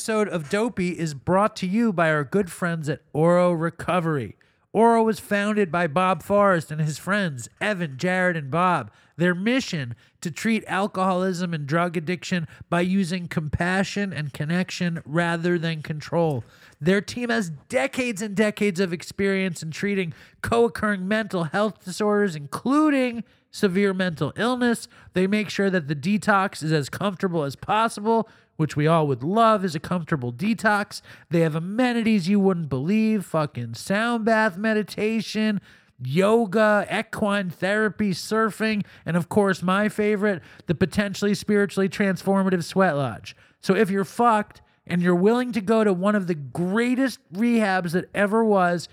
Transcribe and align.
episode 0.00 0.28
of 0.30 0.48
Dopey 0.48 0.98
is 0.98 1.12
brought 1.12 1.54
to 1.56 1.66
you 1.66 1.92
by 1.92 2.10
our 2.10 2.24
good 2.24 2.50
friends 2.50 2.88
at 2.88 3.02
Oro 3.12 3.52
Recovery. 3.52 4.34
Oro 4.72 5.02
was 5.02 5.20
founded 5.20 5.70
by 5.70 5.86
Bob 5.88 6.22
Forrest 6.22 6.70
and 6.70 6.80
his 6.80 6.96
friends, 6.96 7.50
Evan, 7.60 7.98
Jared, 7.98 8.34
and 8.34 8.50
Bob. 8.50 8.90
Their 9.18 9.34
mission 9.34 9.94
to 10.22 10.30
treat 10.30 10.64
alcoholism 10.66 11.52
and 11.52 11.66
drug 11.66 11.98
addiction 11.98 12.48
by 12.70 12.80
using 12.80 13.28
compassion 13.28 14.10
and 14.10 14.32
connection 14.32 15.02
rather 15.04 15.58
than 15.58 15.82
control. 15.82 16.44
Their 16.80 17.02
team 17.02 17.28
has 17.28 17.50
decades 17.68 18.22
and 18.22 18.34
decades 18.34 18.80
of 18.80 18.94
experience 18.94 19.62
in 19.62 19.70
treating 19.70 20.14
co 20.40 20.64
occurring 20.64 21.08
mental 21.08 21.44
health 21.44 21.84
disorders, 21.84 22.34
including 22.34 23.22
severe 23.50 23.92
mental 23.92 24.32
illness. 24.36 24.88
They 25.12 25.26
make 25.26 25.50
sure 25.50 25.68
that 25.68 25.88
the 25.88 25.96
detox 25.96 26.62
is 26.62 26.72
as 26.72 26.88
comfortable 26.88 27.44
as 27.44 27.54
possible, 27.54 28.30
which 28.60 28.76
we 28.76 28.86
all 28.86 29.06
would 29.06 29.22
love 29.22 29.64
is 29.64 29.74
a 29.74 29.80
comfortable 29.80 30.30
detox. 30.30 31.00
They 31.30 31.40
have 31.40 31.54
amenities 31.54 32.28
you 32.28 32.38
wouldn't 32.38 32.68
believe 32.68 33.24
fucking 33.24 33.72
sound 33.72 34.26
bath 34.26 34.58
meditation, 34.58 35.62
yoga, 35.98 36.86
equine 36.92 37.48
therapy, 37.48 38.10
surfing, 38.10 38.84
and 39.06 39.16
of 39.16 39.30
course, 39.30 39.62
my 39.62 39.88
favorite, 39.88 40.42
the 40.66 40.74
potentially 40.74 41.34
spiritually 41.34 41.88
transformative 41.88 42.62
sweat 42.62 42.96
lodge. 42.96 43.34
So 43.62 43.74
if 43.74 43.88
you're 43.88 44.04
fucked 44.04 44.60
and 44.86 45.00
you're 45.00 45.14
willing 45.14 45.52
to 45.52 45.62
go 45.62 45.82
to 45.82 45.94
one 45.94 46.14
of 46.14 46.26
the 46.26 46.34
greatest 46.34 47.18
rehabs 47.32 47.92
that 47.92 48.10
ever 48.14 48.44
was, 48.44 48.90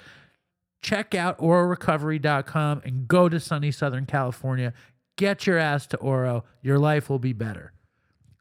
check 0.81 1.13
out 1.13 1.37
ororecovery.com 1.39 2.83
and 2.85 3.05
go 3.05 3.27
to 3.27 3.37
sunny 3.37 3.71
Southern 3.71 4.05
California. 4.05 4.71
Get 5.17 5.45
your 5.45 5.57
ass 5.57 5.87
to 5.87 5.97
Oro. 5.97 6.45
Your 6.61 6.79
life 6.79 7.09
will 7.09 7.19
be 7.19 7.33
better. 7.33 7.73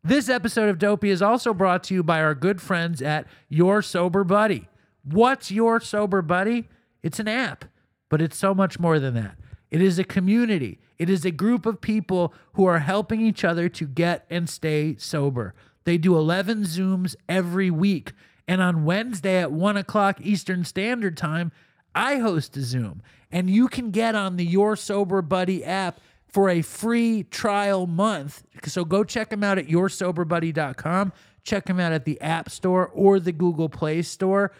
This 0.07 0.29
episode 0.29 0.69
of 0.69 0.79
Dopey 0.79 1.11
is 1.11 1.21
also 1.21 1.53
brought 1.53 1.83
to 1.85 1.95
you 1.95 2.05
by 2.05 2.23
our 2.23 2.33
good 2.33 2.63
friends 2.63 3.03
at 3.03 3.27
Your 3.49 3.83
Sober 3.83 4.23
Buddy. 4.23 4.69
What's 5.03 5.51
Your 5.51 5.81
Sober 5.81 6.23
Buddy? 6.23 6.69
It's 7.03 7.19
an 7.19 7.27
app, 7.27 7.65
but 8.09 8.23
it's 8.23 8.37
so 8.37 8.55
much 8.55 8.79
more 8.79 9.01
than 9.01 9.15
that. 9.15 9.37
It 9.69 9.83
is 9.83 9.99
a 9.99 10.05
community, 10.05 10.79
it 10.97 11.11
is 11.11 11.25
a 11.25 11.33
group 11.33 11.67
of 11.67 11.81
people 11.81 12.33
who 12.53 12.67
are 12.67 12.79
helping 12.79 13.21
each 13.21 13.43
other 13.43 13.69
to 13.71 13.85
get 13.85 14.27
and 14.31 14.49
stay 14.49 14.95
sober. 14.97 15.55
They 15.83 15.99
do 15.99 16.17
11 16.17 16.63
Zooms 16.63 17.17
every 17.29 17.73
week. 17.73 18.13
And 18.47 18.63
on 18.63 18.85
Wednesday 18.85 19.39
at 19.39 19.51
1 19.51 19.77
o'clock 19.77 20.21
Eastern 20.21 20.65
Standard 20.65 21.17
Time, 21.17 21.51
I 21.97 22.19
host 22.19 22.57
a 22.57 22.63
Zoom. 22.63 23.03
And 23.33 23.51
you 23.51 23.67
can 23.67 23.91
get 23.91 24.15
on 24.15 24.37
the 24.37 24.47
Your 24.47 24.77
Sober 24.77 25.21
Buddy 25.21 25.65
app 25.65 25.99
for 26.29 26.51
a 26.51 26.63
free 26.63 27.25
trial 27.25 27.87
month. 27.87 28.43
So 28.65 28.85
go 28.85 29.05
check 29.05 29.31
them 29.31 29.45
out 29.45 29.59
at 29.59 29.67
yoursoberbuddy.com. 29.67 31.13
Check 31.45 31.67
them 31.67 31.81
out 31.81 31.93
at 31.93 32.05
the 32.05 32.21
App 32.21 32.51
Store 32.51 32.89
or 32.89 33.21
the 33.21 33.33
Google 33.33 33.69
Play 33.69 34.03
Store. 34.03 34.53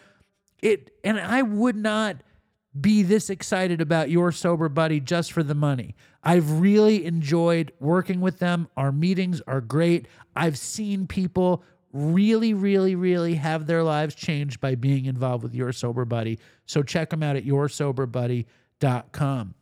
It 0.61 0.91
and 1.03 1.19
I 1.19 1.43
would 1.43 1.75
not 1.75 2.17
be 2.79 3.03
this 3.03 3.29
excited 3.29 3.81
about 3.81 4.09
your 4.09 4.31
sober 4.31 4.69
buddy 4.69 4.99
just 4.99 5.31
for 5.31 5.43
the 5.43 5.55
money. 5.55 5.95
I've 6.23 6.59
really 6.59 7.05
enjoyed 7.05 7.71
working 7.79 8.21
with 8.21 8.39
them. 8.39 8.67
Our 8.77 8.91
meetings 8.91 9.41
are 9.47 9.61
great. 9.61 10.07
I've 10.35 10.57
seen 10.57 11.07
people 11.07 11.63
really, 11.93 12.53
really, 12.53 12.95
really 12.95 13.35
have 13.35 13.65
their 13.65 13.83
lives 13.83 14.15
changed 14.15 14.59
by 14.59 14.75
being 14.75 15.05
involved 15.05 15.43
with 15.43 15.55
Your 15.55 15.71
Sober 15.71 16.05
Buddy. 16.05 16.39
So 16.65 16.83
check 16.83 17.09
them 17.09 17.23
out 17.23 17.35
at 17.35 17.45
yoursoberbuddy.com. 17.45 19.55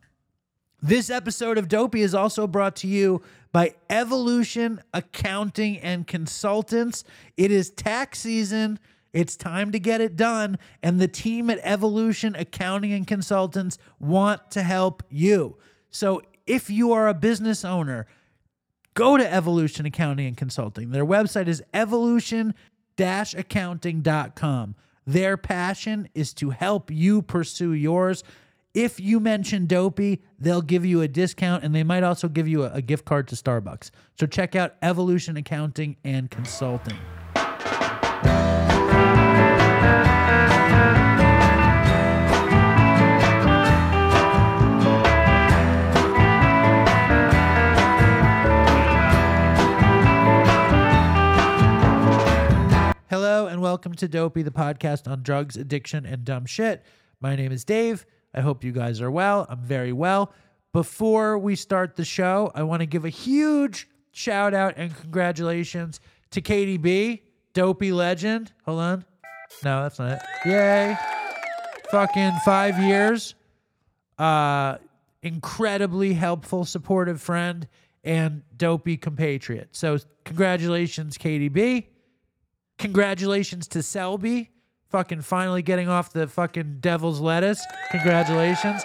This 0.86 1.10
episode 1.10 1.58
of 1.58 1.66
Dopey 1.66 2.00
is 2.00 2.14
also 2.14 2.46
brought 2.46 2.76
to 2.76 2.86
you 2.86 3.20
by 3.50 3.74
Evolution 3.90 4.80
Accounting 4.94 5.80
and 5.80 6.06
Consultants. 6.06 7.02
It 7.36 7.50
is 7.50 7.70
tax 7.70 8.20
season. 8.20 8.78
It's 9.12 9.36
time 9.36 9.72
to 9.72 9.80
get 9.80 10.00
it 10.00 10.14
done. 10.14 10.60
And 10.84 11.00
the 11.00 11.08
team 11.08 11.50
at 11.50 11.58
Evolution 11.64 12.36
Accounting 12.36 12.92
and 12.92 13.04
Consultants 13.04 13.78
want 13.98 14.52
to 14.52 14.62
help 14.62 15.02
you. 15.08 15.56
So 15.90 16.22
if 16.46 16.70
you 16.70 16.92
are 16.92 17.08
a 17.08 17.14
business 17.14 17.64
owner, 17.64 18.06
go 18.94 19.16
to 19.16 19.28
Evolution 19.28 19.86
Accounting 19.86 20.28
and 20.28 20.36
Consulting. 20.36 20.90
Their 20.90 21.04
website 21.04 21.48
is 21.48 21.64
evolution 21.74 22.54
accounting.com. 22.96 24.76
Their 25.04 25.36
passion 25.36 26.08
is 26.14 26.32
to 26.34 26.50
help 26.50 26.92
you 26.92 27.22
pursue 27.22 27.72
yours. 27.72 28.22
If 28.76 29.00
you 29.00 29.20
mention 29.20 29.64
Dopey, 29.64 30.20
they'll 30.38 30.60
give 30.60 30.84
you 30.84 31.00
a 31.00 31.08
discount 31.08 31.64
and 31.64 31.74
they 31.74 31.82
might 31.82 32.02
also 32.02 32.28
give 32.28 32.46
you 32.46 32.64
a, 32.64 32.72
a 32.72 32.82
gift 32.82 33.06
card 33.06 33.26
to 33.28 33.34
Starbucks. 33.34 33.90
So 34.20 34.26
check 34.26 34.54
out 34.54 34.74
Evolution 34.82 35.38
Accounting 35.38 35.96
and 36.04 36.30
Consulting. 36.30 36.98
Hello 53.08 53.46
and 53.46 53.62
welcome 53.62 53.94
to 53.94 54.06
Dopey, 54.06 54.42
the 54.42 54.50
podcast 54.50 55.10
on 55.10 55.22
drugs, 55.22 55.56
addiction, 55.56 56.04
and 56.04 56.26
dumb 56.26 56.44
shit. 56.44 56.84
My 57.22 57.34
name 57.34 57.52
is 57.52 57.64
Dave. 57.64 58.04
I 58.36 58.40
hope 58.40 58.62
you 58.62 58.72
guys 58.72 59.00
are 59.00 59.10
well. 59.10 59.46
I'm 59.48 59.60
very 59.60 59.92
well. 59.92 60.32
Before 60.72 61.38
we 61.38 61.56
start 61.56 61.96
the 61.96 62.04
show, 62.04 62.52
I 62.54 62.62
want 62.62 62.80
to 62.80 62.86
give 62.86 63.04
a 63.04 63.08
huge 63.10 63.88
shout 64.12 64.52
out 64.54 64.74
and 64.76 64.94
congratulations 64.94 66.00
to 66.32 66.40
Katie 66.42 66.76
B, 66.76 67.22
Dopey 67.54 67.92
legend. 67.92 68.52
Hold 68.66 68.80
on. 68.80 69.04
No, 69.64 69.82
that's 69.82 69.98
not 69.98 70.12
it. 70.12 70.22
Yay. 70.44 70.96
Fucking 71.90 72.32
five 72.44 72.78
years. 72.78 73.34
uh, 74.18 74.76
incredibly 75.22 76.12
helpful, 76.14 76.64
supportive 76.64 77.20
friend, 77.20 77.66
and 78.04 78.42
dopey 78.56 78.96
compatriot. 78.96 79.68
So, 79.72 79.98
congratulations, 80.24 81.18
KDB. 81.18 81.86
Congratulations 82.78 83.66
to 83.68 83.82
Selby, 83.82 84.50
fucking 84.88 85.22
finally 85.22 85.62
getting 85.62 85.88
off 85.88 86.12
the 86.12 86.26
fucking 86.26 86.78
devil's 86.80 87.20
lettuce. 87.20 87.64
Congratulations. 87.90 88.82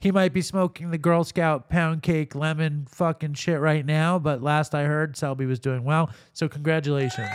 He 0.00 0.10
might 0.10 0.34
be 0.34 0.42
smoking 0.42 0.90
the 0.90 0.98
Girl 0.98 1.24
Scout 1.24 1.70
pound 1.70 2.02
cake 2.02 2.34
lemon 2.34 2.86
fucking 2.90 3.34
shit 3.34 3.58
right 3.58 3.86
now, 3.86 4.18
but 4.18 4.42
last 4.42 4.74
I 4.74 4.84
heard, 4.84 5.16
Selby 5.16 5.46
was 5.46 5.58
doing 5.58 5.82
well. 5.82 6.10
So, 6.34 6.46
congratulations. 6.46 7.30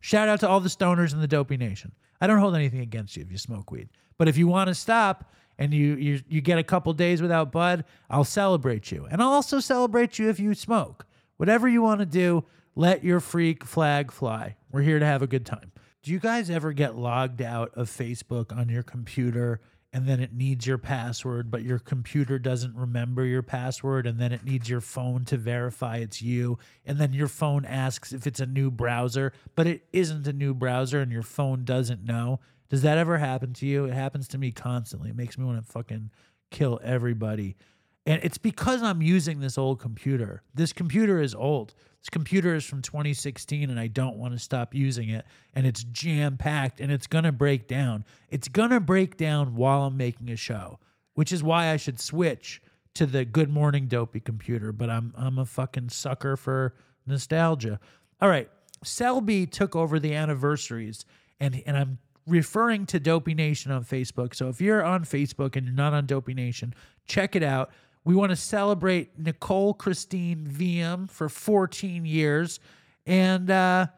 Shout 0.00 0.28
out 0.28 0.40
to 0.40 0.48
all 0.48 0.60
the 0.60 0.70
stoners 0.70 1.12
in 1.12 1.20
the 1.20 1.28
Dopey 1.28 1.58
Nation. 1.58 1.92
I 2.20 2.26
don't 2.26 2.38
hold 2.38 2.54
anything 2.54 2.80
against 2.80 3.14
you 3.16 3.22
if 3.22 3.30
you 3.30 3.36
smoke 3.36 3.70
weed, 3.70 3.90
but 4.16 4.26
if 4.26 4.38
you 4.38 4.48
want 4.48 4.68
to 4.68 4.74
stop 4.74 5.30
and 5.58 5.74
you 5.74 5.96
you 5.96 6.22
you 6.28 6.40
get 6.40 6.58
a 6.58 6.64
couple 6.64 6.92
days 6.94 7.20
without 7.20 7.52
bud, 7.52 7.84
I'll 8.08 8.24
celebrate 8.24 8.90
you, 8.90 9.06
and 9.10 9.20
I'll 9.20 9.28
also 9.28 9.60
celebrate 9.60 10.18
you 10.18 10.30
if 10.30 10.40
you 10.40 10.54
smoke. 10.54 11.04
Whatever 11.36 11.68
you 11.68 11.82
want 11.82 12.00
to 12.00 12.06
do, 12.06 12.44
let 12.74 13.04
your 13.04 13.20
freak 13.20 13.64
flag 13.64 14.10
fly. 14.12 14.56
We're 14.72 14.82
here 14.82 14.98
to 14.98 15.04
have 15.04 15.20
a 15.20 15.26
good 15.26 15.44
time. 15.44 15.72
Do 16.02 16.12
you 16.12 16.20
guys 16.20 16.48
ever 16.48 16.72
get 16.72 16.96
logged 16.96 17.42
out 17.42 17.72
of 17.74 17.90
Facebook 17.90 18.56
on 18.56 18.68
your 18.68 18.82
computer? 18.82 19.60
And 19.92 20.06
then 20.06 20.20
it 20.20 20.34
needs 20.34 20.66
your 20.66 20.78
password, 20.78 21.50
but 21.50 21.62
your 21.62 21.78
computer 21.78 22.38
doesn't 22.38 22.76
remember 22.76 23.24
your 23.24 23.42
password. 23.42 24.06
And 24.06 24.20
then 24.20 24.32
it 24.32 24.44
needs 24.44 24.68
your 24.68 24.82
phone 24.82 25.24
to 25.26 25.36
verify 25.36 25.96
it's 25.96 26.20
you. 26.20 26.58
And 26.84 26.98
then 26.98 27.14
your 27.14 27.28
phone 27.28 27.64
asks 27.64 28.12
if 28.12 28.26
it's 28.26 28.40
a 28.40 28.46
new 28.46 28.70
browser, 28.70 29.32
but 29.54 29.66
it 29.66 29.86
isn't 29.92 30.28
a 30.28 30.32
new 30.32 30.52
browser 30.52 31.00
and 31.00 31.10
your 31.10 31.22
phone 31.22 31.64
doesn't 31.64 32.04
know. 32.04 32.38
Does 32.68 32.82
that 32.82 32.98
ever 32.98 33.16
happen 33.16 33.54
to 33.54 33.66
you? 33.66 33.86
It 33.86 33.94
happens 33.94 34.28
to 34.28 34.38
me 34.38 34.52
constantly. 34.52 35.08
It 35.08 35.16
makes 35.16 35.38
me 35.38 35.46
want 35.46 35.64
to 35.64 35.72
fucking 35.72 36.10
kill 36.50 36.78
everybody. 36.84 37.56
And 38.04 38.20
it's 38.22 38.38
because 38.38 38.82
I'm 38.82 39.02
using 39.02 39.40
this 39.40 39.58
old 39.58 39.80
computer. 39.80 40.42
This 40.54 40.72
computer 40.72 41.20
is 41.20 41.34
old. 41.34 41.74
This 42.08 42.14
computer 42.14 42.54
is 42.54 42.64
from 42.64 42.80
2016 42.80 43.68
and 43.68 43.78
I 43.78 43.86
don't 43.86 44.16
want 44.16 44.32
to 44.32 44.38
stop 44.38 44.74
using 44.74 45.10
it. 45.10 45.26
And 45.52 45.66
it's 45.66 45.84
jam 45.84 46.38
packed 46.38 46.80
and 46.80 46.90
it's 46.90 47.06
going 47.06 47.24
to 47.24 47.32
break 47.32 47.68
down. 47.68 48.06
It's 48.30 48.48
going 48.48 48.70
to 48.70 48.80
break 48.80 49.18
down 49.18 49.56
while 49.56 49.82
I'm 49.82 49.98
making 49.98 50.30
a 50.30 50.36
show, 50.36 50.78
which 51.12 51.32
is 51.32 51.42
why 51.42 51.68
I 51.70 51.76
should 51.76 52.00
switch 52.00 52.62
to 52.94 53.04
the 53.04 53.26
Good 53.26 53.50
Morning 53.50 53.88
Dopey 53.88 54.20
computer. 54.20 54.72
But 54.72 54.88
I'm, 54.88 55.12
I'm 55.18 55.36
a 55.36 55.44
fucking 55.44 55.90
sucker 55.90 56.38
for 56.38 56.72
nostalgia. 57.06 57.78
All 58.22 58.30
right. 58.30 58.48
Selby 58.82 59.44
took 59.44 59.76
over 59.76 60.00
the 60.00 60.14
anniversaries 60.14 61.04
and, 61.40 61.62
and 61.66 61.76
I'm 61.76 61.98
referring 62.26 62.86
to 62.86 62.98
Dopey 62.98 63.34
Nation 63.34 63.70
on 63.70 63.84
Facebook. 63.84 64.34
So 64.34 64.48
if 64.48 64.62
you're 64.62 64.82
on 64.82 65.04
Facebook 65.04 65.56
and 65.56 65.66
you're 65.66 65.76
not 65.76 65.92
on 65.92 66.06
Dopey 66.06 66.32
Nation, 66.32 66.72
check 67.06 67.36
it 67.36 67.42
out. 67.42 67.70
We 68.08 68.14
want 68.14 68.30
to 68.30 68.36
celebrate 68.36 69.18
Nicole 69.18 69.74
Christine 69.74 70.48
VM 70.50 71.10
for 71.10 71.28
14 71.28 72.06
years. 72.06 72.58
And 73.04 73.50
uh, 73.50 73.88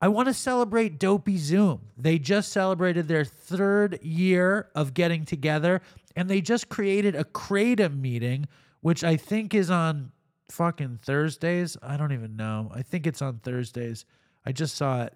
I 0.00 0.08
want 0.08 0.26
to 0.26 0.34
celebrate 0.34 0.98
Dopey 0.98 1.36
Zoom. 1.36 1.82
They 1.96 2.18
just 2.18 2.50
celebrated 2.50 3.06
their 3.06 3.24
third 3.24 4.02
year 4.02 4.68
of 4.74 4.94
getting 4.94 5.24
together 5.24 5.80
and 6.16 6.28
they 6.28 6.40
just 6.40 6.68
created 6.68 7.14
a 7.14 7.22
Kratom 7.22 8.00
meeting, 8.00 8.48
which 8.80 9.04
I 9.04 9.16
think 9.16 9.54
is 9.54 9.70
on 9.70 10.10
fucking 10.48 10.98
Thursdays. 11.04 11.76
I 11.80 11.96
don't 11.96 12.10
even 12.10 12.34
know. 12.34 12.72
I 12.74 12.82
think 12.82 13.06
it's 13.06 13.22
on 13.22 13.38
Thursdays. 13.44 14.06
I 14.44 14.50
just 14.50 14.74
saw 14.74 15.04
it. 15.04 15.14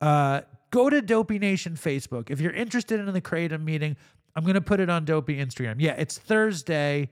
Uh, 0.00 0.42
go 0.70 0.88
to 0.88 1.02
Dopey 1.02 1.40
Nation 1.40 1.74
Facebook. 1.74 2.30
If 2.30 2.40
you're 2.40 2.52
interested 2.52 3.00
in 3.00 3.12
the 3.12 3.20
Kratom 3.20 3.64
meeting, 3.64 3.96
I'm 4.36 4.44
going 4.44 4.54
to 4.54 4.60
put 4.60 4.78
it 4.78 4.88
on 4.88 5.04
Dopey 5.04 5.44
Instagram. 5.44 5.80
Yeah, 5.80 5.96
it's 5.98 6.18
Thursday. 6.18 7.10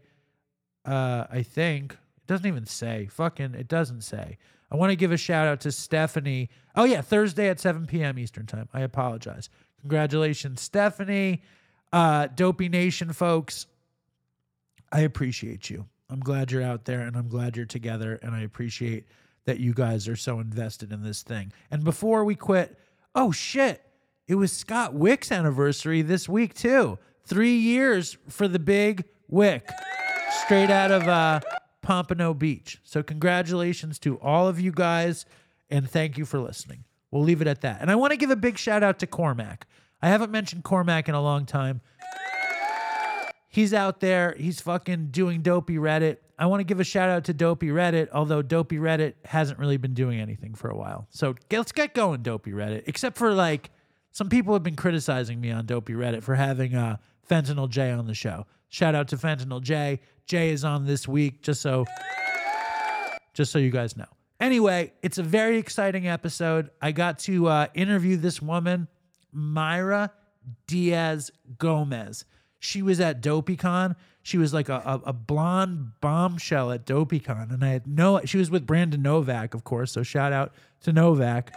Uh, 0.84 1.24
I 1.30 1.42
think 1.42 1.92
it 1.92 2.26
doesn't 2.26 2.46
even 2.46 2.66
say. 2.66 3.08
Fucking, 3.10 3.54
it 3.54 3.68
doesn't 3.68 4.02
say. 4.02 4.38
I 4.70 4.76
want 4.76 4.90
to 4.90 4.96
give 4.96 5.12
a 5.12 5.16
shout 5.16 5.48
out 5.48 5.60
to 5.60 5.72
Stephanie. 5.72 6.48
Oh 6.76 6.84
yeah, 6.84 7.00
Thursday 7.00 7.48
at 7.48 7.58
7 7.60 7.86
p.m. 7.86 8.18
Eastern 8.18 8.46
time. 8.46 8.68
I 8.72 8.80
apologize. 8.80 9.50
Congratulations, 9.80 10.60
Stephanie. 10.60 11.42
Uh, 11.92 12.28
Dopey 12.28 12.68
Nation 12.68 13.12
folks. 13.12 13.66
I 14.92 15.00
appreciate 15.00 15.70
you. 15.70 15.86
I'm 16.08 16.20
glad 16.20 16.50
you're 16.50 16.62
out 16.62 16.84
there 16.84 17.00
and 17.00 17.16
I'm 17.16 17.28
glad 17.28 17.56
you're 17.56 17.66
together 17.66 18.18
and 18.22 18.34
I 18.34 18.42
appreciate 18.42 19.06
that 19.44 19.60
you 19.60 19.72
guys 19.72 20.08
are 20.08 20.16
so 20.16 20.40
invested 20.40 20.92
in 20.92 21.02
this 21.02 21.22
thing. 21.22 21.52
And 21.70 21.84
before 21.84 22.24
we 22.24 22.34
quit, 22.34 22.76
oh 23.14 23.32
shit, 23.32 23.82
it 24.26 24.34
was 24.34 24.52
Scott 24.52 24.94
Wick's 24.94 25.32
anniversary 25.32 26.02
this 26.02 26.28
week 26.28 26.54
too. 26.54 26.98
Three 27.24 27.56
years 27.56 28.16
for 28.28 28.48
the 28.48 28.58
big 28.58 29.04
Wick, 29.28 29.68
straight 30.30 30.70
out 30.70 30.90
of 30.90 31.06
uh, 31.08 31.40
Pompano 31.82 32.34
Beach. 32.34 32.78
So 32.84 33.02
congratulations 33.02 33.98
to 34.00 34.18
all 34.20 34.48
of 34.48 34.60
you 34.60 34.72
guys, 34.72 35.26
and 35.70 35.88
thank 35.88 36.18
you 36.18 36.24
for 36.24 36.38
listening. 36.38 36.84
We'll 37.10 37.22
leave 37.22 37.40
it 37.42 37.48
at 37.48 37.60
that. 37.62 37.80
And 37.80 37.90
I 37.90 37.96
want 37.96 38.12
to 38.12 38.16
give 38.16 38.30
a 38.30 38.36
big 38.36 38.58
shout 38.58 38.82
out 38.82 38.98
to 39.00 39.06
Cormac. 39.06 39.66
I 40.02 40.08
haven't 40.08 40.30
mentioned 40.30 40.64
Cormac 40.64 41.08
in 41.08 41.14
a 41.14 41.22
long 41.22 41.44
time. 41.44 41.80
He's 43.48 43.74
out 43.74 43.98
there. 44.00 44.36
He's 44.38 44.60
fucking 44.60 45.08
doing 45.08 45.42
Dopey 45.42 45.74
Reddit. 45.74 46.18
I 46.38 46.46
want 46.46 46.60
to 46.60 46.64
give 46.64 46.78
a 46.78 46.84
shout 46.84 47.10
out 47.10 47.24
to 47.24 47.34
Dopey 47.34 47.68
Reddit, 47.68 48.08
although 48.12 48.42
Dopey 48.42 48.76
Reddit 48.76 49.14
hasn't 49.24 49.58
really 49.58 49.76
been 49.76 49.92
doing 49.92 50.20
anything 50.20 50.54
for 50.54 50.70
a 50.70 50.76
while. 50.76 51.08
So 51.10 51.34
let's 51.50 51.72
get 51.72 51.92
going, 51.92 52.22
Dopey 52.22 52.52
Reddit. 52.52 52.84
Except 52.86 53.18
for 53.18 53.34
like 53.34 53.70
some 54.12 54.28
people 54.28 54.54
have 54.54 54.62
been 54.62 54.76
criticizing 54.76 55.40
me 55.40 55.50
on 55.50 55.66
Dopey 55.66 55.94
Reddit 55.94 56.22
for 56.22 56.36
having 56.36 56.74
uh, 56.74 56.96
Fentanyl 57.28 57.68
Jay 57.68 57.90
on 57.90 58.06
the 58.06 58.14
show. 58.14 58.46
Shout 58.70 58.94
out 58.94 59.08
to 59.08 59.16
Fentanyl 59.16 59.60
J. 59.60 60.00
Jay 60.26 60.50
is 60.50 60.64
on 60.64 60.86
this 60.86 61.06
week, 61.06 61.42
just 61.42 61.60
so 61.60 61.84
just 63.34 63.52
so 63.52 63.58
you 63.58 63.70
guys 63.70 63.96
know. 63.96 64.06
Anyway, 64.40 64.92
it's 65.02 65.18
a 65.18 65.22
very 65.22 65.58
exciting 65.58 66.08
episode. 66.08 66.70
I 66.80 66.92
got 66.92 67.18
to 67.20 67.48
uh, 67.48 67.66
interview 67.74 68.16
this 68.16 68.40
woman, 68.40 68.88
Mayra 69.34 70.10
Dias 70.66 71.30
Gomes. 71.58 72.24
She 72.58 72.82
was 72.82 73.00
at 73.00 73.22
DopeyCon. 73.22 73.96
She 74.22 74.38
was 74.38 74.54
like 74.54 74.68
a, 74.68 74.82
a, 74.84 75.08
a 75.08 75.12
blonde 75.12 75.92
bombshell 76.00 76.72
at 76.72 76.86
DopeyCon. 76.86 77.52
And 77.52 77.64
I 77.64 77.68
had 77.68 77.86
no, 77.86 78.20
she 78.24 78.38
was 78.38 78.50
with 78.50 78.66
Brandon 78.66 79.02
Novak, 79.02 79.54
of 79.54 79.64
course. 79.64 79.92
So 79.92 80.02
shout 80.02 80.32
out 80.32 80.52
to 80.82 80.92
Novak. 80.92 81.52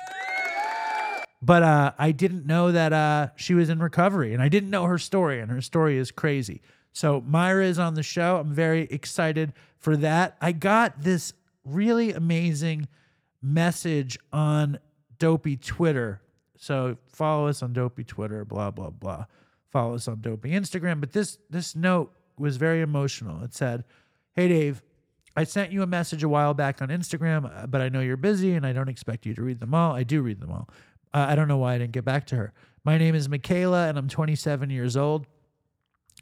But 1.41 1.61
uh, 1.63 1.91
I 1.97 2.11
didn't 2.11 2.45
know 2.45 2.71
that 2.71 2.93
uh, 2.93 3.27
she 3.35 3.53
was 3.53 3.69
in 3.69 3.79
recovery 3.79 4.33
and 4.33 4.41
I 4.41 4.47
didn't 4.47 4.69
know 4.69 4.85
her 4.85 4.97
story. 4.97 5.41
And 5.41 5.51
her 5.51 5.61
story 5.61 5.97
is 5.97 6.09
crazy. 6.09 6.61
So 6.93 7.21
Mayra 7.21 7.65
is 7.65 7.79
on 7.79 7.95
the 7.95 8.03
show. 8.03 8.37
I'm 8.37 8.53
very 8.53 8.83
excited 8.83 9.53
for 9.79 9.97
that. 9.97 10.37
I 10.39 10.51
got 10.51 11.01
this 11.01 11.33
really 11.65 12.13
amazing 12.13 12.87
message 13.41 14.17
on 14.31 14.79
Dopey 15.17 15.57
Twitter. 15.57 16.21
So 16.57 16.97
follow 17.07 17.47
us 17.47 17.61
on 17.61 17.73
Dopey 17.73 18.03
Twitter, 18.03 18.45
blah, 18.45 18.71
blah, 18.71 18.91
blah. 18.91 19.25
Follow 19.69 19.95
us 19.95 20.07
on 20.07 20.21
Dopey 20.21 20.51
Instagram. 20.51 20.99
But 20.99 21.11
this 21.11 21.39
this 21.49 21.75
note 21.75 22.13
was 22.37 22.57
very 22.57 22.81
emotional. 22.81 23.43
It 23.43 23.53
said, 23.53 23.83
Hey 24.33 24.47
Dave, 24.47 24.83
I 25.35 25.43
sent 25.45 25.71
you 25.71 25.81
a 25.81 25.87
message 25.87 26.23
a 26.23 26.29
while 26.29 26.53
back 26.53 26.81
on 26.81 26.89
Instagram, 26.89 27.51
uh, 27.51 27.67
but 27.67 27.81
I 27.81 27.89
know 27.89 28.01
you're 28.01 28.17
busy 28.17 28.53
and 28.53 28.65
I 28.65 28.73
don't 28.73 28.87
expect 28.87 29.25
you 29.25 29.33
to 29.33 29.41
read 29.41 29.59
them 29.59 29.73
all. 29.73 29.93
I 29.93 30.03
do 30.03 30.21
read 30.21 30.39
them 30.39 30.51
all. 30.51 30.69
Uh, 31.13 31.25
I 31.29 31.35
don't 31.35 31.47
know 31.47 31.57
why 31.57 31.73
I 31.73 31.77
didn't 31.79 31.91
get 31.91 32.05
back 32.05 32.27
to 32.27 32.35
her. 32.35 32.53
My 32.83 32.97
name 32.97 33.15
is 33.15 33.27
Michaela 33.27 33.87
and 33.87 33.97
I'm 33.97 34.07
27 34.07 34.69
years 34.69 34.95
old. 34.95 35.25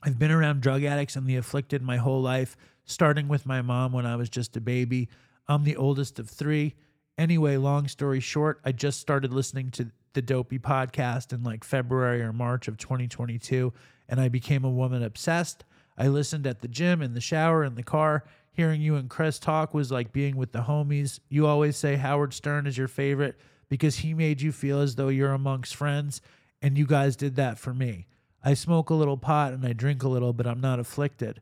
I've 0.03 0.17
been 0.17 0.31
around 0.31 0.62
drug 0.62 0.84
addicts 0.84 1.15
and 1.15 1.27
the 1.27 1.36
afflicted 1.36 1.81
my 1.81 1.98
whole 1.98 2.22
life, 2.22 2.58
starting 2.86 3.27
with 3.27 3.46
my 3.46 3.62
mom 3.62 3.91
when 3.91 4.05
I 4.05 4.15
was 4.15 4.29
just 4.29 4.58
a 4.58 4.62
baby. 4.62 5.10
I'm 5.48 5.63
the 5.63 5.75
oldest 5.75 6.17
of 6.17 6.29
three. 6.29 6.75
Anyway, 7.17 7.58
long 7.58 7.88
story 7.88 8.20
short, 8.20 8.60
I 8.65 8.72
just 8.72 9.00
started 9.00 9.31
listening 9.31 9.70
to 9.72 9.91
the 10.13 10.22
Dopey 10.22 10.58
podcast 10.58 11.34
in 11.34 11.43
like 11.43 11.63
February 11.63 12.22
or 12.22 12.34
March 12.34 12.67
of 12.67 12.77
2022, 12.77 13.72
and 14.10 14.20
I 14.20 14.27
became 14.27 14.63
a 14.65 14.70
woman 14.70 15.03
obsessed. 15.03 15.63
I 15.98 16.08
listened 16.08 16.48
at 16.48 16.62
the 16.62 16.67
gym, 16.67 17.01
in 17.01 17.13
the 17.13 17.22
shower, 17.22 17.63
in 17.63 17.75
the 17.75 17.84
car. 17.84 18.24
Hearing 18.53 18.81
you 18.81 18.96
and 18.96 19.10
Chris 19.10 19.38
talk 19.39 19.74
was 19.74 19.91
like 19.91 20.12
being 20.12 20.36
with 20.36 20.51
the 20.51 20.63
homies. 20.63 21.20
You 21.29 21.46
always 21.46 21.77
say 21.77 21.96
Howard 21.96 22.34
Stern 22.34 22.65
is 22.65 22.77
your 22.77 22.88
favorite 22.88 23.39
because 23.70 23.98
he 23.98 24.13
made 24.13 24.41
you 24.41 24.51
feel 24.51 24.81
as 24.81 24.96
though 24.96 25.10
you're 25.10 25.31
amongst 25.31 25.75
friends, 25.75 26.22
and 26.62 26.77
you 26.77 26.86
guys 26.88 27.15
did 27.15 27.36
that 27.36 27.60
for 27.60 27.74
me. 27.74 28.08
I 28.43 28.53
smoke 28.53 28.89
a 28.89 28.95
little 28.95 29.17
pot 29.17 29.53
and 29.53 29.65
I 29.65 29.74
drink 29.74 30.03
a 30.03 30.10
little, 30.10 30.33
but 30.33 30.48
I'm 30.48 30.62
not 30.62 30.79
afflicted. 30.79 31.41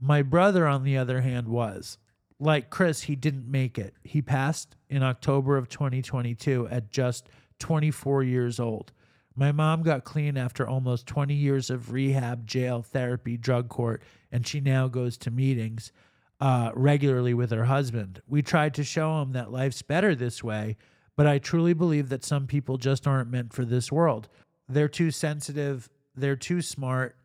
My 0.00 0.22
brother, 0.22 0.66
on 0.66 0.82
the 0.82 0.96
other 0.96 1.20
hand, 1.20 1.48
was. 1.48 1.98
Like 2.40 2.70
Chris, 2.70 3.02
he 3.02 3.14
didn't 3.14 3.50
make 3.50 3.78
it. 3.78 3.94
He 4.02 4.20
passed 4.20 4.74
in 4.88 5.02
October 5.02 5.56
of 5.56 5.68
2022 5.68 6.68
at 6.68 6.90
just 6.90 7.28
24 7.60 8.24
years 8.24 8.58
old. 8.58 8.92
My 9.36 9.52
mom 9.52 9.82
got 9.82 10.04
clean 10.04 10.36
after 10.36 10.66
almost 10.66 11.06
20 11.06 11.34
years 11.34 11.70
of 11.70 11.92
rehab, 11.92 12.46
jail, 12.46 12.82
therapy, 12.82 13.36
drug 13.36 13.68
court, 13.68 14.02
and 14.30 14.46
she 14.46 14.60
now 14.60 14.88
goes 14.88 15.16
to 15.18 15.30
meetings 15.30 15.92
uh, 16.40 16.72
regularly 16.74 17.32
with 17.32 17.50
her 17.52 17.66
husband. 17.66 18.20
We 18.26 18.42
tried 18.42 18.74
to 18.74 18.84
show 18.84 19.22
him 19.22 19.32
that 19.32 19.52
life's 19.52 19.82
better 19.82 20.14
this 20.14 20.42
way, 20.42 20.76
but 21.16 21.26
I 21.26 21.38
truly 21.38 21.72
believe 21.72 22.08
that 22.08 22.24
some 22.24 22.46
people 22.46 22.76
just 22.76 23.06
aren't 23.06 23.30
meant 23.30 23.52
for 23.52 23.64
this 23.64 23.92
world. 23.92 24.28
They're 24.68 24.88
too 24.88 25.12
sensitive, 25.12 25.88
they're 26.14 26.36
too 26.36 26.62
smart, 26.62 27.16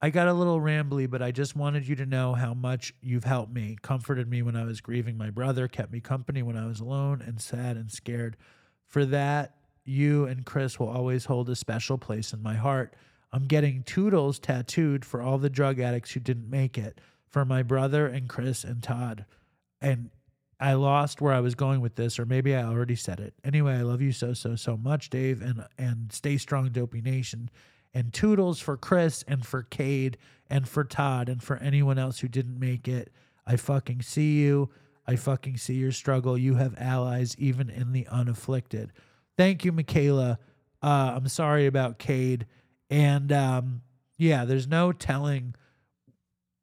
I 0.00 0.10
got 0.10 0.28
a 0.28 0.32
little 0.32 0.60
rambly, 0.60 1.10
but 1.10 1.22
I 1.22 1.32
just 1.32 1.56
wanted 1.56 1.88
you 1.88 1.96
to 1.96 2.06
know 2.06 2.34
how 2.34 2.54
much 2.54 2.94
you've 3.02 3.24
helped 3.24 3.52
me, 3.52 3.76
comforted 3.82 4.28
me 4.28 4.42
when 4.42 4.54
I 4.54 4.64
was 4.64 4.80
grieving 4.80 5.18
my 5.18 5.30
brother, 5.30 5.66
kept 5.66 5.92
me 5.92 6.00
company 6.00 6.42
when 6.42 6.56
I 6.56 6.66
was 6.66 6.78
alone 6.78 7.22
and 7.26 7.40
sad 7.40 7.76
and 7.76 7.90
scared. 7.90 8.36
For 8.86 9.04
that, 9.06 9.56
you 9.84 10.26
and 10.26 10.46
Chris 10.46 10.78
will 10.78 10.88
always 10.88 11.24
hold 11.24 11.48
a 11.50 11.56
special 11.56 11.98
place 11.98 12.32
in 12.32 12.42
my 12.42 12.54
heart. 12.54 12.94
I'm 13.32 13.46
getting 13.46 13.82
Toodles 13.82 14.38
tattooed 14.38 15.04
for 15.04 15.20
all 15.20 15.38
the 15.38 15.50
drug 15.50 15.80
addicts 15.80 16.12
who 16.12 16.20
didn't 16.20 16.48
make 16.48 16.78
it, 16.78 17.00
for 17.28 17.44
my 17.44 17.62
brother 17.62 18.06
and 18.06 18.28
Chris 18.28 18.64
and 18.64 18.82
Todd. 18.82 19.24
And 19.80 20.10
I 20.60 20.74
lost 20.74 21.20
where 21.20 21.32
I 21.32 21.40
was 21.40 21.54
going 21.54 21.80
with 21.80 21.96
this, 21.96 22.18
or 22.18 22.26
maybe 22.26 22.54
I 22.54 22.64
already 22.64 22.96
said 22.96 23.20
it. 23.20 23.34
Anyway, 23.44 23.74
I 23.74 23.82
love 23.82 24.00
you 24.00 24.12
so, 24.12 24.32
so, 24.32 24.56
so 24.56 24.76
much, 24.76 25.10
Dave, 25.10 25.40
and 25.42 25.64
and 25.78 26.12
stay 26.12 26.36
strong, 26.36 26.70
Dopey 26.70 27.00
Nation. 27.00 27.50
And 27.98 28.12
Toodles 28.12 28.60
for 28.60 28.76
Chris 28.76 29.24
and 29.26 29.44
for 29.44 29.64
Cade 29.64 30.18
and 30.48 30.68
for 30.68 30.84
Todd 30.84 31.28
and 31.28 31.42
for 31.42 31.56
anyone 31.56 31.98
else 31.98 32.20
who 32.20 32.28
didn't 32.28 32.56
make 32.56 32.86
it. 32.86 33.12
I 33.44 33.56
fucking 33.56 34.02
see 34.02 34.38
you. 34.38 34.70
I 35.04 35.16
fucking 35.16 35.56
see 35.56 35.74
your 35.74 35.90
struggle. 35.90 36.38
You 36.38 36.54
have 36.54 36.76
allies 36.78 37.34
even 37.40 37.68
in 37.68 37.90
the 37.90 38.06
unafflicted. 38.06 38.92
Thank 39.36 39.64
you, 39.64 39.72
Michaela. 39.72 40.38
Uh, 40.80 41.14
I'm 41.16 41.26
sorry 41.26 41.66
about 41.66 41.98
Cade. 41.98 42.46
And 42.88 43.32
um, 43.32 43.82
yeah, 44.16 44.44
there's 44.44 44.68
no 44.68 44.92
telling 44.92 45.56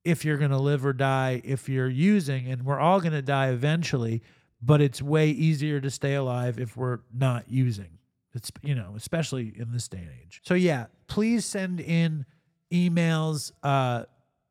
if 0.05 0.23
you're 0.23 0.37
going 0.37 0.51
to 0.51 0.57
live 0.57 0.85
or 0.85 0.93
die 0.93 1.41
if 1.43 1.67
you're 1.67 1.89
using, 1.89 2.47
and 2.47 2.63
we're 2.63 2.79
all 2.79 3.01
going 3.01 3.11
to 3.11 3.21
die 3.21 3.49
eventually, 3.49 4.23
but 4.61 4.79
it's 4.79 5.01
way 5.01 5.31
easier 5.31 5.81
to 5.81 5.91
stay 5.91 6.15
alive 6.15 6.57
if 6.61 6.77
we're 6.77 6.99
not 7.13 7.43
using. 7.49 7.97
It's, 8.35 8.51
you 8.61 8.75
know, 8.75 8.93
especially 8.95 9.53
in 9.55 9.71
this 9.71 9.87
day 9.87 9.99
and 9.99 10.11
age. 10.21 10.41
So, 10.43 10.53
yeah, 10.53 10.87
please 11.07 11.45
send 11.45 11.79
in 11.79 12.25
emails. 12.71 13.51
Uh, 13.63 14.03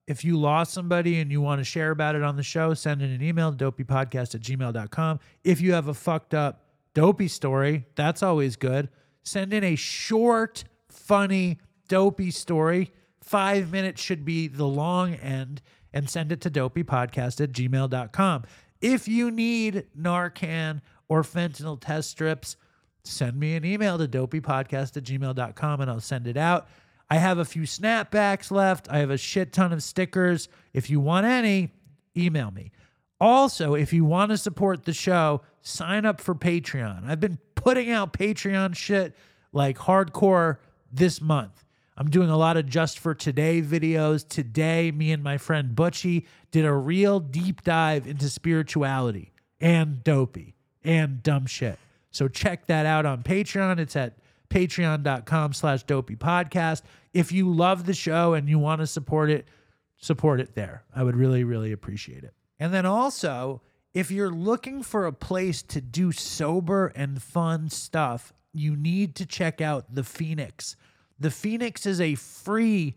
if 0.07 0.25
you 0.25 0.39
lost 0.39 0.73
somebody 0.73 1.21
and 1.21 1.31
you 1.31 1.41
want 1.41 1.61
to 1.61 1.65
share 1.65 1.91
about 1.91 2.15
it 2.15 2.23
on 2.23 2.37
the 2.37 2.43
show, 2.43 2.75
send 2.75 3.03
in 3.03 3.11
an 3.11 3.23
email, 3.23 3.53
dopeypodcast 3.53 4.35
at 4.35 4.41
gmail.com. 4.41 5.21
If 5.45 5.61
you 5.61 5.73
have 5.75 5.89
a 5.89 5.95
fucked 5.95 6.35
up 6.35 6.65
dopey 6.95 7.29
story, 7.29 7.87
that's 7.95 8.23
always 8.23 8.57
good. 8.57 8.89
Send 9.23 9.53
in 9.55 9.65
a 9.65 9.77
short, 9.77 10.65
funny, 10.89 11.59
dopey 11.89 12.31
story. 12.31 12.91
Five 13.23 13.73
minutes 13.73 14.03
should 14.03 14.25
be 14.25 14.49
the 14.49 14.67
long 14.67 15.15
end 15.15 15.63
and 15.93 16.11
send 16.11 16.33
it 16.33 16.41
to 16.43 16.51
dopeypodcast 16.51 17.41
at 17.41 17.53
gmail.com. 17.53 18.45
If 18.81 19.09
you 19.09 19.31
need 19.31 19.87
Narcan 19.99 20.83
or 21.09 21.23
fentanyl 21.23 21.81
test 21.81 22.11
strips, 22.11 22.57
send 23.05 23.39
me 23.39 23.55
an 23.55 23.65
email 23.65 23.99
to 23.99 24.09
dopeypodcast 24.09 24.97
at 24.97 25.05
gmail.com 25.05 25.81
and 25.81 25.91
I'll 25.91 26.01
send 26.01 26.27
it 26.27 26.37
out. 26.37 26.69
I 27.11 27.17
have 27.17 27.39
a 27.39 27.45
few 27.45 27.63
snapbacks 27.63 28.51
left. 28.51 28.89
I 28.91 28.99
have 28.99 29.11
a 29.11 29.19
shit 29.19 29.53
ton 29.53 29.73
of 29.73 29.83
stickers. 29.83 30.49
If 30.73 30.89
you 30.89 31.01
want 31.01 31.27
any, 31.27 31.71
email 32.17 32.51
me. 32.51 32.73
Also, 33.21 33.75
if 33.75 33.93
you 33.93 34.05
want 34.05 34.31
to 34.31 34.39
support 34.39 34.85
the 34.85 34.93
show, 34.93 35.43
sign 35.63 36.05
up 36.07 36.21
for 36.21 36.35
Patreon. 36.35 37.07
I've 37.07 37.21
been 37.21 37.39
putting 37.55 37.91
out 37.91 38.13
Patreon 38.13 38.75
shit 38.75 39.15
like 39.53 39.79
hardcore 39.79 40.59
this 40.91 41.21
month. 41.21 41.65
I'm 41.97 42.11
doing 42.11 42.29
a 42.29 42.37
lot 42.37 42.57
of 42.57 42.67
just 42.67 42.99
for 42.99 43.15
today 43.15 43.63
videos. 43.63 44.27
Today, 44.27 44.91
me 44.91 45.13
and 45.13 45.23
my 45.23 45.39
friend 45.39 45.77
Butchie 45.77 46.27
did 46.51 46.65
a 46.65 46.73
real 46.73 47.21
deep 47.21 47.63
dive 47.63 48.09
into 48.09 48.29
spirituality 48.29 49.33
and 49.61 50.03
dopey 50.03 50.57
and 50.83 51.23
dumb 51.23 51.47
shit. 51.47 51.79
So 52.15 52.29
check 52.29 52.67
that 52.67 52.87
out 52.87 53.07
on 53.07 53.25
Patreon. 53.25 53.79
It's 53.79 53.97
at 53.97 54.19
patreon.com 54.49 55.53
slash 55.53 55.83
dopey 55.83 56.15
podcast. 56.15 56.83
If 57.13 57.33
you 57.33 57.53
love 57.53 57.87
the 57.87 57.95
show 57.95 58.35
and 58.35 58.49
you 58.49 58.59
want 58.59 58.81
to 58.81 58.87
support 58.87 59.31
it, 59.31 59.49
support 59.97 60.41
it 60.41 60.55
there. 60.55 60.85
I 60.95 61.03
would 61.03 61.17
really, 61.17 61.43
really 61.43 61.73
appreciate 61.73 62.23
it. 62.23 62.33
And 62.61 62.73
then 62.73 62.87
also, 62.87 63.63
if 63.95 64.13
you're 64.13 64.31
looking 64.31 64.85
for 64.85 65.07
a 65.07 65.13
place 65.13 65.61
to 65.63 65.81
do 65.81 66.13
sober 66.13 66.87
and 66.95 67.21
fun 67.21 67.69
stuff, 67.69 68.33
you 68.53 68.77
need 68.77 69.17
to 69.17 69.27
check 69.27 69.61
out 69.61 69.93
The 69.93 70.05
Phoenix. 70.05 70.77
The 71.19 71.33
Phoenix 71.33 71.85
is 71.85 72.01
a 72.01 72.15
free 72.15 72.95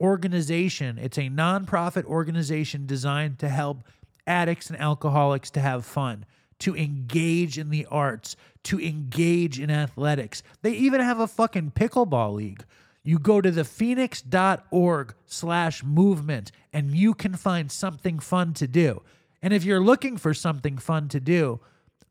organization, 0.00 0.98
it's 0.98 1.18
a 1.18 1.28
nonprofit 1.28 2.04
organization 2.04 2.86
designed 2.86 3.38
to 3.40 3.48
help 3.48 3.84
addicts 4.26 4.70
and 4.70 4.80
alcoholics 4.80 5.50
to 5.50 5.60
have 5.60 5.84
fun, 5.84 6.24
to 6.60 6.76
engage 6.76 7.58
in 7.58 7.70
the 7.70 7.86
arts, 7.86 8.36
to 8.64 8.80
engage 8.80 9.58
in 9.58 9.70
athletics. 9.70 10.42
They 10.62 10.72
even 10.72 11.00
have 11.00 11.20
a 11.20 11.26
fucking 11.26 11.72
pickleball 11.72 12.34
league. 12.34 12.64
You 13.02 13.18
go 13.18 13.40
to 13.40 13.50
thephoenix.org 13.50 15.14
slash 15.26 15.82
movement 15.82 16.52
and 16.72 16.94
you 16.94 17.14
can 17.14 17.34
find 17.34 17.72
something 17.72 18.18
fun 18.18 18.54
to 18.54 18.68
do. 18.68 19.02
And 19.42 19.54
if 19.54 19.64
you're 19.64 19.80
looking 19.80 20.16
for 20.16 20.34
something 20.34 20.76
fun 20.76 21.08
to 21.08 21.20
do, 21.20 21.60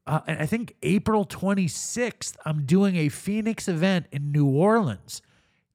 uh, 0.08 0.22
I 0.28 0.48
think 0.48 0.76
April 0.82 1.26
26th, 1.26 2.36
I'm 2.44 2.66
doing 2.66 2.96
a 2.96 3.10
Phoenix 3.10 3.68
event 3.68 4.08
in 4.12 4.32
New 4.32 4.48
Orleans. 4.48 5.22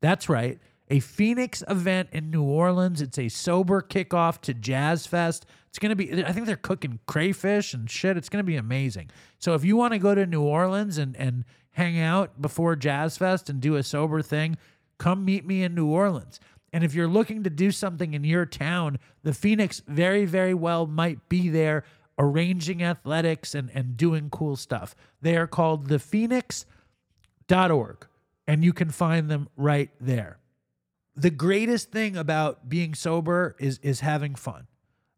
That's 0.01 0.29
right, 0.29 0.59
a 0.89 1.01
Phoenix 1.01 1.63
event 1.69 2.09
in 2.13 2.31
New 2.31 2.43
Orleans. 2.43 3.01
It's 3.01 3.19
a 3.19 3.29
sober 3.29 3.83
kickoff 3.83 4.41
to 4.43 4.55
Jazz 4.55 5.07
Fest. 5.07 5.47
It's 5.69 5.79
going 5.79 5.91
to 5.91 5.97
be, 5.97 6.25
I 6.25 6.33
think 6.33 6.47
they're 6.47 6.57
cooking 6.57 7.01
crayfish 7.07 7.75
and 7.75 7.91
shit. 7.91 8.17
It's 8.17 8.29
going 8.29 8.43
to 8.43 8.47
be 8.47 8.57
amazing. 8.57 9.11
So 9.39 9.55
if 9.55 9.65
you 9.65 9.77
want 9.77 9.93
to 9.93 9.99
go 9.99 10.15
to 10.15 10.27
New 10.27 10.43
Orleans 10.43 10.99
and, 10.99 11.17
and 11.17 11.45
hang 11.73 11.99
out 11.99 12.41
before 12.41 12.77
Jazz 12.77 13.19
Fest 13.19 13.51
and 13.51 13.61
do 13.61 13.77
a 13.77 13.83
sober 13.83 14.23
thing, 14.23 14.57
come 14.99 15.25
meet 15.25 15.47
me 15.47 15.63
in 15.63 15.75
New 15.75 15.87
Orleans. 15.87 16.39
And 16.73 16.85
if 16.85 16.95
you're 16.95 17.09
looking 17.09 17.45
to 17.45 17.51
do 17.51 17.71
something 17.71 18.15
in 18.15 18.25
your 18.25 18.47
town, 18.47 18.99
the 19.23 19.33
Phoenix 19.33 19.81
very, 19.87 20.27
very 20.27 20.55
well 20.55 20.87
might 20.87 21.29
be 21.29 21.49
there 21.49 21.85
arranging 22.19 22.83
athletics 22.83 23.55
and, 23.55 23.71
and 23.75 23.97
doing 23.97 24.29
cool 24.31 24.57
stuff. 24.57 24.97
They 25.21 25.37
are 25.37 25.47
called 25.47 25.89
the 25.89 25.97
thephoenix.org, 25.97 28.07
and 28.47 28.65
you 28.65 28.73
can 28.73 28.91
find 28.91 29.31
them 29.31 29.49
right 29.57 29.91
there. 30.01 30.39
The 31.17 31.31
greatest 31.31 31.93
thing 31.93 32.17
about 32.17 32.69
being 32.69 32.95
sober 32.95 33.57
is 33.59 33.79
is 33.83 34.01
having 34.01 34.35
fun. 34.35 34.67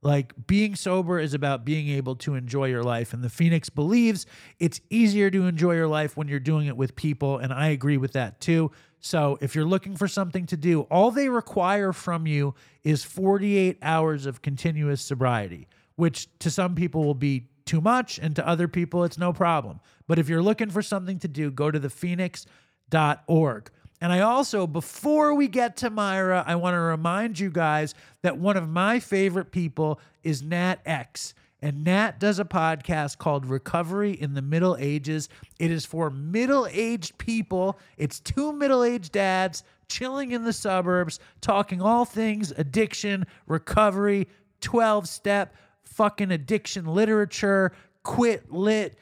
Like 0.02 0.34
being 0.46 0.76
sober 0.76 1.18
is 1.18 1.34
about 1.34 1.64
being 1.64 1.88
able 1.88 2.14
to 2.16 2.34
enjoy 2.34 2.66
your 2.66 2.84
life. 2.84 3.12
And 3.12 3.24
the 3.24 3.28
Phoenix 3.28 3.68
believes 3.68 4.24
it's 4.60 4.80
easier 4.88 5.30
to 5.30 5.46
enjoy 5.46 5.74
your 5.74 5.88
life 5.88 6.16
when 6.16 6.28
you're 6.28 6.38
doing 6.38 6.68
it 6.68 6.76
with 6.76 6.94
people. 6.94 7.38
And 7.38 7.52
I 7.52 7.68
agree 7.68 7.96
with 7.96 8.12
that 8.12 8.40
too. 8.40 8.70
So 9.00 9.36
if 9.40 9.54
you're 9.54 9.64
looking 9.64 9.96
for 9.96 10.06
something 10.06 10.46
to 10.46 10.56
do, 10.56 10.82
all 10.82 11.10
they 11.10 11.28
require 11.28 11.92
from 11.92 12.26
you 12.26 12.54
is 12.84 13.02
48 13.04 13.78
hours 13.82 14.26
of 14.26 14.42
continuous 14.42 15.00
sobriety, 15.00 15.66
which 15.96 16.28
to 16.38 16.50
some 16.50 16.74
people 16.74 17.04
will 17.04 17.14
be 17.14 17.48
too 17.64 17.80
much. 17.80 18.18
And 18.18 18.36
to 18.36 18.46
other 18.46 18.68
people, 18.68 19.02
it's 19.02 19.18
no 19.18 19.32
problem. 19.32 19.80
But 20.06 20.18
if 20.20 20.28
you're 20.28 20.42
looking 20.42 20.70
for 20.70 20.82
something 20.82 21.18
to 21.18 21.28
do, 21.28 21.50
go 21.50 21.70
to 21.70 21.80
thephoenix.org. 21.80 23.70
And 24.00 24.12
I 24.12 24.20
also, 24.20 24.66
before 24.66 25.34
we 25.34 25.48
get 25.48 25.76
to 25.78 25.90
Mayra, 25.90 26.44
I 26.46 26.56
want 26.56 26.74
to 26.74 26.80
remind 26.80 27.38
you 27.38 27.50
guys 27.50 27.94
that 28.22 28.36
one 28.36 28.56
of 28.56 28.68
my 28.68 29.00
favorite 29.00 29.50
people 29.50 30.00
is 30.22 30.42
Nat 30.42 30.76
X. 30.84 31.34
And 31.62 31.84
Nat 31.84 32.20
does 32.20 32.38
a 32.38 32.44
podcast 32.44 33.16
called 33.16 33.46
Recovery 33.46 34.12
in 34.12 34.34
the 34.34 34.42
Middle 34.42 34.76
Ages. 34.78 35.30
It 35.58 35.70
is 35.70 35.86
for 35.86 36.10
middle 36.10 36.68
aged 36.70 37.16
people. 37.16 37.78
It's 37.96 38.20
two 38.20 38.52
middle 38.52 38.84
aged 38.84 39.12
dads 39.12 39.64
chilling 39.88 40.32
in 40.32 40.44
the 40.44 40.52
suburbs, 40.52 41.18
talking 41.40 41.80
all 41.80 42.04
things 42.04 42.52
addiction, 42.56 43.26
recovery, 43.46 44.28
12 44.60 45.08
step, 45.08 45.54
fucking 45.84 46.30
addiction 46.30 46.84
literature, 46.84 47.72
quit 48.02 48.52
lit 48.52 48.98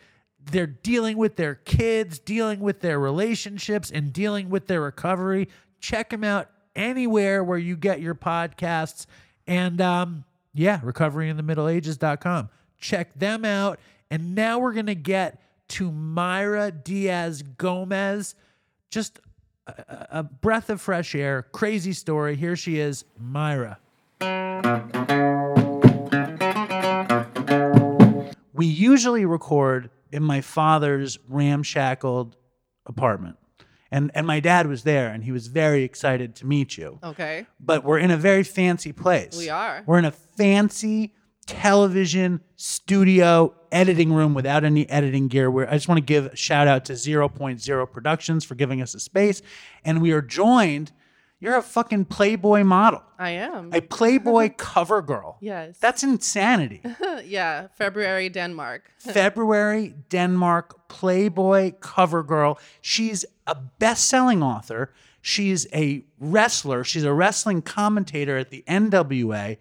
they're 0.50 0.66
dealing 0.66 1.16
with 1.16 1.36
their 1.36 1.54
kids, 1.54 2.18
dealing 2.18 2.60
with 2.60 2.80
their 2.80 2.98
relationships, 2.98 3.90
and 3.90 4.12
dealing 4.12 4.50
with 4.50 4.66
their 4.66 4.80
recovery. 4.80 5.48
Check 5.80 6.10
them 6.10 6.24
out 6.24 6.50
anywhere 6.74 7.42
where 7.42 7.58
you 7.58 7.76
get 7.76 8.00
your 8.00 8.14
podcasts. 8.14 9.06
And 9.46 9.80
um, 9.80 10.24
yeah, 10.52 10.80
recoveryinthemiddleages.com. 10.80 12.48
Check 12.78 13.14
them 13.18 13.44
out. 13.44 13.78
And 14.10 14.34
now 14.34 14.58
we're 14.58 14.72
going 14.72 14.86
to 14.86 14.94
get 14.94 15.40
to 15.68 15.90
Mayra 15.90 16.84
Dias 16.84 17.42
Gomes. 17.42 18.34
Just 18.90 19.20
a, 19.66 20.06
a 20.10 20.22
breath 20.22 20.70
of 20.70 20.80
fresh 20.80 21.14
air. 21.14 21.46
Crazy 21.52 21.92
story. 21.92 22.36
Here 22.36 22.56
she 22.56 22.78
is, 22.78 23.04
Mayra. 23.22 23.78
We 28.52 28.66
usually 28.66 29.24
record 29.24 29.90
in 30.14 30.23
my 30.23 30.40
father's 30.40 31.18
ramshackled 31.28 32.37
apartment. 32.87 33.37
And, 33.90 34.11
and 34.14 34.26
my 34.26 34.40
dad 34.40 34.66
was 34.66 34.83
there 34.83 35.09
and 35.09 35.23
he 35.25 35.33
was 35.33 35.49
very 35.49 35.83
excited 35.83 36.35
to 36.37 36.47
meet 36.47 36.78
you. 36.78 36.99
Okay. 37.02 37.47
But 37.61 37.85
we're 37.85 37.99
in 37.99 38.11
a 38.11 38.16
very 38.16 38.42
fancy 38.42 38.92
place. 38.92 39.37
We 39.37 39.50
are. 39.50 39.83
We're 39.87 39.99
in 39.99 40.04
a 40.04 40.11
fancy 40.11 41.12
television 41.47 42.40
studio 42.56 43.54
editing 43.71 44.12
room 44.12 44.35
without 44.35 44.64
any 44.64 44.88
editing 44.88 45.28
gear. 45.28 45.50
Where 45.50 45.68
I 45.68 45.75
just 45.75 45.88
want 45.88 45.99
to 45.99 46.04
give 46.04 46.26
a 46.26 46.37
shout 46.37 46.66
out 46.66 46.87
to 46.87 46.94
0.0 46.94 47.92
Productions 47.92 48.44
for 48.44 48.54
giving 48.54 48.80
us 48.80 48.94
a 48.94 49.00
space. 49.00 49.42
And 49.85 50.00
we 50.00 50.12
are 50.12 50.23
joined, 50.23 50.92
You're 51.44 51.56
a 51.56 51.62
fucking 51.62 52.06
Playboy 52.06 52.64
model, 52.64 53.02
I 53.18 53.32
am. 53.32 53.68
a 53.74 53.82
Playboy 53.82 54.54
cover 54.56 55.02
girl. 55.02 55.36
yes. 55.42 55.76
That's 55.76 56.02
insanity. 56.02 56.80
yeah. 57.26 57.68
February, 57.74 58.30
Denmark. 58.30 58.90
February, 58.98 59.94
Denmark, 60.08 60.88
Playboy 60.88 61.72
cover 61.80 62.22
girl. 62.22 62.58
She's 62.80 63.26
a 63.46 63.56
best 63.78 64.08
selling 64.08 64.42
author. 64.42 64.94
She's 65.20 65.66
a 65.74 66.06
wrestler. 66.18 66.82
She's 66.82 67.04
a 67.04 67.12
wrestling 67.12 67.60
commentator 67.60 68.38
at 68.38 68.48
the 68.48 68.64
NWA. 68.66 69.58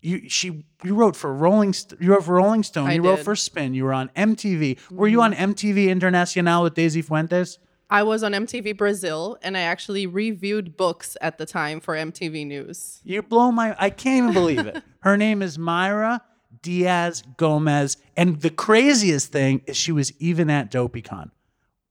You, 0.00 0.28
she, 0.28 0.64
you 0.82 0.96
wrote 0.96 1.14
for 1.14 1.32
Rolling. 1.32 1.74
St- 1.74 2.00
you 2.00 2.10
wrote 2.10 2.24
for 2.24 2.34
Rolling 2.34 2.64
Stone. 2.64 2.88
I 2.88 2.94
you 2.94 3.02
wrote 3.02 3.20
for 3.20 3.36
Spin. 3.36 3.72
You 3.72 3.84
were 3.84 3.94
on 3.94 4.10
MTV. 4.16 4.90
Were 4.90 5.06
you 5.06 5.18
mm-hmm. 5.18 5.40
on 5.40 5.54
MTV 5.54 5.86
Internacional 5.86 6.64
with 6.64 6.74
Daisy 6.74 7.02
Fuentes? 7.02 7.58
I 7.90 8.02
was 8.02 8.22
on 8.22 8.32
MTV 8.32 8.76
Brazil 8.76 9.38
and 9.42 9.56
I 9.56 9.60
actually 9.60 10.06
reviewed 10.06 10.76
books 10.76 11.16
at 11.20 11.38
the 11.38 11.46
time 11.46 11.80
for 11.80 11.94
MTV 11.94 12.46
News. 12.46 13.00
You 13.04 13.22
blow 13.22 13.52
my. 13.52 13.76
I 13.78 13.90
can't 13.90 14.18
even 14.24 14.32
believe 14.32 14.66
it. 14.66 14.82
Her 15.00 15.16
name 15.16 15.42
is 15.42 15.58
Mayra 15.58 16.20
Dias 16.62 17.22
Gomes, 17.36 17.98
and 18.16 18.40
the 18.40 18.50
craziest 18.50 19.30
thing 19.30 19.60
is 19.66 19.76
she 19.76 19.92
was 19.92 20.12
even 20.18 20.48
at 20.48 20.70
DopeyCon. 20.70 21.30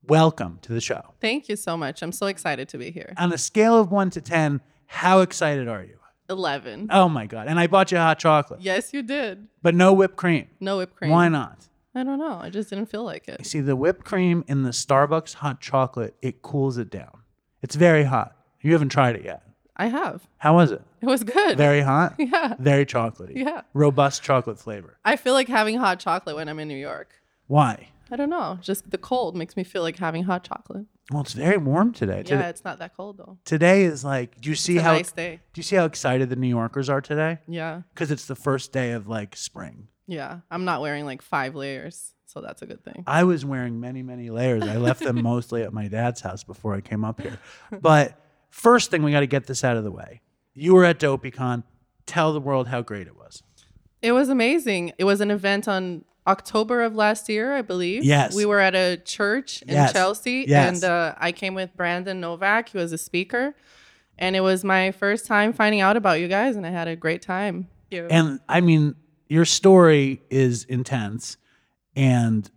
Welcome 0.06 0.58
to 0.62 0.72
the 0.72 0.80
show. 0.80 1.00
Thank 1.20 1.48
you 1.48 1.56
so 1.56 1.76
much. 1.76 2.02
I'm 2.02 2.12
so 2.12 2.26
excited 2.26 2.68
to 2.70 2.78
be 2.78 2.90
here. 2.90 3.14
On 3.16 3.32
a 3.32 3.38
scale 3.38 3.78
of 3.78 3.90
one 3.92 4.10
to 4.10 4.20
ten, 4.20 4.60
how 4.86 5.20
excited 5.20 5.68
are 5.68 5.82
you? 5.82 5.96
11. 6.28 6.88
Oh 6.90 7.08
my 7.08 7.26
god! 7.26 7.46
And 7.48 7.58
I 7.60 7.66
bought 7.68 7.92
you 7.92 7.98
hot 7.98 8.18
chocolate, 8.18 8.60
Yes, 8.60 8.92
you 8.92 9.02
did. 9.02 9.46
but 9.62 9.74
no 9.74 9.92
whipped 9.92 10.16
cream. 10.16 10.48
No 10.58 10.78
whipped 10.78 10.96
cream. 10.96 11.10
Why 11.10 11.28
not? 11.28 11.68
I 11.94 12.02
don't 12.02 12.18
know. 12.18 12.38
I 12.40 12.50
just 12.50 12.70
didn't 12.70 12.86
feel 12.86 13.04
like 13.04 13.28
it. 13.28 13.46
See, 13.46 13.60
the 13.60 13.76
whipped 13.76 14.04
cream 14.04 14.44
in 14.48 14.62
the 14.62 14.70
Starbucks 14.70 15.34
hot 15.34 15.60
chocolate, 15.60 16.14
it 16.22 16.42
cools 16.42 16.76
it 16.78 16.90
down. 16.90 17.20
It's 17.62 17.76
very 17.76 18.04
hot. 18.04 18.36
You 18.60 18.72
haven't 18.72 18.88
tried 18.88 19.16
it 19.16 19.24
yet. 19.24 19.42
I 19.76 19.86
have. 19.86 20.26
How 20.38 20.54
was 20.54 20.70
it? 20.70 20.82
It 21.00 21.06
was 21.06 21.24
good. 21.24 21.56
Very 21.56 21.80
hot. 21.80 22.14
Yeah. 22.18 22.54
Very 22.58 22.86
chocolatey. 22.86 23.36
Yeah. 23.36 23.62
Robust 23.74 24.22
chocolate 24.22 24.58
flavor. 24.58 24.98
I 25.04 25.16
feel 25.16 25.34
like 25.34 25.48
having 25.48 25.76
hot 25.76 25.98
chocolate 26.00 26.36
when 26.36 26.48
I'm 26.48 26.58
in 26.58 26.68
New 26.68 26.76
York. 26.76 27.10
Why? 27.46 27.88
I 28.10 28.16
don't 28.16 28.30
know. 28.30 28.58
Just 28.60 28.90
the 28.90 28.98
cold 28.98 29.34
makes 29.36 29.56
me 29.56 29.64
feel 29.64 29.82
like 29.82 29.98
having 29.98 30.24
hot 30.24 30.44
chocolate. 30.44 30.86
Well, 31.10 31.22
it's 31.22 31.32
very 31.32 31.56
warm 31.58 31.92
today. 31.92 32.18
Yeah, 32.18 32.22
Today- 32.22 32.48
it's 32.48 32.64
not 32.64 32.78
that 32.78 32.96
cold 32.96 33.18
though. 33.18 33.38
today 33.44 33.84
is 33.84 34.04
like 34.04 34.40
do 34.40 34.48
you 34.48 34.54
see 34.56 34.76
how 34.76 34.92
nice 34.92 35.12
day. 35.12 35.40
do 35.52 35.58
you 35.58 35.62
see 35.62 35.76
how 35.76 35.84
excited 35.84 36.30
the 36.30 36.36
new 36.36 36.48
yorkers 36.48 36.88
are 36.88 37.00
today 37.02 37.38
Yeah. 37.46 37.82
because 37.92 38.10
it's 38.10 38.24
the 38.26 38.34
first 38.34 38.72
day 38.72 38.92
of 38.92 39.06
like 39.08 39.36
spring 39.36 39.88
Yeah. 40.06 40.40
I'm 40.50 40.64
not 40.64 40.80
wearing 40.80 41.04
like 41.04 41.20
five 41.20 41.54
layers, 41.54 42.14
so 42.26 42.40
that's 42.40 42.62
a 42.62 42.66
good 42.66 42.82
thing. 42.84 43.04
i 43.06 43.22
was 43.24 43.44
wearing 43.44 43.80
many 43.80 44.02
many 44.02 44.30
layers 44.30 44.62
i 44.64 44.76
left 44.78 45.00
them 45.02 45.22
mostly 45.32 45.62
at 45.62 45.72
my 45.74 45.88
dad's 45.88 46.22
house 46.22 46.42
before 46.42 46.74
i 46.74 46.80
came 46.80 47.04
up 47.04 47.20
here 47.20 47.38
but 47.82 48.18
first 48.50 48.90
thing 48.90 49.02
we 49.02 49.12
got 49.12 49.20
to 49.20 49.26
get 49.26 49.46
this 49.46 49.62
out 49.62 49.76
of 49.76 49.84
the 49.84 49.92
way 49.92 50.20
you 50.54 50.72
were 50.74 50.84
at 50.86 50.98
dopeycon 50.98 51.64
tell 52.06 52.32
the 52.32 52.40
world 52.40 52.68
how 52.68 52.80
great 52.80 53.06
it 53.06 53.16
was 53.16 53.42
It 54.00 54.12
was 54.12 54.28
amazing. 54.30 54.92
It 54.98 55.04
was 55.04 55.20
an 55.20 55.30
event 55.30 55.66
on 55.68 56.04
October 56.26 56.82
of 56.82 56.94
last 56.94 57.28
year, 57.28 57.54
I 57.54 57.62
believe. 57.62 58.04
Yes. 58.04 58.34
We 58.34 58.46
were 58.46 58.60
at 58.60 58.74
a 58.74 58.96
church 59.04 59.62
in 59.62 59.74
Yes. 59.74 59.92
Chelsea, 59.92 60.44
Yes. 60.48 60.82
and 60.82 60.84
uh, 60.90 61.14
I 61.18 61.32
came 61.32 61.54
with 61.54 61.76
Brandon 61.76 62.20
Novak. 62.20 62.70
He 62.70 62.78
was 62.78 62.92
a 62.92 62.98
speaker, 62.98 63.54
and 64.18 64.34
it 64.34 64.40
was 64.40 64.64
my 64.64 64.90
first 64.92 65.26
time 65.26 65.52
finding 65.52 65.80
out 65.80 65.96
about 65.96 66.20
you 66.20 66.28
guys, 66.28 66.56
and 66.56 66.66
I 66.66 66.70
had 66.70 66.88
a 66.88 66.96
great 66.96 67.20
time. 67.22 67.68
Thank 67.90 68.00
you. 68.02 68.08
and 68.10 68.40
i 68.48 68.60
mean 68.60 68.94
your 69.28 69.44
story 69.44 70.22
is 70.30 70.64
intense 70.64 71.36
and 71.94 72.50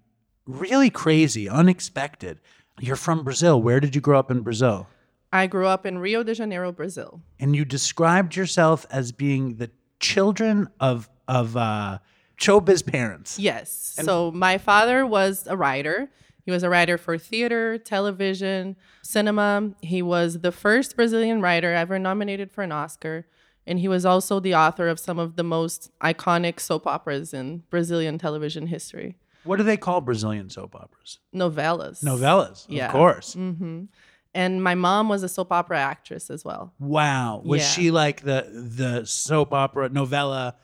really 0.47 0.89
crazy 0.89 1.47
unexpected 1.49 2.39
you're 2.79 2.95
from 2.95 3.23
brazil 3.23 3.61
where 3.61 3.79
did 3.79 3.93
you 3.93 4.01
grow 4.01 4.17
up 4.17 4.31
in 4.31 4.39
brazil 4.41 4.87
I 5.31 5.45
grew 5.47 5.67
up 5.67 5.85
in 5.85 5.99
Rio 5.99 6.23
de 6.23 6.33
Janeiro, 6.33 6.71
Brazil. 6.71 7.21
and 7.37 7.53
you 7.53 7.65
described 7.65 8.35
yourself 8.37 8.85
as 8.89 9.11
being 9.11 9.57
the 9.57 9.69
children 9.99 10.69
of 10.79 11.09
of 11.27 11.55
uh 11.57 11.99
showbiz 12.39 12.85
parents. 12.85 13.39
Yes. 13.39 13.95
so 14.03 14.31
my 14.31 14.57
father 14.57 15.05
was 15.05 15.47
a 15.47 15.57
writer. 15.57 16.09
He 16.45 16.51
was 16.51 16.63
a 16.63 16.69
writer 16.69 16.97
for 16.97 17.17
theater, 17.17 17.77
television, 17.77 18.75
cinema. 19.01 19.71
He 19.81 20.01
was 20.01 20.39
the 20.39 20.51
first 20.51 20.95
Brazilian 20.95 21.41
writer 21.41 21.73
ever 21.73 21.99
nominated 21.99 22.51
for 22.51 22.61
an 22.63 22.71
Oscar. 22.71 23.25
And 23.65 23.79
he 23.79 23.89
was 23.89 24.05
also 24.05 24.39
the 24.39 24.55
author 24.55 24.87
of 24.87 24.97
some 24.97 25.19
of 25.19 25.35
the 25.35 25.43
most 25.43 25.91
iconic 25.99 26.61
soap 26.61 26.87
operas 26.87 27.33
in 27.33 27.63
Brazilian 27.69 28.17
television 28.17 28.67
history. 28.67 29.17
What 29.43 29.57
do 29.57 29.63
they 29.63 29.75
call 29.75 29.99
Brazilian 29.99 30.49
soap 30.49 30.73
operas? 30.75 31.19
Novellas. 31.35 32.01
Novellas, 32.01 32.65
Yeah. 32.69 32.85
of 32.85 32.91
course. 32.93 33.35
Mm-hmm. 33.35 33.85
And 34.33 34.63
my 34.63 34.75
mom 34.75 35.09
was 35.09 35.23
a 35.23 35.27
soap 35.29 35.51
opera 35.51 35.79
actress 35.79 36.29
as 36.29 36.45
well. 36.45 36.73
Wow. 36.79 37.41
Was 37.43 37.61
Yeah. 37.61 37.67
she 37.67 37.91
like 37.91 38.21
the 38.21 38.47
the 38.53 39.05
soap 39.05 39.51
opera 39.51 39.89
novella 39.89 40.55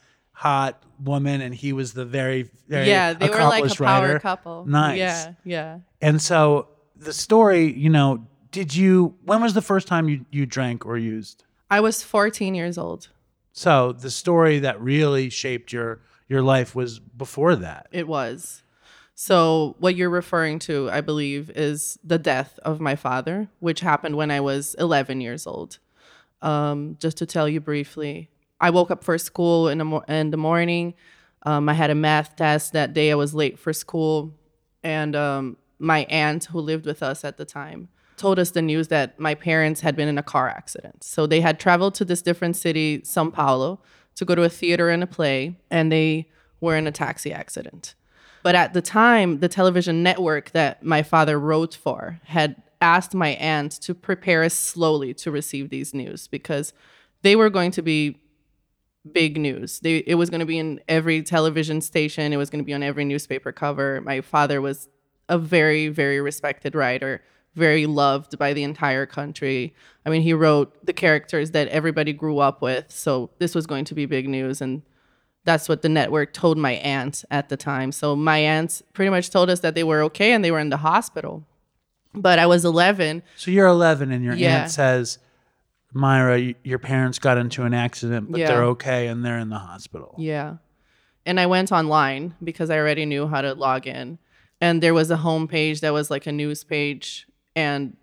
hot 0.43 0.84
woman 1.01 1.39
and 1.39 1.56
he 1.56 1.71
was 1.71 1.93
the 1.93 2.03
very 2.03 2.49
very 2.67 2.89
yeah, 2.89 3.13
they 3.13 3.29
were 3.29 3.32
like 3.32 3.41
a 3.41 3.47
accomplished 3.47 3.77
power 3.77 4.08
writer? 4.08 4.19
couple. 4.19 4.65
Nice. 4.65 4.97
Yeah, 4.97 5.34
yeah. 5.45 5.79
And 6.01 6.21
so 6.21 6.67
the 6.97 7.13
story, 7.13 7.71
you 7.71 7.89
know, 7.89 8.27
did 8.51 8.75
you 8.75 9.15
when 9.23 9.41
was 9.41 9.53
the 9.53 9.62
first 9.62 9.88
time 9.88 10.10
you 10.10 10.25
you 10.32 10.45
drank 10.45 10.86
or 10.86 10.97
used? 10.97 11.45
I 11.71 11.79
was 11.79 12.03
14 12.03 12.56
years 12.56 12.77
old. 12.77 13.08
So 13.53 13.93
the 13.93 14.12
story 14.12 14.60
that 14.60 14.82
really 14.82 15.29
shaped 15.29 15.71
your 15.71 16.01
your 16.27 16.41
life 16.41 16.75
was 16.75 16.99
before 16.99 17.56
that. 17.56 17.88
It 17.93 18.06
was. 18.06 18.63
So, 19.15 19.75
what 19.77 19.95
you're 19.95 20.10
referring 20.10 20.58
to, 20.60 20.89
I 20.89 21.01
believe, 21.01 21.51
is 21.51 21.99
the 22.03 22.17
death 22.17 22.60
of 22.63 22.82
my 22.82 22.95
father, 22.95 23.47
which 23.60 23.82
happened 23.82 24.17
when 24.17 24.32
I 24.32 24.39
was 24.39 24.75
11 24.79 25.21
years 25.21 25.45
old. 25.45 25.77
Um, 26.41 26.97
just 26.99 27.17
to 27.17 27.27
tell 27.27 27.47
you 27.47 27.62
briefly, 27.62 28.32
I 28.63 28.69
woke 28.69 28.91
up 28.91 29.04
for 29.04 29.17
school 29.17 29.67
in 29.67 29.78
the, 29.78 29.84
mo- 29.84 30.06
in 30.08 30.32
the 30.32 30.38
morning. 30.38 30.93
Um, 31.45 31.67
I 31.67 31.73
had 31.73 31.89
a 31.89 31.95
math 31.95 32.38
test 32.38 32.71
that 32.71 32.93
day. 32.93 33.12
I 33.12 33.15
was 33.15 33.36
late 33.36 33.60
for 33.60 33.73
school. 33.73 34.34
And 34.84 35.17
um, 35.17 35.58
my 35.80 36.06
aunt, 36.06 36.45
who 36.45 36.62
lived 36.62 36.86
with 36.86 37.04
us 37.04 37.26
at 37.26 37.36
the 37.36 37.43
time, 37.43 37.89
told 38.15 38.39
us 38.39 38.52
the 38.52 38.62
news 38.62 38.88
that 38.88 39.19
my 39.19 39.36
parents 39.36 39.82
had 39.82 39.97
been 39.97 40.08
in 40.08 40.17
a 40.17 40.23
car 40.23 40.47
accident. 40.47 41.04
So, 41.04 41.28
they 41.28 41.41
had 41.41 41.60
traveled 41.60 41.93
to 41.95 42.06
this 42.06 42.21
different 42.21 42.56
city, 42.56 43.02
Sao 43.04 43.30
Paulo, 43.32 43.82
to 44.15 44.23
go 44.23 44.34
to 44.34 44.43
a 44.43 44.49
theater 44.49 44.89
and 44.89 45.04
a 45.04 45.08
play, 45.08 45.58
and 45.69 45.91
they 45.91 46.30
were 46.62 46.78
in 46.78 46.88
a 46.88 46.91
taxi 46.91 47.34
accident. 47.34 47.95
But 48.43 48.56
at 48.56 48.73
the 48.73 48.82
time, 48.82 49.39
the 49.39 49.49
television 49.49 50.04
network 50.04 50.52
that 50.52 50.84
my 50.84 51.04
father 51.04 51.38
wrote 51.38 51.73
for 51.73 52.21
had 52.26 52.62
asked 52.82 53.13
my 53.13 53.30
aunt 53.30 53.73
to 53.82 53.93
prepare 53.93 54.43
us 54.43 54.54
slowly 54.54 55.13
to 55.15 55.32
receive 55.32 55.69
these 55.69 55.93
news 55.93 56.28
because 56.28 56.71
they 57.23 57.36
were 57.36 57.49
going 57.49 57.71
to 57.71 57.82
be 57.82 58.19
big 59.11 59.37
news. 59.37 59.79
They, 59.79 59.97
it 59.97 60.15
was 60.15 60.29
going 60.29 60.39
to 60.39 60.45
be 60.45 60.57
in 60.57 60.79
every 60.87 61.21
television 61.23 61.81
station, 61.81 62.31
it 62.33 62.37
was 62.37 62.49
going 62.49 62.63
to 62.63 62.65
be 62.65 62.73
on 62.73 62.83
every 62.83 63.05
newspaper 63.05 63.51
cover. 63.51 64.01
My 64.01 64.21
father 64.21 64.61
was 64.61 64.87
a 65.29 65.37
very, 65.37 65.87
very 65.89 66.19
respected 66.21 66.75
writer, 66.75 67.21
very 67.55 67.85
loved 67.85 68.37
by 68.37 68.53
the 68.53 68.63
entire 68.63 69.05
country. 69.05 69.73
I 70.05 70.09
mean, 70.09 70.21
he 70.21 70.33
wrote 70.33 70.85
the 70.85 70.93
characters 70.93 71.51
that 71.51 71.67
everybody 71.69 72.13
grew 72.13 72.39
up 72.39 72.61
with. 72.61 72.91
So 72.91 73.29
this 73.39 73.55
was 73.55 73.67
going 73.67 73.85
to 73.85 73.95
be 73.95 74.05
big 74.05 74.27
news. 74.27 74.61
And 74.61 74.81
that's 75.45 75.67
what 75.67 75.81
the 75.81 75.89
network 75.89 76.33
told 76.33 76.57
my 76.57 76.73
aunt 76.73 77.25
at 77.29 77.49
the 77.49 77.57
time. 77.57 77.91
So 77.91 78.15
my 78.15 78.37
aunt 78.39 78.81
pretty 78.93 79.09
much 79.09 79.29
told 79.29 79.49
us 79.49 79.59
that 79.61 79.75
they 79.75 79.83
were 79.83 80.01
okay 80.03 80.31
and 80.31 80.43
they 80.43 80.51
were 80.51 80.59
in 80.59 80.69
the 80.69 80.77
hospital. 80.77 81.45
But 82.13 82.39
I 82.39 82.45
was 82.45 82.63
11. 82.63 83.23
So 83.35 83.51
you're 83.51 83.67
11 83.67 84.11
and 84.11 84.23
your 84.23 84.35
Yeah. 84.35 84.61
aunt 84.63 84.71
says, 84.71 85.19
Mayra, 85.95 86.56
your 86.63 86.79
parents 86.79 87.19
got 87.19 87.38
into 87.38 87.63
an 87.63 87.73
accident, 87.73 88.32
but 88.32 88.39
Yeah. 88.39 88.47
they're 88.47 88.63
okay 88.65 89.08
and 89.08 89.23
they're 89.23 89.38
in 89.39 89.49
the 89.49 89.60
hospital. 89.60 90.15
Yeah. 90.17 90.56
And 91.25 91.39
I 91.39 91.45
went 91.45 91.71
online 91.71 92.36
because 92.43 92.69
I 92.69 92.77
already 92.77 93.06
knew 93.06 93.27
how 93.27 93.41
to 93.41 93.53
log 93.53 93.88
in. 93.88 94.17
And 94.60 94.82
there 94.82 94.93
was 94.93 95.12
a 95.12 95.17
homepage 95.17 95.82
that 95.82 95.93
was 95.93 96.10
like 96.10 96.25
a 96.27 96.32
news 96.32 96.63
page. 96.63 97.27
And 97.56 97.95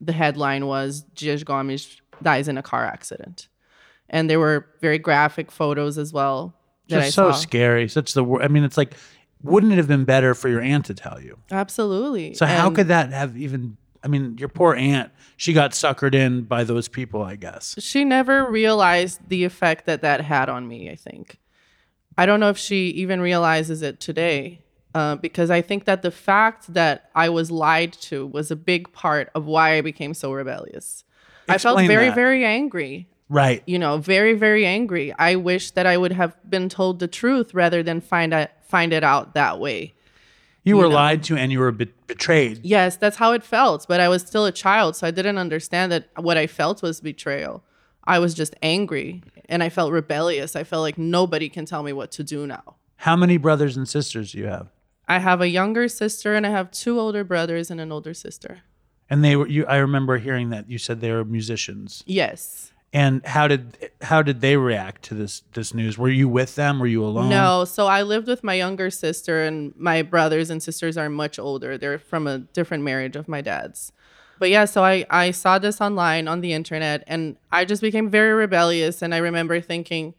the 0.00 0.12
headline 0.12 0.66
was 0.66 1.00
Dias 1.14 1.42
Gomes 1.44 2.00
dies 2.22 2.48
in 2.48 2.58
a 2.58 2.62
car 2.62 2.84
accident. 2.84 3.48
And 4.08 4.28
there 4.28 4.38
were 4.40 4.66
very 4.80 4.98
graphic 4.98 5.50
photos 5.50 5.96
as 5.98 6.12
well. 6.12 6.54
That 6.88 6.96
Just 6.96 7.06
I 7.06 7.10
so 7.10 7.30
saw. 7.30 7.36
scary. 7.38 7.88
Such 7.88 8.12
the 8.14 8.24
I 8.42 8.48
mean, 8.48 8.64
it's 8.64 8.76
like, 8.76 8.94
wouldn't 9.42 9.72
it 9.72 9.76
have 9.76 9.88
been 9.88 10.04
better 10.04 10.34
for 10.34 10.48
your 10.48 10.60
aunt 10.60 10.84
to 10.86 10.94
tell 10.94 11.20
you? 11.20 11.38
Absolutely. 11.50 12.34
So 12.34 12.44
how 12.46 12.66
And- 12.66 12.76
could 12.76 12.88
that 12.88 13.12
have 13.12 13.36
even? 13.36 13.76
I 14.02 14.08
mean, 14.08 14.36
your 14.38 14.48
poor 14.48 14.74
aunt, 14.74 15.10
she 15.36 15.52
got 15.52 15.72
suckered 15.72 16.14
in 16.14 16.42
by 16.42 16.64
those 16.64 16.88
people, 16.88 17.22
I 17.22 17.36
guess. 17.36 17.74
she 17.78 18.04
never 18.04 18.50
realized 18.50 19.28
the 19.28 19.44
effect 19.44 19.86
that 19.86 20.00
that 20.02 20.20
had 20.22 20.48
on 20.48 20.66
me 20.68 20.90
i 20.90 20.94
think 20.96 21.38
i 22.18 22.26
don't 22.26 22.40
know 22.40 22.48
if 22.50 22.58
she 22.58 22.88
even 22.90 23.20
realizes 23.20 23.82
it 23.82 24.00
today 24.00 24.60
uh, 24.94 25.16
because 25.16 25.50
i 25.50 25.60
think 25.62 25.84
that 25.84 26.02
the 26.02 26.10
fact 26.10 26.72
that 26.74 27.10
i 27.14 27.28
was 27.28 27.50
lied 27.50 27.92
to 27.92 28.26
was 28.26 28.50
a 28.50 28.56
big 28.56 28.92
part 28.92 29.30
of 29.34 29.44
why 29.46 29.76
i 29.76 29.80
became 29.80 30.12
so 30.14 30.32
rebellious 30.32 31.04
i 31.48 31.56
felt 31.58 31.78
very 31.86 32.06
that. 32.08 32.14
very 32.14 32.44
angry 32.44 33.06
Right. 33.28 33.62
you 33.66 33.78
know 33.78 33.98
very 33.98 34.34
very 34.34 34.66
angry 34.66 35.14
i 35.18 35.36
wish 35.36 35.70
that 35.72 35.86
i 35.86 35.96
would 35.96 36.12
have 36.12 36.36
been 36.48 36.68
told 36.68 36.98
the 36.98 37.08
truth 37.08 37.54
rather 37.54 37.82
than 37.82 38.00
find 38.00 38.34
out 38.34 38.48
find 38.62 38.92
it 38.92 39.04
out 39.04 39.34
that 39.34 39.60
way 39.60 39.94
You 40.62 40.76
were 40.76 40.88
know? 40.88 40.94
lied 40.94 41.22
to 41.24 41.36
and 41.36 41.50
you 41.50 41.58
were 41.58 41.72
be- 41.72 41.92
betrayed. 42.06 42.60
Yes, 42.62 42.96
that's 42.96 43.16
how 43.16 43.32
it 43.32 43.42
felt. 43.42 43.86
But 43.88 44.00
I 44.00 44.08
was 44.08 44.22
still 44.22 44.44
a 44.46 44.52
child, 44.52 44.96
so 44.96 45.06
I 45.06 45.10
didn't 45.10 45.38
understand 45.38 45.90
that 45.92 46.08
what 46.16 46.36
I 46.36 46.46
felt 46.46 46.82
was 46.82 47.00
betrayal. 47.00 47.64
I 48.04 48.18
was 48.18 48.34
just 48.34 48.54
angry 48.62 49.22
and 49.48 49.62
I 49.62 49.68
felt 49.68 49.92
rebellious. 49.92 50.56
I 50.56 50.64
felt 50.64 50.82
like 50.82 50.98
nobody 50.98 51.48
can 51.48 51.64
tell 51.64 51.82
me 51.82 51.92
what 51.92 52.10
to 52.12 52.24
do 52.24 52.46
now. 52.46 52.76
How 52.96 53.16
many 53.16 53.36
brothers 53.36 53.76
and 53.76 53.88
sisters 53.88 54.32
do 54.32 54.38
you 54.38 54.46
have? 54.46 54.68
I 55.08 55.18
have 55.18 55.40
a 55.40 55.48
younger 55.48 55.88
sister 55.88 56.34
and 56.34 56.46
I 56.46 56.50
have 56.50 56.70
two 56.70 57.00
older 57.00 57.24
brothers 57.24 57.70
and 57.70 57.80
an 57.80 57.90
older 57.90 58.14
sister. 58.14 58.60
And 59.08 59.24
they 59.24 59.34
were 59.34 59.48
you. 59.48 59.66
I 59.66 59.78
remember 59.78 60.18
hearing 60.18 60.50
that 60.50 60.70
you 60.70 60.78
said 60.78 61.00
they 61.00 61.10
were 61.10 61.24
musicians. 61.24 62.04
Yes. 62.06 62.72
And 62.92 63.24
how 63.24 63.46
did 63.46 63.90
how 64.02 64.20
did 64.20 64.40
they 64.40 64.56
react 64.56 65.02
to 65.04 65.14
this 65.14 65.42
this 65.52 65.72
news? 65.72 65.96
Were 65.96 66.08
you 66.08 66.28
with 66.28 66.56
them? 66.56 66.80
Were 66.80 66.88
you 66.88 67.04
alone? 67.04 67.28
No, 67.28 67.64
so 67.64 67.86
I 67.86 68.02
lived 68.02 68.26
with 68.26 68.42
my 68.42 68.54
younger 68.54 68.90
sister, 68.90 69.44
and 69.44 69.72
my 69.76 70.02
brothers 70.02 70.50
and 70.50 70.60
sisters 70.60 70.96
are 70.96 71.08
much 71.08 71.38
older. 71.38 71.78
They're 71.78 71.98
from 71.98 72.26
a 72.26 72.38
different 72.38 72.82
marriage 72.82 73.14
of 73.14 73.28
my 73.28 73.42
dad's. 73.42 73.92
But 74.40 74.50
yeah, 74.50 74.64
so 74.64 74.82
I, 74.82 75.04
I 75.10 75.32
saw 75.32 75.58
this 75.58 75.80
online 75.82 76.26
on 76.26 76.40
the 76.40 76.54
internet, 76.54 77.04
and 77.06 77.36
I 77.52 77.64
just 77.64 77.82
became 77.82 78.10
very 78.10 78.32
rebellious. 78.32 79.02
And 79.02 79.14
I 79.14 79.18
remember 79.18 79.60
thinking, 79.60 80.14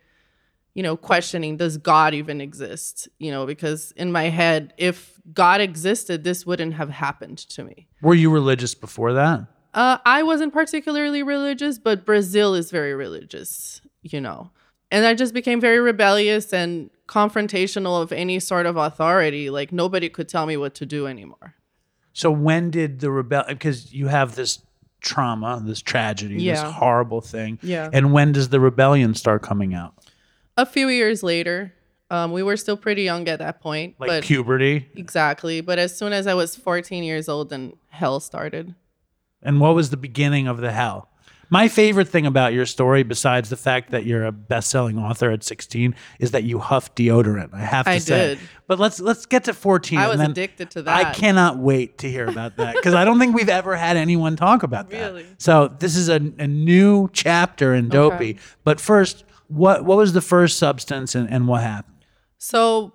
you 0.75 0.83
know, 0.83 0.95
questioning, 0.95 1.57
does 1.57 1.77
God 1.77 2.13
even 2.13 2.39
exist? 2.39 3.09
You 3.17 3.31
know, 3.31 3.45
because 3.47 3.91
in 3.97 4.11
my 4.11 4.25
head, 4.25 4.73
if 4.77 5.19
God 5.33 5.59
existed, 5.59 6.23
this 6.23 6.45
wouldn't 6.45 6.75
have 6.75 6.91
happened 6.91 7.39
to 7.39 7.63
me. 7.63 7.87
Were 8.01 8.13
you 8.13 8.31
religious 8.31 8.75
before 8.75 9.13
that? 9.13 9.47
Uh, 9.73 9.97
I 10.05 10.23
wasn't 10.23 10.53
particularly 10.53 11.23
religious, 11.23 11.77
but 11.79 12.05
Brazil 12.05 12.53
is 12.55 12.71
very 12.71 12.93
religious, 12.93 13.81
you 14.01 14.19
know. 14.19 14.51
And 14.89 15.05
I 15.05 15.13
just 15.13 15.33
became 15.33 15.61
very 15.61 15.79
rebellious 15.79 16.51
and 16.51 16.89
confrontational 17.07 18.01
of 18.01 18.11
any 18.11 18.39
sort 18.39 18.65
of 18.65 18.75
authority. 18.75 19.49
Like 19.49 19.71
nobody 19.71 20.09
could 20.09 20.27
tell 20.27 20.45
me 20.45 20.57
what 20.57 20.73
to 20.75 20.85
do 20.85 21.07
anymore. 21.07 21.55
So 22.13 22.29
when 22.29 22.69
did 22.71 22.99
the 22.99 23.09
rebel? 23.09 23.45
Because 23.47 23.93
you 23.93 24.07
have 24.07 24.35
this 24.35 24.59
trauma, 24.99 25.61
this 25.63 25.81
tragedy, 25.81 26.45
this 26.45 26.61
horrible 26.61 27.21
thing. 27.21 27.57
Yeah. 27.63 27.89
And 27.93 28.11
when 28.11 28.33
does 28.33 28.49
the 28.49 28.59
rebellion 28.59 29.15
start 29.15 29.41
coming 29.41 29.73
out? 29.73 29.93
A 30.57 30.65
few 30.65 30.89
years 30.89 31.23
later, 31.23 31.73
um, 32.09 32.33
we 32.33 32.43
were 32.43 32.57
still 32.57 32.75
pretty 32.75 33.03
young 33.03 33.27
at 33.29 33.39
that 33.39 33.61
point, 33.61 33.95
Like 33.97 34.09
but 34.09 34.23
puberty. 34.23 34.89
exactly. 34.95 35.61
But 35.61 35.79
as 35.79 35.97
soon 35.97 36.11
as 36.11 36.27
I 36.27 36.33
was 36.33 36.57
14 36.57 37.03
years 37.05 37.29
old, 37.29 37.49
then 37.49 37.73
hell 37.87 38.19
started. 38.19 38.75
And 39.41 39.59
what 39.59 39.75
was 39.75 39.89
the 39.89 39.97
beginning 39.97 40.47
of 40.47 40.57
the 40.57 40.71
hell? 40.71 41.09
My 41.49 41.67
favorite 41.67 42.07
thing 42.07 42.25
about 42.25 42.53
your 42.53 42.65
story, 42.65 43.03
besides 43.03 43.49
the 43.49 43.57
fact 43.57 43.91
that 43.91 44.05
you're 44.05 44.23
a 44.23 44.31
best-selling 44.31 44.97
author 44.97 45.31
at 45.31 45.43
16, 45.43 45.93
is 46.17 46.31
that 46.31 46.45
you 46.45 46.59
huff 46.59 46.95
deodorant. 46.95 47.53
I 47.53 47.59
have 47.59 47.83
to 47.85 47.91
I 47.91 47.97
say. 47.97 48.35
did. 48.35 48.39
But 48.67 48.79
let's 48.79 49.01
let's 49.01 49.25
get 49.25 49.43
to 49.43 49.53
14. 49.53 49.99
I 49.99 50.07
was 50.07 50.19
then 50.19 50.31
addicted 50.31 50.71
to 50.71 50.83
that. 50.83 51.07
I 51.07 51.11
cannot 51.11 51.57
wait 51.57 51.97
to 51.99 52.09
hear 52.09 52.25
about 52.25 52.55
that 52.55 52.75
because 52.75 52.93
I 52.93 53.03
don't 53.03 53.19
think 53.19 53.35
we've 53.35 53.49
ever 53.49 53.75
had 53.75 53.97
anyone 53.97 54.37
talk 54.37 54.63
about 54.63 54.89
that. 54.91 55.11
Really? 55.11 55.25
So 55.39 55.67
this 55.67 55.97
is 55.97 56.07
a, 56.07 56.21
a 56.39 56.47
new 56.47 57.09
chapter 57.11 57.75
in 57.75 57.89
Dopey. 57.89 58.37
But 58.63 58.79
first, 58.79 59.25
what 59.49 59.83
what 59.83 59.97
was 59.97 60.13
the 60.13 60.21
first 60.21 60.57
substance 60.57 61.15
and, 61.15 61.29
and 61.29 61.49
what 61.49 61.63
happened? 61.63 62.05
So 62.37 62.93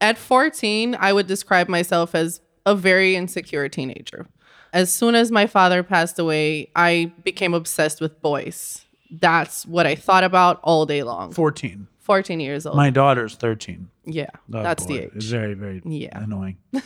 at 0.00 0.18
14, 0.18 0.96
I 0.98 1.12
would 1.12 1.28
describe 1.28 1.68
myself 1.68 2.16
as 2.16 2.40
a 2.66 2.74
very 2.74 3.14
insecure 3.14 3.68
teenager. 3.68 4.26
As 4.72 4.92
soon 4.92 5.14
as 5.14 5.30
my 5.30 5.46
father 5.46 5.82
passed 5.82 6.18
away, 6.18 6.70
I 6.74 7.12
became 7.24 7.52
obsessed 7.54 8.00
with 8.00 8.20
boys. 8.22 8.84
That's 9.10 9.66
what 9.66 9.86
I 9.86 9.94
thought 9.94 10.24
about 10.24 10.60
all 10.62 10.86
day 10.86 11.02
long. 11.02 11.32
14. 11.32 11.86
14 12.00 12.40
years 12.40 12.64
old. 12.66 12.76
My 12.76 12.90
daughter's 12.90 13.34
13. 13.36 13.88
yeah, 14.04 14.26
Oh, 14.52 14.62
that's 14.62 14.86
boy. 14.86 14.92
the 14.96 15.02
It's 15.04 15.16
age. 15.26 15.30
very, 15.30 15.54
very 15.54 15.82
Yeah. 15.84 16.18
annoying. 16.22 16.56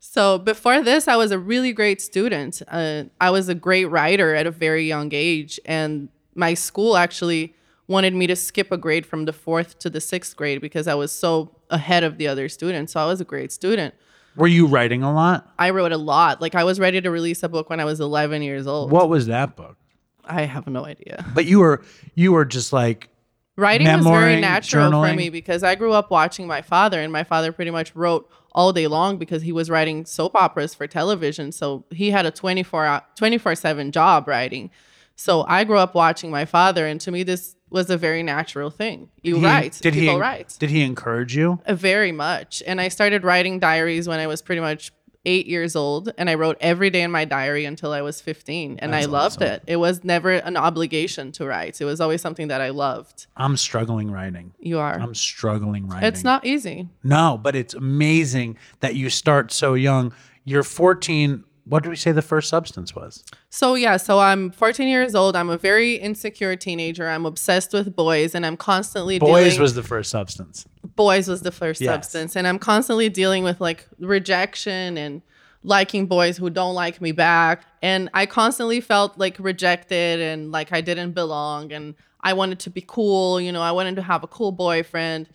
So 0.00 0.38
before 0.38 0.80
this, 0.80 1.08
I 1.08 1.16
was 1.16 1.32
a 1.32 1.38
really 1.40 1.72
great 1.72 2.00
student. 2.00 2.62
Uh, 2.68 3.04
I 3.20 3.30
was 3.30 3.48
a 3.48 3.54
great 3.54 3.86
writer 3.86 4.32
at 4.36 4.46
a 4.46 4.50
very 4.52 4.86
young 4.86 5.10
age, 5.12 5.58
and 5.64 6.08
my 6.36 6.54
school 6.54 6.96
actually 6.96 7.56
wanted 7.88 8.14
me 8.14 8.28
to 8.28 8.36
skip 8.36 8.70
a 8.70 8.76
grade 8.76 9.06
from 9.06 9.24
the 9.24 9.32
fourth 9.32 9.76
to 9.80 9.90
the 9.90 10.00
sixth 10.00 10.36
grade 10.36 10.60
because 10.60 10.86
I 10.86 10.94
was 10.94 11.10
so 11.10 11.56
ahead 11.68 12.04
of 12.04 12.16
the 12.18 12.28
other 12.28 12.48
students. 12.48 12.92
So 12.92 13.00
I 13.00 13.06
was 13.06 13.20
a 13.20 13.24
great 13.24 13.50
student. 13.50 13.92
Were 14.36 14.46
you 14.46 14.66
writing 14.66 15.02
a 15.02 15.12
lot? 15.12 15.52
I 15.58 15.70
wrote 15.70 15.92
a 15.92 15.96
lot. 15.96 16.40
Like 16.40 16.54
I 16.54 16.64
was 16.64 16.80
ready 16.80 17.00
to 17.00 17.10
release 17.10 17.42
a 17.42 17.48
book 17.48 17.70
when 17.70 17.80
I 17.80 17.84
was 17.84 18.00
11 18.00 18.42
years 18.42 18.66
old. 18.66 18.90
What 18.90 19.08
was 19.08 19.26
that 19.26 19.56
book? 19.56 19.76
I 20.24 20.42
have 20.42 20.66
no 20.66 20.84
idea. 20.84 21.24
But 21.34 21.44
you 21.46 21.60
were 21.60 21.82
you 22.14 22.32
were 22.32 22.44
just 22.44 22.72
like 22.72 23.08
Writing 23.56 23.86
was 23.86 24.04
very 24.04 24.40
natural 24.40 24.90
journaling? 24.90 25.10
for 25.10 25.16
me 25.16 25.30
because 25.30 25.62
I 25.62 25.76
grew 25.76 25.92
up 25.92 26.10
watching 26.10 26.46
my 26.46 26.60
father, 26.60 27.00
and 27.00 27.12
my 27.12 27.22
father 27.22 27.52
pretty 27.52 27.70
much 27.70 27.94
wrote 27.94 28.28
all 28.52 28.72
day 28.72 28.88
long 28.88 29.16
because 29.16 29.42
he 29.42 29.52
was 29.52 29.70
writing 29.70 30.04
soap 30.04 30.34
operas 30.34 30.74
for 30.74 30.88
television. 30.88 31.52
So 31.52 31.84
he 31.90 32.10
had 32.10 32.26
a 32.26 32.32
24 32.32 33.02
24 33.14 33.54
7 33.54 33.92
job 33.92 34.26
writing. 34.26 34.70
So 35.14 35.44
I 35.46 35.62
grew 35.62 35.78
up 35.78 35.94
watching 35.94 36.32
my 36.32 36.44
father, 36.44 36.86
and 36.86 37.00
to 37.02 37.12
me, 37.12 37.22
this 37.22 37.54
was 37.74 37.90
a 37.90 37.98
very 37.98 38.22
natural 38.22 38.70
thing. 38.70 39.10
You 39.22 39.36
he- 39.40 39.44
write, 39.44 39.78
Did 39.82 39.92
people 39.94 40.14
he 40.14 40.20
write. 40.20 40.56
Did 40.58 40.70
he 40.70 40.80
encourage 40.82 41.36
you? 41.36 41.60
Uh, 41.66 41.74
Very 41.74 42.12
much. 42.12 42.62
And 42.66 42.80
I 42.80 42.88
started 42.88 43.24
writing 43.24 43.58
diaries 43.58 44.08
when 44.08 44.20
I 44.20 44.26
was 44.28 44.40
pretty 44.40 44.60
much 44.62 44.92
eight 45.26 45.46
years 45.46 45.74
old. 45.74 46.12
And 46.16 46.30
I 46.30 46.34
wrote 46.34 46.56
every 46.60 46.88
day 46.90 47.02
in 47.02 47.10
my 47.10 47.24
diary 47.24 47.64
until 47.64 47.92
I 47.92 48.02
was 48.02 48.20
15. 48.20 48.78
And 48.78 48.92
That's 48.92 49.06
I 49.06 49.10
loved 49.10 49.42
awesome. 49.42 49.54
it. 49.54 49.62
It 49.66 49.76
was 49.76 50.04
never 50.04 50.30
an 50.30 50.56
obligation 50.56 51.32
to 51.32 51.46
write, 51.46 51.80
it 51.80 51.84
was 51.84 52.00
always 52.00 52.20
something 52.22 52.48
that 52.48 52.60
I 52.60 52.70
loved. 52.70 53.26
I'm 53.36 53.56
struggling 53.56 54.10
writing. 54.10 54.54
You 54.60 54.78
are. 54.78 54.94
I'm 54.98 55.14
struggling 55.14 55.88
writing. 55.88 56.06
it's 56.08 56.22
not 56.24 56.46
easy. 56.46 56.88
No, 57.02 57.38
but 57.42 57.56
it's 57.56 57.74
amazing 57.74 58.56
that 58.80 58.94
you 58.94 59.10
start 59.10 59.50
so 59.52 59.74
young. 59.74 60.12
You're 60.44 60.62
14. 60.62 61.42
What 61.66 61.82
did 61.82 61.88
we 61.88 61.96
say 61.96 62.12
the 62.12 62.20
first 62.22 62.48
substance 62.50 62.94
was? 62.94 63.24
So, 63.48 63.74
yeah, 63.74 63.96
so 63.96 64.18
I'm 64.20 64.50
14 64.50 64.86
years 64.86 65.14
old. 65.14 65.34
I'm 65.34 65.48
a 65.48 65.56
very 65.56 65.94
insecure 65.94 66.56
teenager. 66.56 67.08
I'm 67.08 67.24
obsessed 67.24 67.72
with 67.72 67.96
boys, 67.96 68.34
and 68.34 68.44
I'm 68.44 68.56
constantly 68.58 69.18
Boys 69.18 69.44
dealing. 69.54 69.62
was 69.62 69.74
the 69.74 69.82
first 69.82 70.10
substance. 70.10 70.66
boys 70.96 71.26
was 71.26 71.40
the 71.42 71.50
first 71.50 71.80
Yes. 71.80 71.92
substance 71.92 72.36
and 72.36 72.46
i'm 72.46 72.58
constantly 72.58 73.08
dealing 73.08 73.42
with 73.42 73.60
like 73.60 73.86
rejection 73.98 74.96
and 74.96 75.22
liking 75.64 76.06
boys 76.06 76.36
who 76.36 76.48
don't 76.50 76.74
like 76.74 77.00
me 77.00 77.10
back 77.10 77.64
and 77.82 78.08
i 78.14 78.26
constantly 78.26 78.80
felt 78.80 79.18
like 79.18 79.36
rejected 79.38 80.20
and 80.20 80.52
like 80.52 80.70
i 80.72 80.80
didn't 80.80 81.12
belong 81.12 81.72
and 81.72 81.94
i 82.20 82.32
wanted 82.32 82.58
to 82.60 82.70
be 82.70 82.84
cool 82.86 83.40
you 83.40 83.50
know 83.50 83.62
i 83.62 83.72
wanted 83.72 83.96
to 83.96 84.02
have 84.02 84.22
a 84.22 84.26
cool 84.28 84.52
boyfriend 84.52 85.28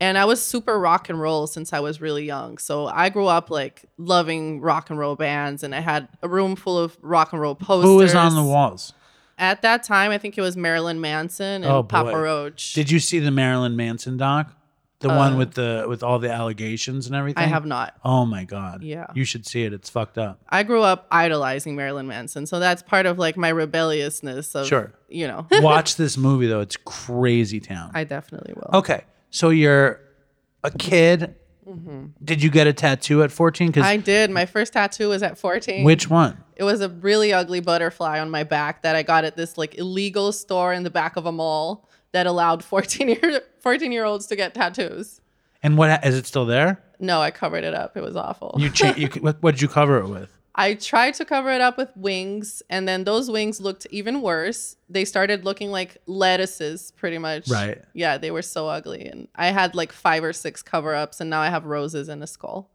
and 0.00 0.16
i 0.18 0.24
was 0.24 0.42
super 0.42 0.78
rock 0.78 1.08
and 1.08 1.20
roll 1.20 1.46
since 1.46 1.72
i 1.72 1.80
was 1.80 2.00
really 2.00 2.24
young 2.24 2.58
so 2.58 2.86
i 2.86 3.08
grew 3.08 3.26
up 3.26 3.50
like 3.50 3.84
loving 3.98 4.60
rock 4.60 4.90
and 4.90 4.98
roll 4.98 5.16
bands 5.16 5.62
and 5.62 5.74
i 5.74 5.80
had 5.80 6.08
a 6.22 6.28
room 6.28 6.56
full 6.56 6.78
of 6.78 6.96
rock 7.02 7.32
and 7.32 7.40
roll 7.40 7.54
posters 7.54 7.88
Who 7.88 7.96
was 7.96 8.14
on 8.14 8.34
the 8.34 8.42
walls? 8.42 8.92
at 9.38 9.62
that 9.62 9.82
time 9.82 10.10
i 10.10 10.18
think 10.18 10.36
it 10.38 10.40
was 10.42 10.56
marilyn 10.56 11.00
manson 11.00 11.62
and 11.64 11.66
Oh, 11.66 11.82
boy. 11.82 11.88
papa 11.88 12.18
roach 12.18 12.72
Did 12.72 12.90
you 12.90 12.98
see 12.98 13.18
the 13.18 13.30
Marilyn 13.30 13.76
Manson 13.76 14.16
doc? 14.16 14.52
The 15.00 15.08
one 15.08 15.38
with 15.38 15.54
the 15.54 15.86
with 15.88 16.02
all 16.02 16.18
the 16.18 16.30
allegations 16.30 17.06
and 17.06 17.16
everything? 17.16 17.42
Uh, 17.42 17.46
i 17.46 17.48
have 17.48 17.64
not 17.64 17.96
Oh 18.04 18.26
my 18.26 18.44
god. 18.44 18.82
Yeah. 18.82 19.06
You 19.14 19.24
should 19.24 19.46
see 19.46 19.62
it. 19.64 19.72
It's 19.72 19.88
fucked 19.88 20.18
up. 20.18 20.38
I 20.50 20.62
grew 20.62 20.82
up 20.82 21.06
idolizing 21.10 21.74
Marilyn 21.74 22.06
Manson, 22.06 22.44
so 22.44 22.58
that's 22.60 22.82
part 22.82 23.06
of 23.06 23.18
like 23.18 23.38
my 23.38 23.48
rebelliousness 23.48 24.54
of 24.54 24.66
Sure. 24.66 24.92
you 25.08 25.26
know. 25.26 25.46
Watch 25.52 25.96
this 25.96 26.18
movie 26.18 26.48
though. 26.48 26.60
It's 26.60 26.76
crazy 26.76 27.60
town. 27.60 27.92
I 27.94 28.04
definitely 28.04 28.52
will. 28.54 28.78
Okay. 28.80 29.00
So 29.30 29.50
you're 29.50 30.00
a 30.64 30.70
kid. 30.70 31.34
Did 32.24 32.42
you 32.42 32.50
get 32.50 32.66
a 32.66 32.72
tattoo 32.72 33.22
at 33.22 33.30
14? 33.30 33.68
Because 33.68 33.84
Mm-hmm. 33.84 33.92
I 33.92 33.96
did. 33.98 34.30
My 34.30 34.44
first 34.44 34.72
tattoo 34.72 35.08
was 35.10 35.22
at 35.22 35.38
14. 35.38 35.84
which 35.84 36.10
one? 36.10 36.36
It 36.56 36.64
was 36.64 36.80
a 36.80 36.88
really 36.88 37.32
ugly 37.32 37.60
butterfly 37.60 38.18
on 38.18 38.28
my 38.30 38.42
back 38.42 38.82
that 38.82 38.96
I 38.96 39.02
got 39.04 39.24
at 39.24 39.36
this 39.36 39.56
like 39.56 39.76
illegal 39.78 40.32
store 40.32 40.72
in 40.72 40.82
the 40.82 40.90
back 40.90 41.14
of 41.16 41.26
a 41.26 41.32
mall 41.32 41.88
that 42.12 42.26
allowed 42.26 42.64
14 42.64 43.08
year 43.08 43.40
14 43.60 43.92
year 43.92 44.04
olds 44.04 44.26
to 44.26 44.36
get 44.36 44.52
tattoos. 44.52 45.20
And 45.62 45.78
what 45.78 46.04
is 46.04 46.16
it 46.16 46.26
still 46.26 46.44
there? 46.44 46.82
No, 46.98 47.20
I 47.20 47.30
covered 47.30 47.62
it 47.64 47.72
up. 47.74 47.96
It 47.96 48.02
was 48.02 48.16
awful. 48.16 48.56
You 48.58 48.68
cha- 48.70 48.94
you 48.96 49.06
what 49.20 49.40
did 49.42 49.62
you 49.62 49.68
cover 49.68 49.98
it 50.00 50.08
with? 50.08 50.36
I 50.54 50.74
tried 50.74 51.14
to 51.14 51.24
cover 51.24 51.50
it 51.50 51.60
up 51.60 51.78
with 51.78 51.90
wings, 51.96 52.62
and 52.68 52.86
then 52.88 53.04
those 53.04 53.30
wings 53.30 53.60
looked 53.60 53.86
even 53.90 54.20
worse. 54.20 54.76
They 54.88 55.04
started 55.04 55.44
looking 55.44 55.70
like 55.70 55.98
lettuces, 56.06 56.92
pretty 56.96 57.18
much. 57.18 57.48
Right. 57.48 57.80
Yeah, 57.94 58.18
they 58.18 58.30
were 58.30 58.42
so 58.42 58.68
ugly. 58.68 59.06
And 59.06 59.28
I 59.36 59.48
had 59.48 59.74
like 59.74 59.92
five 59.92 60.24
or 60.24 60.32
six 60.32 60.62
cover 60.62 60.94
ups, 60.94 61.20
and 61.20 61.30
now 61.30 61.40
I 61.40 61.48
have 61.48 61.64
roses 61.64 62.08
and 62.08 62.22
a 62.22 62.26
skull. 62.26 62.68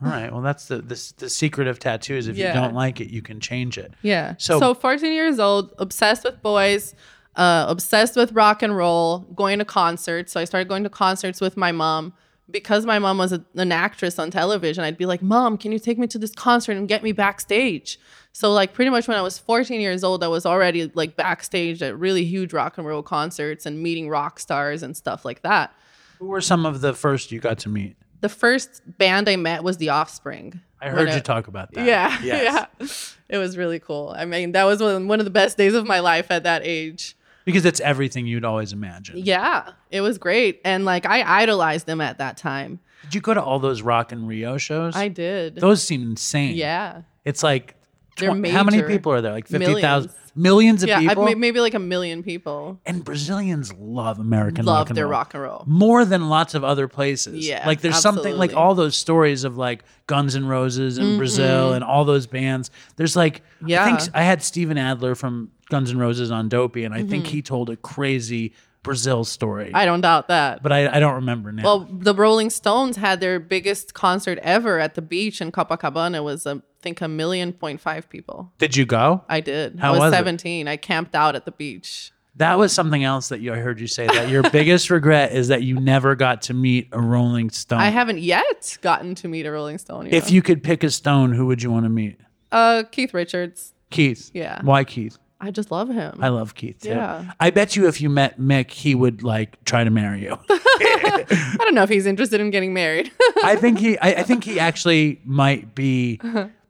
All 0.00 0.08
right. 0.10 0.32
Well, 0.32 0.42
that's 0.42 0.66
the 0.66 0.76
the, 0.78 1.12
the 1.18 1.28
secret 1.28 1.66
of 1.66 1.80
tattoos. 1.80 2.28
If 2.28 2.36
Yeah. 2.36 2.54
you 2.54 2.60
don't 2.60 2.74
like 2.74 3.00
it, 3.00 3.08
you 3.10 3.20
can 3.20 3.40
change 3.40 3.78
it. 3.78 3.92
Yeah. 4.02 4.34
So- 4.38 4.60
So, 4.60 4.72
14 4.74 5.12
years 5.12 5.40
old, 5.40 5.74
obsessed 5.78 6.22
with 6.22 6.40
boys, 6.40 6.94
uh, 7.34 7.66
obsessed 7.68 8.14
with 8.14 8.30
rock 8.32 8.62
and 8.62 8.76
roll, 8.76 9.18
going 9.34 9.58
to 9.58 9.64
concerts. 9.64 10.32
So 10.32 10.40
I 10.40 10.44
started 10.44 10.68
going 10.68 10.84
to 10.84 10.90
concerts 10.90 11.40
with 11.40 11.56
my 11.56 11.72
mom. 11.72 12.12
Because 12.50 12.86
my 12.86 12.98
mom 12.98 13.18
was 13.18 13.32
a, 13.32 13.44
an 13.56 13.72
actress 13.72 14.18
on 14.18 14.30
television, 14.30 14.82
I'd 14.82 14.96
be 14.96 15.04
like, 15.06 15.20
Mom, 15.20 15.58
can 15.58 15.70
you 15.70 15.78
take 15.78 15.98
me 15.98 16.06
to 16.06 16.18
this 16.18 16.32
concert 16.32 16.76
and 16.78 16.88
get 16.88 17.02
me 17.02 17.12
backstage? 17.12 17.98
So, 18.32 18.52
like, 18.52 18.72
pretty 18.72 18.90
much 18.90 19.06
when 19.08 19.16
I 19.18 19.22
was 19.22 19.38
14 19.38 19.80
years 19.80 20.02
old, 20.02 20.24
I 20.24 20.28
was 20.28 20.46
already 20.46 20.90
like 20.94 21.14
backstage 21.16 21.82
at 21.82 21.98
really 21.98 22.24
huge 22.24 22.52
rock 22.52 22.78
and 22.78 22.86
roll 22.86 23.02
concerts 23.02 23.66
and 23.66 23.82
meeting 23.82 24.08
rock 24.08 24.38
stars 24.40 24.82
and 24.82 24.96
stuff 24.96 25.24
like 25.24 25.42
that. 25.42 25.74
Who 26.18 26.26
were 26.26 26.40
some 26.40 26.64
of 26.64 26.80
the 26.80 26.94
first 26.94 27.30
you 27.32 27.40
got 27.40 27.58
to 27.60 27.68
meet? 27.68 27.96
the 28.20 28.28
first 28.28 28.82
band 28.98 29.28
I 29.28 29.36
met 29.36 29.62
was 29.62 29.76
The 29.76 29.90
Offspring. 29.90 30.60
I 30.80 30.88
heard 30.88 31.08
it- 31.08 31.14
you 31.14 31.20
talk 31.20 31.46
about 31.46 31.72
that. 31.74 31.84
Yeah, 31.86 32.18
Yes. 32.22 32.72
yeah. 32.80 32.86
It 33.28 33.38
was 33.38 33.56
really 33.56 33.78
cool. 33.78 34.12
I 34.16 34.24
mean, 34.24 34.52
that 34.52 34.64
was 34.64 34.80
one 34.80 35.06
one 35.06 35.20
of 35.20 35.24
the 35.24 35.30
best 35.30 35.56
days 35.56 35.74
of 35.74 35.86
my 35.86 36.00
life 36.00 36.30
at 36.30 36.42
that 36.44 36.62
age. 36.64 37.14
Because 37.48 37.64
it's 37.64 37.80
everything 37.80 38.26
you'd 38.26 38.44
always 38.44 38.72
imagine. 38.72 39.16
Yeah, 39.18 39.70
it 39.90 40.00
was 40.02 40.18
great, 40.18 40.60
and 40.64 40.84
like 40.84 41.06
I 41.06 41.22
idolized 41.42 41.86
them 41.86 42.00
at 42.00 42.18
that 42.18 42.36
time. 42.36 42.80
Did 43.04 43.14
you 43.14 43.20
go 43.20 43.32
to 43.34 43.42
all 43.42 43.58
those 43.58 43.80
Rock 43.82 44.12
in 44.12 44.26
Rio 44.26 44.58
shows? 44.58 44.94
I 44.96 45.08
did. 45.08 45.56
Those 45.56 45.82
seem 45.82 46.02
insane. 46.02 46.56
yeah, 46.56 47.02
It's 47.24 47.42
like 47.42 47.74
They're 48.18 48.34
tw- 48.34 48.48
how 48.48 48.64
many 48.64 48.82
people 48.82 49.12
are 49.12 49.20
there? 49.20 49.32
Like 49.32 49.46
fifty 49.46 49.66
Millions. 49.66 49.80
thousand 49.82 50.12
millions 50.34 50.82
of 50.84 50.88
yeah. 50.88 51.00
People. 51.00 51.24
may- 51.24 51.34
maybe 51.34 51.58
like 51.58 51.74
a 51.74 51.80
million 51.80 52.22
people 52.22 52.78
and 52.86 53.04
Brazilians 53.04 53.72
love 53.72 54.20
American 54.20 54.64
love 54.66 54.82
rock 54.82 54.90
and 54.90 54.96
their 54.96 55.06
roll. 55.06 55.10
rock 55.12 55.34
and 55.34 55.42
roll. 55.42 55.64
more 55.66 56.04
than 56.04 56.28
lots 56.28 56.54
of 56.54 56.62
other 56.62 56.86
places. 56.86 57.48
Yeah, 57.48 57.66
like 57.66 57.80
there's 57.80 57.98
something 58.00 58.36
like 58.36 58.54
all 58.54 58.74
those 58.76 58.96
stories 58.96 59.42
of 59.44 59.56
like 59.56 59.82
Guns 60.06 60.36
N' 60.36 60.46
Roses 60.46 60.98
in 60.98 61.16
Brazil 61.18 61.72
and 61.72 61.82
all 61.82 62.04
those 62.04 62.26
bands. 62.28 62.70
There's 62.96 63.16
like 63.16 63.42
I 63.64 63.84
think 63.84 64.00
Yeah. 64.00 64.06
I 64.14 64.22
had 64.22 64.42
Steven 64.42 64.78
Adler 64.78 65.14
from 65.16 65.50
Guns 65.70 65.90
N' 65.90 65.98
Roses 65.98 66.30
on 66.30 66.48
Dopey, 66.48 66.84
and 66.84 66.94
I 66.94 67.02
think 67.04 67.26
he 67.26 67.42
told 67.42 67.70
a 67.70 67.76
crazy 67.76 68.52
Brazil 68.82 69.24
story, 69.24 69.66
Mm-hmm. 69.66 69.76
I 69.76 69.84
don't 69.84 70.00
doubt 70.00 70.28
that. 70.28 70.62
but 70.62 70.72
I, 70.72 70.88
I 70.96 71.00
don't 71.00 71.16
remember 71.16 71.52
now. 71.52 71.62
Well, 71.64 71.88
the 71.90 72.14
Rolling 72.14 72.48
Stones 72.48 72.96
had 72.96 73.20
their 73.20 73.38
biggest 73.40 73.92
concert 73.92 74.38
ever 74.42 74.78
at 74.78 74.94
the 74.94 75.02
beach 75.02 75.40
in 75.40 75.52
Copacabana. 75.52 76.16
It 76.18 76.24
was, 76.24 76.46
um, 76.46 76.62
I 76.80 76.82
think, 76.82 77.00
a 77.02 77.08
million 77.08 77.52
point 77.52 77.80
five 77.80 78.08
people. 78.08 78.52
Did 78.58 78.76
you 78.76 78.86
go? 78.86 79.24
I 79.28 79.40
did. 79.40 79.78
How 79.80 79.88
I 79.88 79.90
was, 79.92 80.00
was 80.00 80.12
it? 80.14 80.16
17. 80.16 80.68
I 80.68 80.76
camped 80.76 81.14
out 81.14 81.34
at 81.36 81.44
the 81.44 81.50
beach. 81.52 82.12
That 82.36 82.56
was 82.56 82.72
something 82.72 83.02
else 83.02 83.30
that 83.30 83.40
you 83.40 83.52
I 83.52 83.56
heard 83.58 83.80
you 83.80 83.88
say 83.88 84.06
that 84.06 84.28
your 84.28 84.48
biggest 84.52 84.90
regret 84.90 85.32
is 85.32 85.48
that 85.48 85.64
you 85.64 85.74
never 85.80 86.14
got 86.14 86.42
to 86.42 86.54
meet 86.54 86.88
a 86.92 87.00
Rolling 87.00 87.50
Stone. 87.50 87.80
I 87.80 87.88
haven't 87.88 88.20
yet 88.20 88.78
gotten 88.80 89.16
to 89.16 89.28
meet 89.28 89.44
a 89.44 89.50
Rolling 89.50 89.78
Stone. 89.78 90.06
If 90.06 90.30
you 90.30 90.40
could 90.40 90.62
pick 90.62 90.84
a 90.84 90.90
Stone, 90.90 91.32
who 91.32 91.46
would 91.46 91.62
you 91.64 91.70
want 91.72 91.84
to 91.84 91.90
meet? 91.90 92.16
uh, 92.52 92.84
Keith 92.92 93.12
Richards, 93.12 93.74
Keith. 93.90 94.30
Yeah. 94.32 94.62
Why 94.62 94.84
Keith? 94.84 95.18
I 95.40 95.50
just 95.52 95.70
love 95.70 95.88
him. 95.88 96.18
I 96.20 96.28
love 96.28 96.54
Keith 96.54 96.80
too. 96.80 96.88
Yeah. 96.90 97.32
I 97.38 97.50
bet 97.50 97.76
you 97.76 97.86
if 97.86 98.00
you 98.00 98.10
met 98.10 98.40
Mick, 98.40 98.70
he 98.72 98.94
would 98.94 99.22
like 99.22 99.62
try 99.64 99.84
to 99.84 99.90
marry 99.90 100.22
you. 100.22 100.36
I 100.50 101.56
don't 101.60 101.74
know 101.74 101.84
if 101.84 101.88
he's 101.88 102.06
interested 102.06 102.40
in 102.40 102.50
getting 102.50 102.74
married. 102.74 103.12
I 103.44 103.54
think 103.56 103.78
he 103.78 103.96
I, 103.98 104.08
I 104.08 104.22
think 104.24 104.42
he 104.44 104.58
actually 104.58 105.20
might 105.24 105.74
be 105.74 106.20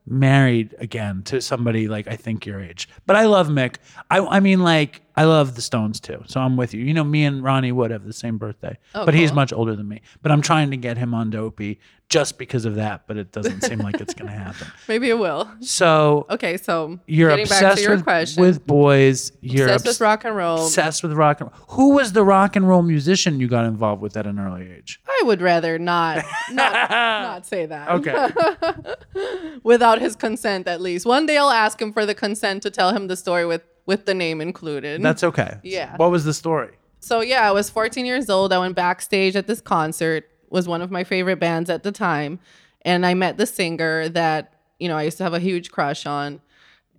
married 0.06 0.74
again 0.78 1.22
to 1.24 1.40
somebody 1.40 1.88
like 1.88 2.08
I 2.08 2.16
think 2.16 2.44
your 2.44 2.60
age. 2.60 2.88
But 3.06 3.16
I 3.16 3.24
love 3.24 3.48
Mick. 3.48 3.76
I 4.10 4.18
I 4.20 4.40
mean 4.40 4.62
like 4.62 5.00
I 5.18 5.24
love 5.24 5.54
the 5.56 5.62
Stones 5.62 5.98
too. 6.00 6.22
So 6.26 6.40
I'm 6.40 6.56
with 6.56 6.74
you. 6.74 6.84
You 6.84 6.94
know, 6.94 7.04
me 7.04 7.24
and 7.24 7.42
Ronnie 7.42 7.72
Wood 7.72 7.90
have 7.90 8.04
the 8.04 8.12
same 8.12 8.38
birthday. 8.38 8.78
Oh, 8.94 9.04
but 9.04 9.14
he's 9.14 9.32
much 9.32 9.52
older 9.52 9.74
than 9.74 9.88
me. 9.88 10.00
But 10.22 10.30
I'm 10.32 10.42
trying 10.42 10.70
to 10.70 10.76
get 10.76 10.96
him 10.96 11.12
on 11.14 11.30
dopey 11.30 11.80
just 12.08 12.38
because 12.38 12.64
of 12.64 12.76
that, 12.76 13.06
but 13.06 13.16
it 13.18 13.32
doesn't 13.32 13.60
seem 13.62 13.80
like 13.80 14.00
it's 14.00 14.14
gonna 14.14 14.30
happen. 14.30 14.66
Maybe 14.88 15.10
it 15.10 15.18
will. 15.18 15.50
So 15.60 16.26
Okay, 16.30 16.56
so 16.56 16.98
you're 17.06 17.30
obsessed 17.30 17.76
to 17.78 17.82
your 17.82 17.96
with, 17.96 18.04
question. 18.04 18.40
with 18.42 18.66
boys. 18.66 19.32
You're 19.42 19.66
obsessed 19.66 19.86
obs- 19.86 19.96
with 19.96 20.00
rock 20.00 20.24
and 20.24 20.34
roll. 20.36 20.64
obsessed 20.64 21.02
with 21.02 21.12
rock 21.12 21.40
and 21.42 21.50
roll. 21.50 21.60
Who 21.70 21.90
was 21.96 22.12
the 22.12 22.24
rock 22.24 22.56
and 22.56 22.66
roll 22.66 22.82
musician 22.82 23.40
you 23.40 23.48
got 23.48 23.64
involved 23.66 24.00
with 24.00 24.16
at 24.16 24.26
an 24.26 24.38
early 24.38 24.70
age? 24.70 25.00
I 25.06 25.22
would 25.24 25.42
rather 25.42 25.78
not 25.78 26.24
not, 26.50 26.90
not 26.90 27.46
say 27.46 27.66
that. 27.66 27.90
Okay. 27.90 29.58
Without 29.62 30.00
his 30.00 30.16
consent, 30.16 30.66
at 30.68 30.80
least. 30.80 31.04
One 31.04 31.26
day 31.26 31.36
I'll 31.36 31.50
ask 31.50 31.80
him 31.82 31.92
for 31.92 32.06
the 32.06 32.14
consent 32.14 32.62
to 32.62 32.70
tell 32.70 32.94
him 32.94 33.08
the 33.08 33.16
story 33.16 33.44
with 33.44 33.62
with 33.88 34.04
the 34.04 34.12
name 34.12 34.42
included. 34.42 35.02
That's 35.02 35.24
okay. 35.24 35.58
Yeah. 35.64 35.96
What 35.96 36.10
was 36.10 36.24
the 36.24 36.34
story? 36.34 36.76
So 37.00 37.22
yeah, 37.22 37.48
I 37.48 37.52
was 37.52 37.70
14 37.70 38.04
years 38.04 38.28
old. 38.28 38.52
I 38.52 38.58
went 38.58 38.76
backstage 38.76 39.34
at 39.34 39.48
this 39.48 39.62
concert. 39.62 40.30
Was 40.50 40.68
one 40.68 40.82
of 40.82 40.90
my 40.90 41.04
favorite 41.04 41.40
bands 41.40 41.68
at 41.68 41.82
the 41.82 41.92
time, 41.92 42.38
and 42.82 43.04
I 43.04 43.14
met 43.14 43.36
the 43.36 43.46
singer 43.46 44.08
that 44.10 44.54
you 44.78 44.88
know 44.88 44.96
I 44.96 45.02
used 45.02 45.18
to 45.18 45.24
have 45.24 45.34
a 45.34 45.38
huge 45.40 45.70
crush 45.70 46.06
on, 46.06 46.40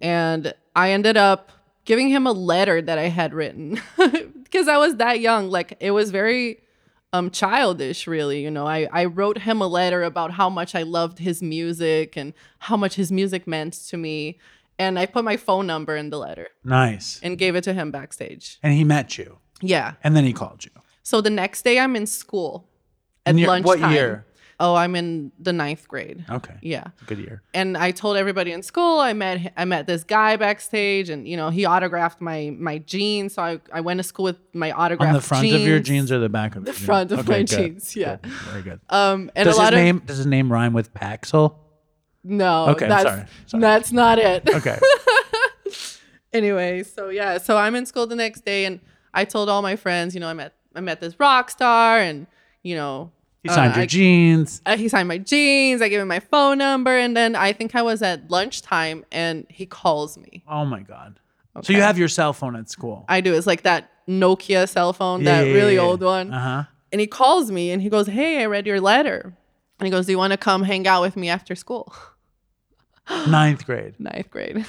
and 0.02 0.54
I 0.76 0.92
ended 0.92 1.18
up 1.18 1.52
giving 1.86 2.10
him 2.10 2.28
a 2.28 2.32
letter 2.32 2.82
that 2.82 3.00
I 3.00 3.08
had 3.08 3.34
written 3.34 3.82
because 4.44 4.68
I 4.68 4.78
was 4.78 4.98
that 4.98 5.20
young. 5.20 5.50
Like 5.50 5.78
it 5.80 5.92
was 5.92 6.12
very 6.12 6.60
um 7.12 7.32
childish 7.32 8.06
really 8.06 8.44
you 8.44 8.52
know 8.52 8.68
I, 8.68 8.88
I 8.92 9.06
wrote 9.06 9.40
him 9.40 9.62
a 9.62 9.68
letter 9.68 10.04
about 10.04 10.30
how 10.30 10.48
much 10.48 10.76
i 10.76 10.84
loved 10.84 11.18
his 11.18 11.42
music 11.42 12.16
and 12.16 12.36
how 12.60 12.78
much 12.78 12.94
his 12.94 13.12
music 13.12 13.48
meant 13.48 13.74
to 13.90 13.98
me 13.98 14.38
and 14.80 14.98
i 14.98 15.06
put 15.06 15.24
my 15.24 15.38
phone 15.38 15.68
number 15.68 15.96
in 15.96 16.10
the 16.10 16.18
letter 16.18 16.48
Nice. 16.64 17.20
and 17.22 17.38
gave 17.38 17.56
it 17.56 17.64
to 17.66 17.74
him 17.74 17.92
backstage 17.92 18.58
And 18.64 18.74
he 18.74 18.84
met 18.84 19.18
you, 19.18 19.38
yeah 19.62 19.94
and 20.04 20.16
then 20.16 20.24
he 20.24 20.34
called 20.34 20.66
you. 20.66 20.72
so 21.04 21.22
the 21.22 21.30
next 21.44 21.62
day 21.64 21.78
i'm 21.80 21.96
in 21.96 22.08
school 22.08 22.68
at 23.26 23.32
And 23.32 23.40
you're- 23.40 23.50
lunchtime 23.50 23.82
what 23.82 23.92
year? 23.92 24.26
oh 24.62 24.76
i'm 24.76 24.94
in 24.96 25.32
the 25.40 25.54
ninth 25.54 25.88
grade 25.88 26.26
Okay. 26.30 26.56
yeah 26.62 26.86
Good 27.08 27.20
year. 27.20 27.42
and 27.54 27.78
I 27.78 27.92
told 27.92 28.18
everybody 28.18 28.52
in 28.52 28.62
school 28.62 29.00
I 29.00 29.14
met 29.14 29.54
I 29.56 29.64
met 29.66 29.88
this 29.88 30.04
guy 30.04 30.36
backstage 30.36 31.10
and 31.10 31.26
you 31.32 31.38
know 31.38 31.50
he 31.50 31.66
autographed 31.66 32.20
my 32.22 32.40
my 32.70 32.78
jeans 32.80 33.36
so 33.36 33.42
I, 33.42 33.62
I 33.72 33.80
went 33.88 34.00
to 34.00 34.04
school 34.04 34.26
with 34.26 34.40
my 34.54 34.72
autographed 34.72 35.10
On 35.10 35.14
the 35.22 35.22
front 35.32 35.52
of 35.58 35.62
your 35.62 35.80
jeans 35.80 36.12
or 36.12 36.20
the 36.20 36.28
back 36.40 36.56
of 36.58 36.66
The 36.66 36.72
your 36.72 36.76
jeans? 36.76 36.86
front 36.86 37.12
of 37.14 37.28
my 37.28 37.44
jeans, 37.44 37.96
yeah. 37.96 38.18
Very 38.52 38.64
good. 38.64 38.80
um 38.90 39.32
and 39.36 39.46
does 39.46 39.56
a 39.56 39.60
lot 39.60 39.72
his 39.74 39.80
of 39.80 39.86
name 39.86 39.98
does 40.06 40.18
his 40.18 40.26
name 40.36 40.52
rhyme 40.52 40.74
with 40.74 40.94
Paxil? 40.94 41.56
No 42.24 42.68
Okay, 42.70 42.86
I'm 42.86 42.90
that's, 42.90 43.04
sorry, 43.04 43.26
sorry. 43.48 43.62
that's 43.62 43.92
not 43.92 44.20
it 44.20 44.50
Okay. 44.50 44.78
anyway, 46.34 46.84
so 46.84 47.10
yeah, 47.10 47.38
so 47.38 47.58
I'm 47.58 47.76
in 47.76 47.86
school 47.86 48.08
the 48.08 48.16
next 48.16 48.46
day, 48.46 48.66
and 48.66 48.80
I 49.14 49.26
told 49.26 49.50
all 49.50 49.62
my 49.62 49.76
friends, 49.76 50.14
you 50.14 50.20
know, 50.20 50.28
I 50.28 50.34
met 50.34 50.54
I 50.76 50.82
met 50.82 51.02
this 51.02 51.20
rock 51.20 51.50
star, 51.50 52.00
and 52.00 52.28
you 52.64 52.76
know, 52.76 53.12
He 53.44 53.50
signed 53.50 53.74
uh, 53.74 53.78
your 53.78 53.84
I- 53.84 53.88
jeans. 53.88 54.62
uh, 54.66 54.78
he 54.78 54.88
signed 54.90 55.08
my 55.08 55.18
jeans. 55.18 55.82
I 55.82 55.90
gave 55.90 56.00
him 56.00 56.08
my 56.08 56.20
phone 56.20 56.58
number, 56.58 56.96
and 56.98 57.16
then 57.16 57.36
I 57.36 57.54
think 57.54 57.76
I 57.76 57.82
was 57.82 58.02
at 58.02 58.30
lunchtime, 58.30 59.06
and 59.12 59.46
he 59.50 59.66
calls 59.66 60.18
me. 60.18 60.44
Oh 60.48 60.66
my 60.66 60.82
god. 60.82 61.20
So 61.64 61.74
you 61.74 61.82
have 61.82 61.98
your 61.98 62.08
cell 62.08 62.32
phone 62.32 62.56
at 62.56 62.70
school. 62.70 63.04
I 63.10 63.20
do. 63.22 63.34
It's 63.34 63.48
like 63.48 63.64
that 63.64 63.92
Nokia 64.08 64.70
cell 64.70 64.94
phone, 64.94 65.24
that 65.26 65.42
really 65.44 65.78
old 65.78 66.02
one. 66.02 66.32
Uh 66.34 66.40
huh. 66.40 66.64
And 66.92 67.02
he 67.02 67.08
calls 67.08 67.52
me, 67.52 67.72
and 67.72 67.82
he 67.82 67.90
goes, 67.90 68.08
"Hey, 68.08 68.42
I 68.42 68.46
read 68.46 68.66
your 68.66 68.80
letter." 68.80 69.34
And 69.80 69.86
he 69.88 69.92
goes, 69.92 70.06
"Do 70.06 70.12
you 70.12 70.18
want 70.18 70.32
to 70.32 70.38
come 70.38 70.64
hang 70.64 70.88
out 70.88 71.02
with 71.02 71.16
me 71.16 71.30
after 71.30 71.56
school?" 71.56 71.94
Ninth 73.28 73.66
grade. 73.66 73.96
Ninth 74.00 74.30
grade. 74.30 74.66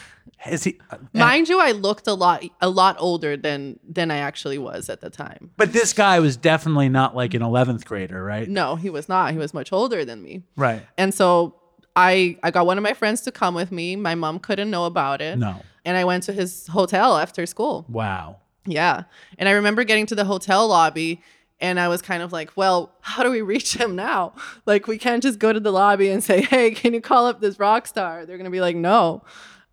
Is 0.48 0.64
he? 0.64 0.78
uh, 0.90 0.96
Mind 1.12 1.48
you, 1.50 1.60
I 1.60 1.72
looked 1.72 2.06
a 2.06 2.14
lot 2.14 2.42
a 2.62 2.70
lot 2.70 2.96
older 2.98 3.36
than 3.36 3.78
than 3.86 4.10
I 4.10 4.16
actually 4.18 4.56
was 4.56 4.88
at 4.88 5.00
the 5.02 5.10
time. 5.10 5.50
But 5.58 5.72
this 5.74 5.92
guy 5.92 6.18
was 6.20 6.36
definitely 6.38 6.88
not 6.88 7.14
like 7.14 7.34
an 7.34 7.42
eleventh 7.42 7.84
grader, 7.84 8.22
right? 8.24 8.48
No, 8.48 8.76
he 8.76 8.88
was 8.88 9.08
not. 9.08 9.32
He 9.32 9.38
was 9.38 9.52
much 9.52 9.72
older 9.72 10.04
than 10.04 10.22
me. 10.22 10.42
Right. 10.56 10.82
And 10.96 11.12
so 11.12 11.56
I 11.94 12.38
I 12.42 12.50
got 12.50 12.64
one 12.64 12.78
of 12.78 12.82
my 12.82 12.94
friends 12.94 13.20
to 13.22 13.32
come 13.32 13.54
with 13.54 13.70
me. 13.70 13.96
My 13.96 14.14
mom 14.14 14.38
couldn't 14.38 14.70
know 14.70 14.86
about 14.86 15.20
it. 15.20 15.38
No. 15.38 15.56
And 15.84 15.96
I 15.98 16.04
went 16.04 16.22
to 16.24 16.32
his 16.32 16.66
hotel 16.68 17.18
after 17.18 17.44
school. 17.44 17.84
Wow. 17.88 18.36
Yeah. 18.64 19.04
And 19.38 19.48
I 19.48 19.52
remember 19.52 19.84
getting 19.84 20.06
to 20.06 20.14
the 20.14 20.24
hotel 20.24 20.68
lobby 20.68 21.20
and 21.60 21.78
I 21.78 21.88
was 21.88 22.02
kind 22.02 22.22
of 22.22 22.32
like, 22.32 22.56
well, 22.56 22.92
how 23.00 23.22
do 23.22 23.30
we 23.30 23.42
reach 23.42 23.74
him 23.74 23.94
now? 23.96 24.34
Like, 24.66 24.86
we 24.86 24.98
can't 24.98 25.22
just 25.22 25.38
go 25.38 25.52
to 25.52 25.60
the 25.60 25.72
lobby 25.72 26.10
and 26.10 26.22
say, 26.22 26.42
hey, 26.42 26.70
can 26.70 26.94
you 26.94 27.00
call 27.00 27.26
up 27.26 27.40
this 27.40 27.58
rock 27.58 27.86
star? 27.86 28.26
They're 28.26 28.38
going 28.38 28.44
to 28.44 28.50
be 28.50 28.60
like, 28.60 28.76
no. 28.76 29.22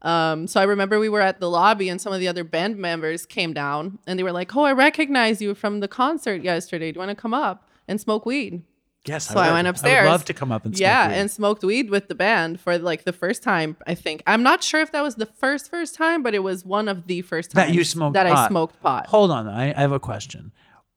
Um, 0.02 0.48
so 0.48 0.60
I 0.62 0.64
remember 0.64 1.00
we 1.00 1.10
were 1.10 1.22
at 1.22 1.40
the 1.40 1.50
lobby 1.50 1.90
and 1.90 2.00
some 2.00 2.14
of 2.14 2.20
the 2.20 2.28
other 2.28 2.44
band 2.44 2.78
members 2.78 3.26
came 3.26 3.54
down 3.54 4.00
and 4.06 4.20
they 4.20 4.24
were 4.24 4.32
like, 4.32 4.56
oh, 4.56 4.64
I 4.64 4.72
recognize 4.72 5.42
you 5.42 5.56
from 5.56 5.80
the 5.80 5.88
concert 5.88 6.44
yesterday. 6.44 6.92
Do 6.92 6.98
you 6.98 7.06
want 7.06 7.18
to 7.18 7.22
come 7.22 7.34
up 7.34 7.68
and 7.88 8.00
smoke 8.00 8.26
weed? 8.26 8.62
Yes. 9.06 9.28
So 9.28 9.40
I, 9.40 9.48
would. 9.48 9.54
went 9.54 9.68
I 9.68 9.70
upstairs. 9.70 10.04
would 10.04 10.12
love 10.12 10.26
to 10.26 10.34
come 10.34 10.52
up 10.52 10.66
and 10.66 10.76
smoke 10.76 10.82
yeah, 10.82 11.08
weed. 11.08 11.16
and 11.16 11.32
smoked 11.32 11.64
weed 11.64 11.90
with 11.90 12.10
the 12.10 12.16
band 12.16 12.60
for 12.60 12.78
like 12.78 13.06
the 13.06 13.14
first 13.14 13.42
time. 13.42 13.78
I 13.88 13.96
think 13.96 14.22
I'm 14.28 14.44
not 14.44 14.64
sure 14.64 14.82
if 14.82 14.92
that 14.92 15.02
was 15.02 15.16
the 15.16 15.26
first 15.26 15.72
first 15.72 15.96
time, 15.96 16.24
but 16.24 16.36
it 16.36 16.44
was 16.44 16.66
one 16.66 16.88
of 16.88 17.08
the 17.08 17.22
first 17.22 17.52
times 17.52 17.70
that 17.70 17.74
you 17.74 17.84
smoked 17.84 18.14
that 18.16 18.28
I 18.28 18.48
smoked 18.48 18.82
pot. 18.82 19.08
Hold 19.08 19.32
on, 19.32 19.48
I, 19.48 19.70
I 19.72 19.82
have 19.82 19.94
a 19.94 20.00
question. 20.00 20.52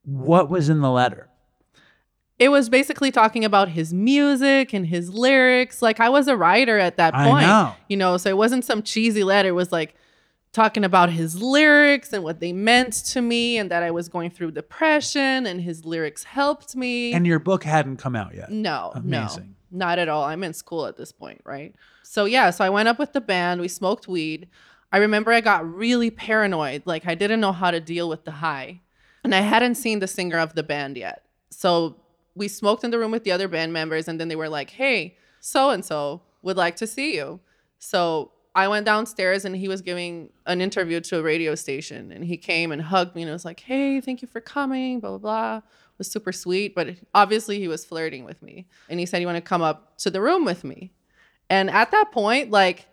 What 0.05 0.49
was 0.51 0.69
in 0.69 0.81
the 0.81 0.91
letter? 0.91 1.29
It 2.39 2.49
was 2.49 2.71
basically 2.71 3.11
talking 3.11 3.45
about 3.45 3.69
his 3.69 3.93
music 3.93 4.73
and 4.73 4.87
his 4.87 5.13
lyrics. 5.13 5.83
Like 5.83 6.01
I 6.01 6.09
was 6.09 6.27
a 6.27 6.37
writer 6.37 6.79
at 6.79 6.97
that 6.97 7.15
I 7.15 7.29
point, 7.29 7.47
know. 7.47 7.75
you 7.89 7.97
know, 7.99 8.17
so 8.17 8.31
it 8.31 8.37
wasn't 8.37 8.65
some 8.65 8.83
cheesy 8.83 9.23
letter. 9.25 9.51
It 9.51 9.53
was 9.53 9.73
like 9.73 9.95
talking 10.53 10.83
about 10.85 11.11
his 11.11 11.41
lyrics 11.41 12.13
and 12.13 12.25
what 12.25 12.41
they 12.41 12.53
meant 12.53 12.95
to 12.95 13.21
me, 13.21 13.59
and 13.59 13.71
that 13.71 13.83
I 13.83 13.91
was 13.91 14.09
going 14.09 14.31
through 14.31 14.53
depression, 14.53 15.47
and 15.47 15.61
his 15.61 15.85
lyrics 15.85 16.25
helped 16.25 16.75
me. 16.75 17.13
And 17.13 17.27
your 17.27 17.39
book 17.39 17.63
hadn't 17.63 17.99
come 17.99 18.17
out 18.17 18.35
yet. 18.35 18.51
No, 18.51 18.91
Amazing. 18.95 19.55
no, 19.71 19.87
not 19.87 19.99
at 19.99 20.09
all. 20.09 20.25
I'm 20.25 20.43
in 20.43 20.55
school 20.55 20.87
at 20.87 20.97
this 20.97 21.13
point, 21.13 21.43
right? 21.45 21.75
So 22.03 22.25
yeah, 22.25 22.51
so 22.51 22.65
I 22.65 22.71
went 22.71 22.89
up 22.89 22.99
with 22.99 23.13
the 23.13 23.21
band. 23.21 23.61
We 23.61 23.69
smoked 23.69 24.09
weed. 24.09 24.49
I 24.91 24.97
remember 24.99 25.31
I 25.31 25.41
got 25.41 25.71
really 25.73 26.11
paranoid. 26.11 26.83
Like 26.85 27.07
I 27.07 27.15
didn't 27.15 27.41
know 27.41 27.53
how 27.53 27.71
to 27.71 27.79
deal 27.81 28.09
with 28.09 28.25
the 28.25 28.33
high, 28.33 28.81
and 29.25 29.35
I 29.35 29.41
hadn't 29.41 29.75
seen 29.77 29.99
the 29.99 30.07
singer 30.07 30.39
of 30.39 30.55
the 30.55 30.63
band 30.63 30.97
yet. 30.97 31.25
So 31.51 31.97
we 32.35 32.49
smoked 32.49 32.85
in 32.85 32.91
the 32.91 32.99
room 32.99 33.11
with 33.11 33.25
the 33.25 33.33
other 33.33 33.49
band 33.49 33.73
members, 33.73 34.09
and 34.09 34.21
then 34.21 34.29
they 34.29 34.37
were 34.37 34.49
like, 34.49 34.71
"Hey, 34.71 35.17
so 35.41 35.71
and 35.71 35.85
so 35.85 36.23
would 36.43 36.57
like 36.57 36.77
to 36.77 36.87
see 36.87 37.15
you." 37.15 37.41
So 37.79 38.33
I 38.55 38.69
went 38.69 38.87
downstairs, 38.87 39.45
and 39.45 39.57
he 39.57 39.69
was 39.69 39.81
giving 39.83 40.31
an 40.47 40.61
interview 40.61 41.01
to 41.01 41.19
a 41.19 41.23
radio 41.23 41.55
station, 41.55 42.13
and 42.13 42.25
he 42.25 42.37
came 42.37 42.73
and 42.73 42.83
hugged 42.83 43.15
me 43.15 43.23
and 43.23 43.33
was 43.33 43.45
like, 43.45 43.61
"Hey, 43.61 44.01
thank 44.01 44.23
you 44.23 44.29
for 44.29 44.41
coming." 44.41 45.01
Blah 45.01 45.11
blah 45.11 45.19
blah. 45.19 45.61
was 45.99 46.11
super 46.11 46.33
sweet, 46.33 46.75
but 46.75 46.97
obviously 47.15 47.59
he 47.59 47.69
was 47.69 47.85
flirting 47.85 48.25
with 48.25 48.43
me. 48.43 48.67
And 48.89 48.99
he 48.99 49.07
said 49.07 49.21
You 49.21 49.27
want 49.27 49.37
to 49.37 49.43
come 49.43 49.63
up 49.63 49.99
to 49.99 50.11
the 50.11 50.21
room 50.21 50.45
with 50.47 50.65
me. 50.65 50.93
And 51.51 51.69
at 51.69 51.91
that 51.91 52.11
point, 52.13 52.51
like 52.51 52.87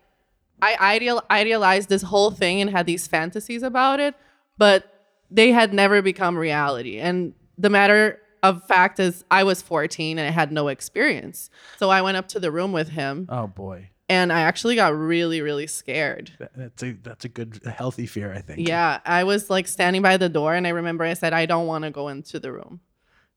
I 0.62 0.76
ideal 0.96 1.24
idealized 1.30 1.90
this 1.90 2.02
whole 2.02 2.32
thing 2.32 2.60
and 2.62 2.70
had 2.70 2.86
these 2.86 3.08
fantasies 3.08 3.64
about 3.64 4.00
it, 4.00 4.16
but 4.58 4.97
they 5.32 5.52
had 5.52 5.74
never 5.74 6.02
become 6.02 6.38
reality. 6.38 7.00
And 7.00 7.34
the 7.58 7.70
matter 7.70 8.20
of 8.44 8.66
fact 8.68 9.00
is 9.00 9.26
I 9.32 9.44
was 9.44 9.62
14 9.62 10.18
and 10.20 10.28
I 10.28 10.32
had 10.32 10.52
no 10.52 10.68
experience. 10.68 11.50
So 11.78 11.90
I 11.90 12.02
went 12.02 12.18
up 12.18 12.28
to 12.30 12.40
the 12.40 12.52
room 12.52 12.72
with 12.72 12.90
him 12.90 13.28
Oh 13.30 13.48
boy, 13.48 13.90
and 14.10 14.32
I 14.32 14.42
actually 14.42 14.76
got 14.76 14.96
really, 14.96 15.42
really 15.42 15.68
scared. 15.68 16.32
That's 16.56 16.84
a 16.84 16.92
that's 16.92 17.26
a 17.26 17.30
good 17.30 17.62
a 17.66 17.72
healthy 17.72 18.06
fear, 18.06 18.34
I 18.34 18.42
think. 18.42 18.68
Yeah, 18.68 19.00
I 19.06 19.24
was 19.24 19.50
like 19.50 19.68
standing 19.68 20.02
by 20.02 20.18
the 20.18 20.30
door, 20.30 20.54
and 20.54 20.66
I 20.68 20.70
remember 20.70 21.04
I 21.04 21.14
said, 21.14 21.34
I 21.34 21.46
don't 21.46 21.68
want 21.68 21.84
to 21.84 21.92
go 21.92 22.08
into 22.08 22.40
the 22.40 22.52
room 22.52 22.80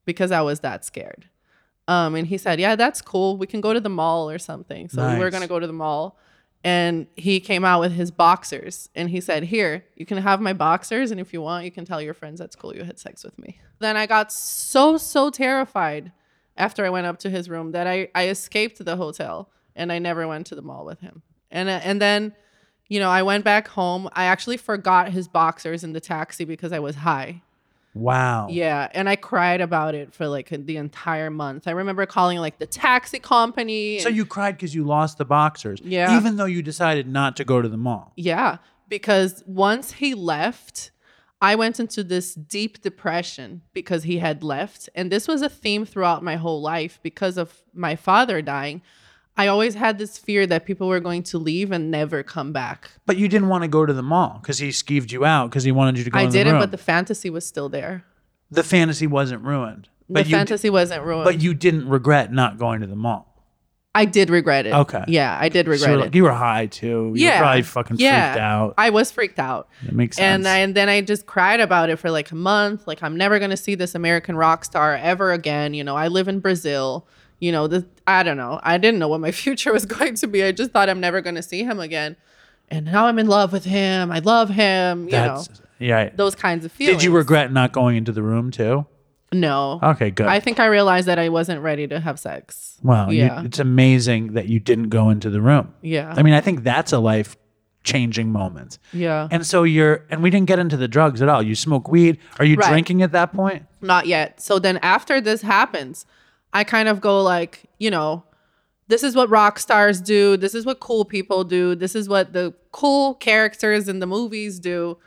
because 0.05 0.31
I 0.31 0.43
was 0.43 0.61
that 0.61 0.85
scared. 0.85 1.29
Um, 1.89 2.15
and 2.15 2.27
he 2.29 2.39
said, 2.39 2.61
Yeah, 2.61 2.77
that's 2.77 3.03
cool. 3.03 3.37
We 3.37 3.49
can 3.49 3.61
go 3.61 3.73
to 3.73 3.81
the 3.81 3.89
mall 3.89 4.31
or 4.31 4.39
something. 4.39 4.89
So 4.89 5.03
we 5.09 5.19
were 5.19 5.25
Nice. 5.25 5.31
going 5.33 5.43
to 5.43 5.49
go 5.49 5.59
to 5.59 5.67
the 5.67 5.73
mall. 5.73 6.19
And 6.63 7.07
he 7.17 7.41
came 7.41 7.65
out 7.65 7.81
with 7.81 7.93
his 7.93 8.11
boxers 8.11 8.91
and 8.95 9.09
he 9.09 9.21
said, 9.21 9.45
Here, 9.45 9.85
you 9.97 10.05
can 10.05 10.19
have 10.19 10.41
my 10.41 10.53
boxers. 10.53 11.11
And 11.11 11.19
if 11.19 11.33
you 11.33 11.41
want, 11.41 11.65
you 11.65 11.71
can 11.71 11.87
tell 11.87 12.03
your 12.03 12.13
friends 12.13 12.41
at 12.41 12.53
school 12.53 12.77
you 12.77 12.85
had 12.85 12.99
sex 12.99 13.25
with 13.25 13.39
me. 13.39 13.59
Then 13.79 13.97
I 13.97 14.07
got 14.07 14.31
so, 14.31 14.99
so 14.99 15.31
terrified 15.31 16.13
after 16.57 16.85
I 16.85 16.91
went 16.91 17.07
up 17.07 17.19
to 17.21 17.31
his 17.31 17.49
room 17.49 17.73
that 17.73 17.87
I, 17.87 18.09
I 18.15 18.29
escaped 18.29 18.85
the 18.85 18.97
hotel 18.97 19.49
and 19.75 19.91
I 19.91 19.99
never 19.99 20.29
went 20.29 20.47
to 20.49 20.55
the 20.55 20.63
mall 20.63 20.85
with 20.85 21.01
him. 21.01 21.23
And, 21.51 21.71
uh, 21.71 21.81
and 21.83 22.01
then 22.01 22.35
you 22.91 22.99
know, 22.99 23.09
I 23.09 23.23
went 23.23 23.45
back 23.45 23.69
home. 23.69 24.09
I 24.15 24.25
actually 24.25 24.57
forgot 24.57 25.13
his 25.13 25.29
boxers 25.29 25.85
in 25.85 25.93
the 25.93 26.01
taxi 26.01 26.45
because 26.45 26.73
I 26.73 26.81
was 26.81 26.97
high. 26.97 27.41
Wow. 27.95 28.49
Yeah, 28.51 28.89
and 28.93 29.09
I 29.09 29.17
cried 29.17 29.61
about 29.61 29.95
it 29.95 30.15
for 30.15 30.29
like 30.29 30.49
the 30.51 30.77
entire 30.77 31.31
month. 31.31 31.67
I 31.67 31.73
remember 31.73 32.07
calling 32.07 32.39
like 32.39 32.59
the 32.59 32.67
taxi 32.67 33.19
company. 33.19 33.99
So 33.99 34.09
and- 34.09 34.17
you 34.17 34.25
cried 34.25 34.57
because 34.57 34.75
you 34.75 34.85
lost 34.85 35.19
the 35.19 35.25
boxers. 35.25 35.81
Yeah. 35.83 36.17
Even 36.17 36.37
though 36.37 36.45
you 36.45 36.63
decided 36.63 37.09
not 37.09 37.37
to 37.37 37.45
go 37.45 37.61
to 37.61 37.69
the 37.69 37.77
mall. 37.77 38.13
yeah, 38.17 38.59
because 38.89 39.43
once 39.47 39.93
he 39.93 40.15
left, 40.15 40.91
I 41.41 41.55
went 41.55 41.81
into 41.81 42.05
this 42.05 42.35
deep 42.35 42.83
depression 42.83 43.63
because 43.73 44.03
he 44.03 44.19
had 44.19 44.43
left, 44.43 44.89
and 44.95 45.11
this 45.11 45.27
was 45.27 45.43
a 45.43 45.49
theme 45.49 45.85
throughout 45.87 46.23
my 46.23 46.37
whole 46.37 46.61
life 46.61 47.01
because 47.03 47.39
of 47.39 47.63
my 47.73 47.97
father 47.97 48.43
dying. 48.43 48.83
I 49.37 49.47
always 49.47 49.75
had 49.75 49.99
this 49.99 50.19
fear 50.19 50.47
that 50.49 50.67
people 50.67 50.89
were 50.89 51.01
going 51.01 51.23
to 51.25 51.39
leave 51.39 51.73
and 51.73 51.91
never 51.91 52.23
come 52.23 52.53
back. 52.53 52.91
But 53.07 53.17
you 53.17 53.29
didn't 53.29 53.49
want 53.49 53.63
to 53.63 53.69
go 53.69 53.87
to 53.87 53.93
the 53.93 54.03
mall 54.03 54.39
because 54.43 54.59
he 54.59 54.69
skeeved 54.69 55.13
you 55.13 55.25
out 55.25 55.49
because 55.51 55.65
he 55.65 55.73
wanted 55.73 55.97
you 55.99 56.05
to 56.05 56.11
go. 56.11 56.19
I 56.19 56.23
in 56.23 56.31
didn't, 56.31 56.55
room. 56.55 56.63
but 56.63 56.71
the 56.73 56.79
fantasy 56.79 57.31
was 57.31 57.47
still 57.47 57.69
there. 57.69 58.05
the 58.51 58.63
fantasy 58.65 59.07
wasn't 59.07 59.43
ruined. 59.43 59.89
But 60.09 60.25
the 60.27 60.33
fantasy 60.33 60.69
wasn't 60.71 61.05
ruined. 61.05 61.25
but 61.25 61.41
you 61.41 61.55
didn't 61.55 61.89
regret 61.89 62.33
not 62.33 62.59
going 62.59 62.81
to 62.81 62.87
the 62.87 62.97
mall. 62.97 63.29
I 63.95 64.05
did 64.05 64.31
regret 64.31 64.67
it. 64.67 64.73
Okay. 64.73 65.05
Yeah, 65.09 65.37
I 65.41 65.49
did 65.49 65.67
regret 65.67 65.99
like, 65.99 66.07
it. 66.09 66.15
you 66.15 66.23
were 66.23 66.33
high 66.33 66.67
too. 66.67 67.13
You 67.17 67.27
yeah. 67.27 67.39
were 67.39 67.45
probably 67.45 67.63
fucking 67.63 67.97
yeah. 67.99 68.33
freaked 68.33 68.41
out. 68.43 68.75
I 68.79 68.91
was 68.91 69.11
freaked 69.11 69.39
out. 69.41 69.69
It 69.85 69.93
makes 69.93 70.17
And, 70.19 70.45
sense. 70.45 70.53
I, 70.53 70.59
and 70.59 70.75
then 70.77 70.89
I 70.89 71.01
just 71.01 71.27
cried 71.27 71.59
about 71.59 71.91
it 71.91 71.97
for 71.97 72.11
like 72.11 72.31
a 72.31 72.37
month. 72.37 72.87
Like, 72.87 73.03
I'm 73.03 73.17
never 73.17 73.39
going 73.39 73.51
to 73.51 73.57
see 73.57 73.75
this 73.75 73.97
American 73.97 74.37
rock 74.37 74.65
star 74.65 74.95
ever 74.95 75.33
again. 75.33 75.75
You 75.75 75.83
know, 75.83 75.97
I 75.97 76.07
live 76.07 76.29
in 76.29 76.39
Brazil. 76.39 77.07
You 77.41 77.53
know, 77.53 77.67
this, 77.67 77.85
I 78.07 78.23
don't 78.23 78.37
know. 78.37 78.61
I 78.63 78.79
didn't 78.79 79.01
know 79.01 79.09
what 79.09 79.21
my 79.21 79.33
future 79.43 79.73
was 79.73 79.87
going 79.87 80.15
to 80.17 80.27
be. 80.27 80.45
I 80.45 80.53
just 80.53 80.71
thought 80.73 80.89
I'm 80.89 81.01
never 81.01 81.21
going 81.21 81.35
to 81.37 81.43
see 81.43 81.65
him 81.65 81.81
again. 81.81 82.17
And 82.69 82.87
now 82.87 83.07
I'm 83.07 83.19
in 83.19 83.27
love 83.27 83.53
with 83.53 83.65
him. 83.65 84.13
I 84.13 84.21
love 84.21 84.49
him. 84.51 85.05
You 85.07 85.11
That's 85.11 85.49
know, 85.49 85.57
yeah. 85.81 86.11
those 86.15 86.35
kinds 86.37 86.65
of 86.65 86.71
feelings. 86.71 86.99
Did 86.99 87.05
you 87.05 87.11
regret 87.17 87.53
not 87.53 87.73
going 87.73 87.97
into 87.97 88.13
the 88.13 88.23
room 88.23 88.51
too? 88.53 88.87
No. 89.33 89.79
Okay, 89.83 90.11
good. 90.11 90.27
I 90.27 90.39
think 90.41 90.61
I 90.61 90.67
realized 90.67 91.07
that 91.09 91.19
I 91.19 91.29
wasn't 91.31 91.63
ready 91.63 91.87
to 91.89 91.99
have 92.01 92.19
sex. 92.21 92.79
Wow, 92.83 93.11
you- 93.11 93.19
Yeah. 93.25 93.43
it's 93.45 93.59
amazing 93.59 94.35
that 94.35 94.47
you 94.47 94.61
didn't 94.61 94.89
go 94.91 95.11
into 95.11 95.31
the 95.31 95.41
room. 95.41 95.73
Yeah. 95.83 96.13
I 96.17 96.23
mean, 96.23 96.35
I 96.35 96.41
think 96.41 96.63
that's 96.63 96.93
a 96.93 96.99
life 96.99 97.37
changing 97.85 98.31
moment. 98.31 98.79
Yeah. 98.93 99.27
And 99.31 99.47
so 99.47 99.63
you're, 99.63 100.05
and 100.11 100.23
we 100.23 100.31
didn't 100.31 100.47
get 100.49 100.59
into 100.59 100.77
the 100.77 100.89
drugs 100.89 101.23
at 101.23 101.29
all. 101.29 101.43
You 101.43 101.55
smoke 101.55 101.89
weed. 101.89 102.19
Are 102.39 102.45
you 102.45 102.57
Right. 102.57 102.69
drinking 102.71 103.03
at 103.03 103.13
that 103.13 103.33
point? 103.33 103.67
not 103.81 104.07
yet. 104.07 104.41
So 104.43 104.59
then 104.59 104.77
after 104.83 105.21
this 105.23 105.41
happens, 105.43 106.05
I 106.53 106.65
kind 106.65 106.89
of 106.89 107.01
go 107.01 107.23
like, 107.23 107.63
you 107.79 107.91
know, 107.91 108.25
this 108.89 109.03
is 109.03 109.15
what 109.15 109.31
rock 109.31 109.59
stars 109.59 110.01
do. 110.01 110.37
This 110.37 110.55
is 110.55 110.67
what 110.67 110.81
cool 110.81 111.05
people 111.05 111.45
do. 111.45 111.75
This 111.77 111.95
is 111.95 112.09
what 112.09 112.33
the 112.33 112.53
cool 112.73 113.15
characters 113.15 113.89
in 113.89 114.01
the 114.01 114.07
movies 114.07 114.59
do. 114.59 114.99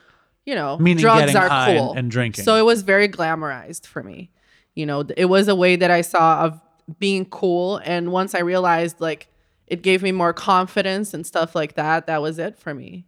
You 0.46 0.56
know, 0.56 0.78
Meaning 0.78 1.02
drugs 1.02 1.36
are 1.36 1.48
high 1.50 1.72
and- 1.72 1.80
cool 1.80 1.94
and 1.94 2.12
drinking. 2.12 2.44
So 2.46 2.56
it 2.56 2.66
was 2.66 2.82
very 2.82 3.08
glamorized 3.08 3.86
for 3.86 4.04
me. 4.04 4.30
You 4.76 4.86
know, 4.86 5.06
it 5.18 5.26
was 5.26 5.48
a 5.48 5.56
way 5.56 5.76
that 5.76 5.92
I 5.92 6.02
saw 6.02 6.46
of 6.46 6.62
being 7.00 7.26
cool. 7.26 7.78
And 7.84 8.12
once 8.12 8.34
I 8.36 8.40
realized 8.40 9.00
like 9.00 9.28
it 9.68 9.82
gave 9.82 10.04
me 10.04 10.12
more 10.12 10.34
confidence 10.34 11.14
and 11.14 11.26
stuff 11.26 11.56
like 11.56 11.76
that, 11.76 12.08
that 12.08 12.22
was 12.22 12.40
it 12.40 12.58
for 12.58 12.74
me. 12.74 13.06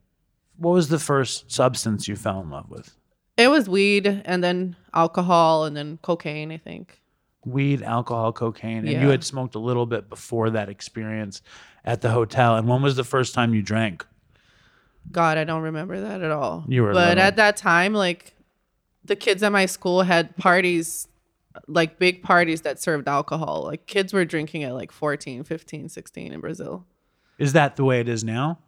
What 0.58 0.72
was 0.72 0.88
the 0.90 1.00
first 1.00 1.52
substance 1.52 2.08
you 2.08 2.16
fell 2.16 2.42
in 2.42 2.50
love 2.50 2.70
with? 2.70 2.96
It 3.38 3.50
was 3.50 3.68
weed 3.68 4.08
and 4.24 4.42
then 4.44 4.78
alcohol 4.94 5.66
and 5.66 5.76
then 5.76 6.00
cocaine, 6.02 6.52
I 6.52 6.58
think. 6.58 7.02
Weed, 7.46 7.84
alcohol, 7.84 8.34
cocaine. 8.34 8.88
And 8.88 9.02
you 9.02 9.10
had 9.10 9.24
smoked 9.24 9.56
a 9.56 9.60
little 9.60 9.86
bit 9.86 10.10
before 10.10 10.50
that 10.52 10.70
experience 10.70 11.42
at 11.84 12.02
the 12.02 12.12
hotel. 12.12 12.56
And 12.56 12.68
when 12.68 12.82
was 12.82 12.96
the 12.96 13.04
first 13.04 13.34
time 13.34 13.54
you 13.54 13.62
drank? 13.62 14.06
God, 15.12 15.38
I 15.38 15.44
don't 15.44 15.62
remember 15.62 16.02
that 16.02 16.22
at 16.22 16.32
all. 16.32 16.66
You 16.68 16.84
were 16.84 16.94
but 16.94 17.10
little. 17.10 17.24
at 17.24 17.36
that 17.36 17.58
time, 17.58 17.94
like 17.94 18.36
the 19.04 19.16
kids 19.16 19.44
at 19.44 19.52
my 19.52 19.68
school 19.68 20.02
had 20.02 20.36
parties, 20.36 21.08
like 21.68 22.00
big 22.00 22.24
parties 22.24 22.62
that 22.62 22.82
served 22.82 23.08
alcohol. 23.08 23.64
Like 23.64 23.86
kids 23.86 24.14
were 24.14 24.26
drinking 24.26 24.64
at 24.64 24.74
like 24.74 24.92
14, 24.92 25.44
15, 25.44 25.90
16 25.90 26.34
in 26.34 26.40
Brazil. 26.40 26.86
Is 27.38 27.54
that 27.54 27.76
the 27.76 27.84
way 27.84 28.00
it 28.00 28.10
is 28.10 28.24
now? 28.24 28.60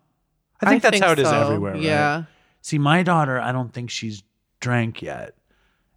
I 0.61 0.69
think 0.69 0.83
that's 0.83 0.99
how 0.99 1.11
it 1.11 1.19
is 1.19 1.29
so, 1.29 1.41
everywhere. 1.41 1.73
Right? 1.73 1.81
Yeah. 1.81 2.23
See, 2.61 2.77
my 2.77 3.03
daughter, 3.03 3.39
I 3.39 3.51
don't 3.51 3.73
think 3.73 3.89
she's 3.89 4.23
drank 4.59 5.01
yet. 5.01 5.35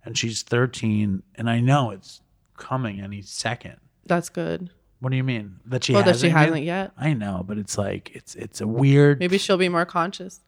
And 0.05 0.17
she's 0.17 0.43
13. 0.43 1.23
And 1.35 1.51
I 1.51 1.61
know 1.61 1.91
it's 1.91 2.23
coming 2.61 3.01
any 3.01 3.23
second. 3.23 3.77
That's 4.07 4.29
good. 4.29 4.71
What 5.01 5.11
do 5.11 5.17
you 5.17 5.25
mean? 5.25 5.57
That 5.67 5.83
she 5.83 5.95
Oh, 5.95 5.99
that 5.99 6.07
hasn't 6.07 6.21
she 6.21 6.27
yet? 6.29 6.37
hasn't 6.37 6.65
yet. 6.65 6.93
I 6.97 7.15
know, 7.15 7.43
but 7.47 7.59
it's 7.59 7.77
like 7.79 8.11
it's 8.15 8.35
it's 8.35 8.61
a 8.61 8.69
weird 8.69 9.19
Maybe 9.19 9.39
she'll 9.39 9.57
be 9.57 9.69
more 9.69 9.87
conscious. 9.87 10.41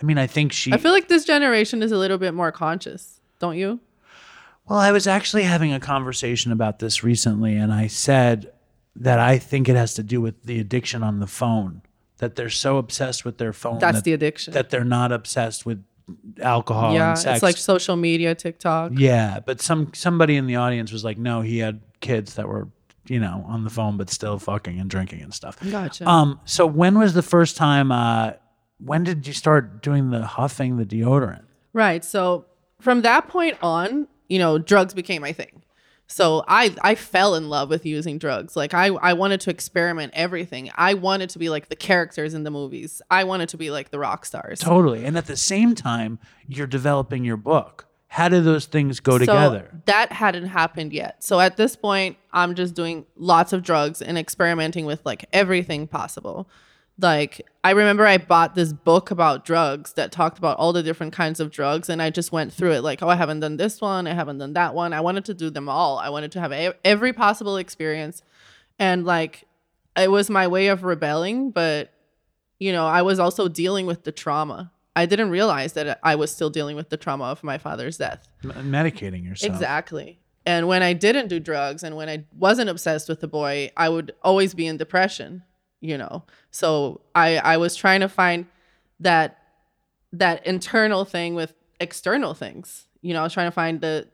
I 0.00 0.04
mean, 0.04 0.16
I 0.18 0.26
think 0.26 0.52
she 0.52 0.72
I 0.72 0.78
feel 0.78 0.92
like 0.92 1.08
this 1.08 1.24
generation 1.24 1.82
is 1.82 1.92
a 1.92 1.96
little 1.98 2.18
bit 2.18 2.34
more 2.34 2.50
conscious, 2.50 3.20
don't 3.38 3.56
you? 3.56 3.80
Well, 4.66 4.78
I 4.78 4.92
was 4.92 5.06
actually 5.06 5.44
having 5.44 5.72
a 5.72 5.80
conversation 5.80 6.52
about 6.52 6.78
this 6.78 7.02
recently, 7.02 7.56
and 7.56 7.72
I 7.72 7.86
said 7.86 8.52
that 8.96 9.18
I 9.18 9.38
think 9.38 9.68
it 9.68 9.76
has 9.76 9.94
to 9.94 10.02
do 10.02 10.20
with 10.20 10.42
the 10.44 10.60
addiction 10.60 11.02
on 11.02 11.20
the 11.20 11.26
phone. 11.26 11.82
That 12.18 12.34
they're 12.36 12.50
so 12.50 12.78
obsessed 12.78 13.24
with 13.24 13.38
their 13.38 13.52
phone. 13.52 13.78
That's 13.78 13.98
that, 13.98 14.04
the 14.04 14.12
addiction. 14.12 14.52
That 14.54 14.70
they're 14.70 14.84
not 14.84 15.12
obsessed 15.12 15.64
with 15.64 15.84
alcohol 16.40 16.94
yeah, 16.94 17.10
and 17.10 17.18
sex. 17.18 17.36
it's 17.36 17.42
like 17.42 17.56
social 17.56 17.96
media, 17.96 18.34
TikTok. 18.34 18.92
yeah, 18.94 19.40
but 19.40 19.60
some 19.60 19.92
somebody 19.94 20.36
in 20.36 20.46
the 20.46 20.56
audience 20.56 20.92
was 20.92 21.04
like, 21.04 21.18
"No, 21.18 21.40
he 21.40 21.58
had 21.58 21.80
kids 22.00 22.34
that 22.34 22.48
were, 22.48 22.68
you 23.06 23.20
know, 23.20 23.44
on 23.48 23.64
the 23.64 23.70
phone, 23.70 23.96
but 23.96 24.10
still 24.10 24.38
fucking 24.38 24.78
and 24.78 24.88
drinking 24.88 25.22
and 25.22 25.34
stuff." 25.34 25.58
Gotcha. 25.70 26.08
Um. 26.08 26.40
So 26.44 26.66
when 26.66 26.98
was 26.98 27.14
the 27.14 27.22
first 27.22 27.56
time? 27.56 27.92
Uh, 27.92 28.32
when 28.78 29.04
did 29.04 29.26
you 29.26 29.32
start 29.32 29.82
doing 29.82 30.10
the 30.10 30.24
huffing, 30.24 30.76
the 30.76 30.84
deodorant? 30.84 31.44
Right. 31.72 32.04
So 32.04 32.46
from 32.80 33.02
that 33.02 33.28
point 33.28 33.56
on, 33.62 34.06
you 34.28 34.38
know, 34.38 34.58
drugs 34.58 34.94
became 34.94 35.22
my 35.22 35.32
thing. 35.32 35.62
So 36.10 36.42
I 36.48 36.74
I 36.82 36.94
fell 36.94 37.34
in 37.34 37.48
love 37.50 37.68
with 37.68 37.84
using 37.84 38.18
drugs. 38.18 38.56
Like 38.56 38.72
I 38.74 38.86
I 38.86 39.12
wanted 39.12 39.40
to 39.42 39.50
experiment 39.50 40.12
everything. 40.16 40.70
I 40.74 40.94
wanted 40.94 41.28
to 41.30 41.38
be 41.38 41.50
like 41.50 41.68
the 41.68 41.76
characters 41.76 42.32
in 42.34 42.44
the 42.44 42.50
movies. 42.50 43.02
I 43.10 43.24
wanted 43.24 43.50
to 43.50 43.58
be 43.58 43.70
like 43.70 43.90
the 43.90 43.98
rock 43.98 44.24
stars. 44.24 44.58
Totally. 44.58 45.04
And 45.04 45.18
at 45.18 45.26
the 45.26 45.36
same 45.36 45.74
time, 45.74 46.18
you're 46.46 46.66
developing 46.66 47.24
your 47.24 47.36
book. 47.36 47.84
How 48.10 48.30
do 48.30 48.40
those 48.40 48.64
things 48.64 49.00
go 49.00 49.12
So 49.12 49.18
together? 49.18 49.82
that 49.84 50.10
hadn't 50.12 50.46
happened 50.46 50.94
yet. 50.94 51.22
So 51.22 51.40
at 51.40 51.58
this 51.58 51.76
point, 51.76 52.16
I'm 52.32 52.54
just 52.54 52.74
doing 52.74 53.04
lots 53.16 53.52
of 53.52 53.62
drugs 53.62 54.00
and 54.00 54.16
experimenting 54.16 54.86
with 54.86 55.04
like 55.04 55.26
everything 55.30 55.86
possible. 55.86 56.48
Like 57.00 57.46
I 57.62 57.70
remember 57.70 58.06
I 58.06 58.18
bought 58.18 58.54
this 58.54 58.72
book 58.72 59.10
about 59.10 59.44
drugs 59.44 59.92
that 59.92 60.10
talked 60.10 60.38
about 60.38 60.58
all 60.58 60.72
the 60.72 60.82
different 60.82 61.12
kinds 61.12 61.38
of 61.38 61.50
drugs 61.50 61.88
and 61.88 62.02
I 62.02 62.10
just 62.10 62.32
went 62.32 62.52
through 62.52 62.72
it 62.72 62.82
like, 62.82 63.02
oh, 63.02 63.08
I 63.08 63.14
haven't 63.14 63.40
done 63.40 63.56
this 63.56 63.80
one, 63.80 64.06
I 64.06 64.14
haven't 64.14 64.38
done 64.38 64.54
that 64.54 64.74
one. 64.74 64.92
I 64.92 65.00
wanted 65.00 65.24
to 65.26 65.34
do 65.34 65.50
them 65.50 65.68
all. 65.68 65.98
I 65.98 66.08
wanted 66.08 66.32
to 66.32 66.40
have 66.40 66.52
e- 66.52 66.72
every 66.84 67.12
possible 67.12 67.56
experience. 67.56 68.22
And 68.78 69.04
like 69.04 69.44
it 69.96 70.10
was 70.10 70.28
my 70.28 70.46
way 70.48 70.68
of 70.68 70.82
rebelling, 70.84 71.50
but 71.50 71.92
you 72.58 72.72
know, 72.72 72.86
I 72.86 73.02
was 73.02 73.20
also 73.20 73.48
dealing 73.48 73.86
with 73.86 74.02
the 74.04 74.12
trauma. 74.12 74.72
I 74.96 75.06
didn't 75.06 75.30
realize 75.30 75.74
that 75.74 76.00
I 76.02 76.16
was 76.16 76.32
still 76.32 76.50
dealing 76.50 76.74
with 76.74 76.88
the 76.88 76.96
trauma 76.96 77.24
of 77.26 77.44
my 77.44 77.58
father's 77.58 77.98
death. 77.98 78.26
M- 78.42 78.72
medicating 78.72 79.24
yourself. 79.24 79.52
Exactly. 79.52 80.18
And 80.44 80.66
when 80.66 80.82
I 80.82 80.92
didn't 80.92 81.28
do 81.28 81.38
drugs 81.38 81.84
and 81.84 81.94
when 81.94 82.08
I 82.08 82.24
wasn't 82.36 82.70
obsessed 82.70 83.08
with 83.08 83.20
the 83.20 83.28
boy, 83.28 83.70
I 83.76 83.88
would 83.88 84.12
always 84.22 84.54
be 84.54 84.66
in 84.66 84.76
depression, 84.76 85.42
you 85.80 85.96
know. 85.98 86.24
So 86.50 87.00
I 87.14 87.38
I 87.38 87.56
was 87.56 87.76
trying 87.76 88.00
to 88.00 88.08
find 88.08 88.46
that 89.00 89.38
that 90.12 90.46
internal 90.46 91.04
thing 91.04 91.34
with 91.34 91.54
external 91.80 92.34
things. 92.34 92.86
You 93.02 93.14
know, 93.14 93.20
I 93.20 93.24
was 93.24 93.32
trying 93.32 93.48
to 93.48 93.54
find 93.54 93.80
the 93.80 94.08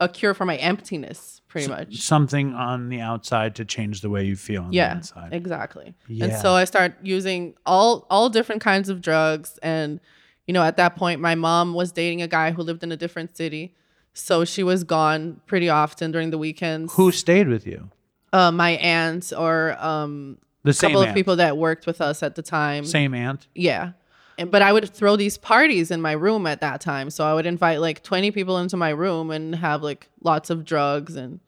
a 0.00 0.08
cure 0.08 0.34
for 0.34 0.44
my 0.44 0.56
emptiness, 0.56 1.42
pretty 1.48 1.68
much. 1.68 2.00
Something 2.00 2.54
on 2.54 2.88
the 2.88 3.00
outside 3.00 3.54
to 3.56 3.64
change 3.64 4.00
the 4.00 4.10
way 4.10 4.24
you 4.24 4.34
feel 4.34 4.62
on 4.64 4.70
the 4.70 4.76
yeah 4.76 4.96
inside. 4.96 5.32
exactly 5.32 5.94
Yeah. 6.08 6.24
and 6.26 6.34
so 6.34 6.54
i 6.54 6.64
start 6.64 6.94
using 7.02 7.54
all 7.66 8.06
all 8.10 8.28
different 8.28 8.62
kinds 8.62 8.88
of 8.88 9.00
drugs 9.00 9.58
and 9.62 10.00
you 10.46 10.54
know 10.54 10.62
at 10.64 10.76
that 10.78 10.96
point 10.96 11.20
my 11.20 11.36
mom 11.36 11.72
was 11.72 11.92
dating 11.92 12.20
a 12.20 12.26
guy 12.26 12.50
who 12.50 12.62
lived 12.62 12.82
in 12.82 12.90
a 12.90 12.96
different 12.96 13.36
city 13.36 13.74
so 14.12 14.44
she 14.44 14.62
was 14.64 14.82
gone 14.82 15.40
pretty 15.46 15.68
often 15.68 16.10
during 16.10 16.30
the 16.30 16.38
weekends 16.38 16.92
Who 16.94 17.12
stayed 17.12 17.48
with 17.48 17.64
you? 17.66 17.90
uh, 18.32 18.50
my 18.50 18.70
aunt 18.72 19.32
or 19.36 19.76
um 19.78 20.38
The 20.64 20.70
a 20.70 20.72
same 20.72 20.90
couple 20.90 21.02
aunt. 21.02 21.10
of 21.10 21.14
people 21.14 21.36
that 21.36 21.56
worked 21.56 21.86
with 21.86 22.00
us 22.00 22.22
at 22.22 22.34
the 22.34 22.42
time 22.42 22.84
Same 22.84 23.14
aunt. 23.14 23.48
yeah 23.54 23.92
and, 24.38 24.50
but 24.50 24.62
i 24.62 24.72
would 24.72 24.88
throw 24.88 25.16
these 25.16 25.36
parties 25.38 25.90
in 25.90 26.00
my 26.00 26.12
room 26.12 26.46
at 26.46 26.60
that 26.60 26.80
time 26.80 27.10
so 27.10 27.24
i 27.24 27.34
would 27.34 27.46
invite 27.46 27.80
like 27.80 28.02
20 28.02 28.30
people 28.30 28.58
into 28.58 28.76
my 28.76 28.90
room 28.90 29.30
and 29.30 29.54
have 29.56 29.82
like 29.82 30.08
lots 30.22 30.50
of 30.50 30.64
drugs 30.64 31.16
and 31.16 31.40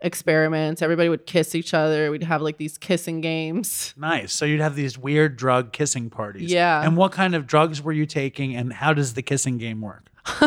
experiments 0.00 0.82
everybody 0.82 1.08
would 1.08 1.24
kiss 1.26 1.54
each 1.54 1.72
other 1.72 2.10
we'd 2.10 2.22
have 2.22 2.42
like 2.42 2.58
these 2.58 2.76
kissing 2.78 3.20
games 3.20 3.94
Nice. 3.96 4.32
So 4.32 4.44
you'd 4.44 4.60
have 4.60 4.74
these 4.76 4.98
weird 4.98 5.36
drug 5.36 5.72
kissing 5.72 6.10
parties. 6.10 6.52
Yeah. 6.52 6.82
And 6.82 6.96
what 6.98 7.12
kind 7.12 7.34
of 7.34 7.46
drugs 7.46 7.80
were 7.82 7.92
you 7.92 8.04
taking 8.04 8.54
and 8.54 8.72
how 8.74 8.92
does 8.92 9.14
the 9.14 9.22
kissing 9.22 9.56
game 9.58 9.80
work? 9.80 10.10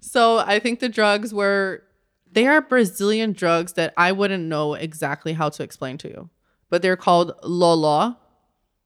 So 0.00 0.38
I 0.38 0.58
think 0.58 0.80
the 0.80 0.90
drugs 0.90 1.32
were 1.32 1.84
they 2.30 2.46
are 2.46 2.60
Brazilian 2.60 3.32
drugs 3.32 3.72
that 3.74 3.94
I 3.96 4.12
wouldn't 4.12 4.44
know 4.44 4.74
exactly 4.74 5.32
how 5.32 5.48
to 5.48 5.62
explain 5.62 5.96
to 5.98 6.08
you. 6.08 6.28
But 6.72 6.80
they're 6.80 6.96
called 6.96 7.32
Lola 7.42 8.18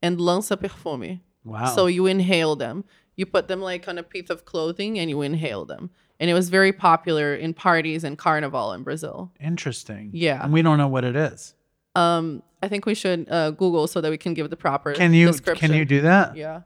and 0.02 0.18
Lança 0.18 0.60
Perfume. 0.60 1.20
Wow. 1.44 1.66
So 1.66 1.86
you 1.86 2.06
inhale 2.06 2.56
them. 2.56 2.84
You 3.14 3.26
put 3.26 3.46
them 3.46 3.60
like 3.60 3.86
on 3.86 3.96
a 3.96 4.02
piece 4.02 4.28
of 4.28 4.44
clothing 4.44 4.98
and 4.98 5.08
you 5.08 5.22
inhale 5.22 5.64
them. 5.64 5.90
And 6.18 6.28
it 6.28 6.34
was 6.34 6.48
very 6.48 6.72
popular 6.72 7.32
in 7.36 7.54
parties 7.54 8.02
and 8.02 8.18
carnival 8.18 8.72
in 8.72 8.82
Brazil. 8.82 9.30
Interesting. 9.38 10.10
Yeah. 10.12 10.42
And 10.42 10.52
we 10.52 10.62
don't 10.62 10.78
know 10.78 10.88
what 10.88 11.04
it 11.04 11.14
is. 11.14 11.54
Um 11.94 12.42
I 12.60 12.66
think 12.66 12.86
we 12.86 12.96
should 12.96 13.30
uh, 13.30 13.52
Google 13.52 13.86
so 13.86 14.00
that 14.00 14.10
we 14.10 14.18
can 14.18 14.34
give 14.34 14.50
the 14.50 14.56
proper 14.56 14.92
Can 14.92 15.14
you 15.14 15.28
description. 15.28 15.68
can 15.68 15.78
you 15.78 15.84
do 15.84 16.00
that? 16.00 16.36
Yeah. 16.36 16.62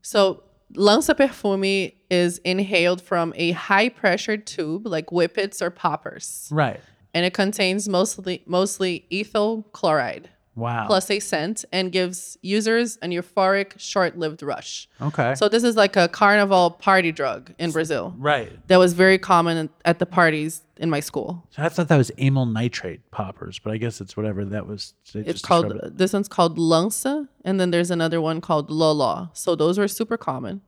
So 0.00 0.44
Lança 0.74 1.14
Perfume 1.14 1.92
is 2.08 2.38
inhaled 2.38 3.02
from 3.02 3.34
a 3.36 3.50
high 3.50 3.90
pressure 3.90 4.38
tube 4.38 4.86
like 4.86 5.08
whippets 5.10 5.60
or 5.60 5.68
poppers. 5.68 6.48
Right. 6.50 6.80
And 7.12 7.26
it 7.26 7.34
contains 7.34 7.90
mostly 7.90 8.42
mostly 8.46 9.04
ethyl 9.12 9.64
chloride 9.72 10.30
Wow. 10.54 10.86
plus 10.86 11.10
a 11.10 11.18
scent 11.18 11.64
and 11.72 11.90
gives 11.90 12.36
users 12.42 12.98
an 12.98 13.10
euphoric 13.10 13.72
short-lived 13.78 14.42
rush. 14.42 14.88
Okay. 15.00 15.34
So 15.34 15.48
this 15.48 15.64
is 15.64 15.76
like 15.76 15.96
a 15.96 16.08
carnival 16.08 16.72
party 16.72 17.10
drug 17.10 17.54
in 17.58 17.70
Brazil 17.70 18.14
right. 18.18 18.52
that 18.68 18.76
was 18.76 18.92
very 18.92 19.16
common 19.16 19.70
at 19.84 19.98
the 19.98 20.06
parties 20.06 20.62
in 20.76 20.90
my 20.90 21.00
school. 21.00 21.46
So 21.50 21.62
I 21.62 21.68
thought 21.68 21.88
that 21.88 21.96
was 21.96 22.10
amyl 22.18 22.44
nitrate 22.44 23.10
poppers, 23.10 23.58
but 23.58 23.72
I 23.72 23.78
guess 23.78 24.00
it's 24.00 24.16
whatever 24.16 24.44
that 24.44 24.66
was. 24.66 24.94
It's 25.14 25.40
called 25.40 25.72
it. 25.72 25.96
this 25.96 26.12
one's 26.12 26.28
called 26.28 26.58
Lança, 26.58 27.28
and 27.44 27.58
then 27.58 27.70
there's 27.70 27.90
another 27.90 28.20
one 28.20 28.40
called 28.40 28.70
Lola. 28.70 29.30
So 29.32 29.54
those 29.54 29.78
were 29.78 29.88
super 29.88 30.16
common. 30.16 30.60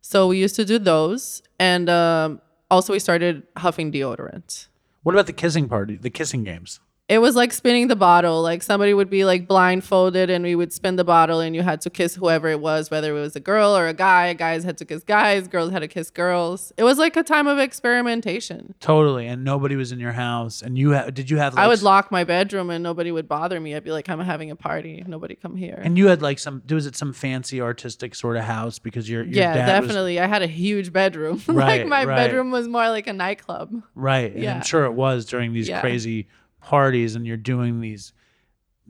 So 0.00 0.28
we 0.28 0.38
used 0.38 0.54
to 0.56 0.64
do 0.64 0.78
those, 0.78 1.42
and 1.58 1.90
um, 1.90 2.40
also 2.70 2.92
we 2.92 2.98
started 2.98 3.42
huffing 3.56 3.92
deodorant. 3.92 4.68
What 5.02 5.14
about 5.14 5.26
the 5.26 5.32
kissing 5.32 5.68
party? 5.68 5.96
The 5.96 6.10
kissing 6.10 6.44
games. 6.44 6.80
It 7.08 7.18
was 7.22 7.34
like 7.34 7.54
spinning 7.54 7.88
the 7.88 7.96
bottle. 7.96 8.42
Like 8.42 8.62
somebody 8.62 8.92
would 8.92 9.08
be 9.08 9.24
like 9.24 9.48
blindfolded, 9.48 10.28
and 10.28 10.44
we 10.44 10.54
would 10.54 10.74
spin 10.74 10.96
the 10.96 11.04
bottle, 11.04 11.40
and 11.40 11.56
you 11.56 11.62
had 11.62 11.80
to 11.80 11.90
kiss 11.90 12.14
whoever 12.16 12.48
it 12.48 12.60
was, 12.60 12.90
whether 12.90 13.16
it 13.16 13.20
was 13.20 13.34
a 13.34 13.40
girl 13.40 13.74
or 13.74 13.86
a 13.88 13.94
guy. 13.94 14.34
Guys 14.34 14.62
had 14.62 14.76
to 14.78 14.84
kiss 14.84 15.04
guys. 15.04 15.48
Girls 15.48 15.70
had 15.72 15.78
to 15.80 15.88
kiss 15.88 16.10
girls. 16.10 16.70
It 16.76 16.84
was 16.84 16.98
like 16.98 17.16
a 17.16 17.22
time 17.22 17.46
of 17.46 17.58
experimentation. 17.58 18.74
Totally. 18.80 19.26
And 19.26 19.42
nobody 19.42 19.74
was 19.74 19.90
in 19.90 19.98
your 20.00 20.12
house. 20.12 20.60
And 20.60 20.76
you 20.76 20.94
ha- 20.94 21.10
did 21.10 21.30
you 21.30 21.38
have? 21.38 21.54
Like, 21.54 21.64
I 21.64 21.68
would 21.68 21.82
lock 21.82 22.10
my 22.12 22.24
bedroom, 22.24 22.70
and 22.70 22.82
nobody 22.82 23.10
would 23.10 23.26
bother 23.26 23.58
me. 23.58 23.74
I'd 23.74 23.84
be 23.84 23.90
like, 23.90 24.08
"I'm 24.10 24.20
having 24.20 24.50
a 24.50 24.56
party. 24.56 25.02
Nobody 25.06 25.34
come 25.34 25.56
here." 25.56 25.80
And 25.82 25.96
you 25.96 26.08
had 26.08 26.20
like 26.20 26.38
some. 26.38 26.62
Was 26.68 26.86
it 26.86 26.94
some 26.96 27.12
fancy 27.14 27.60
artistic 27.60 28.14
sort 28.14 28.36
of 28.36 28.44
house 28.44 28.78
because 28.78 29.08
your 29.08 29.22
your 29.24 29.32
yeah, 29.34 29.54
dad 29.54 29.80
was 29.80 29.88
definitely. 29.88 30.20
I 30.20 30.26
had 30.26 30.42
a 30.42 30.46
huge 30.46 30.92
bedroom. 30.92 31.42
Right, 31.48 31.80
like 31.80 31.86
my 31.88 32.04
right. 32.04 32.16
bedroom 32.16 32.50
was 32.50 32.68
more 32.68 32.88
like 32.90 33.06
a 33.06 33.12
nightclub. 33.12 33.72
right. 33.94 34.26
And 34.30 34.36
I'm 34.38 34.42
Yeah. 34.42 34.60
sure 34.62 34.84
it 34.84 34.92
was 34.92 35.24
during 35.24 35.52
these 35.54 35.68
Yeah. 35.68 35.80
crazy 35.80 36.28
parties, 36.68 37.14
and 37.16 37.26
you're 37.26 37.36
doing 37.54 37.80
these. 37.80 38.12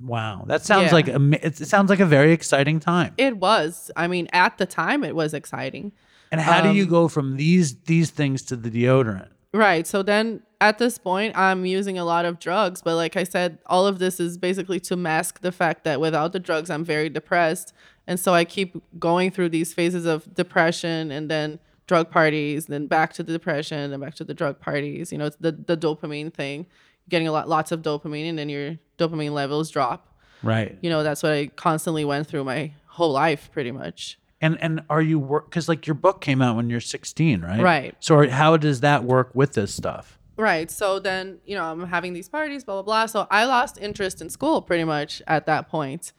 Wow, 0.01 0.45
that 0.47 0.63
sounds 0.65 0.87
Yeah. 0.89 0.95
like 0.95 1.09
a, 1.09 1.47
it 1.47 1.57
sounds 1.57 1.91
like 1.91 2.01
a 2.01 2.07
very 2.07 2.33
exciting 2.33 2.79
time. 2.81 3.15
It 3.19 3.37
was. 3.37 3.91
I 3.97 4.07
mean, 4.07 4.29
at 4.33 4.59
the 4.59 4.67
time, 4.67 5.03
it 5.03 5.15
was 5.15 5.35
exciting. 5.35 5.93
And 6.31 6.41
how 6.41 6.61
do 6.61 6.71
you 6.73 6.85
Um, 6.85 6.91
go 6.91 7.09
from 7.09 7.37
these 7.37 7.69
these 7.93 8.11
things 8.11 8.43
to 8.45 8.57
the 8.57 8.71
deodorant? 8.71 9.29
Right. 9.53 9.87
So 9.87 10.03
then 10.03 10.43
at 10.61 10.79
this 10.79 10.99
point, 10.99 11.37
I'm 11.37 11.65
using 11.65 11.99
a 11.99 12.05
lot 12.05 12.25
of 12.27 12.39
drugs. 12.39 12.83
But 12.83 12.97
like 12.97 13.17
I 13.17 13.25
said, 13.25 13.59
all 13.67 13.87
of 13.87 13.99
this 13.99 14.21
is 14.21 14.37
basically 14.39 14.79
to 14.81 14.95
mask 14.97 15.41
the 15.41 15.53
fact 15.53 15.85
that 15.85 16.01
without 16.01 16.33
the 16.33 16.39
drugs, 16.49 16.69
I'm 16.71 16.85
very 16.85 17.09
depressed. 17.09 17.73
And 18.07 18.21
so 18.21 18.35
I 18.35 18.45
keep 18.45 18.71
going 18.99 19.31
through 19.31 19.49
these 19.51 19.73
phases 19.73 20.05
of 20.05 20.33
depression 20.35 21.11
and 21.11 21.31
then 21.31 21.59
drug 21.87 22.11
parties, 22.11 22.67
then 22.67 22.87
back 22.87 23.15
to 23.15 23.23
the 23.23 23.33
depression 23.33 23.93
and 23.93 24.01
back 24.03 24.15
to 24.17 24.25
the 24.25 24.35
drug 24.35 24.61
parties. 24.61 25.11
You 25.13 25.19
know, 25.19 25.27
it's 25.27 25.37
the, 25.41 25.53
the 25.53 25.77
dopamine 25.77 26.33
thing. 26.33 26.67
Getting 27.09 27.29
a 27.29 27.33
lot, 27.33 27.49
lots 27.49 27.73
of 27.73 27.83
dopamine, 27.83 28.29
and 28.29 28.39
then 28.39 28.49
your 28.49 28.77
dopamine 28.99 29.33
levels 29.33 29.71
drop. 29.71 30.17
Right. 30.43 30.79
You 30.81 30.91
know, 30.91 31.03
that's 31.03 31.23
what 31.23 31.33
I 31.33 31.47
constantly 31.47 32.05
went 32.05 32.27
through 32.27 32.45
my 32.45 32.73
whole 32.87 33.13
life, 33.13 33.51
pretty 33.53 33.73
much. 33.73 34.19
And 34.41 34.57
and 34.63 34.83
are 34.89 35.03
you 35.03 35.19
work 35.19 35.51
because 35.51 35.69
like 35.69 35.87
your 35.87 35.95
book 35.95 36.21
came 36.21 36.41
out 36.41 36.57
when 36.57 36.71
you're 36.71 36.81
16, 36.81 37.41
right? 37.41 37.61
Right. 37.61 37.97
So 37.99 38.17
are, 38.17 38.29
how 38.29 38.57
does 38.57 38.81
that 38.81 39.05
work 39.05 39.31
with 39.35 39.55
this 39.55 39.75
stuff? 39.75 40.19
Right. 40.37 40.71
So 40.71 41.01
then, 41.01 41.39
you 41.45 41.57
know, 41.57 41.65
I'm 41.65 41.87
having 41.87 42.13
these 42.13 42.29
parties, 42.29 42.63
blah, 42.63 42.77
blah, 42.77 42.83
blah. 42.83 43.07
So 43.07 43.27
I 43.31 43.45
lost 43.45 43.79
interest 43.79 44.21
in 44.21 44.31
school 44.31 44.63
pretty 44.63 44.85
much 44.85 45.21
at 45.27 45.47
that 45.47 45.69
point. 45.69 46.13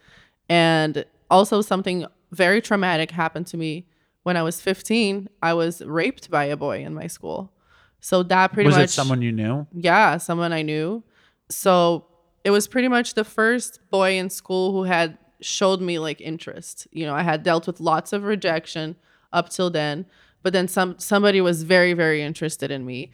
And 0.49 1.05
also, 1.29 1.61
something 1.61 2.05
very 2.31 2.61
traumatic 2.61 3.11
happened 3.11 3.47
to 3.47 3.57
me 3.57 3.85
when 4.23 4.35
I 4.35 4.43
was 4.43 4.59
15. 4.59 5.29
I 5.41 5.53
was 5.53 5.81
raped 5.81 6.29
by 6.29 6.45
a 6.45 6.57
boy 6.57 6.83
in 6.83 6.93
my 6.93 7.07
school. 7.07 7.53
So 7.99 8.23
that 8.23 8.53
pretty 8.53 8.67
Was 8.67 8.77
much. 8.77 8.85
it 8.85 8.89
someone 8.89 9.21
you 9.21 9.31
knew? 9.31 9.67
Yeah, 9.73 10.17
someone 10.17 10.53
I 10.53 10.61
knew. 10.61 11.03
So 11.49 12.05
it 12.43 12.51
was 12.51 12.67
pretty 12.67 12.87
much 12.87 13.13
the 13.13 13.23
first 13.23 13.79
boy 13.89 14.17
in 14.17 14.29
school 14.29 14.71
who 14.71 14.83
had 14.83 15.17
showed 15.41 15.81
me 15.81 15.99
like 15.99 16.21
interest. 16.21 16.87
You 16.91 17.05
know, 17.05 17.13
I 17.13 17.23
had 17.23 17.43
dealt 17.43 17.67
with 17.67 17.79
lots 17.79 18.13
of 18.13 18.23
rejection 18.23 18.95
up 19.33 19.49
till 19.49 19.69
then, 19.69 20.05
but 20.43 20.53
then 20.53 20.67
some 20.67 20.97
somebody 20.99 21.41
was 21.41 21.63
very 21.63 21.93
very 21.93 22.21
interested 22.21 22.71
in 22.71 22.85
me. 22.85 23.11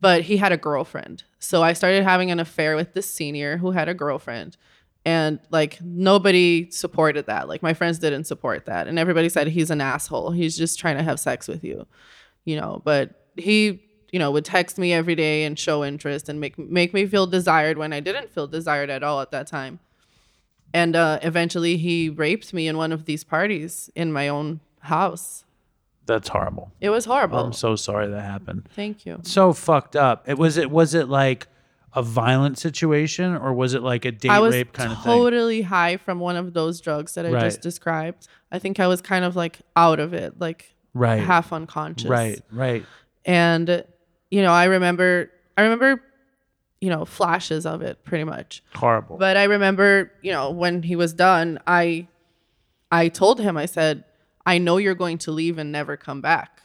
But 0.00 0.22
he 0.22 0.38
had 0.38 0.52
a 0.52 0.56
girlfriend. 0.56 1.24
So 1.38 1.62
I 1.62 1.74
started 1.74 2.04
having 2.04 2.30
an 2.30 2.40
affair 2.40 2.74
with 2.74 2.94
this 2.94 3.12
senior 3.12 3.58
who 3.58 3.72
had 3.72 3.88
a 3.88 3.94
girlfriend. 3.94 4.56
And 5.04 5.40
like 5.50 5.80
nobody 5.82 6.70
supported 6.70 7.26
that. 7.26 7.48
Like 7.48 7.62
my 7.62 7.74
friends 7.74 7.98
didn't 7.98 8.24
support 8.24 8.66
that. 8.66 8.86
And 8.86 8.98
everybody 8.98 9.28
said 9.28 9.48
he's 9.48 9.70
an 9.70 9.80
asshole. 9.80 10.30
He's 10.30 10.56
just 10.56 10.78
trying 10.78 10.96
to 10.96 11.02
have 11.02 11.20
sex 11.20 11.48
with 11.48 11.64
you. 11.64 11.86
You 12.44 12.58
know, 12.58 12.80
but 12.84 13.28
he 13.36 13.82
you 14.12 14.18
know, 14.18 14.30
would 14.30 14.44
text 14.44 14.78
me 14.78 14.92
every 14.92 15.14
day 15.14 15.44
and 15.44 15.58
show 15.58 15.84
interest 15.84 16.28
and 16.28 16.40
make 16.40 16.58
make 16.58 16.92
me 16.94 17.06
feel 17.06 17.26
desired 17.26 17.78
when 17.78 17.92
I 17.92 18.00
didn't 18.00 18.30
feel 18.32 18.46
desired 18.46 18.90
at 18.90 19.02
all 19.02 19.20
at 19.20 19.30
that 19.30 19.46
time. 19.46 19.78
And 20.72 20.94
uh, 20.94 21.18
eventually, 21.22 21.76
he 21.76 22.08
raped 22.08 22.52
me 22.54 22.68
in 22.68 22.76
one 22.76 22.92
of 22.92 23.04
these 23.04 23.24
parties 23.24 23.90
in 23.94 24.12
my 24.12 24.28
own 24.28 24.60
house. 24.80 25.44
That's 26.06 26.28
horrible. 26.28 26.72
It 26.80 26.90
was 26.90 27.04
horrible. 27.04 27.38
I'm 27.38 27.52
so 27.52 27.76
sorry 27.76 28.08
that 28.08 28.20
happened. 28.22 28.68
Thank 28.74 29.04
you. 29.06 29.20
So 29.22 29.52
fucked 29.52 29.96
up. 29.96 30.28
It 30.28 30.38
was 30.38 30.56
it 30.56 30.70
was 30.70 30.94
it 30.94 31.08
like 31.08 31.46
a 31.92 32.02
violent 32.02 32.56
situation 32.56 33.36
or 33.36 33.52
was 33.52 33.74
it 33.74 33.82
like 33.82 34.04
a 34.04 34.12
date 34.12 34.30
I 34.30 34.38
was 34.38 34.54
rape 34.54 34.72
kind 34.72 34.92
of 34.92 34.98
thing? 35.02 35.12
totally 35.12 35.62
high 35.62 35.96
from 35.96 36.20
one 36.20 36.36
of 36.36 36.52
those 36.54 36.80
drugs 36.80 37.14
that 37.14 37.26
I 37.26 37.30
Right. 37.32 37.42
just 37.42 37.62
described. 37.62 38.28
I 38.52 38.60
think 38.60 38.78
I 38.78 38.86
was 38.86 39.00
kind 39.00 39.24
of 39.24 39.34
like 39.34 39.58
out 39.76 39.98
of 39.98 40.14
it, 40.14 40.40
like 40.40 40.72
Right. 40.94 41.18
half 41.20 41.52
unconscious. 41.52 42.08
Right, 42.08 42.40
right. 42.52 42.84
And 43.24 43.84
you 44.30 44.42
know, 44.42 44.52
I 44.52 44.64
remember, 44.64 45.30
I 45.56 45.62
remember, 45.62 46.02
you 46.80 46.88
know, 46.88 47.04
flashes 47.04 47.66
of 47.66 47.82
it 47.82 48.04
pretty 48.04 48.24
much. 48.24 48.62
Horrible. 48.74 49.16
But 49.18 49.36
I 49.36 49.44
remember, 49.44 50.12
you 50.22 50.32
know, 50.32 50.50
when 50.50 50.82
he 50.82 50.96
was 50.96 51.12
done, 51.12 51.58
I 51.66 52.06
I 52.90 53.08
told 53.08 53.40
him 53.40 53.56
I 53.56 53.66
said, 53.66 54.04
"I 54.46 54.58
know 54.58 54.76
you're 54.78 54.94
going 54.94 55.18
to 55.18 55.30
leave 55.30 55.58
and 55.58 55.70
never 55.70 55.96
come 55.96 56.20
back." 56.20 56.62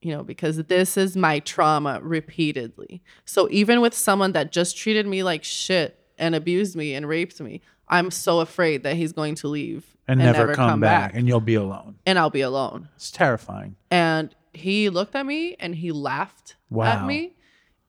You 0.00 0.12
know, 0.12 0.22
because 0.22 0.56
this 0.64 0.96
is 0.96 1.16
my 1.16 1.38
trauma 1.40 1.98
repeatedly. 2.02 3.02
So 3.24 3.48
even 3.50 3.80
with 3.80 3.94
someone 3.94 4.32
that 4.32 4.52
just 4.52 4.76
treated 4.76 5.06
me 5.06 5.22
like 5.22 5.44
shit 5.44 5.98
and 6.18 6.34
abused 6.34 6.76
me 6.76 6.94
and 6.94 7.08
raped 7.08 7.40
me, 7.40 7.62
I'm 7.88 8.10
so 8.10 8.40
afraid 8.40 8.82
that 8.82 8.96
he's 8.96 9.12
going 9.12 9.34
to 9.36 9.48
leave 9.48 9.84
and, 10.06 10.18
never, 10.20 10.54
come, 10.54 10.80
back. 10.80 11.12
and 11.14 11.26
you'll 11.26 11.40
be 11.40 11.54
alone. 11.54 11.96
and 12.04 12.18
I'll 12.18 12.28
be 12.28 12.42
alone. 12.42 12.88
It's 12.96 13.10
terrifying. 13.10 13.76
And 13.90 14.34
he 14.56 14.88
looked 14.88 15.14
at 15.14 15.26
me 15.26 15.56
and 15.60 15.74
he 15.74 15.92
laughed 15.92 16.56
Wow. 16.70 16.84
at 16.86 17.06
me. 17.06 17.34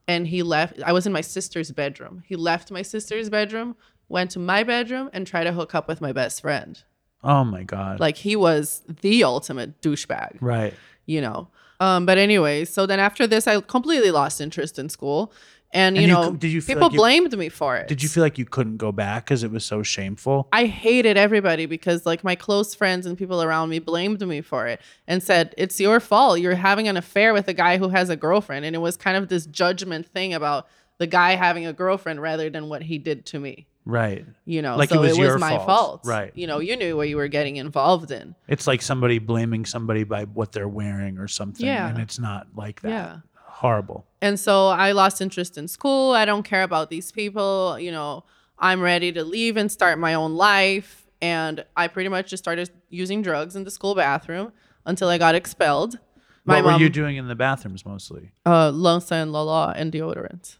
And 0.08 0.28
he 0.28 0.44
left. 0.44 0.80
I 0.84 0.92
was 0.92 1.04
in 1.06 1.12
my 1.12 1.20
sister's 1.20 1.72
bedroom. 1.72 2.22
He 2.26 2.36
left 2.36 2.70
my 2.70 2.82
sister's 2.82 3.28
bedroom, 3.28 3.74
went 4.08 4.30
to 4.32 4.38
my 4.38 4.62
bedroom, 4.62 5.10
and 5.12 5.26
tried 5.26 5.44
to 5.44 5.52
hook 5.52 5.74
up 5.74 5.88
with 5.88 6.00
my 6.00 6.12
best 6.12 6.40
friend. 6.42 6.80
Oh 7.24 7.42
my 7.42 7.64
god. 7.64 7.98
Like 7.98 8.16
he 8.18 8.36
was 8.36 8.82
the 9.00 9.24
ultimate 9.24 9.80
douchebag. 9.80 10.36
right. 10.40 10.74
you 11.06 11.20
know. 11.20 11.48
Um, 11.80 12.06
but 12.06 12.18
anyway, 12.18 12.64
so 12.64 12.86
then 12.86 13.00
after 13.00 13.26
this, 13.26 13.46
I 13.48 13.60
completely 13.60 14.10
lost 14.12 14.40
interest 14.40 14.78
in 14.78 14.88
school, 14.88 15.32
and 15.72 15.96
you 15.96 16.02
And 16.02 16.08
you 16.10 16.14
know, 16.14 16.32
did 16.32 16.48
you 16.52 16.62
people 16.62 16.82
like 16.82 16.92
you- 16.92 16.98
blamed 16.98 17.36
me 17.36 17.48
for 17.48 17.76
it. 17.76 17.88
Did 17.88 18.02
you 18.02 18.08
feel 18.08 18.22
like 18.22 18.38
you 18.38 18.44
couldn't 18.44 18.76
go 18.78 18.92
back 18.92 19.24
because 19.24 19.42
it 19.42 19.50
was 19.50 19.64
so 19.64 19.82
shameful? 19.82 20.48
I 20.52 20.66
hated 20.66 21.16
everybody 21.16 21.66
because 21.66 22.06
like 22.06 22.22
my 22.24 22.34
close 22.34 22.74
friends 22.74 23.04
and 23.06 23.16
people 23.18 23.42
around 23.42 23.68
me 23.68 23.78
blamed 23.78 24.26
me 24.26 24.40
for 24.40 24.66
it 24.66 24.80
and 25.06 25.22
said 25.22 25.54
it's 25.58 25.78
your 25.80 26.00
fault. 26.00 26.40
You're 26.40 26.54
having 26.54 26.88
an 26.88 26.96
affair 26.96 27.32
with 27.34 27.48
a 27.48 27.54
guy 27.54 27.78
who 27.78 27.88
has 27.90 28.08
a 28.10 28.16
girlfriend, 28.16 28.64
and 28.64 28.74
it 28.76 28.80
was 28.80 28.96
kind 28.96 29.16
of 29.16 29.28
this 29.28 29.46
judgment 29.46 30.06
thing 30.06 30.32
about 30.34 30.66
the 30.98 31.06
guy 31.06 31.34
having 31.34 31.66
a 31.66 31.72
girlfriend 31.72 32.22
rather 32.22 32.48
than 32.48 32.68
what 32.68 32.82
he 32.82 32.96
did 32.98 33.26
to 33.26 33.38
me. 33.38 33.66
Right. 33.84 34.24
You 34.46 34.62
know, 34.62 34.76
Like 34.76 34.90
it 34.90 34.94
so 34.94 35.00
was 35.02 35.16
your 35.18 35.38
my 35.38 35.50
fault. 35.58 35.66
fault. 35.66 36.00
Right. 36.06 36.32
You 36.34 36.46
know, 36.48 36.58
you 36.58 36.76
knew 36.76 36.96
what 36.96 37.08
you 37.08 37.16
were 37.16 37.28
getting 37.28 37.56
involved 37.56 38.10
in. 38.10 38.34
It's 38.48 38.66
like 38.66 38.82
somebody 38.82 39.18
blaming 39.20 39.64
somebody 39.64 40.02
by 40.04 40.24
what 40.24 40.50
they're 40.52 40.66
wearing 40.66 41.18
or 41.18 41.28
something. 41.28 41.64
Yeah. 41.66 41.88
And 41.88 41.98
it's 41.98 42.18
not 42.18 42.48
like 42.56 42.80
that. 42.80 42.88
Yeah. 42.88 43.16
Horrible. 43.60 44.04
And 44.20 44.38
so 44.38 44.68
I 44.68 44.92
lost 44.92 45.22
interest 45.22 45.56
in 45.56 45.66
school. 45.66 46.12
I 46.12 46.26
don't 46.26 46.42
care 46.42 46.62
about 46.62 46.90
these 46.90 47.10
people. 47.10 47.78
You 47.78 47.90
know, 47.90 48.24
I'm 48.58 48.82
ready 48.82 49.12
to 49.12 49.24
leave 49.24 49.56
and 49.56 49.72
start 49.72 49.98
my 49.98 50.12
own 50.12 50.34
life. 50.34 51.06
And 51.22 51.64
I 51.74 51.88
pretty 51.88 52.10
much 52.10 52.28
just 52.28 52.44
started 52.44 52.68
using 52.90 53.22
drugs 53.22 53.56
in 53.56 53.64
the 53.64 53.70
school 53.70 53.94
bathroom 53.94 54.52
until 54.84 55.08
I 55.08 55.16
got 55.16 55.34
expelled. 55.34 55.98
My 56.44 56.60
what 56.60 56.74
were 56.74 56.78
you 56.78 56.90
doing 56.90 57.16
in 57.16 57.28
the 57.28 57.34
bathrooms 57.34 57.86
mostly? 57.86 58.32
Uh, 58.44 58.70
Lança 58.72 59.12
and 59.12 59.32
Lala 59.32 59.72
and 59.74 59.90
deodorant. 59.90 60.58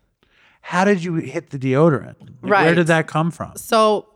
How 0.63 0.87
did 0.87 1.05
you 1.05 1.17
hit 1.17 1.51
the 1.51 1.59
deodorant? 1.59 2.17
Like, 2.41 2.51
Where 2.51 2.75
did 2.75 2.87
that 2.87 3.07
come 3.07 3.31
from? 3.31 3.57
So 3.57 4.09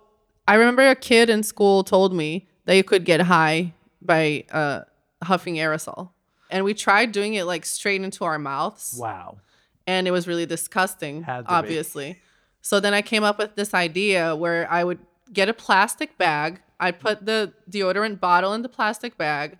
I 0.48 0.54
remember 0.54 0.88
a 0.88 0.96
kid 0.96 1.28
in 1.28 1.42
school 1.42 1.84
told 1.84 2.14
me 2.14 2.48
that 2.64 2.76
you 2.76 2.82
could 2.82 3.04
get 3.04 3.20
high 3.20 3.74
by 4.00 4.44
uh, 4.50 4.84
huffing 5.22 5.56
aerosol. 5.56 6.12
And 6.50 6.64
we 6.64 6.74
tried 6.74 7.12
doing 7.12 7.34
it 7.34 7.44
like 7.44 7.64
straight 7.64 8.02
into 8.02 8.24
our 8.24 8.38
mouths. 8.38 8.96
Wow. 8.98 9.38
and 9.86 10.06
it 10.06 10.10
was 10.10 10.26
really 10.28 10.46
disgusting, 10.46 11.24
to 11.24 11.42
be. 11.42 11.46
obviously. 11.48 12.18
So 12.62 12.78
then 12.80 12.92
I 12.94 13.02
came 13.02 13.24
up 13.24 13.38
with 13.38 13.54
this 13.54 13.72
idea 13.74 14.36
where 14.36 14.70
I 14.70 14.84
would 14.84 14.98
get 15.32 15.48
a 15.48 15.54
plastic 15.54 16.18
bag, 16.18 16.60
I'd 16.78 16.98
put 17.00 17.24
the 17.26 17.52
deodorant 17.70 18.20
bottle 18.20 18.52
in 18.54 18.62
the 18.62 18.68
plastic 18.68 19.16
bag, 19.16 19.58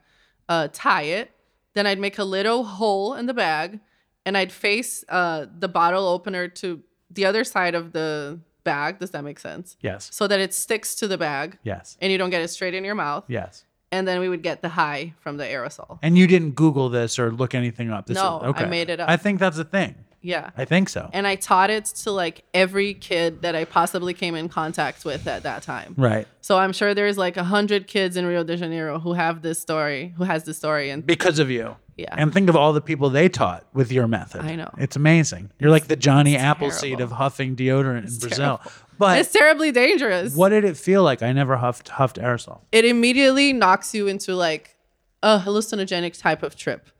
uh, 0.49 0.69
tie 0.73 1.03
it, 1.05 1.31
then 1.75 1.87
I'd 1.87 1.99
make 1.99 2.19
a 2.19 2.25
little 2.25 2.65
hole 2.65 3.15
in 3.15 3.27
the 3.27 3.35
bag, 3.35 3.81
and 4.27 4.37
I'd 4.37 4.53
face 4.53 5.05
uh, 5.09 5.47
the 5.59 5.69
bottle 5.69 6.07
opener 6.07 6.49
to 6.49 6.83
the 7.11 7.25
other 7.25 7.45
side 7.45 7.75
of 7.75 7.93
the 7.93 8.41
bag. 8.65 8.99
Does 8.99 9.11
that 9.13 9.25
make 9.25 9.39
sense? 9.39 9.77
Yes. 9.81 10.11
So 10.13 10.27
that 10.27 10.39
it 10.41 10.53
sticks 10.53 10.95
to 10.97 11.09
the 11.09 11.17
bag 11.19 11.59
Yes. 11.63 11.97
and 12.01 12.13
you 12.13 12.19
don't 12.19 12.31
get 12.31 12.43
it 12.43 12.49
straight 12.49 12.75
in 12.75 12.85
your 12.85 12.95
mouth. 12.95 13.25
Yes. 13.29 13.65
And 13.93 14.07
then 14.07 14.21
we 14.21 14.29
would 14.29 14.43
get 14.43 14.63
the 14.63 14.69
high 14.69 15.15
from 15.21 15.37
the 15.37 15.45
aerosol. 15.45 15.99
And 16.03 16.17
you 16.17 16.27
didn't 16.27 16.53
Google 16.53 16.89
this 16.89 17.19
or 17.19 17.33
look 17.33 17.55
anything 17.55 17.91
up. 17.91 18.07
This 18.07 18.15
No, 18.17 18.41
is, 18.43 18.55
I 18.57 18.65
made 18.67 18.89
it 18.89 19.01
up. 19.01 19.09
I 19.09 19.17
think 19.17 19.41
that's 19.41 19.59
a 19.59 19.65
thing. 19.65 19.97
Yeah. 20.23 20.51
I 20.57 20.65
think 20.67 20.91
so. 20.91 21.09
and 21.15 21.27
I 21.27 21.35
taught 21.37 21.71
it 21.71 21.87
to 21.87 22.11
like 22.11 22.45
every 22.53 22.93
kid 22.93 23.41
that 23.43 23.57
I 23.57 23.65
possibly 23.65 24.13
came 24.13 24.35
in 24.35 24.51
contact 24.51 25.05
with 25.05 25.27
at 25.27 25.45
that 25.45 25.63
time. 25.63 25.95
right. 25.97 26.27
So 26.43 26.59
I'm 26.59 26.73
sure 26.75 26.93
there's 26.95 27.17
like 27.17 27.37
a 27.39 27.45
hundred 27.45 27.87
kids 27.87 28.17
in 28.17 28.27
Rio 28.27 28.45
de 28.45 28.57
Janeiro 28.57 28.99
who 28.99 29.15
have 29.15 29.41
this 29.41 29.59
story, 29.61 30.13
who 30.19 30.25
has 30.25 30.45
this 30.45 30.59
story, 30.59 30.91
and 30.91 31.07
Because 31.07 31.39
of 31.39 31.51
you. 31.51 31.77
Yeah. 32.01 32.15
And 32.17 32.33
think 32.33 32.49
of 32.49 32.57
all 32.57 32.73
the 32.73 32.81
people 32.81 33.11
they 33.11 33.29
taught 33.29 33.67
with 33.73 33.93
your 33.93 34.07
method. 34.09 34.43
I 34.43 34.57
know. 34.57 34.71
It's 34.79 34.97
amazing. 34.97 35.51
You're 35.59 35.71
like 35.71 35.87
the 35.87 35.97
Johnny 35.97 36.37
Appleseed 36.37 36.99
terrible. 36.99 37.05
of 37.05 37.13
huffing 37.13 37.57
deodorant 37.57 38.09
in 38.09 38.19
Brazil. 38.19 38.59
terrible. 38.59 38.73
But 38.99 39.19
it's 39.19 39.33
terribly 39.33 39.73
dangerous. 39.73 40.35
what 40.35 40.51
did 40.51 40.65
it 40.65 40.77
feel 40.77 41.03
like? 41.03 41.23
I 41.23 41.33
never 41.33 41.57
huffed 41.57 41.89
huffed 41.89 42.17
aerosol. 42.17 42.61
It 42.73 42.85
immediately 42.85 43.53
knocks 43.53 43.95
you 43.95 44.09
into 44.09 44.35
like 44.35 44.77
a 45.23 45.39
hallucinogenic 45.39 46.19
type 46.21 46.43
of 46.43 46.57
trip. 46.57 46.91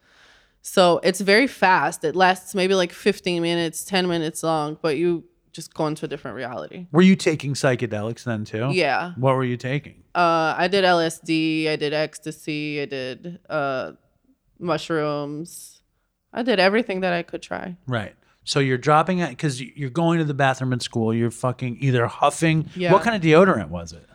So 0.63 1.01
it's 1.03 1.21
very 1.21 1.47
fast. 1.47 2.05
It 2.05 2.15
lasts 2.15 2.55
maybe 2.55 2.75
like 2.75 2.93
15 2.93 3.41
minutes, 3.43 3.85
10 3.85 4.09
minutes 4.09 4.43
long, 4.43 4.79
but 4.83 4.97
you 4.99 5.25
just 5.53 5.75
go 5.75 5.87
into 5.87 6.05
a 6.05 6.09
different 6.09 6.37
reality. 6.37 6.87
Were 6.93 7.03
you 7.03 7.17
taking 7.17 7.55
psychedelics 7.55 8.25
then 8.25 8.45
too? 8.45 8.69
Yeah. 8.73 9.13
What 9.17 9.35
were 9.35 9.45
you 9.45 9.57
taking? 9.57 10.03
Uh, 10.15 10.55
I 10.57 10.69
did 10.69 10.85
LSD, 10.85 11.69
I 11.69 11.77
did 11.77 11.93
ecstasy, 11.93 12.81
I 12.83 12.85
did 12.85 13.39
uh, 13.49 13.93
mushrooms. 14.61 15.81
I 16.33 16.43
did 16.43 16.61
everything 16.61 17.01
that 17.01 17.13
I 17.13 17.23
could 17.23 17.43
try. 17.43 17.77
Right. 17.87 18.15
So 18.45 18.61
you're 18.61 18.79
dropping 18.79 19.19
it 19.19 19.31
because 19.31 19.61
you're 19.61 19.91
going 19.91 20.19
to 20.19 20.25
the 20.25 20.35
bathroom 20.35 20.73
at 20.73 20.83
school. 20.83 21.13
You're 21.13 21.31
fucking 21.31 21.79
either 21.81 22.07
huffing. 22.07 22.69
Yeah. 22.75 22.93
What 22.93 23.03
kind 23.03 23.15
of 23.17 23.23
deodorant 23.23 23.69
was 23.69 23.93
it? 23.93 24.07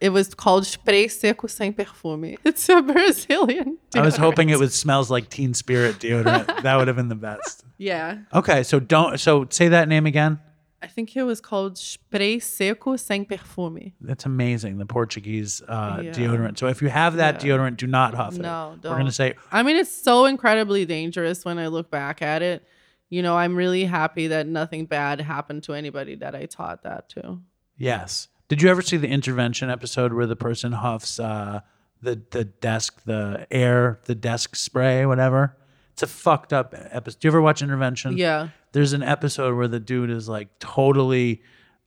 It 0.00 0.10
was 0.10 0.34
called 0.34 0.66
Spray 0.66 1.08
Seco 1.08 1.46
Sem 1.46 1.72
Perfume. 1.72 2.36
It's 2.44 2.68
a 2.68 2.82
Brazilian. 2.82 3.78
I 3.94 4.02
was 4.02 4.16
hoping 4.16 4.50
it 4.50 4.58
was 4.58 4.74
smells 4.74 5.10
like 5.10 5.30
Teen 5.30 5.54
Spirit 5.54 5.98
deodorant. 5.98 6.62
that 6.62 6.76
would 6.76 6.86
have 6.86 6.96
been 6.96 7.08
the 7.08 7.14
best. 7.14 7.64
Yeah. 7.78 8.20
Okay, 8.32 8.62
so 8.62 8.80
don't. 8.80 9.20
So 9.20 9.46
say 9.50 9.68
that 9.68 9.86
name 9.86 10.06
again. 10.06 10.40
I 10.82 10.88
think 10.88 11.16
it 11.16 11.22
was 11.22 11.40
called 11.40 11.78
Spray 11.78 12.38
Seco 12.38 12.96
Sem 12.96 13.24
Perfume. 13.24 13.92
That's 14.00 14.26
amazing. 14.26 14.78
The 14.78 14.86
Portuguese 14.86 15.62
uh, 15.66 16.00
Yeah. 16.02 16.10
deodorant. 16.12 16.58
So 16.58 16.66
if 16.68 16.82
you 16.82 16.88
have 16.88 17.16
that 17.16 17.40
deodorant, 17.40 17.76
do 17.78 17.86
not 17.86 18.14
huff 18.14 18.34
it. 18.34 18.42
No, 18.42 18.76
We're 18.82 18.90
gonna 18.90 19.10
say 19.10 19.34
I 19.50 19.62
mean, 19.62 19.76
it's 19.76 19.90
so 19.90 20.26
incredibly 20.26 20.84
dangerous 20.84 21.44
when 21.44 21.58
I 21.58 21.68
look 21.68 21.90
back 21.90 22.20
at 22.22 22.42
it. 22.42 22.62
You 23.08 23.22
know, 23.22 23.36
I'm 23.36 23.54
really 23.56 23.84
happy 23.84 24.26
that 24.28 24.46
nothing 24.46 24.84
bad 24.86 25.20
happened 25.20 25.62
to 25.64 25.72
anybody 25.74 26.16
that 26.16 26.34
I 26.34 26.46
taught 26.46 26.82
that 26.82 27.08
to. 27.10 27.40
yes. 27.76 28.28
Did 28.48 28.62
you 28.62 28.68
ever 28.70 28.80
see 28.80 28.96
the 28.96 29.08
intervention 29.08 29.70
episode 29.70 30.12
where 30.12 30.26
the 30.26 30.36
person 30.36 30.70
huffs 30.70 31.18
uh, 31.18 31.62
the 32.00 32.22
the 32.30 32.44
desk, 32.44 33.02
the 33.04 33.44
air, 33.50 33.98
the 34.04 34.14
desk 34.14 34.54
spray, 34.54 35.04
whatever? 35.04 35.56
It's 35.96 36.02
a 36.02 36.06
fucked 36.06 36.52
up 36.52 36.74
episode. 36.76 37.20
Do 37.20 37.26
you 37.26 37.30
ever 37.30 37.40
watch 37.40 37.62
intervention? 37.62 38.18
Yeah. 38.18 38.48
there's 38.72 38.92
an 38.92 39.02
episode 39.02 39.56
where 39.56 39.66
the 39.66 39.80
dude 39.80 40.10
is 40.10 40.28
like 40.28 40.48
totally 40.58 41.40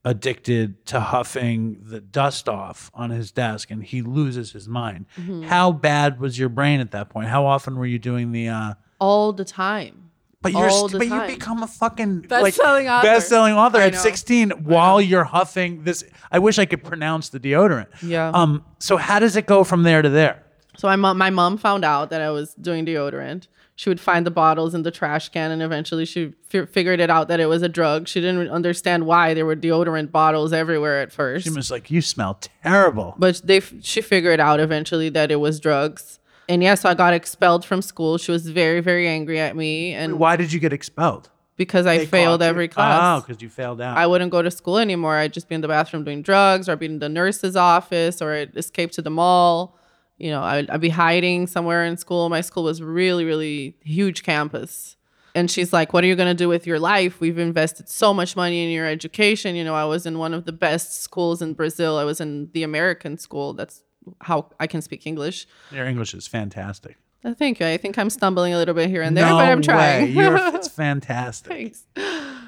addicted 0.04 0.84
to 0.86 0.98
huffing 0.98 1.76
the 1.84 2.00
dust 2.00 2.48
off 2.48 2.90
on 2.92 3.10
his 3.10 3.30
desk 3.30 3.70
and 3.70 3.84
he 3.84 4.02
loses 4.02 4.50
his 4.50 4.66
mind. 4.66 5.06
Mm-hmm. 5.16 5.42
How 5.42 5.70
bad 5.70 6.18
was 6.18 6.36
your 6.40 6.48
brain 6.48 6.80
at 6.80 6.90
that 6.90 7.08
point? 7.10 7.28
How 7.28 7.46
often 7.46 7.76
were 7.76 7.86
you 7.86 8.00
doing 8.00 8.32
the 8.32 8.48
uh 8.48 8.74
All 8.98 9.32
the 9.32 9.44
time. 9.44 10.10
but 10.42 10.50
you're 10.54 10.70
st- 10.70 10.92
but 10.98 11.06
time. 11.06 11.28
you 11.30 11.36
become 11.36 11.62
a 11.62 11.68
fucking 11.68 12.22
Best-selling 12.22 12.86
like, 12.86 12.92
author. 13.04 13.06
best-selling 13.06 13.54
author 13.54 13.78
at 13.78 13.94
16 13.94 14.50
while 14.64 15.00
you're 15.00 15.22
huffing 15.22 15.84
this 15.84 16.02
I 16.32 16.40
wish 16.40 16.58
I 16.58 16.64
could 16.64 16.82
pronounce 16.82 17.28
the 17.28 17.38
deodorant. 17.38 17.86
Yeah. 18.02 18.30
Um 18.34 18.64
so 18.80 18.96
how 18.96 19.20
does 19.20 19.36
it 19.36 19.46
go 19.46 19.62
from 19.62 19.84
there 19.84 20.02
to 20.02 20.08
there? 20.08 20.42
So 20.78 20.88
my 20.88 20.96
mom, 20.96 21.16
my 21.18 21.30
mom 21.30 21.58
found 21.58 21.84
out 21.84 22.10
that 22.10 22.22
I 22.22 22.30
was 22.30 22.54
doing 22.54 22.84
deodorant. 22.86 23.46
She 23.80 23.88
would 23.88 23.98
find 23.98 24.26
the 24.26 24.30
bottles 24.30 24.74
in 24.74 24.82
the 24.82 24.90
trash 24.90 25.30
can, 25.30 25.50
and 25.50 25.62
eventually 25.62 26.04
she 26.04 26.34
fi- 26.50 26.66
figured 26.66 27.00
it 27.00 27.08
out 27.08 27.28
that 27.28 27.40
it 27.40 27.46
was 27.46 27.62
a 27.62 27.68
drug. 27.68 28.08
She 28.08 28.20
didn't 28.20 28.50
understand 28.50 29.06
why 29.06 29.32
there 29.32 29.46
were 29.46 29.56
deodorant 29.56 30.12
bottles 30.12 30.52
everywhere 30.52 31.00
at 31.00 31.10
first, 31.12 31.44
She 31.46 31.50
was 31.50 31.70
like, 31.70 31.90
"You 31.90 32.02
smell 32.02 32.38
terrible." 32.62 33.14
but 33.16 33.40
they 33.42 33.56
f- 33.56 33.72
she 33.80 34.02
figured 34.02 34.38
out 34.38 34.60
eventually 34.60 35.08
that 35.08 35.30
it 35.30 35.36
was 35.36 35.58
drugs. 35.60 36.18
And 36.46 36.62
yeah, 36.62 36.74
so 36.74 36.90
I 36.90 36.94
got 36.94 37.14
expelled 37.14 37.64
from 37.64 37.80
school. 37.80 38.18
She 38.18 38.30
was 38.30 38.50
very 38.50 38.80
very 38.80 39.08
angry 39.08 39.40
at 39.40 39.56
me, 39.56 39.94
and 39.94 40.18
Why 40.18 40.36
did 40.36 40.52
you 40.52 40.60
get 40.60 40.74
expelled? 40.74 41.30
because 41.56 41.86
I 41.86 42.04
failed 42.04 42.42
every 42.42 42.68
class. 42.68 43.00
Oh, 43.02 43.26
because 43.26 43.40
you 43.40 43.48
failed 43.48 43.80
out. 43.80 43.96
I 43.96 44.06
wouldn't 44.06 44.30
go 44.30 44.42
to 44.42 44.50
school 44.50 44.76
anymore. 44.76 45.16
I'd 45.16 45.32
just 45.32 45.48
be 45.48 45.54
in 45.54 45.62
the 45.62 45.68
bathroom 45.68 46.04
doing 46.04 46.20
drugs 46.20 46.68
or 46.68 46.72
I'd 46.72 46.80
be 46.80 46.86
in 46.86 46.98
the 46.98 47.08
nurse's 47.08 47.56
office 47.56 48.20
or 48.20 48.32
I'd 48.34 48.54
escape 48.58 48.90
to 48.92 49.00
the 49.00 49.10
mall. 49.10 49.74
You 50.20 50.30
know, 50.30 50.42
I'd, 50.42 50.68
I'd 50.68 50.80
be 50.80 50.90
hiding 50.90 51.46
somewhere 51.46 51.84
in 51.84 51.96
school. 51.96 52.28
My 52.28 52.42
school 52.42 52.64
was 52.64 52.82
really, 52.82 53.24
really 53.24 53.76
huge 53.82 54.22
campus. 54.22 54.96
And 55.34 55.50
she's 55.50 55.72
like, 55.72 55.92
What 55.92 56.04
are 56.04 56.06
you 56.06 56.16
going 56.16 56.28
to 56.28 56.34
do 56.34 56.48
with 56.48 56.66
your 56.66 56.78
life? 56.78 57.20
We've 57.20 57.38
invested 57.38 57.88
so 57.88 58.12
much 58.12 58.36
money 58.36 58.64
in 58.64 58.70
your 58.70 58.86
education. 58.86 59.54
You 59.54 59.64
know, 59.64 59.74
I 59.74 59.84
was 59.84 60.06
in 60.06 60.18
one 60.18 60.34
of 60.34 60.44
the 60.44 60.52
best 60.52 61.02
schools 61.02 61.40
in 61.40 61.54
Brazil. 61.54 61.98
I 61.98 62.04
was 62.04 62.20
in 62.20 62.50
the 62.52 62.62
American 62.62 63.16
school. 63.16 63.54
That's 63.54 63.82
how 64.20 64.50
I 64.58 64.66
can 64.66 64.82
speak 64.82 65.06
English. 65.06 65.46
Your 65.70 65.86
English 65.86 66.14
is 66.14 66.26
fantastic. 66.26 66.96
Thank 67.38 67.60
you. 67.60 67.66
I 67.66 67.76
think 67.76 67.98
I'm 67.98 68.10
stumbling 68.10 68.54
a 68.54 68.56
little 68.56 68.74
bit 68.74 68.88
here 68.88 69.02
and 69.02 69.16
there, 69.16 69.28
but 69.28 69.44
I'm 69.44 69.60
trying. 69.60 70.04
Way. 70.04 70.10
You're, 70.10 70.36
it's 70.54 70.68
fantastic. 70.68 71.52
Thanks. 71.52 71.86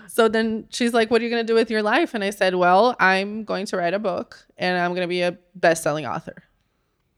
So 0.09 0.29
then 0.29 0.67
she's 0.71 0.93
like, 0.93 1.11
What 1.11 1.21
are 1.21 1.25
you 1.25 1.31
going 1.31 1.47
to 1.47 1.51
do 1.51 1.55
with 1.55 1.71
your 1.71 1.83
life? 1.83 2.15
And 2.15 2.25
I 2.25 2.31
said, 2.31 2.55
Well, 2.55 2.97
I'm 2.99 3.45
going 3.45 3.67
to 3.67 3.77
write 3.77 3.95
a 3.95 3.99
book 3.99 4.47
and 4.59 4.79
I'm 4.79 4.91
going 4.91 5.03
to 5.03 5.09
be 5.09 5.23
a 5.23 5.39
best 5.55 5.83
selling 5.83 6.05
author. 6.05 6.43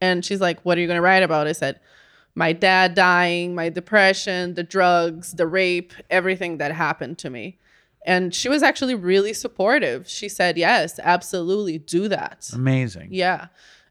And 0.04 0.24
she's 0.24 0.40
like, 0.48 0.58
What 0.64 0.76
are 0.76 0.80
you 0.82 0.86
going 0.86 1.02
to 1.02 1.08
write 1.10 1.22
about? 1.22 1.46
I 1.46 1.52
said, 1.52 1.80
My 2.34 2.52
dad 2.52 2.94
dying, 2.94 3.54
my 3.54 3.68
depression, 3.80 4.54
the 4.54 4.62
drugs, 4.76 5.26
the 5.40 5.46
rape, 5.46 5.92
everything 6.10 6.58
that 6.58 6.72
happened 6.72 7.16
to 7.18 7.30
me. 7.30 7.58
And 8.06 8.34
she 8.34 8.48
was 8.54 8.62
actually 8.62 8.94
really 8.94 9.32
supportive. 9.32 10.00
She 10.08 10.28
said, 10.28 10.56
Yes, 10.56 11.00
absolutely, 11.02 11.78
do 11.78 12.08
that. 12.08 12.50
Amazing. 12.52 13.08
Yeah. 13.12 13.42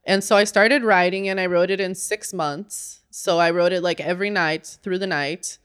And 0.05 0.23
so 0.23 0.35
I 0.35 0.43
started 0.43 0.83
writing 0.83 1.29
and 1.29 1.39
I 1.39 1.45
wrote 1.53 1.71
it 1.71 1.79
in 1.79 1.95
six 1.95 2.33
months. 2.33 3.01
So 3.09 3.39
I 3.39 3.49
wrote 3.51 3.71
it 3.71 3.81
like 3.81 4.01
every 4.01 4.29
night 4.29 4.77
through 4.83 4.99
the 4.99 5.07
night, 5.07 5.57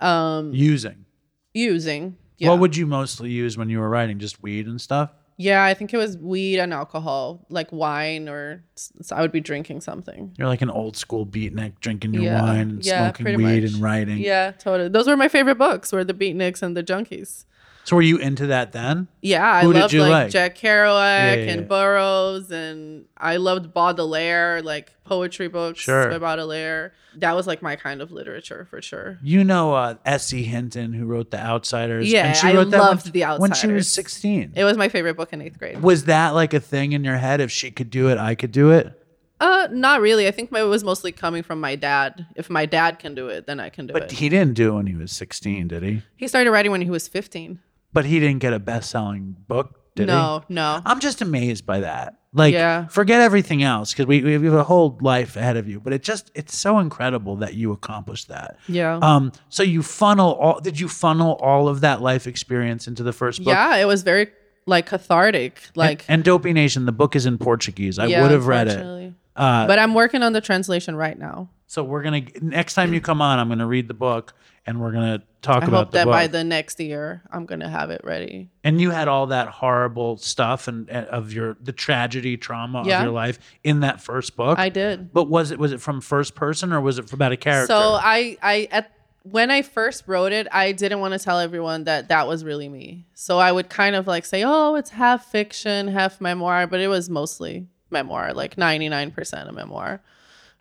um, 0.00 0.52
Using. 0.54 1.04
using. 1.52 2.16
Yeah. 2.38 2.48
What 2.50 2.60
would 2.60 2.76
you 2.76 2.86
mostly 2.86 3.30
use 3.30 3.56
when 3.58 3.68
you 3.68 3.78
were 3.80 3.88
writing? 3.88 4.18
Just 4.18 4.42
weed 4.42 4.66
and 4.66 4.80
stuff? 4.80 5.10
Yeah, 5.36 5.64
I 5.64 5.74
think 5.74 5.92
it 5.92 5.96
was 5.96 6.16
weed 6.16 6.60
and 6.60 6.72
alcohol, 6.72 7.44
like 7.48 7.72
wine, 7.72 8.28
or 8.28 8.62
so 8.76 9.16
I 9.16 9.20
would 9.20 9.32
be 9.32 9.40
drinking 9.40 9.80
something. 9.80 10.32
You're 10.38 10.46
like 10.46 10.62
an 10.62 10.70
old 10.70 10.96
school 10.96 11.26
beatnik, 11.26 11.80
drinking 11.80 12.14
your 12.14 12.22
Yeah. 12.22 12.40
wine 12.42 12.60
and 12.70 12.84
Yeah, 12.86 13.12
smoking 13.12 13.36
weed 13.38 13.62
much. 13.64 13.72
and 13.72 13.82
writing. 13.82 14.18
Yeah, 14.18 14.52
totally. 14.52 14.88
Those 14.90 15.08
were 15.08 15.16
my 15.16 15.28
favorite 15.28 15.58
books. 15.58 15.92
Were 15.92 16.04
the 16.04 16.14
Beatniks 16.14 16.62
and 16.62 16.76
the 16.76 16.84
Junkies. 16.84 17.46
So 17.84 17.96
were 17.96 18.02
you 18.02 18.16
into 18.16 18.46
that 18.48 18.72
then? 18.72 19.08
Yeah, 19.20 19.46
I 19.46 19.62
Who 19.62 19.72
did 19.74 19.80
loved 19.80 19.94
like, 19.94 20.10
like? 20.10 20.30
Jack 20.30 20.56
Kerouac 20.56 21.36
yeah, 21.36 21.52
and 21.52 21.60
yeah. 21.62 21.66
Burroughs, 21.66 22.50
and 22.50 23.04
I 23.16 23.36
loved 23.36 23.74
Baudelaire, 23.74 24.62
like 24.62 24.94
poetry 25.04 25.48
books 25.48 25.80
Sure. 25.80 26.08
by 26.08 26.18
Baudelaire. 26.18 26.94
That 27.16 27.36
was 27.36 27.46
like 27.46 27.60
my 27.62 27.76
kind 27.76 28.00
of 28.00 28.10
literature 28.10 28.66
for 28.70 28.80
sure. 28.82 29.18
You 29.22 29.44
know 29.44 29.74
uh, 29.74 29.96
S.E. 30.04 30.42
Hinton, 30.44 30.92
who 30.94 31.04
wrote 31.04 31.30
The 31.30 31.38
Outsiders. 31.38 32.10
Yeah, 32.10 32.28
and 32.28 32.36
she 32.36 32.48
I 32.48 32.54
wrote 32.54 32.70
that 32.70 32.78
loved 32.78 33.04
when, 33.04 33.12
The 33.12 33.24
Outsiders 33.24 33.40
when 33.40 33.52
she 33.52 33.72
was 33.74 33.92
16. 33.92 34.52
It 34.56 34.64
was 34.64 34.76
my 34.76 34.88
favorite 34.88 35.16
book 35.16 35.32
in 35.32 35.42
eighth 35.42 35.58
grade. 35.58 35.80
was 35.82 36.06
that 36.06 36.30
like 36.30 36.54
a 36.54 36.60
thing 36.60 36.92
in 36.92 37.04
your 37.04 37.16
head? 37.18 37.40
If 37.40 37.50
she 37.52 37.70
could 37.70 37.90
do 37.90 38.08
it, 38.08 38.18
I 38.18 38.34
could 38.34 38.50
do 38.52 38.70
it. 38.70 39.00
Uh, 39.40 39.68
not 39.70 40.00
really. 40.00 40.26
I 40.26 40.30
think 40.30 40.50
my, 40.50 40.60
it 40.60 40.64
was 40.64 40.82
mostly 40.84 41.12
coming 41.12 41.42
from 41.42 41.60
my 41.60 41.76
dad. 41.76 42.26
If 42.34 42.48
my 42.48 42.64
dad 42.66 42.98
can 42.98 43.14
do 43.14 43.28
it, 43.28 43.46
then 43.46 43.60
I 43.60 43.68
can 43.68 43.86
do 43.86 43.92
But 43.92 44.04
it. 44.04 44.08
But 44.08 44.18
he 44.18 44.28
didn't 44.28 44.54
do 44.54 44.70
it 44.72 44.76
when 44.76 44.86
he 44.86 44.94
was 44.94 45.12
16, 45.12 45.68
did 45.68 45.82
he? 45.82 46.02
He 46.16 46.28
started 46.28 46.50
writing 46.50 46.72
when 46.72 46.80
he 46.80 46.88
was 46.90 47.08
15. 47.08 47.58
But 47.94 48.04
he 48.04 48.20
didn't 48.20 48.40
get 48.40 48.52
a 48.52 48.58
best-selling 48.58 49.36
book, 49.48 49.80
did 49.94 50.08
he? 50.10 50.14
no, 50.14 50.42
no. 50.50 50.82
I'm 50.84 51.00
just 51.00 51.22
amazed 51.22 51.64
by 51.64 51.80
that. 51.80 52.18
Like, 52.36 52.52
Yeah. 52.52 52.88
forget 52.88 53.20
everything 53.20 53.62
else 53.62 53.92
because 53.92 54.06
we, 54.06 54.20
we 54.20 54.32
have 54.32 54.52
a 54.54 54.64
whole 54.64 54.98
life 55.00 55.36
ahead 55.36 55.56
of 55.56 55.68
you. 55.68 55.78
But 55.78 55.92
it 55.92 56.02
just, 56.02 56.32
it's 56.34 56.58
so 56.58 56.80
incredible 56.80 57.36
that 57.36 57.54
you 57.54 57.70
accomplished 57.70 58.28
that. 58.28 58.58
Yeah. 58.68 58.98
Um. 59.00 59.30
So 59.48 59.62
you 59.62 59.82
funnel 59.84 60.32
all? 60.34 60.60
Did 60.60 60.80
you 60.80 60.88
funnel 60.88 61.34
all 61.40 61.68
of 61.68 61.80
that 61.82 62.02
life 62.02 62.26
experience 62.26 62.88
into 62.88 63.02
the 63.04 63.12
first 63.12 63.38
book? 63.44 63.52
yeah, 63.54 63.76
it 63.76 63.84
was 63.86 64.02
very 64.02 64.26
like 64.66 64.86
cathartic. 64.86 65.62
Like, 65.76 66.02
And, 66.08 66.14
and 66.14 66.24
Dopey 66.24 66.52
Nation, 66.52 66.86
the 66.86 66.92
book 66.92 67.14
is 67.14 67.24
in 67.26 67.38
Portuguese. 67.38 67.98
I 68.00 68.06
yeah, 68.06 68.22
would 68.22 68.32
have 68.32 68.46
read 68.48 68.66
it. 68.66 69.12
Uh, 69.36 69.66
but 69.68 69.78
I'm 69.78 69.94
working 69.94 70.22
on 70.24 70.32
the 70.32 70.40
translation 70.40 70.96
right 70.96 71.18
now. 71.18 71.50
so 71.68 71.82
we're 71.84 72.02
gonna 72.02 72.22
next 72.40 72.74
time 72.74 72.92
you 72.94 73.00
come 73.00 73.20
on, 73.22 73.38
I'm 73.38 73.48
gonna 73.48 73.66
read 73.66 73.86
the 73.88 73.94
book 73.94 74.32
and 74.66 74.80
we're 74.80 74.92
gonna 74.92 75.22
talk 75.42 75.62
I 75.62 75.66
about 75.66 75.86
hope 75.86 75.90
that 75.92 76.04
book. 76.04 76.12
by 76.12 76.26
the 76.26 76.42
next 76.44 76.80
year, 76.80 77.22
I'm 77.30 77.44
gonna 77.46 77.68
have 77.68 77.90
it 77.90 78.00
ready. 78.04 78.50
and 78.62 78.80
you 78.80 78.90
had 78.90 79.08
all 79.08 79.26
that 79.26 79.48
horrible 79.48 80.16
stuff 80.16 80.68
and, 80.68 80.88
and 80.88 81.06
of 81.08 81.32
your 81.32 81.56
the 81.62 81.72
tragedy 81.72 82.36
trauma 82.36 82.82
Yeah. 82.86 82.98
of 82.98 83.04
your 83.04 83.12
life 83.12 83.38
in 83.62 83.80
that 83.80 84.00
first 84.00 84.36
book. 84.36 84.58
I 84.58 84.68
did. 84.70 85.12
But 85.12 85.24
was 85.28 85.50
it 85.50 85.58
was 85.58 85.72
it 85.72 85.80
from 85.80 86.00
first 86.00 86.34
person 86.34 86.72
or 86.72 86.80
was 86.80 86.98
it 86.98 87.12
about 87.12 87.32
a 87.32 87.36
character? 87.36 87.66
So 87.74 87.92
I, 88.00 88.36
I 88.42 88.68
at 88.70 88.90
when 89.22 89.50
I 89.50 89.62
first 89.62 90.04
wrote 90.06 90.32
it, 90.32 90.46
I 90.52 90.72
didn't 90.72 91.00
want 91.00 91.12
to 91.14 91.18
tell 91.18 91.38
everyone 91.40 91.84
that 91.84 92.08
that 92.08 92.26
was 92.28 92.44
really 92.44 92.68
me. 92.68 93.06
So 93.14 93.38
I 93.38 93.52
would 93.52 93.70
kind 93.70 93.96
of 93.96 94.06
like 94.06 94.26
say, 94.26 94.42
"Oh, 94.44 94.74
it's 94.74 94.90
half 94.90 95.30
fiction, 95.30 95.88
half 95.88 96.20
memoir," 96.20 96.66
but 96.66 96.78
it 96.80 96.88
was 96.88 97.08
mostly 97.08 97.66
memoir, 97.90 98.34
like 98.34 98.56
99% 98.56 99.48
of 99.48 99.54
memoir. 99.54 100.02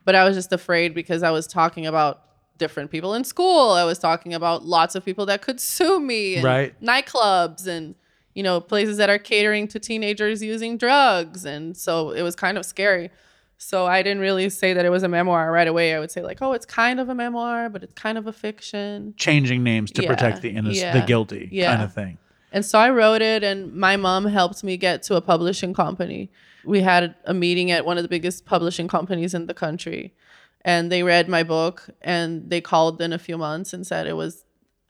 But 0.06 0.16
I 0.16 0.24
was 0.24 0.36
just 0.38 0.54
afraid 0.54 0.94
because 0.94 1.24
I 1.24 1.32
was 1.32 1.46
talking 1.48 1.86
about 1.86 2.22
different 2.58 2.92
people 2.92 3.14
in 3.14 3.24
school. 3.24 3.72
I 3.72 3.84
was 3.84 4.00
talking 4.00 4.34
about 4.34 4.66
lots 4.66 4.96
of 4.96 5.04
people 5.04 5.26
that 5.28 5.42
could 5.42 5.60
sue 5.60 6.00
me, 6.00 6.36
and 6.36 6.44
Right. 6.44 6.82
Nightclubs 6.82 7.68
and 7.68 7.96
you 8.34 8.44
know 8.44 8.60
places 8.60 8.98
that 8.98 9.10
are 9.10 9.20
catering 9.20 9.68
to 9.70 9.80
teenagers 9.80 10.42
using 10.42 10.78
drugs, 10.78 11.46
and 11.46 11.76
so 11.78 12.12
it 12.12 12.22
was 12.22 12.36
kind 12.36 12.58
of 12.58 12.66
scary. 12.66 13.10
So 13.58 13.86
I 13.86 14.04
didn't 14.04 14.20
really 14.20 14.50
say 14.50 14.74
that 14.74 14.84
it 14.86 14.90
was 14.90 15.04
a 15.04 15.08
memoir 15.08 15.52
right 15.52 15.68
away. 15.68 15.94
I 15.96 16.00
would 16.00 16.12
say 16.12 16.22
like, 16.22 16.42
oh, 16.42 16.52
it's 16.52 16.66
kind 16.66 17.00
of 17.00 17.08
a 17.08 17.16
memoir, 17.16 17.70
but 17.70 17.82
it's 17.84 17.94
kind 17.94 18.18
of 18.18 18.28
a 18.28 18.34
fiction. 18.34 19.14
changing 19.18 19.64
names 19.64 19.90
to 19.92 20.02
Yeah, 20.04 20.10
protect 20.10 20.42
the 20.42 20.50
innocent, 20.50 20.94
the 20.94 21.06
guilty 21.06 21.48
yeah. 21.52 21.72
kind 21.72 21.84
of 21.84 21.94
thing. 21.94 22.18
And 22.52 22.66
so 22.66 22.78
I 22.78 22.90
wrote 22.90 23.22
it, 23.22 23.44
and 23.44 23.74
my 23.74 23.96
mom 23.96 24.26
helped 24.26 24.64
me 24.64 24.78
get 24.78 25.02
to 25.04 25.16
a 25.16 25.22
publishing 25.22 25.74
company. 25.74 26.30
We 26.66 26.82
had 26.82 27.16
a 27.26 27.34
meeting 27.34 27.72
at 27.72 27.86
one 27.86 27.98
of 27.98 28.04
the 28.04 28.10
biggest 28.10 28.46
publishing 28.46 28.88
companies 28.88 29.34
in 29.34 29.48
the 29.48 29.54
country, 29.54 30.14
and 30.66 30.92
they 30.92 31.04
read 31.04 31.28
my 31.28 31.44
book 31.44 31.90
and 32.02 32.50
they 32.50 32.62
called 32.62 33.02
in 33.02 33.14
a 33.14 33.20
few 33.20 33.38
months 33.38 33.74
and 33.74 33.86
said 33.86 34.08
it 34.08 34.14
was 34.14 34.46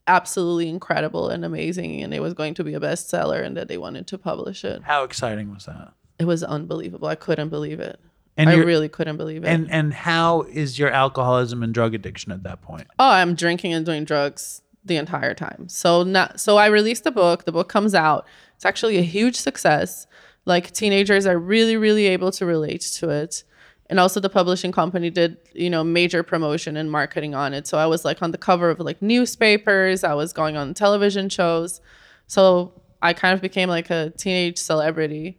absolutely 0.08 0.70
incredible 0.70 1.30
and 1.30 1.46
amazing, 1.46 2.04
and 2.04 2.14
it 2.14 2.22
was 2.22 2.34
going 2.34 2.54
to 2.56 2.64
be 2.64 2.74
a 2.74 2.80
bestseller, 2.80 3.44
and 3.44 3.56
that 3.56 3.68
they 3.68 3.78
wanted 3.78 4.06
to 4.08 4.18
publish 4.18 4.66
it. 4.66 4.84
How 4.84 5.04
exciting 5.04 5.54
was 5.54 5.66
that? 5.66 5.94
It 6.20 6.26
was 6.26 6.44
unbelievable. 6.44 7.08
I 7.08 7.16
couldn't 7.16 7.50
believe 7.50 7.80
it. 7.80 8.00
And 8.36 8.50
I 8.50 8.56
really 8.56 8.90
couldn't 8.90 9.18
believe 9.18 9.44
it. 9.44 9.48
And 9.48 9.70
and 9.72 9.94
how 9.94 10.42
is 10.42 10.80
your 10.80 10.90
alcoholism 10.90 11.62
and 11.62 11.74
drug 11.74 11.94
addiction 11.94 12.32
at 12.32 12.42
that 12.44 12.62
point? 12.64 12.88
oh 12.98 13.10
i'm 13.10 13.36
drinking 13.36 13.74
and 13.74 13.86
doing 13.86 14.04
drugs 14.06 14.62
the 14.84 14.98
entire 14.98 15.36
time 15.36 15.70
so 15.70 16.02
not 16.04 16.40
so 16.40 16.58
i 16.58 16.66
released 16.66 17.04
the 17.04 17.12
book 17.12 17.46
the 17.46 17.52
book 17.52 17.70
comes 17.70 17.94
out 17.94 18.26
it's 18.56 18.66
actually 18.66 18.98
a 18.98 19.04
huge 19.04 19.36
success 19.36 20.08
like 20.46 20.72
teenagers 20.72 21.28
are 21.28 21.38
really 21.38 21.78
really 21.78 22.08
able 22.08 22.32
to 22.32 22.44
relate 22.46 22.82
to 22.82 23.10
it 23.10 23.44
and 23.94 24.00
also 24.00 24.20
the 24.20 24.30
publishing 24.40 24.72
company 24.72 25.10
did 25.12 25.38
you 25.54 25.70
know 25.70 25.84
major 25.84 26.22
promotion 26.24 26.76
and 26.82 26.88
marketing 27.00 27.34
on 27.36 27.54
it 27.54 27.68
so 27.68 27.78
i 27.78 27.86
was 27.94 28.04
like 28.04 28.20
on 28.26 28.32
the 28.32 28.38
cover 28.50 28.68
of 28.74 28.80
like 28.80 29.00
newspapers 29.02 30.04
i 30.04 30.14
was 30.22 30.34
going 30.34 30.56
on 30.58 30.74
television 30.74 31.30
shows 31.30 31.80
so 32.26 32.72
i 33.02 33.14
kind 33.14 33.34
of 33.36 33.42
became 33.42 33.70
like 33.70 33.90
a 33.90 34.12
teenage 34.18 34.58
celebrity 34.58 35.38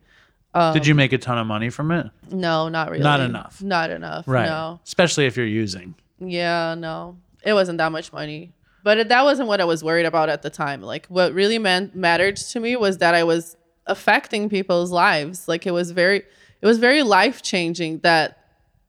Did 0.76 0.86
you 0.86 0.94
make 0.94 1.12
a 1.12 1.18
ton 1.18 1.36
of 1.42 1.46
money 1.48 1.70
from 1.70 1.90
it? 1.90 2.06
no 2.30 2.68
not 2.68 2.90
really 2.90 3.02
Not 3.02 3.20
enough. 3.20 3.60
not 3.62 3.90
enough 3.90 4.24
Right. 4.28 4.46
no 4.46 4.78
Especially 4.84 5.26
if 5.26 5.36
you're 5.36 5.54
using. 5.64 5.94
Yeah, 6.20 6.74
no, 6.78 7.16
it 7.42 7.54
wasn't 7.54 7.78
that 7.78 7.90
much 7.90 8.12
money. 8.12 8.52
But 8.84 9.08
that 9.08 9.24
wasn't 9.24 9.48
what 9.48 9.60
I 9.60 9.64
was 9.64 9.82
worried 9.82 10.06
about 10.06 10.28
at 10.28 10.42
the 10.42 10.50
time. 10.50 10.80
Like, 10.80 11.06
what 11.08 11.32
really 11.34 11.58
meant 11.58 11.96
mattered 11.96 12.36
to 12.52 12.60
me 12.60 12.76
was 12.76 12.98
that 12.98 13.14
I 13.14 13.24
was 13.24 13.56
affecting 13.86 14.48
people's 14.48 14.92
lives. 14.92 15.48
Like, 15.48 15.66
it 15.66 15.72
was 15.72 15.90
very, 15.90 16.18
it 16.62 16.66
was 16.70 16.78
very 16.78 17.02
life 17.02 17.42
changing 17.42 17.98
that 18.00 18.43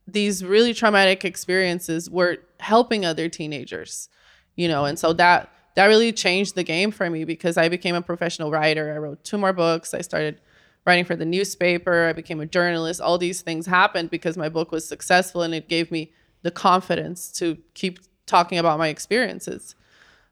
these 0.07 0.43
really 0.43 0.73
traumatic 0.73 1.25
experiences 1.25 2.09
were 2.09 2.37
helping 2.59 3.05
other 3.05 3.29
teenagers. 3.29 4.09
You 4.55 4.67
know, 4.67 4.85
and 4.85 4.97
so 4.97 5.13
that 5.13 5.49
that 5.75 5.87
really 5.87 6.13
changed 6.13 6.55
the 6.55 6.63
game 6.63 6.91
for 6.91 7.09
me 7.09 7.25
because 7.25 7.57
I 7.57 7.67
became 7.67 7.95
a 7.95 8.01
professional 8.01 8.49
writer. 8.49 8.93
I 8.93 8.97
wrote 8.97 9.23
two 9.23 9.37
more 9.37 9.53
books. 9.53 9.93
I 9.93 10.01
started 10.01 10.39
writing 10.85 11.03
for 11.03 11.15
the 11.15 11.25
newspaper. 11.25 12.07
I 12.07 12.13
became 12.13 12.39
a 12.39 12.45
journalist. 12.45 13.01
All 13.01 13.17
these 13.17 13.41
things 13.41 13.65
happened 13.65 14.09
because 14.09 14.37
my 14.37 14.49
book 14.49 14.71
was 14.71 14.87
successful 14.87 15.41
and 15.41 15.53
it 15.53 15.67
gave 15.67 15.91
me 15.91 16.13
the 16.43 16.51
confidence 16.51 17.31
to 17.33 17.57
keep 17.73 17.99
talking 18.25 18.57
about 18.57 18.79
my 18.79 18.87
experiences. 18.87 19.75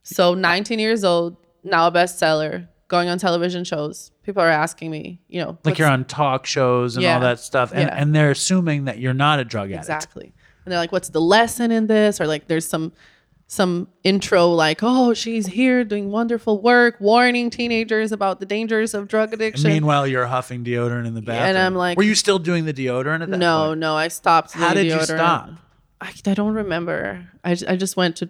So 0.04 0.34
19 0.34 0.80
years 0.80 1.04
old, 1.04 1.36
now 1.64 1.88
a 1.88 1.92
bestseller, 1.92 2.68
going 2.94 3.10
on 3.10 3.18
television 3.18 3.64
shows. 3.64 4.12
People 4.22 4.44
are 4.44 4.50
asking 4.50 4.92
me, 4.92 5.20
you 5.28 5.42
know, 5.44 5.58
Like 5.64 5.80
you're 5.80 5.88
on 5.90 6.06
talk 6.06 6.46
shows 6.46 6.96
and 6.96 7.04
all 7.06 7.20
that 7.22 7.40
stuff. 7.40 7.72
And, 7.74 7.88
Yeah. 7.90 7.96
and 8.00 8.14
they're 8.16 8.32
assuming 8.32 8.86
that 8.86 9.00
you're 9.00 9.16
not 9.16 9.40
a 9.40 9.44
drug 9.46 9.70
addict. 9.72 9.80
exactly. 9.86 10.32
And 10.64 10.72
they're 10.72 10.80
like, 10.80 10.92
"What's 10.92 11.10
the 11.10 11.20
lesson 11.20 11.72
in 11.72 11.88
this?" 11.88 12.22
Or 12.22 12.28
like, 12.28 12.48
there's 12.48 12.68
some 12.68 12.94
some 13.48 13.88
intro 14.04 14.48
like, 14.48 14.80
"Oh, 14.82 15.14
she's 15.14 15.48
here 15.48 15.84
doing 15.84 16.10
wonderful 16.12 16.62
work, 16.62 16.96
warning 17.00 17.50
teenagers 17.50 18.12
about 18.12 18.40
the 18.40 18.46
dangers 18.46 18.94
of 18.94 19.08
drug 19.08 19.34
And 19.34 19.42
addiction." 19.42 19.70
meanwhile, 19.72 20.08
you're 20.08 20.26
huffing 20.28 20.64
deodorant 20.64 21.06
in 21.08 21.14
the 21.16 21.22
bathroom. 21.22 21.50
And 21.50 21.58
I'm 21.58 21.76
like- 21.76 21.98
Were 21.98 22.04
you 22.04 22.16
still 22.16 22.40
doing 22.40 22.66
the 22.66 22.74
deodorant 22.74 23.22
at 23.24 23.30
that 23.32 23.32
time? 23.32 23.40
no, 23.40 23.66
point? 23.70 23.80
no, 23.80 23.96
I 23.96 24.08
stopped. 24.08 24.54
How 24.54 24.74
did 24.74 24.86
you 24.86 25.04
stop? 25.04 25.50
I, 26.00 26.12
I 26.26 26.34
don't 26.34 26.54
remember. 26.54 27.28
I, 27.44 27.52
I 27.68 27.76
just 27.76 27.96
went 27.98 28.16
to 28.18 28.30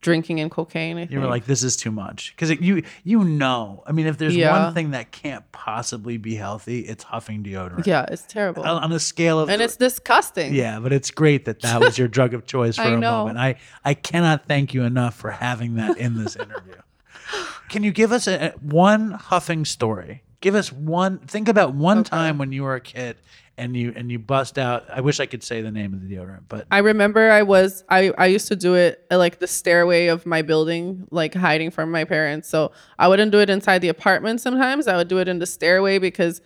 drinking 0.00 0.40
and 0.40 0.50
cocaine. 0.50 0.96
I 0.96 1.00
think. 1.02 1.10
You 1.12 1.20
were 1.20 1.26
like, 1.26 1.44
this 1.46 1.62
is 1.62 1.76
too 1.76 1.90
much. 1.90 2.32
Because 2.34 2.50
you 2.60 2.82
you 3.04 3.24
know, 3.24 3.82
I 3.86 3.92
mean, 3.92 4.06
if 4.06 4.16
there's 4.18 4.34
Yeah. 4.34 4.64
one 4.64 4.74
thing 4.74 4.92
that 4.92 5.10
can't 5.12 5.44
possibly 5.52 6.16
be 6.16 6.34
healthy, 6.36 6.80
it's 6.80 7.04
huffing 7.04 7.42
deodorant. 7.44 7.86
yeah, 7.86 8.06
it's 8.08 8.22
terrible, 8.22 8.64
On 8.64 8.90
a 8.92 8.98
scale 9.00 9.38
of 9.40 9.50
and 9.50 9.60
it's 9.60 9.76
disgusting. 9.76 10.54
Yeah, 10.54 10.80
but 10.80 10.92
it's 10.92 11.10
great 11.10 11.44
that 11.44 11.60
that 11.62 11.80
was 11.80 11.98
your 11.98 12.08
drug 12.16 12.32
of 12.34 12.46
choice 12.46 12.76
for 12.76 12.82
I 12.82 12.88
a 12.92 12.96
know. 12.96 13.18
moment. 13.26 13.38
I 13.38 13.56
I 13.84 13.94
cannot 13.94 14.46
thank 14.46 14.72
you 14.74 14.84
enough 14.84 15.14
for 15.14 15.30
having 15.30 15.74
that 15.76 15.96
in 15.98 16.16
this 16.22 16.36
interview. 16.36 16.74
Can 17.68 17.84
you 17.84 17.92
give 17.92 18.10
us 18.10 18.26
a, 18.26 18.48
a- 18.48 18.50
one 18.58 19.12
huffing 19.12 19.64
story? 19.64 20.22
Give 20.40 20.54
us 20.54 20.72
one. 20.72 21.18
Think 21.18 21.48
about 21.48 21.74
one 21.74 22.02
time 22.02 22.38
when 22.38 22.50
you 22.50 22.62
were 22.62 22.74
a 22.74 22.80
kid 22.80 23.16
and 23.60 23.76
you 23.76 23.92
and 23.94 24.10
you 24.10 24.18
bust 24.18 24.58
out. 24.58 24.86
I 24.90 25.00
wish 25.02 25.20
I 25.20 25.26
could 25.26 25.42
say 25.42 25.60
the 25.60 25.70
name 25.70 25.92
of 25.92 26.00
the 26.00 26.16
deodorant, 26.16 26.44
but 26.48 26.66
I 26.70 26.78
remember 26.78 27.30
I 27.30 27.42
was 27.42 27.84
I 27.88 28.12
I 28.16 28.26
used 28.26 28.48
to 28.48 28.56
do 28.56 28.74
it 28.74 29.04
at 29.10 29.16
like 29.18 29.38
the 29.38 29.46
stairway 29.46 30.06
of 30.06 30.24
my 30.26 30.42
building, 30.42 31.06
like 31.10 31.34
hiding 31.34 31.70
from 31.70 31.90
my 31.90 32.04
parents. 32.04 32.48
So 32.48 32.72
I 32.98 33.06
wouldn't 33.06 33.30
do 33.30 33.38
it 33.38 33.50
inside 33.50 33.80
the 33.80 33.88
apartment 33.88 34.40
sometimes. 34.40 34.88
I 34.88 34.96
would 34.96 35.08
do 35.08 35.18
it 35.18 35.28
in 35.28 35.38
the 35.38 35.46
stairway 35.46 35.98
because 35.98 36.40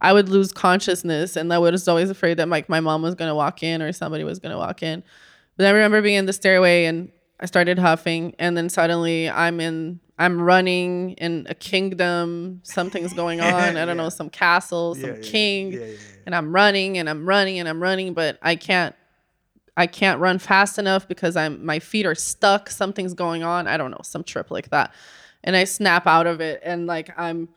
I 0.00 0.12
would 0.12 0.28
lose 0.28 0.52
consciousness 0.52 1.36
and 1.36 1.52
I 1.52 1.58
was 1.58 1.86
always 1.88 2.08
afraid 2.08 2.38
that 2.38 2.48
like 2.48 2.68
my 2.68 2.80
mom 2.80 3.02
was 3.02 3.14
gonna 3.16 3.34
walk 3.34 3.62
in 3.62 3.82
or 3.82 3.92
somebody 3.92 4.24
was 4.24 4.38
gonna 4.38 4.58
walk 4.58 4.82
in. 4.82 5.02
But 5.56 5.66
I 5.66 5.70
remember 5.70 6.00
being 6.00 6.16
in 6.16 6.26
the 6.26 6.32
stairway 6.32 6.84
and 6.84 7.10
I 7.40 7.46
started 7.46 7.78
huffing 7.78 8.34
and 8.38 8.56
then 8.56 8.68
suddenly 8.68 9.28
I'm 9.28 9.60
in 9.60 10.00
I'm 10.20 10.38
running 10.38 11.12
in 11.12 11.46
a 11.48 11.54
kingdom. 11.54 12.60
Something's 12.62 13.14
going 13.14 13.40
on. 13.52 13.78
I 13.78 13.86
don't 13.86 13.96
know, 13.96 14.10
some 14.10 14.28
castle, 14.28 14.94
some 14.94 15.22
king. 15.22 15.72
And 16.30 16.36
I'm 16.36 16.54
running 16.54 16.96
and 16.96 17.10
I'm 17.10 17.26
running 17.26 17.58
and 17.58 17.68
I'm 17.68 17.82
running, 17.82 18.14
but 18.14 18.38
I 18.40 18.54
can't 18.54 18.94
I 19.76 19.88
can't 19.88 20.20
run 20.20 20.38
fast 20.38 20.78
enough 20.78 21.08
because 21.08 21.34
I'm 21.34 21.66
my 21.66 21.80
feet 21.80 22.06
are 22.06 22.14
stuck. 22.14 22.70
Something's 22.70 23.14
going 23.14 23.42
on. 23.42 23.66
I 23.66 23.76
don't 23.76 23.90
know, 23.90 23.98
some 24.04 24.22
trip 24.22 24.48
like 24.48 24.70
that. 24.70 24.94
And 25.42 25.56
I 25.56 25.64
snap 25.64 26.06
out 26.06 26.28
of 26.28 26.40
it 26.40 26.60
and 26.64 26.86
like 26.86 27.10
I'm 27.18 27.48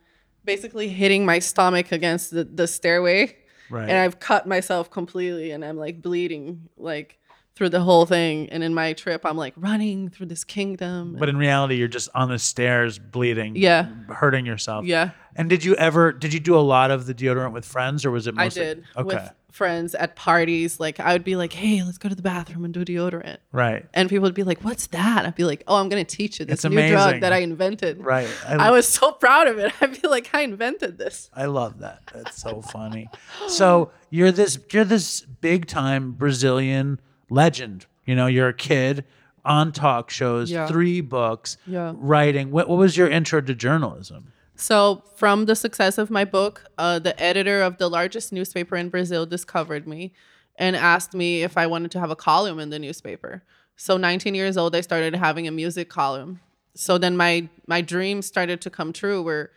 basically 0.44 0.88
hitting 0.88 1.24
my 1.24 1.38
stomach 1.38 1.92
against 1.92 2.32
the, 2.32 2.42
the 2.42 2.66
stairway. 2.66 3.36
Right. 3.70 3.88
And 3.88 3.96
I've 3.96 4.18
cut 4.18 4.48
myself 4.48 4.90
completely 4.90 5.52
and 5.52 5.64
I'm 5.64 5.76
like 5.76 6.02
bleeding 6.02 6.68
like 6.76 7.20
through 7.54 7.68
the 7.68 7.80
whole 7.80 8.04
thing. 8.06 8.48
And 8.50 8.62
in 8.64 8.74
my 8.74 8.92
trip, 8.94 9.24
I'm 9.24 9.36
like 9.36 9.54
running 9.56 10.08
through 10.08 10.26
this 10.26 10.42
kingdom. 10.44 11.16
But 11.18 11.28
in 11.28 11.36
reality, 11.36 11.76
you're 11.76 11.88
just 11.88 12.08
on 12.14 12.28
the 12.28 12.38
stairs 12.38 12.98
bleeding. 12.98 13.54
Yeah. 13.56 13.88
Hurting 14.08 14.44
yourself. 14.46 14.84
yeah, 14.86 15.10
And 15.36 15.48
did 15.48 15.64
you 15.64 15.74
ever 15.76 16.12
did 16.12 16.32
you 16.34 16.40
do 16.40 16.56
a 16.56 16.60
lot 16.60 16.90
of 16.90 17.06
the 17.06 17.14
deodorant 17.14 17.52
with 17.52 17.64
friends 17.64 18.04
or 18.04 18.10
was 18.10 18.26
it 18.26 18.34
I 18.36 18.44
mostly 18.44 18.64
did 18.64 18.84
Okay. 18.96 19.06
with 19.16 19.32
friends 19.52 19.94
at 19.94 20.16
parties. 20.16 20.80
Like 20.80 20.98
I 20.98 21.12
would 21.12 21.22
be 21.22 21.36
like, 21.36 21.52
hey, 21.52 21.80
let's 21.84 21.96
go 21.98 22.08
to 22.08 22.14
the 22.16 22.22
bathroom 22.22 22.64
and 22.64 22.74
do 22.74 22.84
deodorant. 22.84 23.36
right. 23.52 23.86
And 23.94 24.08
people 24.08 24.24
would 24.24 24.34
be 24.34 24.42
like, 24.42 24.64
what's 24.64 24.88
that? 24.88 25.24
I'd 25.24 25.36
be 25.36 25.44
like, 25.44 25.62
oh, 25.68 25.76
I'm 25.76 25.88
going 25.88 26.04
to 26.04 26.16
teach 26.16 26.40
you 26.40 26.44
this 26.46 26.54
It's 26.54 26.64
new 26.64 26.72
amazing. 26.72 26.96
drug 26.96 27.20
that 27.20 27.32
I 27.32 27.36
invented. 27.38 28.04
Right. 28.04 28.28
I 28.48 28.72
was 28.72 28.88
so 28.88 29.12
proud 29.12 29.46
of 29.46 29.60
it. 29.60 29.72
I'd 29.80 30.02
be 30.02 30.08
like, 30.08 30.28
I 30.34 30.40
invented 30.42 30.98
this. 30.98 31.30
I 31.32 31.44
love 31.44 31.78
that. 31.78 32.00
That's 32.12 32.36
so 32.42 32.62
funny. 32.62 33.08
So 33.46 33.92
you're 34.10 34.32
this 34.32 34.58
you're 34.72 34.84
this 34.84 35.20
big 35.20 35.66
time 35.66 36.12
Brazilian 36.12 36.98
legend. 37.30 37.86
You 38.06 38.14
know, 38.14 38.26
you're 38.26 38.48
a 38.48 38.54
kid 38.54 39.04
on 39.44 39.72
talk 39.72 40.10
shows, 40.10 40.50
Yeah. 40.50 40.66
three 40.66 41.00
books, 41.00 41.56
Yeah. 41.66 41.92
writing. 41.96 42.50
What, 42.50 42.68
what 42.68 42.78
was 42.78 42.96
your 42.96 43.08
intro 43.08 43.40
to 43.40 43.54
journalism? 43.54 44.32
So, 44.56 45.02
from 45.16 45.46
the 45.46 45.56
success 45.56 45.98
of 45.98 46.10
my 46.10 46.24
book, 46.24 46.64
uh, 46.78 46.98
the 47.00 47.20
editor 47.20 47.60
of 47.60 47.78
the 47.78 47.88
largest 47.90 48.32
newspaper 48.32 48.76
in 48.76 48.88
Brazil 48.88 49.26
discovered 49.26 49.86
me 49.86 50.12
and 50.56 50.76
asked 50.76 51.12
me 51.14 51.42
if 51.42 51.58
I 51.58 51.66
wanted 51.66 51.90
to 51.92 52.00
have 52.00 52.10
a 52.10 52.16
column 52.16 52.60
in 52.60 52.70
the 52.70 52.78
newspaper. 52.78 53.42
So, 53.76 53.96
19 53.96 54.34
years 54.36 54.56
old, 54.56 54.76
I 54.76 54.80
started 54.80 55.16
having 55.16 55.48
a 55.48 55.50
music 55.50 55.88
column. 55.90 56.40
So 56.76 56.98
then 56.98 57.16
my 57.16 57.48
my 57.68 57.80
dreams 57.82 58.26
started 58.26 58.60
to 58.62 58.70
come 58.70 58.92
true 58.92 59.22
where 59.22 59.50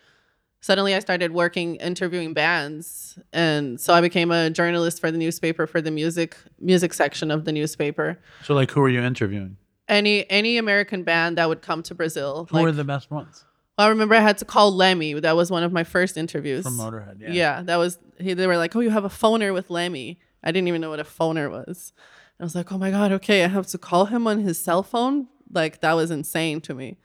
suddenly 0.61 0.93
I 0.95 0.99
started 0.99 1.31
working 1.31 1.75
interviewing 1.77 2.33
bands 2.33 3.19
and 3.33 3.79
so 3.79 3.93
I 3.93 4.01
became 4.01 4.31
a 4.31 4.49
journalist 4.49 4.99
for 4.99 5.11
the 5.11 5.17
newspaper 5.17 5.67
for 5.67 5.81
the 5.81 5.91
music 5.91 6.37
music 6.59 6.93
section 6.93 7.31
of 7.31 7.45
the 7.45 7.51
newspaper. 7.51 8.19
So 8.43 8.53
like 8.53 8.71
who 8.71 8.81
were 8.81 8.89
you 8.89 9.01
interviewing? 9.01 9.57
Any 9.87 10.29
any 10.29 10.57
American 10.57 11.03
band 11.03 11.37
that 11.37 11.47
would 11.47 11.61
come 11.61 11.83
to 11.83 11.95
Brazil. 11.95 12.47
Who 12.49 12.57
like- 12.57 12.63
were 12.63 12.71
the 12.71 12.83
best 12.83 13.09
ones? 13.11 13.45
I 13.79 13.89
remember 13.89 14.15
I 14.15 14.21
had 14.21 14.39
to 14.39 14.45
call 14.45 14.71
Lemmy. 14.71 15.13
That 15.13 15.35
was 15.35 15.51
one 15.51 15.61
of 15.61 15.71
my 15.71 15.83
first 15.83 16.17
interviews. 16.17 16.63
From 16.63 16.77
Motorhead, 16.77 17.21
yeah. 17.21 17.31
Yeah, 17.31 17.61
that 17.61 17.75
was. 17.75 17.99
He, 18.19 18.33
they 18.33 18.47
were 18.47 18.57
like, 18.57 18.75
"Oh, 18.75 18.79
you 18.79 18.89
have 18.89 19.05
a 19.05 19.09
phoner 19.09 19.53
with 19.53 19.69
Lemmy." 19.69 20.19
I 20.43 20.51
didn't 20.51 20.67
even 20.67 20.81
know 20.81 20.89
what 20.89 20.99
a 20.99 21.03
phoner 21.03 21.49
was. 21.51 21.93
I 22.39 22.43
was 22.43 22.55
like, 22.55 22.71
"Oh 22.71 22.79
my 22.79 22.89
god, 22.89 23.11
okay, 23.11 23.43
I 23.43 23.47
have 23.47 23.67
to 23.67 23.77
call 23.77 24.05
him 24.05 24.25
on 24.25 24.39
his 24.39 24.57
cell 24.57 24.81
phone." 24.81 25.27
Like 25.51 25.81
that 25.81 25.93
was 25.93 26.09
insane 26.09 26.59
to 26.61 26.73
me. 26.73 26.97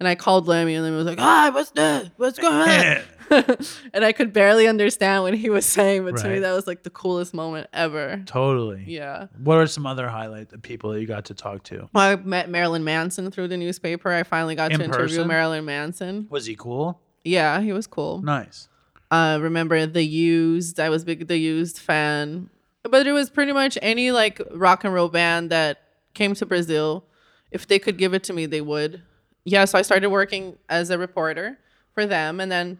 And 0.00 0.08
I 0.08 0.16
called 0.16 0.48
Lemmy, 0.48 0.74
and 0.74 0.84
Lemmy 0.84 0.96
was 0.96 1.06
like, 1.06 1.20
"Ah, 1.20 1.50
what's 1.54 1.70
that? 1.72 2.10
What's 2.16 2.38
going 2.38 2.54
on?" 2.68 3.02
and 3.94 4.04
I 4.04 4.12
could 4.12 4.32
barely 4.32 4.66
understand 4.66 5.22
what 5.22 5.34
he 5.34 5.48
was 5.50 5.64
saying, 5.64 6.04
but 6.04 6.16
to 6.18 6.24
me, 6.24 6.30
Right. 6.34 6.40
that 6.40 6.52
was 6.52 6.66
like 6.66 6.82
the 6.82 6.90
coolest 6.90 7.32
moment 7.32 7.68
ever. 7.72 8.22
Totally. 8.26 8.84
Yeah. 8.86 9.28
What 9.38 9.56
are 9.56 9.66
some 9.66 9.86
other 9.86 10.08
highlight 10.08 10.50
the 10.50 10.58
people 10.58 10.90
that 10.92 11.00
you 11.00 11.06
got 11.06 11.26
to 11.26 11.34
talk 11.34 11.62
to? 11.64 11.88
Well, 11.94 12.04
I 12.12 12.16
met 12.16 12.50
Marilyn 12.50 12.84
Manson 12.84 13.30
through 13.30 13.48
the 13.48 13.56
newspaper. 13.56 14.12
I 14.12 14.24
finally 14.24 14.54
got 14.56 14.72
In 14.72 14.78
to 14.80 14.84
interview 14.84 15.04
person? 15.16 15.28
Marilyn 15.28 15.64
Manson. 15.64 16.26
Was 16.28 16.46
he 16.46 16.54
cool? 16.56 17.00
Yeah, 17.24 17.60
he 17.62 17.72
was 17.72 17.86
cool. 17.86 18.20
Nice. 18.20 18.68
uh 19.10 19.38
remember 19.40 19.86
the 19.86 20.02
used 20.02 20.80
i 20.80 20.88
was 20.88 21.04
big 21.04 21.28
the 21.28 21.36
used 21.38 21.78
fan 21.78 22.48
but 22.82 23.06
it 23.06 23.12
was 23.12 23.28
pretty 23.30 23.52
much 23.52 23.76
any 23.82 24.10
like 24.10 24.40
rock 24.50 24.82
and 24.82 24.92
roll 24.94 25.08
band 25.10 25.50
that 25.50 25.78
came 26.14 26.34
to 26.34 26.44
brazil 26.46 27.04
if 27.50 27.66
they 27.66 27.78
could 27.78 27.96
give 27.98 28.12
it 28.14 28.24
to 28.24 28.32
me 28.32 28.46
they 28.46 28.62
would 28.62 29.02
yeah 29.44 29.64
so 29.64 29.78
i 29.78 29.82
started 29.82 30.08
working 30.10 30.56
as 30.68 30.90
a 30.90 30.98
reporter 30.98 31.58
for 31.92 32.06
them 32.06 32.40
and 32.40 32.50
then 32.50 32.78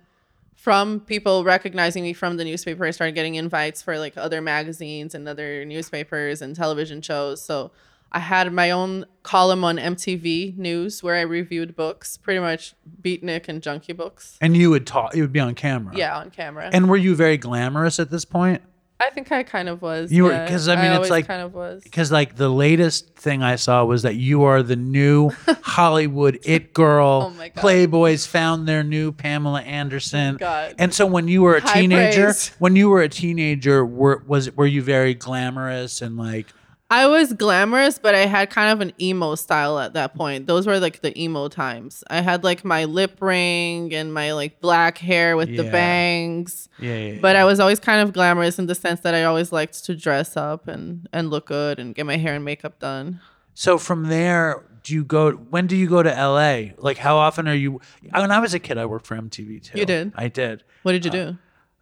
from 0.56 1.00
people 1.00 1.44
recognizing 1.44 2.02
me 2.02 2.12
from 2.12 2.36
the 2.36 2.44
newspaper 2.44 2.84
i 2.84 2.90
started 2.90 3.12
getting 3.14 3.34
invites 3.34 3.82
for 3.82 3.98
like 3.98 4.16
other 4.16 4.40
magazines 4.40 5.14
and 5.14 5.28
other 5.28 5.64
newspapers 5.64 6.40
and 6.42 6.54
television 6.56 7.02
shows 7.02 7.42
so 7.44 7.70
i 8.12 8.18
had 8.18 8.52
my 8.52 8.70
own 8.70 9.04
column 9.22 9.64
on 9.64 9.76
mtv 9.76 10.56
news 10.56 11.02
where 11.02 11.16
i 11.16 11.20
reviewed 11.20 11.74
books 11.76 12.16
pretty 12.16 12.40
much 12.40 12.74
beatnik 13.02 13.48
and 13.48 13.62
junkie 13.62 13.92
books 13.92 14.38
And 14.40 14.56
you 14.56 14.70
would 14.70 14.86
talk. 14.86 15.14
You 15.14 15.22
would 15.22 15.32
be 15.32 15.40
on 15.40 15.54
camera. 15.54 15.96
yeah 15.96 16.16
on 16.16 16.30
camera 16.30 16.70
And 16.72 16.88
were 16.88 16.96
you 16.96 17.14
very 17.14 17.36
glamorous 17.36 17.98
at 17.98 18.10
this 18.10 18.24
point? 18.24 18.62
I 19.01 19.11
think 19.11 19.30
I 19.32 19.42
kind 19.42 19.68
of 19.68 19.82
was. 19.82 20.12
You 20.12 20.24
were- 20.24 20.30
yeah. 20.32 20.49
'cause, 20.49 20.68
I 20.68 20.76
mean, 20.80 20.92
it's 21.01 21.11
like- 21.11 21.26
kind 21.26 21.42
of 21.42 21.53
was. 21.53 21.82
Because 21.82 22.11
like 22.12 22.36
the 22.36 22.49
latest 22.49 23.14
thing 23.16 23.42
I 23.42 23.57
saw 23.57 23.84
was 23.84 24.03
that 24.03 24.14
you 24.14 24.45
are 24.45 24.62
the 24.62 24.76
new 24.76 25.30
Hollywood 25.62 26.38
it 26.45 26.72
girl. 26.72 27.24
Oh 27.26 27.30
my 27.36 27.49
God. 27.49 27.62
Playboys 27.62 28.26
found 28.26 28.66
their 28.68 28.82
new 28.84 29.11
Pamela 29.12 29.61
Anderson. 29.62 30.36
Oh 30.36 30.38
God. 30.38 30.74
And 30.78 30.95
so 30.95 31.07
when 31.07 31.28
you 31.28 31.42
were 31.42 31.57
a 31.57 31.61
High 31.61 31.80
teenager, 31.80 32.24
praise. 32.26 32.53
when 32.59 32.76
you 32.76 32.88
were 32.88 33.03
a 33.03 33.09
teenager, 33.09 33.84
were 33.84 34.22
was 34.26 34.51
were 34.57 34.66
you 34.66 34.80
very 34.82 35.14
glamorous 35.14 36.01
and 36.01 36.16
like 36.16 36.47
I 36.95 37.09
was 37.09 37.32
glamorous, 37.32 37.99
but 37.99 38.14
I 38.14 38.26
had 38.26 38.51
kind 38.51 38.70
of 38.70 38.80
an 38.80 38.92
emo 39.03 39.34
style 39.34 39.80
at 39.80 39.95
that 39.95 40.14
point. 40.14 40.47
Those 40.47 40.64
were 40.64 40.78
like 40.78 41.01
the 41.01 41.20
emo 41.20 41.49
times. 41.49 42.05
I 42.09 42.20
had 42.20 42.45
like 42.45 42.64
my 42.64 42.84
lip 42.84 43.20
ring 43.20 43.92
and 43.92 44.14
my 44.14 44.32
like 44.32 44.61
black 44.61 44.99
hair 44.99 45.36
with 45.36 45.57
the 45.57 45.64
bangs. 45.64 46.68
yeah, 46.78 46.97
yeah, 46.97 47.18
But 47.20 47.34
I 47.34 47.45
was 47.45 47.59
always 47.59 47.80
kind 47.80 48.01
of 48.01 48.12
glamorous 48.12 48.61
in 48.61 48.66
the 48.66 48.76
sense 48.76 49.01
that 49.01 49.12
I 49.12 49.24
always 49.24 49.51
liked 49.51 49.84
to 49.86 49.97
dress 49.97 50.36
up 50.36 50.68
and 50.68 51.09
and 51.12 51.30
look 51.30 51.47
good 51.47 51.80
and 51.80 51.97
get 51.97 52.07
my 52.07 52.16
hair 52.16 52.32
and 52.32 52.45
makeup 52.45 52.78
done. 52.78 53.20
So 53.55 53.76
from 53.76 54.05
there, 54.05 54.62
do 54.84 54.95
you 54.95 55.05
go? 55.05 55.32
When 55.32 55.66
do 55.66 55.74
you 55.74 55.88
go 55.88 56.01
to 56.01 56.11
LA? 56.11 56.74
Like, 56.78 56.99
how 56.99 57.16
often 57.16 57.49
are 57.49 57.55
you? 57.57 57.80
When 58.12 58.30
I 58.30 58.38
was 58.38 58.55
a 58.55 58.61
kid, 58.61 58.78
I 58.78 58.86
worked 58.86 59.09
for 59.09 59.16
MTV 59.16 59.64
too. 59.64 59.78
You 59.80 59.84
did? 59.84 60.12
I 60.14 60.28
did. 60.28 60.62
What 60.84 60.92
did 60.92 61.05
you 61.05 61.11
uh, 61.11 61.14
do? 61.14 61.38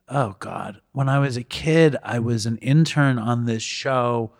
Oh 0.08 0.36
God! 0.38 0.80
When 0.92 1.10
I 1.10 1.18
was 1.18 1.36
a 1.36 1.42
kid, 1.42 1.98
I 2.02 2.18
was 2.18 2.46
an 2.46 2.56
intern 2.58 3.18
on 3.18 3.44
this 3.44 3.62
show 3.62 4.32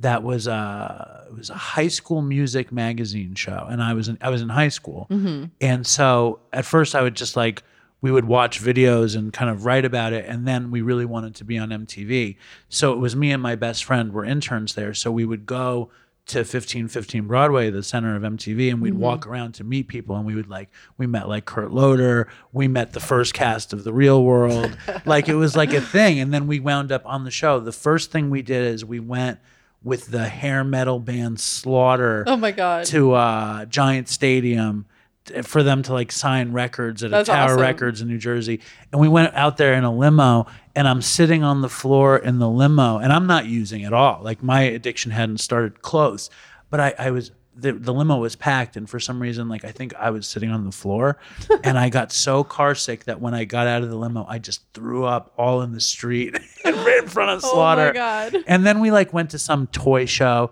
that 0.00 0.22
was 0.22 0.46
a 0.46 1.26
it 1.28 1.36
was 1.36 1.50
a 1.50 1.54
high 1.54 1.88
school 1.88 2.22
music 2.22 2.72
magazine 2.72 3.34
show, 3.34 3.66
and 3.70 3.82
I 3.82 3.94
was 3.94 4.08
in 4.08 4.18
I 4.20 4.30
was 4.30 4.42
in 4.42 4.48
high 4.48 4.68
school, 4.68 5.06
mm-hmm. 5.10 5.46
and 5.60 5.86
so 5.86 6.40
at 6.52 6.64
first 6.64 6.94
I 6.94 7.02
would 7.02 7.14
just 7.14 7.36
like 7.36 7.62
we 8.02 8.10
would 8.10 8.24
watch 8.24 8.62
videos 8.62 9.14
and 9.14 9.32
kind 9.32 9.50
of 9.50 9.64
write 9.66 9.84
about 9.84 10.12
it, 10.12 10.24
and 10.26 10.48
then 10.48 10.70
we 10.70 10.80
really 10.80 11.04
wanted 11.04 11.34
to 11.36 11.44
be 11.44 11.58
on 11.58 11.68
MTV, 11.68 12.36
so 12.68 12.92
it 12.92 12.98
was 12.98 13.14
me 13.14 13.30
and 13.30 13.42
my 13.42 13.54
best 13.54 13.84
friend 13.84 14.12
were 14.12 14.24
interns 14.24 14.74
there, 14.74 14.94
so 14.94 15.12
we 15.12 15.24
would 15.24 15.46
go 15.46 15.90
to 16.26 16.38
1515 16.38 17.26
Broadway, 17.26 17.70
the 17.70 17.82
center 17.82 18.14
of 18.14 18.22
MTV, 18.22 18.70
and 18.70 18.80
we'd 18.80 18.92
mm-hmm. 18.92 19.00
walk 19.00 19.26
around 19.26 19.52
to 19.54 19.64
meet 19.64 19.88
people. 19.88 20.14
And 20.14 20.24
we 20.24 20.36
would 20.36 20.48
like, 20.48 20.70
we 20.96 21.08
met 21.08 21.28
like 21.28 21.44
Kurt 21.44 21.72
Loder, 21.72 22.28
we 22.52 22.68
met 22.68 22.92
the 22.92 23.00
first 23.00 23.34
cast 23.34 23.72
of 23.72 23.82
The 23.82 23.92
Real 23.92 24.22
World. 24.22 24.76
like 25.04 25.28
it 25.28 25.34
was 25.34 25.56
like 25.56 25.72
a 25.72 25.80
thing. 25.80 26.20
And 26.20 26.32
then 26.32 26.46
we 26.46 26.60
wound 26.60 26.92
up 26.92 27.02
on 27.04 27.24
the 27.24 27.32
show. 27.32 27.58
The 27.58 27.72
first 27.72 28.12
thing 28.12 28.30
we 28.30 28.42
did 28.42 28.64
is 28.72 28.84
we 28.84 29.00
went 29.00 29.40
with 29.82 30.08
the 30.08 30.28
hair 30.28 30.62
metal 30.64 30.98
band 30.98 31.40
Slaughter 31.40 32.24
Oh 32.26 32.36
my 32.36 32.50
god. 32.52 32.84
to 32.86 33.12
uh, 33.12 33.64
Giant 33.66 34.08
Stadium 34.08 34.86
for 35.44 35.62
them 35.62 35.82
to 35.82 35.92
like 35.92 36.10
sign 36.10 36.52
records 36.52 37.02
at 37.04 37.10
That's 37.12 37.28
a 37.28 37.32
Tower 37.32 37.50
awesome. 37.50 37.60
Records 37.60 38.00
in 38.00 38.08
New 38.08 38.18
Jersey. 38.18 38.60
And 38.90 39.00
we 39.00 39.08
went 39.08 39.34
out 39.34 39.56
there 39.58 39.74
in 39.74 39.84
a 39.84 39.94
limo, 39.94 40.46
and 40.74 40.88
I'm 40.88 41.02
sitting 41.02 41.44
on 41.44 41.60
the 41.60 41.68
floor 41.68 42.16
in 42.18 42.38
the 42.38 42.48
limo, 42.48 42.98
and 42.98 43.12
I'm 43.12 43.26
not 43.26 43.46
using 43.46 43.84
at 43.84 43.92
all. 43.92 44.20
Like 44.22 44.42
my 44.42 44.62
addiction 44.62 45.12
hadn't 45.12 45.38
started 45.38 45.82
close, 45.82 46.30
but 46.68 46.80
I, 46.80 46.94
I 46.98 47.10
was. 47.10 47.30
The, 47.60 47.72
the 47.72 47.92
limo 47.92 48.18
was 48.18 48.36
packed, 48.36 48.76
and 48.76 48.88
for 48.88 48.98
some 48.98 49.20
reason, 49.20 49.48
like 49.48 49.64
I 49.64 49.72
think 49.72 49.94
I 49.94 50.10
was 50.10 50.26
sitting 50.26 50.50
on 50.50 50.64
the 50.64 50.72
floor, 50.72 51.18
and 51.64 51.78
I 51.78 51.88
got 51.88 52.12
so 52.12 52.44
car 52.44 52.74
sick 52.74 53.04
that 53.04 53.20
when 53.20 53.34
I 53.34 53.44
got 53.44 53.66
out 53.66 53.82
of 53.82 53.90
the 53.90 53.96
limo, 53.96 54.24
I 54.28 54.38
just 54.38 54.62
threw 54.74 55.04
up 55.04 55.32
all 55.36 55.62
in 55.62 55.72
the 55.72 55.80
street 55.80 56.38
and 56.64 56.76
right 56.76 57.02
in 57.02 57.08
front 57.08 57.30
of 57.30 57.42
slaughter 57.42 57.82
Oh 57.82 57.86
my. 57.88 57.92
God. 57.92 58.36
And 58.46 58.66
then 58.66 58.80
we 58.80 58.90
like 58.90 59.12
went 59.12 59.30
to 59.30 59.38
some 59.38 59.66
toy 59.68 60.06
show. 60.06 60.50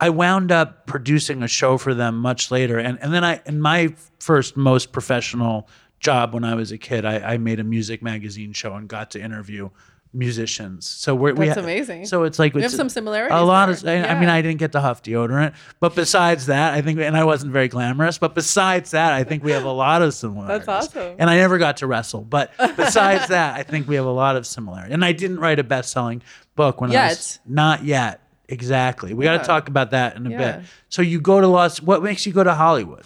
I 0.00 0.10
wound 0.10 0.52
up 0.52 0.86
producing 0.86 1.42
a 1.42 1.48
show 1.48 1.76
for 1.76 1.92
them 1.94 2.18
much 2.18 2.50
later. 2.50 2.78
And 2.78 2.98
and 3.02 3.12
then 3.12 3.24
I 3.24 3.40
in 3.46 3.60
my 3.60 3.94
first 4.20 4.56
most 4.56 4.92
professional 4.92 5.68
job 6.00 6.34
when 6.34 6.44
I 6.44 6.54
was 6.54 6.70
a 6.70 6.78
kid, 6.78 7.04
I, 7.04 7.34
I 7.34 7.38
made 7.38 7.58
a 7.58 7.64
music 7.64 8.02
magazine 8.02 8.52
show 8.52 8.74
and 8.74 8.88
got 8.88 9.10
to 9.12 9.20
interview 9.20 9.70
musicians. 10.12 10.86
So 10.88 11.14
we're, 11.14 11.34
we 11.34 11.46
That's 11.46 11.58
ha- 11.58 11.64
amazing. 11.64 12.06
So 12.06 12.24
it's 12.24 12.38
like 12.38 12.54
We 12.54 12.62
have 12.62 12.70
some 12.70 12.88
similarities 12.88 13.36
A 13.36 13.42
lot 13.42 13.68
of 13.68 13.80
there. 13.82 14.06
I, 14.06 14.14
I 14.14 14.20
mean 14.20 14.28
I 14.28 14.40
didn't 14.42 14.58
get 14.58 14.72
to 14.72 14.80
huff 14.80 15.02
deodorant, 15.02 15.54
but 15.80 15.94
besides 15.94 16.46
that, 16.46 16.72
I 16.74 16.80
think 16.82 16.98
and 17.00 17.16
I 17.16 17.24
wasn't 17.24 17.52
very 17.52 17.68
glamorous, 17.68 18.18
but 18.18 18.34
besides 18.34 18.92
that, 18.92 19.12
I 19.12 19.24
think 19.24 19.44
we 19.44 19.52
have 19.52 19.64
a 19.64 19.70
lot 19.72 20.02
of 20.02 20.14
similarities. 20.14 20.66
That's 20.66 20.86
awesome. 20.96 21.16
And 21.18 21.28
I 21.28 21.36
never 21.36 21.58
got 21.58 21.78
to 21.78 21.86
wrestle, 21.86 22.22
but 22.22 22.52
besides 22.76 23.28
that, 23.28 23.54
I 23.54 23.62
think 23.62 23.86
we 23.86 23.94
have 23.96 24.06
a 24.06 24.10
lot 24.10 24.36
of 24.36 24.46
similarity. 24.46 24.92
And 24.94 25.04
I 25.04 25.12
didn't 25.12 25.40
write 25.40 25.58
a 25.58 25.64
best-selling 25.64 26.22
book 26.56 26.80
when 26.80 26.90
I 26.96 27.08
was 27.08 27.40
Yet. 27.44 27.52
not 27.52 27.84
yet. 27.84 28.20
Exactly. 28.48 29.12
We 29.12 29.24
got 29.24 29.38
to 29.42 29.44
talk 29.44 29.68
about 29.68 29.90
that 29.90 30.16
in 30.16 30.26
a 30.26 30.30
Yeah. 30.30 30.56
bit. 30.56 30.66
So 30.88 31.02
you 31.02 31.20
go 31.20 31.38
to 31.40 31.46
Los. 31.46 31.82
What 31.82 32.02
makes 32.02 32.24
you 32.24 32.32
go 32.32 32.42
to 32.42 32.54
Hollywood? 32.54 33.04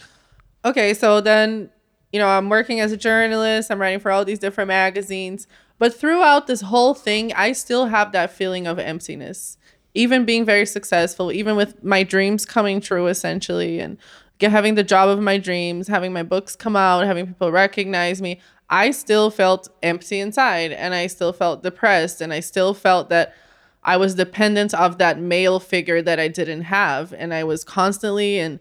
okay, 0.65 0.95
so 0.95 1.21
then, 1.21 1.69
you 2.13 2.21
know, 2.21 2.29
I'm 2.29 2.49
working 2.49 2.79
as 2.79 2.93
a 2.93 2.97
journalist, 2.97 3.69
I'm 3.69 3.81
writing 3.81 3.99
for 3.99 4.13
all 4.13 4.25
these 4.25 4.39
different 4.39 4.69
magazines. 4.69 5.49
But 5.83 5.93
throughout 5.93 6.47
this 6.47 6.61
whole 6.61 6.95
thing, 6.95 7.33
I 7.33 7.51
still 7.51 7.87
have 7.87 8.13
that 8.13 8.31
feeling 8.31 8.69
of 8.69 8.79
emptiness. 8.79 9.59
Even 9.95 10.25
being 10.25 10.45
very 10.45 10.65
successful, 10.65 11.33
even 11.33 11.57
with 11.57 11.83
my 11.83 12.05
dreams 12.05 12.47
coming 12.47 12.81
true, 12.81 13.09
essentially, 13.09 13.81
and 13.81 13.99
having 14.41 14.77
the 14.77 14.85
job 14.85 15.09
of 15.09 15.19
my 15.19 15.39
dreams, 15.39 15.89
having 15.89 16.13
my 16.13 16.23
books 16.23 16.55
come 16.55 16.77
out, 16.77 17.05
having 17.05 17.27
people 17.27 17.51
recognize 17.51 18.23
me, 18.23 18.41
I 18.71 18.93
still 18.93 19.29
felt 19.29 19.71
empty 19.83 20.21
inside 20.21 20.71
and 20.71 20.95
I 20.95 21.09
still 21.09 21.33
felt 21.33 21.65
depressed 21.65 22.21
and 22.21 22.33
I 22.33 22.39
still 22.39 22.75
felt 22.75 23.09
that 23.09 23.35
I 23.83 23.97
was 23.97 24.15
dependent 24.15 24.75
of 24.75 24.99
that 24.99 25.19
male 25.19 25.59
figure 25.59 26.01
that 26.01 26.21
I 26.21 26.29
didn't 26.29 26.63
have 26.63 27.13
and 27.13 27.35
I 27.35 27.43
was 27.43 27.65
constantly 27.65 28.39
in 28.39 28.61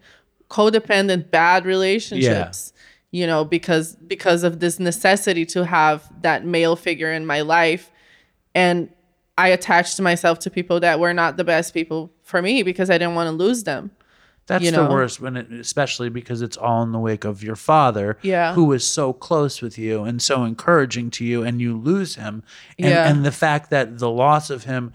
codependent 0.50 1.30
bad 1.30 1.66
relationships 1.66 2.74
you 3.12 3.28
know 3.28 3.44
because 3.46 3.96
because 4.08 4.44
of 4.44 4.60
this 4.60 4.80
necessity 4.80 5.46
to 5.46 5.66
have 5.66 6.10
that 6.22 6.46
male 6.46 6.76
figure 6.76 7.12
in 7.12 7.26
my 7.26 7.42
life 7.42 7.92
and 8.56 8.90
I 9.38 9.48
attached 9.50 10.00
myself 10.02 10.40
to 10.40 10.50
people 10.50 10.80
that 10.82 11.00
were 11.00 11.14
not 11.14 11.38
the 11.38 11.44
best 11.44 11.74
people 11.74 12.12
for 12.22 12.42
me 12.42 12.64
because 12.64 12.90
I 12.90 12.98
didn't 12.98 13.16
want 13.16 13.28
to 13.28 13.32
lose 13.32 13.64
them. 13.64 13.92
That's 14.48 14.64
you 14.66 14.72
the 14.72 14.86
worst 14.86 15.22
when 15.22 15.38
it, 15.38 15.52
especially 15.52 16.10
because 16.10 16.42
it's 16.42 16.58
all 16.58 16.84
in 16.84 16.92
the 16.92 17.00
wake 17.00 17.24
of 17.24 17.42
your 17.42 17.56
father, 17.56 18.18
Yeah. 18.22 18.54
who 18.54 18.66
was 18.66 18.86
so 18.86 19.14
close 19.14 19.62
with 19.62 19.78
you 19.78 20.04
and 20.04 20.22
so 20.22 20.44
encouraging 20.44 21.12
to 21.12 21.26
you, 21.26 21.44
and 21.44 21.62
you 21.62 21.78
lose 21.78 22.16
him, 22.16 22.44
and, 22.78 22.90
Yeah. 22.90 23.08
and 23.10 23.26
the 23.26 23.32
fact 23.32 23.70
that 23.70 24.00
the 24.00 24.10
loss 24.10 24.50
of 24.50 24.66
him, 24.66 24.92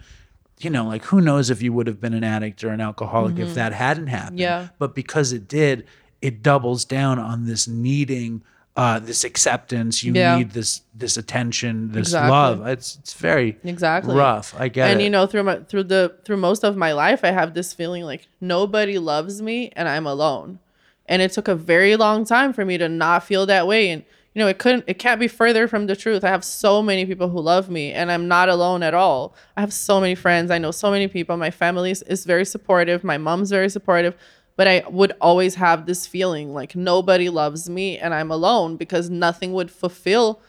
you 0.59 0.69
know, 0.69 0.85
like 0.85 1.05
who 1.05 1.19
knows 1.19 1.49
if 1.49 1.61
you 1.63 1.73
would 1.73 1.87
have 1.87 1.99
been 1.99 2.13
an 2.13 2.23
addict 2.23 2.63
or 2.63 2.69
an 2.69 2.81
alcoholic 2.81 3.39
if 3.39 3.55
that 3.55 3.73
hadn't 3.73 4.07
happened, 4.07 4.37
Mm-hmm. 4.37 4.63
Yeah. 4.63 4.67
but 4.77 4.93
because 4.93 5.33
it 5.33 5.47
did, 5.47 5.85
it 6.21 6.41
doubles 6.43 6.85
down 6.85 7.19
on 7.19 7.45
this 7.45 7.67
needing. 7.67 8.41
Uh, 8.75 8.99
this 8.99 9.23
acceptance, 9.23 10.03
you 10.03 10.13
Yeah. 10.13 10.37
need 10.37 10.51
this 10.51 10.81
this 10.93 11.17
attention, 11.17 11.91
this 11.93 12.09
Exactly. 12.09 12.29
love. 12.29 12.67
It's 12.67 12.97
it's 13.01 13.13
very 13.15 13.57
Exactly. 13.63 14.13
rough. 14.15 14.53
I 14.55 14.67
get 14.67 14.91
and 14.91 15.01
it. 15.01 15.03
you 15.05 15.09
know 15.09 15.25
through 15.25 15.41
my 15.43 15.55
through 15.61 15.85
the 15.85 16.13
through 16.23 16.37
most 16.37 16.63
of 16.63 16.77
my 16.77 16.91
life 16.91 17.21
i 17.23 17.31
have 17.31 17.55
this 17.55 17.73
feeling 17.73 18.03
like 18.03 18.27
nobody 18.39 18.99
loves 18.99 19.41
me 19.41 19.71
and 19.75 19.89
i'm 19.89 20.05
alone 20.05 20.59
and 21.07 21.23
it 21.23 21.31
took 21.31 21.47
a 21.47 21.55
very 21.55 21.95
long 21.95 22.23
time 22.23 22.53
for 22.53 22.63
me 22.65 22.77
to 22.77 22.87
not 22.87 23.23
feel 23.23 23.47
that 23.47 23.65
way 23.65 23.89
and 23.89 24.03
you 24.35 24.39
know 24.43 24.47
it 24.47 24.59
couldn't 24.59 24.83
it 24.85 24.99
can't 24.99 25.19
be 25.19 25.27
further 25.27 25.67
from 25.67 25.87
the 25.87 25.95
truth 25.95 26.23
i 26.23 26.29
have 26.29 26.43
so 26.43 26.83
many 26.83 27.03
people 27.03 27.29
who 27.29 27.39
love 27.39 27.71
me 27.71 27.91
and 27.91 28.11
i'm 28.11 28.27
not 28.27 28.47
alone 28.47 28.83
at 28.83 28.93
all 28.93 29.33
i 29.55 29.61
have 29.61 29.73
so 29.73 29.99
many 29.99 30.13
friends 30.13 30.51
i 30.51 30.59
know 30.59 30.69
so 30.69 30.91
many 30.91 31.07
people 31.07 31.35
my 31.35 31.49
family 31.49 31.89
is, 31.89 32.03
is 32.03 32.25
very 32.25 32.45
supportive 32.45 33.03
my 33.03 33.17
mom's 33.17 33.49
very 33.49 33.69
supportive 33.69 34.13
but 34.57 34.67
i 34.67 34.83
would 34.89 35.13
always 35.21 35.55
have 35.55 35.85
this 35.85 36.05
feeling 36.05 36.53
like 36.53 36.75
nobody 36.75 37.29
loves 37.29 37.69
me 37.69 37.97
and 37.97 38.13
i'm 38.13 38.29
alone 38.29 38.75
because 38.75 39.09
nothing 39.09 39.53
would 39.53 39.71
fulfill 39.71 40.41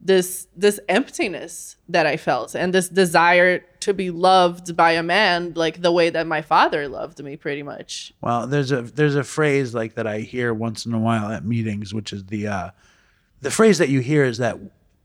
this 0.00 0.46
this 0.54 0.78
emptiness 0.88 1.76
that 1.88 2.06
I 2.06 2.16
felt 2.16 2.54
and 2.54 2.72
this 2.72 2.88
desire 2.88 3.64
to 3.80 3.94
be 3.94 4.10
loved 4.10 4.76
by 4.76 4.92
a 4.92 5.02
man 5.02 5.52
like 5.56 5.80
the 5.80 5.92
way 5.92 6.10
that 6.10 6.26
my 6.26 6.42
father 6.42 6.86
loved 6.88 7.22
me 7.22 7.36
pretty 7.36 7.62
much. 7.62 8.12
Well, 8.20 8.46
there's 8.46 8.72
a 8.72 8.82
there's 8.82 9.16
a 9.16 9.24
phrase 9.24 9.74
like 9.74 9.94
that 9.94 10.06
I 10.06 10.20
hear 10.20 10.52
once 10.52 10.84
in 10.84 10.92
a 10.92 10.98
while 10.98 11.30
at 11.30 11.44
meetings, 11.44 11.94
which 11.94 12.12
is 12.12 12.26
the 12.26 12.46
uh, 12.46 12.70
the 13.40 13.50
phrase 13.50 13.78
that 13.78 13.88
you 13.88 14.00
hear 14.00 14.24
is 14.24 14.38
that 14.38 14.58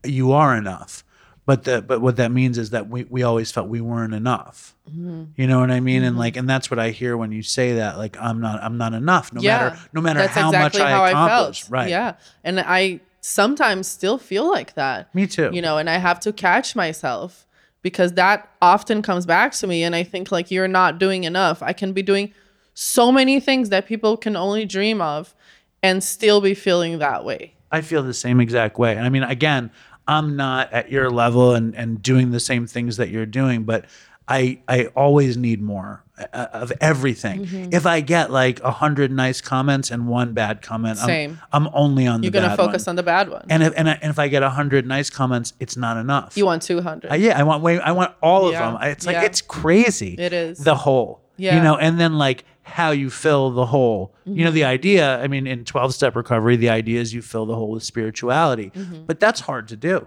you 0.04 0.32
are 0.32 0.56
enough, 0.56 1.04
but 1.44 1.64
the 1.64 1.82
but 1.82 2.00
what 2.00 2.16
that 2.16 2.30
means 2.30 2.56
is 2.56 2.70
that 2.70 2.88
we, 2.88 3.04
we 3.04 3.22
always 3.22 3.50
felt 3.50 3.68
we 3.68 3.80
weren't 3.80 4.14
enough. 4.14 4.76
Mm-hmm. 4.88 5.24
You 5.36 5.46
know 5.46 5.58
what 5.60 5.70
I 5.70 5.80
mean? 5.80 6.04
And 6.04 6.16
like, 6.16 6.36
and 6.36 6.48
that's 6.48 6.70
what 6.70 6.78
I 6.78 6.90
hear 6.90 7.16
when 7.16 7.32
you 7.32 7.42
say 7.42 7.74
that. 7.74 7.98
Like, 7.98 8.16
I'm 8.20 8.40
not 8.40 8.62
I'm 8.62 8.78
not 8.78 8.94
enough, 8.94 9.32
no 9.32 9.40
yeah. 9.40 9.58
matter 9.58 9.78
no 9.92 10.00
matter 10.00 10.18
That's 10.20 10.34
how 10.34 10.48
exactly 10.48 10.80
much 10.80 10.88
I 10.88 10.90
how 10.90 11.04
accomplish. 11.06 11.60
felt. 11.62 11.70
right? 11.70 11.88
Yeah. 11.88 12.14
And 12.44 12.60
I 12.60 13.00
sometimes 13.20 13.88
still 13.88 14.18
feel 14.18 14.48
like 14.48 14.74
that. 14.74 15.12
Me 15.14 15.26
too. 15.26 15.50
You 15.52 15.62
know, 15.62 15.78
and 15.78 15.90
I 15.90 15.98
have 15.98 16.20
to 16.20 16.32
catch 16.32 16.76
myself 16.76 17.46
because 17.82 18.12
that 18.12 18.48
often 18.62 19.02
comes 19.02 19.26
back 19.26 19.52
to 19.52 19.66
me 19.66 19.82
and 19.82 19.96
I 19.96 20.04
think 20.04 20.30
like 20.30 20.50
you're 20.50 20.68
not 20.68 20.98
doing 20.98 21.24
enough. 21.24 21.62
I 21.62 21.72
can 21.72 21.92
be 21.92 22.02
doing 22.02 22.32
so 22.74 23.10
many 23.10 23.40
things 23.40 23.68
that 23.70 23.86
people 23.86 24.16
can 24.16 24.36
only 24.36 24.64
dream 24.64 25.00
of 25.00 25.34
and 25.82 26.02
still 26.02 26.40
be 26.40 26.54
feeling 26.54 26.98
that 26.98 27.24
way. 27.24 27.54
I 27.72 27.80
feel 27.80 28.02
the 28.02 28.14
same 28.14 28.38
exact 28.38 28.78
way. 28.78 28.96
And 28.96 29.04
I 29.04 29.08
mean, 29.08 29.22
again, 29.22 29.70
I'm 30.06 30.36
not 30.36 30.72
at 30.72 30.90
your 30.90 31.10
level 31.10 31.54
and, 31.54 31.74
and 31.74 32.02
doing 32.02 32.30
the 32.30 32.40
same 32.40 32.66
things 32.66 32.96
that 32.96 33.08
you're 33.08 33.26
doing, 33.26 33.64
but 33.64 33.86
I 34.28 34.60
I 34.68 34.86
always 34.96 35.36
need 35.36 35.60
more 35.60 36.04
uh, 36.18 36.46
of 36.52 36.72
everything. 36.80 37.44
Mm-hmm. 37.46 37.74
If 37.74 37.86
I 37.86 38.00
get 38.00 38.30
like 38.30 38.60
a 38.60 38.70
hundred 38.70 39.10
nice 39.10 39.40
comments 39.40 39.90
and 39.90 40.06
one 40.08 40.32
bad 40.32 40.62
comment, 40.62 40.98
Same. 40.98 41.40
I'm, 41.52 41.66
I'm 41.66 41.72
only 41.74 42.06
on 42.06 42.20
the 42.20 42.26
You're 42.26 42.32
going 42.32 42.44
to 42.44 42.50
bad 42.50 42.56
focus 42.56 42.86
one. 42.86 42.92
on 42.92 42.96
the 42.96 43.02
bad 43.02 43.28
one. 43.28 43.44
And 43.48 43.62
if 43.62 43.72
and, 43.76 43.88
I, 43.88 43.98
and 44.00 44.10
if 44.10 44.18
I 44.18 44.28
get 44.28 44.42
a 44.42 44.50
hundred 44.50 44.86
nice 44.86 45.10
comments, 45.10 45.54
it's 45.58 45.76
not 45.76 45.96
enough. 45.96 46.36
you 46.36 46.46
want 46.46 46.62
200. 46.62 47.10
Uh, 47.10 47.14
yeah, 47.14 47.38
I 47.38 47.42
want 47.42 47.62
way. 47.62 47.80
I 47.80 47.92
want 47.92 48.14
all 48.22 48.46
of 48.46 48.52
Yeah, 48.52 48.70
them. 48.72 48.82
It's 48.82 49.06
like 49.06 49.14
yeah. 49.14 49.24
it's 49.24 49.40
crazy. 49.40 50.14
It 50.18 50.32
is. 50.32 50.58
the 50.58 50.76
whole. 50.76 51.20
Yeah. 51.36 51.56
You 51.56 51.62
know, 51.62 51.76
and 51.76 51.98
then 51.98 52.18
like 52.18 52.44
how 52.62 52.90
you 52.92 53.10
fill 53.10 53.50
the 53.50 53.66
hole. 53.66 54.14
You 54.24 54.44
know, 54.44 54.50
Mm-hmm. 54.50 54.54
the 54.54 54.64
idea. 54.64 55.18
I 55.20 55.26
mean, 55.28 55.46
in 55.46 55.64
twelve 55.64 55.94
step 55.94 56.14
recovery, 56.16 56.56
the 56.56 56.70
idea 56.70 57.00
is 57.00 57.12
you 57.12 57.22
fill 57.22 57.46
the 57.46 57.54
hole 57.54 57.70
with 57.70 57.82
spirituality, 57.82 58.70
Mm-hmm. 58.74 59.04
but 59.06 59.18
that's 59.20 59.40
hard 59.40 59.68
to 59.68 59.76
do. 59.76 60.06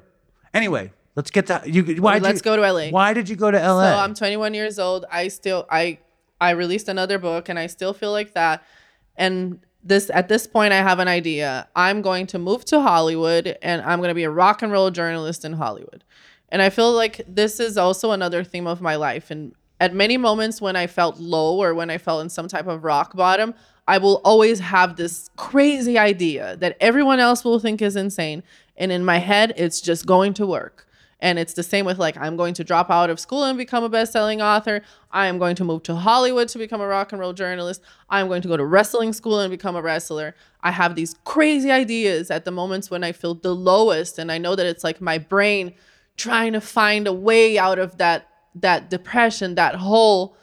Anyway, 0.54 0.92
let's 1.16 1.32
get 1.32 1.48
to 1.48 1.62
you. 1.66 1.84
Why? 2.02 2.18
let's 2.20 2.42
go 2.42 2.56
to 2.56 2.62
LA. 2.72 2.90
Why 2.90 3.14
did 3.14 3.28
you 3.30 3.36
go 3.36 3.52
to 3.52 3.58
LA? 3.58 3.92
So 3.92 3.98
I'm 4.00 4.14
21 4.14 4.54
years 4.54 4.80
old. 4.80 5.06
I 5.12 5.28
still 5.28 5.66
I 5.70 6.00
I 6.40 6.52
released 6.52 6.88
another 6.90 7.20
book 7.20 7.50
and 7.50 7.60
I 7.60 7.68
still 7.68 7.94
feel 7.94 8.12
like 8.12 8.34
that. 8.34 8.64
And 9.18 9.60
this 9.84 10.10
at 10.14 10.30
this 10.30 10.48
point 10.48 10.72
I 10.74 10.78
have 10.78 11.00
an 11.00 11.08
idea. 11.08 11.68
I'm 11.76 12.02
going 12.02 12.26
to 12.28 12.40
move 12.40 12.66
to 12.66 12.82
Hollywood 12.82 13.58
and 13.62 13.82
I'm 13.82 14.00
going 14.00 14.10
to 14.10 14.16
be 14.16 14.24
a 14.24 14.30
rock 14.32 14.62
and 14.62 14.72
roll 14.72 14.92
journalist 14.92 15.44
in 15.46 15.54
Hollywood. 15.54 16.04
And 16.50 16.62
I 16.62 16.70
feel 16.70 16.92
like 16.94 17.22
this 17.28 17.60
is 17.60 17.78
also 17.78 18.12
another 18.12 18.44
theme 18.44 18.66
of 18.68 18.80
my 18.82 18.96
life 18.96 19.30
and 19.32 19.54
at 19.80 19.94
many 19.94 20.18
moments 20.18 20.62
when 20.62 20.76
I 20.76 20.88
felt 20.88 21.20
low 21.20 21.58
or 21.58 21.74
when 21.74 21.90
I 21.90 21.98
felt 21.98 22.22
in 22.22 22.30
some 22.30 22.48
type 22.48 22.68
of 22.68 22.84
rock 22.84 23.16
bottom, 23.16 23.54
I 23.88 23.98
will 23.98 24.22
always 24.24 24.60
have 24.60 24.96
this 24.96 25.30
crazy 25.36 25.98
idea 25.98 26.58
that 26.58 26.78
everyone 26.80 27.20
else 27.20 27.44
will 27.44 27.60
think 27.60 27.82
is 27.82 27.96
insane 27.96 28.42
and 28.78 28.92
in 28.92 29.06
my 29.06 29.18
head 29.18 29.54
it's 29.58 29.82
just 29.82 30.06
going 30.06 30.34
to 30.36 30.48
work. 30.48 30.88
And 31.20 31.40
it's 31.40 31.54
the 31.54 31.64
same 31.64 31.86
with 31.86 31.98
like, 31.98 32.18
I'm 32.18 32.36
going 32.36 32.54
to 32.56 32.64
drop 32.64 32.92
out 32.92 33.10
of 33.10 33.20
school 33.20 33.46
and 33.46 33.58
become 33.58 33.84
a 33.84 33.90
best 33.90 34.12
selling 34.12 34.42
author. 34.42 34.82
I 35.12 35.28
am 35.28 35.40
going 35.40 35.56
to 35.56 35.64
move 35.64 35.84
to 35.84 35.96
Hollywood 35.96 36.50
to 36.50 36.58
become 36.58 36.82
a 36.82 36.88
rock 36.88 37.14
and 37.14 37.20
roll 37.20 37.34
journalist. 37.34 37.82
I'm 38.10 38.28
going 38.28 38.42
to 38.42 38.48
go 38.48 38.58
to 38.58 38.66
wrestling 38.66 39.14
school 39.14 39.40
and 39.40 39.50
become 39.50 39.76
a 39.76 39.82
wrestler. 39.82 40.36
I 40.62 40.72
have 40.72 40.96
these 40.96 41.16
crazy 41.24 41.72
ideas 41.72 42.30
at 42.30 42.44
the 42.44 42.52
moments 42.52 42.92
when 42.92 43.04
I 43.04 43.12
feel 43.12 43.34
the 43.34 43.56
lowest. 43.56 44.20
And 44.20 44.32
I 44.32 44.38
know 44.38 44.56
that 44.56 44.66
it's 44.66 44.84
like 44.84 45.00
my 45.00 45.18
brain 45.18 45.74
trying 46.18 46.54
to 46.54 46.62
find 46.62 47.08
a 47.08 47.14
way 47.14 47.58
out 47.58 47.80
of 47.80 47.98
that 47.98 48.30
that 48.56 48.90
depression, 48.90 49.56
that 49.56 49.76
hole. 49.76 50.36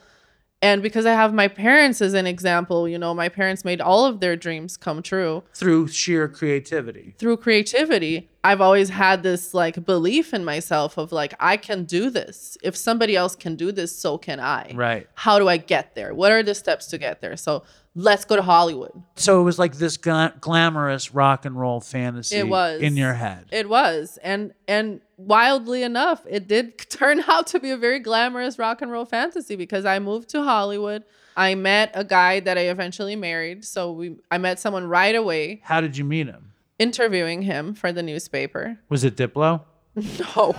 And 0.61 0.81
because 0.81 1.05
I 1.05 1.11
have 1.11 1.33
my 1.33 1.49
parents 1.49 2.01
as 2.01 2.13
an 2.13 2.25
example, 2.25 2.87
you 2.87 2.97
know, 2.97 3.13
my 3.13 3.27
parents 3.27 3.65
made 3.65 3.81
all 3.81 4.05
of 4.05 4.21
their 4.21 4.37
dreams 4.37 4.77
come 4.77 5.03
true 5.03 5.43
through 5.53 5.89
sheer 5.89 6.29
creativity. 6.29 7.15
through 7.17 7.35
creativity, 7.37 8.29
I've 8.45 8.61
always 8.61 8.89
had 8.89 9.23
this 9.23 9.53
like 9.53 9.85
belief 9.85 10.33
in 10.33 10.45
myself 10.45 10.97
of 10.97 11.11
like, 11.11 11.33
I 11.37 11.57
can 11.57 11.83
do 11.83 12.09
this. 12.09 12.57
If 12.63 12.77
somebody 12.77 13.13
else 13.13 13.35
can 13.35 13.57
do 13.57 13.73
this, 13.73 13.93
so 13.93 14.17
can 14.17 14.39
I. 14.39 14.71
Right. 14.73 15.07
How 15.15 15.37
do 15.37 15.49
I 15.49 15.57
get 15.57 15.95
there? 15.95 16.13
What 16.13 16.31
are 16.31 16.43
the 16.43 16.55
steps 16.55 16.87
to 16.87 16.97
get 16.97 17.19
there? 17.19 17.35
So 17.35 17.63
let's 17.95 18.25
go 18.25 18.35
to 18.35 18.41
Hollywood. 18.41 18.91
So 19.15 19.39
it 19.39 19.43
was 19.43 19.59
like 19.59 19.75
this 19.75 19.97
gla- 19.97 20.33
glamorous 20.39 21.13
rock 21.13 21.45
and 21.45 21.59
roll 21.59 21.79
fantasy. 21.79 22.37
It 22.37 22.47
was 22.47 22.81
in 22.81 22.97
your 22.97 23.13
head. 23.13 23.45
It 23.51 23.69
was, 23.69 24.17
and 24.23 24.53
and 24.67 25.01
wildly 25.17 25.83
enough, 25.83 26.23
it 26.29 26.47
did 26.47 26.77
turn 26.89 27.23
out 27.27 27.47
to 27.47 27.59
be 27.59 27.71
a 27.71 27.77
very 27.77 27.99
glamorous 27.99 28.57
rock 28.57 28.81
and 28.81 28.91
roll 28.91 29.05
fantasy 29.05 29.55
because 29.55 29.85
I 29.85 29.99
moved 29.99 30.29
to 30.29 30.43
Hollywood. 30.43 31.03
I 31.35 31.55
met 31.55 31.91
a 31.95 32.03
guy 32.03 32.39
that 32.41 32.57
I 32.57 32.61
eventually 32.69 33.15
married. 33.15 33.65
So 33.65 33.91
we, 33.91 34.17
I 34.29 34.37
met 34.37 34.59
someone 34.59 34.85
right 34.87 35.15
away, 35.15 35.61
How 35.63 35.81
did 35.81 35.97
you 35.97 36.03
meet 36.03 36.27
him? 36.27 36.51
interviewing 36.77 37.41
him 37.43 37.73
for 37.73 37.91
the 37.91 38.03
newspaper. 38.03 38.77
Was 38.89 39.03
it 39.03 39.15
Diplo? 39.15 39.61
No, 40.35 40.55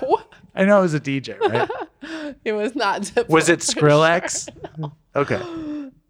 I 0.55 0.65
know 0.65 0.79
it 0.79 0.83
was 0.83 0.95
a 0.95 1.01
DJ, 1.01 1.39
right? 1.41 1.69
it 2.45 2.53
was 2.53 2.77
not. 2.77 3.03
Diplo. 3.03 3.29
Was 3.29 3.49
it 3.49 3.59
Skrillex? 3.59 4.49
Okay. 5.17 5.41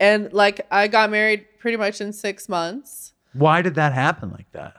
And 0.00 0.32
like 0.32 0.66
I 0.70 0.88
got 0.88 1.10
married 1.10 1.46
pretty 1.58 1.76
much 1.76 2.00
in 2.00 2.12
six 2.12 2.48
months. 2.48 3.12
Why 3.32 3.62
did 3.62 3.74
that 3.76 3.92
happen 3.92 4.30
like 4.30 4.50
that? 4.52 4.74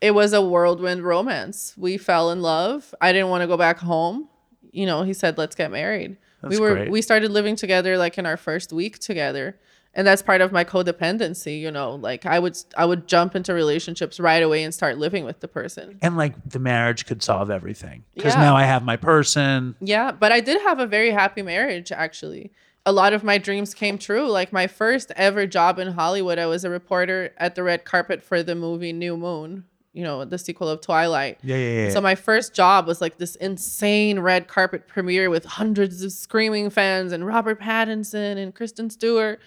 It 0.00 0.12
was 0.14 0.32
a 0.32 0.40
whirlwind 0.40 1.02
romance. 1.02 1.74
We 1.76 1.98
fell 1.98 2.30
in 2.30 2.40
love. 2.40 2.94
I 3.00 3.12
didn't 3.12 3.28
want 3.28 3.42
to 3.42 3.46
go 3.46 3.56
back 3.56 3.78
home. 3.78 4.28
You 4.72 4.86
know, 4.86 5.02
he 5.02 5.12
said, 5.12 5.36
"Let's 5.36 5.54
get 5.54 5.70
married." 5.70 6.16
That's 6.42 6.54
we 6.54 6.60
were 6.60 6.74
great. 6.74 6.90
we 6.90 7.02
started 7.02 7.30
living 7.30 7.56
together 7.56 7.98
like 7.98 8.16
in 8.16 8.24
our 8.26 8.36
first 8.36 8.72
week 8.72 8.98
together. 8.98 9.58
And 9.92 10.06
that's 10.06 10.22
part 10.22 10.40
of 10.40 10.52
my 10.52 10.62
codependency, 10.64 11.60
you 11.60 11.70
know. 11.70 11.96
Like 11.96 12.24
I 12.24 12.38
would 12.38 12.56
I 12.76 12.84
would 12.84 13.08
jump 13.08 13.34
into 13.34 13.52
relationships 13.52 14.20
right 14.20 14.42
away 14.42 14.62
and 14.62 14.72
start 14.72 14.98
living 14.98 15.24
with 15.24 15.40
the 15.40 15.48
person. 15.48 15.98
And 16.00 16.16
like 16.16 16.34
the 16.48 16.60
marriage 16.60 17.06
could 17.06 17.22
solve 17.22 17.50
everything 17.50 18.04
because 18.14 18.34
Yeah. 18.34 18.40
now 18.42 18.56
I 18.56 18.62
have 18.64 18.84
my 18.84 18.96
person. 18.96 19.74
Yeah, 19.80 20.12
but 20.12 20.30
I 20.32 20.40
did 20.40 20.60
have 20.62 20.78
a 20.78 20.86
very 20.86 21.10
happy 21.10 21.42
marriage 21.42 21.90
actually. 21.92 22.52
A 22.86 22.92
lot 22.92 23.12
of 23.12 23.22
my 23.22 23.38
dreams 23.38 23.74
came 23.74 23.98
true. 23.98 24.28
Like 24.28 24.52
my 24.52 24.66
first 24.66 25.12
ever 25.16 25.46
job 25.46 25.78
in 25.78 25.92
Hollywood, 25.92 26.38
I 26.38 26.46
was 26.46 26.64
a 26.64 26.70
reporter 26.70 27.34
at 27.36 27.54
the 27.54 27.62
red 27.62 27.84
carpet 27.84 28.22
for 28.22 28.42
the 28.42 28.54
movie 28.54 28.92
New 28.92 29.16
Moon, 29.16 29.64
you 29.92 30.02
know, 30.02 30.24
the 30.24 30.38
sequel 30.38 30.68
of 30.68 30.80
Twilight. 30.80 31.38
Yeah, 31.42 31.56
yeah, 31.56 31.84
yeah. 31.84 31.90
So 31.90 32.00
my 32.00 32.14
first 32.14 32.54
job 32.54 32.86
was 32.86 33.00
like 33.00 33.18
this 33.18 33.36
insane 33.36 34.20
red 34.20 34.48
carpet 34.48 34.88
premiere 34.88 35.28
with 35.28 35.44
hundreds 35.44 36.02
of 36.02 36.12
screaming 36.12 36.70
fans 36.70 37.12
and 37.12 37.26
Robert 37.26 37.60
Pattinson 37.60 38.38
and 38.38 38.54
Kristen 38.54 38.88
Stewart. 38.88 39.40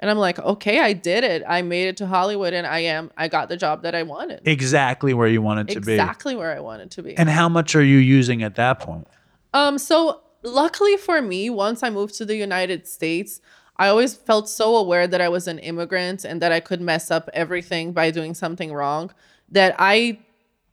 And 0.00 0.10
I'm 0.10 0.18
like, 0.18 0.38
okay, 0.40 0.80
I 0.80 0.92
did 0.92 1.24
it. 1.24 1.42
I 1.48 1.62
made 1.62 1.86
it 1.86 1.96
to 1.98 2.06
Hollywood 2.06 2.52
and 2.52 2.66
I 2.66 2.80
am, 2.80 3.10
I 3.16 3.28
got 3.28 3.48
the 3.48 3.56
job 3.56 3.82
that 3.84 3.94
I 3.94 4.02
wanted. 4.02 4.42
Exactly 4.44 5.14
where 5.14 5.28
you 5.28 5.40
wanted 5.40 5.68
to 5.68 5.80
be. 5.80 5.92
Exactly 5.92 6.36
where 6.36 6.54
I 6.54 6.60
wanted 6.60 6.90
to 6.90 7.02
be. 7.02 7.16
And 7.16 7.30
how 7.30 7.48
much 7.48 7.74
are 7.74 7.82
you 7.82 7.96
using 7.98 8.42
at 8.42 8.56
that 8.56 8.80
point? 8.80 9.06
Um, 9.54 9.78
so 9.78 10.20
luckily 10.44 10.96
for 10.96 11.20
me, 11.20 11.50
once 11.50 11.82
I 11.82 11.90
moved 11.90 12.14
to 12.16 12.24
the 12.24 12.36
United 12.36 12.86
States, 12.86 13.40
I 13.76 13.88
always 13.88 14.14
felt 14.14 14.48
so 14.48 14.76
aware 14.76 15.06
that 15.06 15.20
I 15.20 15.28
was 15.28 15.48
an 15.48 15.58
immigrant 15.58 16.24
and 16.24 16.40
that 16.40 16.52
I 16.52 16.60
could 16.60 16.80
mess 16.80 17.10
up 17.10 17.28
everything 17.32 17.92
by 17.92 18.10
doing 18.10 18.34
something 18.34 18.72
wrong 18.72 19.10
that 19.50 19.74
I 19.78 20.18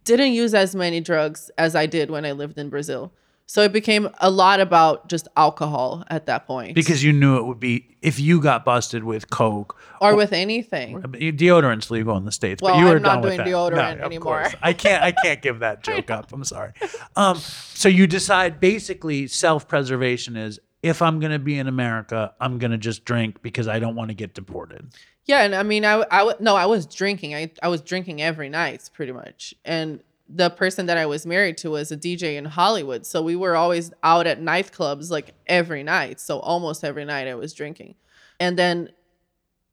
didn't 0.04 0.34
use 0.34 0.54
as 0.54 0.76
many 0.76 1.02
drugs 1.02 1.50
as 1.58 1.76
I 1.76 1.86
did 1.86 2.10
when 2.10 2.26
I 2.26 2.32
lived 2.32 2.58
in 2.58 2.70
Brazil. 2.70 3.12
So 3.52 3.64
it 3.64 3.74
became 3.74 4.08
a 4.22 4.32
lot 4.32 4.62
about 4.62 5.10
just 5.10 5.28
alcohol 5.36 6.06
at 6.10 6.26
that 6.28 6.48
point. 6.48 6.74
Because 6.74 7.04
you 7.04 7.12
knew 7.12 7.36
it 7.36 7.46
would 7.46 7.60
be 7.60 7.98
if 8.02 8.18
you 8.18 8.40
got 8.40 8.64
busted 8.64 9.04
with 9.04 9.30
coke. 9.30 9.78
or 10.00 10.16
with 10.16 10.32
anything. 10.32 11.02
Deodorant's 11.02 11.92
legal 11.92 12.16
in 12.16 12.24
the 12.24 12.32
states, 12.32 12.62
Well, 12.62 12.76
but 12.76 12.80
you 12.80 12.86
were 12.86 12.96
I'm 12.96 13.02
not 13.02 13.22
doing 13.22 13.42
deodorant 13.42 13.96
of 13.96 14.04
anymore. 14.04 14.44
course. 14.44 14.56
I 14.62 14.72
can't. 14.72 15.04
I 15.04 15.12
can't 15.12 15.42
give 15.42 15.60
that 15.60 15.84
joke 15.90 16.10
up. 16.10 16.32
I'm 16.32 16.46
sorry. 16.46 16.72
Um, 17.18 17.36
so 17.40 17.90
you 17.90 18.08
decide 18.08 18.62
basically 18.62 19.28
self-preservation 19.28 20.38
is 20.38 20.62
if 20.82 21.02
I'm 21.02 21.20
gonna 21.20 21.38
be 21.38 21.60
in 21.60 21.68
America, 21.68 22.34
I'm 22.40 22.58
gonna 22.58 22.78
just 22.78 23.04
drink 23.04 23.42
because 23.42 23.68
I 23.68 23.80
don't 23.80 23.96
want 23.96 24.12
to 24.12 24.16
get 24.16 24.34
deported. 24.34 24.94
Yeah, 25.26 25.42
and 25.42 25.56
I 25.56 25.64
mean, 25.64 25.84
I, 25.84 26.06
I 26.10 26.36
no, 26.40 26.56
I 26.56 26.68
was 26.68 26.86
drinking. 26.86 27.36
I, 27.36 27.52
I 27.62 27.68
was 27.68 27.82
drinking 27.82 28.22
every 28.22 28.48
night, 28.48 28.90
pretty 28.94 29.12
much. 29.12 29.54
And 29.66 30.02
the 30.34 30.50
person 30.50 30.86
that 30.86 30.98
I 30.98 31.06
was 31.06 31.26
married 31.26 31.58
to 31.58 31.72
was 31.72 31.92
a 31.92 31.98
DJ 31.98 32.38
in 32.38 32.46
Hollywood, 32.46 33.06
so 33.06 33.22
we 33.22 33.36
were 33.36 33.56
always 33.56 33.92
out 34.04 34.28
at 34.28 34.42
nightclubs 34.42 35.12
like 35.12 35.34
every 35.48 35.84
night. 35.84 36.20
So 36.20 36.40
almost 36.40 36.84
every 36.84 37.06
night 37.06 37.28
I 37.28 37.36
was 37.36 37.54
drinking. 37.54 37.96
And 38.40 38.58
then 38.58 38.90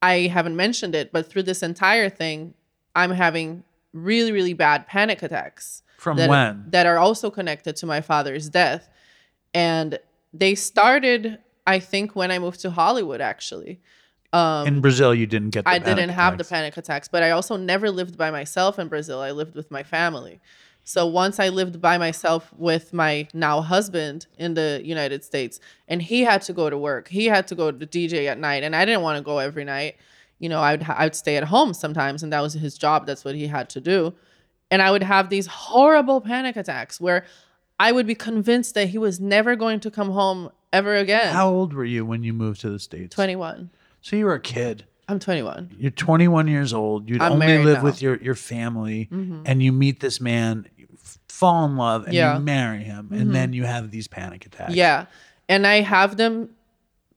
I 0.03 0.27
haven't 0.27 0.57
mentioned 0.57 0.95
it, 0.95 1.13
but 1.13 1.29
through 1.29 1.45
this 1.45 1.63
entire 1.63 2.09
thing, 2.09 2.55
I'm 2.95 3.11
having 3.11 3.65
really, 3.93 4.33
really 4.33 4.53
bad 4.53 4.87
panic 4.87 5.23
attacks. 5.23 5.83
From 5.99 6.17
that, 6.17 6.29
when? 6.29 6.65
That 6.69 6.87
are 6.87 6.99
also 6.99 7.31
connected 7.31 7.77
to 7.77 7.87
my 7.87 8.01
father's 8.01 8.49
death. 8.49 8.89
And 9.55 9.99
they 10.33 10.55
started, 10.55 11.39
I 11.67 11.79
think, 11.81 12.15
when 12.15 12.31
I 12.31 12.39
moved 12.39 12.61
to 12.61 12.71
Hollywood, 12.71 13.21
actually. 13.21 13.81
In 14.33 14.81
Brazil, 14.81 15.14
you 15.14 15.26
didn't 15.26 15.51
get. 15.51 15.64
The 15.64 15.70
Um, 15.70 15.74
I 15.74 15.79
didn't 15.79 16.11
have 16.11 16.39
the 16.39 16.45
panic 16.45 16.76
attacks, 16.76 17.09
but 17.09 17.22
I 17.22 17.31
also 17.31 17.57
never 17.57 17.91
lived 17.91 18.16
by 18.18 18.31
myself 18.31 18.79
in 18.79 18.89
Brazil. 18.89 19.20
I 19.20 19.31
lived 19.31 19.55
with 19.55 19.70
my 19.70 19.83
family. 19.83 20.41
So 20.85 21.07
once 21.07 21.39
I 21.39 21.51
lived 21.51 21.83
by 21.83 21.99
myself 21.99 22.51
with 22.57 22.95
my 22.95 23.29
now 23.35 23.61
husband 23.61 24.26
in 24.39 24.55
the 24.55 24.81
United 24.83 25.22
States, 25.22 25.61
and 25.87 26.01
he 26.01 26.22
had 26.22 26.41
to 26.43 26.55
go 26.55 26.70
to 26.70 26.79
work, 26.79 27.09
he 27.09 27.26
had 27.26 27.47
to 27.49 27.55
go 27.55 27.70
to 27.70 27.87
DJ 27.87 28.26
at 28.26 28.39
night, 28.39 28.62
and 28.62 28.74
I 28.74 28.87
didn't 28.87 29.03
want 29.03 29.18
to 29.18 29.22
go 29.22 29.39
every 29.39 29.64
night. 29.64 29.97
You 30.39 30.49
know, 30.49 30.61
I'd 30.61 30.83
I'd 30.85 31.14
stay 31.14 31.37
at 31.37 31.45
home 31.45 31.74
sometimes, 31.74 32.22
and 32.22 32.33
that 32.33 32.41
was 32.41 32.55
his 32.55 32.79
job. 32.79 33.07
That's 33.07 33.24
what 33.24 33.35
he 33.35 33.49
had 33.49 33.68
to 33.70 33.81
do, 33.81 34.14
and 34.70 34.81
I 34.81 34.91
would 34.91 35.03
have 35.03 35.29
these 35.29 35.47
horrible 35.47 36.20
panic 36.20 36.57
attacks 36.57 37.01
where 37.01 37.24
I 37.79 37.93
would 37.93 38.07
be 38.07 38.14
convinced 38.14 38.74
that 38.74 38.89
he 38.89 38.99
was 38.99 39.20
never 39.20 39.57
going 39.57 39.81
to 39.81 39.91
come 39.91 40.11
home 40.11 40.51
ever 40.72 40.95
again. 40.97 41.35
How 41.35 41.51
old 41.51 41.74
were 41.74 41.85
you 41.85 42.07
when 42.07 42.22
you 42.22 42.33
moved 42.33 42.61
to 42.62 42.70
the 42.70 42.79
states? 42.79 43.14
Twenty 43.14 43.37
one. 43.37 43.70
So 44.01 44.16
you 44.16 44.24
were 44.26 44.34
a 44.34 44.40
kid. 44.40 44.84
I'm 45.09 45.18
21. 45.18 45.76
You're 45.78 45.90
21 45.90 46.49
years 46.49 46.72
old. 46.74 47.09
You'd 47.09 47.22
I'm 47.22 47.32
only 47.32 47.46
married 47.46 47.64
live 47.64 47.66
now. 47.66 47.74
Mm-hmm. 47.78 47.84
with 47.86 48.03
your 48.03 48.16
your 48.16 48.34
family, 48.34 49.09
and 49.11 49.62
you 49.62 49.72
meet 49.72 50.01
this 50.01 50.20
man, 50.20 50.66
you 50.76 50.86
f- 50.94 51.18
fall 51.28 51.64
in 51.64 51.76
love, 51.76 52.05
and 52.05 52.12
Yeah. 52.14 52.30
Mm-hmm. 52.32 52.38
you 52.40 52.44
marry 52.44 52.84
him, 52.84 53.09
and 53.12 53.34
then 53.34 53.53
you 53.55 53.64
have 53.64 53.90
these 53.90 54.07
panic 54.09 54.44
attacks. 54.46 54.74
Yeah. 54.74 55.07
And 55.49 55.66
I 55.66 55.80
have 55.80 56.16
them 56.18 56.51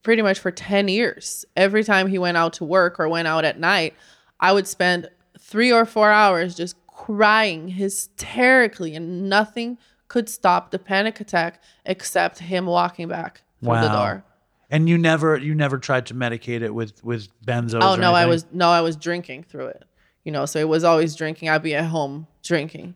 pretty 0.04 0.22
much 0.22 0.40
for 0.40 0.52
10 0.52 0.88
years. 0.88 1.46
Every 1.58 1.84
time 1.84 2.08
he 2.08 2.18
went 2.18 2.38
out 2.38 2.54
to 2.54 2.64
work 2.64 2.98
or 3.00 3.10
went 3.10 3.28
out 3.28 3.44
at 3.46 3.60
night, 3.60 3.94
I 4.40 4.54
would 4.54 4.68
spend 4.68 5.10
three 5.38 5.72
or 5.72 5.86
four 5.86 6.10
hours 6.12 6.56
just 6.56 6.76
crying 6.88 7.68
hysterically, 7.68 8.96
and 8.96 9.30
nothing 9.30 9.78
could 10.08 10.30
stop 10.30 10.72
the 10.72 10.80
panic 10.80 11.20
attack 11.20 11.62
except 11.86 12.40
him 12.40 12.66
walking 12.66 13.08
back 13.08 13.42
through 13.62 13.68
the 13.82 13.88
Wow. 13.88 14.04
door. 14.06 14.24
And 14.72 14.88
you 14.88 14.98
never 14.98 15.38
you 15.38 15.54
never 15.54 15.78
tried 15.78 16.06
to 16.08 16.14
medicate 16.14 16.62
it 16.62 16.74
with 16.74 17.04
with 17.04 17.28
benzos. 17.46 17.80
Oh 17.82 17.96
or 17.96 17.98
no, 17.98 18.14
I 18.14 18.26
was 18.26 18.46
no, 18.54 18.70
I 18.70 18.80
was 18.80 18.96
drinking 18.96 19.44
through 19.44 19.68
it. 19.68 19.84
You 20.24 20.32
know, 20.32 20.46
so 20.46 20.60
it 20.60 20.70
was 20.70 20.86
always 20.86 21.14
drinking. 21.16 21.50
I'd 21.50 21.62
be 21.62 21.76
at 21.76 21.86
home 21.86 22.26
drinking. 22.42 22.96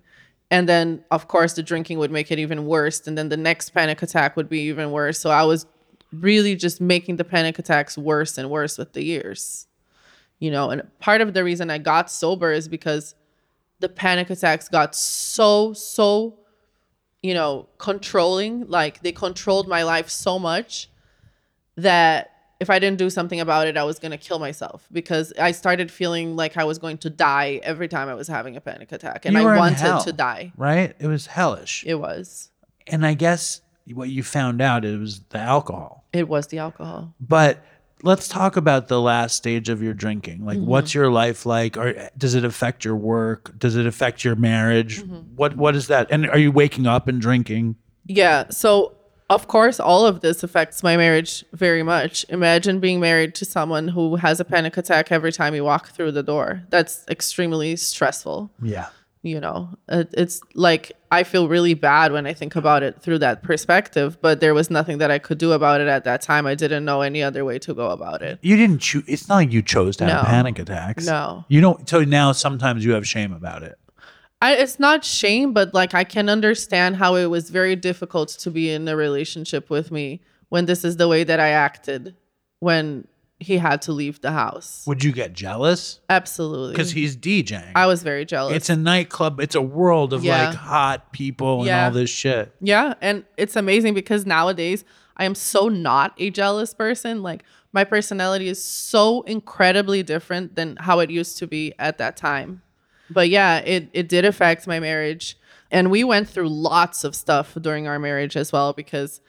And 0.50 0.70
then 0.70 1.04
of 1.12 1.28
course 1.28 1.54
the 1.54 1.62
drinking 1.62 2.00
would 2.00 2.12
make 2.12 2.32
it 2.32 2.40
even 2.40 2.66
worse. 2.66 3.06
And 3.06 3.18
then 3.18 3.28
the 3.28 3.38
next 3.38 3.72
panic 3.72 4.02
attack 4.02 4.38
would 4.38 4.48
be 4.48 4.62
even 4.62 4.92
worse. 4.92 5.20
So 5.20 5.30
I 5.30 5.44
was 5.44 5.66
really 6.14 6.56
just 6.56 6.80
making 6.80 7.18
the 7.18 7.26
panic 7.26 7.60
attacks 7.60 7.98
worse 7.98 8.38
and 8.38 8.50
worse 8.50 8.78
with 8.78 8.94
the 8.94 9.04
years. 9.04 9.68
You 10.40 10.52
know, 10.52 10.70
and 10.70 10.84
part 11.00 11.20
of 11.20 11.34
the 11.34 11.44
reason 11.44 11.70
I 11.70 11.78
got 11.78 12.10
sober 12.10 12.54
is 12.54 12.70
because 12.70 13.16
the 13.80 13.90
panic 13.90 14.30
attacks 14.30 14.70
got 14.70 14.96
so, 14.96 15.74
so, 15.74 16.40
you 17.22 17.34
know, 17.34 17.68
controlling. 17.80 18.68
Like 18.68 19.02
they 19.02 19.12
controlled 19.12 19.68
my 19.68 19.84
life 19.84 20.10
so 20.10 20.40
much 20.40 20.90
that 21.78 22.32
if 22.60 22.70
I 22.70 22.80
didn't 22.80 22.98
do 22.98 23.10
something 23.10 23.40
about 23.40 23.68
it, 23.68 23.76
I 23.76 23.84
was 23.84 24.00
going 24.00 24.12
to 24.12 24.18
kill 24.18 24.40
myself 24.40 24.88
because 24.92 25.34
I 25.40 25.52
started 25.52 25.92
feeling 25.92 26.36
like 26.36 26.56
I 26.58 26.64
was 26.64 26.78
going 26.78 26.98
to 27.00 27.10
die 27.10 27.60
every 27.64 27.88
time 27.90 28.08
I 28.08 28.14
was 28.14 28.28
having 28.28 28.56
a 28.56 28.62
panic 28.62 28.92
attack. 28.94 29.26
And 29.26 29.38
I 29.38 29.44
wanted 29.58 29.78
hell, 29.78 30.04
to 30.04 30.14
die. 30.14 30.54
Right? 30.56 30.96
It 31.00 31.08
was 31.08 31.28
hellish. 31.28 31.84
It 31.86 31.96
was. 31.96 32.50
and 32.88 33.06
I 33.06 33.14
guess 33.14 33.62
what 33.94 34.10
you 34.10 34.24
found 34.24 34.62
out 34.62 34.86
it 34.86 34.98
was 34.98 35.20
the 35.30 35.38
alcohol. 35.40 36.06
It 36.14 36.28
was 36.30 36.48
the 36.48 36.60
alcohol. 36.60 37.14
But 37.20 37.64
let's 38.04 38.28
talk 38.30 38.56
about 38.56 38.88
the 38.88 39.02
last 39.02 39.36
stage 39.36 39.68
of 39.70 39.84
your 39.84 39.94
drinking. 39.94 40.46
Like, 40.46 40.58
Mm-hmm. 40.58 40.68
what's 40.68 40.94
your 40.94 41.12
life 41.12 41.46
like? 41.46 41.76
Or 41.78 42.10
does 42.18 42.36
it 42.36 42.46
affect 42.46 42.86
your 42.86 42.96
work? 42.96 43.60
Does 43.60 43.76
it 43.76 43.86
affect 43.86 44.24
your 44.24 44.36
marriage? 44.36 45.04
Mm-hmm. 45.04 45.36
What 45.36 45.58
What 45.58 45.76
is 45.76 45.88
that? 45.88 46.08
And 46.10 46.28
are 46.30 46.38
you 46.40 46.52
waking 46.54 46.88
up 46.88 47.08
and 47.10 47.20
drinking? 47.22 47.76
Yeah. 48.08 48.50
So, 48.50 48.94
of 49.30 49.48
course, 49.48 49.80
all 49.80 50.06
of 50.06 50.22
this 50.22 50.44
affects 50.44 50.84
my 50.84 50.98
marriage 50.98 51.44
very 51.54 51.82
much. 51.84 52.26
Imagine 52.30 52.80
being 52.80 53.00
married 53.00 53.34
to 53.36 53.46
someone 53.46 53.88
who 53.90 54.18
has 54.18 54.40
a 54.40 54.46
panic 54.46 54.78
attack 54.78 55.12
every 55.12 55.32
time 55.32 55.56
you 55.56 55.64
walk 55.64 55.90
through 55.90 56.12
the 56.12 56.24
door. 56.24 56.62
That's 56.70 57.04
extremely 57.10 57.76
stressful. 57.76 58.52
Yeah. 58.62 58.88
You 59.24 59.40
know, 59.40 59.70
It- 59.90 60.14
it's 60.16 60.40
like 60.54 60.92
I 61.12 61.24
feel 61.24 61.48
really 61.48 61.74
bad 61.74 62.12
when 62.12 62.28
I 62.28 62.34
think 62.34 62.56
about 62.56 62.84
it 62.84 63.02
through 63.02 63.20
that 63.20 63.42
perspective, 63.42 64.18
but 64.22 64.40
there 64.42 64.54
was 64.54 64.70
nothing 64.70 65.00
that 65.00 65.10
I 65.10 65.18
could 65.18 65.40
do 65.40 65.54
about 65.54 65.82
it 65.82 65.88
at 65.88 66.04
that 66.04 66.22
time. 66.22 66.46
I 66.46 66.54
didn't 66.54 66.86
know 66.86 67.02
any 67.02 67.24
other 67.24 67.44
way 67.44 67.58
to 67.60 67.74
go 67.74 67.90
about 67.90 68.22
it. 68.22 68.38
You 68.44 68.56
didn't 68.58 68.80
choose. 68.80 69.04
It's 69.08 69.28
not 69.28 69.36
like 69.38 69.52
you 69.52 69.64
chose 69.64 69.98
to 69.98 70.06
have 70.06 70.24
No. 70.24 70.30
panic 70.30 70.60
attacks. 70.60 71.08
No. 71.08 71.46
You 71.48 71.62
don't. 71.62 71.90
So 71.90 72.04
now 72.04 72.34
sometimes 72.34 72.86
you 72.86 72.92
have 72.94 73.08
shame 73.08 73.34
about 73.34 73.64
it. 73.64 73.80
I, 74.42 74.56
it's 74.56 74.80
not 74.80 75.04
shame, 75.04 75.54
but 75.54 75.74
like 75.74 75.94
I 75.94 76.04
can 76.04 76.30
understand 76.30 76.98
how 76.98 77.16
it 77.16 77.26
was 77.28 77.50
very 77.50 77.76
difficult 77.76 78.30
to 78.30 78.52
be 78.52 78.70
in 78.70 78.88
a 78.88 78.96
relationship 78.96 79.70
with 79.70 79.92
me 79.92 80.22
when 80.50 80.66
this 80.66 80.84
is 80.84 80.98
the 80.98 81.08
way 81.08 81.24
that 81.24 81.40
I 81.40 81.50
acted 81.50 82.16
when 82.60 83.08
he 83.40 83.58
had 83.58 83.82
to 83.84 83.92
leave 83.92 84.22
the 84.22 84.32
house. 84.32 84.84
Would 84.88 85.04
you 85.04 85.12
get 85.12 85.34
jealous? 85.34 86.00
Absolutely. 86.10 86.72
Because 86.74 86.92
he's 86.92 87.18
DJing. 87.18 87.72
I 87.76 87.86
was 87.86 88.02
very 88.04 88.24
jealous. 88.26 88.56
it's 88.56 88.70
a 88.70 88.76
nightclub. 88.78 89.40
It's 89.40 89.56
a 89.56 89.62
world 89.62 90.14
of 90.14 90.24
Yeah. 90.24 90.48
like 90.48 90.56
hot 90.56 91.12
people 91.12 91.60
and 91.60 91.68
Yeah. 91.68 91.86
all 91.86 91.92
this 91.92 92.10
shit. 92.10 92.54
Yeah, 92.62 92.94
and 93.02 93.26
it's 93.38 93.56
amazing 93.56 93.94
because 93.94 94.26
nowadays 94.26 94.86
I 95.18 95.26
am 95.26 95.36
so 95.36 95.68
not 95.70 96.14
a 96.18 96.30
jealous 96.30 96.74
person. 96.74 97.24
Like 97.24 97.44
my 97.74 97.84
personality 97.84 98.48
is 98.48 98.64
so 98.64 99.22
incredibly 99.24 100.02
different 100.04 100.56
than 100.56 100.78
how 100.80 101.00
it 101.00 101.10
used 101.10 101.38
to 101.40 101.48
be 101.48 101.74
at 101.80 101.98
that 101.98 102.16
time. 102.18 102.62
But 103.10 103.30
yeah, 103.30 103.58
it 103.60 103.90
it 103.94 104.10
did 104.10 104.26
affect 104.26 104.68
my 104.68 104.80
marriage. 104.80 105.38
And 105.72 105.92
we 105.92 106.04
went 106.04 106.30
through 106.30 106.50
lots 106.50 107.04
of 107.04 107.16
stuff 107.16 107.58
during 107.60 107.88
our 107.88 108.00
marriage 108.00 108.38
as 108.38 108.52
well 108.52 108.72
because 108.74 109.20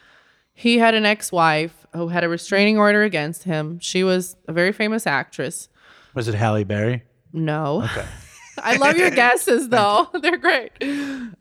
he 0.53 0.79
had 0.79 0.95
an 0.95 1.05
ex-wife 1.05 1.87
who 1.95 2.09
had 2.09 2.25
a 2.25 2.29
restraining 2.29 2.79
order 2.79 3.03
against 3.03 3.45
him. 3.45 3.79
She 3.81 4.05
was 4.05 4.37
a 4.47 4.53
very 4.53 4.73
famous 4.73 5.07
actress. 5.07 5.69
Was 6.15 6.29
it 6.29 6.35
Halle 6.35 6.65
Berry? 6.65 7.03
No. 7.33 7.83
Okay. 7.85 8.07
I 8.63 8.77
love 8.77 8.97
your 8.97 9.11
guesses 9.11 9.69
though. 9.71 10.09
They're 10.23 10.39
great. 10.39 10.73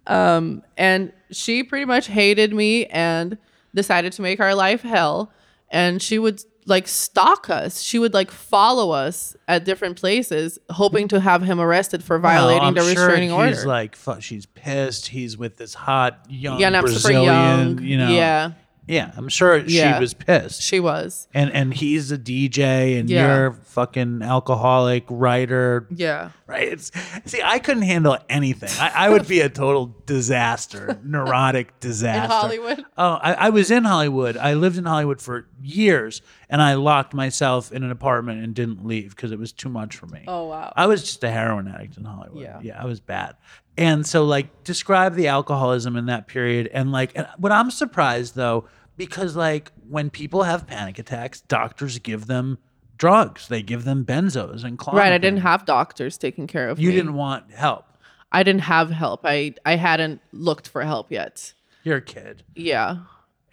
Um, 0.08 0.64
and 0.78 1.14
she 1.32 1.64
pretty 1.64 1.86
much 1.86 2.08
hated 2.08 2.54
me 2.54 2.86
and 2.88 3.38
decided 3.74 4.14
to 4.14 4.22
make 4.22 4.40
our 4.40 4.56
life 4.56 4.82
hell. 4.82 5.32
And 5.70 6.02
she 6.02 6.20
would 6.20 6.42
like 6.66 6.88
stalk 6.88 7.50
us. 7.50 7.82
She 7.82 8.00
would 8.00 8.14
like 8.14 8.32
follow 8.32 8.92
us 8.92 9.36
at 9.48 9.66
different 9.66 9.98
places, 9.98 10.58
hoping 10.70 11.08
to 11.10 11.20
have 11.20 11.42
him 11.44 11.60
arrested 11.60 12.04
for 12.04 12.18
violating 12.20 12.64
I'm 12.64 12.74
the 12.74 12.82
sure 12.82 13.06
restraining 13.08 13.30
he's 13.30 13.58
order. 13.60 13.68
like, 13.68 13.96
fu- 13.96 14.20
she's 14.22 14.46
pissed. 14.48 15.08
He's 15.08 15.38
with 15.38 15.58
this 15.58 15.74
hot 15.74 16.26
young 16.30 16.60
yeah, 16.60 16.68
and 16.68 16.78
I'm 16.78 16.88
super 16.88 16.94
Brazilian. 17.14 17.24
young. 17.26 17.82
You 17.84 17.98
know, 18.00 18.10
yeah. 18.10 18.52
Yeah, 18.88 19.12
I'm 19.18 19.30
sure 19.30 19.58
Yeah. 19.58 19.96
she 19.96 20.00
was 20.00 20.14
pissed. 20.14 20.62
She 20.62 20.80
was. 20.80 21.28
and 21.34 21.52
and 21.52 21.74
he's 21.74 22.12
a 22.12 22.18
DJ 22.18 23.00
and 23.00 23.10
Yeah. 23.10 23.28
you're 23.36 23.48
a 23.48 23.54
fucking 23.54 24.22
alcoholic 24.22 25.06
writer. 25.10 25.88
Yeah. 25.90 26.30
Right. 26.48 26.68
It's, 26.68 26.92
see, 27.26 27.42
I 27.44 27.58
couldn't 27.60 27.84
handle 27.84 28.18
anything. 28.30 28.70
I, 28.80 29.08
I 29.08 29.10
would 29.10 29.28
be 29.28 29.40
a 29.42 29.50
total 29.50 29.96
disaster, 30.06 31.00
neurotic 31.04 31.80
disaster. 31.80 32.24
In 32.26 32.30
Hollywood? 32.30 32.86
Oh, 32.98 33.14
I, 33.22 33.34
I 33.34 33.50
was 33.50 33.72
in 33.72 33.84
Hollywood. 33.84 34.38
I 34.38 34.54
lived 34.54 34.78
in 34.78 34.86
Hollywood 34.86 35.20
for 35.22 35.48
years, 35.64 36.22
and 36.50 36.62
I 36.62 36.76
locked 36.76 37.16
myself 37.16 37.72
in 37.72 37.84
an 37.84 37.90
apartment 37.90 38.44
and 38.44 38.54
didn't 38.54 38.86
leave 38.86 39.16
because 39.16 39.32
it 39.32 39.40
was 39.40 39.52
too 39.52 39.70
much 39.70 39.96
for 39.96 40.06
me. 40.06 40.24
Oh, 40.28 40.46
wow. 40.50 40.72
I 40.76 40.86
was 40.86 41.02
just 41.02 41.24
a 41.24 41.32
heroin 41.32 41.68
addict 41.68 41.98
in 41.98 42.04
Hollywood. 42.06 42.44
Yeah. 42.44 42.60
Yeah, 42.62 42.80
I 42.82 42.86
was 42.86 43.00
bad. 43.00 43.36
And 43.78 44.06
so, 44.06 44.24
like, 44.24 44.64
describe 44.64 45.16
the 45.16 45.28
alcoholism 45.28 45.96
in 45.96 46.06
that 46.06 46.28
period. 46.28 46.70
And, 46.74 46.92
like, 46.92 47.12
and 47.16 47.28
what 47.38 47.52
I'm 47.52 47.72
surprised 47.72 48.36
though, 48.36 48.68
because, 48.98 49.36
like, 49.36 49.72
when 49.90 50.10
people 50.10 50.44
have 50.44 50.66
panic 50.66 50.98
attacks, 51.00 51.42
doctors 51.42 52.00
give 52.00 52.28
them 52.28 52.58
drugs, 52.98 53.50
they 53.50 53.62
give 53.62 53.84
them 53.84 54.06
benzos 54.06 54.64
and 54.64 54.80
Klonopin. 54.80 54.94
Right. 54.94 55.12
I 55.14 55.18
didn't 55.18 55.42
have 55.42 55.66
doctors 55.66 56.18
taking 56.18 56.48
care 56.48 56.70
of 56.70 56.80
You 56.80 56.90
me. 56.90 56.96
didn't 56.96 57.14
want 57.16 57.52
help. 57.52 57.86
I 58.32 58.44
didn't 58.44 58.62
have 58.62 58.90
help. 58.90 59.22
I 59.24 59.56
I 59.66 59.76
hadn't 59.76 60.22
looked 60.32 60.68
for 60.68 60.82
help 60.82 61.12
yet. 61.12 61.54
You're 61.84 61.98
a 61.98 62.02
kid. 62.02 62.44
Yeah. 62.56 62.98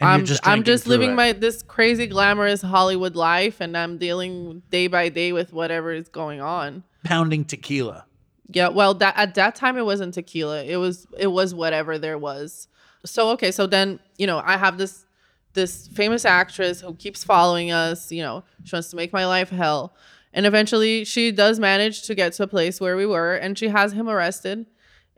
And 0.01 0.09
I'm 0.09 0.25
just 0.25 0.47
I'm 0.47 0.65
just 0.65 0.87
living 0.87 1.11
it. 1.11 1.15
my 1.15 1.33
this 1.33 1.63
crazy 1.63 2.07
glamorous 2.07 2.63
Hollywood 2.63 3.15
life 3.15 3.61
and 3.61 3.77
I'm 3.77 3.99
dealing 3.99 4.63
day 4.71 4.87
by 4.89 5.09
day 5.09 5.33
with 5.33 5.53
whatever 5.53 5.93
is 5.93 6.09
going 6.09 6.41
on. 6.41 6.83
Pounding 7.05 7.45
tequila. 7.45 8.07
Yeah, 8.49 8.69
well 8.69 8.95
that 8.95 9.17
at 9.17 9.35
that 9.35 9.55
time 9.55 9.77
it 9.79 9.85
wasn't 9.85 10.15
tequila. 10.15 10.63
It 10.65 10.77
was 10.77 11.07
it 11.19 11.29
was 11.29 11.55
whatever 11.55 11.99
there 11.99 12.19
was. 12.19 12.69
So 13.05 13.31
okay, 13.31 13.51
so 13.51 13.67
then, 13.67 13.99
you 14.19 14.27
know, 14.27 14.43
I 14.45 14.57
have 14.57 14.79
this 14.79 15.05
this 15.55 15.87
famous 15.89 16.25
actress 16.25 16.81
who 16.81 16.95
keeps 16.95 17.25
following 17.25 17.71
us, 17.73 18.11
you 18.11 18.23
know, 18.23 18.43
she 18.65 18.75
wants 18.75 18.89
to 18.91 18.97
make 18.97 19.13
my 19.13 19.27
life 19.27 19.51
hell. 19.51 19.95
And 20.33 20.47
eventually 20.47 21.05
she 21.05 21.31
does 21.31 21.61
manage 21.61 22.03
to 22.05 22.15
get 22.15 22.33
to 22.35 22.45
a 22.45 22.47
place 22.47 22.81
where 22.81 22.97
we 22.97 23.05
were 23.05 23.35
and 23.35 23.59
she 23.59 23.69
has 23.69 23.93
him 23.93 24.09
arrested. 24.09 24.67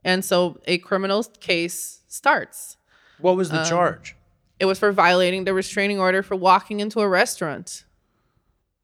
And 0.04 0.24
so 0.24 0.60
a 0.66 0.78
criminal 0.78 1.22
case 1.40 2.00
starts. 2.08 2.76
What 3.18 3.36
was 3.36 3.50
the 3.50 3.60
Um, 3.60 3.66
charge? 3.66 4.16
It 4.58 4.66
was 4.66 4.78
for 4.78 4.90
violating 4.92 5.44
the 5.44 5.54
restraining 5.54 5.98
order 5.98 6.22
for 6.22 6.36
walking 6.36 6.80
into 6.80 7.00
a 7.00 7.08
restaurant. 7.08 7.83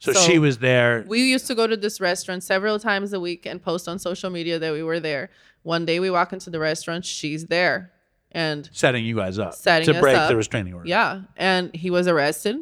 So, 0.00 0.12
so 0.12 0.20
she 0.20 0.38
was 0.38 0.58
there. 0.58 1.04
We 1.06 1.22
used 1.30 1.46
to 1.46 1.54
go 1.54 1.66
to 1.66 1.76
this 1.76 2.00
restaurant 2.00 2.42
several 2.42 2.78
times 2.78 3.12
a 3.12 3.20
week 3.20 3.46
and 3.46 3.62
post 3.62 3.86
on 3.86 3.98
social 3.98 4.30
media 4.30 4.58
that 4.58 4.72
we 4.72 4.82
were 4.82 4.98
there. 4.98 5.30
One 5.62 5.84
day 5.84 6.00
we 6.00 6.10
walk 6.10 6.32
into 6.32 6.48
the 6.50 6.58
restaurant, 6.58 7.04
she's 7.04 7.46
there. 7.46 7.92
And 8.32 8.68
setting 8.72 9.04
you 9.04 9.16
guys 9.16 9.38
up 9.38 9.54
Setting 9.54 9.92
to 9.92 10.00
break 10.00 10.16
up. 10.16 10.28
the 10.28 10.36
restraining 10.36 10.72
order. 10.72 10.88
yeah, 10.88 11.22
and 11.36 11.74
he 11.74 11.90
was 11.90 12.06
arrested. 12.08 12.56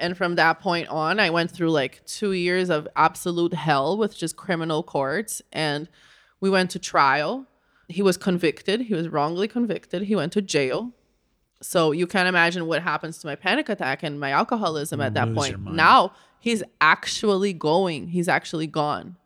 And 0.00 0.16
from 0.16 0.34
that 0.36 0.60
point 0.60 0.88
on, 0.88 1.20
I 1.20 1.28
went 1.30 1.50
through 1.50 1.70
like 1.70 2.04
two 2.06 2.32
years 2.32 2.70
of 2.70 2.88
absolute 2.96 3.52
hell 3.52 3.98
with 3.98 4.16
just 4.16 4.34
criminal 4.36 4.82
courts. 4.82 5.42
And 5.52 5.88
we 6.40 6.48
went 6.48 6.70
to 6.70 6.78
trial. 6.78 7.46
He 7.86 8.00
was 8.00 8.16
convicted. 8.16 8.80
He 8.82 8.94
was 8.94 9.08
wrongly 9.10 9.46
convicted. 9.46 10.02
He 10.02 10.16
went 10.16 10.32
to 10.32 10.40
jail. 10.42 10.92
So 11.60 11.92
you 11.92 12.06
can't 12.06 12.26
imagine 12.28 12.66
what 12.66 12.82
happens 12.82 13.18
to 13.18 13.26
my 13.26 13.34
panic 13.34 13.68
attack 13.68 14.02
and 14.02 14.18
my 14.18 14.30
alcoholism 14.30 15.02
at 15.02 15.12
that 15.14 15.34
point. 15.34 15.60
Now 15.70 16.12
he's 16.40 16.62
actually 16.80 17.52
going. 17.52 18.08
He's 18.08 18.28
actually 18.28 18.66
gone. 18.66 19.16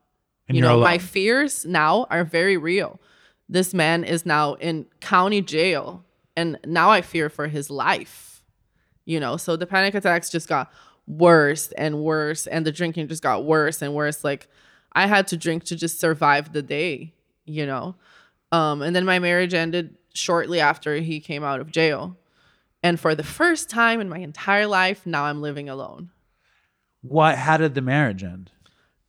And 0.48 0.56
you 0.56 0.62
know, 0.62 0.80
my 0.80 0.98
fears 0.98 1.64
now 1.64 2.06
are 2.10 2.24
very 2.24 2.58
real. 2.58 3.00
This 3.48 3.72
man 3.72 4.04
is 4.04 4.26
now 4.26 4.54
in 4.54 4.86
county 5.00 5.40
jail, 5.40 6.04
and 6.36 6.58
now 6.66 6.90
I 6.90 7.00
fear 7.00 7.30
for 7.30 7.46
his 7.46 7.70
life. 7.70 8.42
You 9.06 9.20
know, 9.20 9.36
so 9.36 9.56
the 9.56 9.66
panic 9.66 9.94
attacks 9.94 10.28
just 10.28 10.48
got 10.48 10.70
worse 11.06 11.72
and 11.72 12.02
worse, 12.02 12.46
and 12.46 12.66
the 12.66 12.72
drinking 12.72 13.08
just 13.08 13.22
got 13.22 13.44
worse 13.44 13.80
and 13.80 13.94
worse. 13.94 14.22
Like 14.22 14.48
I 14.92 15.06
had 15.06 15.26
to 15.28 15.36
drink 15.36 15.64
to 15.64 15.76
just 15.76 15.98
survive 15.98 16.52
the 16.52 16.62
day, 16.62 17.14
you 17.46 17.64
know. 17.64 17.94
Um, 18.52 18.82
and 18.82 18.94
then 18.94 19.04
my 19.04 19.18
marriage 19.18 19.54
ended 19.54 19.96
shortly 20.12 20.60
after 20.60 20.96
he 20.96 21.20
came 21.20 21.42
out 21.42 21.60
of 21.60 21.70
jail. 21.70 22.16
And 22.82 23.00
for 23.00 23.14
the 23.14 23.24
first 23.24 23.70
time 23.70 24.00
in 24.00 24.10
my 24.10 24.18
entire 24.18 24.66
life, 24.66 25.06
now 25.06 25.24
I'm 25.24 25.40
living 25.40 25.68
alone. 25.70 26.10
Why? 27.06 27.34
How 27.36 27.56
did 27.56 27.74
the 27.74 27.82
marriage 27.82 28.22
end? 28.24 28.50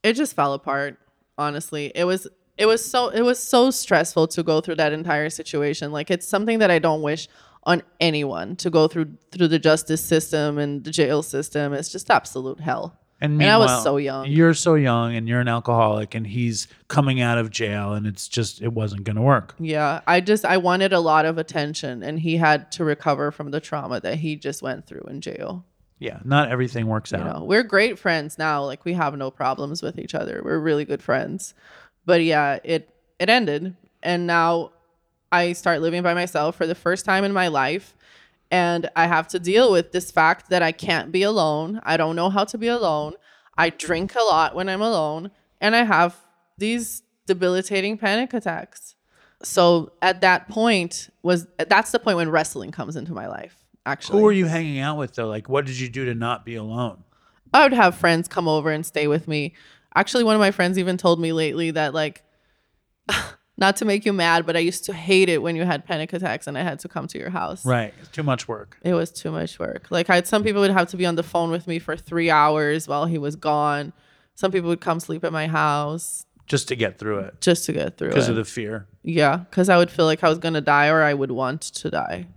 it 0.03 0.13
just 0.13 0.35
fell 0.35 0.53
apart 0.53 0.99
honestly 1.35 1.91
it 1.95 2.03
was 2.03 2.27
it 2.59 2.67
was 2.67 2.85
so 2.85 3.09
it 3.09 3.23
was 3.23 3.39
so 3.39 3.71
stressful 3.71 4.27
to 4.27 4.43
go 4.43 4.61
through 4.61 4.75
that 4.75 4.93
entire 4.93 5.31
situation 5.31 5.91
like 5.91 6.11
it's 6.11 6.27
something 6.27 6.59
that 6.59 6.69
i 6.69 6.77
don't 6.77 7.01
wish 7.01 7.27
on 7.63 7.81
anyone 7.99 8.55
to 8.55 8.69
go 8.69 8.87
through 8.87 9.07
through 9.31 9.47
the 9.47 9.57
justice 9.57 10.03
system 10.05 10.59
and 10.59 10.83
the 10.83 10.91
jail 10.91 11.23
system 11.23 11.73
it's 11.73 11.91
just 11.91 12.11
absolute 12.11 12.59
hell 12.59 12.95
And, 13.19 13.41
And 13.41 13.49
I 13.49 13.57
was 13.57 13.81
so 13.81 13.97
young. 13.97 14.27
You're 14.27 14.53
so 14.53 14.75
young, 14.75 15.15
and 15.15 15.25
you're 15.27 15.39
an 15.39 15.47
alcoholic, 15.47 16.13
and 16.15 16.27
he's 16.27 16.67
coming 16.89 17.21
out 17.21 17.37
of 17.39 17.49
jail, 17.49 17.93
and 17.93 18.05
it's 18.05 18.27
just 18.27 18.61
it 18.61 18.73
wasn't 18.73 19.05
going 19.05 19.15
to 19.15 19.21
work. 19.23 19.55
yeah 19.57 20.01
i 20.05 20.21
just 20.21 20.43
i 20.45 20.57
wanted 20.57 20.93
a 20.93 20.99
lot 20.99 21.25
of 21.25 21.37
attention 21.39 22.03
and 22.03 22.19
he 22.19 22.37
had 22.37 22.71
to 22.73 22.83
recover 22.83 23.31
from 23.31 23.49
the 23.51 23.59
trauma 23.59 23.99
that 24.01 24.17
he 24.19 24.35
just 24.35 24.61
went 24.61 24.85
through 24.85 25.05
in 25.09 25.19
jail 25.21 25.65
Yeah, 25.99 26.19
not 26.25 26.49
everything 26.49 26.87
works 26.87 27.13
out. 27.13 27.19
you 27.19 27.25
know 27.25 27.43
we're 27.45 27.63
great 27.63 27.97
friends 27.97 28.37
now 28.37 28.63
like 28.63 28.83
we 28.83 28.93
have 28.93 29.15
no 29.17 29.31
problems 29.31 29.81
with 29.81 29.97
each 29.97 30.13
other. 30.13 30.41
We're 30.43 30.59
really 30.59 30.85
good 30.85 31.01
friends. 31.01 31.53
But 32.05 32.23
yeah 32.23 32.59
it 32.63 32.89
it 33.19 33.29
ended. 33.29 33.75
And 34.03 34.27
now 34.27 34.71
i 35.31 35.53
start 35.53 35.81
living 35.81 36.03
by 36.03 36.13
myself 36.13 36.55
for 36.55 36.67
the 36.67 36.75
first 36.75 37.05
time 37.05 37.23
in 37.23 37.33
my 37.33 37.47
life. 37.47 37.95
And 38.51 38.89
i 38.95 39.07
have 39.07 39.27
to 39.29 39.39
deal 39.39 39.71
with 39.71 39.91
this 39.93 40.11
fact 40.11 40.49
that 40.49 40.61
i 40.61 40.71
can't 40.71 41.11
be 41.11 41.23
alone. 41.23 41.79
I 41.83 41.97
don't 41.97 42.15
know 42.15 42.29
how 42.29 42.43
to 42.45 42.57
be 42.57 42.67
alone. 42.67 43.13
I 43.57 43.69
drink 43.69 44.15
a 44.15 44.23
lot 44.23 44.53
when 44.55 44.67
i'm 44.69 44.81
alone. 44.81 45.31
And 45.61 45.75
i 45.75 45.83
have 45.83 46.17
these 46.57 47.03
debilitating 47.25 47.97
panic 47.97 48.33
attacks. 48.33 48.95
So 49.43 49.91
at 50.01 50.21
that 50.21 50.47
point 50.49 51.09
was 51.23 51.47
that's 51.57 51.91
the 51.91 51.99
point 51.99 52.17
when 52.17 52.29
wrestling 52.29 52.71
comes 52.71 52.95
into 52.95 53.13
my 53.13 53.27
life 53.27 53.64
actually 53.85 54.19
Who 54.19 54.25
were 54.25 54.31
you 54.31 54.45
hanging 54.45 54.79
out 54.79 54.97
with 54.97 55.15
though? 55.15 55.27
Like, 55.27 55.49
what 55.49 55.65
did 55.65 55.79
you 55.79 55.89
do 55.89 56.05
to 56.05 56.15
not 56.15 56.45
be 56.45 56.55
alone? 56.55 57.03
I 57.53 57.63
would 57.63 57.73
have 57.73 57.95
friends 57.95 58.27
come 58.27 58.47
over 58.47 58.71
and 58.71 58.85
stay 58.85 59.07
with 59.07 59.27
me. 59.27 59.53
Actually, 59.95 60.23
one 60.25 60.35
of 60.35 60.39
my 60.41 60.51
friends 60.51 60.77
even 60.77 60.97
told 60.97 61.19
me 61.19 61.31
lately 61.31 61.71
that 61.71 61.93
like 61.93 62.23
not 63.57 63.77
to 63.77 63.85
make 63.85 64.05
you 64.05 64.11
mad, 64.11 64.45
but 64.45 64.55
I 64.57 64.59
used 64.59 64.83
to 64.85 64.93
hate 64.93 65.29
it 65.29 65.41
when 65.41 65.55
you 65.55 65.63
had 65.63 65.85
panic 65.85 66.11
attacks 66.11 66.47
and 66.47 66.57
I 66.57 66.63
had 66.63 66.79
to 66.79 66.89
come 66.89 67.07
to 67.07 67.17
your 67.17 67.29
house. 67.29 67.65
Right, 67.65 67.93
it's 67.99 68.09
too 68.09 68.23
much 68.23 68.47
work. 68.47 68.77
It 68.83 68.93
was 68.93 69.11
too 69.11 69.31
much 69.31 69.57
work. 69.59 69.87
Like 69.89 70.09
I 70.09 70.15
had 70.15 70.27
some 70.27 70.43
people 70.43 70.61
would 70.61 70.71
have 70.71 70.89
to 70.89 70.97
be 70.97 71.05
on 71.05 71.15
the 71.15 71.23
phone 71.23 71.51
with 71.51 71.67
me 71.67 71.79
for 71.79 71.95
3 71.95 72.29
hours 72.29 72.87
while 72.87 73.05
he 73.05 73.17
was 73.17 73.35
gone. 73.35 73.93
Some 74.33 74.51
people 74.51 74.67
would 74.69 74.81
come 74.81 74.99
sleep 74.99 75.23
at 75.23 75.31
my 75.31 75.47
house 75.47 76.25
just 76.47 76.67
to 76.67 76.75
get 76.75 76.99
through 76.99 77.19
it 77.19 77.41
just 77.41 77.65
to 77.65 77.73
get 77.73 77.97
through 77.97 78.09
because 78.09 78.29
of 78.29 78.35
the 78.35 78.45
fear. 78.45 78.85
yeah, 79.01 79.45
cuz 79.51 79.69
I 79.69 79.77
would 79.77 79.89
feel 79.89 80.05
like 80.05 80.23
I 80.23 80.29
was 80.29 80.37
going 80.37 80.53
to 80.55 80.61
die 80.61 80.89
or 80.89 81.01
I 81.01 81.13
would 81.13 81.31
want 81.31 81.61
to 81.61 81.89
die. 81.89 82.27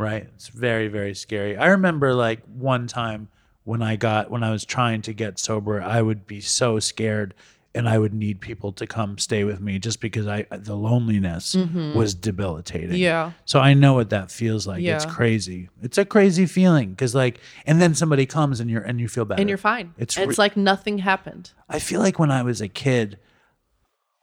Right. 0.00 0.26
It's 0.34 0.48
very, 0.48 0.88
very 0.88 1.14
scary. 1.14 1.56
I 1.56 1.66
remember 1.66 2.14
like 2.14 2.40
one 2.46 2.86
time 2.86 3.28
when 3.64 3.82
I 3.82 3.96
got 3.96 4.30
when 4.30 4.42
I 4.42 4.50
was 4.50 4.64
trying 4.64 5.02
to 5.02 5.12
get 5.12 5.38
sober, 5.38 5.82
I 5.82 6.00
would 6.00 6.26
be 6.26 6.40
so 6.40 6.78
scared 6.78 7.34
and 7.74 7.86
I 7.86 7.98
would 7.98 8.14
need 8.14 8.40
people 8.40 8.72
to 8.72 8.86
come 8.86 9.18
stay 9.18 9.44
with 9.44 9.60
me 9.60 9.78
just 9.78 10.00
because 10.00 10.26
I 10.26 10.46
the 10.50 10.74
loneliness 10.74 11.54
mm-hmm. 11.54 11.92
was 11.94 12.14
debilitating. 12.14 12.96
Yeah. 12.96 13.32
So 13.44 13.60
I 13.60 13.74
know 13.74 13.92
what 13.92 14.08
that 14.08 14.30
feels 14.30 14.66
like. 14.66 14.80
Yeah. 14.82 14.96
It's 14.96 15.04
crazy. 15.04 15.68
It's 15.82 15.98
a 15.98 16.06
crazy 16.06 16.46
feeling 16.46 16.96
cuz 16.96 17.14
like 17.14 17.38
and 17.66 17.80
then 17.80 17.94
somebody 17.94 18.24
comes 18.24 18.58
and 18.58 18.70
you're 18.70 18.82
and 18.82 19.00
you 19.00 19.06
feel 19.06 19.26
better. 19.26 19.40
And 19.40 19.50
you're 19.50 19.58
fine. 19.58 19.92
It's 19.98 20.16
It's, 20.16 20.26
re- 20.26 20.34
like 20.38 20.56
nothing 20.56 20.98
happened. 20.98 21.50
I 21.68 21.78
feel 21.78 22.00
like 22.00 22.18
when 22.18 22.30
I 22.30 22.42
was 22.42 22.62
a 22.62 22.68
kid, 22.68 23.18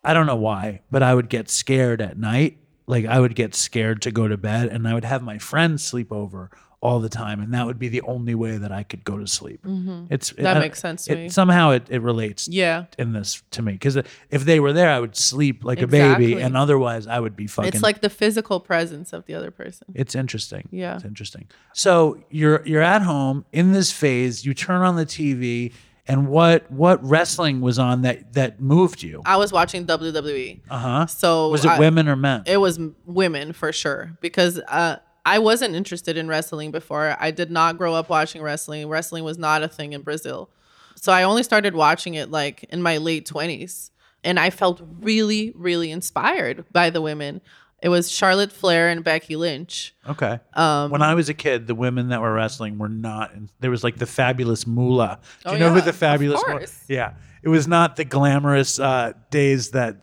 I 0.03 0.15
don't 0.15 0.25
know 0.25 0.35
why, 0.35 0.81
but 0.89 1.03
I 1.03 1.13
would 1.13 1.29
get 1.29 1.49
scared 1.49 2.01
at 2.01 2.17
night. 2.17 2.57
Like 2.87 3.05
I 3.05 3.19
would 3.19 3.35
get 3.35 3.53
scared 3.53 4.01
to 4.03 4.11
go 4.11 4.27
to 4.27 4.37
bed, 4.37 4.69
and 4.69 4.87
I 4.87 4.93
would 4.93 5.03
have 5.05 5.21
my 5.21 5.37
friends 5.37 5.83
sleep 5.83 6.11
over 6.11 6.49
all 6.79 6.99
the 6.99 7.09
time, 7.09 7.41
and 7.41 7.53
that 7.55 7.65
would 7.65 7.79
be 7.79 7.89
the 7.89 8.01
only 8.03 8.35
way 8.35 8.55
that 8.55 8.71
I 8.71 8.83
could 8.83 9.03
go 9.03 9.17
to 9.17 9.25
sleep. 9.27 9.59
It's 9.65 10.31
Mm-hmm. 10.31 10.43
That 10.43 10.57
I- 10.57 10.59
makes 10.59 10.79
sense 10.79 11.05
to 11.05 11.13
it- 11.13 11.15
me. 11.15 11.29
Somehow 11.29 11.71
it, 11.71 11.87
it 11.89 12.01
relates 12.03 12.47
Yeah. 12.47 12.85
in 12.99 13.13
this 13.13 13.41
to 13.51 13.61
me 13.63 13.73
because 13.73 13.97
if 13.97 14.45
they 14.45 14.59
were 14.59 14.71
there, 14.73 14.89
I 14.91 14.99
would 14.99 15.15
sleep 15.17 15.65
like 15.65 15.81
a 15.81 15.87
baby, 15.87 16.39
and 16.39 16.55
otherwise 16.55 17.07
I 17.07 17.19
would 17.19 17.35
be 17.35 17.47
fucking. 17.47 17.73
It's 17.73 17.81
like 17.81 18.01
the 18.01 18.09
physical 18.11 18.59
presence 18.61 19.11
of 19.11 19.25
the 19.25 19.33
other 19.33 19.51
person. 19.51 19.87
It's 19.95 20.13
interesting. 20.15 20.69
Yeah. 20.71 20.95
It's 20.95 21.03
interesting. 21.03 21.47
So 21.73 22.23
you're 22.29 22.65
you're 22.65 22.83
at 22.83 23.01
home 23.01 23.43
in 23.51 23.73
this 23.73 23.91
phase, 23.91 24.45
you 24.45 24.53
turn 24.53 24.81
on 24.81 24.95
the 24.95 25.05
TV 25.05 25.73
and 26.07 26.27
what 26.27 26.69
what 26.71 27.03
wrestling 27.03 27.61
was 27.61 27.77
on 27.79 28.01
that 28.03 28.33
that 28.33 28.59
moved 28.61 29.03
you? 29.03 29.21
I 29.25 29.37
was 29.37 29.51
watching 29.51 29.85
WWE. 29.85 30.61
Uh-huh. 30.69 31.05
So 31.07 31.49
Was 31.49 31.65
it 31.65 31.69
I- 31.71 31.79
women 31.79 32.07
or 32.07 32.15
men? 32.15 32.43
It 32.45 32.57
was 32.57 32.79
women 33.05 33.53
for 33.53 33.71
sure 33.71 34.17
because 34.21 34.59
uh, 34.67 34.97
I 35.25 35.39
wasn't 35.39 35.75
interested 35.75 36.17
in 36.17 36.27
wrestling 36.27 36.71
before. 36.71 37.15
I 37.19 37.31
did 37.31 37.51
not 37.51 37.77
grow 37.77 37.93
up 37.93 38.09
watching 38.09 38.41
wrestling. 38.41 38.87
Wrestling 38.87 39.23
was 39.23 39.37
not 39.37 39.63
a 39.63 39.67
thing 39.67 39.93
in 39.93 40.01
Brazil. 40.01 40.49
So 40.95 41.11
I 41.11 41.23
only 41.23 41.43
started 41.43 41.75
watching 41.75 42.13
it 42.15 42.31
like 42.31 42.63
in 42.65 42.81
my 42.81 42.97
late 42.97 43.27
20s. 43.27 43.91
And 44.23 44.39
I 44.39 44.49
felt 44.49 44.81
really, 44.99 45.53
really 45.55 45.91
inspired 45.91 46.65
by 46.71 46.89
the 46.89 47.01
women. 47.01 47.39
It 47.81 47.89
was 47.89 48.09
Charlotte 48.11 48.51
Flair 48.51 48.89
and 48.89 49.03
Becky 49.03 49.35
Lynch. 49.35 49.93
Okay. 50.09 50.39
Um, 50.55 50.89
when 50.89 51.01
I 51.03 51.13
was 51.13 51.29
a 51.29 51.33
kid, 51.35 51.67
the 51.67 51.75
women 51.75 52.09
that 52.09 52.21
were 52.21 52.33
wrestling 52.33 52.79
were 52.79 52.89
not. 52.89 53.33
In, 53.33 53.49
there 53.59 53.69
was 53.69 53.83
like 53.83 53.97
the 53.97 54.07
fabulous 54.07 54.65
Moolah. 54.65 55.19
Do 55.45 55.51
you 55.51 55.55
Oh, 55.57 55.59
know 55.59 55.73
who 55.73 55.81
the 55.81 55.93
fabulous? 55.93 56.41
Moolah? 56.47 56.65
Yeah, 56.87 57.13
it 57.43 57.49
was 57.49 57.67
not 57.67 57.95
the 57.95 58.03
glamorous 58.05 58.79
uh, 58.79 59.13
days 59.29 59.71
that 59.71 59.97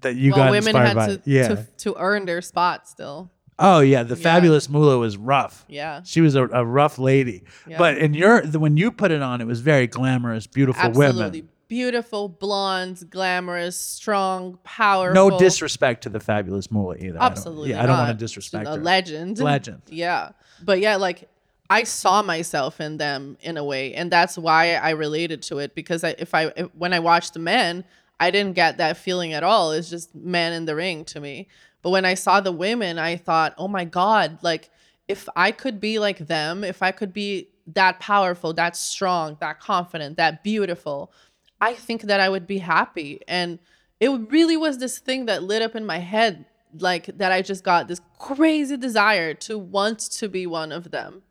that 0.00 0.16
you 0.16 0.32
Well, 0.32 0.38
got 0.46 0.50
women 0.50 0.68
inspired 0.68 0.86
had 0.88 0.96
by. 0.96 1.06
to, 1.06 1.22
yeah. 1.24 1.48
to 1.48 1.66
to 1.78 1.94
earn 1.98 2.24
their 2.26 2.40
spot 2.42 2.88
still. 2.88 3.30
oh 3.60 3.78
yeah, 3.80 4.02
the 4.02 4.16
fabulous 4.16 4.68
Moolah 4.68 4.98
was 4.98 5.16
rough. 5.16 5.64
Yeah. 5.68 6.00
She 6.04 6.20
was 6.22 6.34
a, 6.34 6.48
a 6.48 6.64
rough 6.64 6.98
lady. 6.98 7.44
Yeah. 7.68 7.78
But 7.78 7.98
in 7.98 8.14
your 8.14 8.40
the, 8.40 8.58
when 8.58 8.76
you 8.76 8.90
put 8.90 9.10
it 9.12 9.20
on, 9.22 9.40
it 9.40 9.46
was 9.46 9.60
very 9.60 9.86
glamorous, 9.86 10.46
beautiful 10.48 10.82
Absolutely 10.82 11.22
women. 11.42 11.48
Beautiful, 11.70 12.28
blondes, 12.28 13.04
glamorous, 13.04 13.78
strong, 13.78 14.58
powerful. 14.64 15.14
No 15.14 15.38
disrespect 15.38 16.02
to 16.02 16.08
the 16.08 16.18
fabulous 16.18 16.68
Moolah 16.68 16.96
either. 16.98 17.22
I 17.22 17.26
Absolutely. 17.26 17.70
yeah, 17.70 17.82
I 17.82 17.86
don't 17.86 17.96
want 17.96 18.18
to 18.18 18.22
disrespect 18.22 18.66
a 18.66 18.72
her. 18.72 18.76
legend. 18.76 19.38
Legend. 19.38 19.80
Yeah. 19.86 20.32
But 20.62 20.80
yeah, 20.80 20.96
like 20.96 21.28
I 21.70 21.84
saw 21.84 22.22
myself 22.22 22.80
in 22.80 22.96
them 22.96 23.38
in 23.40 23.56
a 23.56 23.62
way, 23.64 23.94
and 23.94 24.10
that's 24.10 24.36
why 24.36 24.74
I 24.74 24.90
related 24.90 25.42
to 25.42 25.58
it 25.58 25.76
because 25.76 26.02
I, 26.02 26.16
if 26.18 26.34
I 26.34 26.46
if, 26.56 26.74
when 26.74 26.92
I 26.92 26.98
watched 26.98 27.34
the 27.34 27.38
men, 27.38 27.84
I 28.18 28.32
didn't 28.32 28.56
get 28.56 28.78
that 28.78 28.96
feeling 28.96 29.32
at 29.32 29.44
all. 29.44 29.70
It's 29.70 29.88
just 29.88 30.12
men 30.12 30.52
in 30.52 30.64
the 30.64 30.74
ring 30.74 31.04
to 31.06 31.20
me. 31.20 31.46
But 31.82 31.90
when 31.90 32.04
I 32.04 32.14
saw 32.14 32.40
the 32.40 32.52
women, 32.52 32.98
I 32.98 33.16
thought, 33.16 33.54
"Oh 33.56 33.68
my 33.68 33.84
god, 33.84 34.40
like 34.42 34.70
if 35.06 35.28
I 35.36 35.52
could 35.52 35.78
be 35.78 36.00
like 36.00 36.18
them, 36.18 36.64
if 36.64 36.82
I 36.82 36.90
could 36.90 37.12
be 37.12 37.48
that 37.74 38.00
powerful, 38.00 38.52
that 38.54 38.76
strong, 38.76 39.36
that 39.40 39.60
confident, 39.60 40.16
that 40.16 40.42
beautiful, 40.42 41.12
I 41.60 41.74
think 41.74 42.02
that 42.02 42.20
I 42.20 42.28
would 42.28 42.46
be 42.46 42.58
happy." 42.58 43.20
And 43.28 43.58
it 43.98 44.08
really 44.08 44.56
was 44.56 44.78
this 44.78 44.98
thing 44.98 45.26
that 45.26 45.42
lit 45.42 45.62
up 45.62 45.76
in 45.76 45.84
my 45.84 45.98
head 45.98 46.46
like 46.78 47.06
that 47.18 47.32
I 47.32 47.42
just 47.42 47.64
got 47.64 47.88
this 47.88 48.00
crazy 48.18 48.76
desire 48.76 49.34
to 49.34 49.58
want 49.58 49.98
to 49.98 50.28
be 50.28 50.46
one 50.46 50.72
of 50.72 50.90
them. 50.90 51.22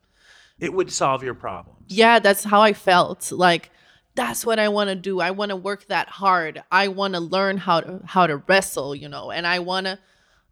It 0.58 0.72
would 0.74 0.92
solve 0.92 1.22
your 1.22 1.34
problems. 1.34 1.78
Yeah, 1.88 2.18
that's 2.18 2.44
how 2.44 2.60
I 2.60 2.72
felt. 2.72 3.32
Like 3.32 3.70
that's 4.14 4.44
what 4.44 4.58
I 4.58 4.68
want 4.68 4.90
to 4.90 4.96
do. 4.96 5.20
I 5.20 5.30
want 5.30 5.50
to 5.50 5.56
work 5.56 5.86
that 5.86 6.08
hard. 6.08 6.62
I 6.70 6.88
want 6.88 7.14
to 7.14 7.20
learn 7.20 7.56
how 7.58 7.80
to 7.80 8.00
how 8.04 8.26
to 8.26 8.36
wrestle, 8.36 8.94
you 8.94 9.08
know. 9.08 9.30
And 9.30 9.46
I 9.46 9.58
want 9.60 9.86
to 9.86 9.98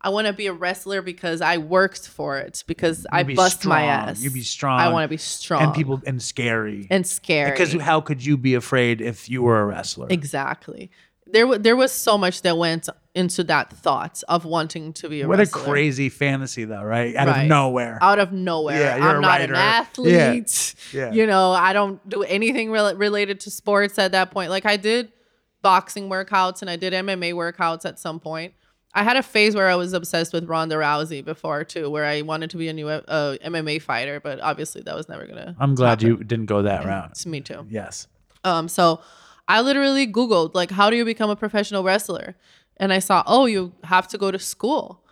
I 0.01 0.11
want 0.11 0.27
to 0.29 0.33
be 0.33 0.47
a 0.47 0.53
wrestler 0.53 1.03
because 1.03 1.41
I 1.41 1.59
worked 1.59 2.07
for 2.09 2.39
it 2.39 2.62
because 2.66 3.07
I 3.11 3.25
be 3.25 3.35
bust 3.35 3.65
my 3.66 3.83
ass. 3.83 4.20
You'd 4.20 4.33
be 4.35 4.43
strong. 4.43 4.79
I 4.79 4.89
want 4.93 5.05
to 5.05 5.09
be 5.09 5.16
strong 5.16 5.62
and 5.62 5.75
people 5.75 6.01
and 6.07 6.23
scary. 6.23 6.87
and 6.91 7.07
scary. 7.07 7.51
because 7.51 7.73
how 7.75 8.01
could 8.01 8.25
you 8.25 8.37
be 8.37 8.55
afraid 8.55 9.01
if 9.01 9.29
you 9.29 9.43
were 9.43 9.61
a 9.61 9.66
wrestler? 9.66 10.07
exactly. 10.11 10.91
There 11.31 11.47
wa 11.47 11.59
there 11.59 11.77
was 11.77 11.93
so 11.93 12.16
much 12.16 12.41
that 12.43 12.57
went 12.57 12.89
into 13.15 13.45
that 13.45 13.70
thought 13.70 14.23
of 14.29 14.45
wanting 14.47 14.93
to 14.95 15.09
be 15.11 15.20
a 15.20 15.27
wrestler. 15.29 15.61
What 15.61 15.66
a 15.66 15.70
crazy 15.70 16.09
fantasy, 16.09 16.65
though, 16.65 16.83
right? 16.83 17.15
Out 17.16 17.29
Right. 17.29 17.43
of 17.43 17.49
nowhere. 17.49 17.99
out 18.01 18.19
of 18.19 18.33
nowhere. 18.33 18.79
Yeah, 18.81 18.97
you're 18.97 19.09
I'm 19.11 19.19
a 19.19 19.20
not 19.20 19.41
an 19.43 19.51
writer. 19.51 19.55
athlete. 19.57 20.75
Yeah. 20.95 21.12
You 21.12 21.27
know, 21.27 21.51
I 21.53 21.73
don't 21.75 22.07
do 22.09 22.23
anything 22.23 22.70
rel- 22.70 22.95
related 22.97 23.41
to 23.41 23.51
sports 23.51 23.99
at 23.99 24.12
that 24.12 24.31
point. 24.31 24.49
Like 24.51 24.65
I 24.65 24.77
did 24.79 25.12
boxing 25.61 26.09
workouts 26.09 26.62
and 26.62 26.70
I 26.70 26.77
did 26.77 26.93
MMA 26.95 27.35
workouts 27.35 27.85
at 27.85 27.99
some 27.99 28.20
point. 28.20 28.55
I 28.94 29.02
had 29.02 29.16
a 29.16 29.23
phase 29.23 29.55
where 29.55 29.69
I 29.69 29.77
was 29.77 29.93
obsessed 29.93 30.32
with 30.32 30.48
Ronda 30.48 30.77
Rousey 30.77 31.24
before 31.24 31.62
too, 31.65 31.90
where 31.90 32.05
I 32.05 32.23
wanted 32.23 32.51
to 32.51 32.56
be 32.56 32.69
a 32.69 32.73
new 32.73 32.89
uh, 32.89 33.36
MMA 33.44 33.82
fighter, 33.82 34.19
but 34.19 34.40
obviously 34.40 34.82
that 34.82 34.94
was 34.94 35.09
never 35.09 35.27
gonna. 35.27 35.55
I'm 35.59 35.74
glad 35.74 36.02
you 36.02 36.16
didn't 36.16 36.47
go 36.47 36.62
that 36.62 36.85
route. 36.85 37.10
It's 37.12 37.27
me 37.27 37.40
too. 37.40 37.66
Yes. 37.69 38.09
Um, 38.44 38.69
so 38.69 39.01
I 39.47 39.60
literally 39.60 40.06
Googled 40.06 40.55
like, 40.55 40.70
how 40.70 40.90
do 40.90 40.97
you 40.97 41.05
become 41.05 41.31
a 41.31 41.36
professional 41.36 41.82
wrestler? 41.82 42.36
And 42.77 42.93
I 42.93 42.98
saw, 42.98 43.23
oh, 43.27 43.47
you 43.47 43.73
have 43.85 44.09
to 44.09 44.19
go 44.19 44.31
to 44.31 44.39
school. 44.39 45.02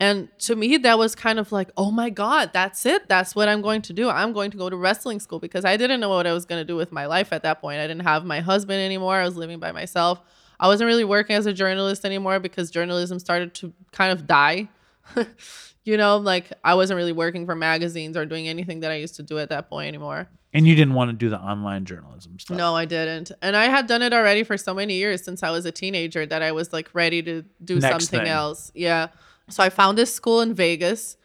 And 0.00 0.28
to 0.40 0.56
me, 0.56 0.76
that 0.78 0.98
was 0.98 1.14
kind 1.14 1.38
of 1.38 1.52
like, 1.52 1.70
oh 1.76 1.90
my 1.90 2.10
God, 2.10 2.50
that's 2.52 2.84
it. 2.84 3.08
That's 3.08 3.34
what 3.34 3.48
I'm 3.48 3.62
going 3.62 3.80
to 3.82 3.92
do. 3.92 4.10
I'm 4.10 4.32
going 4.32 4.50
to 4.50 4.56
go 4.56 4.68
to 4.68 4.76
wrestling 4.76 5.20
school 5.20 5.38
because 5.38 5.64
I 5.64 5.76
didn't 5.76 6.00
know 6.00 6.08
what 6.08 6.26
I 6.26 6.32
was 6.32 6.44
going 6.44 6.60
to 6.60 6.64
do 6.64 6.76
with 6.76 6.90
my 6.92 7.06
life 7.06 7.32
at 7.32 7.42
that 7.44 7.60
point. 7.60 7.78
I 7.78 7.86
didn't 7.86 8.02
have 8.02 8.24
my 8.24 8.40
husband 8.40 8.80
anymore. 8.80 9.14
I 9.14 9.24
was 9.24 9.36
living 9.36 9.60
by 9.60 9.72
myself. 9.72 10.20
I 10.60 10.68
wasn't 10.68 10.86
really 10.88 11.04
working 11.04 11.36
as 11.36 11.46
a 11.46 11.52
journalist 11.52 12.04
anymore 12.04 12.38
because 12.40 12.70
journalism 12.70 13.18
started 13.18 13.54
to 13.54 13.72
kind 13.92 14.12
of 14.12 14.26
die. 14.26 14.68
you 15.84 15.96
know, 15.96 16.16
like 16.16 16.52
I 16.62 16.74
wasn't 16.74 16.96
really 16.96 17.12
working 17.12 17.46
for 17.46 17.54
magazines 17.54 18.16
or 18.16 18.24
doing 18.24 18.48
anything 18.48 18.80
that 18.80 18.90
I 18.90 18.96
used 18.96 19.16
to 19.16 19.22
do 19.22 19.38
at 19.38 19.50
that 19.50 19.68
point 19.68 19.88
anymore. 19.88 20.28
And 20.52 20.68
you 20.68 20.76
didn't 20.76 20.94
want 20.94 21.10
to 21.10 21.16
do 21.16 21.28
the 21.28 21.38
online 21.38 21.84
journalism 21.84 22.38
stuff. 22.38 22.56
No, 22.56 22.76
I 22.76 22.84
didn't. 22.84 23.32
And 23.42 23.56
I 23.56 23.64
had 23.64 23.88
done 23.88 24.02
it 24.02 24.12
already 24.12 24.44
for 24.44 24.56
so 24.56 24.72
many 24.72 24.94
years 24.94 25.22
since 25.24 25.42
I 25.42 25.50
was 25.50 25.66
a 25.66 25.72
teenager 25.72 26.24
that 26.26 26.42
I 26.42 26.52
was 26.52 26.72
like 26.72 26.88
ready 26.94 27.22
to 27.24 27.42
do 27.64 27.80
Next 27.80 28.06
something 28.06 28.20
thing. 28.20 28.28
else. 28.28 28.70
Yeah. 28.74 29.08
So 29.50 29.64
I 29.64 29.68
found 29.68 29.98
this 29.98 30.14
school 30.14 30.40
in 30.40 30.54
Vegas 30.54 31.16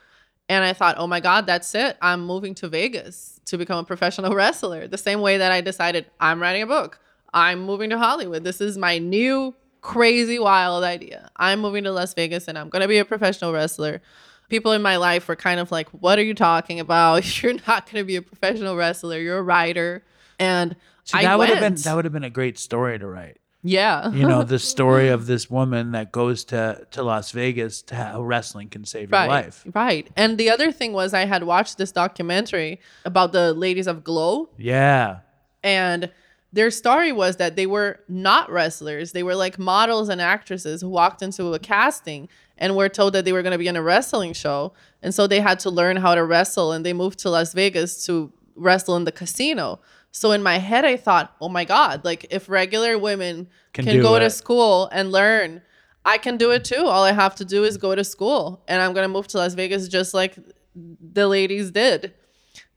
and 0.49 0.63
I 0.65 0.73
thought, 0.73 0.95
oh 0.97 1.05
my 1.05 1.19
God, 1.19 1.45
that's 1.45 1.73
it. 1.75 1.95
I'm 2.01 2.25
moving 2.25 2.55
to 2.55 2.67
Vegas 2.67 3.39
to 3.45 3.57
become 3.57 3.77
a 3.77 3.83
professional 3.83 4.33
wrestler. 4.35 4.87
The 4.87 4.97
same 4.97 5.21
way 5.21 5.37
that 5.37 5.51
I 5.51 5.61
decided 5.61 6.07
I'm 6.19 6.41
writing 6.41 6.63
a 6.63 6.67
book, 6.67 6.99
I'm 7.33 7.61
moving 7.61 7.89
to 7.91 7.97
Hollywood. 7.97 8.43
This 8.43 8.61
is 8.61 8.77
my 8.77 8.97
new 8.97 9.55
crazy 9.81 10.39
wild 10.39 10.83
idea. 10.83 11.29
I'm 11.35 11.59
moving 11.59 11.83
to 11.85 11.91
Las 11.91 12.13
Vegas 12.13 12.47
and 12.47 12.57
I'm 12.57 12.69
going 12.69 12.81
to 12.81 12.87
be 12.87 12.97
a 12.97 13.05
professional 13.05 13.53
wrestler. 13.53 14.01
People 14.49 14.71
in 14.71 14.81
my 14.81 14.97
life 14.97 15.27
were 15.27 15.35
kind 15.35 15.59
of 15.59 15.71
like, 15.71 15.89
what 15.89 16.17
are 16.17 16.23
you 16.23 16.33
talking 16.33 16.79
about? 16.79 17.41
You're 17.43 17.53
not 17.67 17.85
going 17.85 18.01
to 18.01 18.03
be 18.03 18.15
a 18.15 18.21
professional 18.21 18.75
wrestler. 18.75 19.19
You're 19.19 19.37
a 19.37 19.43
writer. 19.43 20.03
And 20.39 20.75
I 21.13 21.23
that 21.23 21.37
would 21.37 21.49
have 21.49 21.59
been 21.59 21.75
that 21.75 21.95
would 21.95 22.05
have 22.05 22.13
been 22.13 22.23
a 22.23 22.29
great 22.29 22.57
story 22.57 22.97
to 22.99 23.07
write. 23.07 23.37
Yeah. 23.61 24.11
You 24.11 24.25
know, 24.27 24.43
the 24.43 24.59
story 24.73 25.09
of 25.09 25.25
this 25.25 25.49
woman 25.49 25.91
that 25.91 26.11
goes 26.11 26.45
to 26.45 26.87
to 26.91 27.03
Las 27.03 27.31
Vegas 27.31 27.81
to 27.83 27.95
how 27.95 28.21
wrestling 28.21 28.69
can 28.69 28.85
save 28.85 29.11
your 29.11 29.19
right. 29.19 29.27
life. 29.27 29.65
Right. 29.73 30.09
And 30.15 30.37
the 30.37 30.49
other 30.49 30.71
thing 30.71 30.93
was 30.93 31.13
I 31.13 31.25
had 31.25 31.43
watched 31.43 31.77
this 31.77 31.91
documentary 31.91 32.79
about 33.05 33.33
the 33.33 33.53
ladies 33.53 33.87
of 33.87 34.03
Glow 34.03 34.49
Yeah. 34.57 35.19
and 35.63 36.11
their 36.51 36.71
story 36.71 37.11
was 37.11 37.37
that 37.37 37.55
they 37.55 37.67
were 37.67 37.99
not 38.07 38.51
wrestlers. 38.51 39.11
They 39.11 39.23
were 39.23 39.35
like 39.35 39.59
models 39.59 40.09
and 40.09 40.19
actresses 40.19 40.81
who 40.81 40.89
walked 40.89 41.21
into 41.21 41.53
a 41.53 41.59
casting 41.59 42.27
and 42.57 42.75
were 42.75 42.89
told 42.89 43.13
that 43.13 43.23
they 43.25 43.31
were 43.31 43.43
going 43.43 43.51
to 43.51 43.57
be 43.57 43.67
in 43.67 43.75
a 43.75 43.81
wrestling 43.81 44.33
show. 44.33 44.73
And 45.01 45.13
so 45.13 45.27
they 45.27 45.39
had 45.41 45.59
to 45.59 45.69
learn 45.69 45.97
how 45.97 46.15
to 46.15 46.23
wrestle 46.23 46.71
and 46.71 46.85
they 46.85 46.93
moved 46.93 47.19
to 47.19 47.29
Las 47.29 47.53
Vegas 47.53 48.05
to 48.07 48.33
wrestle 48.55 48.95
in 48.95 49.05
the 49.05 49.11
casino. 49.11 49.79
So 50.11 50.31
in 50.31 50.41
my 50.41 50.57
head 50.57 50.85
I 50.85 50.97
thought, 50.97 51.35
"Oh 51.39 51.49
my 51.49 51.65
god, 51.65 52.03
like 52.03 52.25
if 52.31 52.49
regular 52.49 52.97
women 52.97 53.47
Can 53.73 53.85
can, 53.85 54.01
go 54.01 54.15
it. 54.15 54.21
to 54.21 54.29
school 54.31 54.89
and 54.91 55.11
learn, 55.11 55.61
I 56.03 56.17
can 56.17 56.35
do 56.37 56.49
it 56.51 56.65
too. 56.65 56.83
All 56.87 57.03
I 57.03 57.11
have 57.11 57.35
to 57.35 57.45
do 57.45 57.63
is 57.63 57.77
go 57.77 57.93
to 57.93 58.03
school 58.03 58.63
and 58.67 58.81
I'm 58.81 58.93
going 58.93 59.03
to 59.03 59.13
move 59.13 59.27
to 59.27 59.37
Las 59.37 59.53
Vegas 59.53 59.87
just 59.87 60.13
like 60.15 60.35
the 60.75 61.27
ladies 61.27 61.69
did." 61.69 62.13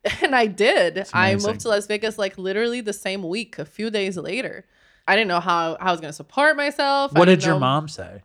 And 0.22 0.34
I 0.34 0.46
did. 0.46 1.06
I 1.12 1.36
moved 1.36 1.60
to 1.60 1.68
Las 1.68 1.86
Vegas 1.86 2.18
like 2.18 2.36
literally 2.38 2.80
the 2.80 2.92
same 2.92 3.22
week, 3.22 3.58
a 3.58 3.64
few 3.64 3.90
days 3.90 4.16
later. 4.16 4.64
I 5.06 5.14
didn't 5.16 5.28
know 5.28 5.40
how, 5.40 5.76
how 5.80 5.88
I 5.88 5.90
was 5.90 6.00
going 6.00 6.10
to 6.10 6.16
support 6.16 6.56
myself. 6.56 7.12
What 7.12 7.26
did 7.26 7.44
your 7.44 7.54
know- 7.54 7.60
mom 7.60 7.88
say? 7.88 8.22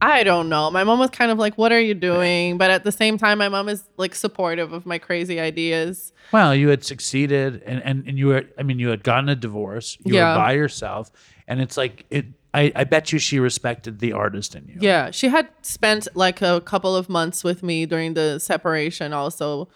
I 0.00 0.22
don't 0.22 0.50
know. 0.50 0.70
My 0.70 0.84
mom 0.84 0.98
was 0.98 1.08
kind 1.08 1.30
of 1.30 1.38
like, 1.38 1.56
What 1.56 1.72
are 1.72 1.80
you 1.80 1.94
doing? 1.94 2.58
But 2.58 2.70
at 2.70 2.84
the 2.84 2.92
same 2.92 3.16
time, 3.16 3.38
my 3.38 3.48
mom 3.48 3.70
is 3.70 3.84
like 3.96 4.14
supportive 4.14 4.72
of 4.74 4.84
my 4.84 4.98
crazy 4.98 5.40
ideas. 5.40 6.12
Well, 6.30 6.54
you 6.54 6.68
had 6.68 6.84
succeeded 6.84 7.62
and, 7.64 7.82
and, 7.82 8.06
and 8.06 8.18
you 8.18 8.26
were 8.26 8.44
I 8.58 8.64
mean 8.64 8.78
you 8.78 8.88
had 8.88 9.02
gotten 9.02 9.30
a 9.30 9.34
divorce. 9.36 9.96
You 10.04 10.14
Yeah. 10.16 10.32
were 10.34 10.42
by 10.44 10.52
yourself. 10.52 11.10
And 11.48 11.62
it's 11.62 11.78
like 11.78 12.04
it 12.10 12.26
I, 12.52 12.70
I 12.76 12.84
bet 12.84 13.12
you 13.12 13.18
she 13.18 13.38
respected 13.38 14.00
the 14.00 14.12
artist 14.12 14.54
in 14.54 14.66
you. 14.68 14.76
Yeah. 14.80 15.10
She 15.10 15.28
had 15.28 15.48
spent 15.62 16.06
like 16.14 16.42
a 16.42 16.60
couple 16.60 16.94
of 16.94 17.08
months 17.08 17.42
with 17.42 17.62
me 17.62 17.86
during 17.86 18.12
the 18.12 18.38
separation 18.40 19.14
also. 19.14 19.68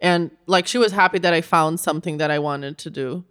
And 0.00 0.30
like 0.46 0.66
she 0.66 0.78
was 0.78 0.92
happy 0.92 1.18
that 1.20 1.32
I 1.32 1.40
found 1.40 1.80
something 1.80 2.18
that 2.18 2.30
I 2.30 2.38
wanted 2.38 2.78
to 2.78 2.90
do. 2.90 3.24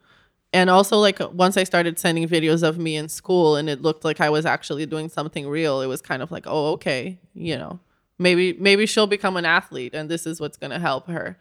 And 0.52 0.70
also 0.70 0.98
like 0.98 1.20
once 1.34 1.58
I 1.58 1.64
started 1.64 2.00
sending 2.00 2.28
videos 2.28 2.64
of 2.64 2.78
me 2.78 2.96
in 2.96 3.10
school 3.10 3.56
and 3.56 3.70
it 3.70 3.82
looked 3.82 4.06
like 4.06 4.22
I 4.22 4.30
was 4.30 4.46
actually 4.46 4.86
doing 4.86 5.10
something 5.10 5.48
real, 5.48 5.82
it 5.82 5.88
was 5.88 6.02
kind 6.02 6.22
of 6.24 6.32
like, 6.32 6.46
oh, 6.48 6.72
okay, 6.74 7.20
you 7.34 7.58
know, 7.58 7.80
maybe 8.18 8.54
maybe 8.54 8.86
she'll 8.86 9.08
become 9.08 9.38
an 9.38 9.46
athlete 9.46 9.94
and 9.94 10.10
this 10.10 10.26
is 10.26 10.40
what's 10.40 10.58
gonna 10.58 10.80
help 10.80 11.08
her. 11.08 11.38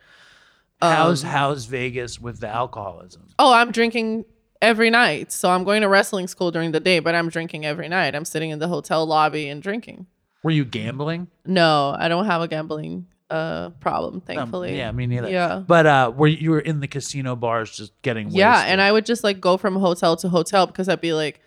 How's 0.83 1.25
Um, 1.25 1.31
how's 1.31 1.65
Vegas 1.67 2.21
with 2.21 2.41
the 2.41 2.49
alcoholism? 2.49 3.29
Oh, 3.39 3.53
I'm 3.53 3.71
drinking 3.71 4.25
every 4.61 4.91
night. 4.91 5.31
So 5.31 5.51
I'm 5.51 5.65
going 5.65 5.83
to 5.83 5.89
wrestling 5.89 6.27
school 6.27 6.51
during 6.51 6.73
the 6.73 6.81
day, 6.81 6.99
but 6.99 7.15
I'm 7.15 7.29
drinking 7.29 7.65
every 7.65 7.89
night. 7.89 8.15
I'm 8.15 8.25
sitting 8.25 8.51
in 8.51 8.59
the 8.59 8.69
hotel 8.69 9.07
lobby 9.07 9.49
and 9.49 9.63
drinking. 9.63 10.07
Were 10.43 10.51
you 10.51 10.65
gambling? 10.65 11.29
No, 11.47 11.95
I 11.99 12.09
don't 12.09 12.27
have 12.27 12.43
a 12.43 12.49
gambling 12.49 13.07
uh 13.31 13.71
problem, 13.81 14.15
Um, 14.17 14.21
thankfully. 14.21 14.77
yeah, 14.77 14.93
me 14.93 15.07
neither. 15.07 15.31
Yeah. 15.31 15.63
But 15.67 15.87
uh 15.87 16.13
were 16.15 16.27
you, 16.27 16.51
were 16.51 16.61
in 16.61 16.81
the 16.81 16.89
casino 16.89 17.35
bars 17.37 17.75
just 17.77 17.93
getting 18.03 18.31
Yeah, 18.31 18.65
and 18.67 18.81
I 18.81 18.93
would 18.93 19.07
just 19.07 19.25
like 19.25 19.41
go 19.41 19.57
from 19.57 19.77
hotel 19.77 20.15
to 20.17 20.29
hotel 20.29 20.67
because 20.67 20.89
I'd 20.89 21.01
be 21.01 21.13
like, 21.15 21.41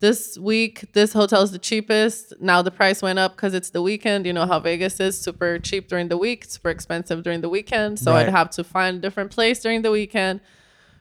this 0.00 0.36
week 0.36 0.92
this 0.94 1.12
hotel 1.12 1.42
is 1.42 1.52
the 1.52 1.60
cheapest. 1.60 2.34
Now 2.40 2.60
the 2.60 2.72
price 2.72 3.02
went 3.02 3.20
up 3.20 3.36
because 3.36 3.54
it's 3.54 3.70
the 3.70 3.82
weekend. 3.82 4.26
You 4.26 4.32
know 4.32 4.46
how 4.46 4.58
Vegas 4.58 4.98
is 4.98 5.18
super 5.20 5.58
cheap 5.60 5.86
during 5.88 6.08
the 6.08 6.16
week, 6.18 6.44
super 6.44 6.70
expensive 6.70 7.22
during 7.22 7.40
the 7.40 7.48
weekend. 7.48 8.00
So 8.00 8.12
Right. 8.12 8.26
I'd 8.26 8.32
have 8.32 8.50
to 8.50 8.64
find 8.64 8.96
a 8.96 9.00
different 9.00 9.30
place 9.30 9.60
during 9.60 9.82
the 9.82 9.92
weekend. 9.92 10.40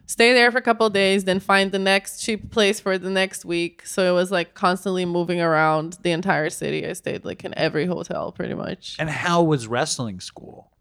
Stay 0.05 0.33
there 0.33 0.51
for 0.51 0.57
a 0.57 0.61
couple 0.61 0.89
days, 0.89 1.23
then 1.23 1.39
find 1.39 1.71
the 1.71 1.79
next 1.79 2.21
cheap 2.21 2.51
place 2.51 2.79
for 2.79 2.97
the 2.97 3.09
next 3.09 3.45
week. 3.45 3.85
So 3.85 4.11
it 4.11 4.13
was 4.15 4.31
like 4.31 4.53
constantly 4.53 5.05
moving 5.05 5.41
around 5.41 5.97
the 6.03 6.11
entire 6.11 6.49
city. 6.49 6.85
I 6.85 6.93
stayed 6.93 7.25
like 7.25 7.43
in 7.43 7.57
every 7.57 7.85
hotel 7.85 8.31
pretty 8.31 8.53
much. 8.53 8.97
And 8.99 9.09
how 9.09 9.43
was 9.43 9.67
wrestling 9.67 10.19
school? 10.19 10.71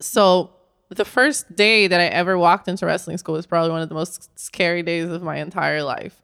So 0.00 0.50
the 0.90 1.04
first 1.04 1.54
day 1.54 1.86
that 1.86 2.00
I 2.00 2.06
ever 2.06 2.38
walked 2.38 2.68
into 2.68 2.86
wrestling 2.86 3.18
school 3.18 3.34
was 3.34 3.46
probably 3.46 3.70
one 3.70 3.82
of 3.82 3.88
the 3.88 3.94
most 3.94 4.30
scary 4.38 4.82
days 4.82 5.10
of 5.10 5.22
my 5.22 5.36
entire 5.36 5.82
life 5.82 6.22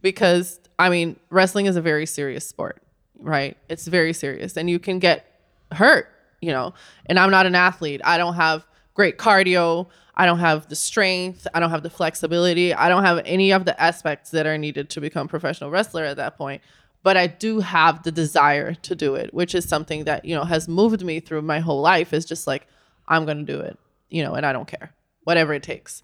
because 0.00 0.58
I 0.78 0.88
mean, 0.88 1.16
wrestling 1.28 1.66
is 1.66 1.76
a 1.76 1.82
very 1.82 2.06
serious 2.06 2.48
sport, 2.48 2.82
right? 3.18 3.56
It's 3.68 3.86
very 3.86 4.14
serious 4.14 4.56
and 4.56 4.70
you 4.70 4.78
can 4.78 4.98
get 4.98 5.26
hurt, 5.72 6.08
you 6.40 6.52
know. 6.52 6.72
And 7.06 7.18
I'm 7.18 7.30
not 7.30 7.46
an 7.46 7.54
athlete. 7.54 8.00
I 8.02 8.16
don't 8.16 8.34
have 8.34 8.66
great 8.94 9.18
cardio. 9.18 9.88
I 10.20 10.26
don't 10.26 10.40
have 10.40 10.68
the 10.68 10.76
strength. 10.76 11.46
I 11.54 11.60
don't 11.60 11.70
have 11.70 11.82
the 11.82 11.88
flexibility. 11.88 12.74
I 12.74 12.90
don't 12.90 13.04
have 13.04 13.22
any 13.24 13.52
of 13.52 13.64
the 13.64 13.80
aspects 13.80 14.28
that 14.32 14.46
are 14.46 14.58
needed 14.58 14.90
to 14.90 15.00
become 15.00 15.24
a 15.24 15.28
professional 15.30 15.70
wrestler 15.70 16.04
at 16.04 16.18
that 16.18 16.36
point. 16.36 16.60
But 17.02 17.16
I 17.16 17.26
do 17.26 17.60
have 17.60 18.02
the 18.02 18.12
desire 18.12 18.74
to 18.74 18.94
do 18.94 19.14
it, 19.14 19.32
which 19.32 19.54
is 19.54 19.66
something 19.66 20.04
that, 20.04 20.26
you 20.26 20.34
know, 20.34 20.44
has 20.44 20.68
moved 20.68 21.02
me 21.02 21.20
through 21.20 21.40
my 21.40 21.60
whole 21.60 21.80
life 21.80 22.12
is 22.12 22.26
just 22.26 22.46
like, 22.46 22.66
I'm 23.08 23.24
to 23.26 23.34
do 23.44 23.60
it, 23.60 23.78
you 24.10 24.22
know, 24.22 24.34
and 24.34 24.44
I 24.44 24.52
don't 24.52 24.68
care, 24.68 24.92
whatever 25.24 25.54
it 25.54 25.62
takes. 25.62 26.02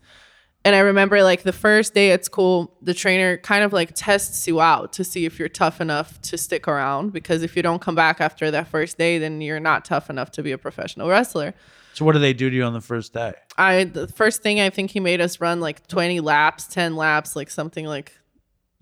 And 0.64 0.74
I 0.74 0.78
remember 0.78 1.22
like 1.22 1.42
the 1.42 1.52
first 1.52 1.92
day 1.92 2.10
at 2.12 2.24
school, 2.24 2.74
the 2.80 2.94
trainer 2.94 3.36
kind 3.36 3.64
of 3.64 3.74
like 3.74 3.92
tests 3.94 4.48
you 4.48 4.62
out 4.62 4.94
to 4.94 5.04
see 5.04 5.26
if 5.26 5.38
you're 5.38 5.50
tough 5.50 5.78
enough 5.78 6.22
to 6.22 6.38
stick 6.38 6.66
around. 6.66 7.12
Because 7.12 7.42
if 7.42 7.54
you 7.54 7.62
don't 7.62 7.82
come 7.82 7.94
back 7.94 8.22
after 8.22 8.50
that 8.50 8.68
first 8.68 8.96
day, 8.96 9.18
then 9.18 9.42
you're 9.42 9.60
not 9.60 9.84
tough 9.84 10.08
enough 10.08 10.30
to 10.30 10.42
be 10.42 10.52
a 10.52 10.58
professional 10.58 11.06
wrestler. 11.06 11.52
So 11.96 12.04
what 12.04 12.12
do 12.12 12.18
they 12.18 12.34
do 12.34 12.50
to 12.50 12.54
you 12.54 12.62
on 12.62 12.74
the 12.74 12.82
first 12.82 13.14
day? 13.14 13.32
I 13.56 13.84
the 13.84 14.06
first 14.06 14.42
thing 14.42 14.60
I 14.60 14.68
think 14.68 14.90
he 14.90 15.00
made 15.00 15.22
us 15.22 15.40
run 15.40 15.60
like 15.60 15.86
20 15.88 16.20
laps, 16.20 16.66
10 16.66 16.94
laps, 16.94 17.34
like 17.34 17.48
something 17.48 17.86
like 17.86 18.12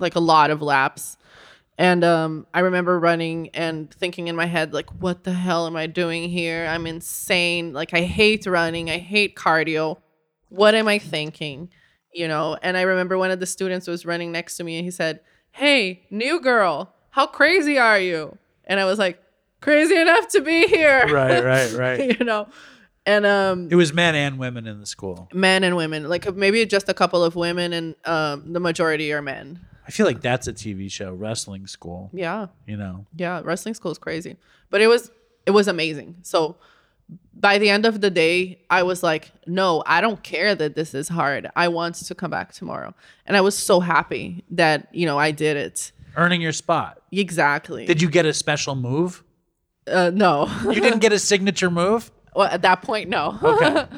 like 0.01 0.17
a 0.17 0.21
lot 0.21 0.51
of 0.51 0.61
laps. 0.61 1.17
And 1.79 2.03
um 2.03 2.45
I 2.53 2.59
remember 2.59 2.99
running 2.99 3.51
and 3.51 3.89
thinking 3.89 4.27
in 4.27 4.35
my 4.35 4.47
head 4.47 4.75
like 4.75 4.91
what 5.01 5.23
the 5.23 5.33
hell 5.33 5.69
am 5.69 5.77
I 5.77 5.87
doing 5.87 6.29
here? 6.29 6.67
I'm 6.67 6.89
insane. 6.89 7.73
Like 7.73 7.95
I 7.95 8.03
hate 8.03 8.47
running. 8.47 8.91
I 8.91 8.99
hate 8.99 9.37
cardio. 9.37 9.99
What 10.49 10.75
am 10.75 10.89
I 10.89 10.99
thinking? 10.99 11.71
You 12.13 12.27
know, 12.27 12.59
and 12.63 12.77
I 12.77 12.83
remember 12.83 13.17
one 13.17 13.31
of 13.31 13.39
the 13.39 13.47
students 13.47 13.87
was 13.87 14.05
running 14.05 14.33
next 14.33 14.57
to 14.57 14.65
me 14.65 14.77
and 14.77 14.85
he 14.85 14.91
said, 14.91 15.21
"Hey, 15.53 16.03
new 16.11 16.41
girl, 16.41 16.93
how 17.11 17.29
crazy 17.29 17.79
are 17.79 18.01
you?" 18.01 18.39
And 18.65 18.81
I 18.81 18.85
was 18.87 18.99
like, 18.99 19.23
"Crazy 19.61 19.95
enough 19.97 20.27
to 20.31 20.41
be 20.41 20.67
here." 20.67 21.07
Right, 21.07 21.45
right, 21.45 21.73
right. 21.79 22.19
you 22.19 22.25
know. 22.25 22.49
And 23.07 23.27
um 23.27 23.69
it 23.71 23.75
was 23.75 23.93
men 23.93 24.15
and 24.15 24.39
women 24.39 24.67
in 24.67 24.81
the 24.81 24.87
school. 24.87 25.29
men 25.33 25.63
and 25.65 25.77
women 25.77 26.09
like 26.09 26.35
maybe 26.35 26.65
just 26.67 26.89
a 26.89 26.95
couple 26.95 27.23
of 27.23 27.37
women 27.37 27.73
and 27.73 27.95
um 28.07 28.53
the 28.53 28.61
majority 28.61 29.13
are 29.13 29.23
men 29.23 29.61
I 29.87 29.91
feel 29.91 30.07
like 30.07 30.23
that's 30.23 30.47
a 30.49 30.53
TV 30.55 30.91
show, 30.91 31.13
wrestling 31.13 31.67
school. 31.67 32.09
yeah 32.15 32.47
You 32.67 32.77
know, 32.79 33.05
yeah 33.17 33.43
wrestling 33.45 33.75
school 33.75 33.93
is 33.93 33.99
crazy 33.99 34.37
but 34.71 34.81
it 34.81 34.87
was 34.87 35.11
it 35.47 35.51
was 35.51 35.69
amazing 35.69 36.17
so 36.23 36.57
by 37.35 37.59
the 37.59 37.69
end 37.69 37.85
of 37.85 38.01
the 38.01 38.09
day 38.09 38.61
i 38.71 38.83
was 38.83 39.03
like 39.03 39.31
no 39.47 39.83
i 39.87 40.01
don't 40.01 40.23
care 40.23 40.55
that 40.55 40.75
this 40.75 40.95
is 40.95 41.09
hard 41.09 41.51
i 41.55 41.69
want 41.69 41.97
to 41.97 42.15
come 42.15 42.31
back 42.31 42.55
tomorrow 42.55 42.95
and 43.27 43.37
i 43.37 43.43
was 43.43 43.55
so 43.55 43.81
happy 43.81 44.43
that 44.51 44.89
you 44.95 45.05
know 45.05 45.19
i 45.19 45.31
did 45.31 45.59
it 45.59 45.93
earning 46.17 46.41
your 46.41 46.53
spot. 46.53 47.03
exactly 47.13 47.85
Did 47.85 48.01
you 48.01 48.09
get 48.09 48.25
a 48.25 48.33
special 48.33 48.75
move? 48.75 49.23
uh, 49.87 50.11
no 50.15 50.47
You 50.65 50.81
didn't 50.81 51.01
get 51.01 51.13
a 51.13 51.19
signature 51.19 51.71
move. 51.71 52.11
Well, 52.35 52.49
at 52.49 52.63
that 52.63 52.83
point 52.83 53.09
no 53.09 53.39
Okay. 53.43 53.87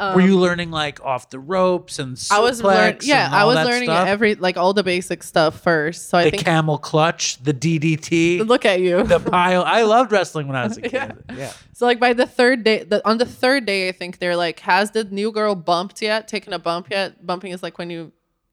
Were 0.00 0.20
you 0.20 0.36
learning 0.36 0.72
like 0.72 1.00
off 1.04 1.30
the 1.30 1.38
ropes 1.38 2.00
and 2.00 2.16
Um, 2.18 2.36
i 2.38 2.40
was 2.40 2.60
learning 2.60 3.00
yeah 3.02 3.28
i 3.30 3.44
was 3.44 3.54
learning 3.54 3.84
stuff? 3.88 4.08
every 4.08 4.34
like 4.34 4.56
all 4.56 4.72
the 4.72 4.82
basic 4.82 5.22
stuff 5.22 5.60
first 5.60 6.08
so 6.08 6.18
i 6.18 6.24
the 6.24 6.30
think 6.32 6.42
camel 6.44 6.76
clutch, 6.76 7.40
the 7.44 7.54
DDT, 7.54 8.44
look 8.48 8.64
at 8.64 8.80
you 8.80 9.04
the 9.04 9.20
pile. 9.20 9.62
I 9.62 9.82
loved 9.82 10.10
wrestling 10.10 10.48
when 10.48 10.56
I 10.56 10.64
was 10.66 10.76
a 10.78 10.80
kid. 10.92 10.92
Yeah. 10.92 11.12
yeah. 11.36 11.52
So 11.72 11.86
like 11.86 12.00
by 12.00 12.14
the 12.14 12.26
third 12.26 12.64
day, 12.64 12.82
the, 12.82 13.06
on 13.08 13.18
the 13.18 13.26
third 13.26 13.64
day, 13.64 13.88
I 13.88 13.92
think 13.92 14.18
they're 14.18 14.34
like, 14.34 14.58
has 14.60 14.90
the 14.90 15.04
new 15.04 15.30
girl 15.30 15.54
bumped 15.54 16.02
yet? 16.02 16.26
Taken 16.26 16.52
a 16.52 16.58
bump 16.58 16.88
yet? 16.90 17.24
Bumping 17.24 17.52
is 17.52 17.62
like 17.62 17.78
when 17.78 17.88
you 17.90 18.10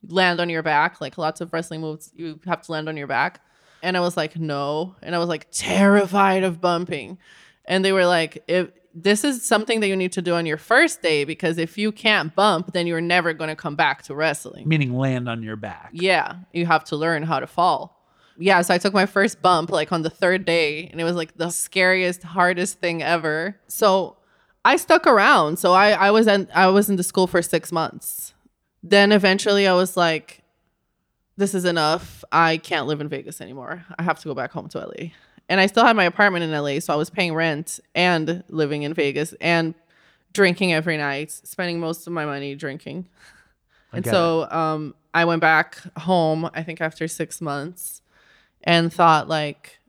land 0.08 0.40
on 0.40 0.48
your 0.50 0.62
back. 0.62 1.00
Like 1.00 1.18
lots 1.18 1.40
of 1.40 1.52
wrestling 1.52 1.80
moves, 1.80 2.12
you 2.14 2.38
have 2.46 2.62
to 2.62 2.70
land 2.72 2.88
on 2.88 2.96
your 2.96 3.08
back. 3.08 3.40
And 3.82 3.96
I 3.96 4.00
was 4.00 4.16
like, 4.16 4.36
no. 4.36 4.94
And 5.02 5.14
I 5.16 5.18
was 5.18 5.28
like 5.28 5.48
terrified 5.50 6.44
of 6.44 6.60
bumping. 6.60 7.18
And 7.64 7.84
they 7.84 7.92
were 7.92 8.06
like, 8.06 8.44
if 8.46 8.68
this 8.94 9.24
is 9.24 9.44
something 9.44 9.80
that 9.80 9.88
you 9.88 9.96
need 9.96 10.12
to 10.12 10.22
do 10.22 10.34
on 10.34 10.46
your 10.46 10.56
first 10.56 11.02
day 11.02 11.24
because 11.24 11.58
if 11.58 11.78
you 11.78 11.92
can't 11.92 12.34
bump, 12.34 12.72
then 12.72 12.86
you're 12.86 13.00
never 13.00 13.32
going 13.32 13.48
to 13.48 13.56
come 13.56 13.76
back 13.76 14.02
to 14.04 14.14
wrestling. 14.14 14.68
Meaning 14.68 14.94
land 14.94 15.28
on 15.28 15.42
your 15.42 15.56
back. 15.56 15.90
Yeah, 15.92 16.36
you 16.52 16.66
have 16.66 16.84
to 16.84 16.96
learn 16.96 17.22
how 17.22 17.40
to 17.40 17.46
fall. 17.46 17.96
Yeah, 18.38 18.62
so 18.62 18.72
I 18.72 18.78
took 18.78 18.94
my 18.94 19.06
first 19.06 19.42
bump 19.42 19.70
like 19.70 19.92
on 19.92 20.02
the 20.02 20.10
third 20.10 20.44
day, 20.44 20.86
and 20.86 21.00
it 21.00 21.04
was 21.04 21.14
like 21.14 21.36
the 21.36 21.50
scariest, 21.50 22.22
hardest 22.22 22.80
thing 22.80 23.02
ever. 23.02 23.60
So 23.68 24.16
I 24.64 24.76
stuck 24.76 25.06
around. 25.06 25.58
So 25.58 25.72
I 25.72 25.90
I 25.90 26.10
was 26.10 26.26
in 26.26 26.48
I 26.54 26.68
was 26.68 26.88
in 26.88 26.96
the 26.96 27.02
school 27.02 27.26
for 27.26 27.42
six 27.42 27.70
months. 27.70 28.34
Then 28.82 29.12
eventually 29.12 29.68
I 29.68 29.74
was 29.74 29.96
like, 29.96 30.42
this 31.36 31.54
is 31.54 31.64
enough. 31.64 32.24
I 32.32 32.56
can't 32.56 32.86
live 32.86 33.00
in 33.00 33.08
Vegas 33.08 33.40
anymore. 33.40 33.84
I 33.98 34.02
have 34.02 34.18
to 34.20 34.28
go 34.28 34.34
back 34.34 34.52
home 34.52 34.68
to 34.70 34.78
LA. 34.78 35.10
And 35.50 35.60
I 35.60 35.66
still 35.66 35.84
had 35.84 35.96
my 35.96 36.04
apartment 36.04 36.44
in 36.44 36.52
LA, 36.52 36.78
so 36.78 36.92
I 36.92 36.96
was 36.96 37.10
paying 37.10 37.34
rent 37.34 37.80
and 37.92 38.44
living 38.48 38.84
in 38.84 38.94
Vegas 38.94 39.34
and 39.40 39.74
drinking 40.32 40.72
every 40.72 40.96
night, 40.96 41.32
spending 41.32 41.80
most 41.80 42.06
of 42.06 42.12
my 42.12 42.24
money 42.24 42.54
drinking. 42.54 43.08
And 43.92 44.04
so 44.06 44.48
um, 44.48 44.94
I 45.12 45.24
went 45.24 45.40
back 45.40 45.78
home, 45.98 46.48
I 46.54 46.62
think 46.62 46.80
after 46.80 47.08
six 47.08 47.40
months, 47.40 48.00
and 48.62 48.92
thought, 48.92 49.28
like, 49.28 49.80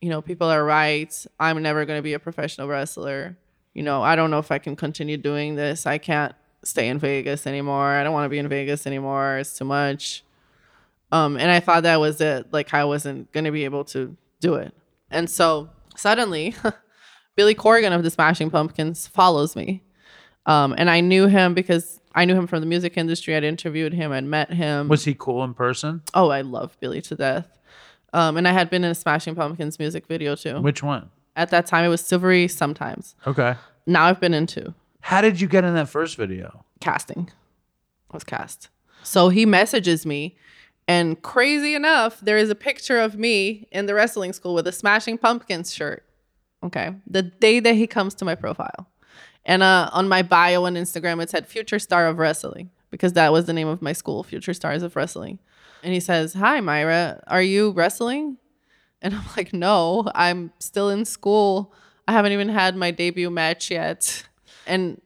you 0.00 0.10
know, 0.10 0.22
people 0.22 0.46
are 0.46 0.64
right. 0.64 1.12
I'm 1.40 1.60
never 1.60 1.84
going 1.84 1.98
to 1.98 2.04
be 2.04 2.12
a 2.12 2.20
professional 2.20 2.68
wrestler. 2.68 3.36
You 3.74 3.82
know, 3.82 4.02
I 4.02 4.14
don't 4.14 4.30
know 4.30 4.38
if 4.38 4.52
I 4.52 4.58
can 4.58 4.76
continue 4.76 5.16
doing 5.16 5.56
this. 5.56 5.86
I 5.86 5.98
can't 5.98 6.36
stay 6.62 6.86
in 6.86 7.00
Vegas 7.00 7.48
anymore. 7.48 7.86
I 7.86 8.04
don't 8.04 8.12
want 8.12 8.26
to 8.26 8.28
be 8.28 8.38
in 8.38 8.48
Vegas 8.48 8.86
anymore. 8.86 9.38
It's 9.38 9.58
too 9.58 9.64
much. 9.64 10.22
Um, 11.10 11.36
and 11.36 11.50
I 11.50 11.58
thought 11.58 11.82
that 11.82 11.98
was 11.98 12.20
it. 12.20 12.52
Like, 12.52 12.72
I 12.72 12.84
wasn't 12.84 13.32
going 13.32 13.44
to 13.44 13.50
be 13.50 13.64
able 13.64 13.84
to 13.86 14.16
do 14.40 14.54
it. 14.54 14.72
And 15.10 15.28
so 15.28 15.70
suddenly, 15.96 16.54
Billy 17.36 17.54
Corgan 17.54 17.94
of 17.94 18.02
the 18.02 18.10
Smashing 18.10 18.50
Pumpkins 18.50 19.06
follows 19.06 19.56
me. 19.56 19.82
Um, 20.46 20.74
and 20.78 20.88
I 20.90 21.00
knew 21.00 21.26
him 21.26 21.54
because 21.54 22.00
I 22.14 22.24
knew 22.24 22.34
him 22.34 22.46
from 22.46 22.60
the 22.60 22.66
music 22.66 22.96
industry. 22.96 23.36
I'd 23.36 23.44
interviewed 23.44 23.92
him, 23.92 24.12
I'd 24.12 24.24
met 24.24 24.52
him. 24.52 24.88
Was 24.88 25.04
he 25.04 25.14
cool 25.14 25.44
in 25.44 25.54
person? 25.54 26.02
oh, 26.14 26.30
I 26.30 26.40
love 26.40 26.76
Billy 26.80 27.00
to 27.02 27.14
death. 27.14 27.58
Um, 28.12 28.36
and 28.36 28.48
I 28.48 28.52
had 28.52 28.70
been 28.70 28.82
in 28.82 28.90
a 28.90 28.94
Smashing 28.94 29.34
Pumpkins 29.36 29.78
music 29.78 30.06
video 30.06 30.34
too. 30.34 30.60
Which 30.60 30.82
one? 30.82 31.10
At 31.36 31.50
that 31.50 31.66
time, 31.66 31.84
it 31.84 31.88
was 31.88 32.00
Silvery 32.00 32.48
sometimes. 32.48 33.14
Okay. 33.26 33.54
Now 33.86 34.06
I've 34.06 34.18
been 34.20 34.34
into 34.34 34.74
How 35.00 35.20
did 35.20 35.40
you 35.40 35.46
get 35.46 35.64
in 35.64 35.74
that 35.74 35.88
first 35.88 36.16
video? 36.16 36.64
casting. 36.80 37.30
I 38.10 38.16
was 38.16 38.24
cast. 38.24 38.68
So 39.02 39.28
he 39.28 39.46
messages 39.46 40.04
me, 40.06 40.36
and 40.90 41.22
crazy 41.22 41.76
enough, 41.76 42.18
there 42.18 42.36
is 42.36 42.50
a 42.50 42.56
picture 42.56 42.98
of 42.98 43.16
me 43.16 43.68
in 43.70 43.86
the 43.86 43.94
wrestling 43.94 44.32
school 44.32 44.54
with 44.54 44.66
a 44.66 44.72
Smashing 44.72 45.18
Pumpkins 45.18 45.72
shirt. 45.72 46.04
Okay. 46.64 46.92
The 47.06 47.22
day 47.22 47.60
that 47.60 47.76
he 47.76 47.86
comes 47.86 48.12
to 48.16 48.24
my 48.24 48.34
profile. 48.34 48.88
And 49.44 49.62
uh, 49.62 49.88
on 49.92 50.08
my 50.08 50.22
bio 50.22 50.64
on 50.64 50.74
Instagram, 50.74 51.22
it 51.22 51.30
said 51.30 51.46
Future 51.46 51.78
Star 51.78 52.08
of 52.08 52.18
Wrestling 52.18 52.70
because 52.90 53.12
that 53.12 53.30
was 53.30 53.44
the 53.44 53.52
name 53.52 53.68
of 53.68 53.80
my 53.80 53.92
school, 53.92 54.24
Future 54.24 54.52
Stars 54.52 54.82
of 54.82 54.96
Wrestling. 54.96 55.38
And 55.84 55.94
he 55.94 56.00
says, 56.00 56.34
Hi, 56.34 56.58
Mayra, 56.58 57.22
are 57.28 57.40
you 57.40 57.70
wrestling? 57.70 58.38
And 59.00 59.14
I'm 59.14 59.24
like, 59.36 59.52
No, 59.52 60.10
I'm 60.12 60.52
still 60.58 60.90
in 60.90 61.04
school. 61.04 61.72
I 62.08 62.12
haven't 62.12 62.32
even 62.32 62.48
had 62.48 62.74
my 62.74 62.90
debut 62.90 63.30
match 63.30 63.70
yet. 63.70 64.24
And 64.66 65.00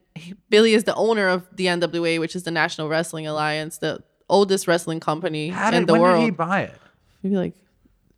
Billy 0.49 0.73
is 0.73 0.85
the 0.85 0.95
owner 0.95 1.27
of 1.27 1.47
the 1.55 1.67
NWA, 1.67 2.19
which 2.19 2.35
is 2.35 2.41
the 2.41 2.49
National 2.49 2.89
Wrestling 2.89 3.27
Alliance, 3.27 3.77
the 3.77 4.03
oldest 4.29 4.67
wrestling 4.67 4.99
company 4.99 5.49
How 5.49 5.67
in 5.69 5.73
did 5.81 5.87
the 5.87 5.93
when 5.93 6.01
world. 6.01 6.19
did 6.19 6.25
he 6.25 6.31
buy 6.31 6.61
it? 6.61 6.79
Maybe 7.23 7.35
like 7.37 7.53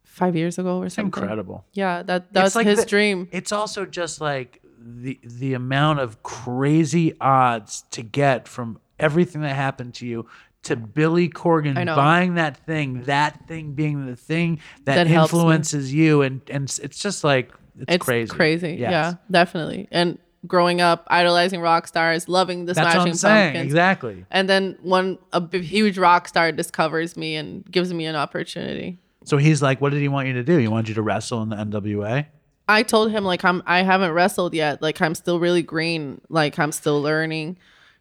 five 0.04 0.36
years 0.36 0.58
ago 0.58 0.82
or 0.82 0.90
something. 0.90 1.06
Incredible. 1.24 1.66
Yeah, 1.74 2.04
that 2.04 2.34
that's 2.34 2.48
It's 2.48 2.56
like 2.56 2.66
his 2.68 2.80
the- 2.80 2.86
dream. 2.86 3.28
It's 3.32 3.52
also 3.52 3.86
just 3.86 4.20
like 4.22 4.62
the 4.80 5.20
the 5.24 5.54
amount 5.54 6.00
of 6.00 6.24
crazy 6.24 7.14
odds 7.20 7.84
to 7.92 8.02
get 8.04 8.48
from 8.48 8.80
everything 9.00 9.42
that 9.42 9.56
happened 9.56 9.94
to 9.96 10.08
you 10.08 10.28
to 10.64 10.76
Billy 10.76 11.30
Corgan 11.30 11.76
buying 11.96 12.36
that 12.36 12.58
thing, 12.66 13.04
that 13.04 13.48
thing 13.48 13.74
being 13.74 14.06
the 14.06 14.16
thing 14.16 14.60
that, 14.86 14.96
That 14.96 15.08
influences 15.08 15.94
you, 15.94 16.22
and 16.24 16.42
and 16.50 16.64
it's 16.84 17.00
just 17.00 17.24
like 17.24 17.52
it's, 17.80 17.86
It's 17.96 18.06
crazy. 18.06 18.30
crazy. 18.32 18.70
Yes. 18.80 18.92
Yeah, 18.92 19.14
definitely. 19.30 19.88
And 19.92 20.18
growing 20.46 20.82
up, 20.82 21.06
idolizing 21.10 21.62
rock 21.62 21.88
stars, 21.88 22.30
loving 22.30 22.66
the 22.66 22.74
That's 22.74 22.86
what 22.86 22.92
Smashing 22.94 23.12
I'm 23.12 23.18
saying. 23.18 23.54
Pumpkins. 23.54 23.66
Exactly. 23.66 24.26
And 24.30 24.48
then 24.48 24.78
one 24.82 25.18
a 25.34 25.42
b- 25.42 25.62
huge 25.62 25.98
rock 25.98 26.28
star 26.28 26.52
discovers 26.52 27.18
me 27.18 27.36
and 27.36 27.66
gives 27.70 27.94
me 27.94 28.06
an 28.06 28.16
opportunity. 28.16 29.00
So 29.26 29.38
he's 29.38 29.62
like, 29.62 29.82
what 29.82 29.92
did 29.92 30.00
he 30.02 30.08
want 30.08 30.28
you 30.28 30.34
to 30.36 30.44
do? 30.44 30.58
He 30.58 30.68
wanted 30.68 30.90
you 30.90 30.96
to 30.96 31.02
wrestle 31.02 31.42
in 31.42 31.50
the 31.50 31.56
NWA. 31.58 32.28
I 32.70 32.84
told 32.84 33.12
him 33.12 33.24
like 33.24 33.44
I'm 33.44 33.64
I 33.66 33.82
haven't 33.84 34.12
wrestled 34.12 34.54
yet. 34.54 34.82
Like 34.82 35.02
I'm 35.02 35.16
still 35.16 35.40
really 35.40 35.64
green. 35.64 36.22
Like 36.30 36.60
I'm 36.60 36.72
still 36.72 37.02
learning. 37.02 37.58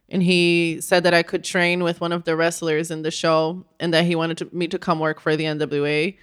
and 0.09 0.23
he 0.23 0.77
said 0.79 1.03
that 1.03 1.13
I 1.13 1.23
could 1.23 1.43
train 1.43 1.83
with 1.83 1.99
one 1.99 2.11
of 2.13 2.23
the 2.23 2.35
wrestlers 2.35 2.91
in 2.91 3.01
the 3.01 3.11
show 3.11 3.65
and 3.79 3.93
that 3.93 4.05
he 4.05 4.15
wanted 4.15 4.37
to, 4.37 4.49
me 4.55 4.67
to 4.69 4.79
come 4.79 4.99
work 4.99 5.19
for 5.19 5.35
the 5.35 5.43
NWA. 5.45 6.15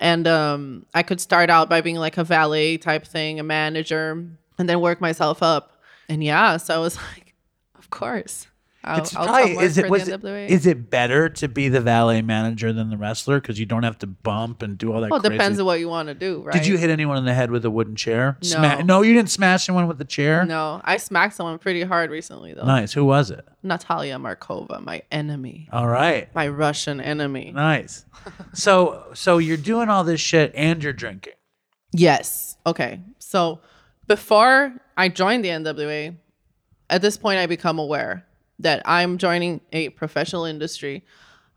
And 0.00 0.26
um, 0.26 0.86
I 0.94 1.02
could 1.02 1.20
start 1.20 1.50
out 1.50 1.68
by 1.68 1.80
being 1.80 1.96
like 1.96 2.16
a 2.16 2.24
valet 2.24 2.78
type 2.78 3.06
thing, 3.06 3.38
a 3.38 3.42
manager, 3.44 4.26
and 4.60 4.68
then 4.68 4.80
work 4.80 5.00
myself 5.00 5.42
up. 5.42 5.80
And 6.08 6.22
yeah, 6.22 6.56
so 6.58 6.74
I 6.76 6.78
was 6.78 6.96
like, 7.14 7.34
of 7.76 7.90
course. 7.90 8.46
I'll, 8.82 9.00
It's 9.02 9.14
I'll 9.14 9.26
probably 9.26 9.58
is 9.58 9.76
it 9.76 9.90
was 9.90 10.08
it, 10.08 10.24
it 10.24 10.88
better 10.88 11.28
to 11.28 11.48
be 11.48 11.68
the 11.68 11.82
valet 11.82 12.22
manager 12.22 12.72
than 12.72 12.88
the 12.88 12.96
wrestler 12.96 13.38
because 13.38 13.60
you 13.60 13.66
don't 13.66 13.82
have 13.82 13.98
to 13.98 14.06
bump 14.06 14.62
and 14.62 14.78
do 14.78 14.90
all 14.94 15.02
that? 15.02 15.10
well, 15.10 15.18
it 15.20 15.22
crazy. 15.24 15.34
depends 15.36 15.60
on 15.60 15.66
what 15.66 15.80
you 15.80 15.88
want 15.90 16.08
to 16.08 16.14
do, 16.14 16.40
right? 16.40 16.54
Did 16.54 16.66
you 16.66 16.78
hit 16.78 16.88
anyone 16.88 17.18
in 17.18 17.26
the 17.26 17.34
head 17.34 17.50
with 17.50 17.62
a 17.66 17.70
wooden 17.70 17.94
chair? 17.94 18.38
No. 18.42 18.48
Sma- 18.48 18.82
no, 18.82 19.02
you 19.02 19.12
didn't 19.12 19.28
smash 19.28 19.68
anyone 19.68 19.86
with 19.86 19.98
the 19.98 20.06
chair. 20.06 20.46
No, 20.46 20.80
I 20.82 20.96
smacked 20.96 21.34
someone 21.34 21.58
pretty 21.58 21.82
hard 21.82 22.10
recently, 22.10 22.54
though. 22.54 22.64
Nice. 22.64 22.94
Who 22.94 23.04
was 23.04 23.30
it? 23.30 23.46
Natalia 23.62 24.16
Markova, 24.16 24.82
my 24.82 25.02
enemy, 25.12 25.68
All 25.72 25.86
right. 25.86 26.34
my 26.34 26.48
Russian 26.48 27.02
enemy. 27.02 27.52
Nice. 27.54 28.06
so 28.54 29.08
so 29.12 29.36
you're 29.36 29.58
doing 29.58 29.90
all 29.90 30.04
this 30.04 30.22
shit 30.22 30.52
and 30.54 30.82
you're 30.82 30.94
drinking. 30.94 31.34
Yes. 31.92 32.56
Okay. 32.64 33.00
So 33.18 33.60
before 34.10 34.74
I 34.96 35.08
joined 35.08 35.44
the 35.44 35.50
NWA, 35.50 36.16
at 36.90 37.00
this 37.00 37.16
point 37.16 37.38
I 37.38 37.46
become 37.46 37.78
aware 37.78 38.26
that 38.58 38.82
I'm 38.84 39.18
joining 39.18 39.60
a 39.70 39.90
professional 39.90 40.44
industry. 40.46 41.04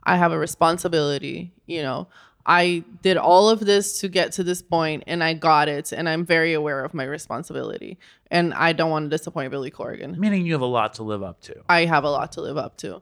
I 0.04 0.18
have 0.18 0.32
a 0.32 0.38
responsibility, 0.38 1.52
you 1.66 1.82
know. 1.82 2.10
I 2.46 2.84
did 3.02 3.18
all 3.18 3.50
of 3.50 3.62
this 3.62 4.00
to 4.02 4.08
get 4.08 4.34
to 4.34 4.44
this 4.44 4.62
point 4.62 5.06
and 5.08 5.24
I 5.24 5.34
got 5.34 5.68
it 5.68 5.92
and 5.92 6.08
I'm 6.08 6.28
very 6.28 6.54
aware 6.54 6.86
of 6.86 6.94
my 6.94 7.06
responsibility. 7.06 7.98
And 8.30 8.54
I 8.54 8.72
don't 8.72 8.92
want 8.92 9.10
to 9.10 9.18
disappoint 9.18 9.50
Billy 9.50 9.72
Corgan. 9.72 10.16
Meaning 10.18 10.46
you 10.46 10.54
have 10.54 10.62
a 10.62 10.66
lot 10.66 10.94
to 10.96 11.04
live 11.04 11.24
up 11.24 11.42
to. 11.42 11.56
I 11.68 11.86
have 11.86 12.04
a 12.04 12.12
lot 12.12 12.34
to 12.34 12.42
live 12.42 12.58
up 12.58 12.78
to. 12.78 13.02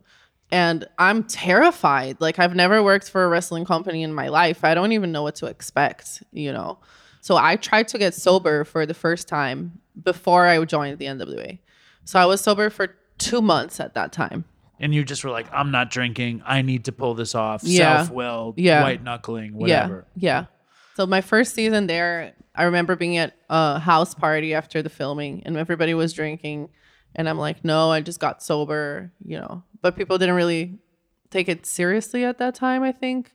And 0.49 0.87
I'm 0.97 1.25
terrified. 1.25 2.21
Like 2.21 2.39
I've 2.39 2.55
never 2.55 2.81
worked 2.81 3.09
for 3.09 3.25
a 3.25 3.27
wrestling 3.27 3.65
company 3.65 4.01
in 4.01 4.13
my 4.13 4.29
life. 4.29 4.63
I 4.63 4.75
don't 4.75 4.93
even 4.93 5.11
know 5.11 5.23
what 5.23 5.35
to 5.35 5.47
expect, 5.47 6.23
you 6.31 6.53
know. 6.53 6.79
So 7.21 7.37
I 7.37 7.55
tried 7.55 7.87
to 7.89 7.97
get 7.97 8.13
sober 8.13 8.63
for 8.63 8.85
the 8.85 8.93
first 8.93 9.27
time 9.27 9.79
before 10.03 10.47
I 10.47 10.63
joined 10.65 10.97
the 10.97 11.05
NWA. 11.05 11.59
So 12.03 12.19
I 12.19 12.25
was 12.25 12.41
sober 12.41 12.69
for 12.69 12.95
2 13.19 13.41
months 13.41 13.79
at 13.79 13.93
that 13.93 14.11
time. 14.11 14.43
And 14.79 14.93
you 14.95 15.03
just 15.03 15.23
were 15.23 15.29
like, 15.29 15.45
I'm 15.53 15.69
not 15.69 15.91
drinking. 15.91 16.41
I 16.45 16.63
need 16.63 16.85
to 16.85 16.91
pull 16.91 17.13
this 17.13 17.35
off. 17.35 17.61
Yeah. 17.63 17.97
Self-willed, 17.97 18.57
Yeah. 18.57 18.81
white 18.81 19.03
knuckling, 19.03 19.53
whatever. 19.53 20.07
Yeah. 20.15 20.29
Yeah. 20.41 20.45
So 20.95 21.05
my 21.05 21.21
first 21.21 21.53
season 21.53 21.85
there, 21.87 22.33
I 22.55 22.63
remember 22.63 22.95
being 22.95 23.17
at 23.17 23.33
a 23.49 23.79
house 23.79 24.15
party 24.15 24.53
after 24.55 24.81
the 24.81 24.89
filming 24.89 25.43
and 25.45 25.55
everybody 25.55 25.93
was 25.93 26.13
drinking 26.13 26.69
and 27.13 27.29
I'm 27.29 27.37
like, 27.37 27.63
"No, 27.63 27.91
I 27.91 28.01
just 28.01 28.19
got 28.19 28.41
sober," 28.41 29.11
you 29.23 29.37
know. 29.37 29.63
But 29.81 29.95
people 29.95 30.17
didn't 30.17 30.35
really 30.35 30.79
take 31.29 31.47
it 31.49 31.65
seriously 31.65 32.23
at 32.25 32.37
that 32.39 32.55
time, 32.55 32.83
I 32.83 32.91
think. 32.91 33.31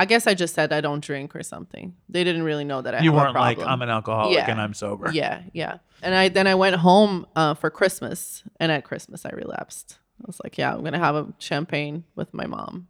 I 0.00 0.06
guess 0.06 0.26
I 0.26 0.34
just 0.34 0.54
said 0.54 0.72
I 0.72 0.80
don't 0.80 1.04
drink 1.04 1.36
or 1.36 1.42
something. 1.42 1.94
They 2.08 2.24
didn't 2.24 2.42
really 2.44 2.64
know 2.64 2.80
that 2.80 2.94
I 2.94 3.00
You 3.00 3.12
have 3.12 3.20
weren't 3.22 3.34
like, 3.34 3.58
problem. 3.58 3.72
I'm 3.74 3.82
an 3.82 3.90
alcoholic 3.90 4.34
Yeah. 4.36 4.50
and 4.50 4.60
I'm 4.60 4.72
sober. 4.74 5.10
Yeah, 5.12 5.42
yeah. 5.52 5.78
And 6.02 6.14
I 6.14 6.28
then 6.28 6.46
I 6.46 6.54
went 6.54 6.76
home 6.76 7.26
uh, 7.36 7.54
for 7.54 7.68
Christmas, 7.70 8.42
and 8.58 8.72
at 8.72 8.84
Christmas 8.84 9.26
I 9.26 9.30
relapsed. 9.30 9.98
I 10.22 10.24
was 10.26 10.40
like, 10.44 10.56
yeah, 10.58 10.72
I'm 10.74 10.82
gonna 10.82 10.98
have 10.98 11.14
a 11.14 11.26
champagne 11.38 12.04
with 12.16 12.32
my 12.32 12.46
mom, 12.46 12.88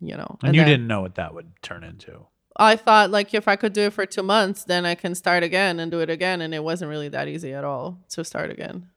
you 0.00 0.16
know. 0.16 0.38
And, 0.44 0.54
you 0.54 0.60
then- 0.62 0.68
didn't 0.70 0.86
know 0.86 1.00
what 1.00 1.16
that 1.16 1.34
would 1.34 1.50
turn 1.62 1.82
into. 1.84 2.26
I 2.56 2.76
thought 2.76 3.10
like 3.10 3.34
if 3.34 3.48
I 3.48 3.56
could 3.56 3.72
do 3.72 3.82
it 3.88 3.92
for 3.92 4.06
two 4.06 4.22
months, 4.22 4.62
then 4.62 4.86
I 4.86 4.94
can 4.94 5.16
start 5.16 5.42
again 5.42 5.80
and 5.80 5.90
do 5.90 5.98
it 5.98 6.08
again. 6.08 6.40
And 6.40 6.54
it 6.54 6.62
wasn't 6.62 6.88
really 6.88 7.08
that 7.08 7.26
easy 7.26 7.52
at 7.52 7.64
all 7.64 7.98
to 8.10 8.24
start 8.24 8.50
again. 8.52 8.88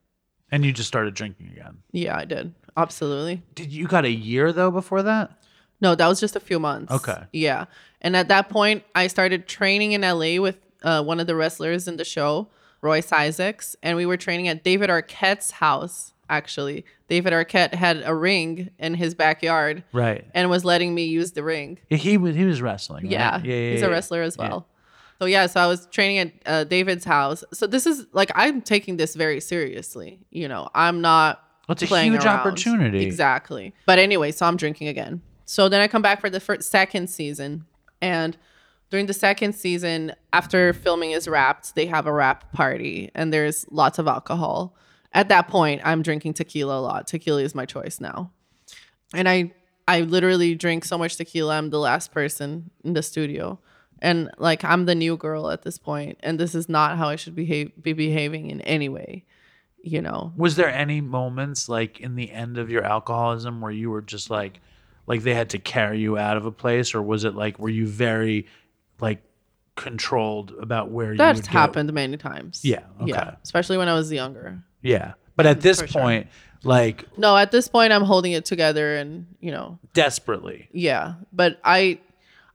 And 0.52 0.64
you 0.64 0.72
just 0.72 0.86
started 0.86 1.14
drinking 1.14 1.48
again. 1.50 1.78
Yeah, 1.90 2.16
I 2.16 2.24
did. 2.24 2.54
Absolutely. 2.76 3.42
Did 3.56 3.72
you 3.72 3.88
got 3.88 4.04
a 4.04 4.10
year 4.10 4.52
though 4.52 4.70
before 4.70 5.02
that? 5.02 5.32
No, 5.80 5.94
that 5.94 6.06
was 6.06 6.20
just 6.20 6.36
a 6.36 6.40
few 6.40 6.58
months. 6.58 6.92
Okay. 6.92 7.22
Yeah. 7.32 7.66
And 8.00 8.16
at 8.16 8.28
that 8.28 8.48
point, 8.48 8.84
I 8.94 9.06
started 9.06 9.46
training 9.46 9.92
in 9.92 10.00
LA 10.02 10.40
with 10.40 10.58
uh, 10.82 11.02
one 11.02 11.20
of 11.20 11.26
the 11.26 11.34
wrestlers 11.34 11.88
in 11.88 11.96
the 11.96 12.04
show, 12.04 12.48
Royce 12.80 13.12
Isaacs. 13.12 13.76
And 13.82 13.96
we 13.96 14.06
were 14.06 14.16
training 14.16 14.48
at 14.48 14.62
David 14.64 14.90
Arquette's 14.90 15.50
house, 15.52 16.12
actually. 16.30 16.84
David 17.08 17.32
Arquette 17.32 17.74
had 17.74 18.02
a 18.04 18.14
ring 18.14 18.70
in 18.78 18.94
his 18.94 19.14
backyard 19.14 19.82
Right. 19.92 20.26
and 20.34 20.50
was 20.50 20.64
letting 20.64 20.94
me 20.94 21.04
use 21.04 21.32
the 21.32 21.42
ring. 21.42 21.78
He 21.90 22.16
was 22.18 22.36
he 22.36 22.44
was 22.44 22.60
wrestling. 22.60 23.04
right? 23.04 23.12
Yeah, 23.12 23.40
Yeah. 23.42 23.54
yeah 23.54 23.70
he's 23.72 23.80
yeah. 23.80 23.86
a 23.86 23.90
wrestler 23.90 24.22
as 24.22 24.36
well. 24.36 24.66
So 25.20 25.24
yeah, 25.26 25.46
so 25.46 25.60
I 25.60 25.66
was 25.66 25.86
training 25.86 26.18
at 26.18 26.32
uh, 26.46 26.64
David's 26.64 27.04
house. 27.04 27.42
So 27.52 27.66
this 27.66 27.86
is 27.86 28.06
like 28.12 28.30
I'm 28.36 28.62
taking 28.62 28.98
this 28.98 29.16
very 29.16 29.40
seriously. 29.40 30.20
You 30.30 30.46
know, 30.48 30.68
I'm 30.74 31.00
not. 31.00 31.42
It's 31.68 31.82
a 31.82 31.86
huge 32.02 32.24
around. 32.24 32.38
opportunity. 32.40 33.04
Exactly. 33.04 33.74
But 33.84 33.98
anyway, 33.98 34.30
so 34.32 34.46
I'm 34.46 34.56
drinking 34.56 34.88
again. 34.88 35.20
So 35.48 35.68
then 35.68 35.80
I 35.80 35.88
come 35.88 36.02
back 36.02 36.20
for 36.20 36.30
the 36.30 36.40
first 36.40 36.70
second 36.70 37.08
season, 37.08 37.64
and 38.00 38.36
during 38.90 39.06
the 39.06 39.14
second 39.14 39.54
season, 39.54 40.12
after 40.32 40.72
filming 40.72 41.10
is 41.12 41.26
wrapped, 41.26 41.74
they 41.74 41.86
have 41.86 42.06
a 42.06 42.12
wrap 42.12 42.52
party, 42.52 43.10
and 43.14 43.32
there's 43.32 43.66
lots 43.70 43.98
of 43.98 44.06
alcohol. 44.06 44.76
At 45.12 45.30
that 45.30 45.48
point, 45.48 45.80
I'm 45.84 46.02
drinking 46.02 46.34
tequila 46.34 46.78
a 46.78 46.82
lot. 46.82 47.06
Tequila 47.06 47.42
is 47.42 47.54
my 47.54 47.64
choice 47.64 48.00
now 48.00 48.30
and 49.14 49.28
I 49.28 49.52
I 49.86 50.02
literally 50.02 50.54
drink 50.54 50.84
so 50.84 50.98
much 50.98 51.16
tequila. 51.16 51.56
I'm 51.56 51.70
the 51.70 51.78
last 51.78 52.12
person 52.12 52.70
in 52.84 52.92
the 52.92 53.02
studio, 53.02 53.58
and 54.00 54.30
like 54.38 54.64
I'm 54.64 54.84
the 54.84 54.94
new 54.94 55.16
girl 55.16 55.50
at 55.50 55.62
this 55.62 55.78
point, 55.78 56.18
and 56.22 56.38
this 56.38 56.54
is 56.54 56.68
not 56.68 56.98
how 56.98 57.08
I 57.08 57.16
should 57.16 57.34
behave 57.34 57.72
be 57.80 57.92
behaving 57.92 58.50
in 58.50 58.60
any 58.62 58.88
way, 58.88 59.24
you 59.82 60.02
know. 60.02 60.32
Was 60.36 60.56
there 60.56 60.68
any 60.68 61.00
moments 61.00 61.68
like 61.68 62.00
in 62.00 62.16
the 62.16 62.30
end 62.30 62.58
of 62.58 62.70
your 62.70 62.84
alcoholism 62.84 63.60
where 63.60 63.72
you 63.72 63.90
were 63.90 64.02
just 64.02 64.30
like 64.30 64.60
like 65.08 65.22
they 65.22 65.34
had 65.34 65.50
to 65.50 65.58
carry 65.58 65.98
you 65.98 66.16
out 66.18 66.36
of 66.36 66.44
a 66.46 66.52
place 66.52 66.94
or 66.94 67.02
was 67.02 67.24
it 67.24 67.34
like 67.34 67.58
were 67.58 67.68
you 67.68 67.86
very 67.86 68.46
like 69.00 69.22
controlled 69.74 70.52
about 70.60 70.90
where 70.90 71.12
you 71.12 71.18
That's 71.18 71.40
would 71.40 71.46
go? 71.46 71.52
happened 71.52 71.92
many 71.92 72.16
times. 72.16 72.60
Yeah, 72.64 72.82
okay. 73.00 73.10
Yeah. 73.12 73.34
Especially 73.42 73.78
when 73.78 73.88
I 73.88 73.94
was 73.94 74.10
younger. 74.12 74.62
Yeah. 74.82 75.14
But 75.36 75.46
at 75.46 75.58
mm, 75.58 75.62
this 75.62 75.80
for 75.80 75.86
sure. 75.86 76.02
point 76.02 76.26
like 76.64 77.06
No, 77.16 77.36
at 77.36 77.50
this 77.52 77.68
point 77.68 77.92
I'm 77.92 78.02
holding 78.02 78.32
it 78.32 78.44
together 78.44 78.96
and, 78.96 79.26
you 79.40 79.50
know, 79.52 79.78
desperately. 79.94 80.68
yeah. 80.72 81.14
But 81.32 81.60
I 81.64 82.00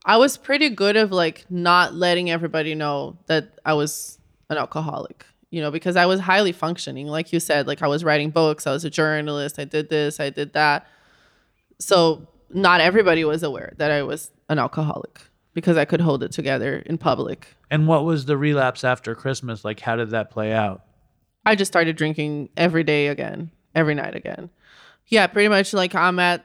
I 0.04 0.18
was 0.18 0.36
pretty 0.36 0.68
good 0.68 0.96
of 0.96 1.12
like 1.12 1.46
not 1.50 1.94
letting 1.94 2.30
everybody 2.30 2.74
know 2.74 3.16
that 3.26 3.58
I 3.64 3.72
was 3.72 4.18
an 4.50 4.58
alcoholic, 4.58 5.24
you 5.50 5.62
know, 5.62 5.70
because 5.70 5.96
I 5.96 6.04
was 6.04 6.20
highly 6.20 6.52
functioning. 6.52 7.06
Like 7.06 7.32
you 7.32 7.40
said, 7.40 7.66
like 7.66 7.80
I 7.80 7.86
was 7.86 8.04
writing 8.04 8.28
books, 8.28 8.66
I 8.66 8.72
was 8.72 8.84
a 8.84 8.90
journalist, 8.90 9.58
I 9.58 9.64
did 9.64 9.88
this, 9.88 10.20
I 10.20 10.28
did 10.28 10.52
that. 10.52 10.86
So 11.78 12.28
not 12.54 12.80
everybody 12.80 13.24
was 13.24 13.42
aware 13.42 13.74
that 13.78 13.90
I 13.90 14.02
was 14.02 14.30
an 14.48 14.58
alcoholic 14.58 15.20
because 15.52 15.76
I 15.76 15.84
could 15.84 16.00
hold 16.00 16.22
it 16.22 16.32
together 16.32 16.82
in 16.86 16.98
public. 16.98 17.48
And 17.70 17.86
what 17.86 18.04
was 18.04 18.26
the 18.26 18.36
relapse 18.36 18.84
after 18.84 19.14
Christmas? 19.14 19.64
Like 19.64 19.80
how 19.80 19.96
did 19.96 20.10
that 20.10 20.30
play 20.30 20.52
out? 20.52 20.82
I 21.44 21.56
just 21.56 21.70
started 21.70 21.96
drinking 21.96 22.48
every 22.56 22.84
day 22.84 23.08
again, 23.08 23.50
every 23.74 23.94
night 23.94 24.14
again. 24.14 24.50
Yeah, 25.08 25.26
pretty 25.26 25.48
much 25.48 25.74
like 25.74 25.94
I'm 25.94 26.18
at, 26.18 26.44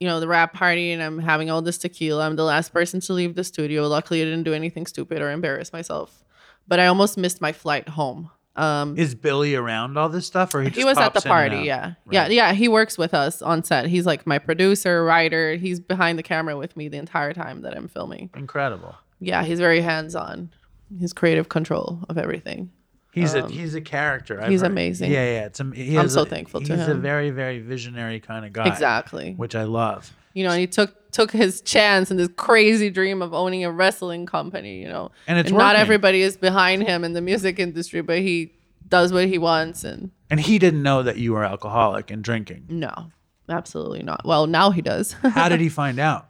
you 0.00 0.08
know, 0.08 0.20
the 0.20 0.28
wrap 0.28 0.54
party 0.54 0.92
and 0.92 1.02
I'm 1.02 1.18
having 1.18 1.50
all 1.50 1.60
this 1.60 1.78
tequila. 1.78 2.24
I'm 2.24 2.36
the 2.36 2.44
last 2.44 2.72
person 2.72 3.00
to 3.00 3.12
leave 3.12 3.34
the 3.34 3.44
studio. 3.44 3.86
Luckily, 3.86 4.22
I 4.22 4.24
didn't 4.24 4.44
do 4.44 4.54
anything 4.54 4.86
stupid 4.86 5.20
or 5.20 5.30
embarrass 5.30 5.72
myself. 5.72 6.24
But 6.66 6.80
I 6.80 6.86
almost 6.86 7.18
missed 7.18 7.40
my 7.40 7.52
flight 7.52 7.90
home. 7.90 8.30
Um, 8.58 8.98
Is 8.98 9.14
Billy 9.14 9.54
around 9.54 9.96
all 9.96 10.08
this 10.08 10.26
stuff 10.26 10.54
or 10.54 10.62
he, 10.62 10.70
he 10.70 10.84
was 10.84 10.98
at 10.98 11.14
the 11.14 11.20
pops 11.20 11.26
in 11.26 11.30
and 11.32 11.50
party. 11.50 11.66
Yeah. 11.66 11.94
Yeah. 12.10 12.22
Right. 12.22 12.30
Yeah. 12.32 12.52
He 12.52 12.68
works 12.68 12.98
with 12.98 13.14
us 13.14 13.40
on 13.40 13.62
set. 13.62 13.86
He's 13.86 14.04
like 14.04 14.26
my 14.26 14.38
producer, 14.38 15.04
writer. 15.04 15.54
He's 15.54 15.78
behind 15.80 16.18
the 16.18 16.22
camera 16.22 16.56
with 16.56 16.76
me 16.76 16.88
the 16.88 16.98
entire 16.98 17.32
time 17.32 17.62
that 17.62 17.76
I'm 17.76 17.88
filming. 17.88 18.30
Incredible. 18.36 18.96
Yeah. 19.20 19.44
He's 19.44 19.60
very 19.60 19.80
hands 19.80 20.14
on. 20.16 20.50
He's 20.98 21.12
creative 21.12 21.48
control 21.48 22.00
of 22.08 22.18
everything. 22.18 22.70
He's 23.12 23.34
a 23.34 23.48
he's 23.48 23.74
a 23.74 23.80
character. 23.80 24.38
I've 24.38 24.44
Um, 24.46 24.50
he's 24.50 24.60
heard- 24.60 24.70
amazing. 24.70 25.10
Yeah, 25.10 25.24
yeah. 25.24 25.46
It's 25.46 25.58
he 25.74 25.98
I'm 25.98 26.08
so 26.08 26.22
a- 26.22 26.26
thankful 26.26 26.60
to 26.60 26.76
He's 26.76 26.86
a 26.88 26.94
very 26.94 27.30
very 27.30 27.58
visionary 27.58 28.20
kind 28.20 28.44
of 28.44 28.52
guy. 28.52 28.66
Exactly. 28.68 29.34
Which 29.34 29.54
I 29.56 29.64
love. 29.64 30.12
You 30.38 30.44
know, 30.44 30.50
and 30.50 30.60
he 30.60 30.66
took 30.66 31.10
took 31.10 31.32
his 31.32 31.60
chance 31.62 32.10
and 32.10 32.20
this 32.20 32.28
crazy 32.36 32.90
dream 32.90 33.22
of 33.22 33.32
owning 33.34 33.64
a 33.64 33.72
wrestling 33.72 34.26
company, 34.26 34.80
you 34.80 34.88
know. 34.88 35.10
And 35.26 35.38
it's 35.38 35.50
not 35.50 35.74
everybody 35.74 36.22
is 36.22 36.36
behind 36.36 36.82
him 36.86 37.02
in 37.02 37.12
the 37.12 37.20
music 37.20 37.58
industry, 37.58 38.02
but 38.02 38.18
he 38.18 38.52
does 38.88 39.12
what 39.12 39.26
he 39.26 39.38
wants 39.38 39.84
and 39.84 40.10
And 40.30 40.40
he 40.40 40.58
didn't 40.58 40.82
know 40.82 41.02
that 41.02 41.16
you 41.16 41.32
were 41.32 41.44
alcoholic 41.44 42.10
and 42.10 42.22
drinking. 42.22 42.66
no, 42.68 43.10
absolutely 43.48 44.02
not. 44.02 44.24
Well, 44.24 44.46
now 44.46 44.70
he 44.70 44.82
does 44.82 45.12
How 45.22 45.48
did 45.48 45.60
he 45.60 45.68
find 45.68 45.98
out? 45.98 46.28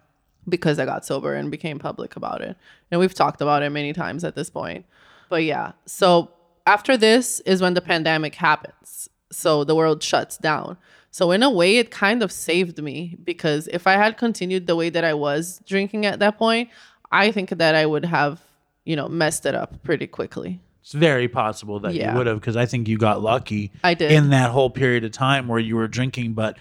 because 0.49 0.79
I 0.79 0.85
got 0.87 1.05
sober 1.05 1.35
and 1.35 1.51
became 1.51 1.79
public 1.79 2.17
about 2.17 2.41
it. 2.41 2.57
And 2.91 2.99
we've 3.01 3.13
talked 3.13 3.43
about 3.43 3.63
it 3.63 3.71
many 3.71 3.93
times 3.93 4.25
at 4.25 4.35
this 4.35 4.49
point. 4.49 4.87
But 5.29 5.45
yeah, 5.45 5.73
so 5.85 6.31
after 6.67 6.97
this 6.97 7.41
is 7.41 7.61
when 7.61 7.75
the 7.75 7.83
pandemic 7.83 8.35
happens. 8.35 9.09
So 9.31 9.63
the 9.65 9.75
world 9.75 10.03
shuts 10.03 10.39
down. 10.39 10.79
So 11.11 11.31
in 11.31 11.43
a 11.43 11.51
way 11.51 11.79
it 11.79 11.91
kind 11.91 12.23
of 12.23 12.31
saved 12.31 12.83
me 12.83 13.17
because 13.25 13.69
if 13.73 13.87
I 13.87 13.93
had 13.93 14.17
continued 14.19 14.67
the 14.67 14.77
way 14.77 14.91
that 14.91 15.05
I 15.05 15.15
was 15.15 15.61
drinking 15.67 16.07
at 16.07 16.19
that 16.21 16.39
point, 16.39 16.69
I 17.11 17.31
think 17.33 17.51
that 17.51 17.75
I 17.75 17.87
would 17.87 18.05
have, 18.05 18.41
you 18.85 18.95
know, 18.97 19.09
messed 19.09 19.47
it 19.47 19.55
up 19.55 19.83
pretty 19.83 20.07
quickly. 20.07 20.61
It's 20.83 20.93
very 20.93 21.29
possible 21.29 21.81
that 21.81 21.95
Yeah. 21.95 22.13
you 22.13 22.19
would 22.19 22.27
have 22.27 22.41
because 22.41 22.57
I 22.57 22.67
think 22.67 22.89
you 22.89 22.99
got 22.99 23.23
lucky. 23.23 23.73
I 23.85 23.95
did. 23.95 24.11
in 24.13 24.31
that 24.31 24.51
whole 24.51 24.71
period 24.71 25.05
of 25.05 25.13
time 25.13 25.49
where 25.49 25.59
you 25.59 25.77
were 25.77 25.89
drinking, 25.89 26.35
but 26.35 26.57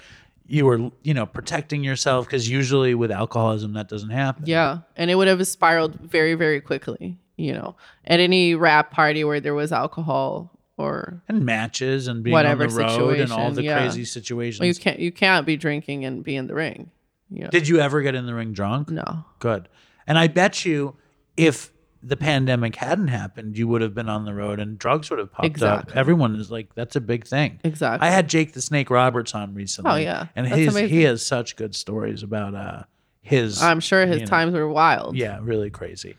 you 0.49 0.65
were 0.65 0.91
you 1.03 1.13
know 1.13 1.25
protecting 1.25 1.83
yourself 1.83 2.25
because 2.25 2.49
usually 2.49 2.95
with 2.95 3.11
alcoholism 3.11 3.73
that 3.73 3.89
doesn't 3.89 4.09
happen. 4.11 4.43
Yeah, 4.45 4.79
and 4.95 5.11
it 5.11 5.15
would 5.15 5.27
have 5.27 5.45
spiraled 5.47 5.95
very, 5.99 6.35
very 6.35 6.61
quickly. 6.61 7.17
You 7.35 7.53
know, 7.53 7.75
at 8.05 8.19
any 8.19 8.55
wrap 8.55 8.91
party 8.91 9.23
where 9.23 9.39
there 9.39 9.53
was 9.53 9.71
alcohol 9.71 10.56
or 10.77 11.21
and 11.27 11.43
matches 11.43 12.07
and 12.07 12.23
being 12.23 12.33
Whatever 12.33 12.65
on 12.65 12.69
the 12.69 12.75
road 12.75 13.19
and 13.19 13.31
all 13.31 13.51
the 13.51 13.63
yeah. 13.63 13.79
crazy 13.79 14.05
situations. 14.05 14.59
well, 14.59 14.67
you 14.67 14.75
can't 14.75 14.99
you 14.99 15.11
can't 15.11 15.45
be 15.45 15.57
drinking 15.57 16.05
and 16.05 16.23
be 16.23 16.35
in 16.35 16.47
the 16.47 16.53
ring. 16.53 16.91
Know? 17.29 17.49
Did 17.49 17.67
you 17.67 17.79
ever 17.79 18.01
get 18.01 18.15
in 18.15 18.25
the 18.25 18.33
ring 18.33 18.53
drunk? 18.53 18.89
no, 18.89 19.25
Good. 19.39 19.67
And 20.05 20.17
I 20.17 20.27
bet 20.27 20.63
you 20.63 20.95
if 21.35 21.73
the 22.01 22.15
pandemic 22.15 22.75
hadn't 22.75 23.09
happened, 23.09 23.57
you 23.57 23.67
would 23.67 23.81
have 23.81 23.93
been 23.93 24.07
on 24.07 24.23
the 24.23 24.33
road 24.33 24.59
and 24.59 24.79
drugs 24.79 25.09
would 25.09 25.19
have 25.19 25.31
popped 25.31 25.45
up. 25.45 25.51
Exactly. 25.51 25.93
Everyone 25.95 26.35
is 26.35 26.49
like, 26.49 26.73
that's 26.75 26.95
a 26.95 27.01
big 27.01 27.27
thing. 27.27 27.59
Exactly. 27.63 28.07
I 28.07 28.11
had 28.11 28.29
Jake 28.29 28.53
the 28.53 28.61
Snake 28.61 28.89
Roberts 28.89 29.35
on 29.35 29.53
recently. 29.53 29.91
Oh, 29.91 29.95
yeah. 29.95 30.27
And 30.35 30.45
That's 30.45 30.75
his 30.75 30.75
he 30.77 31.01
has 31.03 31.25
such 31.25 31.55
good 31.55 31.75
stories 31.75 32.23
about 32.23 32.55
uh 32.55 32.83
his 33.21 33.61
I'm 33.61 33.81
sure 33.81 34.05
his 34.05 34.19
you 34.19 34.21
know, 34.21 34.29
times 34.29 34.53
were 34.53 34.69
wild. 34.69 35.17
Yeah, 35.17 35.39
really 35.41 35.69
crazy. 35.69 36.15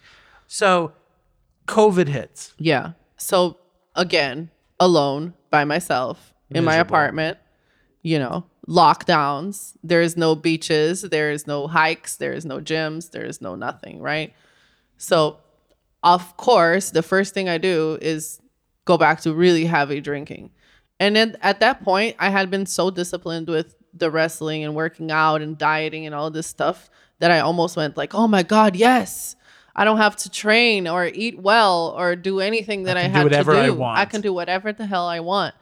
So 0.46 0.92
COVID 1.66 2.08
hits. 2.08 2.54
Yeah. 2.58 2.92
So 3.16 3.58
again, 3.98 4.50
alone 4.80 5.34
by 5.50 5.64
myself 5.64 6.32
in 6.50 6.64
my 6.64 6.76
apartment, 6.76 7.36
you 8.02 8.18
know, 8.18 8.46
lockdowns. 8.66 9.74
There's 9.82 10.16
no 10.16 10.34
beaches, 10.34 11.02
there's 11.02 11.46
no 11.46 11.66
hikes, 11.66 12.16
there's 12.16 12.46
no 12.46 12.60
gyms, 12.60 13.10
there's 13.10 13.42
no 13.42 13.54
nothing, 13.54 14.00
right? 14.00 14.32
So, 14.96 15.38
of 16.02 16.36
course, 16.36 16.90
the 16.90 17.02
first 17.02 17.34
thing 17.34 17.48
I 17.48 17.58
do 17.58 17.98
is 18.00 18.40
go 18.84 18.96
back 18.96 19.20
to 19.22 19.34
really 19.34 19.66
heavy 19.66 20.00
drinking. 20.00 20.50
And 21.00 21.14
then 21.14 21.36
at 21.42 21.60
that 21.60 21.82
point, 21.84 22.16
I 22.18 22.30
had 22.30 22.50
been 22.50 22.66
so 22.66 22.90
disciplined 22.90 23.48
with 23.48 23.74
the 23.92 24.10
wrestling 24.10 24.64
and 24.64 24.74
working 24.74 25.10
out 25.10 25.42
and 25.42 25.58
dieting 25.58 26.06
and 26.06 26.14
all 26.14 26.30
this 26.30 26.46
stuff 26.46 26.88
that 27.18 27.30
I 27.30 27.40
almost 27.40 27.76
went 27.76 27.96
like, 27.96 28.14
"Oh 28.14 28.28
my 28.28 28.42
god, 28.42 28.76
yes. 28.76 29.34
I 29.78 29.84
don't 29.84 29.98
have 29.98 30.16
to 30.16 30.30
train 30.30 30.86
or 30.88 31.06
eat 31.06 31.38
well 31.40 31.94
or 31.96 32.16
do 32.16 32.40
anything 32.40 32.82
that 32.84 32.96
I, 32.96 33.06
do 33.06 33.12
had 33.12 33.22
whatever 33.24 33.52
to 33.54 33.60
I 33.60 33.66
do. 33.66 33.74
want." 33.74 33.98
I 33.98 34.04
can 34.04 34.20
do 34.20 34.32
whatever 34.32 34.72
the 34.72 34.86
hell 34.86 35.06
I 35.06 35.20
want." 35.20 35.54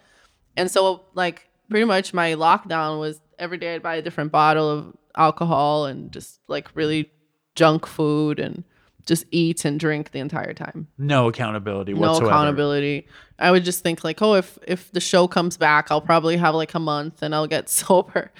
And 0.56 0.70
so 0.70 1.02
like 1.14 1.48
pretty 1.70 1.84
much 1.84 2.14
my 2.14 2.32
lockdown 2.34 2.98
was 2.98 3.20
every 3.38 3.58
day 3.58 3.74
I'd 3.74 3.82
buy 3.82 3.96
a 3.96 4.02
different 4.02 4.32
bottle 4.32 4.68
of 4.70 4.96
alcohol 5.16 5.84
and 5.86 6.10
just 6.12 6.40
like 6.48 6.68
really 6.74 7.10
junk 7.54 7.86
food 7.86 8.38
and 8.38 8.64
just 9.06 9.24
eat 9.30 9.64
and 9.64 9.78
drink 9.78 10.10
the 10.12 10.18
entire 10.18 10.52
time. 10.54 10.88
No 10.98 11.28
accountability 11.28 11.92
No 11.94 12.00
whatsoever. 12.00 12.26
accountability. 12.30 13.06
I 13.38 13.50
would 13.50 13.64
just 13.64 13.82
think 13.82 14.02
like, 14.02 14.20
oh, 14.22 14.34
if 14.34 14.58
if 14.66 14.90
the 14.92 15.00
show 15.00 15.28
comes 15.28 15.56
back, 15.56 15.88
I'll 15.90 16.00
probably 16.00 16.36
have 16.38 16.54
like 16.54 16.74
a 16.74 16.78
month 16.80 17.22
and 17.22 17.34
I'll 17.34 17.46
get 17.46 17.68
sober 17.82 18.32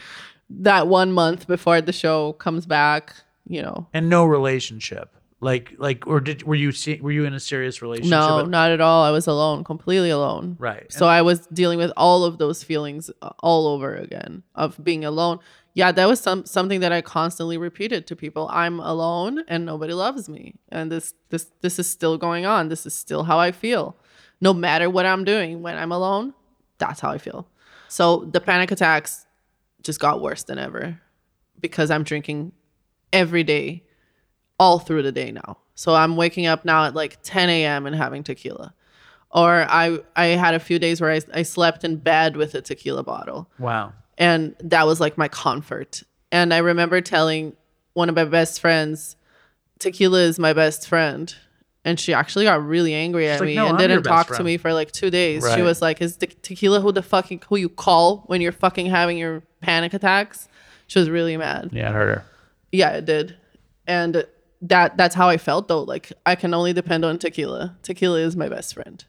that 0.48 0.86
one 0.88 1.12
month 1.12 1.46
before 1.46 1.80
the 1.80 1.92
show 1.92 2.32
comes 2.34 2.66
back, 2.66 3.14
you 3.46 3.60
know. 3.62 3.86
And 3.92 4.08
no 4.08 4.24
relationship. 4.24 5.15
Like 5.40 5.74
like 5.76 6.06
or 6.06 6.20
did 6.20 6.44
were 6.44 6.54
you 6.54 6.72
see, 6.72 6.98
were 7.00 7.12
you 7.12 7.24
in 7.24 7.34
a 7.34 7.40
serious 7.40 7.82
relationship? 7.82 8.10
No, 8.10 8.40
at- 8.40 8.48
not 8.48 8.70
at 8.70 8.80
all. 8.80 9.04
I 9.04 9.10
was 9.10 9.26
alone, 9.26 9.64
completely 9.64 10.08
alone. 10.08 10.56
Right. 10.58 10.90
So 10.90 11.06
I 11.06 11.20
was 11.20 11.46
dealing 11.48 11.78
with 11.78 11.92
all 11.96 12.24
of 12.24 12.38
those 12.38 12.62
feelings 12.62 13.10
uh, 13.20 13.30
all 13.40 13.66
over 13.66 13.94
again 13.94 14.44
of 14.54 14.82
being 14.82 15.04
alone. 15.04 15.40
Yeah, 15.74 15.92
that 15.92 16.08
was 16.08 16.20
some 16.20 16.46
something 16.46 16.80
that 16.80 16.90
I 16.90 17.02
constantly 17.02 17.58
repeated 17.58 18.06
to 18.06 18.16
people. 18.16 18.48
I'm 18.50 18.80
alone 18.80 19.44
and 19.46 19.66
nobody 19.66 19.92
loves 19.92 20.26
me. 20.26 20.54
And 20.70 20.90
this 20.90 21.12
this 21.28 21.48
this 21.60 21.78
is 21.78 21.86
still 21.86 22.16
going 22.16 22.46
on. 22.46 22.70
This 22.70 22.86
is 22.86 22.94
still 22.94 23.24
how 23.24 23.38
I 23.38 23.52
feel. 23.52 23.94
No 24.40 24.54
matter 24.54 24.88
what 24.88 25.04
I'm 25.04 25.24
doing 25.24 25.60
when 25.60 25.76
I'm 25.76 25.92
alone, 25.92 26.32
that's 26.78 27.00
how 27.00 27.10
I 27.10 27.18
feel. 27.18 27.46
So 27.88 28.24
the 28.32 28.40
panic 28.40 28.70
attacks 28.70 29.26
just 29.82 30.00
got 30.00 30.22
worse 30.22 30.44
than 30.44 30.58
ever 30.58 30.98
because 31.60 31.90
I'm 31.90 32.04
drinking 32.04 32.52
every 33.12 33.44
day 33.44 33.82
all 34.58 34.78
through 34.78 35.02
the 35.02 35.12
day 35.12 35.32
now. 35.32 35.58
So 35.74 35.94
I'm 35.94 36.16
waking 36.16 36.46
up 36.46 36.64
now 36.64 36.84
at 36.84 36.94
like 36.94 37.18
10 37.22 37.48
a.m. 37.50 37.86
and 37.86 37.94
having 37.94 38.22
tequila. 38.22 38.74
Or 39.30 39.66
I 39.68 39.98
I 40.14 40.26
had 40.26 40.54
a 40.54 40.60
few 40.60 40.78
days 40.78 41.00
where 41.00 41.10
I, 41.10 41.20
I 41.34 41.42
slept 41.42 41.84
in 41.84 41.96
bed 41.96 42.36
with 42.36 42.54
a 42.54 42.62
tequila 42.62 43.02
bottle. 43.02 43.50
Wow. 43.58 43.92
And 44.16 44.54
that 44.60 44.86
was 44.86 45.00
like 45.00 45.18
my 45.18 45.28
comfort. 45.28 46.02
And 46.32 46.54
I 46.54 46.58
remember 46.58 47.00
telling 47.00 47.54
one 47.92 48.08
of 48.08 48.14
my 48.14 48.24
best 48.24 48.60
friends, 48.60 49.16
tequila 49.78 50.20
is 50.20 50.38
my 50.38 50.52
best 50.52 50.88
friend. 50.88 51.34
And 51.84 52.00
she 52.00 52.12
actually 52.12 52.46
got 52.46 52.66
really 52.66 52.94
angry 52.94 53.28
at 53.28 53.38
like, 53.38 53.46
me 53.46 53.54
"No, 53.54 53.66
and 53.66 53.76
I'm 53.76 53.88
didn't 53.88 54.02
talk 54.02 54.34
to 54.36 54.42
me 54.42 54.56
for 54.56 54.72
like 54.72 54.90
two 54.90 55.08
days. 55.10 55.46
She 55.54 55.62
was 55.62 55.80
like, 55.80 56.00
Is 56.00 56.16
te- 56.16 56.26
tequila 56.26 56.80
who 56.80 56.90
the 56.90 57.02
fucking 57.02 57.42
who 57.48 57.56
you 57.56 57.68
call 57.68 58.24
when 58.26 58.40
you're 58.40 58.50
fucking 58.52 58.86
having 58.86 59.18
your 59.18 59.42
panic 59.60 59.94
attacks? 59.94 60.48
She 60.88 60.98
was 60.98 61.08
really 61.10 61.36
mad. 61.36 61.70
Yeah, 61.72 61.90
it 61.90 61.92
hurt 61.92 62.08
her. 62.08 62.24
Yeah, 62.72 62.90
it 62.90 63.04
did. 63.04 63.36
And 63.86 64.26
that 64.62 64.96
that's 64.96 65.14
how 65.14 65.28
I 65.28 65.36
felt 65.36 65.68
though. 65.68 65.82
Like 65.82 66.12
I 66.24 66.34
can 66.34 66.54
only 66.54 66.72
depend 66.72 67.04
on 67.04 67.18
tequila. 67.18 67.76
Tequila 67.82 68.20
is 68.20 68.36
my 68.36 68.48
best 68.48 68.74
friend. 68.74 69.04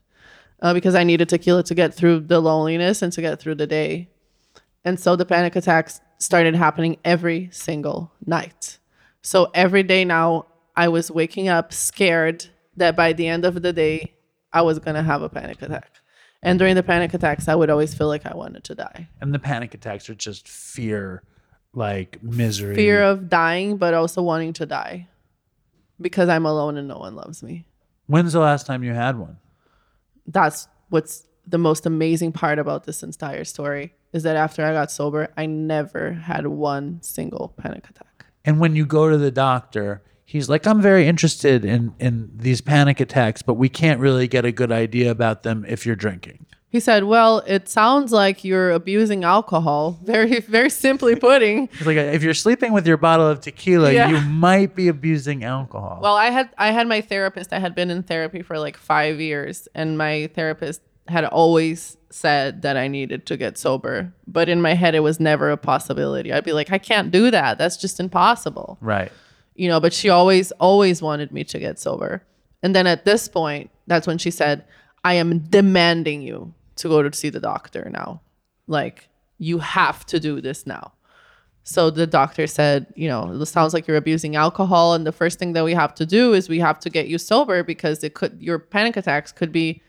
Uh, 0.59 0.73
because 0.73 0.95
I 0.95 1.03
needed 1.03 1.29
tequila 1.29 1.61
to 1.63 1.75
get 1.75 1.93
through 1.93 2.21
the 2.21 2.39
loneliness 2.39 3.03
and 3.03 3.13
to 3.13 3.21
get 3.21 3.39
through 3.39 3.55
the 3.55 3.67
day. 3.67 4.09
And 4.83 4.99
so 4.99 5.15
the 5.15 5.25
panic 5.25 5.55
attacks 5.55 6.01
started 6.17 6.55
happening 6.55 6.97
every 7.05 7.49
single 7.51 8.11
night. 8.25 8.79
So 9.21 9.51
every 9.53 9.83
day 9.83 10.03
now 10.03 10.47
I 10.75 10.87
was 10.87 11.11
waking 11.11 11.47
up 11.47 11.73
scared 11.73 12.47
that 12.75 12.95
by 12.95 13.13
the 13.13 13.27
end 13.27 13.45
of 13.45 13.61
the 13.61 13.71
day 13.71 14.15
I 14.51 14.63
was 14.63 14.79
going 14.79 14.95
to 14.95 15.03
have 15.03 15.21
a 15.21 15.29
panic 15.29 15.61
attack. 15.61 15.91
And 16.41 16.57
during 16.57 16.75
the 16.75 16.83
panic 16.83 17.13
attacks 17.13 17.47
I 17.47 17.53
would 17.53 17.69
always 17.69 17.93
feel 17.93 18.07
like 18.07 18.25
I 18.25 18.35
wanted 18.35 18.63
to 18.65 18.75
die. 18.75 19.09
And 19.21 19.33
the 19.33 19.39
panic 19.39 19.75
attacks 19.75 20.09
are 20.09 20.15
just 20.15 20.47
fear, 20.47 21.21
like 21.73 22.23
misery. 22.23 22.75
fear 22.75 23.03
of 23.03 23.29
dying, 23.29 23.77
but 23.77 23.93
also 23.93 24.23
wanting 24.23 24.53
to 24.53 24.65
die 24.65 25.07
because 25.99 26.29
I'm 26.29 26.45
alone 26.45 26.77
and 26.77 26.87
no 26.87 26.97
one 26.97 27.15
loves 27.15 27.43
me. 27.43 27.65
When's 28.07 28.33
the 28.33 28.39
last 28.39 28.65
time 28.65 28.83
you 28.83 28.93
had 28.93 29.17
one? 29.17 29.37
That's 30.25 30.67
what's 30.89 31.27
the 31.45 31.57
most 31.57 31.85
amazing 31.85 32.33
part 32.33 32.59
about 32.59 32.83
this 32.85 33.03
entire 33.03 33.43
story 33.43 33.93
is 34.13 34.23
that 34.23 34.35
after 34.35 34.65
I 34.65 34.73
got 34.73 34.91
sober, 34.91 35.29
I 35.37 35.45
never 35.45 36.13
had 36.13 36.47
one 36.47 37.01
single 37.01 37.53
panic 37.57 37.89
attack. 37.89 38.25
And 38.45 38.59
when 38.59 38.75
you 38.75 38.85
go 38.85 39.09
to 39.09 39.17
the 39.17 39.31
doctor, 39.31 40.01
he's 40.25 40.49
like, 40.49 40.65
I'm 40.65 40.81
very 40.81 41.07
interested 41.07 41.65
in, 41.65 41.93
in 41.99 42.31
these 42.33 42.61
panic 42.61 42.99
attacks, 42.99 43.41
but 43.41 43.55
we 43.55 43.69
can't 43.69 43.99
really 43.99 44.27
get 44.27 44.45
a 44.45 44.51
good 44.51 44.71
idea 44.71 45.11
about 45.11 45.43
them 45.43 45.65
if 45.67 45.85
you're 45.85 45.95
drinking. 45.95 46.46
He 46.69 46.79
said, 46.81 47.05
"Well, 47.05 47.43
it 47.47 47.69
sounds 47.69 48.11
like 48.11 48.43
you're 48.43 48.71
abusing 48.71 49.23
alcohol." 49.23 49.97
Very, 50.03 50.41
very 50.41 50.69
simply 50.69 51.15
putting. 51.15 51.69
It's 51.73 51.85
like 51.85 51.97
if 51.97 52.21
you're 52.23 52.33
sleeping 52.33 52.73
with 52.73 52.85
your 52.85 52.97
bottle 52.97 53.27
of 53.27 53.39
tequila, 53.39 53.93
Yeah. 53.93 54.09
you 54.09 54.19
might 54.29 54.75
be 54.75 54.87
abusing 54.89 55.43
alcohol. 55.45 55.99
Well, 56.01 56.15
I 56.15 56.29
had 56.29 56.49
I 56.57 56.71
had 56.71 56.87
my 56.87 56.99
therapist. 57.01 57.53
I 57.53 57.59
had 57.59 57.73
been 57.73 57.89
in 57.89 58.03
therapy 58.03 58.41
for 58.41 58.59
like 58.59 58.75
five 58.77 59.21
years, 59.21 59.67
and 59.73 59.97
my 59.97 60.29
therapist 60.35 60.81
had 61.07 61.23
always 61.23 61.95
said 62.09 62.61
that 62.63 62.75
I 62.75 62.89
needed 62.89 63.25
to 63.27 63.37
get 63.37 63.57
sober. 63.57 64.11
But 64.27 64.49
in 64.49 64.61
my 64.61 64.73
head, 64.73 64.93
it 64.93 64.99
was 64.99 65.21
never 65.21 65.49
a 65.51 65.57
possibility. 65.57 66.33
I'd 66.33 66.43
be 66.43 66.51
like, 66.53 66.69
I 66.71 66.77
can't 66.79 67.11
do 67.11 67.31
that. 67.31 67.57
That's 67.57 67.77
just 67.77 67.99
impossible. 68.01 68.77
right. 68.81 69.11
You 69.55 69.69
know. 69.69 69.79
But 69.79 69.93
she 69.93 70.09
always, 70.09 70.51
always 70.59 71.01
wanted 71.01 71.31
me 71.31 71.45
to 71.45 71.59
get 71.59 71.79
sober. 71.79 72.23
And 72.61 72.75
then 72.75 72.87
at 72.87 73.05
this 73.05 73.29
point, 73.29 73.69
that's 73.87 74.05
when 74.05 74.17
she 74.17 74.31
said, 74.31 74.65
"I 75.05 75.13
am 75.13 75.39
demanding 75.39 76.21
you 76.21 76.53
to 76.77 76.89
go 76.89 77.01
to 77.01 77.15
see 77.15 77.29
the 77.29 77.39
doctor 77.39 77.89
now. 77.89 78.21
Like 78.67 79.09
you 79.37 79.59
have 79.59 80.05
to 80.07 80.19
do 80.19 80.41
this 80.41 80.65
now." 80.65 80.93
So 81.63 81.89
the 81.89 82.07
doctor 82.07 82.47
said, 82.47 82.87
you 82.95 83.09
know, 83.09 83.29
it 83.41 83.45
sounds 83.47 83.73
like 83.73 83.87
you're 83.87 83.97
abusing 83.97 84.37
alcohol, 84.37 84.93
and 84.93 85.05
the 85.05 85.11
first 85.11 85.37
thing 85.37 85.51
that 85.53 85.65
we 85.65 85.73
have 85.73 85.93
to 85.95 86.05
do 86.05 86.33
is 86.33 86.47
we 86.47 86.59
have 86.59 86.79
to 86.79 86.89
get 86.89 87.07
you 87.07 87.17
sober 87.17 87.61
because 87.61 88.03
it 88.05 88.13
could 88.13 88.37
your 88.41 88.57
panic 88.57 88.95
attacks 88.95 89.33
could 89.33 89.51
be 89.51 89.81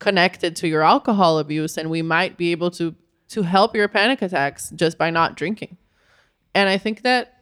connected 0.00 0.56
to 0.56 0.66
your 0.66 0.82
alcohol 0.82 1.38
abuse, 1.38 1.78
and 1.78 1.88
we 1.88 2.02
might 2.02 2.36
be 2.36 2.50
able 2.50 2.70
to 2.72 2.96
to 3.28 3.42
help 3.42 3.76
your 3.76 3.86
panic 3.86 4.22
attacks 4.22 4.70
just 4.70 4.98
by 4.98 5.08
not 5.08 5.36
drinking. 5.36 5.76
And 6.52 6.68
I 6.68 6.78
think 6.78 7.02
that, 7.02 7.34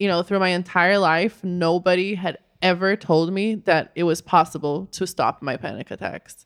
you 0.00 0.08
know, 0.08 0.22
through 0.24 0.40
my 0.40 0.48
entire 0.48 0.98
life, 0.98 1.44
nobody 1.44 2.16
had 2.16 2.38
ever 2.60 2.96
told 2.96 3.32
me 3.32 3.54
that 3.54 3.92
it 3.94 4.02
was 4.02 4.20
possible 4.20 4.86
to 4.86 5.06
stop 5.06 5.40
my 5.42 5.56
panic 5.56 5.92
attacks. 5.92 6.44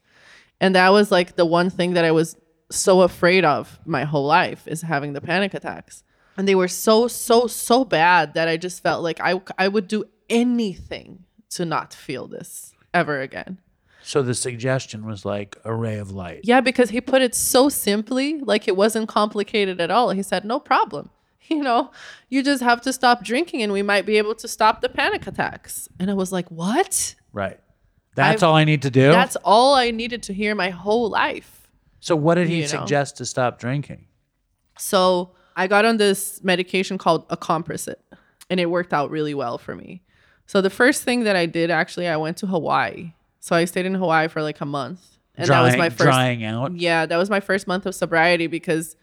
And 0.63 0.77
that 0.77 0.91
was 0.91 1.11
like 1.11 1.35
the 1.35 1.45
one 1.45 1.71
thing 1.71 1.95
that 1.95 2.05
I 2.05 2.13
was 2.13 2.37
so 2.71 3.03
afraid 3.03 3.45
of 3.45 3.81
my 3.85 4.05
whole 4.05 4.25
life 4.25 4.67
is 4.69 4.81
having 4.83 5.13
the 5.13 5.21
panic 5.21 5.55
attacks. 5.55 6.05
And 6.37 6.47
they 6.47 6.55
were 6.55 6.69
so, 6.69 7.09
so, 7.09 7.49
so 7.49 7.85
bad 7.85 8.35
that 8.35 8.47
I 8.47 8.57
just 8.57 8.81
felt 8.81 9.03
like 9.03 9.21
I, 9.21 9.43
I 9.59 9.67
would 9.67 9.89
do 9.89 10.05
anything 10.31 11.25
to 11.51 11.65
not 11.65 11.93
feel 11.93 12.29
this 12.29 12.75
ever 12.95 13.21
again. 13.21 13.59
So 14.05 14.23
the 14.23 14.35
suggestion 14.35 15.05
was 15.05 15.25
like 15.25 15.57
a 15.65 15.75
ray 15.75 15.99
of 15.99 16.13
light. 16.13 16.43
Yeah, 16.45 16.61
because 16.61 16.91
he 16.91 17.01
put 17.01 17.23
it 17.23 17.35
so 17.35 17.69
simply, 17.69 18.39
like 18.39 18.69
it 18.69 18.77
wasn't 18.77 19.09
complicated 19.09 19.81
at 19.81 19.91
all. 19.91 20.11
He 20.11 20.23
said, 20.23 20.45
no 20.45 20.59
problem. 20.59 21.11
You 21.49 21.61
know, 21.61 21.91
you 22.31 22.43
just 22.43 22.63
have 22.63 22.81
to 22.83 22.93
stop 22.95 23.25
drinking 23.25 23.63
and 23.63 23.73
we 23.73 23.83
might 23.83 24.07
be 24.07 24.17
able 24.17 24.35
to 24.37 24.49
stop 24.49 24.81
the 24.81 24.89
panic 24.89 25.27
attacks. 25.27 25.87
And 25.99 26.11
I 26.11 26.15
was 26.15 26.33
like, 26.33 26.49
what? 26.51 27.15
Right. 27.33 27.61
That's 28.15 28.43
I've- 28.43 28.47
all 28.49 28.57
I 28.57 28.65
need 28.65 28.83
to 28.83 28.91
do. 28.91 29.11
That's 29.11 29.37
all 29.45 29.75
I 29.75 29.91
needed 29.91 30.23
to 30.25 30.33
hear 30.35 30.55
my 30.55 30.71
whole 30.71 31.09
life. 31.09 31.69
so 32.01 32.15
what 32.17 32.35
did 32.35 32.49
he 32.49 32.57
you 32.57 32.63
know. 32.63 32.67
suggest 32.69 33.17
to 33.19 33.25
stop 33.25 33.59
drinking? 33.59 34.07
So 34.79 35.31
I 35.57 35.67
got 35.67 35.85
on 35.85 35.97
this 35.99 36.43
medication 36.43 36.99
called 36.99 37.29
acamprosate, 37.29 37.97
and 38.51 38.59
it 38.61 38.67
worked 38.71 38.93
out 38.93 39.11
really 39.11 39.35
well 39.35 39.59
for 39.59 39.75
me. 39.75 40.03
So 40.47 40.61
the 40.61 40.71
first 40.71 41.03
thing 41.05 41.25
that 41.25 41.37
I 41.37 41.47
did 41.47 41.71
actually, 41.71 42.09
I 42.09 42.17
went 42.17 42.37
to 42.39 42.47
Hawaii. 42.47 43.13
So 43.41 43.55
I 43.57 43.65
stayed 43.65 43.87
in 43.87 43.95
Hawaii 43.95 44.29
for 44.29 44.43
like 44.43 44.61
a 44.61 44.65
month, 44.67 45.01
and 45.37 45.49
that 45.49 45.63
was 45.63 45.77
my 45.77 45.89
first. 45.91 46.03
drying 46.03 46.45
out. 46.45 46.77
Yeah, 46.77 47.07
that 47.07 47.17
was 47.17 47.31
my 47.31 47.41
first 47.41 47.67
month 47.67 47.87
of 47.87 47.95
sobriety 47.95 48.47
because 48.47 48.97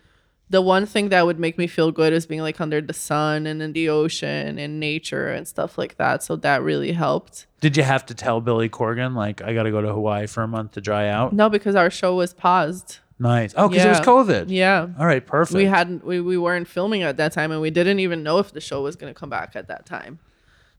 the 0.50 0.62
one 0.62 0.86
thing 0.86 1.10
that 1.10 1.26
would 1.26 1.40
make 1.40 1.58
me 1.58 1.68
feel 1.68 1.92
good 1.92 2.12
is 2.14 2.26
being 2.26 2.42
like 2.42 2.60
under 2.60 2.82
the 2.82 2.94
sun 2.94 3.46
and 3.46 3.62
in 3.62 3.74
the 3.74 3.90
ocean 3.90 4.58
and 4.58 4.80
nature 4.80 5.28
and 5.30 5.48
stuff 5.48 5.78
like 5.78 5.98
that. 5.98 6.24
So 6.24 6.36
that 6.38 6.64
really 6.64 6.92
helped. 6.92 7.46
Did 7.62 7.78
you 7.78 7.84
have 7.84 8.06
to 8.08 8.14
tell 8.14 8.42
Billy 8.42 8.70
Corgan 8.70 9.16
like 9.16 9.42
I 9.42 9.54
got 9.54 9.64
to 9.64 9.72
go 9.72 9.82
to 9.82 9.90
Hawaii 9.90 10.28
for 10.28 10.44
a 10.44 10.48
month 10.48 10.72
to 10.74 10.82
dry 10.82 11.08
out? 11.10 11.34
No, 11.34 11.50
because 11.50 11.76
our 11.76 11.90
show 11.90 12.16
was 12.16 12.34
paused. 12.34 13.00
Nice. 13.20 13.54
Oh, 13.58 13.68
because 13.68 13.86
it 13.86 13.90
was 13.90 14.00
COVID. 14.00 14.46
Yeah. 14.48 14.88
All 14.98 15.06
right. 15.06 15.26
Perfect. 15.26 15.58
we 15.58 15.66
hadn't 15.66 16.06
we, 16.06 16.22
we 16.22 16.38
weren't 16.38 16.68
filming 16.68 17.04
at 17.04 17.18
that 17.18 17.34
time 17.34 17.52
and 17.52 17.62
we 17.62 17.70
didn't 17.70 18.00
even 18.00 18.24
know 18.24 18.40
if 18.40 18.54
the 18.54 18.62
show 18.62 18.82
was 18.82 18.96
going 18.96 19.14
to 19.14 19.20
come 19.20 19.30
back 19.30 19.56
at 19.56 19.68
that 19.68 19.86
time 19.86 20.20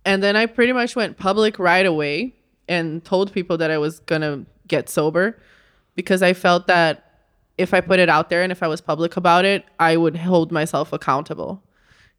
and 0.04 0.22
then 0.22 0.36
i 0.36 0.46
pretty 0.46 0.72
much 0.72 0.96
went 0.96 1.18
public 1.18 1.58
right 1.58 1.86
away 1.86 2.34
and 2.68 3.04
told 3.04 3.32
people 3.32 3.58
that 3.58 3.70
i 3.70 3.78
was 3.78 4.00
going 4.00 4.22
to 4.22 4.46
get 4.66 4.88
sober 4.88 5.38
because 5.94 6.22
i 6.22 6.32
felt 6.32 6.66
that 6.66 7.09
if 7.60 7.72
i 7.74 7.80
put 7.90 7.98
it 8.04 8.08
out 8.16 8.26
there 8.30 8.42
and 8.42 8.50
if 8.52 8.62
i 8.62 8.68
was 8.74 8.80
public 8.80 9.16
about 9.16 9.44
it 9.44 9.64
i 9.78 9.92
would 10.02 10.16
hold 10.16 10.50
myself 10.60 10.92
accountable 10.92 11.62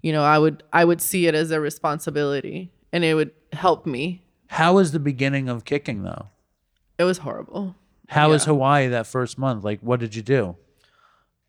you 0.01 0.11
know 0.15 0.23
i 0.23 0.38
would 0.43 0.63
i 0.73 0.84
would 0.85 1.01
see 1.01 1.27
it 1.27 1.35
as 1.35 1.51
a 1.51 1.59
responsibility 1.59 2.72
and 2.93 3.03
it 3.03 3.13
would 3.15 3.31
help 3.53 3.85
me 3.85 4.03
How 4.59 4.73
was 4.80 4.91
the 4.91 4.99
beginning 5.11 5.49
of 5.49 5.65
kicking 5.65 6.03
though? 6.03 6.26
it 6.97 7.03
was 7.11 7.19
horrible 7.19 7.76
How 8.09 8.30
was 8.30 8.43
Hawaii 8.45 8.88
that 8.89 9.07
first 9.07 9.38
month? 9.38 9.63
Like, 9.63 9.80
what 9.81 9.99
did 10.03 10.13
you 10.18 10.22
do? 10.38 10.41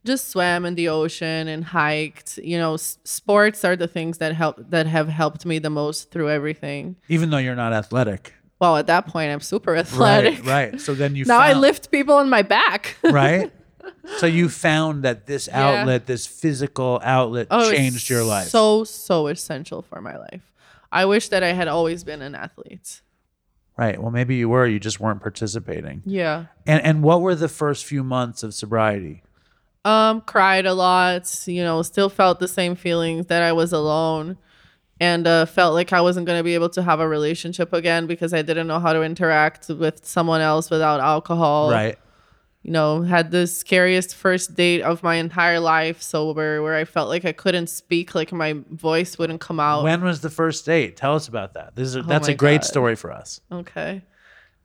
just 0.05 0.29
swam 0.31 0.65
in 0.69 0.75
the 0.75 0.89
ocean 0.89 1.47
and 1.49 1.63
hiked 1.65 2.39
you 2.39 2.59
know 2.59 2.75
s- 2.75 2.99
sports 3.05 3.65
are 3.65 3.77
the 3.77 3.87
things 3.97 4.19
that 4.19 4.35
help 4.35 4.57
that 4.75 4.87
have 4.87 5.09
helped 5.09 5.47
me 5.47 5.59
the 5.61 5.71
most 5.71 6.11
through 6.11 6.29
everything 6.39 6.97
Even 7.09 7.31
though 7.31 7.39
you're 7.47 7.55
not 7.55 7.73
athletic. 7.73 8.33
well 8.61 8.77
at 8.77 8.87
that 8.89 9.07
point 9.07 9.31
i'm 9.33 9.41
super 9.41 9.77
athletic 9.77 10.39
Right. 10.45 10.71
Right. 10.73 10.81
So 10.81 10.95
then 10.95 11.15
you 11.17 11.25
now 11.35 11.39
i 11.39 11.53
lift 11.53 11.91
people 11.93 12.15
on 12.17 12.29
my 12.29 12.43
back 12.43 12.97
right? 13.05 13.53
So 14.19 14.27
you 14.27 14.49
found 14.49 15.03
that 15.05 15.27
this 15.27 15.49
Yeah. 15.49 15.61
outlet, 15.81 16.07
this 16.07 16.27
physical 16.27 17.01
outlet, 17.03 17.49
Oh, 17.51 17.71
changed 17.71 18.09
your 18.11 18.25
life. 18.25 18.49
so 18.49 18.85
so 18.85 19.27
essential 19.29 19.83
for 19.83 20.01
my 20.01 20.17
life 20.17 20.53
i 20.93 21.05
wish 21.05 21.29
that 21.29 21.43
i 21.43 21.53
had 21.53 21.69
always 21.69 22.05
been 22.05 22.21
an 22.23 22.35
athlete 22.35 23.01
right. 23.79 24.01
Well, 24.01 24.11
maybe 24.11 24.35
you 24.37 24.49
were. 24.51 24.67
You 24.67 24.79
just 24.79 25.01
weren't 25.01 25.21
participating. 25.23 26.03
yeah 26.05 26.47
And 26.67 26.83
and 26.85 27.03
what 27.03 27.21
were 27.23 27.35
the 27.35 27.49
first 27.49 27.85
few 27.87 28.05
months 28.05 28.43
of 28.43 28.53
sobriety? 28.55 29.23
um 29.85 30.21
cried 30.21 30.65
a 30.67 30.75
lot 30.75 31.25
you 31.49 31.63
know 31.65 31.83
still 31.83 32.09
felt 32.09 32.39
the 32.39 32.47
same 32.47 32.77
feelings 32.77 33.27
that 33.27 33.43
i 33.43 33.53
was 33.53 33.73
alone 33.73 34.37
and 35.01 35.27
uh, 35.27 35.45
felt 35.45 35.75
like 35.75 35.93
i 35.93 36.01
wasn't 36.01 36.25
going 36.25 36.39
to 36.39 36.45
be 36.45 36.55
able 36.55 36.69
to 36.69 36.83
have 36.83 37.01
a 37.01 37.09
relationship 37.09 37.73
again 37.73 38.07
because 38.07 38.33
i 38.33 38.43
didn't 38.43 38.69
know 38.69 38.79
how 38.79 38.93
to 38.93 39.03
interact 39.03 39.69
with 39.71 40.07
someone 40.07 40.41
else 40.41 40.71
without 40.71 41.01
alcohol 41.01 41.71
Right. 41.71 41.99
You 42.63 42.71
know, 42.71 43.03
had 43.03 43.31
the 43.33 43.47
scariest 43.47 44.15
first 44.15 44.55
date 44.55 44.83
of 44.83 45.03
my 45.03 45.17
entire 45.17 45.59
life 45.61 46.01
sober 46.01 46.63
where 46.63 46.75
I 46.77 46.85
felt 46.85 47.09
like 47.09 47.25
I 47.25 47.33
couldn't 47.33 47.69
speak, 47.69 48.15
like 48.15 48.33
my 48.33 48.55
voice 48.71 49.19
wouldn't 49.19 49.41
come 49.41 49.59
out. 49.61 49.83
When 49.83 50.03
was 50.05 50.21
the 50.21 50.31
first 50.31 50.65
date? 50.65 50.97
Tell 50.97 51.15
us 51.15 51.27
about 51.29 51.55
that. 51.55 51.75
This 51.75 51.89
is 51.89 51.97
oh 51.97 52.03
that's 52.03 52.29
Oh 52.29 52.31
my 52.31 52.35
a 52.35 52.37
great 52.37 52.61
God. 52.63 52.67
story 52.67 52.95
for 52.97 53.11
us. 53.13 53.41
okay. 53.51 54.03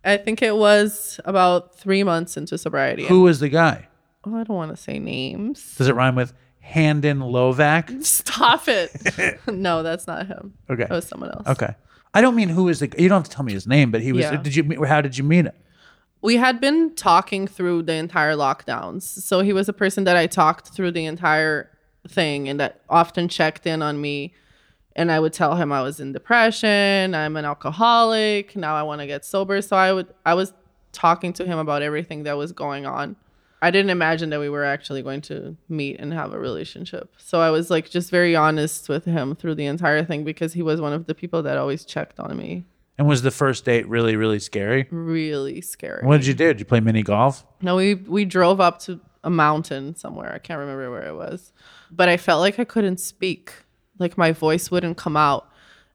I 0.06 0.15
think 0.18 0.41
it 0.41 0.56
was 0.56 1.19
about 1.26 1.76
three 1.78 2.03
months 2.03 2.38
into 2.38 2.57
sobriety. 2.57 3.06
Who 3.07 3.24
was 3.24 3.40
the 3.41 3.49
guy? 3.49 3.88
Oh, 4.24 4.36
I 4.38 4.44
don't 4.44 4.56
want 4.56 4.72
to 4.76 4.82
say 4.82 4.99
names. 4.99 5.76
Does 5.76 5.88
it 5.90 5.95
rhyme 5.95 6.15
with 6.15 6.34
Handon 6.60 7.19
Lovac? 7.19 8.03
Stop 8.06 8.68
it. 8.68 8.91
no, 9.48 9.84
that's 9.84 10.07
not 10.07 10.28
him. 10.28 10.53
Okay. 10.69 10.84
It 10.84 10.90
was 10.90 11.07
someone 11.07 11.32
else. 11.32 11.48
Okay. 11.48 11.74
I 12.14 12.22
don't 12.22 12.36
mean 12.36 12.49
who 12.49 12.69
is 12.69 12.80
the. 12.80 12.94
You 12.98 13.10
don't 13.10 13.19
have 13.22 13.30
to 13.30 13.36
tell 13.36 13.44
me 13.44 13.53
his 13.53 13.68
name, 13.68 13.91
but 13.91 14.02
he 14.02 14.14
was. 14.14 14.22
Yeah. 14.22 14.38
Did 14.38 14.56
you? 14.56 14.84
How 14.86 15.02
did 15.02 15.18
you 15.18 15.24
meet 15.24 15.45
him? 15.45 15.53
We 16.22 16.38
had 16.38 16.60
been 16.60 16.95
talking 16.95 17.48
through 17.48 17.84
the 17.84 17.94
entire 17.94 18.34
lockdowns. 18.34 19.03
So 19.03 19.41
he 19.41 19.53
was 19.53 19.69
a 19.69 19.73
person 19.73 20.03
that 20.06 20.18
I 20.18 20.27
talked 20.27 20.69
through 20.69 20.91
the 20.91 21.06
entire 21.06 21.72
thing 22.07 22.49
and 22.49 22.60
that 22.60 22.81
often 22.89 23.27
checked 23.27 23.65
in 23.68 23.81
on 23.81 24.02
me. 24.02 24.34
And 24.95 25.11
I 25.11 25.19
would 25.19 25.34
tell 25.34 25.56
him 25.56 25.72
I 25.72 25.81
was 25.84 25.99
in 25.99 26.11
depression, 26.11 27.14
I'm 27.14 27.38
an 27.38 27.45
alcoholic, 27.45 28.56
now 28.56 28.76
I 28.76 28.81
want 28.81 29.02
to 29.02 29.07
get 29.07 29.23
sober. 29.23 29.61
So 29.61 29.76
I 29.76 29.94
would 29.94 30.07
I 30.26 30.34
was 30.34 30.53
talking 30.91 31.34
to 31.34 31.45
him 31.45 31.60
about 31.60 31.84
everything 31.84 32.23
that 32.23 32.38
was 32.38 32.52
going 32.52 32.88
on. 32.88 33.15
I 33.61 33.72
didn't 33.72 33.89
imagine 33.89 34.30
that 34.31 34.39
we 34.39 34.49
were 34.49 34.64
actually 34.64 35.02
going 35.02 35.22
to 35.22 35.56
meet 35.68 35.99
and 35.99 36.14
have 36.14 36.34
a 36.34 36.39
relationship. 36.39 37.14
So 37.18 37.41
I 37.41 37.49
was 37.49 37.69
like 37.69 37.89
just 37.89 38.10
very 38.11 38.35
honest 38.35 38.88
with 38.89 39.06
him 39.06 39.35
through 39.35 39.56
the 39.56 39.65
entire 39.65 40.03
thing 40.03 40.23
because 40.23 40.53
he 40.53 40.61
was 40.61 40.80
one 40.80 40.94
of 40.94 41.06
the 41.06 41.15
people 41.15 41.44
that 41.44 41.57
always 41.57 41.85
checked 41.85 42.19
on 42.19 42.35
me. 42.38 42.65
And 42.98 43.07
was 43.07 43.22
the 43.22 43.32
first 43.32 43.65
date 43.65 43.88
really, 43.88 44.15
really 44.15 44.40
scary? 44.40 44.88
Really 44.90 45.61
scary. 45.61 46.06
What 46.06 46.18
did 46.18 46.28
you 46.28 46.34
do? 46.34 46.48
Did 46.48 46.60
you 46.60 46.65
play 46.65 46.80
mini 46.80 47.03
golf? 47.03 47.45
No, 47.61 47.76
we 47.76 47.94
we 47.94 48.26
drove 48.26 48.60
up 48.60 48.80
to 48.82 48.99
a 49.24 49.30
mountain 49.30 49.95
somewhere. 49.95 50.34
I 50.34 50.40
can't 50.40 50.60
remember 50.60 50.90
where 50.90 51.07
it 51.07 51.15
was. 51.15 51.53
But 51.91 52.10
I 52.10 52.18
felt 52.18 52.40
like 52.40 52.60
I 52.60 52.64
couldn't 52.64 52.99
speak. 52.99 53.53
Like 53.99 54.18
my 54.18 54.32
voice 54.32 54.72
wouldn't 54.72 54.98
come 54.98 55.18
out. 55.18 55.48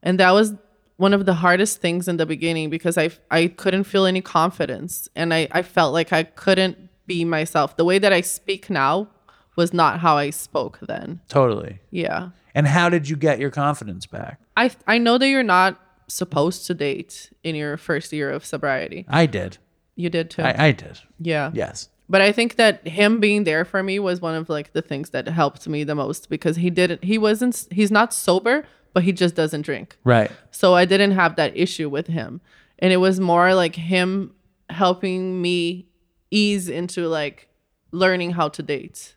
And 0.02 0.18
that 0.20 0.30
was 0.32 0.54
one 0.96 1.14
of 1.14 1.26
the 1.26 1.34
hardest 1.34 1.80
things 1.80 2.06
in 2.06 2.18
the 2.18 2.26
beginning 2.26 2.70
because 2.70 2.96
I 2.96 3.10
I 3.30 3.48
couldn't 3.48 3.84
feel 3.84 4.06
any 4.06 4.20
confidence 4.20 5.08
and 5.16 5.34
I 5.34 5.48
I 5.50 5.62
felt 5.62 5.92
like 5.92 6.12
I 6.12 6.22
couldn't 6.22 6.78
be 7.06 7.24
myself. 7.24 7.76
The 7.76 7.84
way 7.84 7.98
that 7.98 8.12
I 8.12 8.20
speak 8.20 8.70
now 8.70 9.08
was 9.56 9.72
not 9.72 10.00
how 10.00 10.16
I 10.16 10.30
spoke 10.30 10.78
then. 10.80 11.20
Totally. 11.28 11.80
Yeah. 11.90 12.30
And 12.54 12.66
how 12.66 12.88
did 12.88 13.08
you 13.08 13.16
get 13.16 13.38
your 13.40 13.50
confidence 13.50 14.06
back? 14.06 14.40
I 14.56 14.70
I 14.86 14.98
know 14.98 15.18
that 15.18 15.28
you're 15.28 15.42
not 15.42 15.80
supposed 16.08 16.66
to 16.66 16.74
date 16.74 17.30
in 17.42 17.54
your 17.54 17.76
first 17.76 18.12
year 18.12 18.30
of 18.30 18.44
sobriety. 18.44 19.04
I 19.08 19.26
did. 19.26 19.58
You 19.96 20.08
did 20.10 20.30
too. 20.30 20.42
I, 20.42 20.66
I 20.68 20.72
did. 20.72 20.98
yeah. 21.20 21.50
Yes. 21.54 21.88
but 22.08 22.20
i 22.20 22.32
think 22.32 22.56
that 22.56 22.86
him 22.86 23.20
being 23.20 23.44
there 23.44 23.64
for 23.64 23.82
me 23.82 23.98
was 23.98 24.20
one 24.20 24.34
of 24.34 24.48
like 24.48 24.72
the 24.72 24.82
things 24.82 25.10
that 25.10 25.26
helped 25.28 25.66
me 25.68 25.84
the 25.84 25.94
most 25.94 26.28
because 26.28 26.56
he 26.56 26.68
didn't 26.70 27.04
he 27.04 27.16
wasn't 27.18 27.66
he's 27.70 27.90
not 27.90 28.12
sober 28.12 28.64
but 28.94 29.02
he 29.04 29.12
just 29.12 29.34
doesn't 29.34 29.62
drink 29.62 29.96
Right. 30.04 30.30
so 30.50 30.74
i 30.74 30.84
didn't 30.84 31.12
have 31.12 31.36
that 31.36 31.56
issue 31.56 31.88
with 31.88 32.08
him 32.08 32.40
and 32.80 32.92
it 32.92 32.98
was 32.98 33.20
more 33.20 33.54
like 33.54 33.76
him 33.76 34.34
helping 34.68 35.40
me 35.40 35.86
ease 36.30 36.68
into 36.68 37.06
like 37.08 37.48
learning 37.92 38.32
how 38.32 38.48
to 38.48 38.62
date 38.62 39.14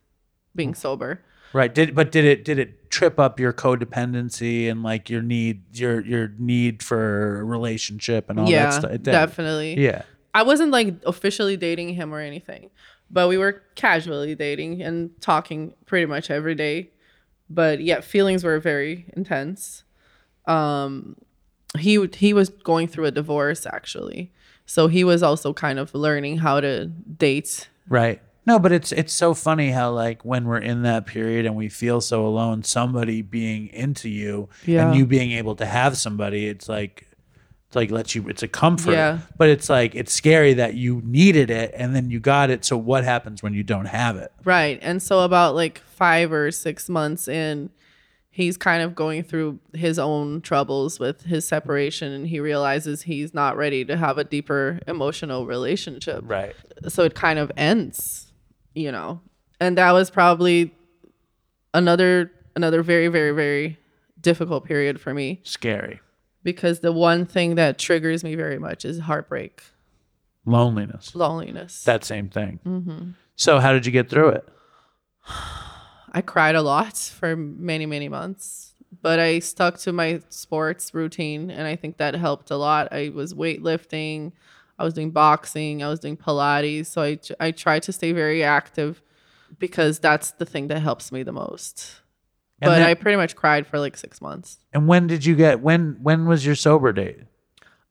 being 0.56 0.74
sober 0.76 1.22
Right. 1.53 1.74
Did 1.74 1.95
but 1.95 2.12
did 2.12 2.26
it 2.26 2.44
did 2.44 2.60
it 2.60 2.85
trip 2.96 3.20
up 3.20 3.42
your 3.42 3.52
codependency 3.52 4.72
and 4.72 4.82
like 4.82 5.10
your 5.10 5.22
need 5.22 5.64
your 5.76 6.00
your 6.06 6.32
need 6.40 6.82
for 6.82 7.42
a 7.42 7.44
relationship 7.44 8.30
and 8.30 8.40
all 8.40 8.50
yeah 8.50 8.68
that 8.68 8.74
stuff? 8.74 8.92
It 8.92 9.04
definitely 9.04 9.78
Yeah. 9.78 10.04
I 10.34 10.44
wasn't 10.44 10.72
like 10.72 10.96
officially 11.06 11.58
dating 11.58 11.90
him 11.96 12.14
or 12.14 12.20
anything, 12.20 12.70
but 13.12 13.28
we 13.28 13.38
were 13.38 13.64
casually 13.76 14.34
dating 14.34 14.82
and 14.82 15.10
talking 15.20 15.74
pretty 15.86 16.06
much 16.06 16.32
every 16.32 16.56
day. 16.56 16.92
But 17.50 17.82
yeah, 17.82 18.00
feelings 18.00 18.44
were 18.46 18.60
very 18.60 19.12
intense. 19.16 19.84
Um, 20.46 21.18
he 21.78 22.08
he 22.16 22.34
was 22.34 22.48
going 22.50 22.88
through 22.88 23.06
a 23.06 23.12
divorce 23.12 23.66
actually, 23.66 24.32
so 24.66 24.88
he 24.88 25.04
was 25.04 25.22
also 25.22 25.54
kind 25.54 25.80
of 25.80 25.94
learning 25.94 26.38
how 26.38 26.62
to 26.62 26.86
date. 26.86 27.68
Right. 27.90 28.22
No, 28.46 28.60
but 28.60 28.72
it's 28.72 28.92
it's 28.92 29.14
so 29.14 29.34
funny 29.34 29.72
how 29.72 29.92
like 29.92 30.24
when 30.24 30.46
we're 30.46 30.60
in 30.60 30.84
that 30.84 31.06
period 31.08 31.46
and 31.46 31.56
we 31.56 31.68
feel 31.70 32.00
so 32.02 32.26
alone, 32.26 32.64
somebody 32.64 33.22
being 33.22 33.68
into 33.68 34.08
you 34.10 34.50
Yeah. 34.66 34.88
and 34.88 34.96
you 34.96 35.06
being 35.06 35.32
able 35.32 35.56
to 35.56 35.66
have 35.66 35.98
somebody, 35.98 36.48
it's 36.48 36.70
like 36.70 37.08
it's 37.68 37.76
like 37.76 37.90
lets 37.90 38.14
you 38.14 38.28
it's 38.30 38.44
a 38.44 38.48
comfort. 38.48 38.92
Yeah. 38.92 39.20
But 39.38 39.50
it's 39.50 39.68
like 39.70 39.96
it's 39.96 40.14
scary 40.14 40.54
that 40.54 40.76
you 40.76 41.02
needed 41.04 41.50
it 41.50 41.74
and 41.76 41.96
then 41.96 42.12
you 42.12 42.20
got 42.20 42.50
it. 42.52 42.64
So 42.64 42.78
what 42.78 43.04
happens 43.04 43.42
when 43.42 43.54
you 43.56 43.64
don't 43.64 43.86
have 43.88 44.16
it? 44.16 44.32
Right, 44.44 44.78
and 44.82 45.02
so 45.02 45.22
about 45.22 45.56
like 45.56 45.80
five 45.80 46.32
or 46.32 46.52
six 46.52 46.88
months 46.88 47.28
in, 47.28 47.72
he's 48.30 48.58
kind 48.58 48.84
of 48.84 48.94
going 48.94 49.24
through 49.24 49.60
his 49.74 49.98
own 49.98 50.42
troubles 50.42 51.00
with 51.00 51.24
his 51.24 51.48
separation, 51.48 52.12
and 52.12 52.28
he 52.28 52.40
realizes 52.40 53.04
he's 53.04 53.34
not 53.34 53.58
ready 53.58 53.84
to 53.86 53.98
have 53.98 54.20
a 54.20 54.24
deeper 54.24 54.80
emotional 54.88 55.48
relationship. 55.48 56.22
Right. 56.28 56.54
so 56.90 57.04
it 57.04 57.16
kind 57.16 57.40
of 57.40 57.52
ends 57.58 58.25
you 58.76 58.92
know 58.92 59.20
and 59.60 59.78
that 59.78 59.92
was 59.94 60.10
probably 60.12 60.76
another 61.74 62.32
another 62.56 62.84
very 62.84 63.08
very 63.08 63.32
very 63.32 63.80
difficult 64.22 64.66
period 64.66 65.00
for 65.00 65.14
me 65.14 65.40
Scary. 65.44 66.00
because 66.44 66.80
the 66.82 66.92
one 66.92 67.26
thing 67.26 67.56
that 67.56 67.78
triggers 67.80 68.24
me 68.24 68.36
very 68.36 68.60
much 68.60 68.86
is 68.86 69.00
heartbreak 69.00 69.64
Loneliness. 70.46 71.16
loneliness 71.16 71.84
That 71.86 72.04
same 72.06 72.30
thing. 72.30 72.60
Mm-hmm. 72.66 73.10
So 73.36 73.60
how 73.60 73.74
did 73.74 73.86
you 73.88 73.92
get 73.92 74.10
through 74.10 74.30
it? 74.30 74.48
i 76.14 76.22
cried 76.22 76.56
a 76.56 76.62
lot 76.62 76.96
for 76.98 77.36
many 77.36 77.86
many 77.88 78.08
months 78.08 78.74
but 79.02 79.20
i 79.20 79.40
stuck 79.40 79.78
to 79.80 79.92
my 79.92 80.22
sports 80.30 80.94
routine 80.94 81.50
and 81.50 81.68
i 81.68 81.76
think 81.76 81.98
that 81.98 82.14
helped 82.14 82.52
a 82.52 82.56
lot 82.58 82.88
i 82.94 83.10
was 83.10 83.34
weightlifting 83.34 84.32
I 84.78 84.84
was 84.84 84.94
doing 84.94 85.12
boxing, 85.12 85.84
I 85.84 85.90
was 85.90 86.00
doing 86.00 86.18
Pilates. 86.18 86.88
So 86.88 87.02
I, 87.02 87.20
I 87.40 87.52
try 87.52 87.80
to 87.80 87.92
stay 87.92 88.12
very 88.12 88.44
active 88.44 89.02
because 89.60 90.00
that's 90.00 90.32
the 90.32 90.46
thing 90.46 90.68
that 90.68 90.80
helps 90.82 91.12
me 91.12 91.24
the 91.24 91.32
most. 91.32 92.02
And 92.62 92.70
but 92.70 92.78
then- 92.78 92.88
I 92.88 92.94
pretty 92.94 93.18
much 93.18 93.36
cried 93.36 93.68
for 93.68 93.80
like 93.80 93.98
six 93.98 94.22
months. 94.22 94.58
And 94.74 94.88
when 94.88 95.08
did 95.08 95.26
you 95.26 95.36
get 95.36 95.62
when 95.62 95.98
when 96.02 96.26
was 96.26 96.46
your 96.46 96.56
sober 96.56 96.92
date? 96.94 97.20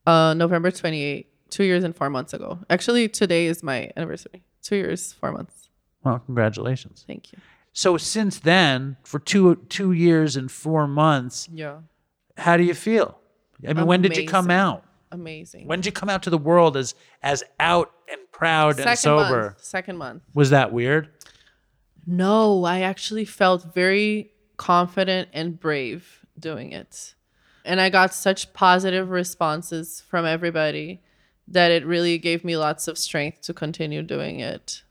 Uh, 0.07 0.35
November 0.35 0.71
28, 0.71 1.27
two 1.51 1.65
years 1.65 1.83
and 1.85 1.97
four 1.97 2.11
months 2.11 2.35
ago. 2.35 2.59
Actually, 2.69 3.09
today 3.09 3.47
is 3.47 3.63
my 3.63 3.91
anniversary. 3.97 4.43
Two 4.63 4.77
years, 4.77 5.15
four 5.15 5.33
months. 5.33 5.71
Well, 6.03 6.19
congratulations. 6.19 7.05
Thank 7.07 7.33
you. 7.33 7.39
So 7.73 7.97
since 7.97 8.39
then, 8.39 8.97
for 9.03 9.19
two 9.19 9.57
two 9.69 9.93
years 9.93 10.37
and 10.37 10.51
four 10.51 10.87
months, 10.87 11.49
Yeah. 11.53 11.79
how 12.37 12.57
do 12.59 12.63
you 12.63 12.75
feel? 12.75 13.19
I 13.67 13.73
mean, 13.73 13.87
when 13.87 14.03
did 14.03 14.17
you 14.17 14.29
come 14.29 14.51
out? 14.51 14.85
Amazing. 15.15 15.69
When 15.69 15.79
did 15.79 15.87
you 15.87 15.93
come 15.93 16.11
out 16.11 16.25
to 16.25 16.31
the 16.31 16.39
world 16.39 16.77
as 16.77 16.97
as 17.23 17.45
out 17.61 17.93
and 18.11 18.21
proud 18.33 18.81
and 18.81 18.99
sober? 18.99 19.43
month. 19.43 19.65
Second 19.65 19.97
month. 19.97 20.25
Was 20.35 20.51
that 20.51 20.73
weird? 20.73 21.09
No, 22.05 22.65
I 22.65 22.81
actually 22.81 23.25
felt 23.25 23.73
very 23.73 24.33
confident 24.57 25.29
and 25.33 25.59
brave 25.59 26.27
doing 26.39 26.73
it. 26.73 27.15
And 27.65 27.81
I 27.81 27.91
got 27.91 28.13
such 28.13 28.53
positive 28.53 29.09
responses 29.11 30.03
from 30.09 30.27
everybody 30.27 31.01
that 31.47 31.71
it 31.71 31.87
really 31.87 32.19
gave 32.19 32.45
me 32.45 32.57
lots 32.57 32.89
of 32.89 32.99
strength 32.99 33.43
to 33.43 33.55
continue 33.55 34.03
doing 34.03 34.41
it. 34.41 34.83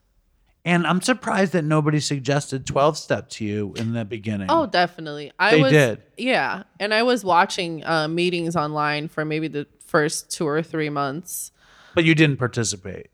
And 0.66 0.88
I'm 0.88 1.02
surprised 1.02 1.52
that 1.54 1.64
nobody 1.66 2.00
suggested 2.00 2.66
12 2.66 2.98
step 2.98 3.30
to 3.32 3.46
you 3.46 3.74
in 3.76 3.92
the 3.92 4.06
beginning. 4.06 4.48
Oh, 4.50 4.66
definitely. 4.66 5.34
I 5.38 5.52
They 5.52 5.62
was, 5.62 5.72
did. 5.72 6.02
Yeah. 6.18 6.64
And 6.80 6.94
I 6.94 7.04
was 7.04 7.26
watching 7.26 7.84
uh, 7.86 8.08
meetings 8.08 8.56
online 8.56 9.10
for 9.10 9.26
maybe 9.26 9.50
the 9.50 9.68
first 9.94 10.32
two 10.32 10.48
or 10.48 10.64
three 10.64 10.90
months. 10.90 11.52
but 11.94 12.04
you 12.04 12.16
didn't 12.16 12.38
participate. 12.38 13.08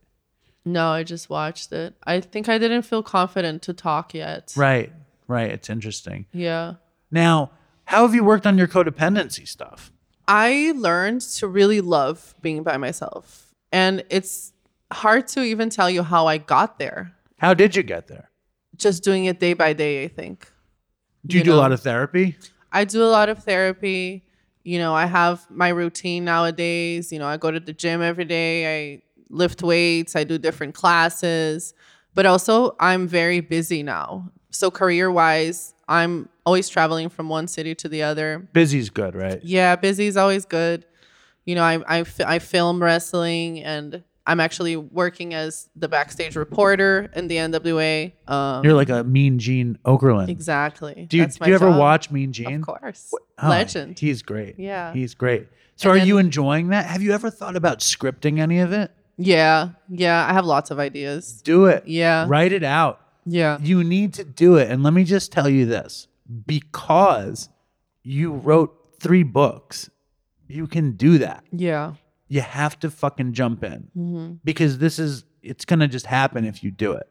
No, 0.63 0.89
I 0.91 1.03
just 1.03 1.29
watched 1.29 1.73
it. 1.73 1.93
I 2.05 2.21
think 2.21 2.47
I 2.47 2.57
didn't 2.57 2.83
feel 2.83 3.03
confident 3.03 3.61
to 3.63 3.73
talk 3.73 4.13
yet. 4.13 4.53
Right. 4.55 4.91
Right. 5.27 5.51
It's 5.51 5.69
interesting. 5.69 6.25
Yeah. 6.31 6.75
Now, 7.11 7.51
how 7.85 8.05
have 8.05 8.15
you 8.15 8.23
worked 8.23 8.47
on 8.47 8.57
your 8.57 8.67
codependency 8.67 9.45
stuff? 9.47 9.91
I 10.27 10.73
learned 10.75 11.21
to 11.39 11.47
really 11.47 11.81
love 11.81 12.35
being 12.41 12.63
by 12.63 12.77
myself. 12.77 13.53
And 13.71 14.03
it's 14.09 14.53
hard 14.91 15.27
to 15.29 15.43
even 15.43 15.69
tell 15.69 15.89
you 15.89 16.03
how 16.03 16.27
I 16.27 16.37
got 16.37 16.79
there. 16.79 17.11
How 17.39 17.53
did 17.53 17.75
you 17.75 17.83
get 17.83 18.07
there? 18.07 18.29
Just 18.77 19.03
doing 19.03 19.25
it 19.25 19.39
day 19.39 19.53
by 19.53 19.73
day, 19.73 20.03
I 20.03 20.07
think. 20.07 20.47
Do 21.25 21.35
you, 21.35 21.39
You 21.39 21.45
do 21.45 21.53
a 21.53 21.59
lot 21.63 21.71
of 21.73 21.81
therapy? 21.81 22.37
I 22.71 22.85
do 22.85 23.03
a 23.03 23.11
lot 23.17 23.27
of 23.27 23.43
therapy. 23.43 24.23
You 24.63 24.77
know, 24.79 24.93
I 24.93 25.05
have 25.05 25.45
my 25.49 25.69
routine 25.69 26.25
nowadays. 26.25 27.11
You 27.11 27.19
know, 27.19 27.27
I 27.27 27.37
go 27.37 27.51
to 27.51 27.59
the 27.59 27.73
gym 27.73 28.01
every 28.01 28.25
day. 28.25 28.93
I 28.93 29.01
lift 29.29 29.63
weights. 29.63 30.15
I 30.15 30.23
do 30.23 30.37
different 30.37 30.75
classes. 30.75 31.73
But 32.13 32.25
also, 32.25 32.75
I'm 32.79 33.07
very 33.07 33.39
busy 33.39 33.83
now. 33.83 34.31
So, 34.51 34.71
career 34.71 35.11
wise, 35.11 35.73
I'm 35.87 36.29
always 36.45 36.69
traveling 36.69 37.09
from 37.09 37.29
one 37.29 37.47
city 37.47 37.75
to 37.75 37.87
the 37.89 38.03
other. 38.03 38.49
Busy's 38.53 38.89
good, 38.89 39.15
right? 39.15 39.39
Yeah, 39.43 39.75
busy 39.75 40.07
is 40.07 40.17
always 40.17 40.45
good. 40.45 40.85
You 41.45 41.55
know, 41.55 41.63
I, 41.63 41.99
I, 41.99 42.05
I 42.25 42.39
film 42.39 42.81
wrestling 42.81 43.63
and 43.63 44.03
I'm 44.29 44.39
actually 44.39 44.77
working 44.77 45.33
as 45.33 45.69
the 45.75 45.87
backstage 45.87 46.35
reporter 46.35 47.09
in 47.15 47.27
the 47.27 47.37
NWA. 47.37 48.11
Um, 48.27 48.63
You're 48.63 48.73
like 48.75 48.89
a 48.89 49.03
Mean 49.03 49.39
Gene 49.39 49.77
Okerlund. 49.85 50.29
exactly. 50.29 51.07
Do 51.09 51.17
you, 51.17 51.25
do 51.25 51.49
you 51.49 51.55
ever 51.55 51.69
job. 51.69 51.79
watch 51.79 52.11
Mean 52.11 52.31
Gene? 52.31 52.57
Of 52.57 52.61
course. 52.61 53.11
Oh, 53.41 53.49
Legend. 53.49 53.97
He's 53.97 54.21
great. 54.21 54.59
Yeah. 54.59 54.93
He's 54.93 55.15
great. 55.15 55.47
So, 55.77 55.89
And 55.89 55.95
are 55.95 55.99
then- 55.99 56.07
you 56.07 56.17
enjoying 56.19 56.67
that? 56.69 56.85
Have 56.85 57.01
you 57.01 57.11
ever 57.13 57.29
thought 57.29 57.55
about 57.55 57.79
scripting 57.79 58.39
any 58.39 58.59
of 58.59 58.71
it? 58.71 58.91
Yeah. 59.17 59.69
Yeah. 59.89 60.25
I 60.29 60.33
have 60.33 60.45
lots 60.45 60.69
of 60.71 60.79
ideas. 60.79 61.41
Do 61.41 61.65
it. 61.65 61.83
Yeah. 61.87 62.25
Write 62.27 62.51
it 62.53 62.63
out. 62.63 63.01
Yeah. 63.25 63.57
You 63.61 63.83
need 63.83 64.13
to 64.13 64.23
do 64.23 64.57
it. 64.57 64.69
And 64.69 64.83
let 64.83 64.93
me 64.93 65.03
just 65.05 65.31
tell 65.31 65.49
you 65.49 65.65
this 65.65 66.07
because 66.45 67.49
you 68.03 68.33
wrote 68.33 68.75
three 68.99 69.23
books, 69.23 69.89
you 70.47 70.67
can 70.67 70.91
do 70.93 71.17
that. 71.17 71.43
Yeah. 71.51 71.93
You 72.29 72.41
have 72.41 72.79
to 72.79 72.89
fucking 72.89 73.33
jump 73.33 73.63
in 73.63 73.89
Mm-hmm. 73.97 74.33
because 74.43 74.77
this 74.77 74.99
is, 74.99 75.25
it's 75.41 75.65
going 75.65 75.79
to 75.79 75.87
just 75.87 76.05
happen 76.05 76.45
if 76.45 76.63
you 76.63 76.71
do 76.71 76.93
it. 76.93 77.07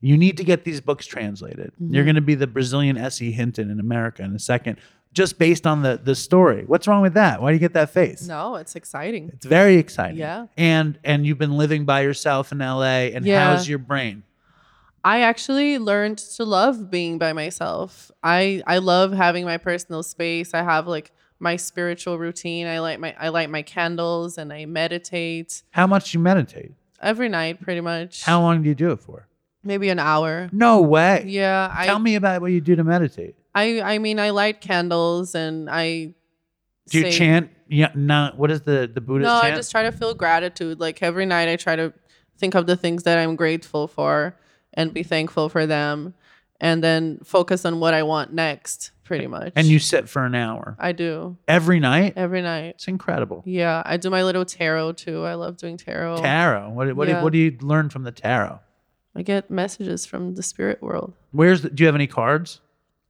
You 0.00 0.16
need 0.16 0.36
to 0.38 0.44
get 0.44 0.64
these 0.64 0.80
books 0.80 1.04
translated. 1.06 1.72
Mm-hmm. 1.74 1.92
You're 1.94 2.04
going 2.04 2.14
to 2.14 2.22
be 2.22 2.34
the 2.34 2.46
Brazilian 2.46 2.96
S.E. 2.96 3.32
Hinton 3.32 3.70
in 3.70 3.78
America 3.80 4.22
in 4.22 4.34
a 4.34 4.38
second, 4.38 4.78
just 5.12 5.38
based 5.38 5.66
on 5.66 5.82
the, 5.82 6.00
the 6.02 6.14
story. 6.14 6.62
What's 6.66 6.86
wrong 6.88 7.02
with 7.02 7.14
that? 7.14 7.42
Why 7.42 7.50
do 7.50 7.54
you 7.54 7.58
get 7.60 7.74
that 7.74 7.90
face? 7.90 8.26
No, 8.26 8.54
it's 8.56 8.76
exciting. 8.76 9.28
It's 9.34 9.44
very 9.44 9.74
exciting. 9.76 10.16
Yeah. 10.18 10.46
And 10.56 10.98
and 11.04 11.26
you've 11.26 11.36
been 11.38 11.56
living 11.58 11.84
by 11.84 12.00
yourself 12.02 12.52
in 12.52 12.58
LA 12.60 13.10
and 13.14 13.26
Yeah. 13.26 13.44
how's 13.50 13.68
your 13.68 13.78
brain? 13.80 14.22
I 15.04 15.22
actually 15.22 15.78
learned 15.78 16.18
to 16.36 16.44
love 16.44 16.90
being 16.90 17.18
by 17.18 17.32
myself. 17.32 18.10
I 18.22 18.62
I 18.66 18.78
love 18.78 19.12
having 19.12 19.44
my 19.44 19.56
personal 19.56 20.02
space. 20.02 20.54
I 20.54 20.62
have 20.62 20.86
like 20.86 21.10
my 21.40 21.56
spiritual 21.56 22.18
routine. 22.18 22.66
I 22.66 22.78
light 22.80 23.00
my 23.00 23.14
I 23.18 23.28
light 23.30 23.50
my 23.50 23.62
candles 23.62 24.38
and 24.38 24.52
I 24.52 24.66
meditate 24.66 25.62
How 25.70 25.86
much 25.86 26.12
do 26.12 26.18
you 26.18 26.22
meditate? 26.22 26.72
every 27.02 27.28
night 27.28 27.60
pretty 27.62 27.80
much. 27.80 28.22
How 28.24 28.40
long 28.40 28.62
do 28.62 28.68
you 28.68 28.74
do 28.74 28.90
it 28.92 29.00
for? 29.00 29.26
Maybe 29.64 29.88
an 29.88 29.98
hour. 29.98 30.48
No 30.52 30.80
way. 30.82 31.24
Yeah, 31.26 31.70
I 31.74 31.86
Tell 31.86 31.98
me 31.98 32.14
about 32.14 32.40
what 32.42 32.52
you 32.52 32.60
do 32.60 32.76
to 32.76 32.84
meditate. 32.84 33.34
I 33.54 33.80
I 33.80 33.98
mean 33.98 34.18
I 34.20 34.30
light 34.30 34.60
candles 34.60 35.34
and 35.34 35.68
I 35.70 36.14
Do 36.88 36.98
you 36.98 37.10
say- 37.10 37.18
chant? 37.18 37.50
Yeah, 37.68 37.90
not 37.94 38.36
what 38.36 38.50
is 38.50 38.62
the 38.62 38.90
the 38.92 39.00
Buddhist 39.00 39.28
No, 39.28 39.40
chant? 39.40 39.52
I 39.54 39.56
just 39.56 39.70
try 39.70 39.82
to 39.84 39.92
feel 39.92 40.12
gratitude. 40.14 40.78
Like 40.80 41.02
every 41.02 41.24
night 41.26 41.48
I 41.48 41.56
try 41.56 41.76
to 41.76 41.92
think 42.38 42.54
of 42.54 42.66
the 42.66 42.76
things 42.76 43.02
that 43.04 43.16
I'm 43.18 43.36
grateful 43.36 43.86
for 43.86 44.36
and 44.74 44.92
be 44.94 45.02
thankful 45.02 45.48
for 45.48 45.66
them 45.66 46.14
and 46.60 46.82
then 46.84 47.18
focus 47.24 47.64
on 47.64 47.80
what 47.80 47.94
I 47.94 48.02
want 48.02 48.32
next 48.32 48.92
pretty 49.04 49.26
much. 49.26 49.52
and 49.56 49.66
you 49.66 49.78
sit 49.80 50.08
for 50.08 50.24
an 50.24 50.36
hour 50.36 50.76
I 50.78 50.92
do 50.92 51.36
every 51.48 51.80
night. 51.80 52.14
every 52.16 52.42
night. 52.42 52.76
It's 52.76 52.86
incredible. 52.86 53.42
Yeah, 53.44 53.82
I 53.84 53.96
do 53.96 54.10
my 54.10 54.22
little 54.22 54.44
tarot 54.44 54.92
too. 54.92 55.24
I 55.24 55.34
love 55.34 55.56
doing 55.56 55.76
tarot. 55.76 56.18
Tarot. 56.18 56.70
What 56.70 56.94
what, 56.94 57.08
do, 57.08 57.14
what 57.16 57.32
do 57.32 57.38
you 57.38 57.56
learn 57.60 57.90
from 57.90 58.04
the 58.04 58.12
tarot? 58.12 58.60
I 59.16 59.22
get 59.22 59.50
messages 59.50 60.06
from 60.06 60.36
the 60.36 60.42
spirit 60.42 60.80
world 60.80 61.14
Where's 61.32 61.62
the, 61.62 61.70
do 61.70 61.82
you 61.82 61.86
have 61.86 61.96
any 61.96 62.06
cards? 62.06 62.60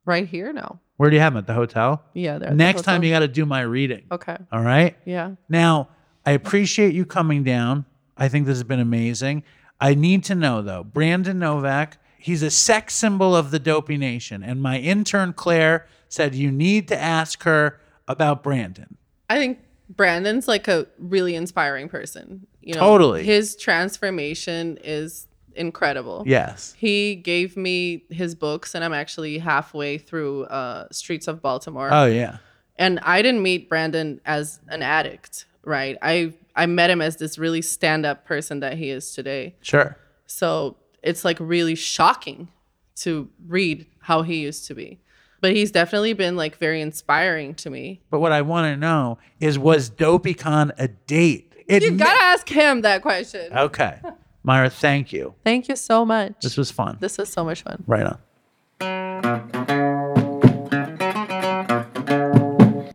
right 0.06 0.27
here 0.27 0.52
now. 0.52 0.81
Where 0.97 1.09
do 1.09 1.16
you 1.16 1.22
have 1.22 1.32
them 1.32 1.39
at 1.39 1.47
the 1.47 1.55
hotel? 1.55 2.02
Yeah, 2.14 2.39
they're 2.39 2.48
at 2.48 2.52
the 2.52 2.56
Next 2.56 2.82
time 2.82 3.02
you 3.02 3.10
got 3.10 3.20
to 3.20 3.28
do 3.28 3.47
my 3.47 3.62
reading. 3.62 4.05
Okay. 4.10 4.36
All 4.52 4.62
right. 4.62 4.97
Yeah. 5.05 5.32
Now, 5.48 5.89
I 6.27 6.32
appreciate 6.32 6.94
you 6.94 7.06
coming 7.06 7.43
down. 7.43 7.86
I 8.16 8.28
think 8.28 8.47
this 8.47 8.56
has 8.56 8.64
been 8.64 8.81
amazing. 8.81 9.44
I 9.81 9.94
need 9.94 10.24
to 10.24 10.35
know 10.35 10.60
though, 10.60 10.85
Brandon 10.85 11.39
Novak, 11.39 11.97
he's 12.20 12.42
a 12.42 12.51
sex 12.51 12.94
symbol 12.94 13.34
of 13.34 13.51
the 13.51 13.59
Dopey 13.59 13.97
Nation. 13.97 14.42
And 14.42 14.62
my 14.62 14.78
intern 14.78 15.32
Claire 15.32 15.86
said 16.09 16.34
you 16.34 16.51
need 16.51 16.88
to 16.88 17.01
ask 17.01 17.42
her 17.44 17.80
about 18.09 18.42
Brandon. 18.42 18.97
I 19.28 19.36
think 19.38 19.59
Brandon's 19.88 20.47
like 20.48 20.68
a 20.68 20.86
really 20.98 21.34
inspiring 21.34 21.88
person. 21.88 22.47
You 22.60 22.74
know, 22.74 22.80
Totally. 22.80 23.24
His 23.24 23.56
transformation 23.56 24.78
is 24.84 25.26
incredible. 25.55 26.22
Yes. 26.26 26.74
He 26.76 27.14
gave 27.16 27.56
me 27.56 28.05
his 28.10 28.34
books, 28.34 28.74
and 28.74 28.84
I'm 28.84 28.92
actually 28.92 29.38
halfway 29.38 29.98
through 29.98 30.44
uh, 30.44 30.86
Streets 30.92 31.26
of 31.28 31.40
Baltimore. 31.42 31.88
Oh 31.92 32.06
yeah. 32.06 32.38
and 32.76 33.01
I 33.01 33.22
didn't 33.22 33.42
meet 33.42 33.68
Brandon 33.68 34.20
as 34.24 34.60
an 34.68 34.82
addict, 34.82 35.47
right? 35.64 35.97
I 36.02 36.34
I 36.55 36.66
met 36.66 36.90
him 36.90 37.01
as 37.01 37.16
this 37.16 37.38
really 37.38 37.62
stand 37.62 38.05
up 38.05 38.24
person 38.24 38.60
that 38.60 38.76
he 38.76 38.90
is 38.90 39.12
today. 39.14 39.55
Sure. 39.62 39.97
So 40.26 40.76
it's 41.02 41.24
like 41.24 41.39
really 41.40 41.74
shocking 41.74 42.48
to 42.97 43.28
read 43.47 43.86
how 44.01 44.22
he 44.22 44.40
used 44.40 44.66
to 44.66 44.74
be. 44.74 45.01
But 45.40 45.52
he's 45.52 45.70
definitely 45.70 46.12
been 46.12 46.36
like 46.36 46.56
very 46.56 46.81
inspiring 46.82 47.55
to 47.55 47.70
me. 47.70 48.02
But 48.10 48.20
what 48.20 48.32
I 48.32 48.43
want 48.43 48.72
to 48.72 48.77
know 48.77 49.18
is 49.39 49.59
was 49.59 49.89
Dopey 49.89 50.35
DopeyCon 50.35 50.72
a 50.78 50.89
date? 50.89 51.55
It 51.66 51.82
You 51.82 51.93
ma- 51.93 52.05
gotta 52.05 52.22
ask 52.22 52.48
him 52.48 52.82
that 52.82 53.01
question. 53.01 53.56
Okay. 53.56 54.01
Mayra, 54.47 54.72
thank 54.72 55.12
you. 55.12 55.35
Thank 55.44 55.68
you 55.68 55.77
so 55.77 56.05
much. 56.05 56.35
This 56.43 56.56
was 56.56 56.70
fun. 56.70 56.98
This 57.01 57.18
was 57.18 57.31
so 57.31 57.44
much 57.44 57.62
fun. 57.62 57.85
Right 57.86 58.06
on. 58.06 58.18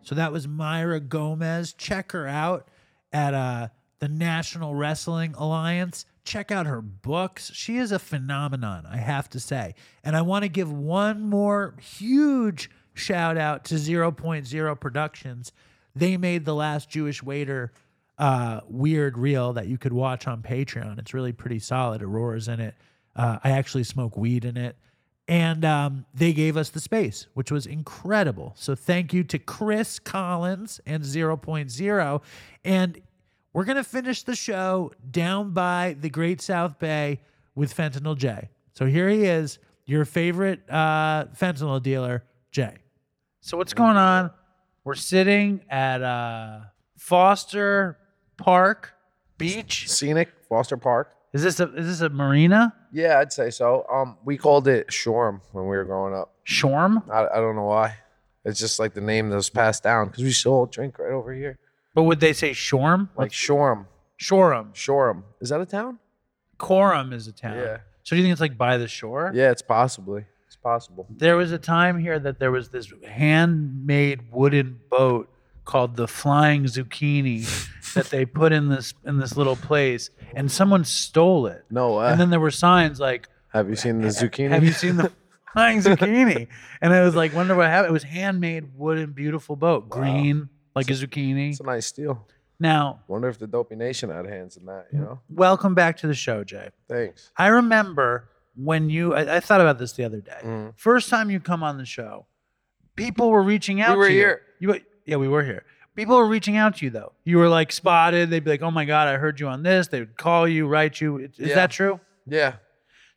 So 0.04 0.14
that 0.14 0.32
was 0.32 0.46
Mayra 0.46 1.08
Gomes. 1.08 1.74
Check 1.74 2.12
her 2.12 2.28
out 2.28 2.68
at 3.12 3.34
uh, 3.34 3.70
the 4.00 4.08
National 4.08 4.76
Wrestling 4.76 5.34
Alliance. 5.38 6.06
Check 6.26 6.52
out 6.52 6.66
her 6.66 6.82
books. 6.82 7.52
She 7.54 7.78
is 7.78 7.92
a 7.92 8.00
phenomenon, 8.00 8.86
I 8.90 8.98
have 8.98 9.30
to 9.30 9.40
say. 9.40 9.76
And 10.04 10.16
I 10.16 10.22
want 10.22 10.44
to 10.44 10.50
give 10.50 10.72
one 10.72 11.22
more 11.22 11.76
huge 11.80 12.70
shout 12.94 13.38
out 13.38 13.66
to 13.66 13.76
0.0 13.76 14.80
Productions. 14.80 15.52
They 15.96 16.18
made 16.18 16.46
The 16.46 16.56
Last 16.56 16.90
Jewish 16.90 17.24
Waiter 17.24 17.72
uh, 18.18 18.62
weird 18.68 19.18
reel 19.18 19.54
that 19.54 19.68
you 19.68 19.78
could 19.78 19.94
watch 19.94 20.28
on 20.28 20.42
Patreon. 20.42 21.00
It's 21.00 21.14
really 21.14 21.34
pretty 21.34 21.60
solid. 21.60 22.02
Aurora's 22.02 22.48
in 22.48 22.60
it. 22.60 22.76
Uh, 23.16 23.40
I 23.44 23.52
actually 23.52 23.84
smoke 23.84 24.18
weed 24.18 24.46
in 24.46 24.58
it. 24.58 24.76
And 25.28 25.66
um, 25.66 26.06
they 26.14 26.34
gave 26.34 26.56
us 26.56 26.70
the 26.70 26.80
space, 26.80 27.28
which 27.34 27.52
was 27.52 27.66
incredible. 27.66 28.54
So 28.56 28.76
thank 28.76 29.12
you 29.12 29.24
to 29.24 29.40
Chris 29.40 29.98
Collins 29.98 30.80
and 30.86 31.04
0.0. 31.04 32.22
And 32.64 33.02
We're 33.56 33.64
gonna 33.64 33.86
finish 33.86 34.24
the 34.24 34.36
show 34.36 34.92
down 35.10 35.52
by 35.52 35.96
the 35.98 36.10
Great 36.10 36.42
South 36.42 36.78
Bay 36.78 37.22
with 37.56 37.74
Fentanyl 37.74 38.18
Jay. 38.18 38.50
So 38.74 38.86
here 38.86 39.08
he 39.08 39.24
is, 39.24 39.60
your 39.86 40.04
favorite 40.04 40.70
uh, 40.70 41.28
fentanyl 41.28 41.82
dealer, 41.82 42.26
Jay. 42.52 42.76
So 43.40 43.56
what's 43.56 43.74
going 43.74 43.96
on? 43.96 44.32
We're 44.84 44.96
sitting 44.96 45.62
at 45.70 46.02
uh, 46.02 46.64
Foster 46.98 47.98
Park 48.36 48.92
Beach. 49.38 49.90
Scenic 49.90 50.34
Foster 50.50 50.76
Park. 50.76 51.14
Is 51.32 51.42
this 51.42 51.62
a 51.62 51.74
is 51.76 51.88
this 51.88 52.02
a 52.02 52.10
marina? 52.10 52.74
Yeah, 52.92 53.20
I'd 53.20 53.32
say 53.32 53.52
so. 53.52 53.86
Um, 53.90 54.18
we 54.26 54.36
called 54.36 54.68
it 54.68 54.90
Shorm 54.90 55.40
when 55.54 55.64
we 55.64 55.78
were 55.78 55.86
growing 55.86 56.14
up. 56.14 56.34
Shorm? 56.46 57.10
I, 57.10 57.28
I 57.28 57.40
don't 57.40 57.56
know 57.56 57.64
why. 57.64 58.00
It's 58.44 58.60
just 58.60 58.80
like 58.80 58.94
the 58.94 59.02
name 59.02 59.30
that 59.30 59.38
was 59.38 59.50
passed 59.50 59.84
down 59.84 60.08
because 60.08 60.26
we 60.26 60.32
still 60.34 60.66
drink 60.66 61.00
right 61.00 61.14
over 61.14 61.34
here. 61.34 61.58
But 61.96 62.04
would 62.04 62.20
they 62.20 62.34
say 62.34 62.52
Shorm? 62.52 63.10
Like 63.18 63.32
Shorm. 63.32 63.88
Shoreham. 64.18 64.74
Shorm. 64.74 65.24
Is 65.42 65.50
that 65.50 65.62
a 65.62 65.66
town? 65.66 66.00
Coram 66.58 67.12
is 67.12 67.28
a 67.28 67.32
town. 67.32 67.58
Yeah. 67.58 67.78
So 68.04 68.16
do 68.16 68.18
you 68.18 68.24
think 68.24 68.34
it's 68.34 68.42
like 68.42 68.58
by 68.58 68.78
the 68.78 68.88
shore? 68.88 69.32
Yeah, 69.34 69.52
it's 69.52 69.62
possibly. 69.62 70.26
It's 70.48 70.56
possible. 70.56 71.08
There 71.10 71.36
was 71.36 71.52
a 71.52 71.58
time 71.58 72.00
here 72.00 72.20
that 72.20 72.40
there 72.40 72.52
was 72.52 72.70
this 72.70 72.94
handmade 73.04 74.32
wooden 74.32 74.80
boat 74.90 75.30
called 75.66 75.96
the 75.96 76.08
Flying 76.08 76.66
Zucchini 76.66 77.46
that 77.94 78.06
they 78.06 78.26
put 78.26 78.52
in 78.54 78.70
this 78.70 78.94
in 79.06 79.18
this 79.18 79.36
little 79.36 79.56
place, 79.56 80.12
and 80.36 80.52
someone 80.52 80.86
stole 80.86 81.48
it. 81.48 81.66
No 81.70 81.98
way. 81.98 82.10
And 82.12 82.20
then 82.20 82.30
there 82.30 82.40
were 82.40 82.52
signs 82.52 83.00
like, 83.00 83.28
Have 83.54 83.70
you 83.70 83.76
seen 83.76 84.02
the 84.02 84.10
zucchini? 84.10 84.50
"Have 84.50 84.64
you 84.64 84.72
seen 84.72 84.98
the 84.98 85.12
Flying 85.54 85.80
Zucchini?" 85.80 86.48
And 86.82 86.94
it 86.94 87.02
was 87.02 87.16
like, 87.16 87.34
"Wonder 87.34 87.56
what 87.56 87.68
happened." 87.68 87.90
It 87.90 87.94
was 87.94 88.04
handmade 88.04 88.78
wooden, 88.78 89.14
beautiful 89.14 89.56
boat, 89.56 89.90
green 89.90 90.50
like 90.76 90.90
a 90.90 90.94
zucchini. 90.94 91.52
It's 91.52 91.60
a 91.60 91.64
nice 91.64 91.86
steal. 91.88 92.28
Now, 92.60 93.02
Wonder 93.08 93.28
if 93.28 93.38
the 93.38 93.48
Dopey 93.48 93.76
Nation 93.76 94.10
had 94.10 94.26
hands 94.28 94.56
in 94.58 94.66
that. 94.66 94.88
You 94.94 95.00
know. 95.00 95.20
welcome 95.30 95.76
back 95.76 95.98
to 95.98 96.08
the 96.08 96.14
show, 96.14 96.44
Jay. 96.44 96.70
Thanks. 96.88 97.32
I 97.38 97.48
remember 97.48 98.30
when 98.56 98.90
you, 98.90 99.14
I, 99.14 99.38
I 99.38 99.40
thought 99.42 99.60
about 99.60 99.78
this 99.78 99.92
the 99.94 100.06
other 100.06 100.22
day. 100.22 100.38
Mm-hmm. 100.42 100.70
First 100.78 101.10
time 101.10 101.30
you 101.30 101.40
come 101.42 101.64
on 101.64 101.78
the 101.78 101.86
show, 101.86 102.26
people 102.96 103.30
were 103.30 103.44
reaching 103.44 103.82
out 103.82 103.92
We 103.92 103.98
were 103.98 104.08
to 104.08 104.14
here. 104.14 104.42
You. 104.60 104.68
were- 104.70 104.80
Yeah, 105.06 105.18
we 105.18 105.28
were 105.28 105.44
here. 105.44 105.66
People 105.98 106.18
were 106.18 106.28
reaching 106.28 106.56
out 106.58 106.78
to 106.78 106.86
you 106.86 106.92
though. 106.92 107.14
You 107.24 107.38
were 107.38 107.48
like 107.50 107.72
spotted. 107.72 108.30
They'd 108.30 108.44
be 108.44 108.52
like, 108.52 108.62
"Oh 108.62 108.72
my 108.72 108.84
god, 108.84 109.08
I 109.08 109.16
heard 109.16 109.40
you 109.40 109.48
on 109.48 109.64
this." 109.64 109.88
They 109.88 110.00
would 110.02 110.18
call 110.18 110.46
you, 110.46 110.68
write 110.68 111.00
you. 111.00 111.18
Is 111.20 111.30
Yeah. 111.38 111.56
that 111.56 111.72
true? 111.72 112.02
Yeah. 112.28 112.56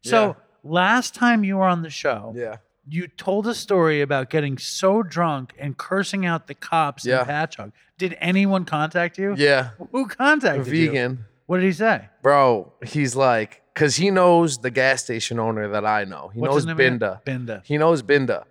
So 0.02 0.26
Yeah. 0.28 0.34
last 0.62 1.12
time 1.12 1.42
you 1.42 1.56
were 1.56 1.64
on 1.66 1.82
the 1.82 1.90
show, 1.90 2.32
Yeah. 2.36 2.58
You 2.90 3.08
told 3.08 3.46
a 3.46 3.54
story 3.54 4.00
about 4.00 4.30
getting 4.30 4.58
so 4.58 5.02
drunk 5.02 5.54
and 5.58 5.76
cursing 5.76 6.24
out 6.26 6.46
the 6.46 6.54
cops 6.54 7.04
Yeah. 7.04 7.20
in 7.20 7.26
Patchogue. 7.26 7.72
Did 7.98 8.16
anyone 8.20 8.64
contact 8.64 9.18
you? 9.18 9.34
Yeah. 9.36 9.70
Who 9.92 10.06
contacted 10.06 10.66
you? 10.68 10.86
vegan. 10.88 11.24
What 11.46 11.58
did 11.58 11.66
he 11.66 11.72
say? 11.72 12.08
Bro, 12.22 12.72
he's 12.84 13.16
like, 13.16 13.62
because 13.74 13.96
he 13.96 14.10
knows 14.10 14.58
the 14.58 14.70
gas 14.70 15.02
station 15.04 15.38
owner 15.38 15.68
that 15.68 15.84
I 15.86 16.04
know. 16.04 16.28
He 16.32 16.40
What's 16.40 16.54
knows 16.54 16.66
name 16.66 16.76
again? 16.78 16.98
Binda. 16.98 17.22
Binda. 17.24 17.64
He 17.64 17.78
knows 17.78 18.02
Binda. 18.02 18.44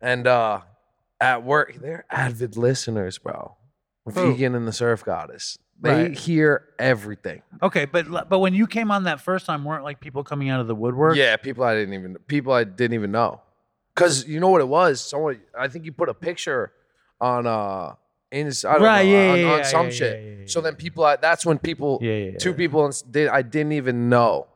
And 0.00 0.26
uh 0.26 0.60
at 1.20 1.42
work, 1.44 1.74
they're 1.80 2.04
avid 2.10 2.56
listeners, 2.56 3.18
bro. 3.18 3.56
Vegan 4.06 4.54
and 4.54 4.68
the 4.68 4.72
Surf 4.72 5.04
Goddess. 5.04 5.58
They 5.80 5.90
Right. 6.04 6.16
hear 6.18 6.64
everything. 6.78 7.42
Okay, 7.62 7.84
but 7.86 8.28
but 8.28 8.38
when 8.38 8.54
you 8.54 8.66
came 8.66 8.90
on 8.90 9.04
that 9.04 9.20
first 9.20 9.44
time, 9.46 9.64
weren't 9.64 9.82
like 9.84 10.00
people 10.00 10.22
coming 10.24 10.48
out 10.48 10.60
of 10.60 10.66
the 10.68 10.74
woodwork? 10.74 11.16
Yeah, 11.16 11.36
people 11.36 11.64
I 11.64 11.74
didn't 11.74 11.94
even 11.94 12.16
people 12.28 12.52
I 12.52 12.64
didn't 12.64 12.94
even 12.94 13.10
know. 13.12 13.40
Cause 13.96 14.26
you 14.28 14.38
know 14.40 14.48
what 14.48 14.60
it 14.60 14.68
was? 14.68 15.00
Someone 15.00 15.40
I 15.58 15.66
think 15.68 15.84
you 15.84 15.92
put 15.92 16.08
a 16.08 16.14
picture 16.14 16.72
on 17.20 17.46
uh 17.46 17.94
in 18.30 18.46
I 18.48 18.50
don't 18.74 18.82
Right, 18.82 19.06
know, 19.06 19.12
yeah, 19.12 19.32
on, 19.32 19.38
yeah, 19.40 19.46
on 19.52 19.58
yeah, 19.58 19.62
some 19.64 19.90
shit. 19.90 20.50
so 20.50 20.60
then 20.60 20.74
people 20.76 21.04
I, 21.04 21.16
that's 21.16 21.44
when 21.46 21.58
people 21.58 21.98
two 22.38 22.52
people 22.54 22.90
I 23.32 23.42
didn't 23.42 23.72
even 23.72 24.08
know 24.08 24.46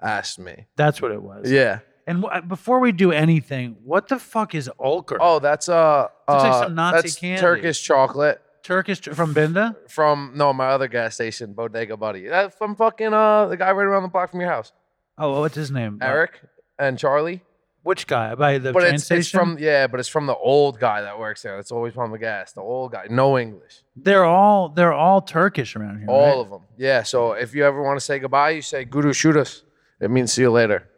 asked 0.00 0.38
me. 0.38 0.66
That's 0.76 1.00
what 1.02 1.10
it 1.12 1.22
was. 1.22 1.50
Yeah. 1.50 1.80
And 2.06 2.22
w- 2.22 2.42
before 2.42 2.80
we 2.80 2.90
do 2.90 3.12
anything, 3.12 3.76
what 3.84 4.08
the 4.08 4.18
fuck 4.18 4.54
is 4.56 4.68
Ulker? 4.80 5.16
Oh, 5.20 5.38
that's 5.38 5.68
uh, 5.68 6.08
Looks 6.28 6.42
like 6.42 6.52
uh, 6.52 6.62
some 6.64 6.74
Nazi 6.74 6.96
that's 7.02 7.14
candy. 7.14 7.40
Turkish 7.40 7.80
chocolate 7.82 8.42
Turkish 8.64 8.98
tr- 9.00 9.12
from 9.14 9.32
Binda? 9.34 9.76
from 9.88 10.32
no 10.34 10.52
my 10.52 10.66
other 10.66 10.88
gas 10.88 11.14
station, 11.14 11.52
Bodega 11.54 11.96
Buddy. 11.96 12.26
That's 12.26 12.54
from 12.56 12.74
fucking 12.76 13.12
uh 13.14 13.46
the 13.46 13.56
guy 13.56 13.70
right 13.72 13.84
around 13.86 14.02
the 14.02 14.08
block 14.08 14.30
from 14.32 14.40
your 14.40 14.50
house, 14.50 14.72
Oh, 15.16 15.40
what's 15.40 15.54
his 15.54 15.70
name? 15.70 15.98
Uh, 16.02 16.06
Eric 16.06 16.40
and 16.78 16.98
Charlie. 16.98 17.42
Which 17.82 18.06
guy? 18.06 18.34
By 18.34 18.58
the 18.58 18.72
But 18.72 18.80
train 18.80 18.94
it's, 18.94 19.04
station? 19.04 19.20
it's 19.20 19.28
from 19.30 19.56
yeah, 19.58 19.86
but 19.86 20.00
it's 20.00 20.08
from 20.08 20.26
the 20.26 20.36
old 20.36 20.78
guy 20.78 21.02
that 21.02 21.18
works 21.18 21.42
there. 21.42 21.56
That's 21.56 21.72
always 21.72 21.94
pumping 21.94 22.20
gas. 22.20 22.52
The 22.52 22.60
old 22.60 22.92
guy, 22.92 23.06
no 23.10 23.38
English. 23.38 23.82
they're 23.96 24.24
all 24.24 24.68
they're 24.68 24.92
all 24.92 25.20
Turkish 25.20 25.74
around 25.76 25.98
here. 25.98 26.08
All 26.08 26.26
right? 26.26 26.36
of 26.36 26.50
them. 26.50 26.60
Yeah. 26.76 27.02
So 27.02 27.32
if 27.32 27.54
you 27.54 27.64
ever 27.64 27.82
want 27.82 27.98
to 27.98 28.04
say 28.04 28.18
goodbye, 28.18 28.50
you 28.50 28.62
say 28.62 28.84
Guru 28.84 29.12
shoot 29.12 29.36
us. 29.36 29.62
It 30.00 30.10
means 30.10 30.32
see 30.32 30.42
you 30.42 30.50
later. 30.50 30.88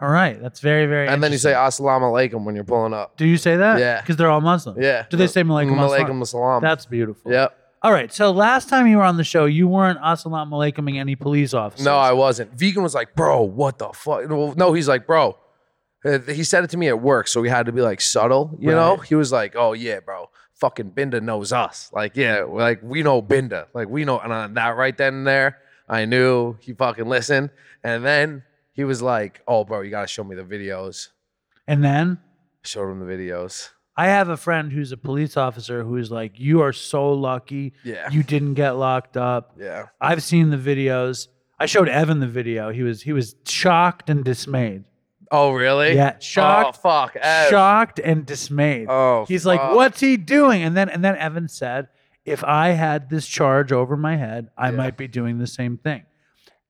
All 0.00 0.08
right, 0.08 0.40
that's 0.40 0.60
very 0.60 0.86
very. 0.86 1.08
And 1.08 1.22
then 1.22 1.32
you 1.32 1.38
say. 1.38 1.52
Assalamu 1.52 2.12
alaikum 2.12 2.44
when 2.44 2.54
you're 2.54 2.62
pulling 2.62 2.94
up. 2.94 3.16
Do 3.16 3.26
you 3.26 3.36
say 3.36 3.56
that? 3.56 3.80
Yeah. 3.80 4.00
because 4.00 4.16
they're 4.16 4.30
all 4.30 4.40
Muslim. 4.40 4.80
Yeah. 4.80 5.06
Do 5.10 5.16
they 5.16 5.26
say 5.26 5.42
Malaikum 5.42 5.74
Malaikum 5.74 6.22
assalam. 6.22 6.60
That's 6.60 6.86
beautiful. 6.86 7.32
Yep. 7.32 7.56
All 7.82 7.92
right. 7.92 8.12
So 8.12 8.30
last 8.30 8.68
time 8.68 8.86
you 8.86 8.96
were 8.98 9.02
on 9.02 9.16
the 9.16 9.24
show, 9.24 9.44
you 9.46 9.66
weren't 9.66 10.00
assalamu 10.00 10.50
alaikuming 10.52 10.98
any 10.98 11.16
police 11.16 11.52
officers. 11.52 11.84
No, 11.84 11.96
I 11.96 12.12
wasn't. 12.12 12.52
Vegan 12.54 12.82
was 12.84 12.94
like, 12.94 13.14
bro, 13.16 13.42
what 13.42 13.78
the 13.78 13.88
fuck? 13.88 14.28
No, 14.28 14.72
he's 14.72 14.86
like, 14.88 15.06
bro. 15.06 15.36
Uh, 16.04 16.18
He 16.20 16.44
said 16.44 16.64
it 16.64 16.70
to 16.70 16.76
me 16.76 16.88
at 16.88 17.00
work, 17.00 17.28
so 17.28 17.40
we 17.40 17.48
had 17.48 17.66
to 17.66 17.72
be 17.72 17.80
like 17.82 18.00
subtle, 18.00 18.56
you 18.58 18.70
know? 18.70 18.96
He 18.96 19.14
was 19.14 19.32
like, 19.32 19.54
oh, 19.56 19.72
yeah, 19.72 20.00
bro. 20.00 20.30
Fucking 20.54 20.90
Binda 20.92 21.22
knows 21.22 21.52
us. 21.52 21.90
Like, 21.92 22.16
yeah, 22.16 22.42
like 22.42 22.80
we 22.82 23.02
know 23.02 23.22
Binda. 23.22 23.66
Like, 23.74 23.88
we 23.88 24.04
know. 24.04 24.18
And 24.18 24.32
on 24.32 24.54
that 24.54 24.76
right 24.76 24.96
then 24.96 25.14
and 25.14 25.26
there, 25.26 25.58
I 25.88 26.04
knew 26.04 26.56
he 26.60 26.72
fucking 26.72 27.06
listened. 27.08 27.50
And 27.84 28.04
then 28.04 28.42
he 28.72 28.82
was 28.84 29.00
like, 29.00 29.40
oh, 29.46 29.64
bro, 29.64 29.82
you 29.82 29.90
got 29.90 30.02
to 30.02 30.06
show 30.08 30.24
me 30.24 30.34
the 30.34 30.42
videos. 30.42 31.08
And 31.68 31.84
then 31.84 32.18
I 32.64 32.68
Showed 32.68 32.90
him 32.90 32.98
the 33.00 33.06
videos. 33.06 33.70
I 33.96 34.06
have 34.08 34.28
a 34.28 34.36
friend 34.36 34.72
who's 34.72 34.92
a 34.92 34.96
police 34.96 35.36
officer 35.36 35.82
who's 35.82 36.10
like, 36.10 36.38
"You 36.38 36.60
are 36.62 36.72
so 36.72 37.12
lucky. 37.12 37.72
Yeah. 37.82 38.08
You 38.10 38.22
didn't 38.22 38.54
get 38.54 38.72
locked 38.72 39.16
up." 39.16 39.56
Yeah. 39.58 39.86
I've 40.00 40.22
seen 40.22 40.50
the 40.50 40.56
videos. 40.56 41.26
I 41.58 41.66
showed 41.66 41.88
Evan 41.88 42.20
the 42.20 42.28
video. 42.28 42.70
He 42.70 42.82
was 42.84 43.02
he 43.02 43.12
was 43.12 43.34
shocked 43.44 44.08
and 44.08 44.24
dismayed. 44.24 44.84
Oh, 45.30 45.52
really? 45.52 45.94
Yeah, 45.94 46.18
shocked. 46.18 46.78
Oh, 46.78 46.80
fuck. 46.80 47.16
Ev. 47.16 47.50
Shocked 47.50 47.98
and 47.98 48.24
dismayed. 48.24 48.86
Oh, 48.88 49.24
He's 49.28 49.44
like, 49.46 49.60
"What's 49.74 50.00
he 50.00 50.16
doing?" 50.16 50.62
And 50.62 50.76
then 50.76 50.88
and 50.88 51.04
then 51.04 51.16
Evan 51.16 51.48
said, 51.48 51.88
"If 52.24 52.42
I 52.44 52.68
had 52.70 53.10
this 53.10 53.26
charge 53.26 53.70
over 53.72 53.96
my 53.96 54.16
head, 54.16 54.48
I 54.56 54.70
might 54.70 54.96
be 54.96 55.08
doing 55.08 55.38
the 55.38 55.46
same 55.46 55.76
thing." 55.76 56.04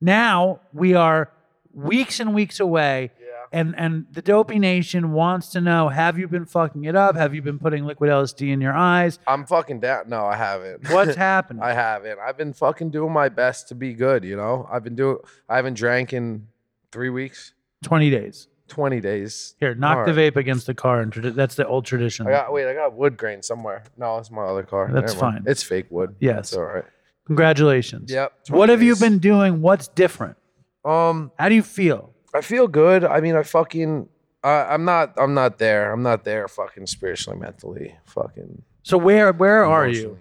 Now 0.01 0.61
we 0.73 0.93
are 0.93 1.31
weeks 1.73 2.19
and 2.19 2.33
weeks 2.33 2.59
away. 2.59 3.11
And 3.51 3.73
and 3.79 4.05
the 4.11 4.21
Dopey 4.21 4.59
Nation 4.59 5.11
wants 5.11 5.49
to 5.53 5.61
know: 5.61 5.89
Have 5.89 6.19
you 6.19 6.27
been 6.27 6.45
fucking 6.45 6.83
it 6.83 6.95
up? 6.95 7.15
Have 7.15 7.33
you 7.33 7.41
been 7.41 7.57
putting 7.57 7.83
liquid 7.83 8.11
LSD 8.11 8.51
in 8.51 8.61
your 8.61 8.73
eyes? 8.73 9.17
I'm 9.25 9.43
fucking 9.47 9.79
down. 9.79 10.07
No, 10.07 10.23
I 10.23 10.35
haven't. 10.35 10.87
What's 10.91 11.15
happening? 11.29 11.63
I 11.63 11.73
haven't. 11.73 12.19
I've 12.19 12.37
been 12.37 12.53
fucking 12.53 12.91
doing 12.91 13.11
my 13.11 13.27
best 13.27 13.67
to 13.69 13.75
be 13.75 13.93
good, 13.95 14.23
you 14.23 14.35
know? 14.35 14.67
I've 14.71 14.83
been 14.83 14.95
doing 14.95 15.17
I 15.47 15.55
haven't 15.55 15.73
drank 15.75 16.13
in 16.13 16.47
three 16.91 17.09
weeks, 17.09 17.53
Twenty 17.81 18.11
days. 18.11 18.48
Twenty 18.69 19.01
days. 19.01 19.55
Here, 19.59 19.75
knock 19.75 20.05
the 20.05 20.11
vape 20.13 20.35
against 20.37 20.65
the 20.67 20.73
car, 20.73 21.01
and 21.01 21.11
tradi- 21.11 21.35
that's 21.35 21.55
the 21.55 21.67
old 21.67 21.85
tradition. 21.85 22.27
I 22.27 22.31
got 22.31 22.53
wait, 22.53 22.67
I 22.67 22.73
got 22.73 22.93
wood 22.93 23.17
grain 23.17 23.41
somewhere. 23.43 23.83
No, 23.97 24.17
it's 24.17 24.31
my 24.31 24.43
other 24.43 24.63
car. 24.63 24.89
That's 24.93 25.13
Never 25.13 25.25
mind. 25.25 25.43
fine. 25.43 25.51
It's 25.51 25.63
fake 25.63 25.87
wood. 25.89 26.15
Yes. 26.19 26.35
That's 26.51 26.53
all 26.53 26.63
right. 26.65 26.85
Congratulations. 27.27 28.11
Yep, 28.11 28.33
What 28.49 28.69
have 28.69 28.81
you 28.81 28.95
been 28.95 29.19
doing? 29.19 29.61
What's 29.61 29.87
different? 29.87 30.35
Um, 30.83 31.31
How 31.37 31.47
do 31.49 31.53
you 31.55 31.61
feel? 31.61 32.13
I 32.33 32.41
feel 32.41 32.67
good. 32.67 33.03
I 33.03 33.19
mean 33.21 33.35
I 33.35 33.43
fucking 33.43 34.09
I, 34.43 34.73
I'm 34.73 34.83
not 34.85 35.13
I'm 35.17 35.33
not 35.35 35.57
there. 35.59 35.91
I'm 35.91 36.01
not 36.01 36.23
there 36.23 36.47
fucking 36.47 36.87
spiritually, 36.87 37.39
mentally, 37.39 37.95
fucking 38.05 38.63
So 38.83 38.97
where 38.97 39.31
where 39.31 39.63
are 39.63 39.87
you? 39.87 40.19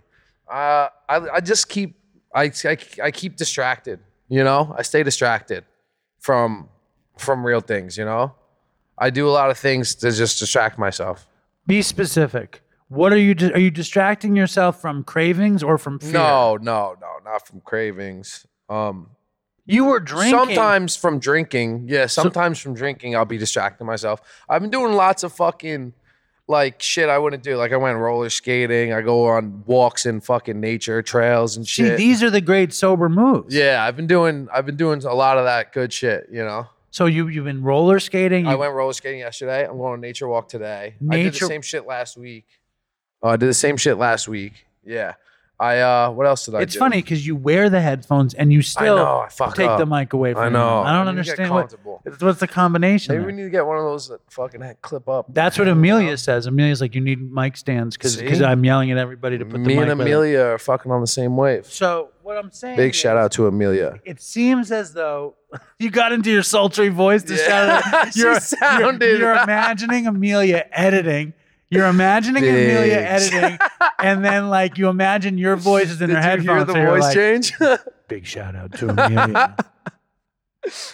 Uh, 0.51 0.89
I 1.09 1.17
I 1.35 1.41
just 1.41 1.69
keep 1.69 1.97
I, 2.35 2.53
I 2.65 2.77
I 3.03 3.11
keep 3.11 3.37
distracted. 3.37 4.01
You 4.29 4.45
know, 4.45 4.75
I 4.77 4.83
stay 4.83 5.03
distracted 5.03 5.65
from 6.21 6.69
from 7.21 7.45
real 7.45 7.61
things. 7.61 7.97
You 7.97 8.05
know, 8.05 8.35
I 8.97 9.11
do 9.11 9.29
a 9.29 9.31
lot 9.31 9.51
of 9.51 9.59
things 9.59 9.95
to 9.97 10.11
just 10.13 10.39
distract 10.39 10.79
myself. 10.79 11.27
Be 11.67 11.83
specific. 11.83 12.63
What 12.89 13.13
are 13.13 13.19
you? 13.19 13.35
Are 13.55 13.59
you 13.61 13.71
distracting 13.71 14.35
yourself 14.35 14.81
from 14.81 15.05
cravings 15.05 15.63
or 15.63 15.77
from 15.79 15.99
fear? 15.99 16.13
No, 16.13 16.57
no, 16.57 16.97
no, 17.01 17.09
not 17.25 17.47
from 17.47 17.61
cravings. 17.61 18.47
Um, 18.71 19.11
You 19.67 19.85
were 19.85 20.01
drinking. 20.01 20.39
sometimes 20.39 20.97
from 20.97 21.19
drinking. 21.19 21.85
Yeah, 21.89 22.07
sometimes 22.07 22.59
from 22.59 22.73
drinking, 22.75 23.15
I'll 23.15 23.27
be 23.27 23.37
distracting 23.37 23.87
myself. 23.87 24.23
I've 24.49 24.63
been 24.63 24.71
doing 24.71 24.95
lots 24.95 25.23
of 25.23 25.33
fucking 25.35 25.93
like 26.51 26.81
shit 26.81 27.11
I 27.11 27.19
wouldn't 27.19 27.43
do. 27.43 27.59
Like 27.59 27.73
I 27.73 27.77
went 27.77 27.99
roller 27.99 28.31
skating. 28.31 28.95
I 28.95 29.03
go 29.03 29.27
on 29.27 29.65
walks 29.67 30.07
in 30.07 30.23
fucking 30.23 30.59
nature 30.59 31.03
trails 31.03 31.59
and 31.59 31.67
See, 31.69 31.83
shit. 31.83 31.99
these 31.99 32.23
are 32.23 32.31
the 32.31 32.41
great 32.41 32.73
sober 32.73 33.11
moves. 33.11 33.55
Yeah, 33.55 33.85
I've 33.85 33.97
been 33.97 34.07
doing 34.07 34.49
I've 34.51 34.65
been 34.65 34.77
doing 34.77 35.05
a 35.05 35.13
lot 35.13 35.37
of 35.37 35.45
that 35.45 35.75
good 35.75 35.93
shit, 35.93 36.29
you 36.33 36.43
know. 36.43 36.69
So 36.91 37.07
you 37.07 37.29
you've 37.29 37.45
been 37.45 37.63
roller 37.63 38.01
skating. 38.01 38.47
I 38.47 38.55
went 38.55 38.75
roller 38.75 38.93
skating 38.93 39.21
yesterday. 39.21 39.67
I'm 39.67 39.77
going 39.77 39.93
on 39.93 39.99
a 39.99 40.01
nature 40.01 40.29
walk 40.29 40.49
today. 40.49 40.95
I 41.11 41.17
did 41.17 41.35
the 41.35 41.39
same 41.39 41.63
shit 41.63 41.87
last 41.87 42.17
week. 42.17 42.47
Oh, 43.23 43.31
I 43.31 43.37
did 43.37 43.49
the 43.49 43.55
same 43.55 43.77
shit 43.77 43.99
last 43.99 44.29
week. 44.29 44.67
Yeah. 44.85 45.15
I 45.61 45.81
uh, 45.81 46.11
what 46.11 46.27
else 46.27 46.45
did 46.45 46.55
I 46.55 46.59
do? 46.59 46.63
It's 46.63 46.75
do? 46.75 46.79
funny 46.79 47.03
because 47.03 47.27
you 47.27 47.35
wear 47.35 47.69
the 47.69 47.81
headphones 47.81 48.33
and 48.33 48.53
you 48.53 48.63
still 48.63 48.97
know, 48.97 49.19
I 49.27 49.29
fuck 49.29 49.57
take 49.57 49.67
up. 49.67 49.79
the 49.81 49.87
mic 49.87 50.13
away 50.13 50.33
from 50.33 50.43
I 50.43 50.47
you. 50.47 50.53
know. 50.53 50.79
I 50.79 50.93
don't 50.93 51.09
I 51.09 51.11
need 51.11 51.25
to 51.25 51.37
get 51.37 51.41
understand 51.41 51.83
what, 52.05 52.21
what's 52.21 52.39
the 52.39 52.47
combination. 52.47 53.13
Maybe 53.13 53.23
there? 53.23 53.27
we 53.27 53.33
need 53.37 53.43
to 53.43 53.51
get 53.51 53.67
one 53.67 53.77
of 53.77 53.83
those 53.83 54.09
that 54.09 54.21
fucking 54.31 54.61
head 54.61 54.81
clip 54.83 55.09
up. 55.09 55.27
That's 55.35 55.59
what 55.59 55.67
Amelia 55.67 56.17
says. 56.17 56.47
Amelia's 56.47 56.81
like, 56.81 56.95
you 56.95 57.01
need 57.01 57.33
mic 57.33 57.57
stands 57.57 57.97
because? 57.97 58.41
I'm 58.41 58.65
yelling 58.65 58.93
at 58.93 58.99
everybody 58.99 59.37
to 59.39 59.45
put 59.45 59.55
the 59.55 59.59
Me 59.59 59.75
mic 59.75 59.89
and 59.89 59.99
with 59.99 60.07
it." 60.07 60.11
Amelia 60.11 60.41
are 60.43 60.59
fucking 60.59 60.93
on 60.93 61.01
the 61.01 61.09
same 61.09 61.37
wave. 61.37 61.67
So 61.67 62.11
what 62.29 62.37
I'm 62.37 62.53
saying, 62.53 62.77
Big 62.77 62.95
shout 62.95 63.17
out 63.17 63.33
to 63.33 63.47
Amelia. 63.47 64.01
It 64.05 64.21
seems 64.21 64.71
as 64.71 64.93
though 64.93 65.35
you 65.79 65.91
got 65.91 66.13
into 66.13 66.31
your 66.31 66.43
sultry 66.43 66.91
voice 66.91 67.23
to 67.25 67.35
Yeah, 67.35 67.47
shout 67.49 67.95
out. 67.95 68.17
You're, 68.17 68.39
you're, 68.81 69.19
you're 69.19 69.35
imagining 69.35 70.07
Amelia 70.07 70.67
editing. 70.71 71.33
You're 71.71 71.87
imagining 71.87 72.45
Amelia 72.45 72.97
editing, 72.97 73.59
and 73.99 74.23
then 74.25 74.49
like 74.51 74.77
you 74.79 74.89
imagine 74.89 75.39
your 75.39 75.57
voice 75.73 75.91
is 75.91 76.01
in 76.03 76.09
Did 76.11 76.17
her 76.17 76.23
you 76.23 76.29
headphones. 76.29 76.49
hear 76.49 76.65
the 76.65 76.73
so 76.73 76.87
voice 76.87 77.03
like, 77.03 77.15
change? 77.15 77.53
Big 78.09 78.27
shout 78.27 78.55
out 78.55 78.73
to 78.79 78.89
Amelia. 78.91 79.57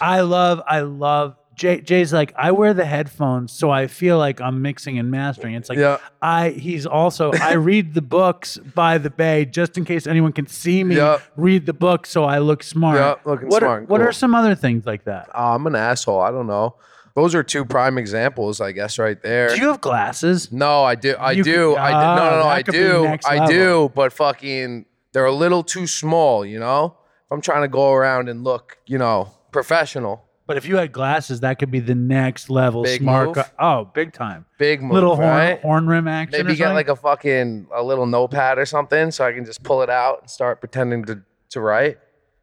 I 0.01 0.21
love, 0.21 0.61
I 0.65 0.79
love. 0.81 1.35
Jay, 1.55 1.79
Jay's 1.81 2.11
like, 2.13 2.33
I 2.37 2.51
wear 2.51 2.73
the 2.73 2.85
headphones, 2.85 3.51
so 3.53 3.71
I 3.71 3.87
feel 3.87 4.17
like 4.17 4.41
I'm 4.41 4.61
mixing 4.61 4.99
and 4.99 5.09
mastering. 5.09 5.55
It's 5.55 5.69
like 5.69 5.77
Yeah. 5.77 5.97
I. 6.21 6.49
He's 6.49 6.85
also. 6.85 7.31
I 7.33 7.53
read 7.71 7.93
the 7.93 8.01
books 8.01 8.57
by 8.57 8.97
the 8.97 9.09
bay 9.09 9.45
just 9.45 9.77
in 9.77 9.85
case 9.85 10.05
anyone 10.05 10.33
can 10.33 10.47
see 10.47 10.83
me 10.83 10.95
Yep. 10.97 11.21
read 11.37 11.65
the 11.65 11.73
book, 11.73 12.05
so 12.05 12.25
I 12.25 12.39
look 12.39 12.61
smart. 12.61 12.97
Yep, 12.99 13.25
looking 13.25 13.47
what 13.49 13.59
smart 13.61 13.71
Are, 13.71 13.77
and 13.79 13.89
what 13.89 14.01
are 14.01 14.11
some 14.11 14.35
other 14.35 14.53
things 14.55 14.85
like 14.85 15.05
that? 15.05 15.29
Oh, 15.33 15.53
I'm 15.53 15.65
an 15.67 15.75
asshole. 15.75 16.19
I 16.19 16.31
don't 16.31 16.47
know. 16.47 16.75
Those 17.15 17.33
are 17.33 17.43
two 17.43 17.63
prime 17.63 17.97
examples, 17.97 18.59
I 18.59 18.73
guess, 18.73 18.99
right 18.99 19.21
there. 19.23 19.47
Do 19.47 19.55
you 19.55 19.67
have 19.69 19.79
glasses? 19.79 20.51
no, 20.51 20.83
I 20.83 20.95
do. 20.95 21.13
I 21.13 21.31
You 21.31 21.43
do. 21.45 21.69
could- 21.69 21.77
I 21.77 21.87
do. 21.89 21.93
No, 21.93 21.99
Ah, 21.99 22.15
no, 22.15 22.29
no. 22.31 22.37
that 22.43 22.45
I 22.47 22.63
could 22.63 22.71
be 22.73 22.77
do. 22.79 23.03
next 23.03 23.25
I 23.25 23.35
level. 23.37 23.47
do. 23.47 23.91
But 23.95 24.11
fucking, 24.11 24.85
they're 25.13 25.23
a 25.23 25.31
little 25.31 25.63
too 25.63 25.87
small. 25.87 26.45
You 26.45 26.59
know, 26.59 26.97
if 27.25 27.31
I'm 27.31 27.39
trying 27.39 27.61
to 27.61 27.69
go 27.69 27.93
around 27.93 28.27
and 28.27 28.43
look, 28.43 28.77
you 28.85 28.97
know, 28.97 29.29
professional, 29.53 30.24
But 30.47 30.57
if 30.57 30.67
you 30.67 30.77
had 30.77 30.91
glasses, 30.91 31.39
that 31.39 31.57
could 31.57 31.71
be 31.71 31.79
the 31.79 31.95
next 31.95 32.49
level 32.51 32.83
Big 32.83 33.01
smart. 33.01 33.27
move. 33.27 33.35
gu- 33.35 33.41
oh, 33.57 33.85
big 33.95 34.13
time. 34.13 34.45
big 34.59 34.81
move, 34.81 34.91
Little 34.91 35.15
horn, 35.15 35.27
right? 35.27 35.59
horn 35.61 35.87
rim 35.87 36.07
action. 36.07 36.37
Maybe 36.37 36.53
or 36.53 36.55
get 36.55 36.65
something? 36.65 36.75
like 36.75 36.89
a 36.89 36.95
fucking 36.95 37.67
a 37.75 37.81
little 37.81 38.05
notepad 38.05 38.59
or 38.59 38.65
something, 38.67 39.09
so 39.11 39.25
I 39.25 39.31
can 39.33 39.43
just 39.45 39.63
pull 39.63 39.81
it 39.81 39.89
out 39.89 40.21
and 40.21 40.29
start 40.29 40.59
pretending 40.59 41.03
to 41.05 41.21
to 41.49 41.61
write. 41.61 41.97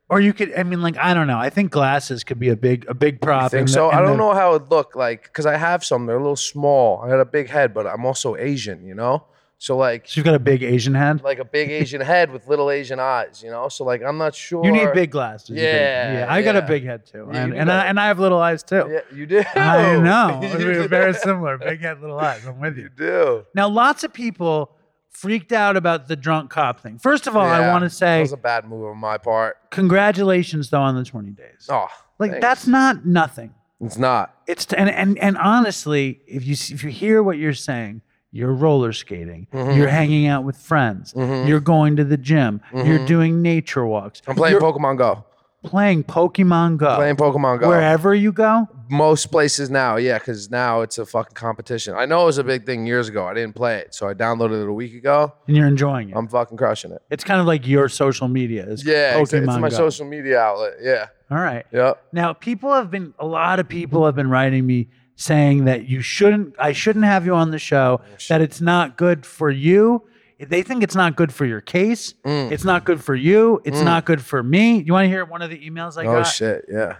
Or 0.08 0.20
you 0.20 0.32
could. 0.34 0.52
I 0.58 0.62
mean, 0.64 0.82
like 0.82 0.96
I 0.98 1.14
don't 1.14 1.26
know. 1.28 1.38
I 1.38 1.48
think 1.48 1.70
glasses 1.70 2.24
could 2.24 2.38
be 2.40 2.48
a 2.48 2.56
big 2.56 2.84
a 2.88 2.94
big 2.94 3.20
prop. 3.20 3.50
Think 3.52 3.60
in 3.60 3.66
the- 3.66 3.72
so. 3.72 3.88
in 3.90 3.94
I 3.96 4.00
don't 4.00 4.10
the- 4.12 4.16
know 4.16 4.34
how 4.34 4.50
it 4.54 4.62
would 4.62 4.70
look 4.70 4.96
like 4.96 5.22
because 5.22 5.46
I 5.46 5.56
have 5.56 5.84
some. 5.84 6.06
They're 6.06 6.16
a 6.16 6.20
little 6.20 6.34
small. 6.36 7.02
I 7.02 7.08
had 7.08 7.20
a 7.20 7.24
big 7.24 7.48
head, 7.50 7.72
but 7.72 7.86
I'm 7.86 8.04
also 8.04 8.36
Asian, 8.36 8.84
you 8.84 8.94
know. 8.94 9.24
So 9.62 9.76
like 9.76 10.16
you've 10.16 10.24
got 10.24 10.34
a 10.34 10.40
big 10.40 10.64
Asian 10.64 10.92
head. 10.92 11.22
like 11.22 11.38
a 11.38 11.44
big 11.44 11.70
Asian 11.70 12.00
head 12.00 12.32
with 12.32 12.48
little 12.48 12.68
Asian 12.68 12.98
eyes, 12.98 13.44
you 13.44 13.48
know. 13.48 13.68
So 13.68 13.84
like 13.84 14.02
I'm 14.02 14.18
not 14.18 14.34
sure. 14.34 14.64
You 14.64 14.72
need 14.72 14.92
big 14.92 15.12
glasses. 15.12 15.50
Yeah, 15.50 16.14
yeah. 16.14 16.26
I 16.28 16.42
got 16.42 16.56
a 16.56 16.62
big 16.62 16.82
head 16.82 17.06
too, 17.06 17.28
Yeah, 17.32 17.44
and 17.44 17.54
and 17.54 17.70
I, 17.70 17.84
and 17.84 18.00
I 18.00 18.08
have 18.08 18.18
little 18.18 18.40
eyes 18.40 18.64
too. 18.64 18.88
Yeah, 18.90 19.16
you 19.16 19.24
do. 19.24 19.44
I 19.54 19.98
know. 20.00 20.40
We're 20.58 20.88
very 20.88 21.14
similar. 21.14 21.58
Big 21.58 21.80
head, 21.80 22.00
little 22.00 22.18
eyes. 22.18 22.44
I'm 22.44 22.58
with 22.58 22.76
you. 22.76 22.82
You 22.82 22.88
do. 22.88 23.46
Now, 23.54 23.68
lots 23.68 24.02
of 24.02 24.12
people 24.12 24.74
freaked 25.10 25.52
out 25.52 25.76
about 25.76 26.08
the 26.08 26.16
drunk 26.16 26.50
cop 26.50 26.80
thing. 26.80 26.98
First 26.98 27.28
of 27.28 27.36
all, 27.36 27.46
I 27.46 27.70
want 27.70 27.84
to 27.84 27.90
say 27.90 28.16
that 28.16 28.22
was 28.22 28.32
a 28.32 28.36
bad 28.36 28.68
move 28.68 28.86
on 28.86 28.98
my 28.98 29.16
part. 29.16 29.58
congratulations 29.70 30.70
though 30.70 30.82
on 30.82 30.96
the 30.96 31.04
20 31.04 31.30
days. 31.30 31.68
Oh, 31.68 31.86
like 32.18 32.32
thanks. 32.32 32.42
that's 32.42 32.66
not 32.66 33.06
nothing. 33.06 33.54
it's 33.80 33.96
not. 33.96 34.34
It's 34.48 34.72
and 34.72 34.90
and 34.90 35.16
and 35.20 35.38
honestly, 35.38 36.20
if 36.26 36.44
you 36.44 36.54
if 36.54 36.82
you 36.82 36.90
hear 36.90 37.22
what 37.22 37.38
you're 37.38 37.54
saying, 37.54 38.02
you're 38.32 38.52
roller 38.52 38.92
skating, 38.92 39.46
Mm-hmm. 39.52 39.76
you're 39.78 39.88
hanging 39.88 40.26
out 40.26 40.42
with 40.44 40.56
friends, 40.56 41.12
you're 41.16 41.60
going 41.60 41.96
to 41.96 42.04
the 42.04 42.16
gym, 42.16 42.60
you're 42.74 43.04
doing 43.06 43.42
nature 43.42 43.86
walks, 43.86 44.20
Mm-hmm. 44.22 44.30
I'm 44.30 44.36
playing 44.36 44.52
you're 44.52 44.60
Pokemon 44.62 44.96
Go. 44.98 45.24
playing 45.62 46.02
Pokemon 46.04 46.78
Go. 46.78 46.96
Playing 46.96 47.16
Pokemon 47.16 47.60
Go. 47.60 47.68
Wherever 47.68 48.14
you 48.14 48.32
go, 48.32 48.66
Most 48.88 49.30
places 49.30 49.70
now, 49.70 49.96
yeah, 49.96 50.18
because 50.18 50.50
now 50.50 50.80
it's 50.80 50.98
a 50.98 51.06
fucking 51.06 51.34
competition. 51.34 51.94
I 51.94 52.04
know 52.06 52.22
it 52.22 52.26
was 52.26 52.38
a 52.38 52.44
big 52.44 52.66
thing 52.66 52.84
years 52.86 53.08
ago. 53.08 53.26
I 53.26 53.32
didn't 53.34 53.54
play 53.54 53.78
it, 53.78 53.94
so 53.94 54.08
I 54.08 54.14
downloaded 54.14 54.62
it 54.62 54.68
a 54.68 54.72
week 54.72 54.94
ago. 54.94 55.32
and 55.46 55.56
you're 55.56 55.66
enjoying 55.68 56.10
it. 56.10 56.16
I'm 56.16 56.26
fucking 56.28 56.56
crushing 56.58 56.90
it. 56.92 57.00
it's 57.10 57.24
kind 57.24 57.40
of 57.40 57.46
like 57.46 57.66
your 57.66 57.88
social 57.88 58.28
media 58.28 58.64
is 58.66 58.84
Yeah, 58.84 59.18
it's, 59.18 59.30
Pokemon 59.30 59.48
it's 59.48 59.58
my 59.60 59.68
Go. 59.70 59.76
social 59.76 60.06
media 60.06 60.40
outlet. 60.40 60.72
Yeah, 60.80 61.06
All 61.30 61.38
right. 61.38 61.64
yep. 61.72 62.02
Now, 62.12 62.32
people 62.32 62.72
have 62.72 62.90
been 62.90 63.14
a 63.18 63.26
lot 63.26 63.60
of 63.60 63.68
people 63.68 64.04
have 64.06 64.16
been 64.16 64.28
writing 64.30 64.66
me 64.66 64.88
saying 65.22 65.64
that 65.66 65.88
you 65.88 66.00
shouldn't 66.02 66.54
I 66.58 66.72
shouldn't 66.72 67.04
have 67.04 67.24
you 67.26 67.34
on 67.34 67.50
the 67.50 67.58
show, 67.58 68.00
that 68.28 68.40
it's 68.40 68.60
not 68.60 68.96
good 68.96 69.24
for 69.24 69.50
you. 69.50 70.02
They 70.38 70.62
think 70.62 70.82
it's 70.82 70.96
not 70.96 71.14
good 71.14 71.32
for 71.32 71.44
your 71.46 71.60
case. 71.60 72.14
Mm. 72.24 72.50
It's 72.50 72.64
not 72.64 72.84
good 72.84 73.02
for 73.02 73.14
you. 73.14 73.60
It's 73.64 73.80
not 73.80 74.04
good 74.04 74.20
for 74.20 74.42
me. 74.42 74.80
You 74.82 74.92
want 74.92 75.04
to 75.04 75.08
hear 75.08 75.24
one 75.24 75.40
of 75.40 75.50
the 75.50 75.58
emails 75.70 75.96
I 75.96 76.02
Oh 76.06 76.14
got? 76.18 76.24
shit, 76.24 76.64
yeah. 76.68 76.96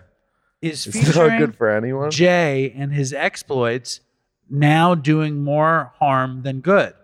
Is 0.61 0.87
It's 0.87 0.95
not 0.97 1.05
featuring 1.07 1.39
good 1.41 1.57
for 1.57 1.69
anyone. 1.69 2.13
Jay 2.13 2.73
and 2.77 2.93
his 2.93 3.13
exploits 3.13 4.01
now 4.49 4.95
doing 4.95 5.43
more 5.43 5.93
harm 5.99 6.43
than 6.43 6.61
good. 6.61 6.95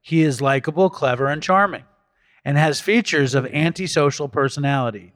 He 0.00 0.22
is 0.22 0.40
likable, 0.40 0.88
clever, 0.88 1.26
and 1.26 1.42
charming, 1.42 1.84
and 2.44 2.58
has 2.58 2.80
features 2.80 3.34
of 3.34 3.46
antisocial 3.46 4.28
personality. 4.28 5.12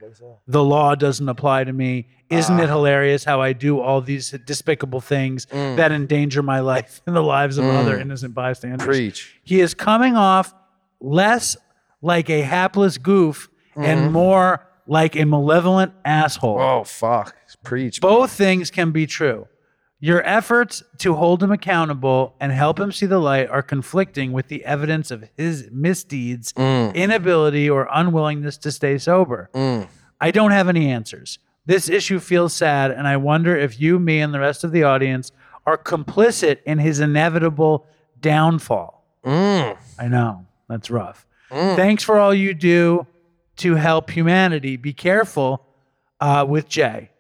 The 0.47 0.62
law 0.62 0.94
doesn't 0.94 1.28
apply 1.28 1.65
to 1.65 1.73
me. 1.73 2.07
Isn't 2.31 2.59
Ah. 2.61 2.62
it 2.65 2.69
hilarious 2.69 3.24
how 3.24 3.40
I 3.40 3.53
do 3.53 3.81
all 3.81 4.01
these 4.01 4.31
despicable 4.44 5.01
things 5.01 5.47
Mm. 5.47 5.77
that 5.77 5.93
endanger 5.93 6.43
my 6.43 6.61
life 6.74 7.03
and 7.07 7.15
the 7.16 7.23
lives 7.23 7.59
of 7.59 7.65
other 7.65 7.98
innocent 7.98 8.35
bystanders? 8.35 8.86
Preach. 8.86 9.40
He 9.44 9.61
is 9.61 9.74
coming 9.74 10.16
off 10.16 10.55
less 11.01 11.57
like 12.03 12.31
a 12.31 12.43
hapless 12.43 12.98
goof 12.98 13.48
Mm-hmm. 13.77 13.82
and 13.85 14.12
more 14.12 14.66
like 14.86 15.16
a 15.16 15.24
malevolent 15.27 15.93
asshole. 16.05 16.59
Oh 16.61 16.85
fuck, 16.85 17.35
preach. 17.62 18.01
Both 18.01 18.31
things 18.32 18.70
can 18.70 18.90
be 18.90 19.07
true. 19.07 19.48
Your 19.98 20.23
efforts 20.27 20.82
to 20.98 21.14
hold 21.14 21.43
him 21.43 21.51
accountable 21.51 22.35
and 22.39 22.52
help 22.52 22.78
him 22.78 22.93
see 22.93 23.06
the 23.06 23.18
light 23.18 23.48
are 23.48 23.62
conflicting 23.62 24.32
with 24.32 24.48
the 24.48 24.64
evidence 24.64 25.10
of 25.10 25.24
his 25.36 25.70
misdeeds, 25.73 26.52
mm. 26.52 26.94
inability, 26.94 27.70
or 27.70 27.89
unwillingness 27.90 28.59
to 28.59 28.70
stay 28.70 28.98
sober. 28.98 29.48
Mm. 29.55 29.89
I 30.20 30.31
don't 30.31 30.51
have 30.51 30.68
any 30.68 30.90
answers. 30.90 31.39
This 31.64 31.89
issue 31.89 32.20
feels 32.20 32.52
sad, 32.52 32.90
and 32.90 33.09
I 33.09 33.16
wonder 33.16 33.56
if 33.56 33.81
you, 33.81 33.98
me, 33.98 34.20
and 34.20 34.35
the 34.35 34.40
rest 34.40 34.64
of 34.64 34.73
the 34.73 34.85
audience 34.85 35.32
are 35.64 35.78
complicit 35.78 36.59
in 36.64 36.78
his 36.78 37.01
inevitable 37.01 37.86
downfall. 38.20 39.02
Mm. 39.24 39.77
I 39.98 40.09
know, 40.09 40.47
that's 40.68 40.90
rough. 40.90 41.27
Thanks 41.48 42.05
for 42.05 42.18
all 42.18 42.35
you 42.35 42.55
do 42.55 43.06
to 43.56 43.77
help 43.77 44.10
humanity. 44.10 44.77
Be 44.77 44.93
careful 44.93 45.64
uh, 46.20 46.44
with 46.47 46.68
Jay. 46.68 47.10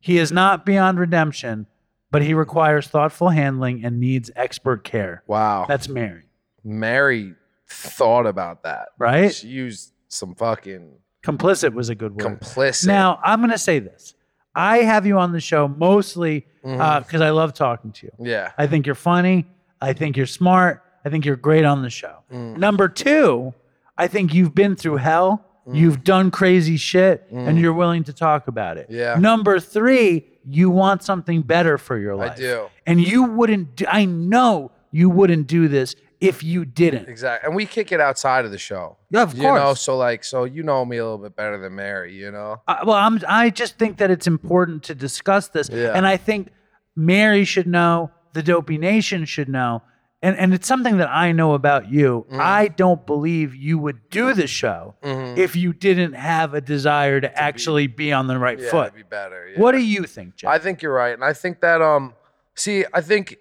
He 0.00 0.18
is 0.18 0.30
not 0.30 0.66
beyond 0.66 0.98
redemption, 0.98 1.66
but 2.10 2.22
he 2.22 2.34
requires 2.34 2.86
thoughtful 2.88 3.28
handling 3.30 3.84
and 3.84 3.98
needs 4.00 4.30
expert 4.36 4.84
care. 4.84 5.22
Wow. 5.26 5.66
That's 5.68 5.88
Mary, 5.88 6.24
Mary 6.64 7.34
thought 7.68 8.26
about 8.26 8.62
that. 8.62 8.88
right? 8.98 9.34
She 9.34 9.48
used 9.48 9.92
some 10.08 10.34
fucking 10.34 10.92
Complicit 11.24 11.72
was 11.74 11.88
a 11.88 11.94
good 11.96 12.12
word. 12.14 12.38
complicit. 12.40 12.86
Now, 12.86 13.18
I'm 13.24 13.40
going 13.40 13.50
to 13.50 13.58
say 13.58 13.80
this. 13.80 14.14
I 14.54 14.78
have 14.78 15.04
you 15.06 15.18
on 15.18 15.32
the 15.32 15.40
show 15.40 15.66
mostly 15.68 16.46
because 16.62 17.04
Mm-hmm. 17.04 17.22
I 17.22 17.30
love 17.30 17.52
talking 17.52 17.92
to 17.92 18.06
you. 18.06 18.12
yeah. 18.30 18.52
I 18.56 18.66
think 18.66 18.86
you're 18.86 18.94
funny. 18.94 19.44
I 19.80 19.92
think 19.92 20.16
you're 20.16 20.26
smart. 20.26 20.82
I 21.04 21.10
think 21.10 21.24
you're 21.24 21.36
great 21.36 21.64
on 21.64 21.82
the 21.82 21.90
show. 21.90 22.22
Mm. 22.32 22.56
Number 22.56 22.88
two, 22.88 23.54
I 23.98 24.06
think 24.08 24.32
you've 24.34 24.54
been 24.54 24.74
through 24.76 24.96
hell. 24.96 25.44
You've 25.72 26.04
done 26.04 26.30
crazy 26.30 26.76
shit 26.76 27.26
and 27.32 27.58
you're 27.58 27.72
willing 27.72 28.04
to 28.04 28.12
talk 28.12 28.46
about 28.46 28.76
it. 28.78 28.88
Mm. 28.88 28.94
Yeah. 28.96 29.14
Number 29.18 29.58
three, 29.58 30.24
you 30.48 30.70
want 30.70 31.02
something 31.02 31.42
better 31.42 31.76
for 31.78 31.98
your 31.98 32.14
life. 32.16 32.32
I 32.32 32.36
do. 32.36 32.66
And 32.86 33.00
you 33.00 33.24
wouldn't, 33.24 33.76
do, 33.76 33.84
I 33.88 34.04
know 34.04 34.70
you 34.92 35.10
wouldn't 35.10 35.46
do 35.46 35.68
this 35.68 35.94
if 36.20 36.42
you 36.42 36.64
didn't. 36.64 37.08
Exactly. 37.08 37.46
And 37.46 37.54
we 37.56 37.66
kick 37.66 37.92
it 37.92 38.00
outside 38.00 38.44
of 38.44 38.50
the 38.50 38.58
show. 38.58 38.96
Yeah, 39.10 39.22
of 39.22 39.36
You 39.36 39.42
know, 39.42 39.56
course. 39.56 39.82
so 39.82 39.96
like, 39.96 40.24
so 40.24 40.44
you 40.44 40.62
know 40.62 40.84
me 40.84 40.96
a 40.96 41.02
little 41.04 41.18
bit 41.18 41.36
better 41.36 41.58
than 41.58 41.74
Mary, 41.74 42.14
you 42.14 42.30
know? 42.30 42.62
Uh, 42.66 42.76
well, 42.86 42.96
I'm, 42.96 43.20
I 43.28 43.50
just 43.50 43.78
think 43.78 43.98
that 43.98 44.10
it's 44.10 44.26
important 44.26 44.82
to 44.84 44.94
discuss 44.94 45.48
this. 45.48 45.68
Yeah. 45.68 45.92
And 45.94 46.06
I 46.06 46.16
think 46.16 46.48
Mary 46.94 47.44
should 47.44 47.66
know, 47.66 48.10
the 48.32 48.42
Dopey 48.42 48.78
Nation 48.78 49.24
should 49.24 49.48
know. 49.48 49.82
And, 50.26 50.36
and 50.38 50.52
it's 50.54 50.66
something 50.66 50.96
that 50.96 51.08
I 51.08 51.30
know 51.30 51.54
about 51.54 51.88
you. 51.88 52.26
Mm-hmm. 52.28 52.40
I 52.42 52.66
don't 52.66 53.06
believe 53.06 53.54
you 53.54 53.78
would 53.78 54.10
do 54.10 54.34
the 54.34 54.48
show 54.48 54.96
if 55.02 55.54
you 55.54 55.72
didn't 55.72 56.14
have 56.14 56.52
a 56.52 56.60
desire 56.60 57.20
to, 57.20 57.40
actually 57.40 57.86
be, 57.86 58.12
on 58.12 58.26
the 58.26 58.36
right 58.36 58.58
Yeah, 58.58 58.70
foot. 58.70 58.92
be 58.92 59.04
better. 59.04 59.50
Yeah. 59.50 59.60
What 59.60 59.70
do 59.70 59.78
you 59.78 60.02
think, 60.02 60.34
Jeff? 60.34 60.50
I 60.50 60.58
think 60.58 60.82
you're 60.82 60.92
right, 60.92 61.14
and 61.14 61.22
I 61.22 61.32
think 61.32 61.60
that 61.60 61.80
um, 61.80 62.14
see, 62.56 62.84
I 62.92 63.02
think 63.02 63.36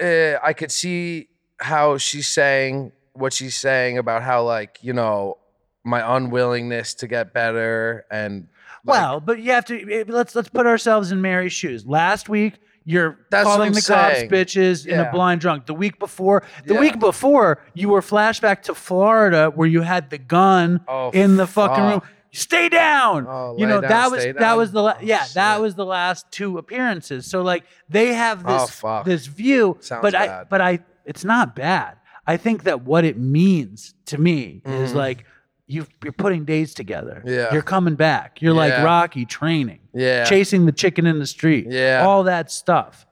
uh, 0.00 0.36
I 0.42 0.54
could 0.54 0.72
see 0.72 1.28
how 1.58 1.98
she's 1.98 2.28
saying 2.28 2.92
what 3.12 3.34
she's 3.34 3.54
saying 3.56 3.98
about 3.98 4.22
how 4.22 4.44
like 4.44 4.78
you 4.80 4.92
know 4.94 5.36
my 5.84 6.16
unwillingness 6.16 6.94
to 6.94 7.06
get 7.06 7.34
better 7.34 8.06
and 8.10 8.48
like, 8.86 8.94
well, 8.94 9.20
but 9.20 9.40
you 9.40 9.52
have 9.52 9.66
to 9.66 9.92
eh, 9.92 10.04
let's 10.08 10.34
let's 10.34 10.48
put 10.48 10.66
ourselves 10.66 11.12
in 11.12 11.20
Mary's 11.20 11.52
shoes. 11.52 11.86
Last 11.86 12.30
week, 12.30 12.54
You're 12.84 13.18
That's 13.30 13.44
calling 13.44 13.72
the 13.72 13.80
cops 13.80 14.16
saying. 14.16 14.30
bitches 14.30 14.86
in 14.86 15.00
a 15.00 15.10
blind 15.10 15.40
drunk. 15.40 15.66
The 15.66 15.74
week 15.74 15.98
before, 15.98 16.42
the 16.66 16.74
Yeah. 16.74 16.80
week 16.80 16.98
before, 16.98 17.62
you 17.72 17.88
were 17.88 18.02
flashback 18.02 18.62
to 18.64 18.74
Florida 18.74 19.50
where 19.54 19.66
you 19.68 19.80
had 19.80 20.10
the 20.10 20.18
gun 20.18 20.80
Oh, 20.86 21.10
in 21.10 21.36
the 21.36 21.46
fucking 21.46 21.84
room. 21.84 22.02
Stay 22.32 22.68
down. 22.68 23.26
Oh, 23.28 23.54
you 23.56 23.66
know 23.66 23.80
down, 23.80 23.90
that 23.90 24.10
was 24.10 24.24
that 24.38 24.56
was 24.56 24.72
the 24.72 24.82
la- 24.82 24.96
Oh, 24.98 25.02
yeah 25.02 25.24
that 25.34 25.60
was 25.60 25.76
the 25.76 25.86
last 25.86 26.30
two 26.32 26.58
appearances. 26.58 27.26
So 27.26 27.42
like 27.42 27.64
they 27.88 28.12
have 28.12 28.42
oh, 28.44 28.58
this 28.66 28.80
Oh, 28.84 29.02
this 29.04 29.26
view, 29.26 29.78
Sounds 29.80 30.02
but 30.02 30.14
I 30.14 30.44
but 30.44 30.60
I 30.60 30.80
it's 31.04 31.24
not 31.24 31.54
bad. 31.54 31.96
I 32.26 32.36
think 32.36 32.64
that 32.64 32.82
what 32.82 33.04
it 33.04 33.18
means 33.18 33.94
to 34.06 34.18
me 34.18 34.62
is 34.64 34.90
mm-hmm. 34.90 34.98
like 34.98 35.24
you 35.66 35.86
you're 36.02 36.12
putting 36.12 36.44
days 36.44 36.74
together. 36.74 37.22
Yeah. 37.24 37.52
You're 37.52 37.62
coming 37.62 37.94
back. 37.94 38.42
You're 38.42 38.52
like 38.54 38.84
Rocky 38.84 39.24
training. 39.24 39.80
Yeah. 39.94 40.24
Chasing 40.24 40.66
the 40.66 40.72
chicken 40.72 41.06
in 41.06 41.18
the 41.18 41.26
street. 41.26 41.66
Yeah. 41.70 42.04
All 42.06 42.24
that 42.24 42.50
stuff. 42.50 43.06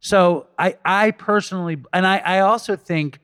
So 0.00 0.46
I 0.58 0.76
I 0.84 1.10
personally 1.10 1.78
and 1.92 2.06
I 2.06 2.18
I 2.18 2.40
also 2.40 2.76
think 2.76 3.18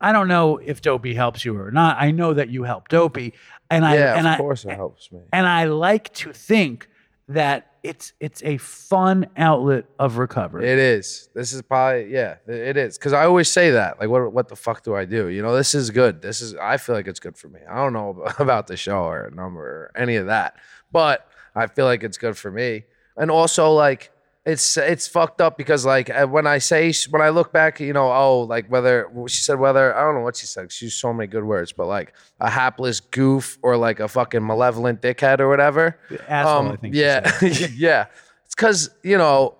I 0.00 0.12
don't 0.12 0.28
know 0.28 0.58
if 0.58 0.82
Dopey 0.82 1.14
helps 1.14 1.44
you 1.44 1.56
or 1.58 1.70
not. 1.70 1.96
I 1.98 2.10
know 2.10 2.34
that 2.34 2.48
you 2.48 2.64
help 2.64 2.88
Dopey. 2.88 3.34
And 3.70 3.84
I 3.84 3.94
yeah, 3.94 4.16
and 4.18 4.26
of 4.26 4.34
I 4.34 4.36
course 4.36 4.64
it 4.64 4.72
helps 4.72 5.10
me. 5.10 5.20
and 5.32 5.46
I 5.46 5.64
like 5.64 6.12
to 6.14 6.32
think 6.32 6.88
that 7.28 7.71
it's 7.82 8.12
it's 8.20 8.42
a 8.44 8.58
fun 8.58 9.26
outlet 9.36 9.86
of 9.98 10.18
recovery. 10.18 10.68
It 10.68 10.78
is. 10.78 11.28
This 11.34 11.52
is 11.52 11.62
probably 11.62 12.12
yeah. 12.12 12.36
It 12.46 12.76
is 12.76 12.96
because 12.96 13.12
I 13.12 13.24
always 13.24 13.48
say 13.48 13.72
that. 13.72 13.98
Like, 13.98 14.08
what 14.08 14.32
what 14.32 14.48
the 14.48 14.56
fuck 14.56 14.84
do 14.84 14.94
I 14.94 15.04
do? 15.04 15.28
You 15.28 15.42
know, 15.42 15.54
this 15.56 15.74
is 15.74 15.90
good. 15.90 16.22
This 16.22 16.40
is. 16.40 16.54
I 16.54 16.76
feel 16.76 16.94
like 16.94 17.08
it's 17.08 17.20
good 17.20 17.36
for 17.36 17.48
me. 17.48 17.60
I 17.68 17.76
don't 17.76 17.92
know 17.92 18.24
about 18.38 18.68
the 18.68 18.76
show 18.76 19.04
or 19.04 19.30
number 19.34 19.60
or 19.60 19.92
any 19.96 20.16
of 20.16 20.26
that, 20.26 20.56
but 20.92 21.28
I 21.54 21.66
feel 21.66 21.86
like 21.86 22.04
it's 22.04 22.18
good 22.18 22.36
for 22.36 22.50
me. 22.50 22.84
And 23.16 23.30
also, 23.30 23.72
like, 23.72 24.11
it's 24.44 24.76
it's 24.76 25.06
fucked 25.06 25.40
up 25.40 25.56
because 25.56 25.86
like 25.86 26.10
uh, 26.10 26.26
when 26.26 26.46
I 26.46 26.58
say 26.58 26.92
when 27.10 27.22
I 27.22 27.28
look 27.28 27.52
back, 27.52 27.78
you 27.78 27.92
know, 27.92 28.12
oh, 28.12 28.40
like 28.40 28.66
whether 28.66 29.08
she 29.28 29.40
said 29.40 29.58
whether 29.60 29.94
I 29.94 30.02
don't 30.02 30.14
know 30.16 30.22
what 30.22 30.36
she 30.36 30.46
said. 30.46 30.72
She 30.72 30.86
used 30.86 30.98
so 30.98 31.12
many 31.12 31.28
good 31.28 31.44
words, 31.44 31.72
but 31.72 31.86
like 31.86 32.12
a 32.40 32.50
hapless 32.50 32.98
goof 32.98 33.58
or 33.62 33.76
like 33.76 34.00
a 34.00 34.08
fucking 34.08 34.44
malevolent 34.44 35.00
dickhead 35.00 35.38
or 35.38 35.48
whatever. 35.48 35.96
Asshole, 36.26 36.72
I 36.72 36.76
think 36.76 36.94
Um, 36.94 37.00
Yeah, 37.00 37.38
yeah. 37.74 38.06
It's 38.44 38.54
because 38.56 38.90
you 39.04 39.16
know, 39.16 39.54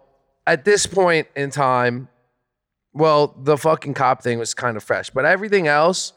at 0.48 0.64
this 0.64 0.86
point 0.86 1.28
in 1.36 1.50
time, 1.50 2.08
well, 2.92 3.36
the 3.38 3.56
fucking 3.56 3.94
cop 3.94 4.22
thing 4.22 4.40
was 4.40 4.52
kind 4.52 4.76
of 4.76 4.82
fresh, 4.82 5.10
but 5.10 5.24
everything 5.24 5.68
else, 5.68 6.12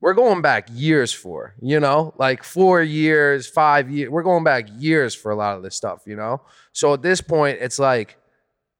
we're 0.00 0.14
going 0.14 0.42
back 0.42 0.68
years 0.72 1.12
for. 1.12 1.54
You 1.60 1.80
know, 1.80 2.14
like 2.18 2.42
four 2.44 2.82
years, 2.82 3.46
five 3.46 3.90
years. 3.90 4.10
We're 4.10 4.22
going 4.22 4.44
back 4.44 4.68
years 4.78 5.14
for 5.14 5.30
a 5.30 5.36
lot 5.36 5.56
of 5.56 5.62
this 5.62 5.76
stuff. 5.76 6.02
You 6.06 6.16
know, 6.16 6.42
so 6.72 6.94
at 6.94 7.02
this 7.02 7.20
point, 7.20 7.58
it's 7.60 7.78
like. 7.78 8.16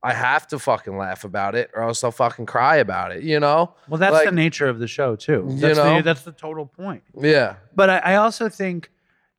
I 0.03 0.15
have 0.15 0.47
to 0.47 0.59
fucking 0.59 0.97
laugh 0.97 1.25
about 1.25 1.55
it, 1.55 1.71
or 1.75 1.83
else 1.83 2.03
I'll 2.03 2.11
fucking 2.11 2.47
cry 2.47 2.77
about 2.77 3.13
it. 3.13 3.23
You 3.23 3.39
know? 3.39 3.75
Well, 3.87 3.99
that's 3.99 4.15
Like, 4.15 4.25
the 4.25 4.33
nature 4.33 4.67
of 4.67 4.79
the 4.79 4.87
show 4.87 5.15
too. 5.15 5.45
You 5.47 5.57
That's 5.59 5.77
know? 5.77 5.97
the, 5.97 6.03
that's 6.03 6.23
the 6.23 6.33
total 6.33 6.65
point. 6.65 7.03
Yeah. 7.15 7.57
But 7.77 7.91
I, 7.91 7.99
I 7.99 8.15
also 8.15 8.49
think, 8.49 8.91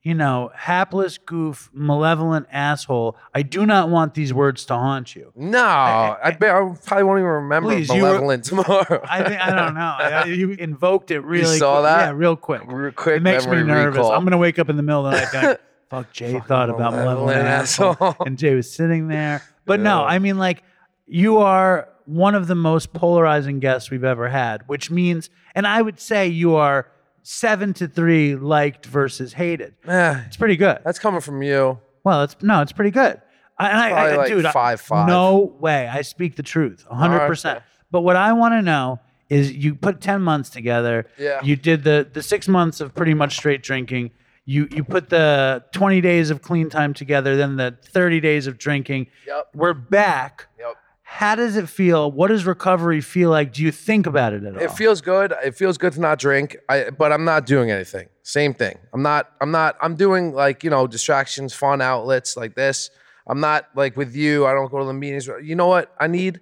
you 0.03 0.15
know, 0.15 0.49
hapless 0.55 1.17
goof, 1.19 1.69
malevolent 1.73 2.47
asshole. 2.51 3.15
I 3.35 3.43
do 3.43 3.65
not 3.67 3.89
want 3.89 4.15
these 4.15 4.33
words 4.33 4.65
to 4.65 4.73
haunt 4.73 5.15
you. 5.15 5.31
No, 5.35 5.59
I, 5.63 6.35
bet 6.39 6.55
I 6.55 6.73
probably 6.85 7.03
won't 7.03 7.19
even 7.19 7.29
remember 7.29 7.69
Please, 7.69 7.87
you 7.89 8.01
were- 8.01 8.07
malevolent 8.09 8.43
tomorrow. 8.45 9.05
I 9.07 9.23
think 9.23 9.39
I 9.39 9.55
don't 9.55 9.75
know. 9.75 9.95
I- 9.99 10.25
you 10.25 10.51
invoked 10.59 11.11
it 11.11 11.19
really. 11.21 11.59
saw 11.59 11.81
quick- 11.81 11.91
that? 11.91 11.99
Yeah, 12.07 12.11
real 12.15 12.35
quick. 12.35 12.61
Real 12.65 12.91
quick 12.91 13.17
it 13.17 13.21
makes 13.21 13.45
me 13.45 13.61
nervous. 13.61 13.97
recall. 13.97 14.11
I'm 14.13 14.23
gonna 14.23 14.37
wake 14.37 14.57
up 14.57 14.69
in 14.69 14.75
the 14.77 14.83
middle 14.83 15.05
of 15.05 15.13
the 15.13 15.19
night 15.21 15.31
going, 15.31 15.55
"Fuck." 15.89 16.11
Jay 16.13 16.39
thought 16.39 16.69
about 16.69 16.93
malevolent 16.93 17.37
malevolent 17.37 17.47
asshole, 17.47 17.91
asshole. 17.91 18.15
and 18.25 18.37
Jay 18.37 18.55
was 18.55 18.71
sitting 18.71 19.07
there. 19.07 19.43
But 19.65 19.79
no, 19.81 20.03
I 20.03 20.17
mean, 20.19 20.37
like, 20.39 20.63
you 21.05 21.37
are 21.37 21.87
one 22.05 22.33
of 22.33 22.47
the 22.47 22.55
most 22.55 22.91
polarizing 22.93 23.59
guests 23.59 23.91
we've 23.91 24.03
ever 24.03 24.27
had, 24.27 24.67
which 24.67 24.89
means, 24.89 25.29
and 25.53 25.67
I 25.67 25.81
would 25.81 25.99
say 25.99 26.27
you 26.27 26.55
are 26.55 26.87
seven 27.23 27.73
to 27.75 27.87
three 27.87 28.35
liked 28.35 28.85
versus 28.85 29.33
hated. 29.33 29.75
Eh, 29.87 30.23
It's 30.27 30.37
pretty 30.37 30.57
good. 30.57 30.79
that's 30.83 30.99
coming 30.99 31.21
from 31.21 31.41
you. 31.43 31.79
Well, 32.03 32.23
it's 32.23 32.35
no, 32.41 32.61
it's 32.61 32.71
pretty 32.71 32.91
good. 32.91 33.21
I, 33.57 33.69
and 33.69 33.77
I, 33.79 33.89
I, 33.89 34.15
like 34.15 34.27
dude, 34.27 34.45
five, 34.47 34.81
five. 34.81 35.07
No 35.07 35.55
way. 35.59 35.87
I 35.87 36.01
speak 36.01 36.35
the 36.35 36.43
truth, 36.43 36.85
hundred 36.89 37.27
percent. 37.27 37.57
Okay. 37.57 37.65
But 37.91 38.01
what 38.01 38.15
I 38.15 38.33
want 38.33 38.53
to 38.53 38.61
know 38.63 38.99
is, 39.29 39.51
you 39.51 39.75
put 39.75 40.01
ten 40.01 40.21
months 40.21 40.49
together. 40.49 41.05
Yeah. 41.19 41.43
You 41.43 41.55
did 41.55 41.83
the 41.83 42.07
the 42.11 42.23
six 42.23 42.47
months 42.47 42.81
of 42.81 42.95
pretty 42.95 43.13
much 43.13 43.35
straight 43.37 43.61
drinking. 43.61 44.11
You 44.45 44.67
you 44.71 44.83
put 44.83 45.09
the 45.09 45.63
twenty 45.71 46.01
days 46.01 46.31
of 46.31 46.41
clean 46.41 46.69
time 46.69 46.95
together, 46.95 47.35
then 47.37 47.55
the 47.57 47.77
thirty 47.83 48.19
days 48.19 48.47
of 48.47 48.57
drinking. 48.57 49.07
Yep. 49.27 49.49
We're 49.53 49.73
back. 49.75 50.47
Yep. 50.57 50.75
How 51.13 51.35
does 51.35 51.57
it 51.57 51.67
feel? 51.67 52.09
What 52.09 52.29
does 52.29 52.45
recovery 52.45 53.01
feel 53.01 53.29
like? 53.29 53.51
Do 53.51 53.61
you 53.63 53.71
think 53.71 54.07
about 54.07 54.31
it 54.31 54.45
at 54.45 54.55
all? 54.55 54.61
It 54.61 54.71
feels 54.71 55.01
good. 55.01 55.33
It 55.43 55.55
feels 55.55 55.77
good 55.77 55.91
to 55.93 55.99
not 55.99 56.19
drink. 56.19 56.55
I 56.69 56.89
but 56.89 57.11
I'm 57.11 57.25
not 57.25 57.45
doing 57.45 57.69
anything. 57.69 58.07
Same 58.23 58.53
thing. 58.53 58.79
I'm 58.93 59.03
not 59.03 59.29
I'm 59.41 59.51
not 59.51 59.75
I'm 59.81 59.95
doing 59.95 60.33
like, 60.33 60.63
you 60.63 60.69
know, 60.69 60.87
distractions, 60.87 61.53
fun 61.53 61.81
outlets 61.81 62.37
like 62.37 62.55
this. 62.55 62.89
I'm 63.27 63.41
not 63.41 63.67
like 63.75 63.97
with 63.97 64.15
you. 64.15 64.47
I 64.47 64.53
don't 64.53 64.71
go 64.71 64.79
to 64.79 64.85
the 64.85 64.93
meetings. 64.93 65.27
You 65.43 65.53
know 65.53 65.67
what? 65.67 65.93
I 65.99 66.07
need 66.07 66.39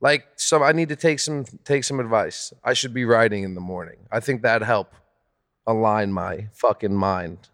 like 0.00 0.26
some 0.34 0.60
I 0.60 0.72
need 0.72 0.88
to 0.88 0.96
take 0.96 1.20
some 1.20 1.44
take 1.64 1.84
some 1.84 2.00
advice. 2.00 2.52
I 2.64 2.74
should 2.74 2.92
be 2.92 3.04
writing 3.04 3.44
in 3.44 3.54
the 3.54 3.60
morning. 3.60 3.96
I 4.10 4.18
think 4.18 4.42
that'd 4.42 4.66
help 4.66 4.92
align 5.68 6.12
my 6.12 6.48
fucking 6.52 6.94
mind, 6.94 7.48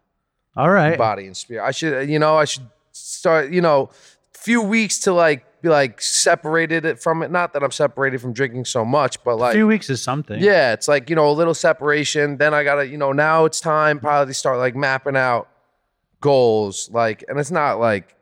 all 0.56 0.70
right. 0.70 0.96
body 0.96 1.26
and 1.26 1.36
spirit. 1.36 1.64
I 1.64 1.70
should 1.70 2.08
you 2.08 2.18
know, 2.18 2.38
I 2.38 2.46
should 2.46 2.66
start, 2.92 3.52
you 3.52 3.60
know, 3.60 3.90
few 4.32 4.62
weeks 4.62 5.00
to 5.00 5.12
like 5.12 5.45
be 5.62 5.68
like 5.68 6.00
separated 6.00 6.84
it 6.84 7.00
from 7.02 7.22
it. 7.22 7.30
Not 7.30 7.52
that 7.54 7.62
I'm 7.62 7.70
separated 7.70 8.20
from 8.20 8.32
drinking 8.32 8.64
so 8.66 8.84
much, 8.84 9.22
but 9.24 9.32
A 9.32 9.34
like 9.36 9.54
few 9.54 9.66
weeks 9.66 9.90
is 9.90 10.02
something. 10.02 10.40
yeah, 10.40 10.72
it's 10.72 10.88
like, 10.88 11.08
you 11.10 11.16
know, 11.16 11.28
a 11.28 11.32
little 11.32 11.54
separation. 11.54 12.36
Then 12.36 12.54
I 12.54 12.62
gotta, 12.64 12.86
you 12.86 12.96
know, 12.98 13.12
now 13.12 13.44
it's 13.44 13.60
time 13.60 13.98
probably 14.00 14.30
to 14.32 14.34
start 14.34 14.58
like 14.58 14.76
mapping 14.76 15.16
out 15.16 15.48
goals. 16.20 16.90
Like, 16.92 17.24
and 17.28 17.38
it's 17.38 17.50
not 17.50 17.78
like 17.80 18.14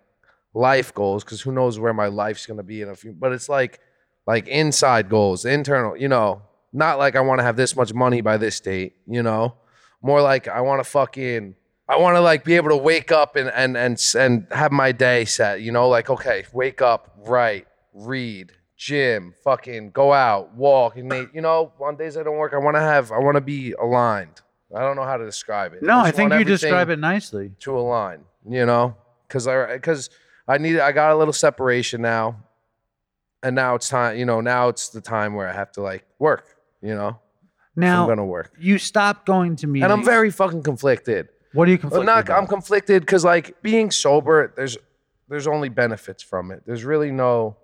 life 0.55 0.95
goals, 0.95 1.25
because 1.25 1.41
who 1.41 1.53
knows 1.53 1.79
where 1.79 1.93
my 1.93 2.07
life's 2.07 2.47
gonna 2.47 2.63
be 2.63 2.83
in 2.83 2.89
a 2.89 2.95
few, 2.95 3.13
but 3.13 3.33
it's 3.33 3.49
like 3.49 3.81
like 4.27 4.49
inside 4.49 5.09
goals, 5.11 5.45
internal, 5.45 5.97
you 5.97 6.09
know, 6.09 6.43
not 6.73 6.99
like 6.99 7.15
I 7.17 7.21
want 7.21 7.41
to 7.41 7.45
have 7.45 7.57
this 7.57 7.77
much 7.77 7.93
money 7.93 8.21
by 8.21 8.37
this 8.37 8.59
date, 8.61 8.95
you 9.07 9.23
know. 9.23 9.55
More 10.03 10.23
like 10.23 10.49
I 10.49 10.61
want 10.63 10.81
to 10.83 10.85
fucking 10.91 11.55
I 11.89 11.99
want 11.99 12.17
to 12.17 12.21
like 12.21 12.45
be 12.45 12.55
able 12.55 12.71
to 12.71 12.77
wake 12.77 13.13
up 13.13 13.37
and 13.37 13.51
and 13.51 13.77
and 13.77 14.03
and 14.17 14.47
have 14.51 14.73
my 14.73 14.93
day 14.93 15.25
set, 15.27 15.61
you 15.61 15.71
know, 15.73 15.89
like 15.89 16.09
okay, 16.11 16.45
wake 16.53 16.81
up, 16.81 17.15
write, 17.27 17.67
read, 17.93 18.53
gym, 18.77 19.35
fucking 19.45 19.91
go 19.91 20.13
out, 20.13 20.55
walk, 20.55 20.97
and 20.97 21.11
they, 21.11 21.27
you 21.35 21.41
know, 21.43 21.73
on 21.81 21.97
days 21.97 22.17
I 22.17 22.23
don't 22.23 22.37
work, 22.39 22.55
I 22.55 22.59
want 22.59 22.77
to 22.77 22.81
have, 22.81 23.13
I 23.13 23.19
want 23.19 23.35
to 23.37 23.41
be 23.43 23.73
aligned. 23.73 24.41
I 24.75 24.81
don't 24.81 24.97
know 24.97 25.05
how 25.05 25.17
to 25.19 25.25
describe 25.25 25.75
it. 25.75 25.83
No, 25.83 25.99
I 25.99 26.07
just 26.07 26.17
think 26.17 26.33
you 26.33 26.45
describe 26.45 26.89
it 26.89 26.99
nicely. 26.99 27.53
to 27.61 27.79
align, 27.79 28.25
you 28.49 28.65
know, 28.67 28.97
because 29.29 29.47
I 29.47 29.75
because 29.75 30.11
I 30.49 30.59
need 30.59 30.81
I 30.81 30.91
got 30.93 31.13
a 31.13 31.17
little 31.17 31.35
separation 31.35 32.01
now, 32.01 32.41
and 33.43 33.55
now 33.55 33.75
it's 33.75 33.89
time, 33.89 34.17
you 34.17 34.25
know, 34.25 34.41
now 34.41 34.69
it's 34.69 34.89
the 34.89 35.01
time 35.03 35.35
where 35.35 35.49
I 35.49 35.53
have 35.53 35.71
to 35.73 35.83
like 35.83 36.05
work, 36.19 36.47
you 36.81 36.95
know, 36.95 37.21
Now 37.77 38.03
I'm 38.03 38.09
gonna 38.09 38.25
work, 38.25 38.53
you 38.59 38.79
stopped 38.79 39.27
going 39.27 39.55
to 39.57 39.67
meetings. 39.67 39.85
and 39.85 39.93
I'm 39.93 40.05
very 40.05 40.31
fucking 40.31 40.63
conflicted. 40.63 41.29
What 41.55 41.69
are 41.69 41.71
you 41.71 41.77
Well, 41.77 41.81
conflicted 41.83 42.07
not, 42.07 42.25
about? 42.25 42.39
I'm 42.39 42.47
conflicted 42.47 43.03
because 43.03 43.25
like 43.25 43.63
being 43.63 43.91
sober, 43.91 44.53
there's 44.57 44.77
there's 45.29 45.47
only 45.47 45.71
benefits 45.71 46.23
from 46.23 46.51
it. 46.51 46.63
There's 46.67 46.85
really 46.85 47.11
no 47.11 47.57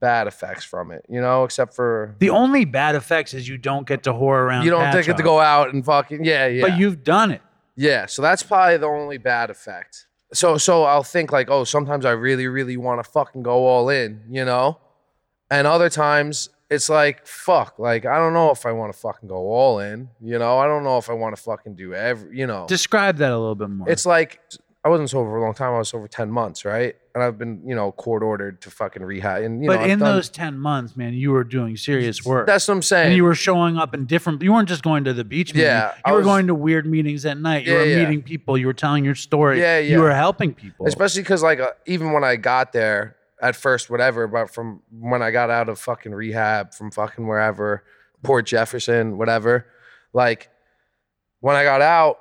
bad 0.00 0.26
effects 0.26 0.64
from 0.64 0.90
it, 0.90 1.04
you 1.08 1.20
know, 1.20 1.44
except 1.44 1.74
for 1.74 2.14
the 2.18 2.30
only 2.30 2.64
bad 2.64 2.94
effects 2.94 3.34
is 3.34 3.48
you 3.48 3.58
don't 3.58 3.86
get 3.86 4.02
to 4.04 4.12
whore 4.12 4.38
around. 4.38 4.64
you 4.64 4.70
don't 4.70 4.92
get 5.04 5.16
to 5.16 5.22
go 5.22 5.40
out 5.40 5.72
and 5.72 5.84
fucking 5.84 6.24
yeah, 6.24 6.46
yeah. 6.46 6.62
But 6.62 6.78
you've 6.78 7.02
done 7.04 7.30
it. 7.30 7.42
Yeah, 7.76 8.06
so 8.06 8.22
that's 8.22 8.42
probably 8.42 8.76
the 8.76 8.86
only 8.86 9.18
bad 9.18 9.50
effect. 9.50 10.06
So 10.32 10.56
so 10.58 10.84
I'll 10.84 11.02
think 11.02 11.32
like, 11.32 11.50
oh, 11.50 11.64
sometimes 11.64 12.04
I 12.04 12.12
really 12.12 12.46
really 12.46 12.76
want 12.76 13.02
to 13.02 13.10
fucking 13.10 13.42
go 13.42 13.66
all 13.66 13.88
in, 13.88 14.22
you 14.30 14.44
know? 14.44 14.78
And 15.50 15.66
other 15.66 15.90
times 15.90 16.48
it's 16.70 16.88
like, 16.88 17.26
fuck, 17.26 17.78
like 17.78 18.06
I 18.06 18.16
don't 18.18 18.32
know 18.32 18.50
if 18.50 18.64
I 18.66 18.72
want 18.72 18.92
to 18.92 18.98
fucking 18.98 19.28
go 19.28 19.36
all 19.52 19.78
in, 19.80 20.08
you 20.20 20.38
know? 20.38 20.58
I 20.58 20.66
don't 20.66 20.84
know 20.84 20.98
if 20.98 21.08
I 21.10 21.12
want 21.12 21.36
to 21.36 21.42
fucking 21.42 21.74
do 21.76 21.94
every, 21.94 22.36
you 22.38 22.46
know. 22.46 22.66
Describe 22.68 23.18
that 23.18 23.30
a 23.32 23.38
little 23.38 23.54
bit 23.54 23.70
more. 23.70 23.88
It's 23.88 24.06
like 24.06 24.40
I 24.84 24.88
wasn't 24.90 25.08
sober 25.08 25.30
for 25.30 25.36
a 25.38 25.42
long 25.42 25.54
time. 25.54 25.72
I 25.72 25.78
was 25.78 25.88
sober 25.88 26.06
10 26.08 26.30
months, 26.30 26.64
right? 26.66 26.94
And 27.14 27.22
I've 27.22 27.38
been, 27.38 27.62
you 27.66 27.74
know, 27.74 27.92
court 27.92 28.22
ordered 28.22 28.60
to 28.62 28.70
fucking 28.70 29.02
rehab 29.02 29.42
and 29.44 29.62
you 29.62 29.68
but 29.68 29.76
know, 29.76 29.82
I've 29.84 29.90
in 29.90 29.98
done- 30.00 30.14
those 30.16 30.28
ten 30.28 30.58
months, 30.58 30.96
man, 30.96 31.14
you 31.14 31.30
were 31.30 31.44
doing 31.44 31.76
serious 31.76 32.24
work. 32.24 32.46
That's 32.46 32.66
what 32.66 32.74
I'm 32.74 32.82
saying. 32.82 33.06
and 33.08 33.16
you 33.16 33.22
were 33.24 33.36
showing 33.36 33.76
up 33.78 33.94
in 33.94 34.04
different. 34.06 34.42
You 34.42 34.52
weren't 34.52 34.68
just 34.68 34.82
going 34.82 35.04
to 35.04 35.12
the 35.14 35.22
beach. 35.24 35.54
Meeting. 35.54 35.68
Yeah, 35.68 35.92
you 35.94 36.02
I 36.04 36.10
were 36.12 36.18
was- 36.18 36.26
going 36.26 36.48
to 36.48 36.54
weird 36.56 36.86
meetings 36.86 37.24
at 37.24 37.38
night. 37.38 37.66
You 37.66 37.72
Yeah, 37.72 37.78
were 37.78 37.84
yeah. 37.84 37.98
meeting 38.00 38.22
people. 38.22 38.58
You 38.58 38.66
were 38.66 38.72
telling 38.74 39.04
your 39.04 39.14
story. 39.14 39.60
Yeah, 39.60 39.78
yeah. 39.78 39.92
You 39.94 40.00
were 40.00 40.12
helping 40.12 40.52
people. 40.54 40.86
especially 40.88 41.22
because 41.22 41.42
like 41.42 41.60
uh, 41.60 41.70
even 41.86 42.12
when 42.12 42.24
I 42.24 42.34
got 42.36 42.72
there 42.72 43.14
at 43.44 43.54
first, 43.54 43.90
whatever, 43.90 44.26
but 44.26 44.50
from 44.50 44.80
when 44.90 45.22
I 45.22 45.30
got 45.30 45.50
out 45.50 45.68
of 45.68 45.78
fucking 45.78 46.12
rehab, 46.12 46.72
from 46.72 46.90
fucking 46.90 47.26
wherever, 47.26 47.84
Port 48.22 48.46
Jefferson, 48.46 49.18
whatever, 49.18 49.66
like 50.14 50.48
when 51.40 51.54
I 51.54 51.62
got 51.62 51.82
out, 51.82 52.16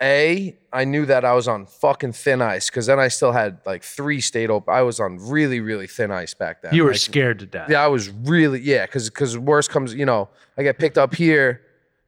A, 0.00 0.56
I 0.72 0.84
knew 0.84 1.06
that 1.06 1.24
I 1.24 1.34
was 1.34 1.48
on 1.48 1.66
fucking 1.66 2.12
thin 2.12 2.40
ice 2.40 2.70
because 2.70 2.86
then 2.86 3.00
I 3.00 3.08
still 3.08 3.32
had 3.32 3.58
like 3.66 3.82
three 3.82 4.20
state 4.20 4.48
open. 4.48 4.72
I 4.72 4.82
was 4.82 5.00
on 5.00 5.18
really, 5.18 5.58
really 5.58 5.88
thin 5.88 6.12
ice 6.12 6.34
back 6.34 6.62
then. 6.62 6.72
You 6.72 6.84
were 6.84 6.92
Like, 6.92 7.00
scared 7.00 7.40
to 7.40 7.46
death. 7.46 7.68
Yeah, 7.68 7.82
I 7.82 7.88
was 7.88 8.08
really 8.08 8.60
yeah, 8.60 8.86
because 8.86 9.10
because 9.10 9.36
worst 9.36 9.70
comes, 9.70 9.92
you 9.92 10.06
know, 10.06 10.28
I 10.56 10.62
get 10.62 10.78
picked 10.78 10.98
up 10.98 11.16
here, 11.16 11.62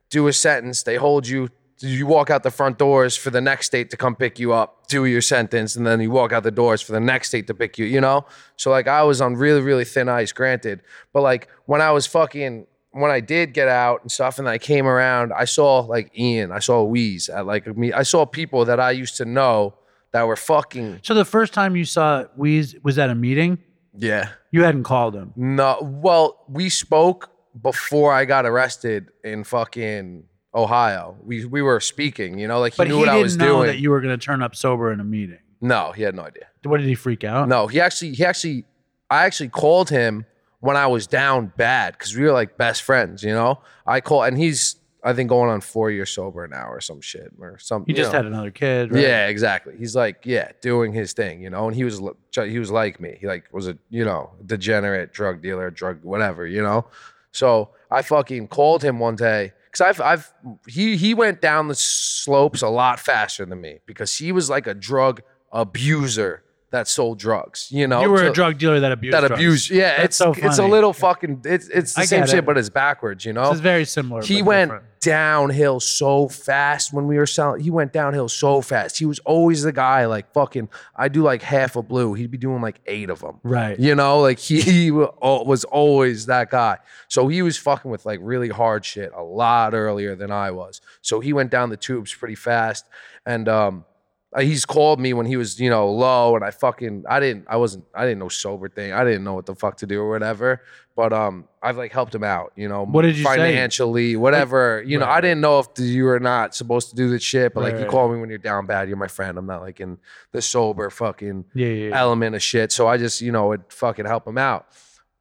do 0.08 0.28
a 0.28 0.32
sentence, 0.32 0.84
they 0.84 0.94
hold 0.96 1.26
you, 1.26 1.48
you 1.80 2.06
walk 2.06 2.30
out 2.30 2.42
the 2.42 2.50
front 2.50 2.78
doors 2.78 3.16
for 3.16 3.30
the 3.30 3.40
next 3.40 3.66
state 3.66 3.90
to 3.90 3.96
come 3.96 4.14
pick 4.14 4.38
you 4.38 4.52
up, 4.52 4.86
do 4.88 5.04
your 5.06 5.22
sentence, 5.22 5.76
and 5.76 5.86
then 5.86 6.00
you 6.00 6.10
walk 6.10 6.32
out 6.32 6.42
the 6.42 6.50
doors 6.50 6.82
for 6.82 6.92
the 6.92 7.00
next 7.00 7.28
state 7.28 7.46
to 7.46 7.54
pick 7.54 7.78
you, 7.78 7.86
you 7.86 8.00
know? 8.00 8.26
So 8.56 8.70
like 8.70 8.86
I 8.86 9.02
was 9.02 9.20
on 9.20 9.34
really, 9.36 9.60
really 9.60 9.84
thin 9.84 10.08
ice, 10.08 10.32
granted. 10.32 10.82
But 11.12 11.22
like 11.22 11.48
when 11.66 11.80
I 11.80 11.90
was 11.92 12.06
fucking 12.06 12.66
when 12.92 13.10
I 13.10 13.20
did 13.20 13.54
get 13.54 13.68
out 13.68 14.02
and 14.02 14.10
stuff 14.10 14.38
and 14.40 14.48
I 14.48 14.58
came 14.58 14.86
around, 14.86 15.32
I 15.32 15.44
saw 15.44 15.78
like 15.80 16.10
Ian, 16.18 16.50
I 16.52 16.58
saw 16.58 16.82
Wheeze 16.82 17.28
at 17.28 17.46
like 17.46 17.66
me, 17.76 17.92
I 17.92 18.02
saw 18.02 18.26
people 18.26 18.64
that 18.64 18.80
I 18.80 18.90
used 18.90 19.16
to 19.18 19.24
know 19.24 19.74
that 20.12 20.26
were 20.26 20.36
fucking 20.36 20.98
So 21.02 21.14
the 21.14 21.24
first 21.24 21.52
time 21.54 21.76
you 21.76 21.84
saw 21.84 22.24
Weez 22.38 22.82
was 22.82 22.98
at 22.98 23.10
a 23.10 23.14
meeting. 23.14 23.58
yeah. 23.96 24.30
You 24.52 24.64
hadn't 24.64 24.82
called 24.82 25.14
him. 25.14 25.32
No, 25.36 25.78
well, 25.80 26.44
we 26.48 26.68
spoke 26.68 27.30
before 27.62 28.12
I 28.12 28.24
got 28.24 28.44
arrested 28.44 29.10
in 29.22 29.44
fucking 29.44 30.24
Ohio. 30.54 31.16
We 31.24 31.44
we 31.44 31.62
were 31.62 31.80
speaking, 31.80 32.38
you 32.38 32.48
know, 32.48 32.60
like 32.60 32.72
he 32.74 32.78
But 32.78 32.88
knew 32.88 32.94
he 32.94 33.00
what 33.00 33.06
didn't 33.06 33.18
I 33.18 33.22
was 33.22 33.36
know 33.36 33.46
doing. 33.46 33.66
that 33.68 33.78
you 33.78 33.90
were 33.90 34.00
going 34.00 34.18
to 34.18 34.24
turn 34.24 34.42
up 34.42 34.54
sober 34.56 34.92
in 34.92 35.00
a 35.00 35.04
meeting. 35.04 35.38
no, 35.60 35.92
he 35.92 36.02
had 36.02 36.14
no 36.14 36.22
idea. 36.22 36.46
What 36.64 36.78
did 36.78 36.86
he 36.88 36.94
freak 36.94 37.24
out? 37.24 37.48
No, 37.48 37.66
he 37.66 37.80
actually 37.80 38.12
he 38.14 38.24
actually 38.24 38.64
I 39.10 39.24
actually 39.26 39.48
called 39.50 39.90
him 39.90 40.26
when 40.60 40.76
I 40.76 40.86
was 40.88 41.06
down 41.06 41.52
bad 41.56 41.92
because 41.94 42.14
we 42.16 42.24
were 42.24 42.32
like 42.32 42.56
best 42.58 42.82
friends, 42.82 43.22
you 43.22 43.32
know. 43.32 43.60
I 43.86 44.00
call 44.00 44.22
and 44.24 44.36
he's 44.36 44.76
I 45.02 45.14
think 45.14 45.30
going 45.30 45.48
on 45.50 45.62
four 45.62 45.90
years 45.90 46.10
sober 46.10 46.46
now 46.46 46.68
or 46.68 46.80
some 46.80 47.00
shit 47.00 47.32
or 47.40 47.58
something. 47.58 47.86
He 47.94 47.98
just 47.98 48.12
know. 48.12 48.18
had 48.18 48.26
another 48.26 48.50
kid. 48.50 48.92
Right? 48.92 49.02
Yeah, 49.02 49.28
exactly. 49.28 49.74
He's 49.78 49.96
like, 49.96 50.26
yeah, 50.26 50.52
doing 50.60 50.92
his 50.92 51.14
thing, 51.14 51.40
you 51.40 51.48
know. 51.48 51.68
And 51.68 51.74
he 51.74 51.84
was, 51.84 52.02
he 52.34 52.58
was 52.58 52.70
like 52.70 53.00
me. 53.00 53.16
He 53.18 53.26
like 53.26 53.44
was 53.50 53.66
a, 53.66 53.78
you 53.88 54.04
know, 54.04 54.32
degenerate 54.44 55.10
drug 55.14 55.40
dealer, 55.40 55.70
drug 55.70 56.04
whatever, 56.04 56.46
you 56.46 56.62
know. 56.62 56.84
So 57.32 57.70
I 57.90 58.02
fucking 58.02 58.48
called 58.48 58.82
him 58.84 58.98
one 58.98 59.16
day 59.16 59.52
because 59.70 59.86
I've, 59.86 60.00
I've, 60.00 60.32
he, 60.66 60.96
he 60.96 61.14
went 61.14 61.40
down 61.40 61.68
the 61.68 61.74
slopes 61.74 62.62
a 62.62 62.68
lot 62.68 62.98
faster 62.98 63.44
than 63.46 63.60
me 63.60 63.80
because 63.86 64.16
he 64.16 64.32
was 64.32 64.50
like 64.50 64.66
a 64.66 64.74
drug 64.74 65.22
abuser 65.52 66.42
that 66.70 66.86
sold 66.86 67.18
drugs, 67.18 67.68
you 67.72 67.86
know. 67.88 68.00
You 68.00 68.10
were 68.10 68.22
a 68.22 68.32
drug 68.32 68.56
dealer 68.58 68.78
that 68.80 68.92
abused 68.92 69.12
that 69.16 69.26
drugs. 69.26 69.32
abuse. 69.40 69.70
Yeah, 69.70 69.96
That's 69.96 70.04
it's 70.04 70.16
so 70.16 70.32
it's 70.36 70.58
a 70.58 70.66
little 70.66 70.92
fucking. 70.92 71.42
It's 71.44 71.68
it's 71.68 71.94
the 71.94 72.02
I 72.02 72.04
same 72.04 72.26
shit, 72.26 72.36
it. 72.36 72.46
but 72.46 72.56
it's 72.56 72.68
backwards. 72.70 73.24
You 73.24 73.32
know, 73.32 73.50
is 73.50 73.60
very 73.60 73.84
similar. 73.84 74.22
he 74.22 74.40
went 74.40 74.70
different. 74.70 75.00
downhill 75.00 75.80
so 75.80 76.28
fast 76.28 76.92
when 76.92 77.08
we 77.08 77.16
were 77.16 77.26
selling. 77.26 77.60
He 77.60 77.70
went 77.70 77.92
downhill 77.92 78.28
so 78.28 78.60
fast. 78.60 78.98
He 78.98 79.04
was 79.04 79.18
always 79.20 79.64
the 79.64 79.72
guy 79.72 80.06
like 80.06 80.32
fucking. 80.32 80.68
I 80.94 81.08
do 81.08 81.22
like 81.22 81.42
half 81.42 81.74
a 81.74 81.82
blue. 81.82 82.14
He'd 82.14 82.30
be 82.30 82.38
doing 82.38 82.62
like 82.62 82.80
eight 82.86 83.10
of 83.10 83.18
them. 83.20 83.40
Right. 83.42 83.76
You 83.78 83.96
know, 83.96 84.20
like 84.20 84.38
he 84.38 84.92
wa- 84.92 85.10
al- 85.20 85.44
was 85.46 85.64
always 85.64 86.26
that 86.26 86.50
guy. 86.50 86.78
So 87.08 87.26
he 87.26 87.42
was 87.42 87.58
fucking 87.58 87.90
with 87.90 88.06
like 88.06 88.20
really 88.22 88.48
hard 88.48 88.84
shit 88.84 89.10
a 89.16 89.22
lot 89.24 89.74
earlier 89.74 90.14
than 90.14 90.30
I 90.30 90.52
was. 90.52 90.80
So 91.02 91.18
he 91.18 91.32
went 91.32 91.50
down 91.50 91.70
the 91.70 91.76
tubes 91.76 92.14
pretty 92.14 92.36
fast, 92.36 92.86
and 93.26 93.48
um. 93.48 93.84
Uh, 94.32 94.40
He's 94.40 94.64
called 94.64 95.00
me 95.00 95.12
when 95.12 95.26
he 95.26 95.36
was, 95.36 95.58
you 95.60 95.70
know, 95.70 95.90
low, 95.90 96.36
and 96.36 96.44
I 96.44 96.50
fucking, 96.50 97.04
I 97.08 97.18
didn't, 97.20 97.46
I 97.48 97.56
wasn't, 97.56 97.84
I 97.94 98.04
didn't 98.04 98.18
know 98.20 98.28
sober 98.28 98.68
thing. 98.68 98.92
I 98.92 99.04
didn't 99.04 99.24
know 99.24 99.34
what 99.34 99.46
the 99.46 99.54
fuck 99.54 99.76
to 99.78 99.86
do 99.86 100.00
or 100.00 100.08
whatever. 100.10 100.62
But 100.96 101.12
um, 101.12 101.48
I've 101.62 101.76
like 101.78 101.92
helped 101.92 102.14
him 102.14 102.24
out, 102.24 102.52
you 102.56 102.68
know, 102.68 102.84
What 102.84 103.02
did 103.02 103.16
you 103.16 103.24
say? 103.24 103.36
financially, 103.36 104.16
whatever. 104.16 104.82
You 104.86 104.98
know, 104.98 105.06
I 105.06 105.20
didn't 105.22 105.40
know 105.40 105.60
if 105.60 105.66
you 105.78 106.04
were 106.04 106.20
not 106.20 106.54
supposed 106.54 106.90
to 106.90 106.96
do 106.96 107.08
this 107.08 107.22
shit, 107.22 107.54
but 107.54 107.62
like 107.62 107.72
Right, 107.72 107.78
you 107.78 107.84
right. 107.86 107.90
call 107.90 108.12
me 108.12 108.20
when 108.20 108.28
you're 108.28 108.38
down 108.38 108.66
bad. 108.66 108.86
You're 108.88 108.98
my 108.98 109.06
friend. 109.08 109.38
I'm 109.38 109.46
not 109.46 109.62
like 109.62 109.80
in 109.80 109.96
the 110.32 110.42
sober 110.42 110.90
fucking 110.90 111.46
Yeah, 111.54 111.66
yeah, 111.68 111.88
yeah. 111.88 111.98
element 111.98 112.34
of 112.34 112.42
shit. 112.42 112.70
So 112.72 112.86
I 112.86 112.98
just, 112.98 113.22
you 113.22 113.32
know, 113.32 113.48
would 113.48 113.64
fucking 113.70 114.04
help 114.04 114.26
him 114.26 114.36
out. 114.36 114.66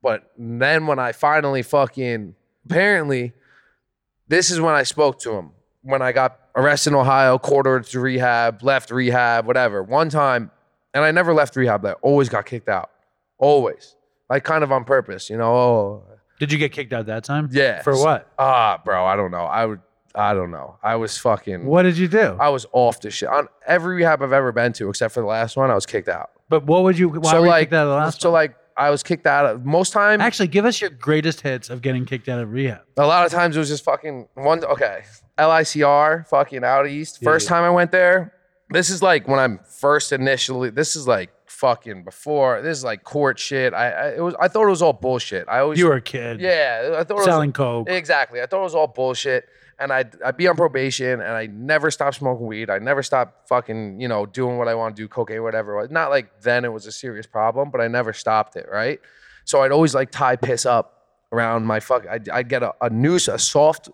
But 0.02 0.32
then 0.38 0.86
when 0.88 1.00
I 1.00 1.14
finally 1.14 1.62
fucking 1.62 2.36
apparently, 2.66 3.34
this 4.28 4.52
is 4.52 4.60
when 4.60 4.76
I 4.76 4.84
spoke 4.84 5.20
to 5.20 5.32
him. 5.34 5.52
When 5.82 6.02
I 6.02 6.12
got 6.12 6.39
arrested 6.56 6.92
in 6.92 6.96
Ohio, 6.96 7.38
quarter 7.38 7.80
to 7.80 8.00
rehab, 8.00 8.64
left 8.64 8.92
rehab, 8.92 9.46
whatever. 9.46 9.84
One 9.84 10.10
time, 10.10 10.52
and 10.94 11.04
I 11.04 11.12
never 11.12 11.34
left 11.34 11.56
rehab, 11.56 11.86
I 11.86 11.94
always 12.02 12.30
got 12.30 12.46
kicked 12.46 12.70
out. 12.70 12.90
Always. 13.38 13.96
Like 14.30 14.44
kind 14.44 14.64
of 14.64 14.72
on 14.72 14.84
purpose, 14.84 15.30
you 15.30 15.38
know. 15.38 15.56
Oh, 15.56 16.04
Did 16.40 16.52
you 16.52 16.58
get 16.58 16.72
kicked 16.72 16.94
out 16.94 17.06
that 17.08 17.24
time? 17.24 17.50
yeah. 17.52 17.82
For 17.82 17.96
what? 17.98 18.28
Ah, 18.38 18.80
bro, 18.84 19.06
I 19.06 19.16
don't 19.16 19.32
know. 19.32 19.44
I 19.46 19.66
would 19.66 19.80
I 20.16 20.34
don't 20.34 20.50
know. 20.52 20.78
I 20.84 20.96
was 20.96 21.18
fucking 21.18 21.66
What 21.66 21.84
did 21.84 21.98
you 21.98 22.08
do? 22.08 22.36
I 22.40 22.50
was 22.50 22.66
off 22.74 23.00
the 23.00 23.12
shit. 23.12 23.30
On 23.30 23.48
every 23.68 23.96
rehab 23.98 24.22
I've 24.24 24.34
ever 24.34 24.52
been 24.52 24.74
to, 24.74 24.90
except 24.90 25.14
for 25.14 25.22
the 25.22 25.28
last 25.28 25.56
one, 25.56 25.70
I 25.72 25.76
was 25.76 25.86
kicked 25.86 26.10
out. 26.10 26.32
but 26.50 26.66
what 26.66 26.84
would 26.84 26.98
you? 26.98 27.10
Why 27.10 27.32
so 27.32 27.40
were 27.40 27.46
you 27.46 27.50
like, 27.52 27.62
kicked 27.68 27.74
out 27.74 27.84
of 27.84 27.90
the 27.90 27.96
last 27.96 28.22
so 28.22 28.30
one? 28.30 28.34
like 28.42 28.56
I 28.76 28.90
was 28.90 29.04
kicked 29.04 29.28
out 29.28 29.46
of 29.46 29.66
most 29.66 29.92
time. 29.94 30.20
Actually, 30.22 30.48
give 30.48 30.66
us 30.66 30.80
your 30.82 30.90
greatest 30.90 31.42
hits 31.42 31.70
of 31.70 31.82
getting 31.82 32.06
kicked 32.06 32.28
out 32.30 32.40
of 32.40 32.52
rehab. 32.52 32.82
a 32.98 33.06
lot 33.06 33.26
of 33.26 33.32
times 33.32 33.56
it 33.56 33.60
was 33.60 33.70
just 33.70 33.84
fucking 33.84 34.28
one. 34.36 34.64
Okay, 34.66 35.04
LICR, 35.40 36.28
fucking 36.28 36.64
out 36.64 36.88
east. 36.88 37.24
First 37.24 37.46
yeah. 37.46 37.56
time 37.56 37.64
I 37.64 37.70
went 37.70 37.92
there. 37.92 38.34
This 38.70 38.90
is 38.90 39.02
like 39.02 39.28
when 39.28 39.40
I'm 39.40 39.60
first 39.80 40.12
initially. 40.12 40.70
This 40.70 40.96
is 40.96 41.08
like 41.08 41.32
fucking 41.48 42.04
before. 42.04 42.62
This 42.62 42.78
is 42.78 42.84
like 42.84 43.04
court 43.04 43.40
shit. 43.40 43.74
I, 43.74 43.90
I 43.90 44.08
it 44.10 44.22
was. 44.22 44.36
I 44.40 44.48
thought 44.48 44.68
it 44.68 44.70
was 44.70 44.82
all 44.82 44.94
bullshit. 44.94 45.48
I 45.50 45.60
always 45.60 45.80
You 45.80 45.88
were 45.88 45.96
a 45.96 46.02
kid. 46.02 46.40
yeah. 46.40 46.96
I 46.98 47.04
thought 47.04 47.12
it 47.12 47.16
was, 47.16 47.26
Selling 47.26 47.54
coke. 47.54 47.90
Exactly. 47.90 48.42
I 48.42 48.46
thought 48.46 48.62
it 48.62 48.64
was 48.64 48.76
all 48.76 48.88
bullshit. 48.88 49.48
And 49.82 49.94
I'd, 49.94 50.22
I'd 50.22 50.36
be 50.36 50.46
on 50.50 50.58
probation 50.58 51.22
and 51.22 51.32
I 51.32 51.46
never 51.46 51.90
stopped 51.90 52.18
smoking 52.18 52.46
weed. 52.46 52.70
I 52.70 52.80
never 52.80 53.02
stopped 53.02 53.48
fucking, 53.48 54.02
you 54.02 54.10
know, 54.10 54.26
doing 54.26 54.58
what 54.58 54.68
I 54.68 54.76
want 54.76 54.98
to 54.98 55.02
do, 55.02 55.08
cocaine, 55.08 55.42
whatever. 55.42 55.78
it 55.78 55.82
was. 55.84 55.90
Not 55.90 56.10
like 56.10 56.42
then 56.42 56.66
it 56.66 56.74
was 56.74 56.86
a 56.86 56.92
serious 56.92 57.26
problem, 57.26 57.70
but 57.72 57.80
I 57.80 57.88
never 57.88 58.12
stopped 58.12 58.58
it, 58.58 58.68
right? 58.70 59.00
So 59.46 59.62
I'd 59.62 59.72
always 59.72 59.96
like 59.96 60.12
tie 60.12 60.36
piss 60.36 60.66
up 60.66 61.06
around 61.32 61.66
my 61.66 61.80
fuck. 61.80 62.06
I'd, 62.08 62.28
I'd 62.28 62.50
get 62.50 62.62
a, 62.62 62.74
a 62.82 62.90
news, 62.90 63.30
a 63.30 63.40
soft 63.40 63.90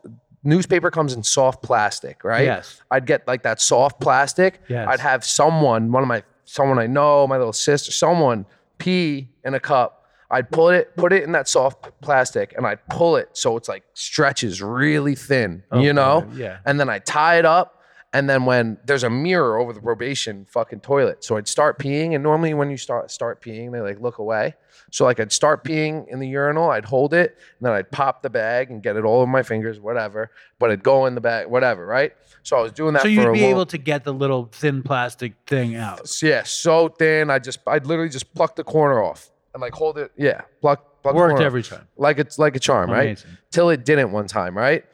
newspaper 0.45 0.91
comes 0.91 1.13
in 1.13 1.23
soft 1.23 1.61
plastic, 1.63 2.23
right? 2.23 2.45
Yes. 2.45 2.81
I'd 2.91 3.05
get 3.05 3.27
like 3.27 3.43
that 3.43 3.59
soft 3.59 3.99
plastic. 3.99 4.61
Yes. 4.69 4.87
I'd 4.87 4.99
have 4.99 5.25
someone, 5.25 5.91
one 5.91 6.03
of 6.03 6.07
my, 6.07 6.23
someone 6.45 6.79
I 6.79 6.87
know, 6.87 7.27
my 7.27 7.37
little 7.37 7.53
sister, 7.53 7.91
someone 7.91 8.45
pee 8.77 9.29
in 9.43 9.53
a 9.53 9.59
cup. 9.59 10.03
I'd 10.31 10.49
pull 10.51 10.69
it, 10.69 10.95
put 10.95 11.13
it 11.13 11.23
in 11.23 11.31
that 11.33 11.47
soft 11.47 11.89
plastic, 12.01 12.53
and 12.57 12.65
I'd 12.65 12.85
pull 12.87 13.15
it 13.15 13.29
so 13.33 13.57
it's 13.57 13.69
like 13.69 13.83
stretches 13.93 14.61
really 14.61 15.15
thin, 15.15 15.63
you 15.75 15.93
know? 15.93 16.27
yeah. 16.33 16.57
And 16.65 16.79
then 16.79 16.89
I 16.89 16.99
tie 16.99 17.37
it 17.37 17.45
up, 17.45 17.81
and 18.11 18.27
then 18.29 18.45
when 18.45 18.77
there's 18.85 19.03
a 19.03 19.09
mirror 19.09 19.57
over 19.59 19.71
the 19.71 19.81
probation 19.81 20.45
fucking 20.49 20.79
toilet, 20.79 21.23
so 21.23 21.37
I'd 21.37 21.47
start 21.47 21.77
peeing, 21.77 22.15
and 22.15 22.23
normally 22.23 22.53
when 22.53 22.71
you 22.71 22.77
start 22.77 23.11
start 23.11 23.41
peeing, 23.41 23.71
they 23.71 23.81
like 23.81 24.01
look 24.01 24.17
away. 24.17 24.55
So 24.91 25.03
like 25.05 25.19
I'd 25.19 25.31
start 25.31 25.63
peeing 25.63 26.07
in 26.07 26.19
the 26.19 26.27
urinal, 26.27 26.69
I'd 26.69 26.85
hold 26.85 27.13
it, 27.13 27.37
and 27.59 27.65
then 27.65 27.73
I'd 27.73 27.91
pop 27.91 28.21
the 28.21 28.29
bag 28.29 28.71
and 28.71 28.81
get 28.81 28.95
it 28.95 29.03
all 29.03 29.17
over 29.21 29.27
my 29.31 29.43
fingers, 29.43 29.79
whatever. 29.79 30.31
But 30.59 30.69
it'd 30.69 30.83
go 30.83 31.05
in 31.05 31.15
the 31.15 31.21
bag, 31.21 31.47
whatever, 31.47 31.85
right? 31.85 32.13
So 32.43 32.57
I 32.57 32.61
was 32.61 32.71
doing 32.71 32.93
that. 32.93 33.01
So 33.01 33.07
you'd 33.07 33.27
a 33.27 33.31
be 33.33 33.41
long- 33.41 33.49
able 33.51 33.65
to 33.65 33.77
get 33.77 34.03
the 34.03 34.13
little 34.13 34.49
thin 34.51 34.83
plastic 34.83 35.33
thing 35.47 35.75
out. 35.75 36.09
yeah, 36.21 36.43
so 36.43 36.87
thin. 36.89 37.29
I 37.29 37.39
just, 37.39 37.59
I'd 37.67 37.85
literally 37.87 38.09
just 38.09 38.33
pluck 38.35 38.55
the 38.55 38.63
corner 38.63 39.01
off 39.03 39.31
and 39.53 39.61
like 39.61 39.73
hold 39.73 39.97
it. 39.97 40.11
Yeah, 40.15 40.41
pluck, 40.61 41.01
pluck. 41.01 41.13
the 41.13 41.17
Worked 41.19 41.31
corner 41.33 41.45
every 41.45 41.61
off. 41.61 41.69
time. 41.69 41.87
Like 41.97 42.19
it's 42.19 42.37
like 42.39 42.55
a 42.55 42.59
charm, 42.59 42.89
right? 42.91 43.23
Till 43.51 43.69
it 43.69 43.83
didn't 43.83 44.11
one 44.11 44.27
time, 44.27 44.55
right? 44.57 44.85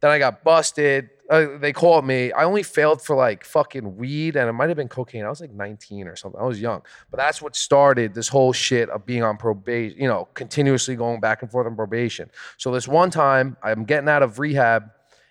Then 0.00 0.10
I 0.10 0.18
got 0.18 0.42
busted. 0.44 1.10
Uh, 1.30 1.56
they 1.58 1.72
called 1.72 2.04
me. 2.04 2.32
I 2.32 2.42
only 2.42 2.64
failed 2.64 3.00
for 3.00 3.14
like 3.14 3.44
fucking 3.44 3.96
weed, 3.96 4.34
and 4.34 4.48
it 4.48 4.52
might 4.52 4.68
have 4.68 4.76
been 4.76 4.88
cocaine. 4.88 5.24
I 5.24 5.28
was 5.28 5.40
like 5.40 5.52
19 5.52 6.08
or 6.08 6.16
something. 6.16 6.40
I 6.40 6.44
was 6.44 6.60
young, 6.60 6.82
but 7.08 7.18
that's 7.18 7.40
what 7.40 7.54
started 7.54 8.14
this 8.14 8.26
whole 8.26 8.52
shit 8.52 8.90
of 8.90 9.06
being 9.06 9.22
on 9.22 9.36
probation. 9.36 9.96
You 9.96 10.08
know, 10.08 10.28
continuously 10.34 10.96
going 10.96 11.20
back 11.20 11.42
and 11.42 11.50
forth 11.50 11.68
on 11.68 11.76
probation. 11.76 12.32
So 12.56 12.72
this 12.72 12.88
one 12.88 13.10
time, 13.10 13.56
I'm 13.62 13.84
getting 13.84 14.08
out 14.08 14.24
of 14.24 14.40
rehab 14.40 14.90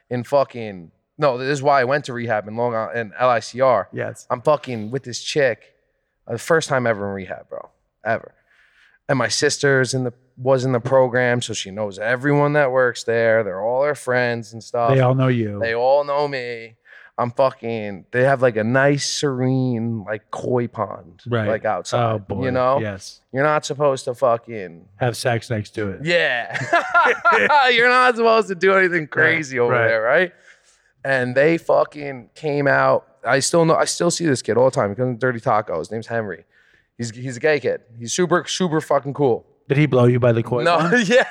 in 0.09 0.23
fucking. 0.23 0.89
No, 1.17 1.37
this 1.37 1.49
is 1.49 1.61
why 1.61 1.81
I 1.81 1.83
went 1.83 2.05
to 2.05 2.13
rehab 2.13 2.47
in 2.47 2.55
Long 2.55 2.73
Island 2.73 2.97
in 2.97 3.11
LICR. 3.11 3.87
Yes. 3.91 4.25
I'm 4.29 4.41
fucking 4.41 4.91
with 4.91 5.03
this 5.03 5.21
chick, 5.21 5.75
uh, 6.25 6.31
the 6.31 6.39
first 6.39 6.69
time 6.69 6.87
ever 6.87 7.09
in 7.09 7.13
rehab, 7.13 7.49
bro, 7.49 7.69
ever. 8.05 8.33
And 9.09 9.17
my 9.17 9.27
sister's 9.27 9.93
in 9.93 10.05
the 10.05 10.13
was 10.39 10.63
in 10.63 10.71
the 10.71 10.79
program, 10.79 11.41
so 11.41 11.53
she 11.53 11.69
knows 11.69 11.99
everyone 11.99 12.53
that 12.53 12.71
works 12.71 13.03
there. 13.03 13.43
They're 13.43 13.61
all 13.61 13.83
her 13.83 13.95
friends 13.95 14.53
and 14.53 14.63
stuff. 14.63 14.93
They 14.93 15.01
all 15.01 15.13
know 15.13 15.27
you. 15.27 15.59
They 15.59 15.75
all 15.75 16.03
know 16.05 16.27
me. 16.27 16.75
I'm 17.17 17.31
fucking. 17.31 18.05
They 18.11 18.23
have 18.23 18.41
like 18.41 18.55
a 18.55 18.63
nice, 18.63 19.05
serene, 19.05 20.05
like 20.05 20.31
koi 20.31 20.67
pond, 20.67 21.21
right. 21.27 21.49
like 21.49 21.65
oh, 21.65 21.69
outside. 21.69 22.13
Oh 22.13 22.19
boy. 22.19 22.45
you 22.45 22.51
know, 22.51 22.79
Yes. 22.79 23.19
you're 23.33 23.43
not 23.43 23.65
supposed 23.65 24.05
to 24.05 24.15
fucking. 24.15 24.87
Have 24.95 25.17
sex 25.17 25.49
next 25.49 25.71
to 25.71 25.89
it. 25.89 26.05
Yeah, 26.05 26.57
you're 27.71 27.89
not 27.89 28.15
supposed 28.15 28.47
to 28.47 28.55
do 28.55 28.73
anything 28.73 29.07
crazy 29.07 29.59
over 29.59 29.73
right. 29.73 29.87
there, 29.89 30.01
right? 30.01 30.33
And 31.03 31.35
they 31.35 31.57
fucking 31.57 32.29
came 32.35 32.67
out. 32.67 33.05
I 33.25 33.39
still 33.39 33.65
know. 33.65 33.75
I 33.75 33.83
still 33.83 34.11
see 34.11 34.25
this 34.25 34.41
kid 34.41 34.55
all 34.55 34.65
the 34.65 34.71
time. 34.71 34.89
He 34.89 34.95
comes 34.95 35.15
to 35.15 35.19
Dirty 35.19 35.41
Taco. 35.41 35.79
His 35.79 35.91
name's 35.91 36.07
Henry. 36.07 36.45
He's 36.97 37.11
he's 37.11 37.35
a 37.35 37.41
gay 37.41 37.59
kid. 37.59 37.81
He's 37.97 38.13
super 38.13 38.45
super 38.47 38.79
fucking 38.79 39.13
cool. 39.13 39.45
Did 39.69 39.77
he 39.77 39.85
blow 39.85 40.05
you 40.05 40.19
by 40.19 40.31
the 40.33 40.41
coil? 40.43 40.63
No, 40.63 40.79
yeah. 41.05 41.27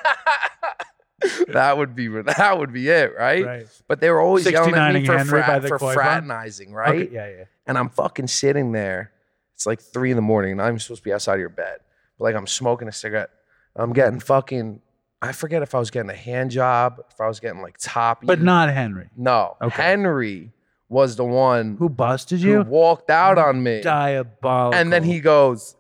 that 1.49 1.77
would 1.77 1.97
be 1.97 2.07
that 2.07 2.59
would 2.59 2.73
be 2.73 2.89
it, 2.89 3.13
right? 3.19 3.45
Right. 3.45 3.67
But 3.89 4.01
they 4.01 4.11
were 4.11 4.21
always 4.21 4.49
yelling 4.49 4.77
at 4.77 4.93
69 4.93 4.95
me 4.95 5.07
for, 5.07 5.25
frat, 5.25 5.67
for 5.67 5.79
fraternizing, 5.79 6.73
right? 6.73 7.03
Okay, 7.03 7.15
yeah, 7.15 7.29
yeah. 7.29 7.45
And 7.67 7.77
I'm 7.77 7.91
fucking 7.91 8.29
sitting 8.29 8.71
there. 8.71 9.11
It's 9.55 9.67
like 9.67 9.81
three 9.81 10.11
in 10.11 10.17
the 10.17 10.23
morning, 10.23 10.53
and 10.53 10.63
I'm 10.63 10.79
supposed 10.79 11.01
to 11.01 11.05
be 11.05 11.13
outside 11.13 11.35
of 11.35 11.41
your 11.41 11.49
bed. 11.49 11.79
But 12.17 12.25
like 12.25 12.37
I'm 12.37 12.47
smoking 12.47 12.87
a 12.87 12.93
cigarette. 12.93 13.31
I'm 13.75 13.93
getting 13.93 14.21
fucking. 14.21 14.81
I 15.21 15.33
forget 15.33 15.63
if 15.63 15.75
I 15.75 15.81
was 15.81 15.91
getting 15.91 16.11
a 16.11 16.15
hand 16.15 16.53
job, 16.53 17.03
if 17.11 17.21
I 17.21 17.27
was 17.27 17.41
getting 17.41 17.61
like 17.61 17.77
toppy. 17.79 18.29
But 18.29 18.41
not 18.41 18.73
Henry. 18.73 19.11
no. 19.17 19.57
Okay. 19.61 19.83
Henry 19.83 20.53
was 20.89 21.17
the 21.17 21.25
one 21.25 21.77
Who 21.79 21.89
busted 21.89 22.41
you, 22.41 22.63
who 22.63 22.71
walked 22.71 23.11
out 23.11 23.37
on 23.37 23.63
me. 23.63 23.81
Diabolical. 23.83 24.79
And 24.79 24.93
then 24.93 25.03
he 25.03 25.21
goes, 25.21 25.75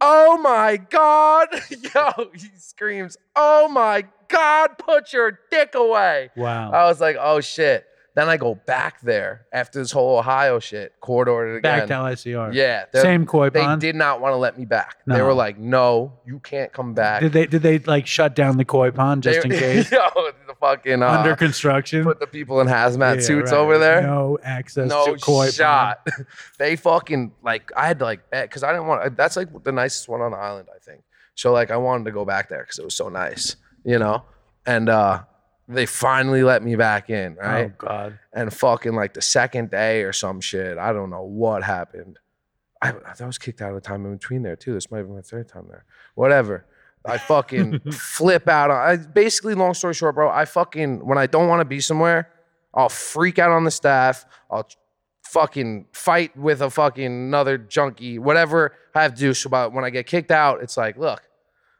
Oh 0.00 0.38
my 0.38 0.76
God. 0.76 1.48
Yo, 1.94 2.30
he 2.34 2.48
screams, 2.58 3.16
Oh 3.34 3.68
my 3.68 4.04
God, 4.28 4.78
put 4.78 5.12
your 5.12 5.38
dick 5.50 5.74
away. 5.74 6.30
Wow. 6.36 6.70
I 6.70 6.84
was 6.84 7.00
like, 7.00 7.16
Oh 7.18 7.40
shit. 7.40 7.84
Then 8.14 8.28
I 8.28 8.36
go 8.36 8.56
back 8.56 9.00
there 9.02 9.46
after 9.52 9.78
this 9.78 9.92
whole 9.92 10.18
Ohio 10.18 10.58
shit, 10.58 10.92
court 11.00 11.28
ordered 11.28 11.58
again. 11.58 11.86
Back 11.86 11.86
to 11.88 11.94
LICR. 11.94 12.52
Yeah. 12.52 12.86
Same 12.92 13.26
koi 13.26 13.44
pond. 13.50 13.52
They 13.54 13.60
pond. 13.60 13.80
did 13.80 13.94
not 13.94 14.20
want 14.20 14.32
to 14.32 14.36
let 14.36 14.58
me 14.58 14.64
back. 14.64 14.96
They 15.06 15.22
were 15.22 15.34
like, 15.34 15.56
No, 15.58 16.14
you 16.26 16.40
can't 16.40 16.72
come 16.72 16.94
back. 16.94 17.20
Did 17.20 17.32
they 17.32 17.46
did 17.46 17.62
they 17.62 17.78
like 17.78 18.06
shut 18.08 18.34
down 18.34 18.56
the 18.56 18.64
koi 18.64 18.90
pond 18.90 19.22
just 19.22 19.42
They- 19.42 19.54
in 19.54 19.60
case? 19.60 19.92
Yo, 19.92 19.98
fucking 20.60 21.02
uh, 21.02 21.08
Under 21.10 21.36
construction. 21.36 22.04
put 22.04 22.20
the 22.20 22.26
people 22.26 22.60
in 22.60 22.66
hazmat 22.66 23.16
Yeah, 23.16 23.20
suits 23.22 23.52
right. 23.52 23.58
over 23.58 23.78
there. 23.78 24.02
No 24.02 24.38
access 24.42 24.88
no 24.88 25.14
to 25.14 25.20
koi 25.20 25.50
shot. 25.50 26.06
they 26.58 26.76
fucking 26.76 27.32
like 27.42 27.70
I 27.76 27.86
had 27.86 27.98
to 28.00 28.04
like 28.04 28.30
bet 28.30 28.48
because 28.48 28.62
I 28.62 28.72
didn't 28.72 28.86
want. 28.86 29.16
That's 29.16 29.36
like 29.36 29.48
the 29.64 29.72
nicest 29.72 30.08
one 30.08 30.20
on 30.20 30.32
the 30.32 30.38
island, 30.38 30.68
I 30.74 30.78
think. 30.78 31.02
So 31.34 31.52
like 31.52 31.70
I 31.70 31.76
wanted 31.76 32.04
to 32.04 32.10
go 32.12 32.24
back 32.24 32.48
there 32.48 32.62
because 32.62 32.78
it 32.78 32.84
was 32.84 32.94
so 32.94 33.08
nice, 33.08 33.56
you 33.84 33.98
know. 33.98 34.24
And 34.66 34.88
uh 34.88 35.22
they 35.70 35.84
finally 35.86 36.42
let 36.42 36.62
me 36.62 36.76
back 36.76 37.10
in, 37.10 37.34
right? 37.34 37.66
Oh 37.70 37.72
God. 37.76 38.18
And 38.32 38.52
fucking 38.52 38.94
like 38.94 39.12
the 39.14 39.20
second 39.22 39.70
day 39.70 40.02
or 40.02 40.12
some 40.14 40.40
shit, 40.40 40.78
I 40.78 40.92
don't 40.94 41.10
know 41.10 41.22
what 41.24 41.62
happened. 41.62 42.18
I, 42.80 42.94
I 43.20 43.26
was 43.26 43.38
kicked 43.38 43.60
out 43.60 43.70
of 43.70 43.74
the 43.74 43.80
time 43.80 44.06
in 44.06 44.12
between 44.14 44.42
there 44.42 44.56
too. 44.56 44.72
This 44.72 44.90
might 44.90 45.02
be 45.02 45.08
my 45.10 45.20
third 45.20 45.48
time 45.48 45.66
there. 45.68 45.84
Whatever. 46.14 46.64
I 47.04 47.18
fucking 47.18 47.80
flip 47.92 48.48
out. 48.48 48.70
I 48.70 48.96
basically, 48.96 49.54
long 49.54 49.74
story 49.74 49.94
short, 49.94 50.14
bro. 50.14 50.30
I 50.30 50.44
fucking 50.44 51.06
when 51.06 51.18
I 51.18 51.26
don't 51.26 51.48
want 51.48 51.60
to 51.60 51.64
be 51.64 51.80
somewhere, 51.80 52.30
I'll 52.74 52.88
freak 52.88 53.38
out 53.38 53.50
on 53.50 53.64
the 53.64 53.70
staff. 53.70 54.26
I'll 54.50 54.68
fucking 55.24 55.86
fight 55.92 56.36
with 56.36 56.62
a 56.62 56.70
fucking 56.70 57.04
another 57.04 57.58
junkie. 57.58 58.18
Whatever 58.18 58.74
I 58.94 59.02
have 59.02 59.14
to 59.14 59.20
do. 59.20 59.34
So 59.34 59.48
about 59.48 59.72
when 59.72 59.84
I 59.84 59.90
get 59.90 60.06
kicked 60.06 60.30
out, 60.30 60.62
it's 60.62 60.76
like, 60.76 60.96
look, 60.96 61.22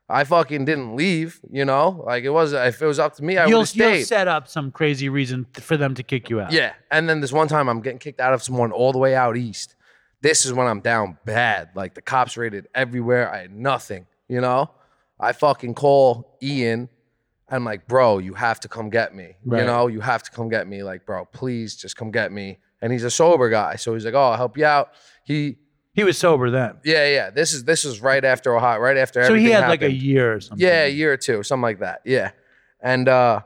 I 0.08 0.24
fucking 0.24 0.64
didn't 0.64 0.96
leave. 0.96 1.40
You 1.50 1.64
know, 1.64 2.02
like 2.06 2.24
it 2.24 2.30
was. 2.30 2.52
If 2.52 2.80
it 2.80 2.86
was 2.86 2.98
up 2.98 3.14
to 3.16 3.24
me, 3.24 3.36
I 3.36 3.44
would 3.44 3.50
You'll, 3.50 3.64
have 3.64 3.76
you'll 3.76 4.04
set 4.04 4.28
up 4.28 4.48
some 4.48 4.70
crazy 4.70 5.08
reason 5.08 5.46
th- 5.52 5.64
for 5.64 5.76
them 5.76 5.94
to 5.94 6.02
kick 6.02 6.30
you 6.30 6.40
out. 6.40 6.52
Yeah. 6.52 6.72
And 6.90 7.08
then 7.08 7.20
this 7.20 7.32
one 7.32 7.48
time 7.48 7.68
I'm 7.68 7.80
getting 7.80 7.98
kicked 7.98 8.20
out 8.20 8.32
of 8.32 8.42
someone 8.42 8.72
all 8.72 8.92
the 8.92 8.98
way 8.98 9.14
out 9.14 9.36
east. 9.36 9.74
This 10.20 10.44
is 10.44 10.52
when 10.52 10.66
I'm 10.66 10.80
down 10.80 11.18
bad. 11.24 11.70
Like 11.74 11.94
the 11.94 12.02
cops 12.02 12.36
raided 12.36 12.66
everywhere. 12.74 13.32
I 13.32 13.42
had 13.42 13.52
nothing, 13.54 14.06
you 14.28 14.40
know? 14.40 14.70
I 15.20 15.32
fucking 15.32 15.74
call 15.74 16.36
Ian. 16.42 16.88
I'm 17.50 17.64
like, 17.64 17.86
bro, 17.88 18.18
you 18.18 18.34
have 18.34 18.60
to 18.60 18.68
come 18.68 18.90
get 18.90 19.14
me. 19.14 19.36
Right. 19.44 19.60
You 19.60 19.66
know, 19.66 19.86
you 19.86 20.00
have 20.00 20.22
to 20.24 20.30
come 20.30 20.48
get 20.48 20.68
me. 20.68 20.82
Like, 20.82 21.06
bro, 21.06 21.24
please 21.24 21.76
just 21.76 21.96
come 21.96 22.10
get 22.10 22.30
me. 22.30 22.58
And 22.82 22.92
he's 22.92 23.04
a 23.04 23.10
sober 23.10 23.48
guy. 23.48 23.76
So 23.76 23.94
he's 23.94 24.04
like, 24.04 24.14
oh, 24.14 24.20
I'll 24.30 24.36
help 24.36 24.56
you 24.58 24.64
out. 24.66 24.90
He 25.24 25.56
He 25.94 26.04
was 26.04 26.18
sober 26.18 26.50
then. 26.50 26.76
yeah, 26.84 27.08
yeah. 27.08 27.30
This 27.30 27.52
is 27.52 27.64
this 27.64 27.84
is 27.84 28.00
right 28.00 28.24
after 28.24 28.54
Ohio, 28.54 28.78
right 28.78 28.96
after 28.96 29.24
So 29.24 29.34
he 29.34 29.50
had 29.50 29.68
like 29.68 29.82
a 29.82 29.90
year 29.90 30.34
or 30.34 30.40
something. 30.40 30.64
Yeah, 30.66 30.84
a 30.84 30.88
year 30.90 31.12
or 31.12 31.16
two, 31.16 31.42
something 31.42 31.62
like 31.62 31.80
that. 31.80 32.02
Yeah. 32.04 32.30
And 32.80 33.08
uh 33.08 33.40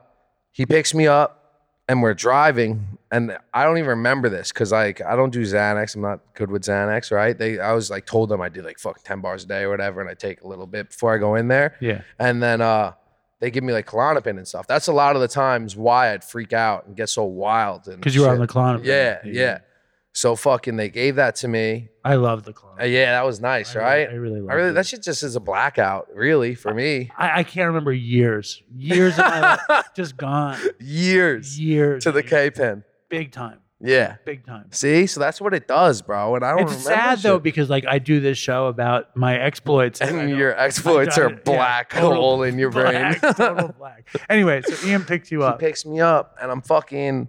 he 0.50 0.66
picks 0.66 0.92
me 0.94 1.06
up 1.06 1.62
and 1.88 2.02
we're 2.02 2.12
driving 2.14 2.91
and 3.12 3.36
I 3.54 3.62
don't 3.64 3.78
even 3.78 3.90
remember 3.90 4.28
this 4.28 4.50
because 4.50 4.72
like 4.72 5.00
I 5.00 5.14
don't 5.14 5.30
do 5.32 5.42
Xanax. 5.42 5.94
I'm 5.94 6.00
not 6.02 6.20
good 6.34 6.50
with 6.50 6.62
Xanax, 6.62 7.12
right? 7.12 7.38
They 7.38 7.60
I 7.60 7.72
was 7.72 7.90
like 7.90 8.06
told 8.06 8.28
them 8.30 8.40
I 8.40 8.48
do 8.48 8.62
like 8.62 8.78
fucking 8.80 9.02
10 9.04 9.20
bars 9.20 9.44
a 9.44 9.46
day 9.46 9.62
or 9.62 9.70
whatever, 9.70 10.00
and 10.00 10.10
I 10.10 10.14
take 10.14 10.40
a 10.42 10.48
little 10.48 10.66
bit 10.66 10.88
before 10.90 11.14
I 11.14 11.18
go 11.18 11.34
in 11.36 11.46
there. 11.48 11.76
Yeah. 11.80 12.00
And 12.18 12.42
then 12.42 12.60
uh 12.60 12.94
they 13.40 13.50
give 13.50 13.64
me 13.64 13.72
like 13.72 13.86
Klonopin 13.86 14.38
and 14.38 14.46
stuff. 14.48 14.66
That's 14.66 14.86
a 14.86 14.92
lot 14.92 15.14
of 15.16 15.20
the 15.22 15.28
times 15.28 15.76
why 15.76 16.12
I'd 16.12 16.24
freak 16.24 16.52
out 16.52 16.86
and 16.86 16.96
get 16.96 17.08
so 17.08 17.24
wild 17.24 17.84
Because 17.84 18.14
you 18.14 18.22
were 18.22 18.28
on 18.30 18.38
the 18.38 18.46
Klonopin. 18.48 18.84
Yeah, 18.84 19.18
yeah. 19.24 19.58
So 20.14 20.36
fucking 20.36 20.76
they 20.76 20.90
gave 20.90 21.16
that 21.16 21.36
to 21.36 21.48
me. 21.48 21.88
I 22.04 22.14
love 22.16 22.44
the 22.44 22.52
Klonopin. 22.52 22.82
Uh, 22.82 22.84
yeah, 22.84 23.12
that 23.12 23.24
was 23.26 23.40
nice, 23.40 23.74
I 23.74 23.78
really- 23.78 23.90
right? 23.90 24.08
I 24.10 24.12
really 24.14 24.40
love 24.42 24.50
I 24.50 24.54
really 24.54 24.68
it. 24.70 24.72
that 24.74 24.86
shit 24.86 25.02
just 25.02 25.22
is 25.22 25.36
a 25.36 25.40
blackout, 25.40 26.08
really, 26.14 26.54
for 26.54 26.72
me. 26.74 27.10
I, 27.16 27.40
I 27.40 27.42
can't 27.44 27.66
remember 27.68 27.92
years. 27.92 28.62
Years 28.76 29.14
of 29.18 29.24
my 29.24 29.58
life 29.68 29.86
just 29.96 30.16
gone. 30.18 30.58
Years 30.78 31.58
Years. 31.58 32.04
to 32.04 32.12
the. 32.12 32.22
K-pin. 32.22 32.84
Big 33.12 33.30
time. 33.30 33.58
Yeah. 33.78 34.16
Big 34.24 34.46
time. 34.46 34.68
See, 34.70 35.06
so 35.06 35.20
that's 35.20 35.38
what 35.38 35.52
it 35.52 35.68
does, 35.68 36.00
bro. 36.00 36.34
And 36.34 36.42
I 36.42 36.56
don't 36.56 36.62
It's 36.62 36.84
sad 36.84 37.18
though 37.18 37.38
because 37.38 37.68
like 37.68 37.84
I 37.86 37.98
do 37.98 38.20
this 38.20 38.38
show 38.38 38.68
about 38.68 39.14
my 39.14 39.38
exploits 39.38 40.00
I 40.00 40.06
and 40.06 40.30
your 40.30 40.58
exploits 40.58 41.18
are. 41.18 41.28
Yeah, 41.30 41.36
black 41.44 41.90
total 41.90 42.14
hole 42.14 42.42
in 42.42 42.58
your 42.58 42.70
brain. 42.70 43.16
black, 43.20 43.36
total 43.36 43.68
black. 43.78 44.08
Anyway, 44.30 44.62
so 44.62 44.88
Ian 44.88 45.04
picks 45.04 45.30
you 45.30 45.42
up. 45.42 45.60
he 45.60 45.66
picks 45.66 45.84
me 45.84 46.00
up, 46.00 46.38
and 46.40 46.50
I'm 46.50 46.62
fucking. 46.62 47.28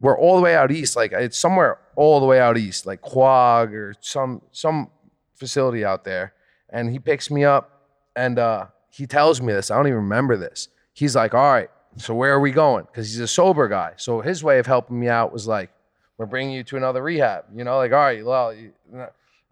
We're 0.00 0.16
all 0.18 0.36
the 0.36 0.42
way 0.42 0.54
out 0.56 0.72
east, 0.72 0.96
like 0.96 1.12
it's 1.12 1.36
somewhere 1.36 1.78
all 1.94 2.20
the 2.20 2.26
way 2.26 2.40
out 2.40 2.56
east, 2.56 2.86
like 2.86 3.02
Quogue 3.02 3.74
or 3.74 3.92
some 4.00 4.40
some 4.50 4.90
facility 5.34 5.84
out 5.84 6.04
there. 6.04 6.32
And 6.70 6.90
he 6.90 6.98
picks 6.98 7.30
me 7.30 7.44
up, 7.44 7.82
and 8.16 8.38
uh, 8.38 8.68
he 8.88 9.06
tells 9.06 9.42
me 9.42 9.52
this. 9.52 9.70
I 9.70 9.76
don't 9.76 9.88
even 9.88 9.96
remember 9.98 10.38
this. 10.38 10.68
He's 10.94 11.14
like, 11.14 11.34
"All 11.34 11.52
right, 11.52 11.68
so 11.98 12.14
where 12.14 12.32
are 12.32 12.40
we 12.40 12.52
going?" 12.52 12.84
Because 12.86 13.10
he's 13.10 13.20
a 13.20 13.28
sober 13.28 13.68
guy. 13.68 13.92
So 13.96 14.20
his 14.20 14.42
way 14.42 14.58
of 14.58 14.66
helping 14.66 14.98
me 14.98 15.08
out 15.08 15.32
was 15.32 15.46
like, 15.46 15.70
"We're 16.16 16.26
bringing 16.26 16.54
you 16.54 16.64
to 16.64 16.76
another 16.76 17.02
rehab." 17.02 17.44
You 17.54 17.64
know, 17.64 17.76
like, 17.76 17.92
"All 17.92 17.98
right, 17.98 18.24
well," 18.24 18.54
you, 18.54 18.72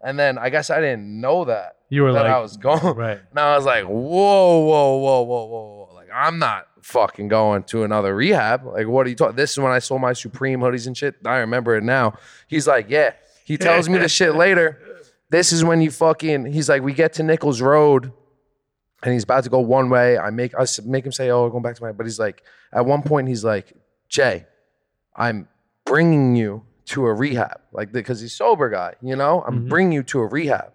and 0.01 0.17
then 0.17 0.37
I 0.37 0.49
guess 0.49 0.69
I 0.69 0.79
didn't 0.79 1.19
know 1.19 1.45
that. 1.45 1.77
You 1.89 2.03
were 2.03 2.13
that 2.13 2.23
like, 2.23 2.31
I 2.31 2.39
was 2.39 2.57
going. 2.57 2.81
right. 2.95 3.19
And 3.29 3.39
I 3.39 3.55
was 3.55 3.65
like, 3.65 3.85
whoa, 3.85 4.59
whoa, 4.59 4.97
whoa, 4.97 5.21
whoa, 5.21 5.45
whoa, 5.45 5.65
whoa. 5.85 5.95
Like, 5.95 6.09
I'm 6.13 6.39
not 6.39 6.67
fucking 6.81 7.27
going 7.27 7.63
to 7.63 7.83
another 7.83 8.15
rehab. 8.15 8.65
Like, 8.65 8.87
what 8.87 9.07
are 9.07 9.09
you 9.09 9.15
talking? 9.15 9.35
This 9.35 9.51
is 9.51 9.59
when 9.59 9.71
I 9.71 9.79
sold 9.79 10.01
my 10.01 10.13
Supreme 10.13 10.59
hoodies 10.59 10.87
and 10.87 10.95
shit. 10.95 11.15
I 11.25 11.37
remember 11.37 11.75
it 11.75 11.83
now. 11.83 12.13
He's 12.47 12.67
like, 12.67 12.89
yeah. 12.89 13.11
He 13.45 13.57
tells 13.57 13.87
me 13.87 13.97
the 13.97 14.09
shit 14.09 14.35
later. 14.35 14.81
This 15.29 15.51
is 15.51 15.61
when 15.61 15.81
you 15.81 15.91
fucking, 15.91 16.45
he's 16.45 16.69
like, 16.69 16.83
we 16.83 16.93
get 16.93 17.11
to 17.15 17.23
Nichols 17.23 17.59
Road 17.59 18.13
and 19.03 19.13
he's 19.13 19.23
about 19.23 19.43
to 19.43 19.49
go 19.49 19.59
one 19.59 19.89
way. 19.89 20.17
I 20.17 20.29
make, 20.29 20.53
I 20.57 20.65
make 20.85 21.05
him 21.05 21.11
say, 21.11 21.29
oh, 21.29 21.43
we're 21.43 21.49
going 21.49 21.63
back 21.63 21.75
to 21.75 21.83
my, 21.83 21.91
but 21.91 22.05
he's 22.05 22.19
like, 22.19 22.43
at 22.73 22.85
one 22.85 23.01
point, 23.03 23.27
he's 23.27 23.43
like, 23.43 23.73
Jay, 24.09 24.45
I'm 25.15 25.47
bringing 25.85 26.35
you 26.35 26.63
to 26.85 27.05
a 27.05 27.13
rehab. 27.13 27.59
Like, 27.71 27.91
because 27.91 28.21
he's 28.21 28.33
sober 28.33 28.69
guy, 28.69 28.95
you 29.01 29.15
know? 29.15 29.43
I'm 29.45 29.65
Mhm. 29.65 29.69
bringing 29.69 29.91
you 29.93 30.03
to 30.03 30.19
a 30.19 30.25
rehab. 30.25 30.71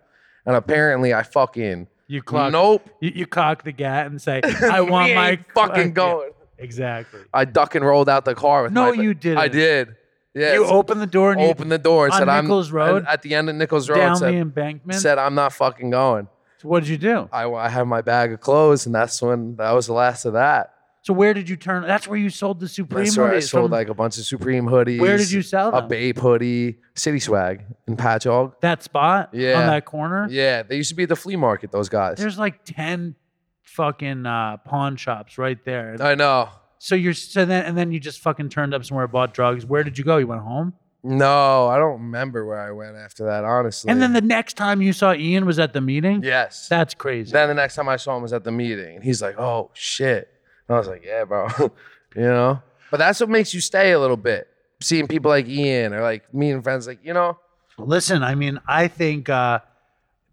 And 0.46 0.56
apparently 0.56 1.14
I 1.14 1.22
fucking, 1.22 1.88
You 2.08 2.22
clock. 2.22 2.52
nope. 2.52 2.88
You, 3.00 3.12
you 3.14 3.26
cock 3.26 3.62
the 3.64 3.72
gat 3.72 4.06
and 4.06 4.20
say, 4.20 4.40
"I 4.70 4.80
want 4.82 5.14
my 5.14 5.38
fucking 5.54 5.88
Yeah, 5.88 5.88
going. 5.88 6.30
exactly. 6.58 7.20
I 7.32 7.44
duck 7.44 7.74
and 7.74 7.84
rolled 7.84 8.08
out 8.08 8.24
the 8.24 8.34
car 8.34 8.64
with 8.64 8.72
No, 8.72 8.94
my, 8.94 9.02
you 9.02 9.14
didn't. 9.14 9.38
I 9.38 9.48
did. 9.48 9.96
Yeah. 10.34 10.54
You 10.54 10.64
opened 10.66 11.00
the 11.00 11.06
door 11.06 11.32
and 11.32 11.40
you 11.40 11.46
opened 11.48 11.70
the 11.70 11.78
door 11.78 12.06
and 12.06 12.14
said 12.14 12.28
I'm 12.28 12.44
Nichols 12.44 12.70
Road? 12.70 13.04
at 13.06 13.20
the 13.22 13.34
end 13.34 13.50
of 13.50 13.56
Nichols 13.56 13.88
Road 13.90 13.96
down 13.98 14.16
said, 14.16 14.32
the 14.32 14.38
embankment. 14.38 14.98
said 15.00 15.18
I'm 15.18 15.34
not 15.34 15.52
fucking 15.52 15.90
going. 15.90 16.26
So 16.62 16.68
what 16.68 16.80
did 16.84 16.88
you 16.88 16.96
do? 16.98 17.28
I, 17.32 17.44
I 17.50 17.68
have 17.68 17.86
my 17.86 18.00
bag 18.00 18.32
of 18.32 18.40
clothes 18.40 18.86
and 18.86 18.94
that's 18.94 19.20
when 19.20 19.56
that 19.56 19.72
was 19.72 19.86
the 19.88 19.92
last 19.92 20.24
of 20.24 20.32
that. 20.34 20.72
So 21.04 21.12
where 21.12 21.34
did 21.34 21.48
you 21.48 21.56
turn? 21.56 21.82
That's 21.84 22.06
where 22.06 22.16
you 22.18 22.30
sold 22.30 22.60
the 22.60 22.68
Supreme 22.68 23.04
That's 23.04 23.16
where 23.16 23.32
I 23.32 23.38
hoodies 23.38 23.48
sold 23.50 23.64
from- 23.70 23.72
like 23.72 23.88
a 23.88 23.94
bunch 23.94 24.18
of 24.18 24.24
Supreme 24.24 24.66
hoodies. 24.66 25.00
Where 25.00 25.16
did 25.18 25.32
you 25.32 25.42
sell 25.42 25.72
them? 25.72 25.84
A? 25.84 25.88
Bape 25.88 26.18
hoodie, 26.18 26.78
City 26.94 27.18
Swag 27.18 27.64
in 27.88 27.96
Patchogue. 27.96 28.52
that 28.60 28.84
spot 28.84 29.30
Yeah. 29.32 29.60
on 29.60 29.66
that 29.66 29.84
corner. 29.84 30.28
Yeah, 30.30 30.62
they 30.62 30.76
used 30.76 30.90
to 30.90 30.94
be 30.94 31.02
at 31.02 31.08
the 31.08 31.16
flea 31.16 31.34
market. 31.34 31.72
Those 31.72 31.88
guys. 31.88 32.18
There's 32.18 32.38
like 32.38 32.64
ten 32.64 33.16
fucking 33.62 34.26
uh, 34.26 34.58
pawn 34.58 34.96
shops 34.96 35.38
right 35.38 35.58
there. 35.64 35.96
I 36.00 36.14
know. 36.14 36.48
So 36.78 36.94
you're 36.94 37.14
so 37.14 37.44
then 37.44 37.64
and 37.64 37.76
then 37.76 37.90
you 37.92 38.00
just 38.00 38.20
fucking 38.20 38.48
turned 38.50 38.74
up 38.74 38.84
somewhere, 38.84 39.06
bought 39.08 39.34
drugs. 39.34 39.64
Where 39.66 39.82
did 39.84 39.98
you 39.98 40.04
go? 40.04 40.16
You 40.18 40.26
went 40.26 40.42
home. 40.42 40.74
No, 41.04 41.66
I 41.66 41.78
don't 41.78 41.94
remember 42.00 42.46
where 42.46 42.60
I 42.60 42.70
went 42.70 42.96
after 42.96 43.24
that. 43.24 43.44
Honestly. 43.44 43.90
And 43.90 44.00
then 44.00 44.12
the 44.12 44.20
next 44.20 44.56
time 44.56 44.80
you 44.80 44.92
saw 44.92 45.12
Ian 45.12 45.46
was 45.46 45.58
at 45.58 45.72
the 45.72 45.80
meeting. 45.80 46.22
yes, 46.22 46.68
That's 46.68 46.94
crazy. 46.94 47.32
Then 47.32 47.48
the 47.48 47.54
next 47.54 47.74
time 47.74 47.88
I 47.88 47.96
saw 47.96 48.16
him 48.16 48.22
was 48.22 48.32
at 48.32 48.44
the 48.44 48.52
meeting, 48.52 48.96
and 48.96 49.04
he's 49.04 49.20
like, 49.20 49.36
"Oh 49.38 49.70
shit!" 49.74 50.28
And 50.68 50.76
I 50.76 50.78
was 50.78 50.86
like, 50.88 51.04
"Yeah, 51.04 51.24
bro," 51.24 51.48
you 52.16 52.22
know. 52.22 52.62
But 52.90 52.98
that's 52.98 53.18
what 53.20 53.28
makes 53.30 53.52
you 53.52 53.60
stay 53.60 53.92
a 53.92 53.98
little 53.98 54.16
bit. 54.16 54.46
Seeing 54.80 55.08
people 55.08 55.30
like 55.30 55.48
Ian 55.48 55.92
or 55.94 56.02
like 56.02 56.32
meeting 56.32 56.62
friends, 56.62 56.86
like 56.86 57.00
you 57.04 57.14
know, 57.14 57.38
Listen, 57.78 58.22
I 58.22 58.34
mean, 58.36 58.60
I 58.66 58.86
think 58.88 59.28
uh, 59.28 59.60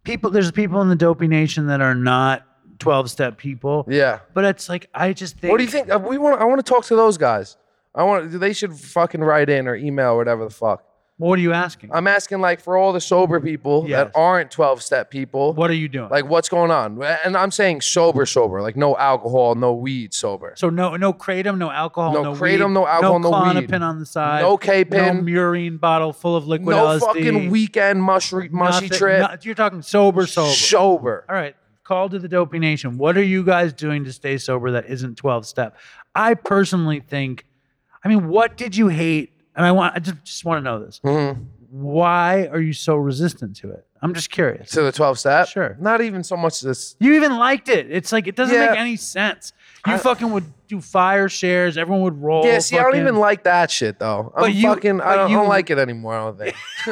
people. 0.04 0.30
There's 0.30 0.52
people 0.52 0.82
in 0.82 0.90
the 0.90 0.96
Dopey 0.96 1.28
Nation 1.28 1.68
that 1.68 1.82
are 1.82 1.96
not 1.96 2.46
12 2.80 3.10
step 3.10 3.38
people. 3.38 3.86
yeah. 3.88 4.20
But 4.34 4.46
it's 4.46 4.70
like 4.70 4.88
I 4.94 5.14
just 5.14 5.38
think. 5.38 5.52
What 5.52 5.58
do 5.58 5.64
you 5.64 5.70
think? 5.70 5.90
Uh, 5.90 5.98
We 6.00 6.18
want. 6.20 6.40
I 6.42 6.46
want 6.46 6.64
to 6.64 6.70
talk 6.70 6.86
to 6.86 6.96
those 6.96 7.18
guys. 7.18 7.58
I 7.96 8.04
want. 8.04 8.32
They 8.40 8.54
should 8.54 8.74
fucking 8.74 9.22
write 9.22 9.50
in 9.50 9.68
or 9.68 9.76
email 9.76 10.12
or 10.12 10.18
whatever 10.18 10.44
the 10.46 10.50
fuck. 10.52 10.84
What 11.18 11.38
are 11.38 11.42
you 11.42 11.52
asking? 11.52 11.90
I'm 11.94 12.08
asking 12.08 12.40
like 12.40 12.62
for 12.62 12.78
all 12.78 12.94
the 12.94 13.02
sober 13.02 13.42
people 13.42 13.84
Yes. 13.86 14.06
that 14.06 14.18
aren't 14.18 14.52
12 14.52 14.82
step 14.82 15.12
people. 15.12 15.54
what 15.54 15.70
are 15.70 15.74
you 15.74 15.90
doing? 15.90 16.08
Like 16.10 16.24
what's 16.30 16.48
going 16.48 16.72
on? 16.72 17.04
And 17.26 17.36
I'm 17.36 17.52
saying 17.52 17.82
sober, 17.82 18.26
sober, 18.26 18.62
like 18.62 18.78
no 18.78 18.96
alcohol, 18.96 19.56
no 19.56 19.74
weed, 19.74 20.14
sober. 20.14 20.54
so 20.56 20.70
no, 20.70 20.96
no 20.96 21.12
kratom, 21.12 21.58
no 21.58 21.72
alcohol, 21.72 22.14
No 22.14 22.24
no, 22.24 22.34
kratom, 22.36 22.68
weed, 22.68 22.74
no 22.74 22.88
alcohol, 22.88 23.20
no 23.20 23.32
weed. 23.32 23.68
Klonopin 23.68 23.82
on 23.82 24.00
the 24.00 24.06
side, 24.06 24.44
No 24.44 24.56
K-pin. 24.56 25.18
no 25.18 25.22
murine 25.24 25.78
bottle 25.78 26.14
full 26.14 26.38
of 26.38 26.48
liquid 26.48 26.74
No 26.74 26.86
LSD. 26.86 27.00
fucking 27.02 27.50
weekend 27.50 28.02
mushy, 28.02 28.48
mushy 28.48 28.86
nothing- 28.86 28.90
trip. 28.90 29.20
no- 29.20 29.36
you're 29.42 29.56
talking 29.56 29.82
sober, 29.82 30.26
sober. 30.26 30.52
Sober. 30.52 31.26
All 31.28 31.36
right. 31.36 31.56
Call 31.84 32.08
to 32.08 32.20
the 32.20 32.30
Dopey 32.30 32.60
Nation. 32.60 32.98
What 32.98 33.18
are 33.18 33.24
you 33.24 33.44
guys 33.44 33.74
doing 33.74 34.06
to 34.06 34.14
stay 34.14 34.38
sober 34.38 34.72
that 34.72 34.86
isn't 34.86 35.16
12 35.18 35.46
step? 35.46 35.76
I 36.16 36.36
personally 36.36 37.02
think, 37.02 37.44
I 38.04 38.08
mean, 38.08 38.28
what 38.30 38.58
did 38.58 38.76
you 38.76 38.88
hate? 38.88 39.34
And 39.56 39.66
I 39.66 39.72
want, 39.72 39.96
I 39.96 40.00
just, 40.00 40.24
just 40.24 40.46
want 40.46 40.60
to 40.60 40.64
know 40.64 40.84
this. 40.84 41.02
Mm-hmm. 41.04 41.42
Why 41.72 42.48
are 42.48 42.60
you 42.60 42.74
so 42.74 42.96
resistant 42.96 43.56
to 43.58 43.72
it? 43.72 43.86
I'm 44.02 44.14
just 44.14 44.30
curious. 44.30 44.72
To 44.72 44.82
the 44.82 44.92
12 44.94 45.20
step? 45.20 45.48
Sure. 45.50 45.76
Not 45.80 46.00
even 46.02 46.24
so 46.24 46.38
much 46.38 46.62
this. 46.62 46.96
You 47.00 47.14
even 47.16 47.38
liked 47.38 47.68
it. 47.68 47.92
It's 47.92 48.12
like, 48.14 48.28
it 48.28 48.36
doesn't 48.36 48.56
Yeah. 48.56 48.70
make 48.72 48.80
any 48.80 48.96
sense. 48.96 49.52
You 49.86 49.98
fucking 49.98 50.32
would 50.32 50.46
do 50.68 50.80
fire 50.82 51.28
shares. 51.30 51.78
Everyone 51.78 52.04
would 52.04 52.22
roll. 52.22 52.46
Yeah, 52.46 52.60
see, 52.60 52.78
I 52.78 52.84
don't 52.84 52.96
even 52.98 53.16
like 53.18 53.44
that 53.44 53.70
shit 53.72 54.00
though. 54.00 54.32
I'm 54.36 54.42
But 54.44 54.54
you- 54.54 54.68
fucking, 54.70 55.02
I 55.02 55.16
don't, 55.16 55.28
I 55.28 55.30
you- 55.30 55.36
don't 55.38 55.48
like 55.50 55.70
it 55.70 55.78
anymore, 55.78 56.14
I 56.16 56.26
don't 56.26 56.38
think. 56.38 56.56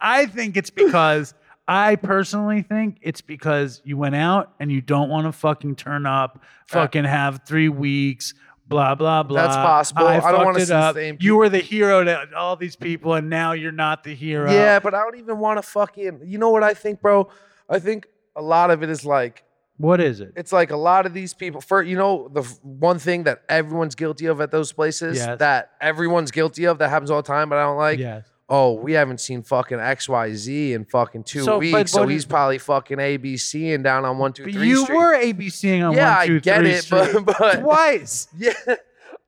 I 0.00 0.26
think 0.26 0.56
it's 0.56 0.70
because 0.70 1.34
I 1.68 1.96
personally 1.96 2.62
think 2.62 2.98
it's 3.02 3.20
because 3.20 3.80
you 3.84 3.96
went 3.96 4.14
out 4.14 4.52
and 4.60 4.70
you 4.70 4.80
don't 4.80 5.08
want 5.08 5.26
to 5.26 5.32
fucking 5.32 5.76
turn 5.76 6.06
up, 6.06 6.42
fucking 6.66 7.04
have 7.04 7.42
three 7.46 7.68
weeks, 7.68 8.34
blah 8.72 8.94
blah 8.96 9.22
blah. 9.22 9.42
That's 9.42 9.56
possible. 9.56 10.06
I 10.06 10.14
don't 10.14 10.22
fucked 10.22 10.44
wanna 10.44 10.58
it 10.58 10.62
see 10.62 10.66
the 10.72 10.76
up. 10.76 10.94
same 10.96 11.16
You 11.20 11.36
were 11.36 11.48
the 11.48 11.58
hero 11.60 12.02
to 12.04 12.28
all 12.36 12.56
these 12.56 12.76
people, 12.76 13.14
and 13.14 13.30
now 13.30 13.52
you're 13.52 13.72
not 13.72 14.02
the 14.04 14.14
hero. 14.14 14.50
yeah, 14.50 14.78
but 14.80 14.94
I 14.94 14.98
don't 15.02 15.18
even 15.18 15.38
want 15.38 15.58
to 15.58 15.62
fucking, 15.62 16.20
you 16.24 16.38
know 16.38 16.50
what 16.50 16.62
I 16.62 16.74
think, 16.74 17.00
bro? 17.00 17.28
I 17.70 17.78
think 17.78 18.06
a 18.36 18.42
lot 18.42 18.70
of 18.70 18.82
it 18.82 18.90
is 18.90 19.04
like, 19.06 19.44
What 19.76 20.00
is 20.00 20.20
it? 20.20 20.32
it's 20.36 20.52
like 20.52 20.70
a 20.70 20.76
lot 20.76 21.06
of 21.06 21.12
these 21.14 21.34
people 21.34 21.60
for 21.60 21.82
you 21.82 21.96
know 21.96 22.28
the 22.32 22.42
one 22.62 22.98
thing 22.98 23.24
that 23.24 23.42
everyone's 23.48 23.94
guilty 23.94 24.26
of 24.26 24.40
at 24.40 24.50
those 24.50 24.72
places 24.72 25.16
Yes. 25.18 25.38
that 25.38 25.70
everyone's 25.80 26.30
guilty 26.30 26.64
of 26.66 26.78
that 26.78 26.88
happens 26.90 27.10
all 27.10 27.22
the 27.22 27.26
time 27.26 27.48
but 27.48 27.58
i 27.58 27.62
don't 27.62 27.76
like 27.78 27.98
yes. 27.98 28.24
Oh 28.48 28.72
we 28.72 28.92
haven't 28.92 29.18
seen 29.20 29.42
fucking 29.42 29.78
xyz 29.78 30.72
in 30.72 30.84
fucking 30.84 31.22
two 31.24 31.40
So, 31.42 31.52
but- 31.52 31.58
weeks 31.60 31.92
so 31.92 32.06
he's 32.06 32.24
probably 32.26 32.58
fucking 32.58 32.98
abc 32.98 33.74
and 33.74 33.84
down 33.84 34.04
on 34.04 34.18
one 34.18 34.32
two 34.32 34.44
But 34.44 34.52
three 34.54 34.68
you 34.68 34.84
Street. 34.84 34.96
were 34.96 35.14
ABCing 35.14 35.88
on 35.88 35.94
Yeah, 35.94 36.10
one, 36.10 36.18
I 36.22 36.26
two, 36.26 36.40
get 36.40 36.58
three 36.58 36.70
it, 36.70 36.82
Street 36.82 37.12
but- 37.24 37.36
but- 37.38 37.60
twice. 37.60 38.28
yeah 38.36 38.52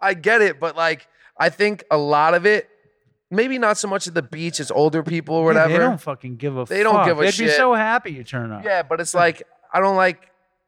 i 0.00 0.12
get 0.12 0.42
it 0.42 0.58
but 0.60 0.76
like 0.76 1.06
i 1.38 1.48
think 1.48 1.84
a 1.90 1.96
lot 1.96 2.34
of 2.34 2.44
it 2.44 2.68
maybe 3.30 3.58
not 3.58 3.78
so 3.78 3.88
much 3.88 4.06
at 4.06 4.14
the 4.14 4.22
beach 4.22 4.60
it's 4.60 4.70
older 4.70 5.02
people 5.02 5.36
or 5.36 5.52
Yeah, 5.52 5.60
whatever 5.62 5.72
they 5.72 5.78
don't 5.78 6.00
fucking 6.00 6.36
give 6.36 6.56
a. 6.58 6.64
They 6.64 6.82
don't 6.82 7.04
give 7.06 7.18
a 7.18 7.22
They'd 7.22 7.38
be 7.38 7.48
so 7.48 7.72
happy 7.74 8.12
you 8.12 8.24
turn 8.24 8.50
up. 8.52 8.64
yeah 8.64 8.82
but 8.82 9.00
it's 9.00 9.14
like 9.14 9.42
i 9.72 9.80
don't 9.80 9.96
like 9.96 10.20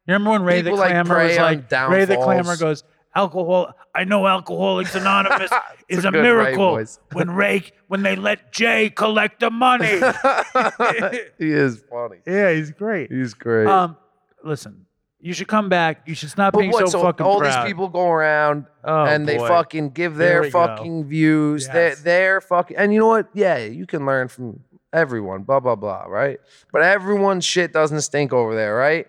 You 0.07 0.15
remember 0.15 0.31
when 0.31 0.43
Ray 0.43 0.63
the 0.63 0.71
Clammer 0.71 1.15
like, 1.17 1.29
was 1.29 1.37
like 1.71 1.91
Ray 1.91 2.05
the 2.07 2.17
Clamor 2.17 2.43
downfalls. 2.57 2.59
goes, 2.61 2.85
Alcohol 3.17 3.73
I 3.95 4.05
know 4.05 4.27
Alcoholics 4.27 4.95
Anonymous 4.95 5.51
is 5.89 6.05
a 6.05 6.09
a 6.09 6.13
Ray 6.13 6.23
miracle 6.23 6.85
when 7.13 7.31
Ray 7.31 7.65
when 7.89 8.03
they 8.03 8.15
let 8.15 8.53
Jay 8.53 8.91
collect 8.91 9.41
the 9.41 9.51
money. 9.51 9.87
he 11.39 11.51
is 11.51 11.83
funny 11.91 12.19
yeah, 12.27 12.53
he's 12.53 12.71
great. 12.71 13.11
he's 13.11 13.35
great 13.35 13.67
Um 13.67 13.97
listen, 14.45 14.87
you 15.19 15.33
should 15.33 15.49
come 15.49 15.69
back. 15.69 16.03
You 16.07 16.15
should 16.15 16.31
stop 16.31 16.53
But 16.53 16.61
being 16.61 16.71
what? 16.73 16.87
so 16.89 16.99
So 16.99 17.03
fucking 17.03 17.27
all 17.27 17.41
proud. 17.41 17.65
these 17.65 17.69
people 17.71 17.89
go 17.89 18.09
around 18.11 18.67
Oh, 18.85 19.05
and 19.05 19.27
they 19.27 19.39
boy. 19.39 19.49
fucking 19.49 19.91
give 19.91 20.15
their 20.17 20.43
we 20.43 20.51
go. 20.51 20.67
fucking 20.67 21.07
views. 21.09 21.67
Their 21.69 21.89
Yes. 21.89 22.03
their 22.03 22.41
fucking 22.41 22.77
and 22.77 22.93
you 22.93 23.01
know 23.01 23.09
what? 23.09 23.29
Yeah, 23.35 23.59
you 23.59 23.87
can 23.87 24.05
learn 24.07 24.29
from 24.29 24.61
everyone. 24.93 25.43
Blah 25.43 25.61
blah 25.61 25.75
blah. 25.75 26.05
Right? 26.05 26.39
But 26.73 26.83
everyone's 26.83 27.45
shit 27.45 27.73
doesn't 27.73 28.03
stink 28.03 28.33
over 28.33 28.55
there, 28.55 28.75
right? 28.77 29.07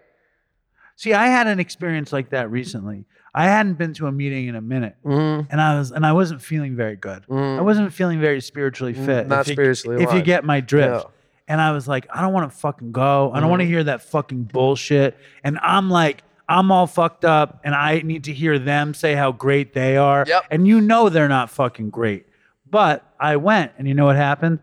See, 0.96 1.14
I 1.14 1.28
had 1.28 1.46
an 1.46 1.60
experience 1.60 2.12
like 2.12 2.30
that 2.32 2.50
recently. 2.50 3.06
I 3.40 3.44
hadn't 3.46 3.76
been 3.78 3.94
to 3.96 4.08
a 4.08 4.12
meeting 4.12 4.48
in 4.48 4.56
a 4.56 4.62
minute. 4.62 4.96
Mm-hmm. 5.06 5.52
and 5.52 5.62
I 5.62 5.78
was 5.78 5.92
and 5.92 6.06
I 6.06 6.14
wasn't 6.14 6.42
feeling 6.42 6.76
very 6.76 6.96
good. 6.96 7.24
I 7.30 7.62
wasn't 7.62 7.94
feeling 7.94 8.20
very 8.20 8.42
spiritually 8.42 8.94
fit. 8.94 9.26
Mm, 9.26 9.28
not 9.28 9.42
if 9.42 9.48
you, 9.50 9.54
spiritually 9.54 10.04
If 10.04 10.14
you 10.14 10.22
get 10.22 10.44
my 10.44 10.60
drift. 10.60 11.06
Yeah. 11.06 11.12
And 11.50 11.62
I 11.62 11.72
was 11.72 11.88
like, 11.88 12.08
I 12.14 12.22
don't 12.22 12.34
want 12.34 12.52
to 12.52 12.58
fucking 12.58 12.92
go. 12.92 13.32
I 13.34 13.40
don't 13.40 13.50
want 13.50 13.62
to 13.62 13.64
Mm-hmm. 13.66 13.74
hear 13.74 13.84
that 13.86 14.02
fucking 14.02 14.44
bullshit. 14.52 15.18
And 15.46 15.58
I'm 15.62 15.90
like, 15.90 16.24
I'm 16.50 16.72
all 16.72 16.88
fucked 16.88 17.26
up, 17.26 17.62
and 17.66 17.74
I 17.76 18.02
need 18.02 18.24
to 18.26 18.34
hear 18.34 18.58
them 18.60 18.94
say 18.94 19.14
how 19.16 19.32
great 19.34 19.74
they 19.74 19.98
are. 19.98 20.26
Yep. 20.28 20.44
And 20.52 20.68
you 20.68 20.82
know 20.82 21.10
they're 21.10 21.28
not 21.30 21.50
fucking 21.50 21.90
great. 21.90 22.26
But 22.70 23.04
I 23.20 23.36
went, 23.38 23.72
and 23.78 23.88
you 23.88 23.94
know 23.94 24.06
what 24.06 24.16
happened? 24.18 24.60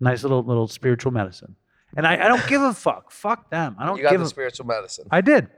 Nice 0.00 0.22
little 0.22 0.42
little 0.42 0.68
spiritual 0.68 1.12
medicine. 1.12 1.56
And 1.96 2.06
I, 2.06 2.14
I 2.24 2.28
don't 2.28 2.46
give 2.46 2.62
a 2.62 2.72
fuck. 2.72 3.10
Fuck 3.10 3.50
them. 3.50 3.76
I 3.78 3.84
don't 3.86 3.96
You 3.98 4.02
got 4.04 4.10
give 4.12 4.20
the 4.20 4.26
a 4.26 4.28
spiritual 4.30 4.66
medicine. 4.66 5.06
I 5.10 5.20
did. 5.20 5.48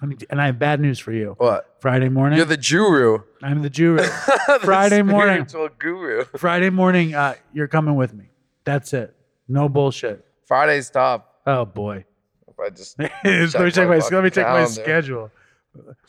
I 0.00 0.06
mean, 0.06 0.18
and 0.30 0.40
I 0.40 0.46
have 0.46 0.58
bad 0.58 0.80
news 0.80 0.98
for 0.98 1.12
you. 1.12 1.34
what? 1.38 1.76
Friday 1.80 2.08
morning, 2.08 2.36
You're 2.36 2.46
the 2.46 2.56
guru. 2.56 3.18
I'm 3.42 3.62
the. 3.62 3.68
The 4.48 4.60
Friday 4.64 5.02
morning. 5.02 5.48
spiritual 5.48 5.68
guru. 5.78 6.24
Friday 6.36 6.70
morning, 6.70 7.14
uh, 7.14 7.34
you're 7.52 7.68
coming 7.68 7.96
with 7.96 8.14
me. 8.14 8.26
That's 8.64 8.92
it. 8.92 9.14
No 9.48 9.68
bullshit. 9.68 10.24
Friday's 10.46 10.88
top. 10.90 11.40
Oh 11.46 11.64
boy. 11.64 12.04
If 12.46 12.58
I 12.60 12.70
just 12.70 12.98
let 12.98 13.10
me 13.24 13.46
Check 13.48 13.72
check 13.74 13.88
my 13.88 13.98
my 13.98 14.08
let 14.10 14.24
me 14.24 14.30
check 14.30 14.46
my 14.46 14.64
schedule. 14.66 15.30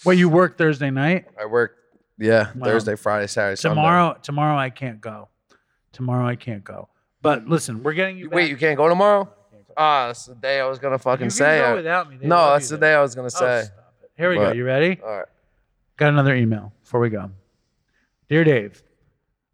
Well, 0.05 0.15
you 0.15 0.29
work 0.29 0.57
Thursday 0.57 0.89
night. 0.89 1.25
I 1.39 1.45
work. 1.45 1.75
Yeah, 2.17 2.51
Wow. 2.55 2.65
Thursday, 2.65 2.95
Friday, 2.95 3.27
Saturday, 3.27 3.55
Sunday. 3.55 3.75
Tomorrow, 3.75 4.17
tomorrow 4.21 4.57
I 4.57 4.69
can't 4.69 4.99
go. 4.99 5.29
Tomorrow 5.93 6.27
I 6.27 6.35
can't 6.35 6.63
go. 6.63 6.89
But 7.21 7.47
listen, 7.47 7.81
we're 7.83 7.93
getting 7.93 8.17
you. 8.17 8.25
You- 8.25 8.29
Wait, 8.29 8.43
back. 8.43 8.49
you 8.51 8.57
can't 8.57 8.77
go 8.77 8.87
tomorrow? 8.89 9.29
Ah, 9.77 10.07
that's 10.07 10.25
the 10.25 10.35
day 10.35 10.59
I 10.59 10.65
was 10.67 10.79
gonna 10.79 10.97
fucking 10.97 11.25
You 11.25 11.29
can 11.29 11.31
say. 11.31 11.59
go 11.59 11.75
without 11.75 12.09
me. 12.09 12.17
They 12.17 12.27
no, 12.27 12.51
that's 12.51 12.67
the 12.69 12.77
there. 12.77 12.91
day 12.91 12.95
I 12.95 13.01
was 13.01 13.15
gonna 13.15 13.27
Oh, 13.27 13.29
say. 13.29 13.59
it. 13.61 13.69
Here 14.19 14.29
we 14.29 14.35
go. 14.35 14.51
You 14.51 14.65
ready? 14.65 14.99
All 15.01 15.17
right. 15.19 15.25
Got 15.95 16.09
another 16.09 16.35
email 16.35 16.73
before 16.81 16.99
we 16.99 17.09
go. 17.09 17.31
Dear 18.27 18.43
Dave, 18.43 18.83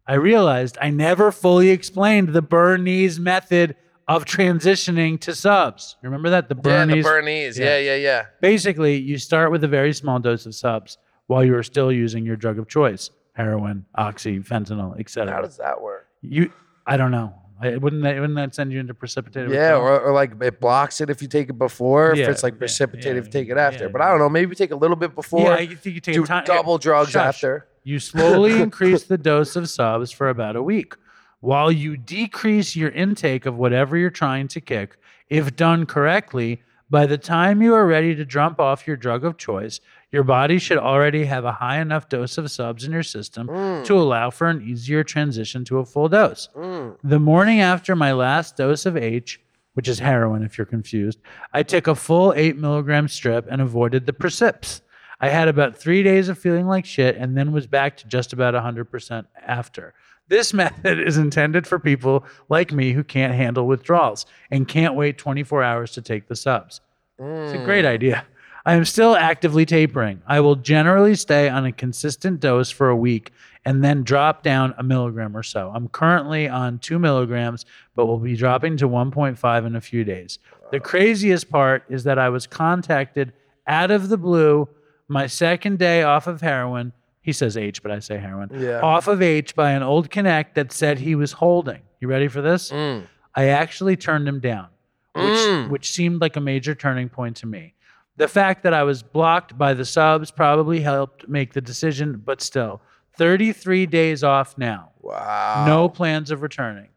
I 0.08 0.14
realized 0.14 0.76
I 0.80 0.90
never 0.90 1.30
fully 1.30 1.70
explained 1.70 2.30
the 2.30 2.42
Bernese 2.42 3.20
method 3.20 3.76
of 4.08 4.24
transitioning 4.24 5.20
to 5.20 5.36
subs. 5.36 5.96
Remember 6.02 6.30
that? 6.30 6.48
The 6.48 6.56
Yeah, 6.56 6.62
Bernese. 6.62 6.96
the 6.96 7.02
Bernese. 7.08 7.60
Yeah, 7.62 7.78
yeah, 7.78 7.94
yeah. 7.94 8.26
Basically, 8.40 8.96
you 8.96 9.18
start 9.18 9.52
with 9.52 9.62
a 9.62 9.68
very 9.68 9.92
small 9.92 10.18
dose 10.18 10.46
of 10.46 10.54
subs 10.56 10.98
while 11.28 11.44
you 11.44 11.54
are 11.54 11.62
still 11.62 11.92
using 11.92 12.26
your 12.26 12.36
drug 12.36 12.58
of 12.58 12.66
choice 12.68 13.10
heroin, 13.34 13.84
oxy, 13.94 14.40
fentanyl, 14.40 14.98
etc. 14.98 15.32
How 15.32 15.42
does 15.42 15.58
that 15.58 15.80
work? 15.80 16.08
you? 16.22 16.50
I 16.86 16.96
don't 16.96 17.12
know. 17.12 17.34
I, 17.60 17.76
wouldn't 17.76 18.02
that 18.02 18.16
wouldn't 18.16 18.36
that 18.36 18.54
send 18.54 18.72
you 18.72 18.80
into 18.80 18.92
precipitated? 18.92 19.50
Yeah, 19.50 19.76
or, 19.76 20.00
or 20.00 20.12
like 20.12 20.32
it 20.42 20.60
blocks 20.60 21.00
it 21.00 21.08
if 21.08 21.22
you 21.22 21.28
take 21.28 21.48
it 21.48 21.58
before. 21.58 22.14
Yeah, 22.14 22.24
if 22.24 22.30
it's 22.30 22.42
like 22.42 22.58
precipitated 22.58 23.14
yeah, 23.14 23.20
if 23.20 23.26
you 23.26 23.32
take 23.32 23.48
it 23.48 23.56
after. 23.56 23.88
but 23.88 24.00
I 24.00 24.10
don't 24.10 24.18
know. 24.18 24.28
Maybe 24.28 24.54
take 24.54 24.72
a 24.72 24.76
little 24.76 24.96
bit 24.96 25.14
before. 25.14 25.58
yeah. 25.58 25.66
Think 25.74 25.84
you 25.86 26.00
take 26.00 26.14
do 26.14 26.26
time, 26.26 26.44
double 26.44 26.78
drugs 26.78 27.10
Shush. 27.10 27.22
after. 27.22 27.66
You 27.82 27.98
slowly 27.98 28.60
increase 28.60 29.04
the 29.04 29.16
dose 29.16 29.56
of 29.56 29.70
subs 29.70 30.10
for 30.10 30.28
about 30.28 30.56
a 30.56 30.62
week, 30.62 30.94
while 31.40 31.72
you 31.72 31.96
decrease 31.96 32.76
your 32.76 32.90
intake 32.90 33.46
of 33.46 33.56
whatever 33.56 33.96
you're 33.96 34.10
trying 34.10 34.48
to 34.48 34.60
kick. 34.60 34.98
If 35.28 35.56
done 35.56 35.86
correctly, 35.86 36.62
by 36.90 37.06
the 37.06 37.18
time 37.18 37.62
you 37.62 37.74
are 37.74 37.86
ready 37.86 38.14
to 38.14 38.24
jump 38.24 38.60
off 38.60 38.86
your 38.86 38.96
drug 38.96 39.24
of 39.24 39.38
choice, 39.38 39.80
your 40.16 40.24
body 40.24 40.58
should 40.58 40.78
already 40.78 41.26
have 41.26 41.44
a 41.44 41.52
high 41.52 41.78
enough 41.78 42.08
dose 42.08 42.38
of 42.38 42.50
subs 42.50 42.84
in 42.84 42.90
your 42.90 43.02
system 43.02 43.48
to 43.48 43.52
mm. 43.52 43.90
allow 43.90 44.30
for 44.30 44.48
an 44.48 44.66
easier 44.66 45.04
transition 45.04 45.62
to 45.62 45.78
a 45.78 45.84
full 45.84 46.08
dose. 46.08 46.48
Mm. 46.56 46.96
The 47.04 47.18
morning 47.18 47.60
after 47.60 47.94
my 47.94 48.12
last 48.12 48.56
dose 48.56 48.86
of 48.86 48.96
H, 48.96 49.38
which 49.74 49.88
is 49.88 49.98
heroin 49.98 50.42
if 50.42 50.56
you're 50.56 50.64
confused, 50.64 51.18
I 51.52 51.62
took 51.62 51.86
a 51.86 51.94
full 51.94 52.32
8 52.34 52.56
milligram 52.56 53.08
strip 53.08 53.46
and 53.50 53.60
avoided 53.60 54.06
the 54.06 54.14
precips. 54.14 54.80
I 55.20 55.28
had 55.28 55.48
about 55.48 55.76
three 55.76 56.02
days 56.02 56.30
of 56.30 56.38
feeling 56.38 56.66
like 56.66 56.86
shit 56.86 57.16
and 57.16 57.36
then 57.36 57.52
was 57.52 57.66
back 57.66 57.98
to 57.98 58.08
just 58.08 58.32
about 58.32 58.54
100% 58.54 59.26
after. 59.46 59.92
This 60.28 60.54
method 60.64 60.98
is 60.98 61.18
intended 61.18 61.66
for 61.66 61.78
people 61.78 62.24
like 62.48 62.72
me 62.72 62.92
who 62.92 63.04
can't 63.04 63.34
handle 63.34 63.66
withdrawals 63.66 64.24
and 64.50 64.66
can't 64.66 64.94
wait 64.94 65.18
24 65.18 65.62
hours 65.62 65.90
to 65.92 66.00
take 66.00 66.26
the 66.26 66.36
subs. 66.36 66.80
It's 67.18 67.52
a 67.52 67.64
great 67.66 67.84
mm. 67.84 67.88
idea. 67.88 68.24
I 68.66 68.74
am 68.74 68.84
still 68.84 69.14
actively 69.14 69.64
tapering. 69.64 70.22
I 70.26 70.40
will 70.40 70.56
generally 70.56 71.14
stay 71.14 71.48
on 71.48 71.64
a 71.64 71.70
consistent 71.70 72.40
dose 72.40 72.68
for 72.68 72.88
a 72.88 72.96
week 72.96 73.30
and 73.64 73.82
then 73.82 74.02
drop 74.02 74.42
down 74.42 74.74
a 74.76 74.82
milligram 74.82 75.36
or 75.36 75.44
so. 75.44 75.70
I'm 75.72 75.88
currently 75.88 76.48
on 76.48 76.80
two 76.80 76.98
milligrams, 76.98 77.64
but 77.94 78.06
will 78.06 78.18
be 78.18 78.34
dropping 78.34 78.76
to 78.78 78.88
1.5 78.88 79.66
in 79.66 79.76
a 79.76 79.80
few 79.80 80.02
days. 80.02 80.40
The 80.72 80.80
craziest 80.80 81.48
part 81.48 81.84
is 81.88 82.02
that 82.04 82.18
I 82.18 82.28
was 82.28 82.48
contacted 82.48 83.32
out 83.68 83.92
of 83.92 84.08
the 84.08 84.18
blue 84.18 84.68
my 85.06 85.28
second 85.28 85.78
day 85.78 86.02
off 86.02 86.26
of 86.26 86.40
heroin. 86.40 86.92
He 87.20 87.32
says 87.32 87.56
H, 87.56 87.84
but 87.84 87.92
I 87.92 88.00
say 88.00 88.18
heroin. 88.18 88.50
Yeah. 88.52 88.80
Off 88.80 89.06
of 89.06 89.22
H 89.22 89.54
by 89.54 89.70
an 89.72 89.84
old 89.84 90.10
connect 90.10 90.56
that 90.56 90.72
said 90.72 90.98
he 90.98 91.14
was 91.14 91.30
holding. 91.30 91.82
You 92.00 92.08
ready 92.08 92.26
for 92.26 92.42
this? 92.42 92.72
Mm. 92.72 93.06
I 93.32 93.46
actually 93.46 93.96
turned 93.96 94.26
him 94.26 94.40
down, 94.40 94.68
which, 95.14 95.70
which 95.70 95.92
seemed 95.92 96.20
like 96.20 96.34
a 96.34 96.40
major 96.40 96.74
turning 96.74 97.08
point 97.08 97.36
to 97.36 97.46
me. 97.46 97.74
The 98.16 98.28
fact 98.28 98.62
that 98.62 98.72
I 98.72 98.82
was 98.82 99.02
blocked 99.02 99.58
by 99.58 99.74
the 99.74 99.84
subs 99.84 100.30
probably 100.30 100.80
helped 100.80 101.28
make 101.28 101.52
the 101.52 101.60
decision, 101.60 102.22
but 102.24 102.40
still, 102.40 102.80
33 103.16 103.86
days 103.86 104.24
off 104.24 104.56
now. 104.58 104.90
Wow. 105.02 105.64
No 105.66 105.88
plans 105.88 106.30
of 106.30 106.42
returning. 106.42 106.88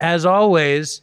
As 0.00 0.24
always, 0.26 1.02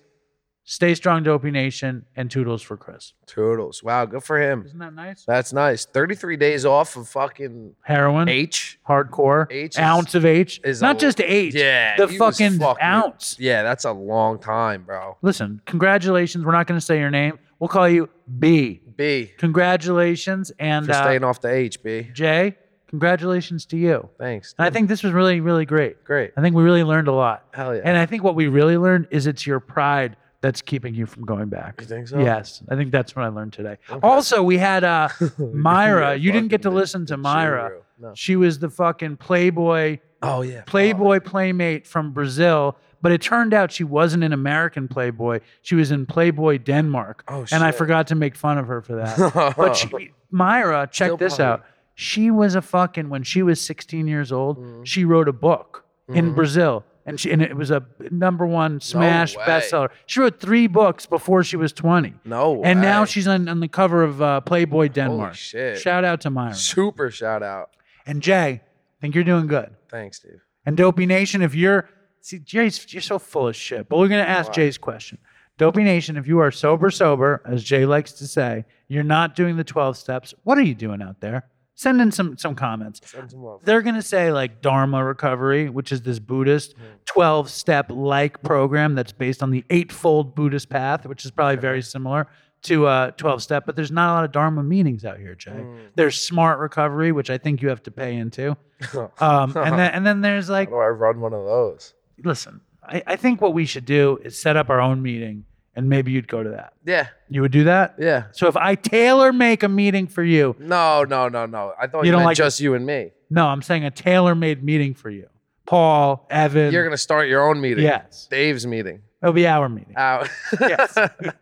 stay 0.64 0.96
strong, 0.96 1.24
Dopey 1.24 1.52
Nation, 1.52 2.06
and 2.16 2.30
toodles 2.32 2.62
for 2.62 2.76
Chris. 2.76 3.14
Toodles. 3.26 3.84
Wow, 3.84 4.06
good 4.06 4.24
for 4.24 4.38
him. 4.42 4.64
Isn't 4.66 4.80
that 4.80 4.94
nice? 4.94 5.24
That's 5.26 5.54
nice. 5.54 5.86
33 5.86 6.36
days 6.36 6.66
off 6.66 6.96
of 6.98 7.08
fucking 7.08 7.74
Heroin, 7.84 8.28
H. 8.28 8.80
hardcore, 8.88 9.48
H 9.52 9.76
is- 9.76 9.80
ounce 9.80 10.14
of 10.16 10.26
H. 10.26 10.60
is 10.64 10.82
Not 10.82 10.98
a- 10.98 11.00
just 11.00 11.22
H. 11.22 11.54
Yeah. 11.56 11.96
the 11.96 12.08
fucking 12.08 12.60
fucking- 12.60 12.84
ounce. 12.84 13.38
Yeah, 13.40 13.64
that's 13.64 13.86
a 13.86 13.92
long 13.94 14.40
time, 14.40 14.84
bro. 14.84 15.16
Listen, 15.22 15.62
congratulations. 15.66 16.44
We're 16.44 16.52
not 16.52 16.68
going 16.68 16.80
to 16.80 16.86
say 16.86 17.00
your 17.00 17.12
name. 17.12 17.40
We'll 17.60 17.70
call 17.70 17.88
you 17.88 18.10
B. 18.40 18.82
B. 18.98 19.32
Congratulations. 19.38 20.52
And 20.60 20.86
For 20.86 20.92
uh, 20.92 21.04
staying 21.04 21.24
off 21.24 21.40
the 21.42 21.50
H, 21.52 21.82
B. 21.84 22.10
Jay, 22.14 22.56
congratulations 22.88 23.66
to 23.68 23.78
you. 23.78 24.10
Thanks. 24.20 24.54
And 24.58 24.66
I 24.66 24.70
think 24.70 24.88
this 24.90 25.04
was 25.04 25.14
really, 25.14 25.40
really 25.40 25.66
great. 25.66 26.04
Great. 26.04 26.32
I 26.36 26.42
think 26.42 26.56
we 26.56 26.64
really 26.64 26.84
learned 26.84 27.08
a 27.08 27.14
lot. 27.14 27.46
Hell 27.54 27.76
yeah. 27.76 27.82
And 27.86 27.98
I 27.98 28.06
think 28.06 28.24
what 28.24 28.36
we 28.36 28.48
really 28.48 28.78
learned 28.78 29.08
is 29.12 29.28
it's 29.28 29.46
your 29.46 29.60
pride 29.60 30.18
that's 30.42 30.62
keeping 30.62 30.94
you 30.94 31.06
from 31.06 31.24
going 31.26 31.50
back. 31.50 31.80
You 31.82 31.88
think 31.88 32.08
so? 32.08 32.20
Yes, 32.20 32.62
I 32.70 32.76
think 32.76 32.92
that's 32.92 33.16
what 33.16 33.26
I 33.26 33.30
learned 33.30 33.54
today. 33.54 33.78
Also, 34.04 34.44
we 34.44 34.58
had 34.58 34.84
uh, 34.84 35.08
Mayra. 35.40 36.20
You 36.20 36.32
didn't 36.32 36.50
get 36.50 36.62
to 36.64 36.70
listen 36.70 37.06
to 37.08 37.18
Mayra. 37.18 37.80
No. 38.00 38.12
She 38.16 38.36
was 38.36 38.60
the 38.60 38.70
fucking 38.70 39.18
Playboy 39.18 40.00
Oh, 40.22 40.42
yeah. 40.42 40.64
Playboy 40.66 41.20
playmate 41.20 41.86
from 41.86 42.12
Brazil, 42.12 42.76
but 43.02 43.12
it 43.12 43.22
turned 43.22 43.54
out 43.54 43.72
she 43.72 43.84
wasn't 43.84 44.24
an 44.24 44.34
American 44.34 44.88
Playboy. 44.88 45.40
She 45.62 45.76
was 45.76 45.92
in 45.92 46.06
Playboy 46.06 46.58
Denmark. 46.60 47.24
Oh, 47.28 47.46
And 47.52 47.64
I 47.64 47.72
forgot 47.72 48.08
to 48.08 48.16
make 48.16 48.36
fun 48.36 48.58
of 48.58 48.68
her 48.68 48.82
for 48.82 48.96
that. 48.96 49.54
but 49.58 49.76
she, 49.76 49.88
Mayra, 50.34 50.90
check 50.92 51.08
Still 51.08 51.18
this 51.18 51.36
probably- 51.38 51.54
out. 51.54 51.66
She 52.00 52.30
was 52.30 52.54
a 52.54 52.62
fucking 52.62 53.10
when 53.10 53.24
she 53.24 53.42
was 53.42 53.60
16 53.60 54.08
years 54.08 54.32
old, 54.32 54.58
Mm-hmm. 54.60 54.84
she 54.84 55.04
wrote 55.04 55.28
a 55.28 55.34
book 55.34 55.84
in 56.10 56.34
Brazil. 56.36 56.84
And 57.08 57.18
she 57.20 57.32
and 57.32 57.42
it 57.42 57.56
was 57.56 57.72
a 57.72 57.86
number 58.12 58.46
one 58.46 58.82
smash 58.82 59.36
way. 59.38 59.44
bestseller. 59.46 59.90
She 60.08 60.20
wrote 60.20 60.40
three 60.42 60.68
books 60.68 61.06
before 61.06 61.42
she 61.44 61.56
was 61.56 61.72
20. 61.74 62.14
No 62.26 62.62
And 62.64 62.82
now 62.82 63.06
she's 63.06 63.28
on, 63.30 63.48
on 63.48 63.62
the 63.62 63.68
cover 63.70 64.04
of 64.04 64.22
uh, 64.22 64.42
Playboy 64.42 64.90
Denmark. 64.90 65.30
Holy 65.30 65.36
shit. 65.36 65.80
Shout 65.80 66.04
out 66.04 66.20
to 66.22 66.30
Mayra. 66.30 66.54
Super 66.54 67.10
shout 67.10 67.42
out. 67.44 67.70
And 68.06 68.22
Jay, 68.22 68.62
I 68.62 68.62
think 69.02 69.16
you're 69.16 69.24
doing 69.24 69.48
good. 69.48 69.70
Thanks, 69.90 70.18
Steve. 70.18 70.42
And 70.66 70.76
Dopey 70.76 71.06
Nation, 71.06 71.42
if 71.42 71.56
you're 71.56 71.90
see 72.28 72.40
Jay's 72.40 72.94
you're 72.94 73.02
so 73.02 73.20
full 73.20 73.48
of 73.48 73.56
shit. 73.56 73.88
But 73.90 73.98
we're 74.00 74.08
gonna 74.10 74.22
ask 74.24 74.52
Jay's 74.52 74.78
question. 74.78 75.18
Dopey 75.58 75.84
Nation, 75.84 76.18
if 76.18 76.28
you 76.28 76.40
are 76.40 76.52
sober, 76.52 76.92
sober, 76.92 77.42
as 77.46 77.64
Jay 77.64 77.86
likes 77.86 78.12
to 78.14 78.28
say, 78.28 78.66
you're 78.88 79.04
not 79.04 79.36
doing 79.36 79.58
the 79.58 79.64
12 79.64 79.98
steps. 79.98 80.34
What 80.44 80.58
are 80.60 80.62
you 80.62 80.76
doing 80.76 81.02
out 81.02 81.20
there? 81.20 81.48
Send 81.74 82.00
in 82.02 82.12
some 82.12 82.38
some 82.38 82.54
comments. 82.56 83.02
Send 83.06 83.32
some 83.32 83.42
love. 83.44 83.62
They're 83.64 83.82
gonna 83.84 84.02
say 84.02 84.32
like 84.32 84.62
Dharma 84.62 85.04
Recovery, 85.04 85.70
which 85.70 85.92
is 85.92 86.02
this 86.02 86.20
Buddhist 86.20 86.74
Hmm. 86.74 86.84
12 87.06 87.50
step 87.50 87.86
like 87.92 88.42
program 88.44 88.96
that's 88.96 89.14
based 89.14 89.42
on 89.44 89.52
the 89.52 89.64
eightfold 89.70 90.36
Buddhist 90.36 90.70
path, 90.70 91.06
which 91.06 91.24
is 91.26 91.32
probably 91.32 91.56
very 91.58 91.82
similar 91.82 92.28
to 92.64 92.88
uh 92.88 93.12
12 93.12 93.44
step. 93.44 93.66
But 93.68 93.76
there's 93.76 93.92
not 93.92 94.12
a 94.12 94.14
lot 94.14 94.24
of 94.26 94.32
Dharma 94.32 94.64
meetings 94.64 95.06
out 95.06 95.20
here, 95.20 95.36
Jay. 95.36 95.52
Hmm. 95.52 95.78
There's 95.96 96.20
Smart 96.20 96.60
Recovery, 96.60 97.12
which 97.12 97.30
I 97.30 97.38
think 97.38 97.62
you 97.62 97.70
have 97.70 97.84
to 97.84 97.92
pay 97.92 98.16
into. 98.16 98.58
Um, 99.20 99.54
and 99.56 99.74
then 99.80 99.92
and 99.94 100.06
then 100.06 100.22
there's 100.22 100.50
like 100.50 100.70
How 100.70 100.76
do 100.76 100.82
I 100.82 100.88
run 100.88 101.20
one 101.20 101.34
of 101.34 101.44
those? 101.46 101.94
Listen, 102.24 102.62
I, 102.84 103.04
I 103.06 103.16
think 103.16 103.42
what 103.42 103.54
we 103.54 103.66
should 103.66 103.86
do 103.86 104.20
is 104.24 104.40
set 104.40 104.56
up 104.58 104.70
our 104.70 104.80
own 104.82 105.02
meeting 105.02 105.46
and 105.76 105.90
maybe 105.90 106.12
you'd 106.12 106.28
go 106.28 106.42
to 106.44 106.50
that. 106.52 106.74
Yeah. 106.86 107.08
You 107.30 107.42
would 107.42 107.52
do 107.52 107.66
that? 107.66 107.96
Yeah. 108.00 108.26
So 108.32 108.48
if 108.48 108.58
I 108.58 108.76
tailor 108.76 109.32
make 109.32 109.62
a 109.64 109.70
meeting 109.70 110.08
for 110.08 110.24
you, 110.24 110.56
No, 110.60 111.04
no, 111.04 111.30
no, 111.30 111.46
no. 111.46 111.74
I 111.80 111.88
thought 111.88 112.02
You 112.02 112.08
you, 112.08 112.12
don't 112.14 112.20
meant 112.22 112.28
like- 112.28 112.38
just 112.38 112.60
you 112.60 112.74
and 112.74 112.86
me. 112.86 113.12
no, 113.30 113.46
I'm 113.48 113.62
saying 113.62 113.84
a 113.86 113.92
tailor 113.92 114.34
made 114.36 114.64
meeting 114.64 114.94
for 114.94 115.10
you. 115.10 115.28
Paul, 115.66 116.26
Evan. 116.30 116.72
You're 116.72 116.84
gonna 116.86 116.96
start 116.98 117.28
your 117.28 117.48
own 117.48 117.60
meeting. 117.60 117.84
Yes. 117.84 118.28
Dave's 118.32 118.66
meeting. 118.66 119.02
It'll 119.22 119.34
be 119.34 119.46
our 119.48 119.68
meeting. 119.70 119.94
Out. 119.98 120.30
Yes. 120.62 120.98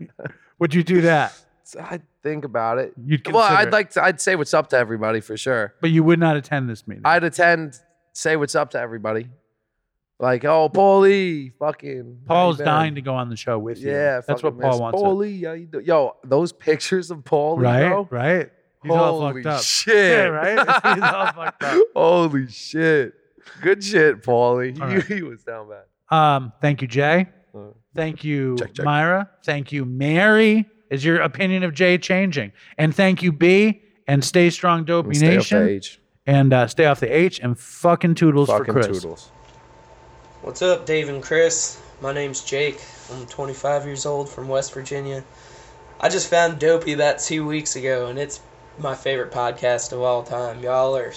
would 0.60 0.74
you 0.74 0.84
do 0.84 1.02
that? 1.02 1.34
I 1.80 2.00
think 2.24 2.44
about 2.46 2.78
it. 2.80 2.94
You'd 3.06 3.26
well, 3.32 3.44
I'd 3.44 3.68
it. 3.68 3.72
like 3.72 3.92
to. 3.92 4.04
I'd 4.04 4.20
say 4.20 4.36
what's 4.36 4.54
up 4.54 4.70
to 4.70 4.78
everybody 4.78 5.20
for 5.20 5.38
sure. 5.38 5.74
But 5.82 5.92
you 5.92 6.04
would 6.04 6.20
not 6.20 6.38
attend 6.38 6.70
this 6.70 6.88
meeting. 6.88 7.04
I'd 7.06 7.24
attend. 7.24 7.80
Say 8.14 8.36
what's 8.36 8.56
up 8.56 8.72
to 8.72 8.80
everybody. 8.80 9.28
Like, 10.20 10.46
oh, 10.46 10.70
Paulie, 10.70 11.52
fucking. 11.60 12.20
Paul's 12.26 12.60
how 12.60 12.66
dying 12.66 12.96
to 12.96 13.02
go 13.02 13.16
on 13.16 13.30
the 13.30 13.36
show 13.36 13.60
with 13.60 13.80
you. 13.80 13.92
Yeah, 13.92 14.22
That's 14.26 14.42
what 14.42 14.58
Paul 14.60 14.72
miss 14.72 14.80
wants. 14.80 15.02
Paulie, 15.02 15.46
how 15.46 15.54
you 15.54 15.66
do- 15.66 15.82
Yo, 15.82 16.16
those 16.24 16.54
pictures 16.54 17.12
of 17.12 17.20
Paulie, 17.20 17.62
right? 17.64 17.90
bro. 17.90 18.08
Right? 18.10 18.50
He's 18.82 18.92
all 18.94 19.20
Holy 19.20 19.44
fucked 19.44 19.56
up. 19.58 19.62
shit. 19.64 19.96
Yeah, 19.96 20.24
right? 20.26 20.60
He's 20.96 21.04
all 21.04 21.34
fucked 21.34 21.64
up. 21.64 21.84
Holy 21.96 22.48
shit. 22.48 23.14
Good 23.62 23.84
shit, 23.84 24.24
Paulie. 24.24 24.74
He, 24.76 24.82
right. 24.82 25.04
he 25.06 25.22
was 25.22 25.44
down 25.44 25.68
bad. 25.70 25.84
Um, 26.18 26.54
thank 26.62 26.82
you, 26.82 26.88
Jay. 26.88 27.28
Uh, 27.54 27.60
Thank 27.96 28.24
you, 28.24 28.56
Check, 28.58 28.74
check. 28.74 28.86
Mayra. 28.86 29.30
Thank 29.46 29.72
you, 29.72 29.86
Mary. 29.86 30.66
Is 30.92 31.04
your 31.04 31.22
opinion 31.22 31.64
of 31.64 31.74
Jay 31.74 31.98
changing? 31.98 32.52
And 32.78 32.94
thank 32.96 33.24
you, 33.24 33.32
B. 33.32 33.82
And 34.08 34.24
stay 34.24 34.50
strong, 34.50 34.84
Dopey 34.86 35.16
Stay 35.16 35.28
off 35.30 35.34
Nation. 35.52 35.60
the 35.66 35.70
H. 35.72 36.02
And 36.28 36.54
uh, 36.54 36.68
stay 36.68 36.86
off 36.86 37.00
the 37.00 37.08
H. 37.14 37.40
And 37.40 37.58
fucking 37.58 38.16
toodles 38.16 38.50
Fucking 38.50 38.66
for 38.66 38.74
Chris. 38.74 38.88
toodles. 39.02 39.32
What's 40.46 40.62
up, 40.62 40.86
Dave 40.86 41.10
and 41.10 41.24
Chris? 41.24 41.82
My 42.02 42.14
name's 42.14 42.44
Jake. 42.44 42.80
I'm 43.12 43.26
25 43.26 43.88
years 43.88 44.06
old 44.06 44.30
from 44.30 44.48
West 44.48 44.76
Virginia. 44.76 45.24
I 46.00 46.08
just 46.08 46.30
found 46.30 46.60
Dopey 46.60 46.94
about 46.94 47.18
two 47.18 47.48
weeks 47.48 47.76
ago, 47.76 48.06
and 48.06 48.20
it's 48.20 48.42
my 48.78 48.94
favorite 48.94 49.32
podcast 49.32 49.92
of 49.92 50.02
all 50.02 50.22
time. 50.22 50.62
Y'all 50.62 50.96
are 50.96 51.12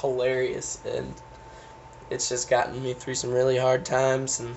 hilarious, 0.00 0.78
and 0.86 1.12
it's 2.08 2.30
just 2.30 2.48
gotten 2.48 2.82
me 2.82 2.94
through 2.94 3.16
some 3.16 3.32
really 3.32 3.58
hard 3.58 3.84
times. 3.84 4.40
And 4.40 4.56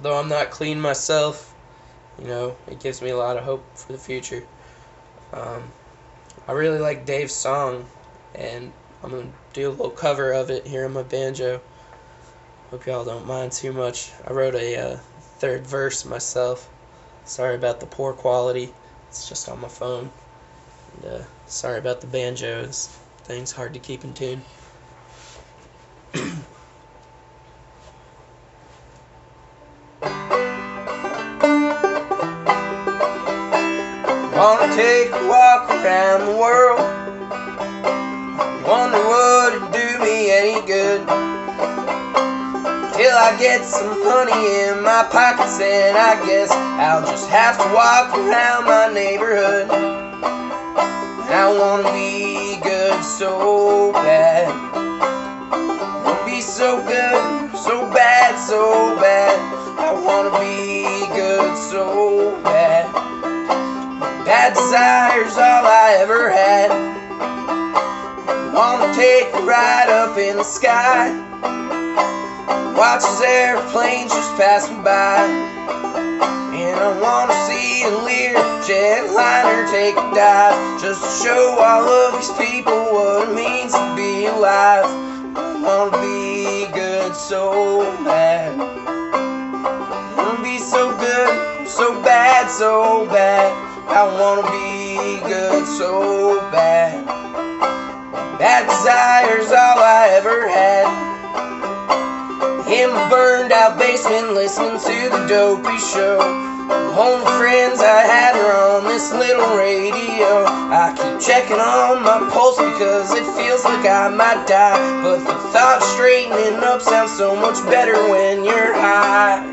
though 0.00 0.18
I'm 0.18 0.28
not 0.28 0.50
clean 0.50 0.80
myself, 0.80 1.54
you 2.18 2.26
know, 2.26 2.56
it 2.66 2.80
gives 2.80 3.00
me 3.00 3.10
a 3.10 3.16
lot 3.16 3.36
of 3.36 3.44
hope 3.44 3.64
for 3.76 3.92
the 3.92 3.98
future. 3.98 4.44
Um, 5.32 5.70
I 6.48 6.52
really 6.52 6.80
like 6.80 7.06
Dave's 7.06 7.32
song, 7.32 7.86
and 8.34 8.72
I'm 9.04 9.10
gonna 9.10 9.32
do 9.52 9.68
a 9.68 9.70
little 9.70 9.90
cover 9.90 10.32
of 10.32 10.50
it 10.50 10.66
here 10.66 10.84
on 10.84 10.94
my 10.94 11.04
banjo. 11.04 11.60
Hope 12.72 12.86
y'all 12.86 13.04
don't 13.04 13.26
mind 13.26 13.52
too 13.52 13.70
much. 13.70 14.10
I 14.26 14.32
wrote 14.32 14.54
a 14.54 14.76
uh, 14.76 14.96
third 15.40 15.66
verse 15.66 16.06
myself. 16.06 16.70
Sorry 17.26 17.54
about 17.54 17.80
the 17.80 17.86
poor 17.86 18.14
quality. 18.14 18.72
It's 19.08 19.28
just 19.28 19.46
on 19.50 19.60
my 19.60 19.68
phone. 19.68 20.10
And, 21.02 21.12
uh, 21.12 21.24
sorry 21.46 21.78
about 21.78 22.00
the 22.00 22.06
banjos. 22.06 22.88
Things 23.24 23.52
hard 23.52 23.74
to 23.74 23.78
keep 23.78 24.04
in 24.04 24.14
tune. 24.14 24.40
Wanna 34.32 34.74
take 34.74 35.10
a 35.12 35.28
walk 35.28 35.68
around 35.68 36.24
the 36.24 36.36
world. 36.40 36.80
Wonder 38.66 39.06
would 39.06 39.62
it 39.62 39.72
do 39.74 39.98
me 40.02 40.30
any 40.30 40.66
good? 40.66 41.21
I 43.14 43.36
get 43.38 43.62
some 43.62 43.92
honey 43.92 44.72
in 44.72 44.82
my 44.82 45.06
pockets, 45.12 45.60
and 45.60 45.98
I 45.98 46.16
guess 46.24 46.50
I'll 46.50 47.04
just 47.04 47.28
have 47.28 47.58
to 47.58 47.68
walk 47.74 48.16
around 48.16 48.64
my 48.64 48.90
neighborhood. 48.92 49.68
I 51.30 51.46
wanna 51.52 51.92
be 51.92 52.56
good 52.62 53.04
so 53.04 53.92
bad. 53.92 54.48
Wanna 56.04 56.24
be 56.24 56.40
so 56.40 56.82
good, 56.84 57.54
so 57.54 57.86
bad, 57.92 58.38
so 58.38 58.96
bad. 58.96 59.36
I 59.78 59.92
wanna 59.92 60.32
be 60.40 61.06
good 61.14 61.56
so 61.58 62.40
bad. 62.42 62.90
Bad 64.24 64.54
desire's 64.54 65.36
all 65.36 65.66
I 65.66 65.96
ever 66.00 66.30
had. 66.30 66.70
I 68.30 68.52
wanna 68.54 68.94
take 68.94 69.34
a 69.34 69.42
ride 69.42 69.90
up 69.90 70.16
in 70.16 70.38
the 70.38 70.44
sky. 70.44 71.12
Watch 72.76 73.04
as 73.04 73.20
airplanes 73.20 74.12
just 74.12 74.36
pass 74.36 74.68
me 74.70 74.76
by. 74.82 75.24
And 76.54 76.78
I 76.80 77.00
wanna 77.00 77.34
see 77.46 77.82
a 77.84 77.90
Lear 78.04 78.34
jetliner 78.66 79.70
take 79.70 79.96
a 79.96 80.14
dive. 80.14 80.80
Just 80.80 81.02
to 81.02 81.28
show 81.28 81.58
all 81.58 81.88
of 81.88 82.14
these 82.14 82.32
people 82.36 82.74
what 82.92 83.28
it 83.28 83.34
means 83.34 83.72
to 83.72 83.96
be 83.96 84.26
alive. 84.26 84.84
I 85.36 85.62
wanna 85.62 85.98
be 86.02 86.66
good 86.72 87.14
so 87.14 87.82
bad. 88.04 88.52
I 88.60 90.14
wanna 90.16 90.42
be 90.42 90.58
so 90.58 90.96
good, 90.96 91.68
so 91.68 92.02
bad, 92.02 92.50
so 92.50 93.06
bad. 93.06 93.52
I 93.88 94.04
wanna 94.18 94.48
be 94.50 95.20
good 95.28 95.66
so 95.66 96.40
bad. 96.50 97.06
Bad 98.38 98.66
desire's 98.68 99.52
all 99.52 99.78
I 99.78 100.08
ever 100.18 100.48
had. 100.48 101.21
In 102.72 102.88
my 102.90 103.06
burned 103.10 103.52
out 103.52 103.78
basement, 103.78 104.32
listening 104.32 104.80
to 104.80 105.10
the 105.10 105.26
dopey 105.28 105.76
show. 105.76 106.16
The 106.68 106.96
only 106.96 107.26
friends 107.36 107.80
I 107.80 108.00
had 108.00 108.34
are 108.34 108.78
on 108.78 108.84
this 108.84 109.12
little 109.12 109.58
radio. 109.58 110.48
I 110.72 110.96
keep 110.96 111.20
checking 111.20 111.60
on 111.60 112.02
my 112.02 112.30
pulse 112.32 112.56
because 112.56 113.12
it 113.12 113.28
feels 113.36 113.62
like 113.64 113.84
I 113.84 114.08
might 114.08 114.46
die. 114.48 114.80
But 115.02 115.18
the 115.18 115.36
thought 115.52 115.82
straightening 115.82 116.64
up 116.64 116.80
sounds 116.80 117.12
so 117.14 117.36
much 117.36 117.62
better 117.68 117.92
when 118.08 118.42
you're 118.42 118.72
high. 118.72 119.44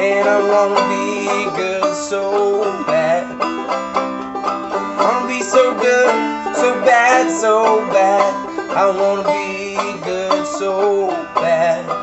And 0.00 0.26
I 0.26 0.40
wanna 0.40 0.80
be 0.88 1.54
good 1.54 1.94
so 1.94 2.62
bad. 2.86 3.28
I 3.42 5.04
wanna 5.04 5.28
be 5.28 5.42
so 5.42 5.74
good, 5.74 6.56
so 6.56 6.80
bad, 6.80 7.30
so 7.30 7.84
bad. 7.92 8.32
I 8.70 8.88
wanna 8.88 9.28
be 9.28 9.76
good 10.02 10.46
so 10.46 11.08
bad. 11.34 12.01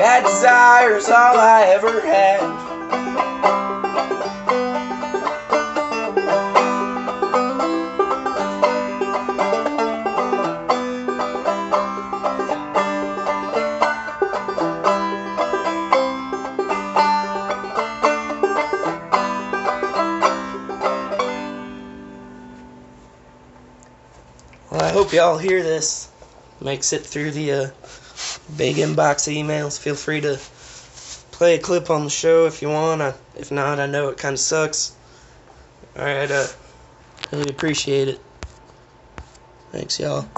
Bad 0.00 0.24
desires, 0.24 1.10
all 1.10 1.36
I 1.38 1.64
ever 1.74 2.00
had. 2.00 2.40
Well, 24.70 24.80
I 24.80 24.88
hope 24.92 25.12
y'all 25.12 25.36
hear 25.36 25.62
this. 25.62 26.10
Makes 26.62 26.94
it 26.94 27.04
through 27.04 27.32
the 27.32 27.52
uh, 27.52 27.70
big 28.56 28.76
inbox 28.76 29.30
emails. 29.32 29.78
Feel 29.78 29.94
free 29.94 30.20
to 30.20 30.38
play 31.32 31.54
a 31.54 31.58
clip 31.58 31.90
on 31.90 32.04
the 32.04 32.10
show 32.10 32.46
if 32.46 32.62
you 32.62 32.68
want. 32.68 33.02
I, 33.02 33.14
if 33.36 33.50
not, 33.50 33.78
I 33.78 33.86
know 33.86 34.08
it 34.08 34.18
kind 34.18 34.34
of 34.34 34.40
sucks. 34.40 34.94
All 35.96 36.04
right, 36.04 36.30
uh, 36.30 36.46
really 37.32 37.50
appreciate 37.50 38.08
it. 38.08 38.20
Thanks, 39.72 39.98
y'all. 39.98 40.28